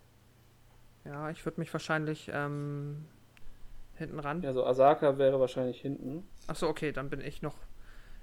Ja, 1.07 1.31
ich 1.31 1.43
würde 1.47 1.59
mich 1.59 1.73
wahrscheinlich 1.73 2.31
ähm, 2.35 3.07
hinten 3.95 4.21
ran. 4.21 4.45
Also 4.45 4.67
Asaka 4.67 5.17
wäre 5.17 5.41
wahrscheinlich 5.41 5.81
hinten. 5.81 6.29
Achso, 6.47 6.69
okay, 6.69 6.93
dann 6.93 7.09
bin 7.09 7.23
ich 7.23 7.41
noch 7.41 7.57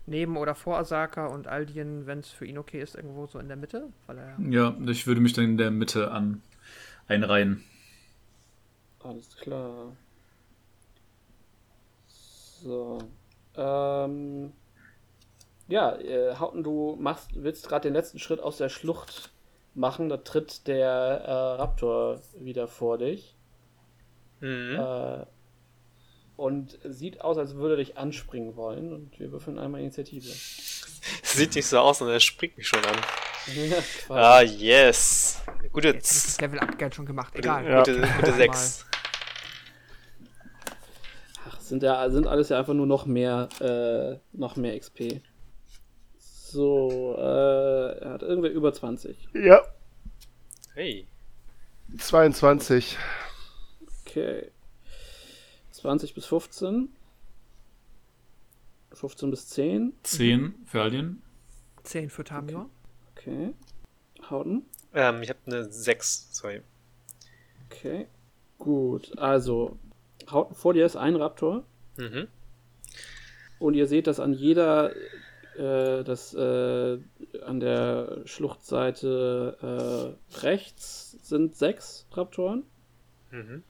neben 0.05 0.37
oder 0.37 0.55
vor 0.55 0.77
Asaka 0.77 1.27
und 1.27 1.47
Aldien, 1.47 2.05
wenn 2.05 2.19
es 2.19 2.29
für 2.29 2.45
ihn 2.45 2.57
okay 2.57 2.81
ist, 2.81 2.95
irgendwo 2.95 3.27
so 3.27 3.39
in 3.39 3.47
der 3.47 3.57
Mitte, 3.57 3.89
weil 4.07 4.17
er 4.17 4.37
Ja, 4.39 4.75
ich 4.87 5.07
würde 5.07 5.21
mich 5.21 5.33
dann 5.33 5.45
in 5.45 5.57
der 5.57 5.71
Mitte 5.71 6.11
an 6.11 6.41
einreihen. 7.07 7.63
Alles 9.03 9.35
klar. 9.37 9.95
So. 12.07 12.97
Ähm, 13.55 14.51
ja, 15.67 15.95
äh, 15.97 16.35
Hauten, 16.35 16.63
du 16.63 16.95
machst, 16.99 17.29
willst 17.35 17.67
gerade 17.67 17.87
den 17.87 17.93
letzten 17.93 18.19
Schritt 18.19 18.39
aus 18.39 18.57
der 18.57 18.69
Schlucht 18.69 19.31
machen. 19.73 20.09
Da 20.09 20.17
tritt 20.17 20.67
der 20.67 20.89
äh, 20.89 21.31
Raptor 21.31 22.21
wieder 22.39 22.67
vor 22.67 22.97
dich. 22.97 23.35
Mhm. 24.41 24.75
Äh, 24.79 25.25
und 26.37 26.77
sieht 26.83 27.21
aus, 27.21 27.37
als 27.37 27.55
würde 27.55 27.75
er 27.75 27.77
dich 27.77 27.97
anspringen 27.97 28.55
wollen. 28.55 28.93
Und 28.93 29.19
wir 29.19 29.31
würfeln 29.31 29.57
einmal 29.59 29.81
Initiative. 29.81 30.27
Sieht 31.23 31.55
nicht 31.55 31.67
so 31.67 31.79
aus 31.79 32.01
und 32.01 32.09
er 32.09 32.19
springt 32.19 32.57
mich 32.57 32.67
schon 32.67 32.83
an. 32.83 32.95
Ja, 34.09 34.15
Ah, 34.15 34.41
yes. 34.41 35.41
Gute, 35.71 35.89
jetzt 35.89 36.11
ich 36.15 36.23
das 36.23 36.41
Level 36.41 36.59
Up 36.59 36.93
schon 36.93 37.05
gemacht. 37.05 37.35
Egal. 37.35 37.63
gute, 37.63 37.99
gute, 37.99 38.13
gute 38.13 38.33
6. 38.33 38.85
Ach, 41.47 41.59
sind 41.59 41.83
ja 41.83 42.09
sind 42.09 42.27
alles 42.27 42.49
ja 42.49 42.57
einfach 42.59 42.73
nur 42.73 42.87
noch 42.87 43.05
mehr, 43.05 43.49
äh, 43.59 44.17
noch 44.37 44.55
mehr 44.55 44.79
XP. 44.79 45.21
So, 46.17 47.15
äh, 47.17 47.99
er 47.99 48.09
hat 48.13 48.21
irgendwer 48.23 48.51
über 48.51 48.73
20. 48.73 49.27
Ja, 49.33 49.61
Hey. 50.73 51.07
22. 51.97 52.97
Okay. 54.05 54.51
20 55.85 56.15
bis 56.15 56.25
15. 56.25 56.89
15 58.91 59.29
bis 59.29 59.47
10. 59.49 59.93
10 60.01 60.55
für 60.65 60.81
Aldin. 60.81 61.21
10 61.83 62.09
für 62.09 62.23
Tamio. 62.23 62.71
Okay. 63.11 63.53
Hauten. 64.27 64.65
Ähm, 64.95 65.21
ich 65.21 65.29
habe 65.29 65.39
eine 65.45 65.71
6. 65.71 66.29
Sorry. 66.31 66.61
Okay. 67.69 68.07
Gut, 68.57 69.15
also 69.19 69.77
Hauten 70.31 70.55
vor 70.55 70.73
dir 70.73 70.87
ist 70.87 70.95
ein 70.95 71.15
Raptor. 71.17 71.63
Mhm. 71.97 72.29
Und 73.59 73.75
ihr 73.75 73.85
seht, 73.85 74.07
dass 74.07 74.19
an 74.19 74.33
jeder, 74.33 74.91
äh, 75.55 76.03
dass 76.03 76.33
äh, 76.33 76.97
an 77.43 77.59
der 77.59 78.23
Schluchtseite 78.25 80.17
äh, 80.33 80.39
rechts 80.39 81.11
sind 81.21 81.55
sechs 81.55 82.07
Raptoren. 82.11 82.63
Mhm. 83.29 83.61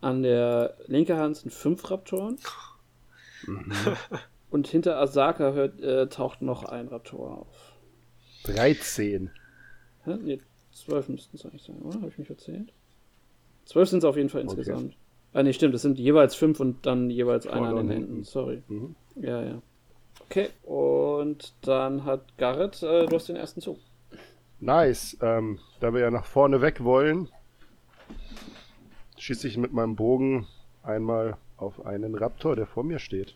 An 0.00 0.22
der 0.22 0.76
linken 0.86 1.16
Hand 1.16 1.36
sind 1.36 1.52
fünf 1.52 1.90
Raptoren. 1.90 2.38
Und 4.50 4.66
hinter 4.66 4.98
Asaka 4.98 5.52
hört, 5.52 5.80
äh, 5.80 6.08
taucht 6.08 6.42
noch 6.42 6.64
ein 6.64 6.88
Raptor 6.88 7.38
auf. 7.38 7.74
13. 8.44 9.30
Hä? 10.04 10.16
Nee, 10.22 10.40
zwölf 10.72 11.08
müssten 11.08 11.36
es 11.36 11.44
eigentlich 11.44 11.62
sein, 11.62 11.76
oder? 11.82 11.96
Habe 11.96 12.08
ich 12.08 12.18
mich 12.18 12.30
erzählt? 12.30 12.72
Zwölf 13.64 13.88
sind 13.88 13.98
es 13.98 14.04
auf 14.04 14.16
jeden 14.16 14.28
Fall 14.28 14.40
insgesamt. 14.42 14.96
Ah, 15.32 15.42
nee, 15.42 15.52
stimmt. 15.52 15.74
Es 15.74 15.82
sind 15.82 15.98
jeweils 15.98 16.34
fünf 16.34 16.58
und 16.58 16.86
dann 16.86 17.10
jeweils 17.10 17.46
einer 17.46 17.68
an 17.68 17.76
den 17.76 17.90
Händen. 17.90 18.06
hinten. 18.06 18.24
Sorry. 18.24 18.62
Mhm. 18.66 18.96
Ja, 19.16 19.42
ja. 19.42 19.62
Okay, 20.28 20.48
und 20.64 21.54
dann 21.62 22.04
hat 22.04 22.36
Garrett, 22.36 22.82
äh, 22.82 23.06
du 23.06 23.14
hast 23.14 23.28
den 23.28 23.36
ersten 23.36 23.60
Zug. 23.60 23.78
Nice. 24.58 25.16
Ähm, 25.22 25.58
da 25.80 25.92
wir 25.92 26.00
ja 26.00 26.10
nach 26.10 26.26
vorne 26.26 26.60
weg 26.60 26.82
wollen, 26.82 27.28
schieße 29.20 29.46
ich 29.48 29.56
mit 29.56 29.72
meinem 29.72 29.96
Bogen 29.96 30.46
einmal 30.82 31.36
auf 31.56 31.84
einen 31.84 32.14
Raptor, 32.14 32.56
der 32.56 32.66
vor 32.66 32.84
mir 32.84 32.98
steht. 32.98 33.34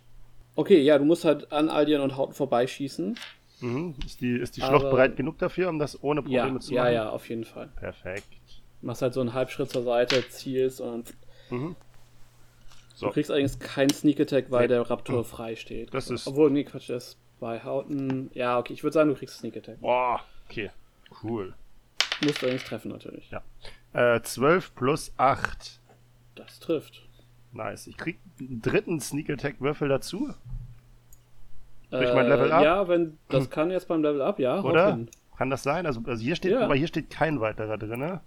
Okay, 0.57 0.81
ja, 0.81 0.99
du 0.99 1.05
musst 1.05 1.25
halt 1.25 1.53
an 1.53 1.69
Aldian 1.69 2.01
und 2.01 2.17
Hauten 2.17 2.33
vorbeischießen. 2.33 3.19
Mhm. 3.61 3.95
Ist 4.05 4.21
die, 4.21 4.37
ist 4.37 4.57
die 4.57 4.63
Aber- 4.63 4.79
Schlucht 4.79 4.91
bereit 4.91 5.17
genug 5.17 5.39
dafür, 5.39 5.69
um 5.69 5.79
das 5.79 6.03
ohne 6.03 6.21
Ja, 6.27 6.43
Probleme 6.43 6.61
zu 6.61 6.75
ja, 6.75 6.83
machen? 6.85 6.95
ja, 6.95 7.11
auf 7.11 7.29
jeden 7.29 7.45
Fall. 7.45 7.69
Perfekt. 7.77 8.27
Machst 8.83 9.03
halt 9.03 9.15
so 9.15 9.21
einen 9.21 9.33
Halbschritt 9.35 9.71
zur 9.71 9.83
Seite, 9.83 10.29
zielst 10.29 10.81
und 10.81 11.15
Mhm. 11.51 11.77
So. 12.95 13.07
du 13.07 13.13
kriegst 13.13 13.31
allerdings 13.31 13.59
keinen 13.59 13.91
Sneak 13.91 14.21
Attack, 14.21 14.51
weil 14.51 14.63
Nee. 14.63 14.69
der 14.69 14.89
Raptor 14.91 15.25
frei 15.25 15.57
steht. 15.57 15.93
Das 15.93 16.11
ist- 16.11 16.27
Obwohl, 16.27 16.51
nee, 16.51 16.65
Quatsch, 16.65 16.89
das 16.91 17.09
ist 17.09 17.19
bei 17.41 17.63
Hauten. 17.63 18.31
Ja, 18.35 18.59
okay, 18.59 18.73
ich 18.73 18.83
würde 18.83 18.95
sagen, 18.95 19.11
du 19.11 19.17
kriegst 19.17 19.39
Sneak 19.39 19.57
Attack. 19.57 19.81
Boah, 19.81 20.21
okay. 20.49 20.71
Cool. 21.23 21.55
Musst 22.23 22.41
du 22.41 22.47
allerdings 22.47 22.65
treffen, 22.65 22.91
natürlich. 22.91 23.29
Ja. 23.31 23.43
Äh, 23.95 24.21
12 24.21 24.75
plus 24.75 25.13
8. 25.17 25.81
Das 26.35 26.61
trifft. 26.61 27.01
Nice. 27.53 27.87
Ich 27.87 27.97
krieg 27.97 28.19
einen 28.41 28.61
dritten 28.61 29.01
Sneak 29.01 29.31
Attack 29.31 29.61
Würfel 29.61 29.89
dazu. 29.89 30.35
Durch 31.91 32.13
mein 32.15 32.27
Äh, 32.27 32.29
Level 32.31 32.53
Up? 32.53 32.65
Ja, 32.65 32.89
wenn 32.89 33.17
das 33.29 33.49
kann 33.49 33.71
jetzt 33.71 33.87
beim 33.89 34.03
Level 34.03 34.21
Up, 34.21 34.39
ja. 34.41 34.61
Oder? 34.61 34.99
Kann 35.39 35.51
das 35.51 35.63
sein? 35.63 35.87
Also, 35.87 36.01
also 36.07 36.23
hier 36.23 36.35
steht, 36.37 36.53
Ja. 36.53 36.61
aber 36.65 36.75
hier 36.75 36.89
steht 36.89 37.09
kein 37.11 37.41
weiterer 37.41 37.79
drin, 37.79 38.01
ne? 38.01 38.21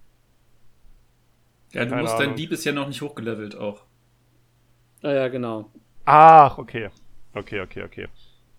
Ja, 1.73 1.83
du 1.83 1.89
Keine 1.89 2.01
musst, 2.01 2.13
dein 2.15 2.21
Ahnung. 2.27 2.35
Dieb 2.37 2.51
ist 2.51 2.63
ja 2.63 2.71
noch 2.71 2.87
nicht 2.87 3.01
hochgelevelt 3.01 3.57
auch. 3.57 3.83
Ah, 5.03 5.11
ja, 5.11 5.27
genau. 5.27 5.69
Ach, 6.05 6.57
okay. 6.57 6.89
Okay, 7.33 7.59
okay, 7.61 7.83
okay. 7.83 8.07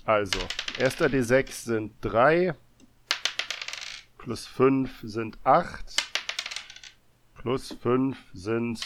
Also, 0.04 0.38
erster 0.78 1.06
D6 1.06 1.50
sind 1.64 1.92
3. 2.02 2.54
Plus 4.18 4.46
5 4.46 5.00
sind 5.02 5.38
8. 5.44 5.96
Plus 7.48 7.72
5 7.80 8.18
sind 8.34 8.78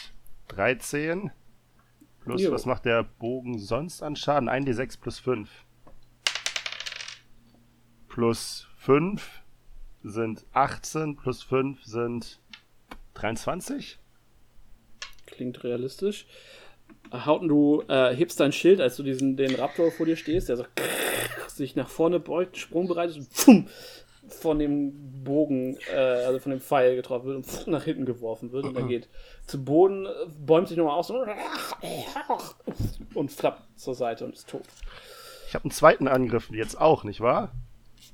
13. 0.46 1.32
Plus, 2.20 2.42
Jo. 2.42 2.52
was 2.52 2.64
macht 2.64 2.84
der 2.84 3.02
Bogen 3.02 3.58
sonst 3.58 4.04
an 4.04 4.14
Schaden? 4.14 4.48
1 4.48 4.68
D6 4.68 5.00
plus 5.00 5.18
5. 5.18 5.50
Plus 8.08 8.68
5 8.76 9.42
sind 10.04 10.44
18. 10.52 11.16
Plus 11.16 11.42
5 11.42 11.82
sind 11.82 12.38
23. 13.14 13.98
Klingt 15.26 15.64
realistisch. 15.64 16.26
Hauten, 17.12 17.48
du 17.48 17.82
äh, 17.88 18.14
hebst 18.14 18.38
dein 18.38 18.52
Schild, 18.52 18.80
als 18.80 18.94
du 18.94 19.02
diesen, 19.02 19.36
den 19.36 19.56
Raptor 19.56 19.90
vor 19.90 20.06
dir 20.06 20.14
stehst, 20.14 20.48
der 20.48 20.58
so 20.58 20.66
sich 21.48 21.74
nach 21.74 21.88
vorne 21.88 22.20
beugt, 22.20 22.56
sprungbereit 22.56 23.10
ist 23.10 23.48
und 23.48 23.68
von 24.28 24.58
dem 24.58 25.24
Bogen, 25.24 25.76
äh, 25.92 25.96
also 25.96 26.38
von 26.38 26.50
dem 26.50 26.60
Pfeil 26.60 26.96
getroffen 26.96 27.26
wird 27.26 27.36
und 27.36 27.66
nach 27.68 27.84
hinten 27.84 28.06
geworfen 28.06 28.52
wird. 28.52 28.66
Und 28.66 28.76
er 28.76 28.84
geht 28.84 29.08
zu 29.46 29.62
Boden, 29.64 30.06
bäumt 30.44 30.68
sich 30.68 30.76
nochmal 30.76 30.98
aus 30.98 31.12
und 33.14 33.30
flappt 33.30 33.62
zur 33.78 33.94
Seite 33.94 34.24
und 34.24 34.34
ist 34.34 34.48
tot. 34.48 34.64
Ich 35.48 35.54
habe 35.54 35.64
einen 35.64 35.72
zweiten 35.72 36.08
Angriff 36.08 36.50
jetzt 36.50 36.80
auch, 36.80 37.04
nicht 37.04 37.20
wahr? 37.20 37.52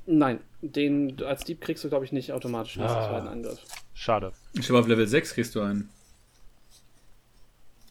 Nein, 0.06 0.40
den 0.62 1.22
als 1.22 1.44
Dieb 1.44 1.60
kriegst 1.60 1.84
du, 1.84 1.88
glaube 1.88 2.04
ich, 2.04 2.12
nicht 2.12 2.32
automatisch 2.32 2.74
den 2.74 2.82
Ah. 2.82 3.08
zweiten 3.08 3.28
Angriff. 3.28 3.60
Schade. 3.94 4.32
Ich 4.54 4.66
glaube, 4.66 4.80
auf 4.80 4.88
Level 4.88 5.06
6 5.06 5.34
kriegst 5.34 5.54
du 5.54 5.60
einen. 5.60 5.90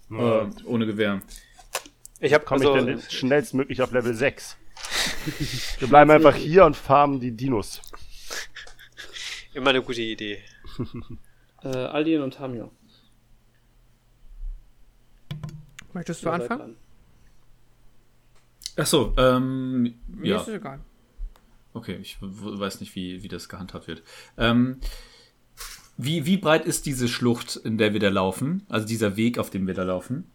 Ja. 0.09 0.43
Äh, 0.43 0.47
ohne 0.65 0.85
Gewehr. 0.85 1.21
Ich 2.19 2.33
habe 2.33 2.45
komme 2.45 2.65
also, 2.65 2.77
ich 2.77 2.85
denn 2.85 3.01
schnellstmöglich 3.09 3.81
auf 3.81 3.91
Level 3.91 4.13
6? 4.13 4.57
Wir 5.79 5.87
bleiben 5.87 6.09
einfach 6.11 6.35
hier 6.35 6.65
und 6.65 6.75
farmen 6.75 7.19
die 7.19 7.31
Dinos. 7.31 7.81
Immer 9.57 9.71
eine 9.71 9.81
gute 9.81 10.01
Idee. 10.01 10.39
Äh, 11.63 11.69
Aldin 11.69 12.21
und 12.21 12.35
Tamio. 12.35 12.71
Möchtest 15.91 16.21
du 16.21 16.25
seid 16.25 16.41
anfangen? 16.41 16.59
dran. 16.59 16.75
Achso, 18.75 19.15
ähm, 19.17 19.95
Mir 20.07 20.33
ja. 20.33 20.35
ist 20.35 20.47
es 20.47 20.53
egal. 20.53 20.81
Okay, 21.73 21.97
ich 21.99 22.17
weiß 22.21 22.79
nicht, 22.79 22.93
wie, 22.95 23.23
wie 23.23 23.27
das 23.27 23.49
gehandhabt 23.49 23.87
wird. 23.87 24.03
Ähm, 24.37 24.79
wie, 25.97 26.27
wie 26.27 26.37
breit 26.37 26.65
ist 26.67 26.85
diese 26.85 27.07
Schlucht, 27.07 27.55
in 27.55 27.79
der 27.79 27.91
wir 27.93 27.99
da 27.99 28.09
laufen? 28.09 28.63
Also 28.69 28.85
dieser 28.85 29.17
Weg, 29.17 29.39
auf 29.39 29.49
dem 29.49 29.65
wir 29.65 29.73
da 29.73 29.81
laufen? 29.81 30.29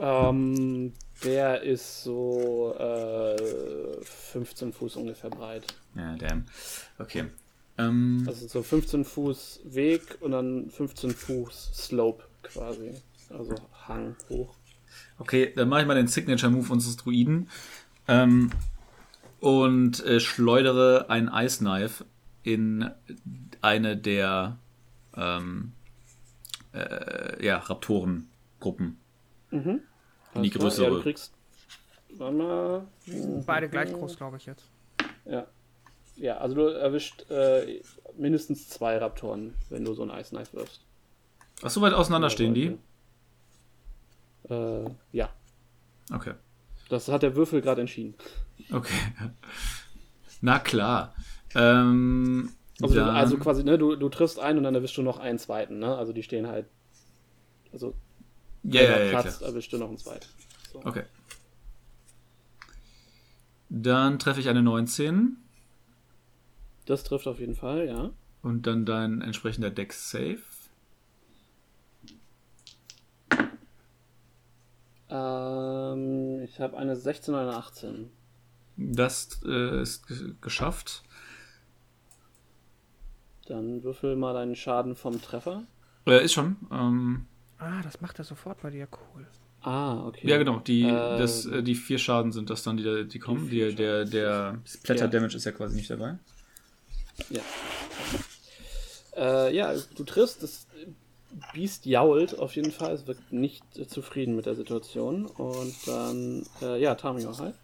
Ähm, 0.00 0.92
der 1.22 1.62
ist 1.62 2.02
so 2.02 2.74
äh, 2.76 4.02
15 4.02 4.72
Fuß 4.72 4.96
ungefähr 4.96 5.30
breit. 5.30 5.66
Ja, 5.94 6.16
damn. 6.16 6.46
Okay. 6.98 7.26
Ähm, 7.78 8.24
Also 8.26 8.46
so 8.46 8.62
15 8.62 9.04
Fuß 9.04 9.60
Weg 9.64 10.18
und 10.20 10.32
dann 10.32 10.70
15 10.70 11.10
Fuß 11.10 11.70
Slope 11.74 12.24
quasi. 12.42 12.92
Also 13.30 13.54
Hang 13.88 14.16
hoch. 14.28 14.54
okay, 15.18 15.52
dann 15.56 15.68
mache 15.68 15.82
ich 15.82 15.86
mal 15.86 15.94
den 15.94 16.06
Signature-Move 16.06 16.72
unseres 16.72 16.96
Druiden. 16.96 17.48
Ähm, 18.08 18.50
und 19.40 20.04
äh, 20.04 20.20
schleudere 20.20 21.06
ein 21.10 21.28
Ice 21.32 21.58
Knife 21.58 22.04
in 22.42 22.90
eine 23.60 23.96
der 23.96 24.58
ähm, 25.16 25.72
äh, 26.72 27.44
ja, 27.44 27.58
Raptorengruppen. 27.58 28.96
Mhm. 29.50 29.80
In 30.34 30.42
die 30.42 30.50
größere. 30.50 30.86
Ja, 30.86 30.90
du 30.90 31.02
kriegst. 31.02 31.32
Warte 32.16 32.36
mal. 32.36 32.86
Beide 33.44 33.68
gleich 33.68 33.92
groß, 33.92 34.16
glaube 34.16 34.36
ich 34.36 34.46
jetzt. 34.46 34.70
Ja. 35.24 35.46
Ja, 36.16 36.38
also 36.38 36.54
du 36.54 36.62
erwischt 36.62 37.30
äh, 37.30 37.80
mindestens 38.16 38.68
zwei 38.68 38.96
Raptoren, 38.98 39.54
wenn 39.68 39.84
du 39.84 39.94
so 39.94 40.02
ein 40.02 40.10
Ice 40.18 40.30
Knife 40.30 40.52
wirfst. 40.56 40.80
Ach, 41.62 41.70
so 41.70 41.80
weit 41.80 41.92
auseinander 41.92 42.30
stehen 42.30 42.54
die? 42.54 42.78
Äh, 44.48 44.90
ja. 45.12 45.28
Okay. 46.12 46.34
Das 46.88 47.08
hat 47.08 47.22
der 47.22 47.34
Würfel 47.36 47.60
gerade 47.60 47.80
entschieden. 47.80 48.14
Okay. 48.72 48.94
Na 50.40 50.58
klar. 50.58 51.14
Ähm, 51.54 52.50
Also, 52.80 52.94
du, 52.94 53.04
also 53.04 53.38
quasi, 53.38 53.64
ne, 53.64 53.78
du, 53.78 53.96
du 53.96 54.08
triffst 54.08 54.38
einen 54.38 54.58
und 54.58 54.64
dann 54.64 54.74
erwischst 54.74 54.96
du 54.96 55.02
noch 55.02 55.18
einen 55.18 55.38
zweiten, 55.38 55.78
ne? 55.78 55.96
Also 55.96 56.12
die 56.12 56.22
stehen 56.22 56.46
halt. 56.46 56.66
Also, 57.72 57.94
ja, 58.62 58.82
ja, 58.82 58.98
ja, 59.00 59.10
platzt, 59.10 59.38
klar. 59.38 59.50
erwischst 59.50 59.72
du 59.72 59.78
noch 59.78 59.88
einen 59.88 59.98
zweiten. 59.98 60.26
So. 60.72 60.80
Okay. 60.84 61.04
Dann 63.68 64.18
treffe 64.18 64.40
ich 64.40 64.48
eine 64.48 64.62
19 64.62 65.36
Das 66.86 67.04
trifft 67.04 67.26
auf 67.26 67.38
jeden 67.40 67.54
Fall, 67.54 67.86
ja. 67.86 68.10
und 68.42 68.66
dann 68.66 68.86
dein 68.86 69.20
entsprechender 69.20 69.70
Dex 69.70 70.10
Save. 70.10 70.38
Ähm, 75.08 76.42
ich 76.42 76.60
habe 76.60 76.76
eine 76.76 76.96
16 76.96 77.34
und 77.34 77.40
eine 77.40 77.54
18. 77.56 78.10
Das 78.76 79.40
äh, 79.44 79.80
ist 79.82 80.06
ge- 80.08 80.34
geschafft. 80.40 81.02
Dann 83.46 83.82
würfel 83.84 84.16
mal 84.16 84.32
deinen 84.34 84.56
Schaden 84.56 84.96
vom 84.96 85.20
Treffer. 85.22 85.62
Äh, 86.06 86.24
ist 86.24 86.32
schon. 86.32 86.56
Ähm, 86.72 87.26
Ah, 87.58 87.80
das 87.82 88.00
macht 88.02 88.18
er 88.18 88.24
sofort 88.24 88.60
bei 88.60 88.70
dir. 88.70 88.86
Cool. 89.14 89.26
Ah, 89.62 90.06
okay. 90.06 90.28
ja, 90.28 90.36
genau. 90.36 90.58
Die, 90.60 90.82
Ähm, 90.82 90.90
das, 91.18 91.46
äh, 91.46 91.62
die 91.62 91.74
vier 91.74 91.98
Schaden 91.98 92.32
sind 92.32 92.50
das 92.50 92.62
dann, 92.64 92.76
die, 92.76 93.06
die 93.08 93.18
kommen. 93.18 93.48
Die, 93.48 93.74
der 93.74 94.04
der 94.04 94.58
Splatter 94.66 95.04
Ja. 95.04 95.08
Damage 95.08 95.36
ist 95.36 95.44
ja 95.44 95.52
quasi 95.52 95.76
nicht 95.76 95.88
dabei. 95.90 96.18
Ja. 97.30 97.42
Äh, 99.16 99.54
ja, 99.54 99.74
du 99.74 100.04
triffst, 100.04 100.42
das 100.42 100.66
Biest 101.52 101.86
jault 101.86 102.38
auf 102.38 102.56
jeden 102.56 102.72
Fall, 102.72 102.94
es 102.94 103.06
wirkt 103.06 103.32
nicht 103.32 103.64
zufrieden 103.90 104.36
mit 104.36 104.46
der 104.46 104.54
Situation. 104.54 105.26
Und 105.26 105.74
dann, 105.86 106.46
äh, 106.62 106.80
ja, 106.80 106.94
Tamio, 106.94 107.36
halt. 107.38 107.54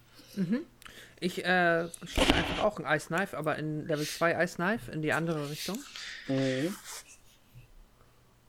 Ich 1.20 1.44
äh, 1.44 1.88
schieße 2.04 2.34
einfach 2.34 2.64
auch 2.64 2.80
ein 2.80 2.96
Ice 2.96 3.06
Knife, 3.06 3.38
aber 3.38 3.56
in 3.56 3.86
Level 3.86 4.04
2 4.04 4.42
Ice 4.42 4.56
Knife 4.56 4.90
in 4.90 5.02
die 5.02 5.12
andere 5.12 5.48
Richtung. 5.48 5.78
Mhm. 6.26 6.74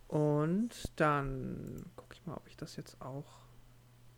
Und 0.07 0.71
dann 0.95 1.85
gucke 1.95 2.15
ich 2.15 2.25
mal, 2.25 2.35
ob 2.35 2.47
ich 2.47 2.57
das 2.57 2.75
jetzt 2.75 3.01
auch. 3.01 3.25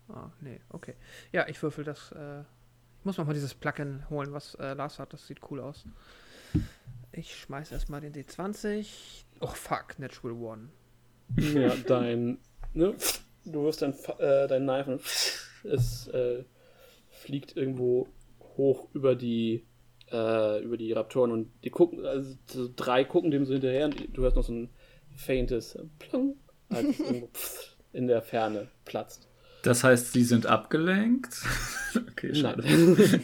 Ah, 0.08 0.30
nee, 0.40 0.60
okay. 0.70 0.94
Ja, 1.32 1.48
ich 1.48 1.62
würfel 1.62 1.84
das. 1.84 2.12
Äh, 2.12 2.40
ich 2.40 3.04
muss 3.04 3.18
noch 3.18 3.26
mal 3.26 3.34
dieses 3.34 3.54
Plugin 3.54 4.08
holen, 4.10 4.32
was 4.32 4.54
äh, 4.54 4.74
Lars 4.74 4.98
hat. 4.98 5.12
Das 5.12 5.26
sieht 5.26 5.40
cool 5.50 5.60
aus. 5.60 5.84
Ich 7.16 7.34
schmeiß 7.34 7.72
erstmal 7.72 8.02
den 8.02 8.12
D20. 8.12 8.86
Oh 9.40 9.46
fuck, 9.46 9.98
Natural 9.98 10.36
One. 10.36 10.68
Ja, 11.38 11.74
dein, 11.86 12.38
ne, 12.74 12.94
du 13.46 13.64
wirst 13.64 13.80
dein, 13.80 13.94
äh, 14.18 14.46
dein 14.46 14.64
Knife 14.64 14.92
und 14.92 15.02
es 15.72 16.08
äh, 16.08 16.44
fliegt 17.08 17.56
irgendwo 17.56 18.06
hoch 18.58 18.88
über 18.92 19.14
die, 19.14 19.64
äh, 20.12 20.62
über 20.62 20.76
die 20.76 20.92
Raptoren 20.92 21.32
und 21.32 21.50
die 21.64 21.70
gucken, 21.70 22.04
also 22.04 22.36
so 22.46 22.68
drei 22.76 23.04
gucken 23.04 23.30
dem 23.30 23.46
so 23.46 23.54
hinterher 23.54 23.86
und 23.86 24.14
du 24.14 24.22
hörst 24.22 24.36
noch 24.36 24.44
so 24.44 24.52
ein 24.52 24.68
faintes 25.14 25.78
Plong, 25.98 26.36
als 26.68 27.00
irgendwo 27.00 27.30
in 27.94 28.08
der 28.08 28.20
Ferne 28.20 28.68
platzt. 28.84 29.26
Das 29.62 29.82
heißt, 29.82 30.12
sie 30.12 30.22
sind 30.22 30.44
abgelenkt. 30.44 31.42
okay, 32.12 32.34
schade. 32.34 32.62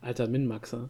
Alter 0.00 0.26
Minmaxer. 0.26 0.88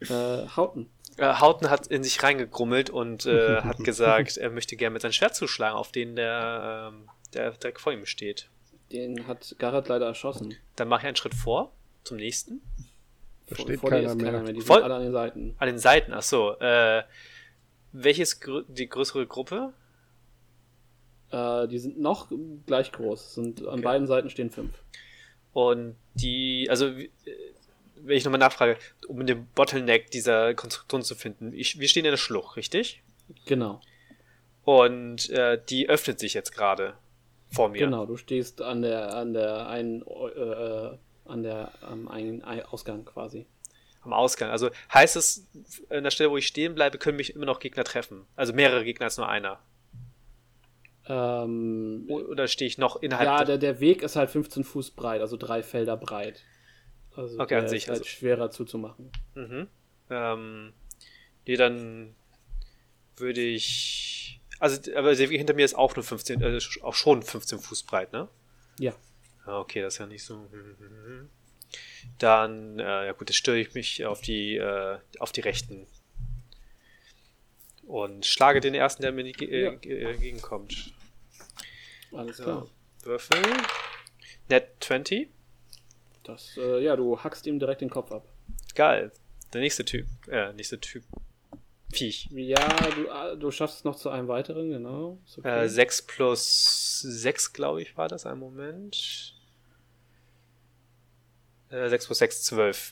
Äh, 0.00 0.48
Hauten. 0.56 0.90
Äh, 1.18 1.34
Hauten 1.34 1.70
hat 1.70 1.86
in 1.86 2.02
sich 2.02 2.22
reingegrummelt 2.22 2.90
und 2.90 3.26
äh, 3.26 3.60
hat 3.62 3.78
gesagt, 3.78 4.36
er 4.36 4.50
möchte 4.50 4.76
gerne 4.76 4.94
mit 4.94 5.02
seinem 5.02 5.12
Schwert 5.12 5.34
zuschlagen, 5.36 5.76
auf 5.76 5.92
den 5.92 6.16
der, 6.16 6.90
ähm, 6.92 7.08
der 7.34 7.52
direkt 7.52 7.80
vor 7.80 7.92
ihm 7.92 8.06
steht. 8.06 8.48
Den 8.92 9.26
hat 9.26 9.54
Garrett 9.58 9.88
leider 9.88 10.06
erschossen. 10.06 10.54
Dann 10.76 10.88
mache 10.88 11.02
ich 11.02 11.06
einen 11.06 11.16
Schritt 11.16 11.34
vor, 11.34 11.72
zum 12.04 12.16
nächsten. 12.16 12.60
Da 13.46 13.56
Vor, 13.56 13.64
steht 13.66 13.80
vor 13.80 13.90
dir 13.90 13.96
keiner 13.96 14.08
ist 14.12 14.18
keiner 14.18 14.32
mehr. 14.32 14.42
mehr. 14.42 14.52
Die 14.54 14.60
sind 14.60 14.66
Voll- 14.66 14.82
alle 14.82 14.94
an 14.94 15.02
den 15.02 15.12
Seiten. 15.12 15.54
An 15.58 15.66
den 15.66 15.78
Seiten, 15.78 16.12
ach 16.12 16.22
so. 16.22 16.58
Äh, 16.60 17.02
welches 17.92 18.40
grö 18.40 18.64
die 18.68 18.88
größere 18.88 19.26
Gruppe? 19.26 19.72
Äh, 21.30 21.68
die 21.68 21.78
sind 21.78 22.00
noch 22.00 22.28
gleich 22.66 22.92
groß. 22.92 23.34
Sind, 23.34 23.60
an 23.62 23.66
Okay. 23.74 23.82
beiden 23.82 24.06
Seiten 24.06 24.30
stehen 24.30 24.50
fünf. 24.50 24.74
Und 25.52 25.96
die, 26.14 26.66
also, 26.70 26.86
äh, 26.88 27.08
wenn 28.06 28.16
ich 28.16 28.24
nochmal 28.24 28.38
nachfrage, 28.40 28.76
um 29.08 29.26
den 29.26 29.46
Bottleneck 29.54 30.10
dieser 30.10 30.54
Konstruktion 30.54 31.02
zu 31.02 31.14
finden, 31.14 31.52
ich, 31.52 31.78
wir 31.80 31.88
stehen 31.88 32.04
in 32.04 32.10
der 32.12 32.18
Schlucht, 32.18 32.56
richtig? 32.56 33.02
Genau. 33.46 33.80
Und 34.64 35.28
äh, 35.30 35.60
die 35.68 35.88
öffnet 35.88 36.18
sich 36.20 36.34
jetzt 36.34 36.52
gerade 36.52 36.94
vor 37.50 37.68
mir. 37.68 37.78
Genau, 37.80 38.06
du 38.06 38.16
stehst 38.16 38.62
an 38.62 38.82
der 38.82 39.14
an 39.14 39.32
der 39.34 39.66
einen 39.68 40.02
äh, 40.02 40.96
an 41.26 41.42
der 41.42 41.72
am 41.82 42.08
einen 42.08 42.42
Ei- 42.44 42.64
Ausgang 42.64 43.04
quasi. 43.04 43.46
Am 44.02 44.12
Ausgang. 44.12 44.50
Also 44.50 44.70
heißt 44.92 45.16
es, 45.16 45.46
an 45.88 46.04
der 46.04 46.10
Stelle, 46.10 46.30
wo 46.30 46.36
ich 46.36 46.46
stehen 46.46 46.74
bleibe, 46.74 46.98
können 46.98 47.16
mich 47.16 47.34
immer 47.34 47.46
noch 47.46 47.58
Gegner 47.60 47.84
treffen. 47.84 48.26
Also 48.36 48.52
mehrere 48.52 48.84
Gegner 48.84 49.04
als 49.06 49.16
nur 49.16 49.28
einer. 49.28 49.58
Ähm, 51.06 52.06
Oder 52.08 52.48
stehe 52.48 52.66
ich 52.68 52.78
noch 52.78 53.02
innerhalb 53.02 53.26
ja, 53.26 53.36
der- 53.38 53.46
der, 53.46 53.58
der 53.58 53.80
Weg 53.80 54.02
ist 54.02 54.16
halt 54.16 54.30
15 54.30 54.64
Fuß 54.64 54.92
breit, 54.92 55.20
also 55.20 55.36
drei 55.36 55.62
Felder 55.62 55.96
breit. 55.96 56.42
Also 57.16 57.38
Okay, 57.38 57.54
an 57.56 57.68
sich, 57.68 57.84
ist 57.84 57.88
halt 57.88 57.98
also- 58.00 58.08
schwerer 58.10 58.50
zuzumachen. 58.50 59.10
Mhm. 59.34 59.68
Ähm, 60.10 60.72
nee, 61.46 61.56
dann 61.56 62.14
würde 63.16 63.40
ich. 63.40 64.40
Also, 64.58 64.94
aber 64.96 65.14
der 65.14 65.30
Weg 65.30 65.38
hinter 65.38 65.54
mir 65.54 65.64
ist 65.64 65.74
auch 65.74 65.94
nur 65.96 66.04
15, 66.04 66.40
äh, 66.42 66.46
sch- 66.58 66.82
auch 66.82 66.94
schon 66.94 67.22
15 67.22 67.58
Fuß 67.58 67.82
breit, 67.84 68.12
ne? 68.12 68.28
Ja. 68.78 68.94
Ah, 69.44 69.58
okay, 69.60 69.82
das 69.82 69.94
ist 69.94 69.98
ja 69.98 70.06
nicht 70.06 70.24
so. 70.24 70.48
Dann, 72.18 72.78
äh, 72.78 73.06
ja 73.06 73.12
gut, 73.12 73.28
jetzt 73.30 73.36
störe 73.38 73.58
ich 73.58 73.74
mich 73.74 74.04
auf 74.04 74.20
die, 74.20 74.56
äh, 74.56 74.98
auf 75.18 75.32
die 75.32 75.40
Rechten. 75.40 75.86
Und 77.86 78.24
schlage 78.26 78.60
den 78.60 78.74
ersten, 78.74 79.02
der 79.02 79.12
mir 79.12 79.24
ge- 79.24 79.62
Ja. 79.64 79.72
äh, 79.72 79.76
ge- 79.76 79.98
äh, 80.02 80.12
entgegenkommt. 80.12 80.92
Alles 82.12 82.38
So, 82.38 82.42
klar. 82.44 82.66
Würfel. 83.02 83.42
Net 84.48 84.68
20. 84.80 85.28
Das, 86.24 86.56
äh, 86.56 86.82
ja, 86.82 86.96
du 86.96 87.18
hackst 87.18 87.46
ihm 87.46 87.58
direkt 87.58 87.82
den 87.82 87.90
Kopf 87.90 88.10
ab. 88.10 88.26
Geil. 88.74 89.12
Der 89.52 89.60
nächste 89.60 89.84
Typ. 89.84 90.06
Äh, 90.28 90.52
nächste 90.54 90.80
Typ. 90.80 91.04
Viech. 91.92 92.28
Ja, 92.32 92.66
du, 92.96 93.10
ah, 93.10 93.34
du 93.36 93.50
schaffst 93.50 93.78
es 93.78 93.84
noch 93.84 93.94
zu 93.94 94.10
einem 94.10 94.26
weiteren, 94.26 94.70
genau. 94.70 95.18
Ist 95.26 95.38
okay. 95.38 95.64
Äh, 95.64 95.68
6 95.68 96.02
plus 96.02 97.00
6, 97.02 97.52
glaube 97.52 97.82
ich, 97.82 97.96
war 97.96 98.08
das. 98.08 98.26
Ein 98.26 98.38
Moment. 98.38 99.34
Äh, 101.70 101.88
6 101.88 102.06
plus 102.06 102.18
6, 102.18 102.42
12. 102.44 102.90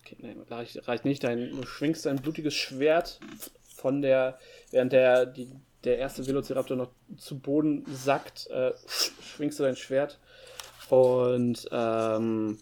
Okay, 0.00 0.16
nee, 0.20 0.36
reicht, 0.48 0.86
reicht 0.86 1.04
nicht. 1.04 1.24
Dein, 1.24 1.50
du 1.50 1.66
schwingst 1.66 2.06
ein 2.06 2.20
blutiges 2.20 2.54
Schwert 2.54 3.18
von 3.74 4.02
der, 4.02 4.38
während 4.70 4.92
der, 4.92 5.26
die, 5.26 5.50
der 5.84 5.98
erste 5.98 6.26
Velociraptor 6.26 6.76
noch 6.76 6.90
zu 7.16 7.38
Boden 7.38 7.84
sackt, 7.86 8.48
äh, 8.48 8.72
schwingst 8.86 9.58
du 9.58 9.64
dein 9.64 9.76
Schwert 9.76 10.18
und 10.90 11.68
ähm, 11.70 12.58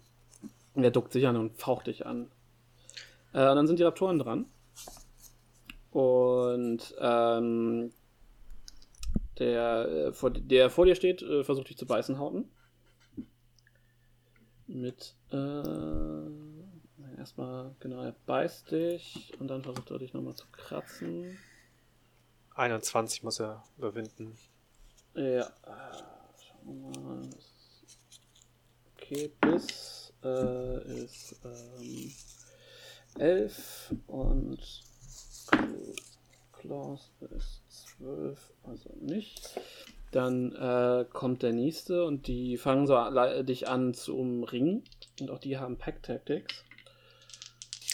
der 0.74 0.90
duckt 0.90 1.12
sich 1.12 1.26
an 1.26 1.36
und 1.36 1.58
faucht 1.58 1.86
dich 1.86 2.06
an. 2.06 2.30
Äh, 3.32 3.48
und 3.48 3.56
dann 3.56 3.66
sind 3.66 3.78
die 3.78 3.84
Raptoren 3.84 4.18
dran. 4.18 4.46
Und 5.90 6.94
ähm, 7.00 7.92
der, 9.38 9.88
äh, 9.88 10.12
vor, 10.12 10.30
der 10.30 10.70
vor 10.70 10.84
dir 10.86 10.94
steht, 10.94 11.22
äh, 11.22 11.44
versucht 11.44 11.70
dich 11.70 11.78
zu 11.78 11.86
beißen, 11.86 12.18
Hauten. 12.18 12.50
Mit, 14.66 15.14
äh, 15.30 17.16
erstmal, 17.18 17.74
genau, 17.80 18.02
er 18.02 18.14
beißt 18.26 18.70
dich 18.70 19.32
und 19.38 19.48
dann 19.48 19.62
versucht 19.62 19.90
er 19.90 19.98
dich 19.98 20.12
nochmal 20.12 20.34
zu 20.34 20.46
kratzen. 20.50 21.38
21 22.54 23.22
muss 23.22 23.40
er 23.40 23.62
überwinden. 23.76 24.36
Ja, 25.14 25.22
äh, 25.22 25.48
schauen 26.42 26.92
wir 26.92 27.00
mal. 27.00 27.22
Das- 27.30 27.55
Okay, 29.08 29.30
Biss 29.40 30.12
äh, 30.24 31.04
ist 31.04 31.36
ähm, 31.44 32.12
11 33.20 33.94
und 34.08 34.58
Klaus 36.52 37.12
ist 37.20 37.62
12, 37.98 38.52
also 38.64 38.90
nicht. 39.00 39.60
Dann 40.10 40.52
äh, 40.56 41.04
kommt 41.12 41.44
der 41.44 41.52
nächste 41.52 42.04
und 42.04 42.26
die 42.26 42.56
fangen 42.56 42.88
so 42.88 42.96
dich 43.44 43.68
an 43.68 43.94
zu 43.94 44.16
umringen. 44.16 44.82
Und 45.20 45.30
auch 45.30 45.38
die 45.38 45.56
haben 45.56 45.78
Pack 45.78 46.02
Tactics. 46.02 46.64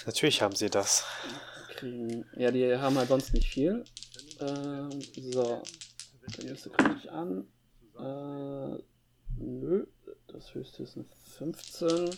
Natürlich 0.06 0.40
haben 0.40 0.56
sie 0.56 0.70
das. 0.70 1.04
Kriegen, 1.76 2.24
ja, 2.36 2.50
die 2.50 2.74
haben 2.74 2.96
halt 2.96 3.08
sonst 3.08 3.34
nicht 3.34 3.48
viel. 3.48 3.84
Ähm, 4.40 4.90
so, 5.14 5.62
der 6.38 6.44
nächste 6.44 6.70
gucke 6.70 6.96
ich 6.98 7.10
an. 7.10 7.46
Äh, 7.98 8.82
nö, 9.36 9.86
das 10.32 10.54
höchste 10.54 10.82
ist 10.82 10.96
eine 10.96 11.06
15. 11.36 12.10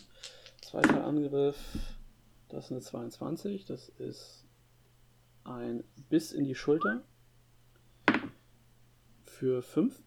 Zweiter 0.62 1.04
Angriff, 1.04 1.56
das 2.48 2.66
ist 2.66 2.72
eine 2.72 2.80
22. 2.80 3.64
Das 3.64 3.88
ist 3.98 4.44
ein 5.44 5.84
Biss 6.08 6.32
in 6.32 6.44
die 6.44 6.54
Schulter. 6.54 7.02
Für 9.24 9.62
5. 9.62 10.00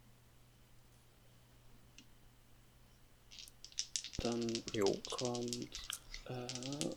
Dann 4.19 4.47
Jo. 4.73 4.85
kommt 5.11 5.69
äh, 6.25 6.89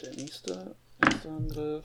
der 0.00 0.14
nächste 0.16 0.74
Angriff. 1.24 1.84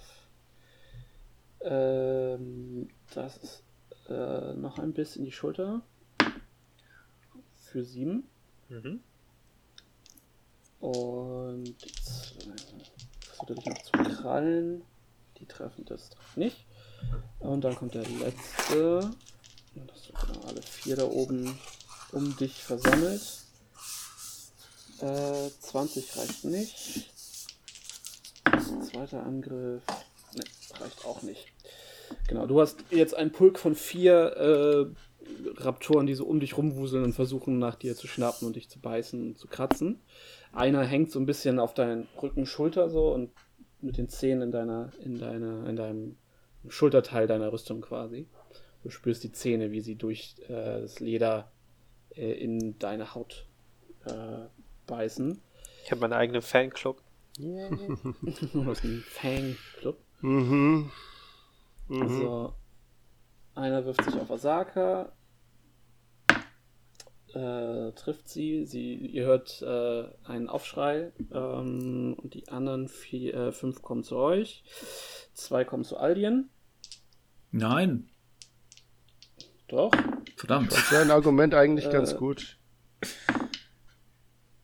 Ähm, 1.62 2.88
das 3.14 3.38
ist 3.38 3.64
äh, 4.08 4.54
noch 4.54 4.80
ein 4.80 4.94
Biss 4.94 5.16
in 5.18 5.26
die 5.26 5.32
Schulter. 5.32 5.82
Für 7.72 7.84
7. 7.84 8.24
Mhm. 8.70 9.00
Und 10.80 11.76
zwei 11.80 12.56
versucht 13.20 13.50
er 13.50 13.56
dich 13.56 13.66
noch 13.66 13.82
zu 13.84 13.92
krallen. 13.92 14.82
Die 15.38 15.46
treffen 15.46 15.86
das 15.86 16.10
nicht. 16.36 16.66
Und 17.40 17.62
dann 17.62 17.76
kommt 17.76 17.94
der 17.94 18.08
letzte. 18.08 19.12
Und 19.76 19.92
das 19.92 20.04
sind 20.04 20.20
genau 20.20 20.48
alle 20.48 20.62
vier 20.64 20.96
da 20.96 21.06
oben 21.06 21.60
um 22.12 22.36
dich 22.38 22.64
versammelt. 22.64 23.22
Äh, 25.02 25.50
20 25.60 26.18
reicht 26.18 26.46
nicht. 26.46 27.12
Zweiter 28.92 29.24
Angriff. 29.24 29.84
Ne, 30.34 30.44
reicht 30.80 31.06
auch 31.06 31.22
nicht. 31.22 31.46
Genau, 32.28 32.48
du 32.48 32.60
hast 32.60 32.78
jetzt 32.90 33.14
einen 33.14 33.32
Pulk 33.32 33.60
von 33.60 33.76
vier 33.76 34.90
äh, 34.92 35.09
Raptoren, 35.58 36.08
die 36.08 36.16
so 36.16 36.26
um 36.26 36.40
dich 36.40 36.58
rumwuseln 36.58 37.04
und 37.04 37.14
versuchen 37.14 37.60
nach 37.60 37.76
dir 37.76 37.96
zu 37.96 38.08
schnappen 38.08 38.48
und 38.48 38.56
dich 38.56 38.70
zu 38.70 38.80
beißen 38.80 39.30
und 39.30 39.38
zu 39.38 39.48
kratzen. 39.48 40.00
Einer 40.54 40.84
hängt 40.84 41.12
so 41.12 41.20
ein 41.20 41.26
bisschen 41.26 41.60
auf 41.60 41.74
deinen 41.74 42.08
Rücken, 42.22 42.46
Schulter 42.46 42.90
so 42.90 43.14
und 43.14 43.32
mit 43.82 43.98
den 43.98 44.10
Zähnen 44.10 44.44
in 44.44 44.52
deiner, 44.52 44.92
in 45.04 45.20
deiner, 45.20 45.68
in 45.68 45.76
deinem 45.76 46.18
Schulterteil 46.68 47.28
deiner 47.28 47.52
Rüstung 47.52 47.82
quasi. 47.82 48.28
Du 48.84 48.90
spürst 48.90 49.24
die 49.24 49.32
Zähne, 49.32 49.72
wie 49.72 49.82
sie 49.82 49.96
durch 49.96 50.36
äh, 50.48 50.82
das 50.82 51.00
Leder 51.00 51.52
äh, 52.16 52.32
in 52.32 52.78
deine 52.80 53.14
Haut 53.14 53.46
äh, 54.06 54.46
beißen. 54.88 55.40
Ich 55.84 55.92
habe 55.92 56.02
meinen 56.02 56.14
eigenen 56.14 56.42
Fanclub. 56.42 57.02
du 57.40 58.66
hast 58.66 58.84
einen 58.84 59.02
Fang-Club. 59.02 59.98
Mhm. 60.22 60.92
Mhm. 61.88 62.02
Also, 62.02 62.54
einer 63.56 63.86
wirft 63.86 64.04
sich 64.04 64.16
auf 64.16 64.30
Asaka, 64.30 65.12
äh, 67.36 67.92
trifft 67.94 68.30
sie, 68.30 68.66
sie, 68.66 68.96
ihr 68.96 69.26
hört 69.26 69.62
äh, 69.62 70.06
einen 70.24 70.50
Aufschrei 70.50 71.12
ähm, 71.32 72.16
und 72.18 72.34
die 72.34 72.50
anderen 72.50 72.88
vier, 72.88 73.34
äh, 73.34 73.52
fünf 73.52 73.82
kommen 73.82 74.04
zu 74.04 74.18
euch, 74.18 74.64
zwei 75.34 75.64
kommen 75.64 75.84
zu 75.84 75.98
Aldien. 75.98 76.50
Nein. 77.52 78.10
Doch. 79.68 79.92
Verdammt. 80.36 80.72
Sein 80.72 81.12
Argument 81.12 81.54
eigentlich 81.54 81.86
Äh, 81.86 81.92
ganz 81.92 82.16
gut. 82.16 82.58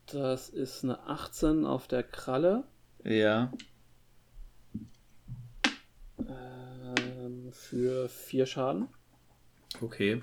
Das 0.07 0.49
ist 0.49 0.83
eine 0.83 0.99
18 1.07 1.65
auf 1.65 1.87
der 1.87 2.03
Kralle. 2.03 2.63
Ja. 3.03 3.51
Ähm, 6.19 7.51
für 7.51 8.07
4 8.09 8.45
Schaden. 8.45 8.87
Okay. 9.81 10.21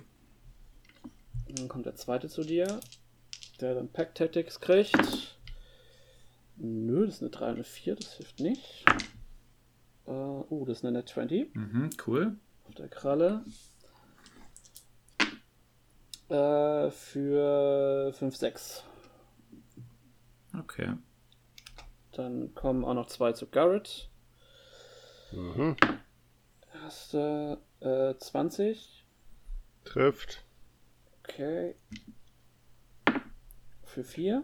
Dann 1.54 1.68
kommt 1.68 1.86
der 1.86 1.94
zweite 1.96 2.28
zu 2.28 2.42
dir, 2.42 2.80
der 3.60 3.74
dann 3.74 3.88
Pack 3.88 4.14
Tactics 4.14 4.60
kriegt. 4.60 5.38
Nö, 6.56 7.06
das 7.06 7.16
ist 7.16 7.22
eine 7.22 7.30
3 7.30 7.46
und 7.48 7.54
eine 7.56 7.64
4, 7.64 7.96
das 7.96 8.14
hilft 8.14 8.40
nicht. 8.40 8.84
Äh, 10.06 10.10
oh, 10.10 10.64
das 10.66 10.78
ist 10.78 10.84
eine 10.84 10.98
Net 10.98 11.08
20 11.08 11.54
Mhm, 11.54 11.90
cool. 12.06 12.36
auf 12.68 12.74
der 12.74 12.88
Kralle. 12.88 13.44
Äh, 16.28 16.90
für 16.90 18.12
5, 18.14 18.36
6. 18.36 18.84
Okay. 20.58 20.94
Dann 22.12 22.54
kommen 22.54 22.84
auch 22.84 22.94
noch 22.94 23.06
zwei 23.06 23.32
zu 23.32 23.46
Garrett. 23.46 24.08
Mhm. 25.32 25.76
Erste 26.84 27.58
äh, 27.80 28.14
20. 28.16 29.04
Trifft. 29.84 30.44
Okay. 31.24 31.74
Für 33.84 34.04
4. 34.04 34.42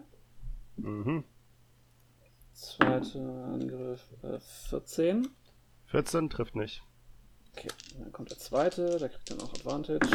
Mhm. 0.77 1.23
Zweiter 2.53 3.45
Angriff 3.45 4.13
äh, 4.23 4.39
14. 4.39 5.27
14 5.87 6.29
trifft 6.29 6.55
nicht. 6.55 6.83
Okay, 7.53 7.69
dann 7.97 8.11
kommt 8.11 8.29
der 8.29 8.37
zweite, 8.37 8.97
der 8.97 9.09
kriegt 9.09 9.31
dann 9.31 9.41
auch 9.41 9.51
Advantage. 9.53 10.07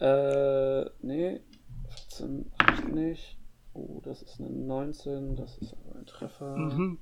Äh, 0.00 0.90
nee, 1.00 1.40
14 2.10 2.52
reicht 2.60 2.88
nicht. 2.88 3.38
Oh, 3.72 4.00
das 4.04 4.22
ist 4.22 4.40
eine 4.40 4.50
19, 4.50 5.36
das 5.36 5.56
ist 5.58 5.74
aber 5.74 5.98
ein 5.98 6.06
Treffer. 6.06 6.56
Mhm. 6.56 6.98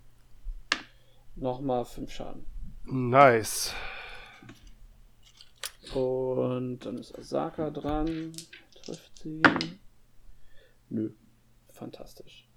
Nochmal 1.35 1.85
5 1.85 2.11
Schaden. 2.11 2.47
Nice. 2.85 3.75
Und 5.95 6.81
dann 6.81 6.99
ist 6.99 7.17
Asaka 7.19 7.71
dran. 7.71 8.33
Trifft 8.85 9.19
sie. 9.19 9.43
Nö. 10.89 11.11
Fantastisch. 11.73 12.49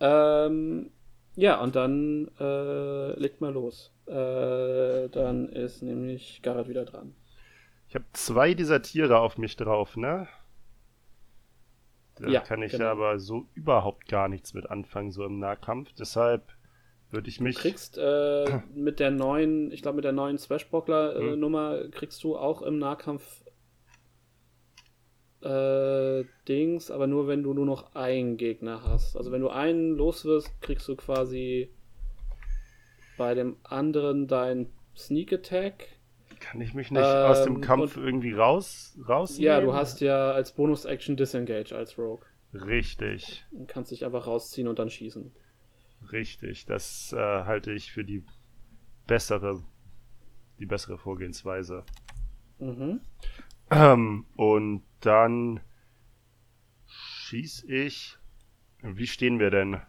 Ähm, 0.00 0.90
ja, 1.36 1.60
und 1.60 1.76
dann 1.76 2.28
äh, 2.38 3.12
legt 3.18 3.40
mal 3.40 3.52
los. 3.52 3.92
Äh, 4.06 5.08
dann 5.08 5.48
ist 5.50 5.82
nämlich 5.82 6.40
Garrett 6.42 6.68
wieder 6.68 6.84
dran. 6.84 7.14
Ich 7.88 7.94
habe 7.94 8.04
zwei 8.12 8.54
dieser 8.54 8.82
Tiere 8.82 9.18
auf 9.18 9.38
mich 9.38 9.56
drauf, 9.56 9.96
ne? 9.96 10.28
Da 12.16 12.28
Ja, 12.28 12.40
kann 12.40 12.62
ich 12.62 12.72
genau. 12.72 12.86
aber 12.86 13.18
so 13.18 13.46
überhaupt 13.54 14.08
gar 14.08 14.28
nichts 14.28 14.52
mit 14.54 14.68
anfangen, 14.70 15.10
so 15.12 15.24
im 15.24 15.38
Nahkampf. 15.38 15.92
Deshalb 15.94 16.42
würde 17.10 17.28
ich 17.28 17.40
mich. 17.40 17.56
Du 17.56 17.62
kriegst 17.62 17.98
äh, 17.98 18.60
mit 18.74 19.00
der 19.00 19.10
neuen, 19.10 19.70
ich 19.72 19.82
glaube 19.82 19.96
mit 19.96 20.04
der 20.04 20.12
neuen. 20.12 20.38
Swashbuckler-Nummer 20.38 21.88
kriegst 21.90 22.22
du 22.24 22.36
auch 22.36 22.62
im 22.62 22.78
Nahkampf 22.78 23.44
äh, 25.42 26.24
Dings, 26.48 26.90
aber 26.90 27.06
nur 27.06 27.28
wenn 27.28 27.42
du 27.42 27.54
nur 27.54 27.66
noch 27.66 27.94
einen 27.94 28.36
Gegner 28.36 28.82
hast. 28.84 29.16
Also 29.16 29.30
wenn 29.32 29.40
du 29.40 29.48
einen 29.48 29.90
los 29.96 30.24
wirst, 30.24 30.60
kriegst 30.60 30.88
du 30.88 30.96
quasi 30.96 31.70
bei 33.16 33.34
dem 33.34 33.56
anderen 33.62 34.26
dein 34.26 34.70
Sneak 34.96 35.32
Attack. 35.32 35.86
Kann 36.40 36.60
ich 36.60 36.72
mich 36.74 36.90
nicht 36.90 37.02
aus 37.02 37.44
dem 37.44 37.56
Ähm, 37.56 37.60
Kampf 37.60 37.96
und- 37.96 38.04
irgendwie 38.04 38.32
raus, 38.32 38.96
rausnehmen? 39.08 39.44
Ja, 39.44 39.60
du 39.60 39.72
hast 39.74 40.00
ja 40.00 40.32
als 40.32 40.52
Bonus-Action 40.54 41.16
Disengage 41.16 41.74
als 41.74 41.98
Rogue. 41.98 42.24
Richtig, 42.54 43.44
Du 43.52 43.66
kannst 43.66 43.90
dich 43.90 44.04
einfach 44.04 44.26
rausziehen 44.26 44.68
und 44.68 44.78
dann 44.78 44.88
schießen. 44.88 45.32
Richtig. 46.12 46.66
Das 46.66 47.12
äh, 47.12 47.16
halte 47.16 47.72
ich 47.72 47.92
für 47.92 48.04
die 48.04 48.24
bessere, 49.06 49.62
die 50.58 50.66
bessere 50.66 50.98
Vorgehensweise. 50.98 51.84
Mhm. 52.58 53.00
Ähm, 53.70 54.26
und 54.36 54.84
dann 55.00 55.60
schieß 56.86 57.64
ich. 57.68 58.16
Wie 58.82 59.06
stehen 59.06 59.38
wir 59.38 59.50
denn? 59.50 59.80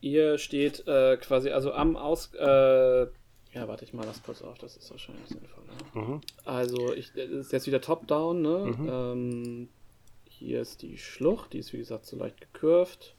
Ihr 0.00 0.38
steht 0.38 0.86
äh, 0.86 1.16
quasi 1.16 1.50
also 1.50 1.72
am 1.72 1.96
Aus. 1.96 2.32
Äh, 2.34 3.06
ja, 3.54 3.66
warte, 3.66 3.84
ich 3.84 3.92
mal 3.92 4.06
das 4.06 4.22
kurz 4.22 4.42
auf, 4.42 4.58
das 4.58 4.76
ist 4.76 4.90
wahrscheinlich 4.90 5.26
sinnvoller. 5.26 5.72
Mhm. 5.94 6.20
Also, 6.44 6.92
ich, 6.94 7.12
das 7.12 7.28
ist 7.28 7.52
jetzt 7.52 7.66
wieder 7.66 7.80
top-down, 7.80 8.42
ne? 8.42 8.74
Mhm. 8.76 8.88
Ähm, 8.88 9.68
hier 10.28 10.60
ist 10.60 10.82
die 10.82 10.98
Schlucht, 10.98 11.52
die 11.52 11.58
ist 11.58 11.72
wie 11.72 11.78
gesagt 11.78 12.06
so 12.06 12.16
leicht 12.16 12.40
gekürft. 12.40 13.16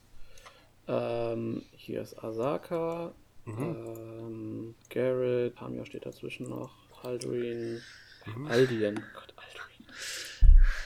Ähm, 0.89 1.61
hier 1.75 2.01
ist 2.01 2.21
Asaka. 2.23 3.13
Mhm. 3.45 3.75
Ähm, 3.87 4.75
Garrett, 4.89 5.55
Pamir 5.55 5.85
steht 5.85 6.05
dazwischen 6.05 6.49
noch. 6.49 6.71
Aldrin. 7.03 7.79
Mhm. 8.25 8.47
Aldien. 8.47 8.95
Gott, 9.13 9.33
Aldrin. 9.35 9.85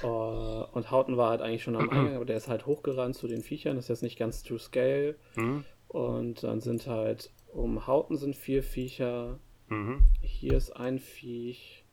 Äh, 0.04 0.78
und 0.78 0.92
Hauten 0.92 1.16
war 1.16 1.30
halt 1.30 1.42
eigentlich 1.42 1.64
schon 1.64 1.78
am 1.78 1.90
Eingang, 1.90 2.16
aber 2.16 2.26
der 2.26 2.38
ist 2.38 2.50
halt 2.50 2.66
hochgerannt 2.66 3.16
zu 3.16 3.28
den 3.28 3.44
Viechern. 3.44 3.78
Das 3.78 3.86
ist 3.86 3.90
jetzt 3.90 4.04
nicht 4.04 4.20
ganz 4.20 4.44
to 4.44 4.58
scale. 4.58 5.16
Mhm. 5.36 5.64
Und 5.88 6.44
dann 6.44 6.60
sind 6.60 6.86
halt 6.88 7.32
um 7.54 7.88
Hauten 7.88 8.18
sind 8.18 8.36
vier 8.36 8.62
Viecher. 8.62 9.40
Mhm. 9.70 10.04
Hier 10.22 10.54
ist 10.54 10.72
ein 10.72 11.00
Viech 11.00 11.86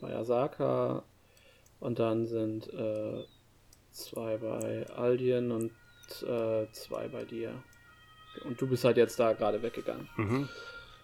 bei 0.00 0.14
Asaka. 0.14 1.02
Und 1.80 1.98
dann 1.98 2.26
sind 2.26 2.72
äh, 2.72 3.24
zwei 3.90 4.36
bei 4.36 4.86
Aldien 4.90 5.50
und 5.50 5.72
äh, 6.22 6.70
zwei 6.72 7.08
bei 7.08 7.24
dir. 7.24 7.62
Und 8.44 8.60
du 8.60 8.66
bist 8.66 8.84
halt 8.84 8.96
jetzt 8.96 9.18
da 9.18 9.32
gerade 9.32 9.62
weggegangen. 9.62 10.08
Mhm. 10.16 10.48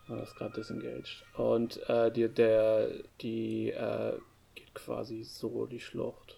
Du 0.07 0.17
hast 0.17 0.37
gerade 0.37 0.55
disengaged. 0.55 1.25
Und 1.37 1.81
äh, 1.89 2.13
die, 2.13 2.29
der, 2.29 2.89
die 3.21 3.71
äh, 3.71 4.19
geht 4.55 4.75
quasi 4.75 5.25
so 5.25 5.67
die 5.67 5.81
Schlucht. 5.81 6.37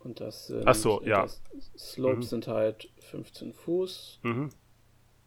Und 0.00 0.20
das 0.20 0.46
sind. 0.48 0.66
Ach 0.66 0.74
so, 0.74 1.02
ja. 1.04 1.22
Das 1.22 1.42
Slopes 1.76 2.26
Mhm. 2.26 2.28
sind 2.28 2.48
halt 2.48 2.88
15 3.00 3.52
Fuß. 3.52 4.20
Mhm. 4.22 4.50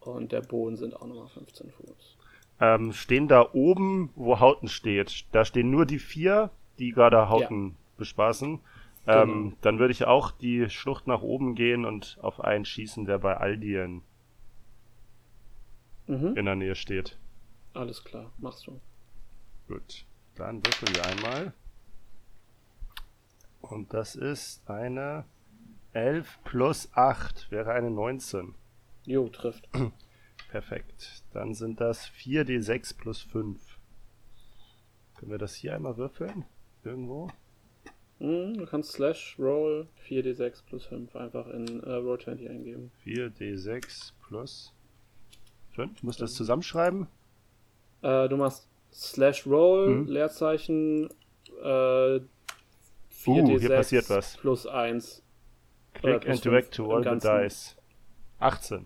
Und 0.02 0.32
der 0.32 0.42
Boden 0.42 0.78
sind 0.78 0.95
auch 0.95 1.06
nochmal 1.06 1.28
15 1.30 1.72
Fuß. 1.72 2.18
Ähm, 2.60 2.94
stehen 2.94 3.28
da 3.28 3.50
oben, 3.53 4.11
wo 4.16 4.40
Hauten 4.40 4.68
steht, 4.68 5.26
da 5.32 5.45
stehen 5.45 5.72
nur 5.72 5.86
die 5.86 6.00
vier, 6.00 6.52
die 6.80 6.92
gerade 6.92 7.28
Hauten 7.30 7.76
bespaßen. 7.98 8.60
Ähm, 9.07 9.49
Genau. 9.49 9.57
Dann 9.61 9.80
würde 9.80 9.91
ich 9.91 10.05
auch 10.05 10.31
die 10.31 10.69
Schlucht 10.69 11.07
nach 11.07 11.21
oben 11.21 11.55
gehen 11.55 11.85
und 11.85 12.17
auf 12.21 12.39
einen 12.41 12.65
schießen, 12.65 13.05
der 13.05 13.17
bei 13.19 13.35
Aldien 13.38 14.01
Mhm. 16.07 16.35
in 16.38 16.45
der 16.45 16.55
Nähe 16.55 16.75
steht. 16.75 17.17
Alles 17.73 18.03
klar, 18.03 18.31
machst 18.38 18.67
du. 18.67 18.80
Gut, 19.67 20.05
dann 20.35 20.63
würfeln 20.65 20.93
wir 20.95 21.05
einmal. 21.05 21.53
Und 23.61 23.93
das 23.93 24.15
ist 24.15 24.69
eine 24.69 25.23
11 25.93 26.39
plus 26.43 26.89
8, 26.93 27.49
wäre 27.51 27.71
eine 27.73 27.89
19. 27.89 28.55
Jo, 29.05 29.30
trifft. 29.30 29.69
Perfekt. 30.49 31.23
Dann 31.31 31.53
sind 31.53 31.80
das 31.80 32.07
4d6 32.09 32.97
plus 32.97 33.21
5. 33.21 33.61
Können 35.17 35.31
wir 35.31 35.38
das 35.38 35.55
hier 35.55 35.75
einmal 35.75 35.95
würfeln? 35.97 36.45
Irgendwo? 36.83 37.30
Mhm, 38.22 38.53
du 38.58 38.66
kannst 38.67 38.91
Slash 38.91 39.35
Roll 39.40 39.88
4d6 40.08 40.61
plus 40.69 40.85
5 40.85 41.16
einfach 41.16 41.48
in 41.48 41.82
äh, 41.83 41.93
Roll 41.93 42.19
20 42.19 42.50
eingeben. 42.50 42.91
4d6 43.06 44.11
plus 44.27 44.72
5. 45.75 46.03
Muss 46.03 46.17
das 46.17 46.35
zusammenschreiben? 46.35 47.08
Äh, 48.03 48.30
du 48.30 48.38
machst 48.38 48.67
Slash 48.93 49.48
Roll, 49.48 49.88
Mhm. 49.90 50.08
Leerzeichen, 50.08 51.09
äh, 51.64 51.66
4d6 51.66 52.27
Uh, 53.27 53.59
hier 53.59 53.69
passiert 53.69 54.09
was. 54.09 54.38
plus 54.38 54.67
1. 54.67 55.24
Oder 56.03 56.19
Click 56.19 56.30
and 56.30 56.45
direct 56.45 56.74
to 56.75 56.85
roll 56.85 57.03
the 57.03 57.17
dice. 57.17 57.75
18. 58.40 58.85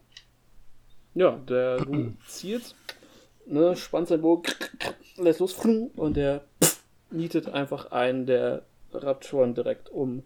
Ja, 1.14 1.32
der 1.32 1.78
du 1.78 2.14
zielst, 2.28 2.76
ne, 3.46 3.76
spannt 3.76 4.08
sein 4.08 4.22
Bogen, 4.22 4.52
lässt 5.18 5.40
los 5.42 5.54
und 5.96 6.16
der 6.16 6.46
nietet 7.12 7.50
einfach 7.50 7.92
einen 7.92 8.26
der 8.26 8.64
Raptoren 9.04 9.54
direkt 9.54 9.90
um. 9.90 10.24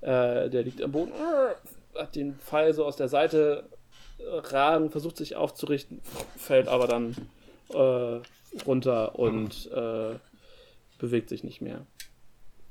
Äh, 0.00 0.50
der 0.50 0.62
liegt 0.62 0.82
am 0.82 0.92
Boden, 0.92 1.12
hat 1.94 2.16
den 2.16 2.34
Pfeil 2.36 2.74
so 2.74 2.84
aus 2.84 2.96
der 2.96 3.08
Seite 3.08 3.68
ragen, 4.24 4.90
versucht 4.90 5.16
sich 5.16 5.36
aufzurichten, 5.36 6.00
fällt 6.36 6.68
aber 6.68 6.86
dann 6.86 7.16
äh, 7.70 8.20
runter 8.66 9.18
und 9.18 9.70
äh, 9.72 10.14
bewegt 10.98 11.28
sich 11.28 11.44
nicht 11.44 11.60
mehr. 11.60 11.86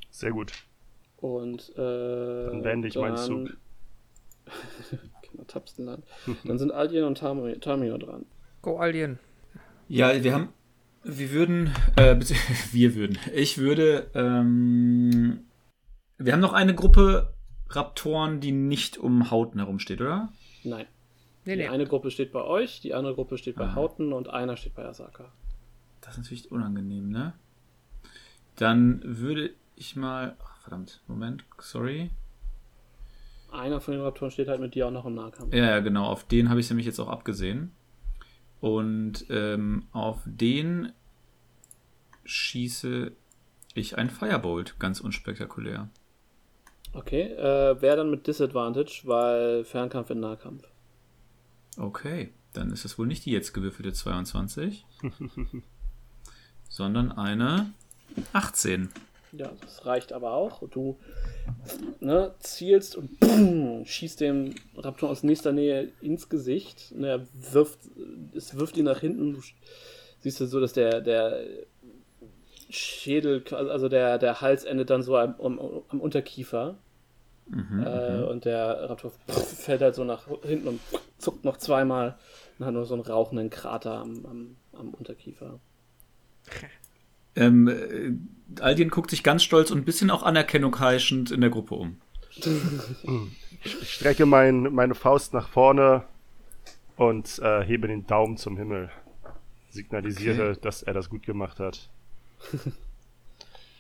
Sehr 0.10 0.32
gut. 0.32 0.52
Und 1.18 1.70
äh, 1.76 2.46
Dann 2.46 2.62
beende 2.64 2.88
ich 2.88 2.96
meinen 2.96 3.18
Zug. 3.18 3.50
genau, 5.32 5.44
Tapstenland. 5.48 6.04
Dann 6.44 6.58
sind 6.58 6.72
Aldien 6.72 7.06
und 7.06 7.18
Tamio, 7.18 7.56
Tamio 7.56 7.98
dran. 7.98 8.26
Go 8.62 8.78
Alien. 8.78 9.20
Ja, 9.88 10.24
wir 10.24 10.34
haben, 10.34 10.54
wir 11.04 11.32
würden, 11.32 11.74
äh, 11.96 12.16
wir 12.72 12.96
würden, 12.96 13.18
ich 13.34 13.58
würde, 13.58 14.10
ähm, 14.14 15.42
wir 16.18 16.34
haben 16.34 16.40
noch 16.40 16.54
eine 16.54 16.76
Gruppe 16.76 17.34
Raptoren, 17.70 18.40
die 18.42 18.52
nicht 18.52 18.98
um 18.98 19.32
Hauten 19.32 19.60
herumsteht, 19.60 20.02
oder? 20.02 20.32
Nein. 20.64 20.86
Nee, 21.46 21.56
Die 21.56 21.62
nee. 21.64 21.68
eine 21.70 21.86
Gruppe 21.88 22.12
steht 22.12 22.32
bei 22.32 22.44
euch, 22.44 22.82
die 22.82 22.94
andere 22.94 23.16
Gruppe 23.16 23.38
steht 23.38 23.56
bei 23.56 23.66
Ah. 23.66 23.76
Hauten 23.76 24.14
und 24.14 24.30
einer 24.30 24.58
steht 24.58 24.76
bei 24.76 24.86
Asaka. 24.86 25.32
Das 26.02 26.14
ist 26.14 26.18
natürlich 26.20 26.52
unangenehm, 26.52 27.10
ne? 27.10 27.34
Dann 28.58 29.02
würde 29.04 29.52
ich 29.76 29.96
mal, 29.96 30.36
ach, 30.44 30.58
verdammt, 30.62 31.02
Moment, 31.08 31.44
sorry. 31.60 32.12
Einer 33.52 33.82
von 33.82 33.94
den 33.94 34.02
Raptoren 34.04 34.32
steht 34.32 34.48
halt 34.48 34.62
mit 34.62 34.76
dir 34.76 34.88
auch 34.88 34.92
noch 34.92 35.06
im 35.06 35.16
Nahkampf. 35.16 35.54
Ja, 35.54 35.66
ja, 35.66 35.80
genau, 35.80 36.06
auf 36.06 36.24
den 36.26 36.50
habe 36.50 36.60
ich 36.60 36.70
nämlich 36.70 36.86
jetzt 36.86 37.00
auch 37.00 37.08
abgesehen. 37.10 37.72
Und 38.62 39.26
ähm, 39.30 39.88
auf 39.92 40.20
den 40.26 40.94
schieße 42.24 43.12
ich 43.74 43.98
ein 43.98 44.10
Firebolt, 44.10 44.80
ganz 44.80 45.00
unspektakulär. 45.00 45.90
Okay, 46.94 47.24
äh, 47.34 47.82
wäre 47.82 47.98
dann 47.98 48.12
mit 48.12 48.28
Disadvantage, 48.28 49.02
weil 49.06 49.64
Fernkampf 49.64 50.10
in 50.10 50.20
Nahkampf. 50.20 50.64
Okay, 51.78 52.34
dann 52.54 52.72
ist 52.72 52.86
es 52.86 53.00
wohl 53.00 53.08
nicht 53.08 53.26
die 53.26 53.32
jetzt 53.32 53.54
gewürfelte 53.54 53.94
22, 53.94 54.86
sondern 56.70 57.12
eine 57.12 57.74
18. 58.34 58.90
Ja, 59.34 59.52
das 59.62 59.86
reicht 59.86 60.12
aber 60.12 60.34
auch. 60.34 60.68
Du 60.70 60.98
ne, 62.00 62.34
zielst 62.40 62.96
und 62.96 63.20
boom, 63.20 63.86
schießt 63.86 64.20
dem 64.20 64.56
Raptor 64.76 65.10
aus 65.10 65.24
nächster 65.24 65.54
Nähe 65.54 65.90
ins 66.02 66.28
Gesicht. 66.30 66.92
Und 66.96 67.04
er 67.06 67.26
wirft, 67.34 67.80
es 68.36 68.58
wirft 68.58 68.76
ihn 68.78 68.86
nach 68.86 69.00
hinten. 69.00 69.34
Du 69.34 69.42
siehst 70.20 70.40
du 70.42 70.46
so, 70.46 70.60
dass 70.60 70.74
der, 70.74 71.02
der 71.02 71.46
Schädel, 72.70 73.44
also 73.54 73.90
der, 73.90 74.18
der 74.18 74.42
Hals 74.42 74.64
endet 74.66 74.90
dann 74.90 75.04
so 75.04 75.16
am, 75.18 75.40
am, 75.40 75.60
am 75.88 76.02
Unterkiefer. 76.02 76.78
Mhm, 77.48 77.84
Äh, 77.86 78.18
mhm. 78.18 78.28
und 78.28 78.46
der 78.46 78.90
Raptor 78.90 79.12
fällt 79.12 79.82
halt 79.82 79.96
so 79.96 80.04
nach 80.04 80.28
hinten 80.44 80.68
und 80.68 80.80
zuckt 81.18 81.44
noch 81.44 81.58
zweimal 81.58 82.18
und 82.58 82.66
hat 82.66 82.74
nur 82.74 82.86
so 82.86 82.94
einen 82.94 83.04
rauchenden 83.04 83.50
Krater 83.50 83.96
am, 83.96 84.26
am, 84.26 84.58
am 84.74 84.94
Unterkiefer. 84.94 85.60
Ähm, 87.36 87.68
äh, 87.68 88.62
Aldien 88.62 88.90
guckt 88.90 89.10
sich 89.10 89.24
ganz 89.24 89.44
stolz 89.44 89.72
und 89.72 89.80
ein 89.80 89.86
bisschen 89.86 90.12
auch 90.12 90.24
Anerkennung 90.24 90.78
heischend 90.80 91.32
in 91.32 91.42
der 91.42 91.50
Gruppe 91.50 91.76
um. 91.76 92.02
Ich 93.64 93.94
strecke 93.94 94.26
mein, 94.26 94.74
meine 94.74 94.96
Faust 94.96 95.34
nach 95.34 95.48
vorne 95.48 96.04
und 96.98 97.40
äh, 97.40 97.64
hebe 97.64 97.88
den 97.88 98.08
Daumen 98.08 98.38
zum 98.38 98.58
Himmel. 98.58 98.90
Signalisiere, 99.70 100.58
dass 100.58 100.84
er 100.84 100.94
das 100.94 101.10
gut 101.10 101.26
gemacht 101.26 101.60
hat. 101.60 101.90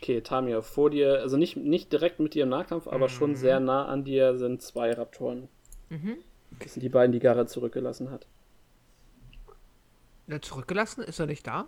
Okay, 0.01 0.21
Tamia, 0.21 0.61
vor 0.61 0.89
dir, 0.89 1.19
also 1.19 1.37
nicht, 1.37 1.57
nicht 1.57 1.91
direkt 1.91 2.19
mit 2.19 2.33
dir 2.33 2.43
im 2.43 2.49
Nahkampf, 2.49 2.87
aber 2.87 3.07
schon 3.07 3.35
sehr 3.35 3.59
nah 3.59 3.85
an 3.85 4.03
dir 4.03 4.35
sind 4.37 4.61
zwei 4.61 4.91
Raptoren. 4.93 5.47
Mhm. 5.89 6.17
Das 6.59 6.73
sind 6.73 6.81
die 6.81 6.89
beiden, 6.89 7.11
die 7.11 7.19
Garrett 7.19 7.49
zurückgelassen 7.49 8.09
hat. 8.09 8.25
Der 10.27 10.41
zurückgelassen? 10.41 11.03
Ist 11.03 11.19
er 11.19 11.27
nicht 11.27 11.45
da? 11.45 11.67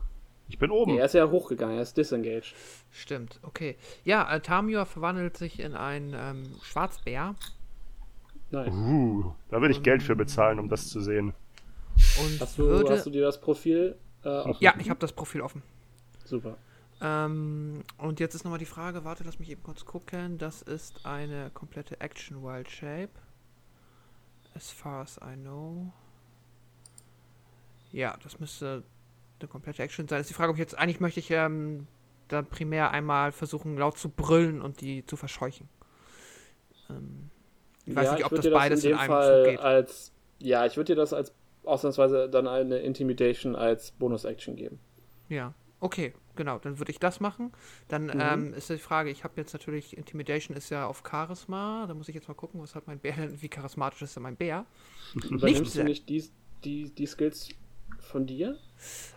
Ich 0.50 0.60
bin 0.60 0.70
Nee, 0.70 0.76
oben. 0.76 0.98
er 0.98 1.06
ist 1.06 1.14
ja 1.14 1.30
hochgegangen, 1.30 1.78
er 1.78 1.82
ist 1.82 1.96
disengaged. 1.98 2.54
Stimmt, 2.92 3.40
okay. 3.44 3.76
Ja, 4.04 4.32
äh, 4.34 4.40
Tamio 4.40 4.86
verwandelt 4.86 5.38
sich 5.38 5.60
in 5.60 5.76
einen 5.76 6.14
ähm, 6.16 6.56
Schwarzbär 6.62 7.36
Nice. 8.54 8.72
Uh, 8.72 9.34
da 9.50 9.60
würde 9.62 9.74
ich 9.74 9.82
Geld 9.82 10.04
für 10.04 10.16
bezahlen, 10.16 10.60
um 10.60 10.70
das 10.70 10.88
zu 10.90 11.02
sehen. 11.02 11.34
und 12.20 12.40
Hast 12.40 12.60
du, 12.60 12.66
würde. 12.68 12.92
hast 12.94 13.06
du 13.08 13.10
dir 13.10 13.24
das 13.24 13.42
Profil 13.42 13.96
äh, 14.24 14.30
offen? 14.30 14.58
ja, 14.60 14.76
ich 14.78 14.92
habe 14.92 15.00
das 15.00 15.12
Profil 15.12 15.42
offen. 15.42 15.64
Super. 16.24 16.58
Ähm, 17.02 17.82
und 17.98 18.20
jetzt 18.20 18.36
ist 18.36 18.44
nochmal 18.44 18.60
die 18.60 18.66
Frage, 18.66 19.04
warte, 19.04 19.24
lass 19.24 19.40
mich 19.40 19.50
eben 19.50 19.64
kurz 19.64 19.86
gucken. 19.86 20.38
Das 20.38 20.62
ist 20.62 21.04
eine 21.04 21.50
komplette 21.56 22.00
Action 22.00 22.44
Wild 22.44 22.70
Shape. 22.70 23.10
As 24.54 24.70
far 24.70 25.02
as 25.02 25.18
I 25.18 25.36
know. 25.36 25.92
Ja, 27.92 28.16
das 28.22 28.40
müsste 28.40 28.84
eine 29.44 29.50
komplette 29.52 29.84
Action 29.84 30.08
sein. 30.08 30.22
Ist 30.22 30.30
die 30.30 30.34
Frage, 30.34 30.50
ob 30.52 30.56
ich 30.56 30.60
jetzt 30.62 30.78
eigentlich 30.78 31.00
möchte 31.00 31.20
ich 31.20 31.30
ähm, 31.32 31.88
dann 32.30 32.46
primär 32.48 32.92
einmal 32.92 33.32
versuchen, 33.32 33.78
laut 33.78 33.98
zu 33.98 34.10
brüllen 34.10 34.62
und 34.62 34.82
die 34.82 35.06
zu 35.06 35.18
verscheuchen. 35.18 35.70
Ähm, 36.90 37.30
ich 37.86 37.96
weiß 37.96 38.06
ja, 38.06 38.14
nicht, 38.14 38.26
ob 38.26 38.34
das 38.36 38.50
beides 38.50 38.84
in 38.84 38.92
in 38.92 38.92
dem 38.92 39.00
einem 39.00 39.08
Fall 39.08 39.44
Zug 39.44 39.44
geht. 39.44 39.60
als 39.60 40.12
ja, 40.40 40.66
ich 40.66 40.76
würde 40.78 40.94
dir 40.94 40.96
das 40.96 41.14
als 41.14 41.34
ausnahmsweise 41.64 42.30
dann 42.30 42.48
eine 42.48 42.80
Intimidation 42.80 43.56
als 43.56 43.92
Bonus-Action 43.92 44.56
geben. 44.56 44.80
Ja, 45.30 45.54
okay, 45.80 46.14
genau. 46.36 46.60
Dann 46.60 46.80
würde 46.80 46.92
ich 46.92 47.00
das 47.00 47.20
machen. 47.20 47.52
Dann 47.88 48.12
Mhm. 48.12 48.12
ähm, 48.20 48.54
ist 48.54 48.70
die 48.70 48.78
Frage, 48.78 49.10
ich 49.10 49.24
habe 49.24 49.36
jetzt 49.38 49.54
natürlich, 49.54 49.98
Intimidation 49.98 50.58
ist 50.58 50.70
ja 50.70 50.86
auf 50.88 51.04
Charisma. 51.10 51.86
Da 51.88 51.94
muss 51.94 52.10
ich 52.10 52.16
jetzt 52.16 52.28
mal 52.28 52.34
gucken, 52.34 52.62
was 52.62 52.76
hat 52.76 52.88
mein 52.88 53.00
Bär 53.00 53.14
denn, 53.14 53.42
wie 53.42 53.50
charismatisch 53.50 54.02
ist 54.02 54.16
denn 54.16 54.24
mein 54.24 54.36
Bär? 54.36 54.66
Übernimmst 55.30 55.76
du 55.76 55.84
nicht 55.84 56.10
die, 56.10 56.30
die, 56.64 56.90
die 56.94 57.06
Skills 57.06 57.50
von 58.04 58.26
dir? 58.26 58.58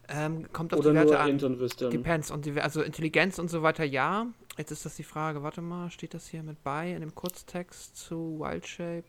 Ähm, 0.08 0.50
kommt 0.52 0.72
auf 0.72 0.80
Oder 0.80 0.90
die 0.90 0.96
Werte 0.96 1.10
nur 1.12 1.20
an. 1.20 1.60
Wisdom? 1.60 1.90
Depends. 1.90 2.30
Und 2.30 2.46
die, 2.46 2.60
also 2.60 2.82
Intelligenz 2.82 3.38
und 3.38 3.50
so 3.50 3.62
weiter, 3.62 3.84
ja. 3.84 4.26
Jetzt 4.56 4.70
ist 4.70 4.84
das 4.86 4.96
die 4.96 5.02
Frage, 5.02 5.42
warte 5.42 5.60
mal, 5.60 5.90
steht 5.90 6.14
das 6.14 6.28
hier 6.28 6.42
mit 6.42 6.62
bei 6.62 6.92
in 6.92 7.00
dem 7.00 7.14
Kurztext 7.14 7.96
zu 7.96 8.38
Wild 8.40 8.66
Shape? 8.66 9.04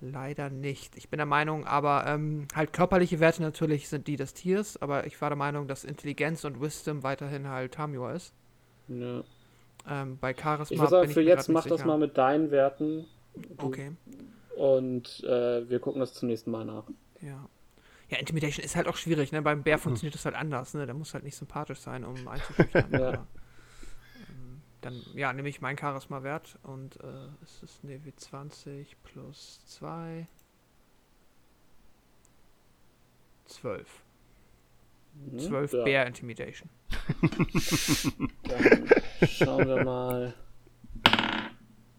Leider 0.00 0.50
nicht. 0.50 0.96
Ich 0.96 1.08
bin 1.08 1.16
der 1.16 1.26
Meinung, 1.26 1.64
aber 1.66 2.04
ähm, 2.06 2.46
halt 2.54 2.72
körperliche 2.74 3.18
Werte 3.18 3.42
natürlich 3.42 3.88
sind 3.88 4.06
die 4.06 4.16
des 4.16 4.34
Tiers, 4.34 4.76
aber 4.82 5.06
ich 5.06 5.20
war 5.22 5.30
der 5.30 5.36
Meinung, 5.36 5.66
dass 5.68 5.84
Intelligenz 5.84 6.44
und 6.44 6.60
Wisdom 6.60 7.02
weiterhin 7.02 7.48
halt 7.48 7.72
Tamio 7.72 8.08
ist. 8.10 8.34
Ja. 8.88 9.24
Ähm, 9.88 10.18
bei 10.18 10.34
Charisma 10.34 10.74
Ich 10.74 10.80
würde 10.80 10.90
sagen, 10.90 11.08
für 11.08 11.22
jetzt 11.22 11.48
mach 11.48 11.66
das 11.66 11.80
sicher. 11.80 11.86
mal 11.86 11.98
mit 11.98 12.18
deinen 12.18 12.50
Werten. 12.50 13.06
Okay, 13.58 13.92
Und 14.56 15.22
äh, 15.24 15.68
wir 15.68 15.80
gucken 15.80 16.00
das 16.00 16.12
zum 16.14 16.28
nächsten 16.28 16.50
Mal 16.50 16.64
nach. 16.64 16.84
ja. 17.20 17.48
Ja, 18.08 18.18
Intimidation 18.18 18.64
ist 18.64 18.76
halt 18.76 18.86
auch 18.86 18.96
schwierig, 18.96 19.32
ne? 19.32 19.42
Beim 19.42 19.62
Bär 19.62 19.78
funktioniert 19.78 20.14
das 20.14 20.24
halt 20.24 20.36
anders, 20.36 20.74
ne? 20.74 20.86
Der 20.86 20.94
muss 20.94 21.12
halt 21.14 21.24
nicht 21.24 21.36
sympathisch 21.36 21.80
sein, 21.80 22.04
um 22.04 22.28
einzuschüchtern. 22.28 22.92
Ja. 22.92 22.98
aber, 23.08 23.26
ähm, 24.28 24.62
dann, 24.80 25.02
ja, 25.14 25.32
nehme 25.32 25.48
ich 25.48 25.60
meinen 25.60 25.76
Charisma-Wert 25.76 26.58
und 26.62 27.00
äh, 27.02 27.28
es 27.42 27.62
ist 27.62 27.82
ne 27.82 28.04
wie 28.04 28.14
20 28.14 28.96
plus 29.02 29.60
2. 29.66 30.28
12. 33.46 33.88
Mhm. 35.14 35.38
12 35.38 35.72
ja. 35.72 35.84
Bär 35.84 36.06
Intimidation. 36.06 36.68
Dann 38.44 38.88
schauen 39.26 39.66
wir 39.66 39.84
mal. 39.84 40.34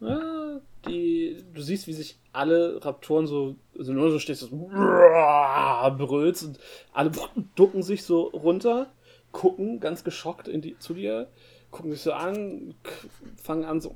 Ah, 0.00 0.60
die, 0.86 1.44
du 1.52 1.62
siehst, 1.62 1.86
wie 1.86 1.92
sich 1.92 2.18
alle 2.32 2.84
Raptoren 2.84 3.26
so, 3.26 3.56
also 3.76 3.92
nur 3.92 4.10
so 4.10 4.18
stehst, 4.18 4.42
so 4.42 4.48
brüllst 4.50 6.44
und 6.44 6.58
alle 6.92 7.10
ducken 7.54 7.82
sich 7.82 8.04
so 8.04 8.22
runter, 8.28 8.92
gucken 9.32 9.80
ganz 9.80 10.04
geschockt 10.04 10.48
in 10.48 10.60
die, 10.60 10.78
zu 10.78 10.94
dir, 10.94 11.28
gucken 11.70 11.92
sich 11.92 12.02
so 12.02 12.12
an, 12.12 12.74
fangen 13.42 13.64
an 13.64 13.80
so 13.80 13.94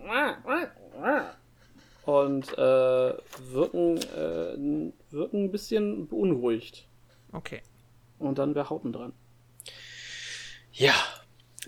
und 2.05 2.59
äh, 2.59 3.15
wirken, 3.53 3.99
äh, 3.99 4.93
wirken 5.11 5.45
ein 5.45 5.53
bisschen 5.53 6.09
beunruhigt. 6.09 6.89
Okay. 7.33 7.63
Und 8.19 8.39
dann 8.39 8.55
wäre 8.55 8.71
Hauten 8.71 8.93
dran. 8.93 9.13
Ja, 10.73 10.95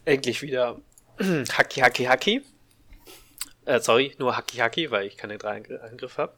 endlich 0.04 0.42
wieder 0.42 0.80
Haki 1.18 1.80
Haki 1.80 2.04
Haki. 2.04 2.42
Äh, 3.66 3.80
sorry, 3.80 4.14
nur 4.18 4.36
Haki 4.36 4.58
Haki, 4.58 4.90
weil 4.90 5.06
ich 5.06 5.16
keine 5.16 5.38
drei 5.38 5.56
Angr 5.56 5.82
Angriffe 5.82 6.22
habe. 6.22 6.34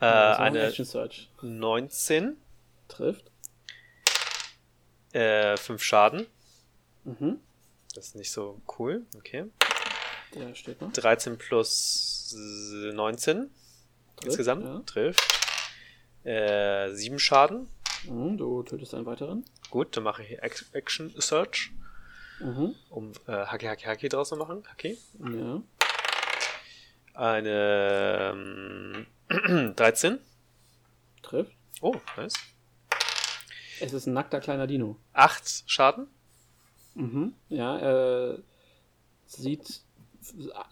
Äh, 0.00 0.04
ein 0.06 0.36
eine 0.56 0.62
Action 0.68 0.84
Search. 0.84 1.28
19, 1.42 2.36
Trifft. 2.88 3.30
äh, 5.12 5.56
5 5.56 5.82
Schaden. 5.82 6.26
Mhm. 7.04 7.40
Das 7.94 8.08
ist 8.08 8.16
nicht 8.16 8.30
so 8.30 8.60
cool. 8.78 9.06
Okay. 9.16 9.46
Der 10.34 10.54
steht 10.54 10.80
noch. 10.80 10.92
13 10.92 11.38
plus 11.38 12.34
äh, 12.36 12.92
19 12.92 13.36
Trifft, 14.16 14.24
insgesamt. 14.26 14.64
ja. 14.64 14.80
Trifft. 14.86 15.20
Äh, 16.24 16.90
7 16.92 17.18
Schaden. 17.18 17.68
Mhm, 18.04 18.36
du 18.36 18.62
tötest 18.62 18.94
einen 18.94 19.06
weiteren. 19.06 19.44
Gut, 19.70 19.96
dann 19.96 20.04
mache 20.04 20.22
ich 20.22 20.42
Ac- 20.42 20.66
Action 20.72 21.12
Search, 21.20 21.70
Mhm. 22.40 22.74
um 22.90 23.12
äh, 23.26 23.32
Haki 23.46 23.66
Haki 23.66 23.84
Haki 23.84 24.08
draus 24.08 24.28
zu 24.28 24.36
machen. 24.36 24.62
Haki. 24.68 24.96
Ja. 25.18 25.62
Eine 27.14 29.06
ähm, 29.28 29.72
13. 29.76 30.18
Trifft. 31.22 31.52
Oh, 31.80 31.96
nice. 32.16 32.34
Es 33.80 33.92
ist 33.92 34.06
ein 34.06 34.12
nackter 34.12 34.40
kleiner 34.40 34.66
Dino. 34.66 34.96
8 35.12 35.64
Schaden. 35.66 36.06
Mhm. 36.94 37.34
Ja, 37.48 38.30
äh, 38.32 38.38
sieht 39.26 39.82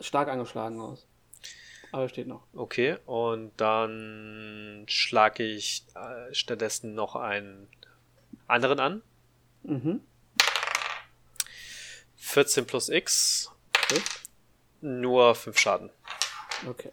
stark 0.00 0.28
angeschlagen 0.28 0.80
aus. 0.80 1.06
Aber 1.92 2.02
er 2.02 2.08
steht 2.08 2.26
noch. 2.26 2.42
Okay, 2.54 2.96
und 3.06 3.52
dann 3.56 4.84
schlage 4.88 5.44
ich 5.44 5.84
äh, 5.94 6.34
stattdessen 6.34 6.94
noch 6.94 7.14
einen 7.16 7.68
anderen 8.48 8.80
an. 8.80 9.02
Mhm. 9.62 10.00
14 12.26 12.66
plus 12.66 12.88
X, 12.88 13.50
Okay. 13.90 14.00
nur 14.80 15.34
5 15.34 15.58
Schaden. 15.58 15.90
okay. 16.68 16.90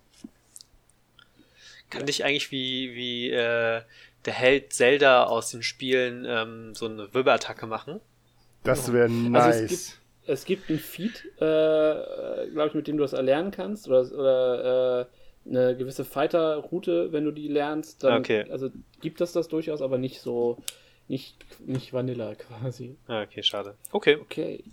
Kann 1.90 2.06
dich 2.06 2.24
eigentlich 2.24 2.52
wie, 2.52 2.96
wie 2.96 3.30
äh, 3.30 3.82
der 4.26 4.34
Held 4.34 4.74
Zelda 4.74 5.26
aus 5.26 5.52
den 5.52 5.62
Spielen 5.64 6.26
ähm, 6.28 6.74
so 6.76 6.86
eine 6.88 7.14
Wirbelattacke 7.14 7.68
machen? 7.68 8.00
Das 8.64 8.92
wäre 8.94 9.10
nice. 9.10 9.44
Also 9.46 9.64
es 9.64 9.70
gibt, 9.70 10.00
es 10.28 10.46
gibt 10.46 10.70
ein 10.70 10.80
Feed, 10.80 11.26
äh, 11.38 12.50
glaube 12.52 12.68
ich, 12.70 12.74
mit 12.74 12.88
dem 12.88 12.98
du 12.98 13.04
das 13.04 13.14
erlernen 13.14 13.52
kannst 13.52 13.88
oder, 13.88 14.02
oder 14.12 15.02
äh, 15.46 15.50
eine 15.50 15.76
gewisse 15.78 16.06
Fighter-Route, 16.06 17.12
wenn 17.12 17.26
du 17.26 17.32
die 17.32 17.48
lernst. 17.48 18.04
Dann, 18.04 18.20
Okay. 18.22 18.46
Also 18.50 18.70
gibt 19.02 19.20
es 19.22 19.34
das 19.34 19.48
durchaus, 19.48 19.82
aber 19.82 19.98
nicht 19.98 20.20
so, 20.22 20.58
nicht, 21.08 21.36
nicht 21.60 21.94
Vanilla 21.94 22.34
quasi. 22.36 22.96
Ah, 23.08 23.22
okay, 23.24 23.44
schade. 23.44 23.76
Okay. 23.92 24.16
Okay. 24.16 24.64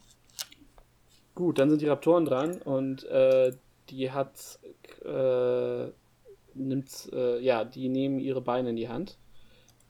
Gut, 1.40 1.58
dann 1.58 1.70
sind 1.70 1.80
die 1.80 1.86
Raptoren 1.88 2.26
dran 2.26 2.60
und 2.60 3.02
äh, 3.04 3.52
die 3.88 4.10
hat, 4.10 4.58
äh, 5.06 5.86
nimmt, 6.52 7.10
äh, 7.14 7.40
ja, 7.40 7.64
die 7.64 7.88
nehmen 7.88 8.18
ihre 8.18 8.42
Beine 8.42 8.68
in 8.68 8.76
die 8.76 8.90
Hand. 8.90 9.16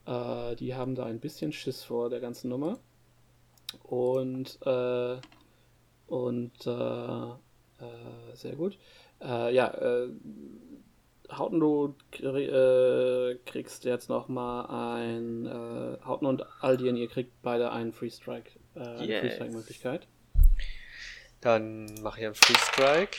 Äh, 0.07 0.55
die 0.55 0.77
haben 0.77 0.95
da 0.95 1.07
ein 1.07 1.19
bisschen 1.19 1.51
Schiss 1.51 1.83
vor 1.83 2.09
der 2.09 2.20
ganzen 2.20 2.51
Nummer. 2.51 2.79
Und, 3.83 4.61
äh, 4.65 5.17
und, 6.07 6.67
äh, 6.69 7.27
sehr 8.35 8.55
gut. 8.55 8.79
Ja, 9.20 9.75
äh, 9.75 10.09
Hauten, 11.33 11.59
du 11.59 11.97
krie- 12.12 12.47
äh, 12.49 13.39
kriegst 13.45 13.85
jetzt 13.85 14.09
noch 14.09 14.29
mal 14.29 14.99
ein, 14.99 15.47
äh, 15.47 15.99
Hauten 16.05 16.27
und 16.27 16.45
Aldien, 16.62 16.97
ihr 16.97 17.09
kriegt 17.09 17.33
beide 17.43 17.73
einen 17.73 17.93
Free 17.93 18.11
Strike, 18.11 18.53
äh, 18.77 18.81
eine 18.81 19.07
Yes. 19.09 19.20
Free 19.20 19.31
Strike 19.33 19.53
Möglichkeit. 19.57 20.07
Dann 21.41 21.86
mache 22.02 22.20
ich 22.20 22.27
einen 22.27 22.35
Free 22.35 22.55
Strike. 22.55 23.17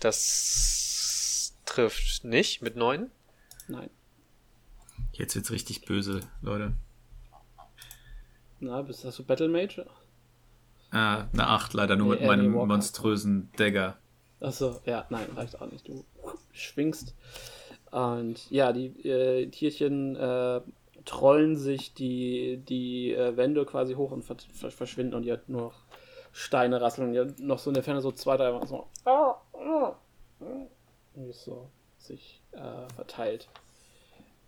Das 0.00 1.54
trifft 1.64 2.24
nicht 2.24 2.62
mit 2.62 2.76
9. 2.76 3.10
Nein. 3.66 3.90
Jetzt 5.12 5.34
wird's 5.34 5.50
richtig 5.50 5.84
böse, 5.84 6.20
Leute. 6.42 6.74
Na, 8.60 8.82
bist 8.82 9.04
hast 9.04 9.18
du 9.18 9.24
Battle 9.24 9.48
Mage? 9.48 9.86
Ah, 10.90 11.26
eine 11.32 11.46
8 11.46 11.74
leider 11.74 11.96
nur 11.96 12.14
Nee, 12.14 12.20
mit 12.20 12.28
meinem 12.28 12.54
Walker. 12.54 12.66
monströsen 12.66 13.50
Dagger. 13.56 13.98
Achso, 14.40 14.80
ja, 14.86 15.06
nein, 15.10 15.26
reicht 15.36 15.60
auch 15.60 15.70
nicht. 15.70 15.86
Du 15.88 16.04
schwingst. 16.52 17.14
Und 17.90 18.50
ja, 18.50 18.72
die 18.72 18.86
äh, 19.08 19.48
Tierchen 19.50 20.16
äh, 20.16 20.60
trollen 21.04 21.56
sich 21.56 21.94
die, 21.94 22.58
die 22.68 23.12
äh, 23.14 23.36
Wände 23.36 23.64
quasi 23.64 23.94
hoch 23.94 24.12
und 24.12 24.22
ver 24.24 24.36
verschwinden 24.70 25.14
und 25.14 25.24
ihr 25.24 25.34
habt 25.34 25.48
nur 25.48 25.62
noch 25.62 25.87
Steine 26.38 26.80
rasseln 26.80 27.14
habt 27.14 27.40
noch 27.40 27.58
so 27.58 27.70
in 27.70 27.74
der 27.74 27.82
Ferne 27.82 28.00
so 28.00 28.12
zwei, 28.12 28.36
drei 28.36 28.52
Mal 28.52 28.64
so. 28.66 28.86
Ah, 29.04 29.34
ah, 29.54 29.92
so 31.32 31.68
sich 31.98 32.40
äh, 32.52 32.88
verteilt 32.94 33.48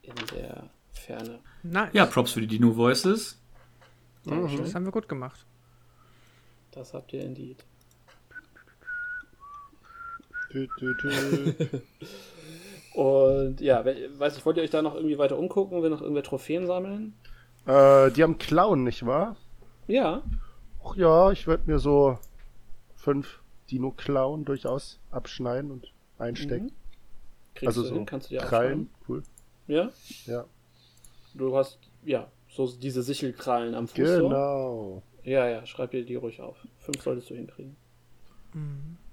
in 0.03 0.15
der 0.37 0.71
Ferne. 0.93 1.41
Nice. 1.65 1.91
Ja, 1.93 2.07
Props 2.07 2.31
für 2.33 2.41
die 2.43 2.47
Dino 2.47 2.77
Voices. 2.77 3.41
Dankeschön. 4.25 4.59
Das 4.63 4.75
haben 4.75 4.85
wir 4.85 4.93
gut 4.93 5.09
gemacht. 5.09 5.45
Das 6.71 6.95
habt 6.95 7.13
ihr 7.13 7.23
indeed. 7.25 7.65
Und 12.95 13.61
ja, 13.61 13.85
we- 13.85 14.11
weiß 14.19 14.37
ich, 14.37 14.45
wollt 14.47 14.57
ihr 14.57 14.63
euch 14.63 14.71
da 14.71 14.83
noch 14.83 14.95
irgendwie 14.95 15.19
weiter 15.19 15.39
umgucken, 15.39 15.83
will 15.83 15.91
noch 15.91 16.01
irgendwer 16.03 16.23
Trophäen 16.25 16.67
sammeln? 16.67 17.15
äh, 17.67 18.11
die 18.11 18.23
haben 18.23 18.39
Clown, 18.39 18.85
nicht 18.85 19.07
wahr? 19.07 19.37
Ja, 19.87 20.23
Ach 20.85 20.97
ja, 20.97 21.31
ich 21.31 21.47
würde 21.47 21.65
mir 21.71 21.79
so 21.79 22.19
fünf 22.97 23.41
Dino-Clown 23.71 24.45
durchaus 24.45 24.99
abschneiden 25.11 25.71
und 25.71 25.93
einstecken. 26.19 26.67
Mhm. 26.67 26.73
Kriegst 27.55 27.67
Also 27.69 27.83
du 27.83 27.89
so 27.89 27.95
hin, 27.95 28.07
kannst 28.07 28.31
du 28.31 28.35
dir 28.35 28.41
Krallen, 28.41 28.91
cool. 29.09 29.23
Ja, 29.67 29.91
Ja, 30.27 30.45
du 31.35 31.57
hast, 31.57 31.79
ja, 32.05 32.31
so 32.49 32.67
diese 32.67 33.03
Sichelkrallen 33.03 33.75
am 33.75 33.89
Fuß. 33.89 33.97
So. 33.97 34.29
genau. 34.29 35.03
Ja, 35.23 35.49
ja, 35.49 35.67
schreib 35.67 35.91
dir 35.93 36.05
die 36.05 36.17
ruhig 36.17 36.41
auf. 36.41 36.57
Fünf 36.79 37.03
solltest 37.03 37.31
du 37.31 37.35
hinkriegen. 37.35 37.77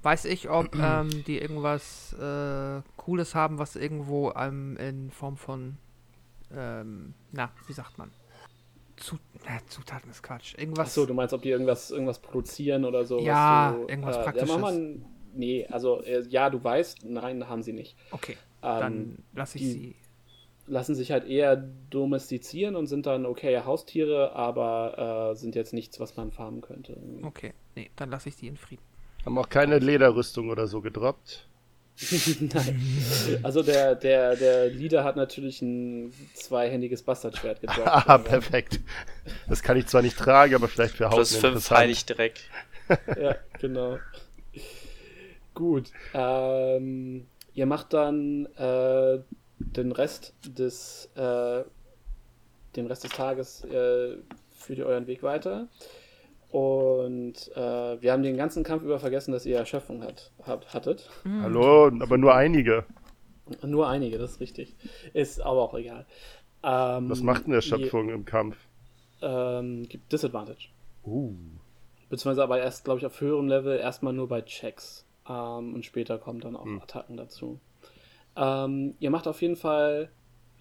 Weiß 0.02 0.26
ich, 0.26 0.50
ob 0.50 0.76
ähm, 0.82 1.24
die 1.26 1.40
irgendwas 1.40 2.14
äh, 2.14 2.82
Cooles 2.96 3.36
haben, 3.36 3.60
was 3.60 3.76
irgendwo 3.76 4.32
ähm, 4.32 4.78
in 4.78 5.12
Form 5.12 5.38
von, 5.38 5.78
ähm, 6.52 7.14
na, 7.32 7.52
wie 7.68 7.74
sagt 7.74 7.98
man? 7.98 8.12
Zu, 8.98 9.18
na, 9.46 9.60
Zutaten 9.68 10.10
ist 10.12 10.24
Quatsch. 10.24 10.56
Irgendwas. 10.58 10.88
Achso, 10.90 11.06
du 11.06 11.14
meinst, 11.14 11.34
ob 11.34 11.42
die 11.42 11.50
irgendwas, 11.50 11.92
irgendwas 11.92 12.20
produzieren 12.20 12.84
oder 12.86 13.06
so? 13.06 13.18
was 13.18 13.26
Ja, 13.26 13.72
du, 13.72 13.88
irgendwas 13.88 14.16
Ja, 14.16 14.24
Praktisches. 14.24 14.50
mach 14.50 14.58
mal 14.60 14.74
ein- 14.74 15.06
nee, 15.34 15.66
also, 15.68 16.02
äh, 16.04 16.24
ja, 16.28 16.50
du 16.50 16.64
weißt, 16.64 17.06
nein, 17.06 17.48
haben 17.48 17.62
sie 17.64 17.74
nicht. 17.74 17.96
Okay, 18.12 18.36
Ähm, 18.64 18.80
dann 18.80 19.24
lasse 19.34 19.58
ich 19.60 19.66
sie. 19.66 19.96
lassen 20.66 20.96
sich 20.96 21.12
halt 21.12 21.26
eher 21.26 21.56
domestizieren 21.56 22.76
und 22.76 22.88
sind 22.88 23.06
dann 23.06 23.26
okay 23.26 23.60
Haustiere, 23.62 24.34
aber 24.36 25.32
äh, 25.32 25.36
sind 25.36 25.56
jetzt 25.56 25.74
nichts, 25.74 26.00
was 26.00 26.18
man 26.18 26.32
farmen 26.32 26.62
könnte. 26.62 27.00
Okay, 27.24 27.54
nee, 27.76 27.90
dann 27.96 28.10
lasse 28.10 28.30
ich 28.30 28.36
sie 28.36 28.48
in 28.48 28.58
Frieden. 28.58 28.84
Haben 29.26 29.38
auch 29.38 29.50
keine 29.50 29.80
Lederrüstung 29.80 30.50
oder 30.50 30.68
so 30.68 30.82
gedroppt. 30.82 31.48
Nein. 32.40 33.40
Also 33.44 33.64
der, 33.64 33.96
der, 33.96 34.36
der 34.36 34.70
Leader 34.70 35.04
hat 35.04 35.16
natürlich 35.16 35.62
ein 35.62 36.14
zweihändiges 36.34 37.02
Bastardschwert 37.04 37.62
gedroppt. 37.62 37.88
Ah, 37.88 38.18
perfekt. 38.18 38.80
Das 39.50 39.64
kann 39.64 39.78
ich 39.78 39.88
zwar 39.88 40.02
nicht 40.02 40.18
tragen, 40.18 40.56
aber 40.56 40.68
vielleicht 40.68 40.96
für 40.96 41.06
Hauten 41.06 41.16
Plus 41.16 41.32
5 41.32 41.44
interessant. 41.44 41.80
Heiligdreck. 41.80 42.40
Ja, 43.20 43.36
genau. 43.60 43.98
Gut. 45.54 45.92
Ähm, 46.14 47.28
ihr 47.54 47.66
macht 47.66 47.92
dann 47.94 48.46
äh, 48.56 49.20
den 49.60 49.92
Rest 49.92 50.34
des 50.46 51.10
äh, 51.16 51.64
den 52.78 52.86
Rest 52.88 53.04
des 53.04 53.12
Tages 53.12 53.66
äh, 53.66 54.18
führt 54.56 54.80
ihr 54.80 54.86
euren 54.86 55.08
Weg 55.08 55.24
weiter. 55.24 55.68
Und 56.50 57.52
äh, 57.56 58.02
wir 58.02 58.12
haben 58.12 58.24
den 58.24 58.38
ganzen 58.38 58.64
Kampf 58.64 58.84
über 58.84 59.00
vergessen, 59.00 59.32
dass 59.32 59.46
ihr 59.46 59.58
Erschöpfung 59.58 60.02
hat, 60.04 60.32
habt, 60.44 60.74
hattet. 60.74 61.10
Hallo, 61.42 61.88
aber 61.88 62.18
nur 62.18 62.34
einige. 62.34 62.86
Nur 63.64 63.88
einige, 63.88 64.18
das 64.18 64.32
ist 64.32 64.40
richtig. 64.40 64.76
Ist 65.14 65.42
aber 65.42 65.62
auch 65.62 65.74
egal. 65.74 66.06
Ähm, 66.64 67.10
Was 67.10 67.22
macht 67.22 67.48
denn 67.48 67.54
Erschöpfung 67.54 68.10
im 68.10 68.26
Kampf? 68.26 68.58
Ähm, 69.22 69.88
gibt 69.88 70.12
Disadvantage. 70.12 70.70
Uh. 71.06 71.34
Beziehungsweise 72.10 72.44
aber 72.44 72.60
erst, 72.60 72.86
glaube 72.86 73.00
ich, 73.00 73.06
auf 73.06 73.20
höherem 73.20 73.48
Level 73.48 73.78
erstmal 73.78 74.14
nur 74.14 74.28
bei 74.28 74.42
Checks. 74.42 75.06
Ähm, 75.28 75.74
und 75.74 75.86
später 75.86 76.18
kommen 76.18 76.40
dann 76.40 76.56
auch 76.56 76.66
Hm. 76.66 76.82
Attacken 76.82 77.18
dazu. 77.18 77.60
Ähm, 78.36 78.96
ihr 79.00 79.10
macht 79.10 79.28
auf 79.28 79.42
jeden 79.42 79.56
Fall, 79.56 80.10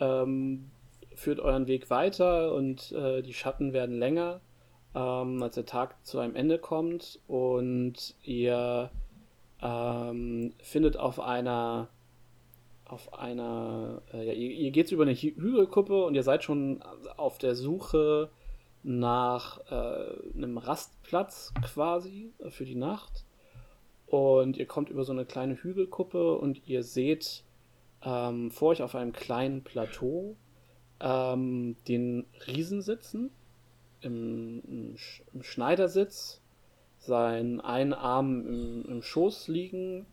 ähm, 0.01 0.71
führt 1.15 1.41
euren 1.41 1.67
Weg 1.67 1.91
weiter 1.91 2.53
und 2.55 2.93
äh, 2.93 3.23
die 3.23 3.35
Schatten 3.35 3.73
werden 3.73 3.99
länger, 3.99 4.41
ähm, 4.97 5.43
als 5.43 5.55
der 5.55 5.67
Tag 5.67 6.05
zu 6.07 6.19
einem 6.19 6.35
Ende 6.35 6.59
kommt 6.59 7.21
und 7.29 8.15
ihr 8.25 8.91
ähm, 9.63 10.55
findet 10.59 10.97
auf 10.97 11.21
einer 11.21 11.89
auf 12.87 13.15
einer, 13.15 14.01
äh, 14.13 14.25
ja, 14.25 14.33
ihr, 14.33 14.51
ihr 14.53 14.71
geht 14.71 14.93
über 14.93 15.03
eine 15.03 15.15
Hü 15.15 15.35
Hügelkuppe 15.35 16.05
und 16.05 16.15
ihr 16.15 16.23
seid 16.23 16.45
schon 16.45 16.83
auf 17.17 17.37
der 17.39 17.57
Suche 17.57 18.31
nach 18.85 19.59
äh, 19.69 20.37
einem 20.37 20.57
Rastplatz 20.57 21.53
quasi 21.63 22.33
für 22.49 22.65
die 22.65 22.77
Nacht. 22.77 23.25
Und 24.07 24.57
ihr 24.57 24.67
kommt 24.67 24.89
über 24.89 25.03
so 25.03 25.13
eine 25.13 25.25
kleine 25.25 25.57
Hügelkuppe 25.57 26.37
und 26.39 26.69
ihr 26.69 26.85
seht 26.85 27.43
ähm, 28.03 28.53
vor 28.53 28.69
euch 28.69 28.83
auf 28.83 28.95
einem 28.95 29.13
kleinen 29.13 29.65
Plateau 29.65 30.37
ähm, 31.01 31.77
den 31.89 32.25
Riesen 32.47 32.83
sitzen, 32.83 33.33
im, 34.01 34.63
im, 34.67 34.97
Sch- 34.97 35.23
im 35.33 35.43
Schneidersitz, 35.43 36.41
seinen 36.99 37.61
einen 37.61 37.93
Arm 37.93 38.47
im, 38.47 38.85
im 38.89 39.03
Schoß 39.03 39.49
liegen 39.49 40.07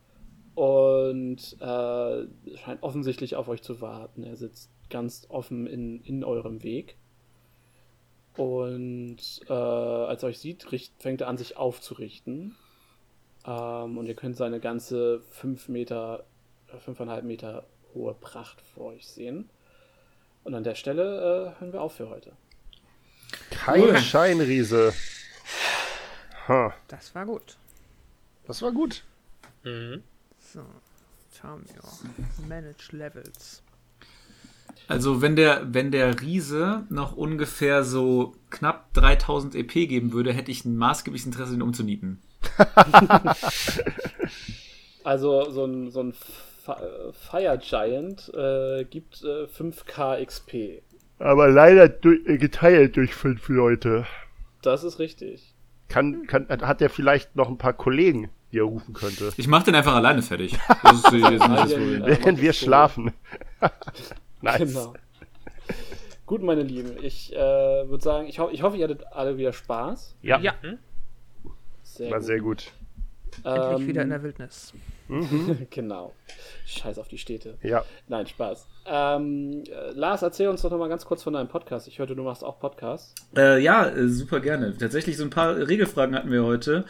und 0.55 1.37
äh, 1.59 2.27
scheint 2.57 2.81
offensichtlich 2.83 3.35
auf 3.35 3.47
euch 3.47 3.61
zu 3.61 3.81
warten. 3.81 4.23
Er 4.23 4.35
sitzt 4.35 4.69
ganz 4.89 5.25
offen 5.29 5.65
in, 5.65 6.01
in 6.01 6.23
eurem 6.23 6.63
Weg. 6.63 6.97
Und 8.37 9.17
äh, 9.47 9.53
als 9.53 10.23
er 10.23 10.29
euch 10.29 10.39
sieht, 10.39 10.71
richt, 10.71 10.93
fängt 11.01 11.21
er 11.21 11.27
an, 11.27 11.37
sich 11.37 11.57
aufzurichten. 11.57 12.55
Ähm, 13.45 13.97
und 13.97 14.05
ihr 14.07 14.15
könnt 14.15 14.37
seine 14.37 14.59
ganze 14.59 15.19
5 15.21 15.69
Meter, 15.69 16.25
äh, 16.71 16.77
5,5 16.77 17.21
Meter 17.23 17.65
hohe 17.93 18.13
Pracht 18.13 18.61
vor 18.61 18.87
euch 18.87 19.07
sehen. 19.07 19.49
Und 20.43 20.55
an 20.55 20.63
der 20.63 20.75
Stelle 20.75 21.53
äh, 21.57 21.59
hören 21.59 21.73
wir 21.73 21.81
auf 21.81 21.93
für 21.93 22.09
heute. 22.09 22.33
Kein 23.51 23.81
Cool. 23.81 23.97
Scheinriese. 23.97 24.93
Ha, 26.47 26.73
Das 26.87 27.13
war 27.15 27.25
gut. 27.25 27.55
das 28.47 28.61
war 28.61 28.71
gut. 28.71 29.03
Mhm. 29.63 30.03
So, 30.53 30.61
Tamio. 31.39 31.81
Manage 32.47 32.91
Levels. 32.95 33.61
Also 34.89 35.21
wenn 35.21 35.35
der, 35.37 35.73
wenn 35.73 35.91
der 35.91 36.19
Riese 36.19 36.83
noch 36.89 37.15
ungefähr 37.15 37.83
so 37.85 38.35
knapp 38.49 38.93
3000 38.93 39.55
EP 39.55 39.71
geben 39.71 40.11
würde, 40.11 40.33
hätte 40.33 40.51
ich 40.51 40.65
ein 40.65 40.75
maßgebliches 40.75 41.25
Interesse, 41.27 41.53
ihn 41.53 41.61
umzunieten. 41.61 42.21
Also 45.03 45.49
so 45.51 45.65
ein, 45.65 45.91
so 45.91 45.99
ein 46.01 46.13
äh, 46.67 47.11
Fire 47.11 47.57
Giant 47.57 48.29
äh, 48.33 48.85
gibt 48.85 49.21
äh, 49.23 49.45
5k 49.47 50.25
XP. 50.25 50.81
Aber 51.23 51.47
leider 51.47 51.85
äh, 51.85 52.37
geteilt 52.37 52.97
durch 52.97 53.15
fünf 53.15 53.47
Leute. 53.47 54.05
Das 54.61 54.83
ist 54.83 54.99
richtig. 54.99 55.55
Kann, 55.87 56.27
kann, 56.27 56.47
hat 56.49 56.81
er 56.81 56.89
vielleicht 56.89 57.37
noch 57.37 57.47
ein 57.47 57.57
paar 57.57 57.71
Kollegen, 57.71 58.29
die 58.51 58.57
er 58.59 58.65
rufen 58.65 58.93
könnte? 58.93 59.31
Ich 59.37 59.47
mach 59.47 59.63
den 59.63 59.73
einfach 59.73 59.95
alleine 59.95 60.21
fertig. 60.21 60.59
Das 60.83 60.95
ist, 60.95 61.05
das 61.05 61.13
ist 61.13 61.21
nicht 61.21 61.39
das 61.39 61.71
äh, 61.71 62.05
Während 62.05 62.41
wir 62.41 62.51
schlafen. 62.51 63.13
nice. 64.41 64.57
Genau. 64.59 64.93
Gut, 66.25 66.43
meine 66.43 66.63
Lieben, 66.63 66.91
ich 67.01 67.33
äh, 67.33 67.37
würde 67.37 68.03
sagen, 68.03 68.27
ich, 68.27 68.39
ho 68.39 68.49
ich 68.51 68.61
hoffe, 68.61 68.75
ihr 68.75 68.83
hattet 68.83 69.05
alle 69.13 69.37
wieder 69.37 69.53
Spaß. 69.53 70.17
Ja, 70.23 70.39
Ja, 70.39 70.55
Sehr 71.83 72.11
war 72.11 72.19
gut. 72.19 72.27
sehr 72.27 72.39
gut. 72.41 72.71
Endlich 73.43 73.79
Ähm, 73.81 73.87
wieder 73.87 74.01
in 74.03 74.09
der 74.09 74.23
Wildnis. 74.23 74.73
Genau. 75.69 76.13
Scheiß 76.65 76.97
auf 76.97 77.07
die 77.07 77.17
Städte. 77.17 77.57
Ja. 77.61 77.83
Nein, 78.07 78.25
Spaß. 78.25 78.67
Ähm, 78.85 79.63
äh, 79.69 79.91
Lars, 79.91 80.21
erzähl 80.21 80.47
uns 80.47 80.61
doch 80.61 80.71
nochmal 80.71 80.89
ganz 80.89 81.05
kurz 81.05 81.21
von 81.23 81.33
deinem 81.33 81.49
Podcast. 81.49 81.87
Ich 81.87 81.99
hörte, 81.99 82.15
du 82.15 82.23
machst 82.23 82.43
auch 82.43 82.59
Podcasts. 82.59 83.13
Äh, 83.35 83.61
ja, 83.61 83.87
äh, 83.87 84.07
super 84.07 84.39
gerne. 84.39 84.75
Tatsächlich 84.77 85.17
so 85.17 85.23
ein 85.23 85.29
paar 85.29 85.55
Regelfragen 85.55 86.15
hatten 86.15 86.31
wir 86.31 86.43
heute. 86.43 86.85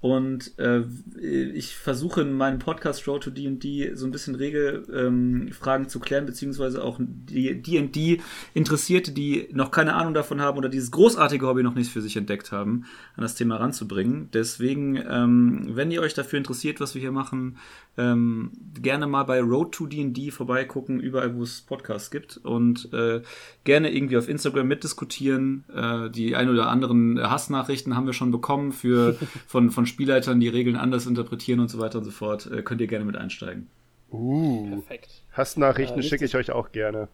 Und 0.00 0.56
äh, 0.58 0.82
ich 1.20 1.76
versuche 1.76 2.20
in 2.20 2.32
meinem 2.32 2.60
Podcast 2.60 3.08
Road 3.08 3.24
to 3.24 3.30
D&D 3.30 3.94
so 3.94 4.06
ein 4.06 4.12
bisschen 4.12 4.36
Regelfragen 4.36 5.84
ähm, 5.86 5.88
zu 5.88 5.98
klären, 5.98 6.24
beziehungsweise 6.24 6.84
auch 6.84 7.00
die 7.00 7.60
D&D 7.60 8.20
Interessierte, 8.54 9.10
die 9.10 9.48
noch 9.52 9.72
keine 9.72 9.94
Ahnung 9.94 10.14
davon 10.14 10.40
haben 10.40 10.56
oder 10.56 10.68
dieses 10.68 10.92
großartige 10.92 11.44
Hobby 11.44 11.64
noch 11.64 11.74
nicht 11.74 11.90
für 11.90 12.00
sich 12.00 12.16
entdeckt 12.16 12.52
haben, 12.52 12.84
an 13.16 13.22
das 13.22 13.34
Thema 13.34 13.56
ranzubringen. 13.56 14.28
Deswegen, 14.32 14.96
ähm, 14.96 15.70
wenn 15.70 15.90
ihr 15.90 16.00
euch 16.00 16.14
dafür 16.14 16.38
interessiert, 16.38 16.78
was 16.78 16.94
wir 16.94 17.00
hier 17.00 17.12
machen, 17.12 17.56
ähm, 17.96 18.52
gerne 18.80 19.08
mal 19.08 19.24
bei 19.24 19.40
Road 19.40 19.72
to 19.72 19.86
D&D 19.86 20.30
vorbeigucken, 20.30 21.00
überall, 21.00 21.34
wo 21.34 21.42
es 21.42 21.60
Podcasts 21.62 22.12
gibt 22.12 22.36
und 22.36 22.92
äh, 22.92 23.22
gerne 23.64 23.92
irgendwie 23.92 24.16
auf 24.16 24.28
Instagram 24.28 24.68
mitdiskutieren. 24.68 25.64
Äh, 25.74 26.08
die 26.10 26.36
ein 26.36 26.48
oder 26.48 26.68
anderen 26.68 27.20
Hassnachrichten 27.20 27.96
haben 27.96 28.06
wir 28.06 28.12
schon 28.12 28.30
bekommen 28.30 28.70
für, 28.70 29.16
von, 29.48 29.70
von 29.70 29.87
Spielleitern, 29.88 30.38
die 30.40 30.48
Regeln 30.48 30.76
anders 30.76 31.06
interpretieren 31.06 31.60
und 31.60 31.68
so 31.68 31.78
weiter 31.78 31.98
und 31.98 32.04
so 32.04 32.10
fort. 32.10 32.46
Äh, 32.46 32.62
könnt 32.62 32.80
ihr 32.80 32.86
gerne 32.86 33.04
mit 33.04 33.16
einsteigen. 33.16 33.68
Uh. 34.10 34.68
Perfekt. 34.70 35.22
Hassnachrichten 35.32 36.00
Äh, 36.00 36.02
schicke 36.02 36.24
ich 36.24 36.36
euch 36.36 36.50
auch 36.52 36.72
gerne. 36.72 37.08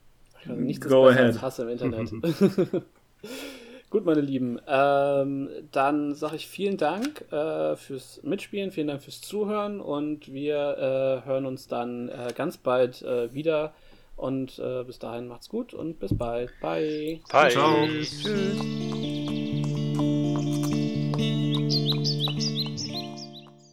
Also 0.46 0.60
nichts 0.60 0.86
Go 0.86 1.08
ist 1.08 1.16
besser 1.16 1.20
ahead. 1.22 1.34
als 1.34 1.42
Hass 1.42 1.58
im 1.58 1.68
Internet. 1.68 2.10
Gut, 3.90 4.04
meine 4.04 4.20
Lieben. 4.20 4.60
Ähm, 4.66 5.48
dann 5.70 6.14
sage 6.14 6.36
ich 6.36 6.48
vielen 6.48 6.76
Dank 6.76 7.24
äh, 7.32 7.76
fürs 7.76 8.20
Mitspielen, 8.24 8.72
vielen 8.72 8.88
Dank 8.88 9.02
fürs 9.02 9.20
Zuhören 9.20 9.80
und 9.80 10.32
wir 10.32 11.22
äh, 11.24 11.26
hören 11.28 11.46
uns 11.46 11.68
dann 11.68 12.08
äh, 12.08 12.32
ganz 12.36 12.58
bald 12.58 13.02
äh, 13.02 13.32
wieder. 13.32 13.72
Und 14.16 14.58
äh, 14.58 14.84
bis 14.84 14.98
dahin 14.98 15.26
macht's 15.28 15.48
gut 15.48 15.74
und 15.74 15.98
bis 15.98 16.16
bald. 16.16 16.52
Bye. 16.60 17.20
Bye. 17.30 17.50
Ciao. 17.50 17.86
Tschüss. 17.86 18.24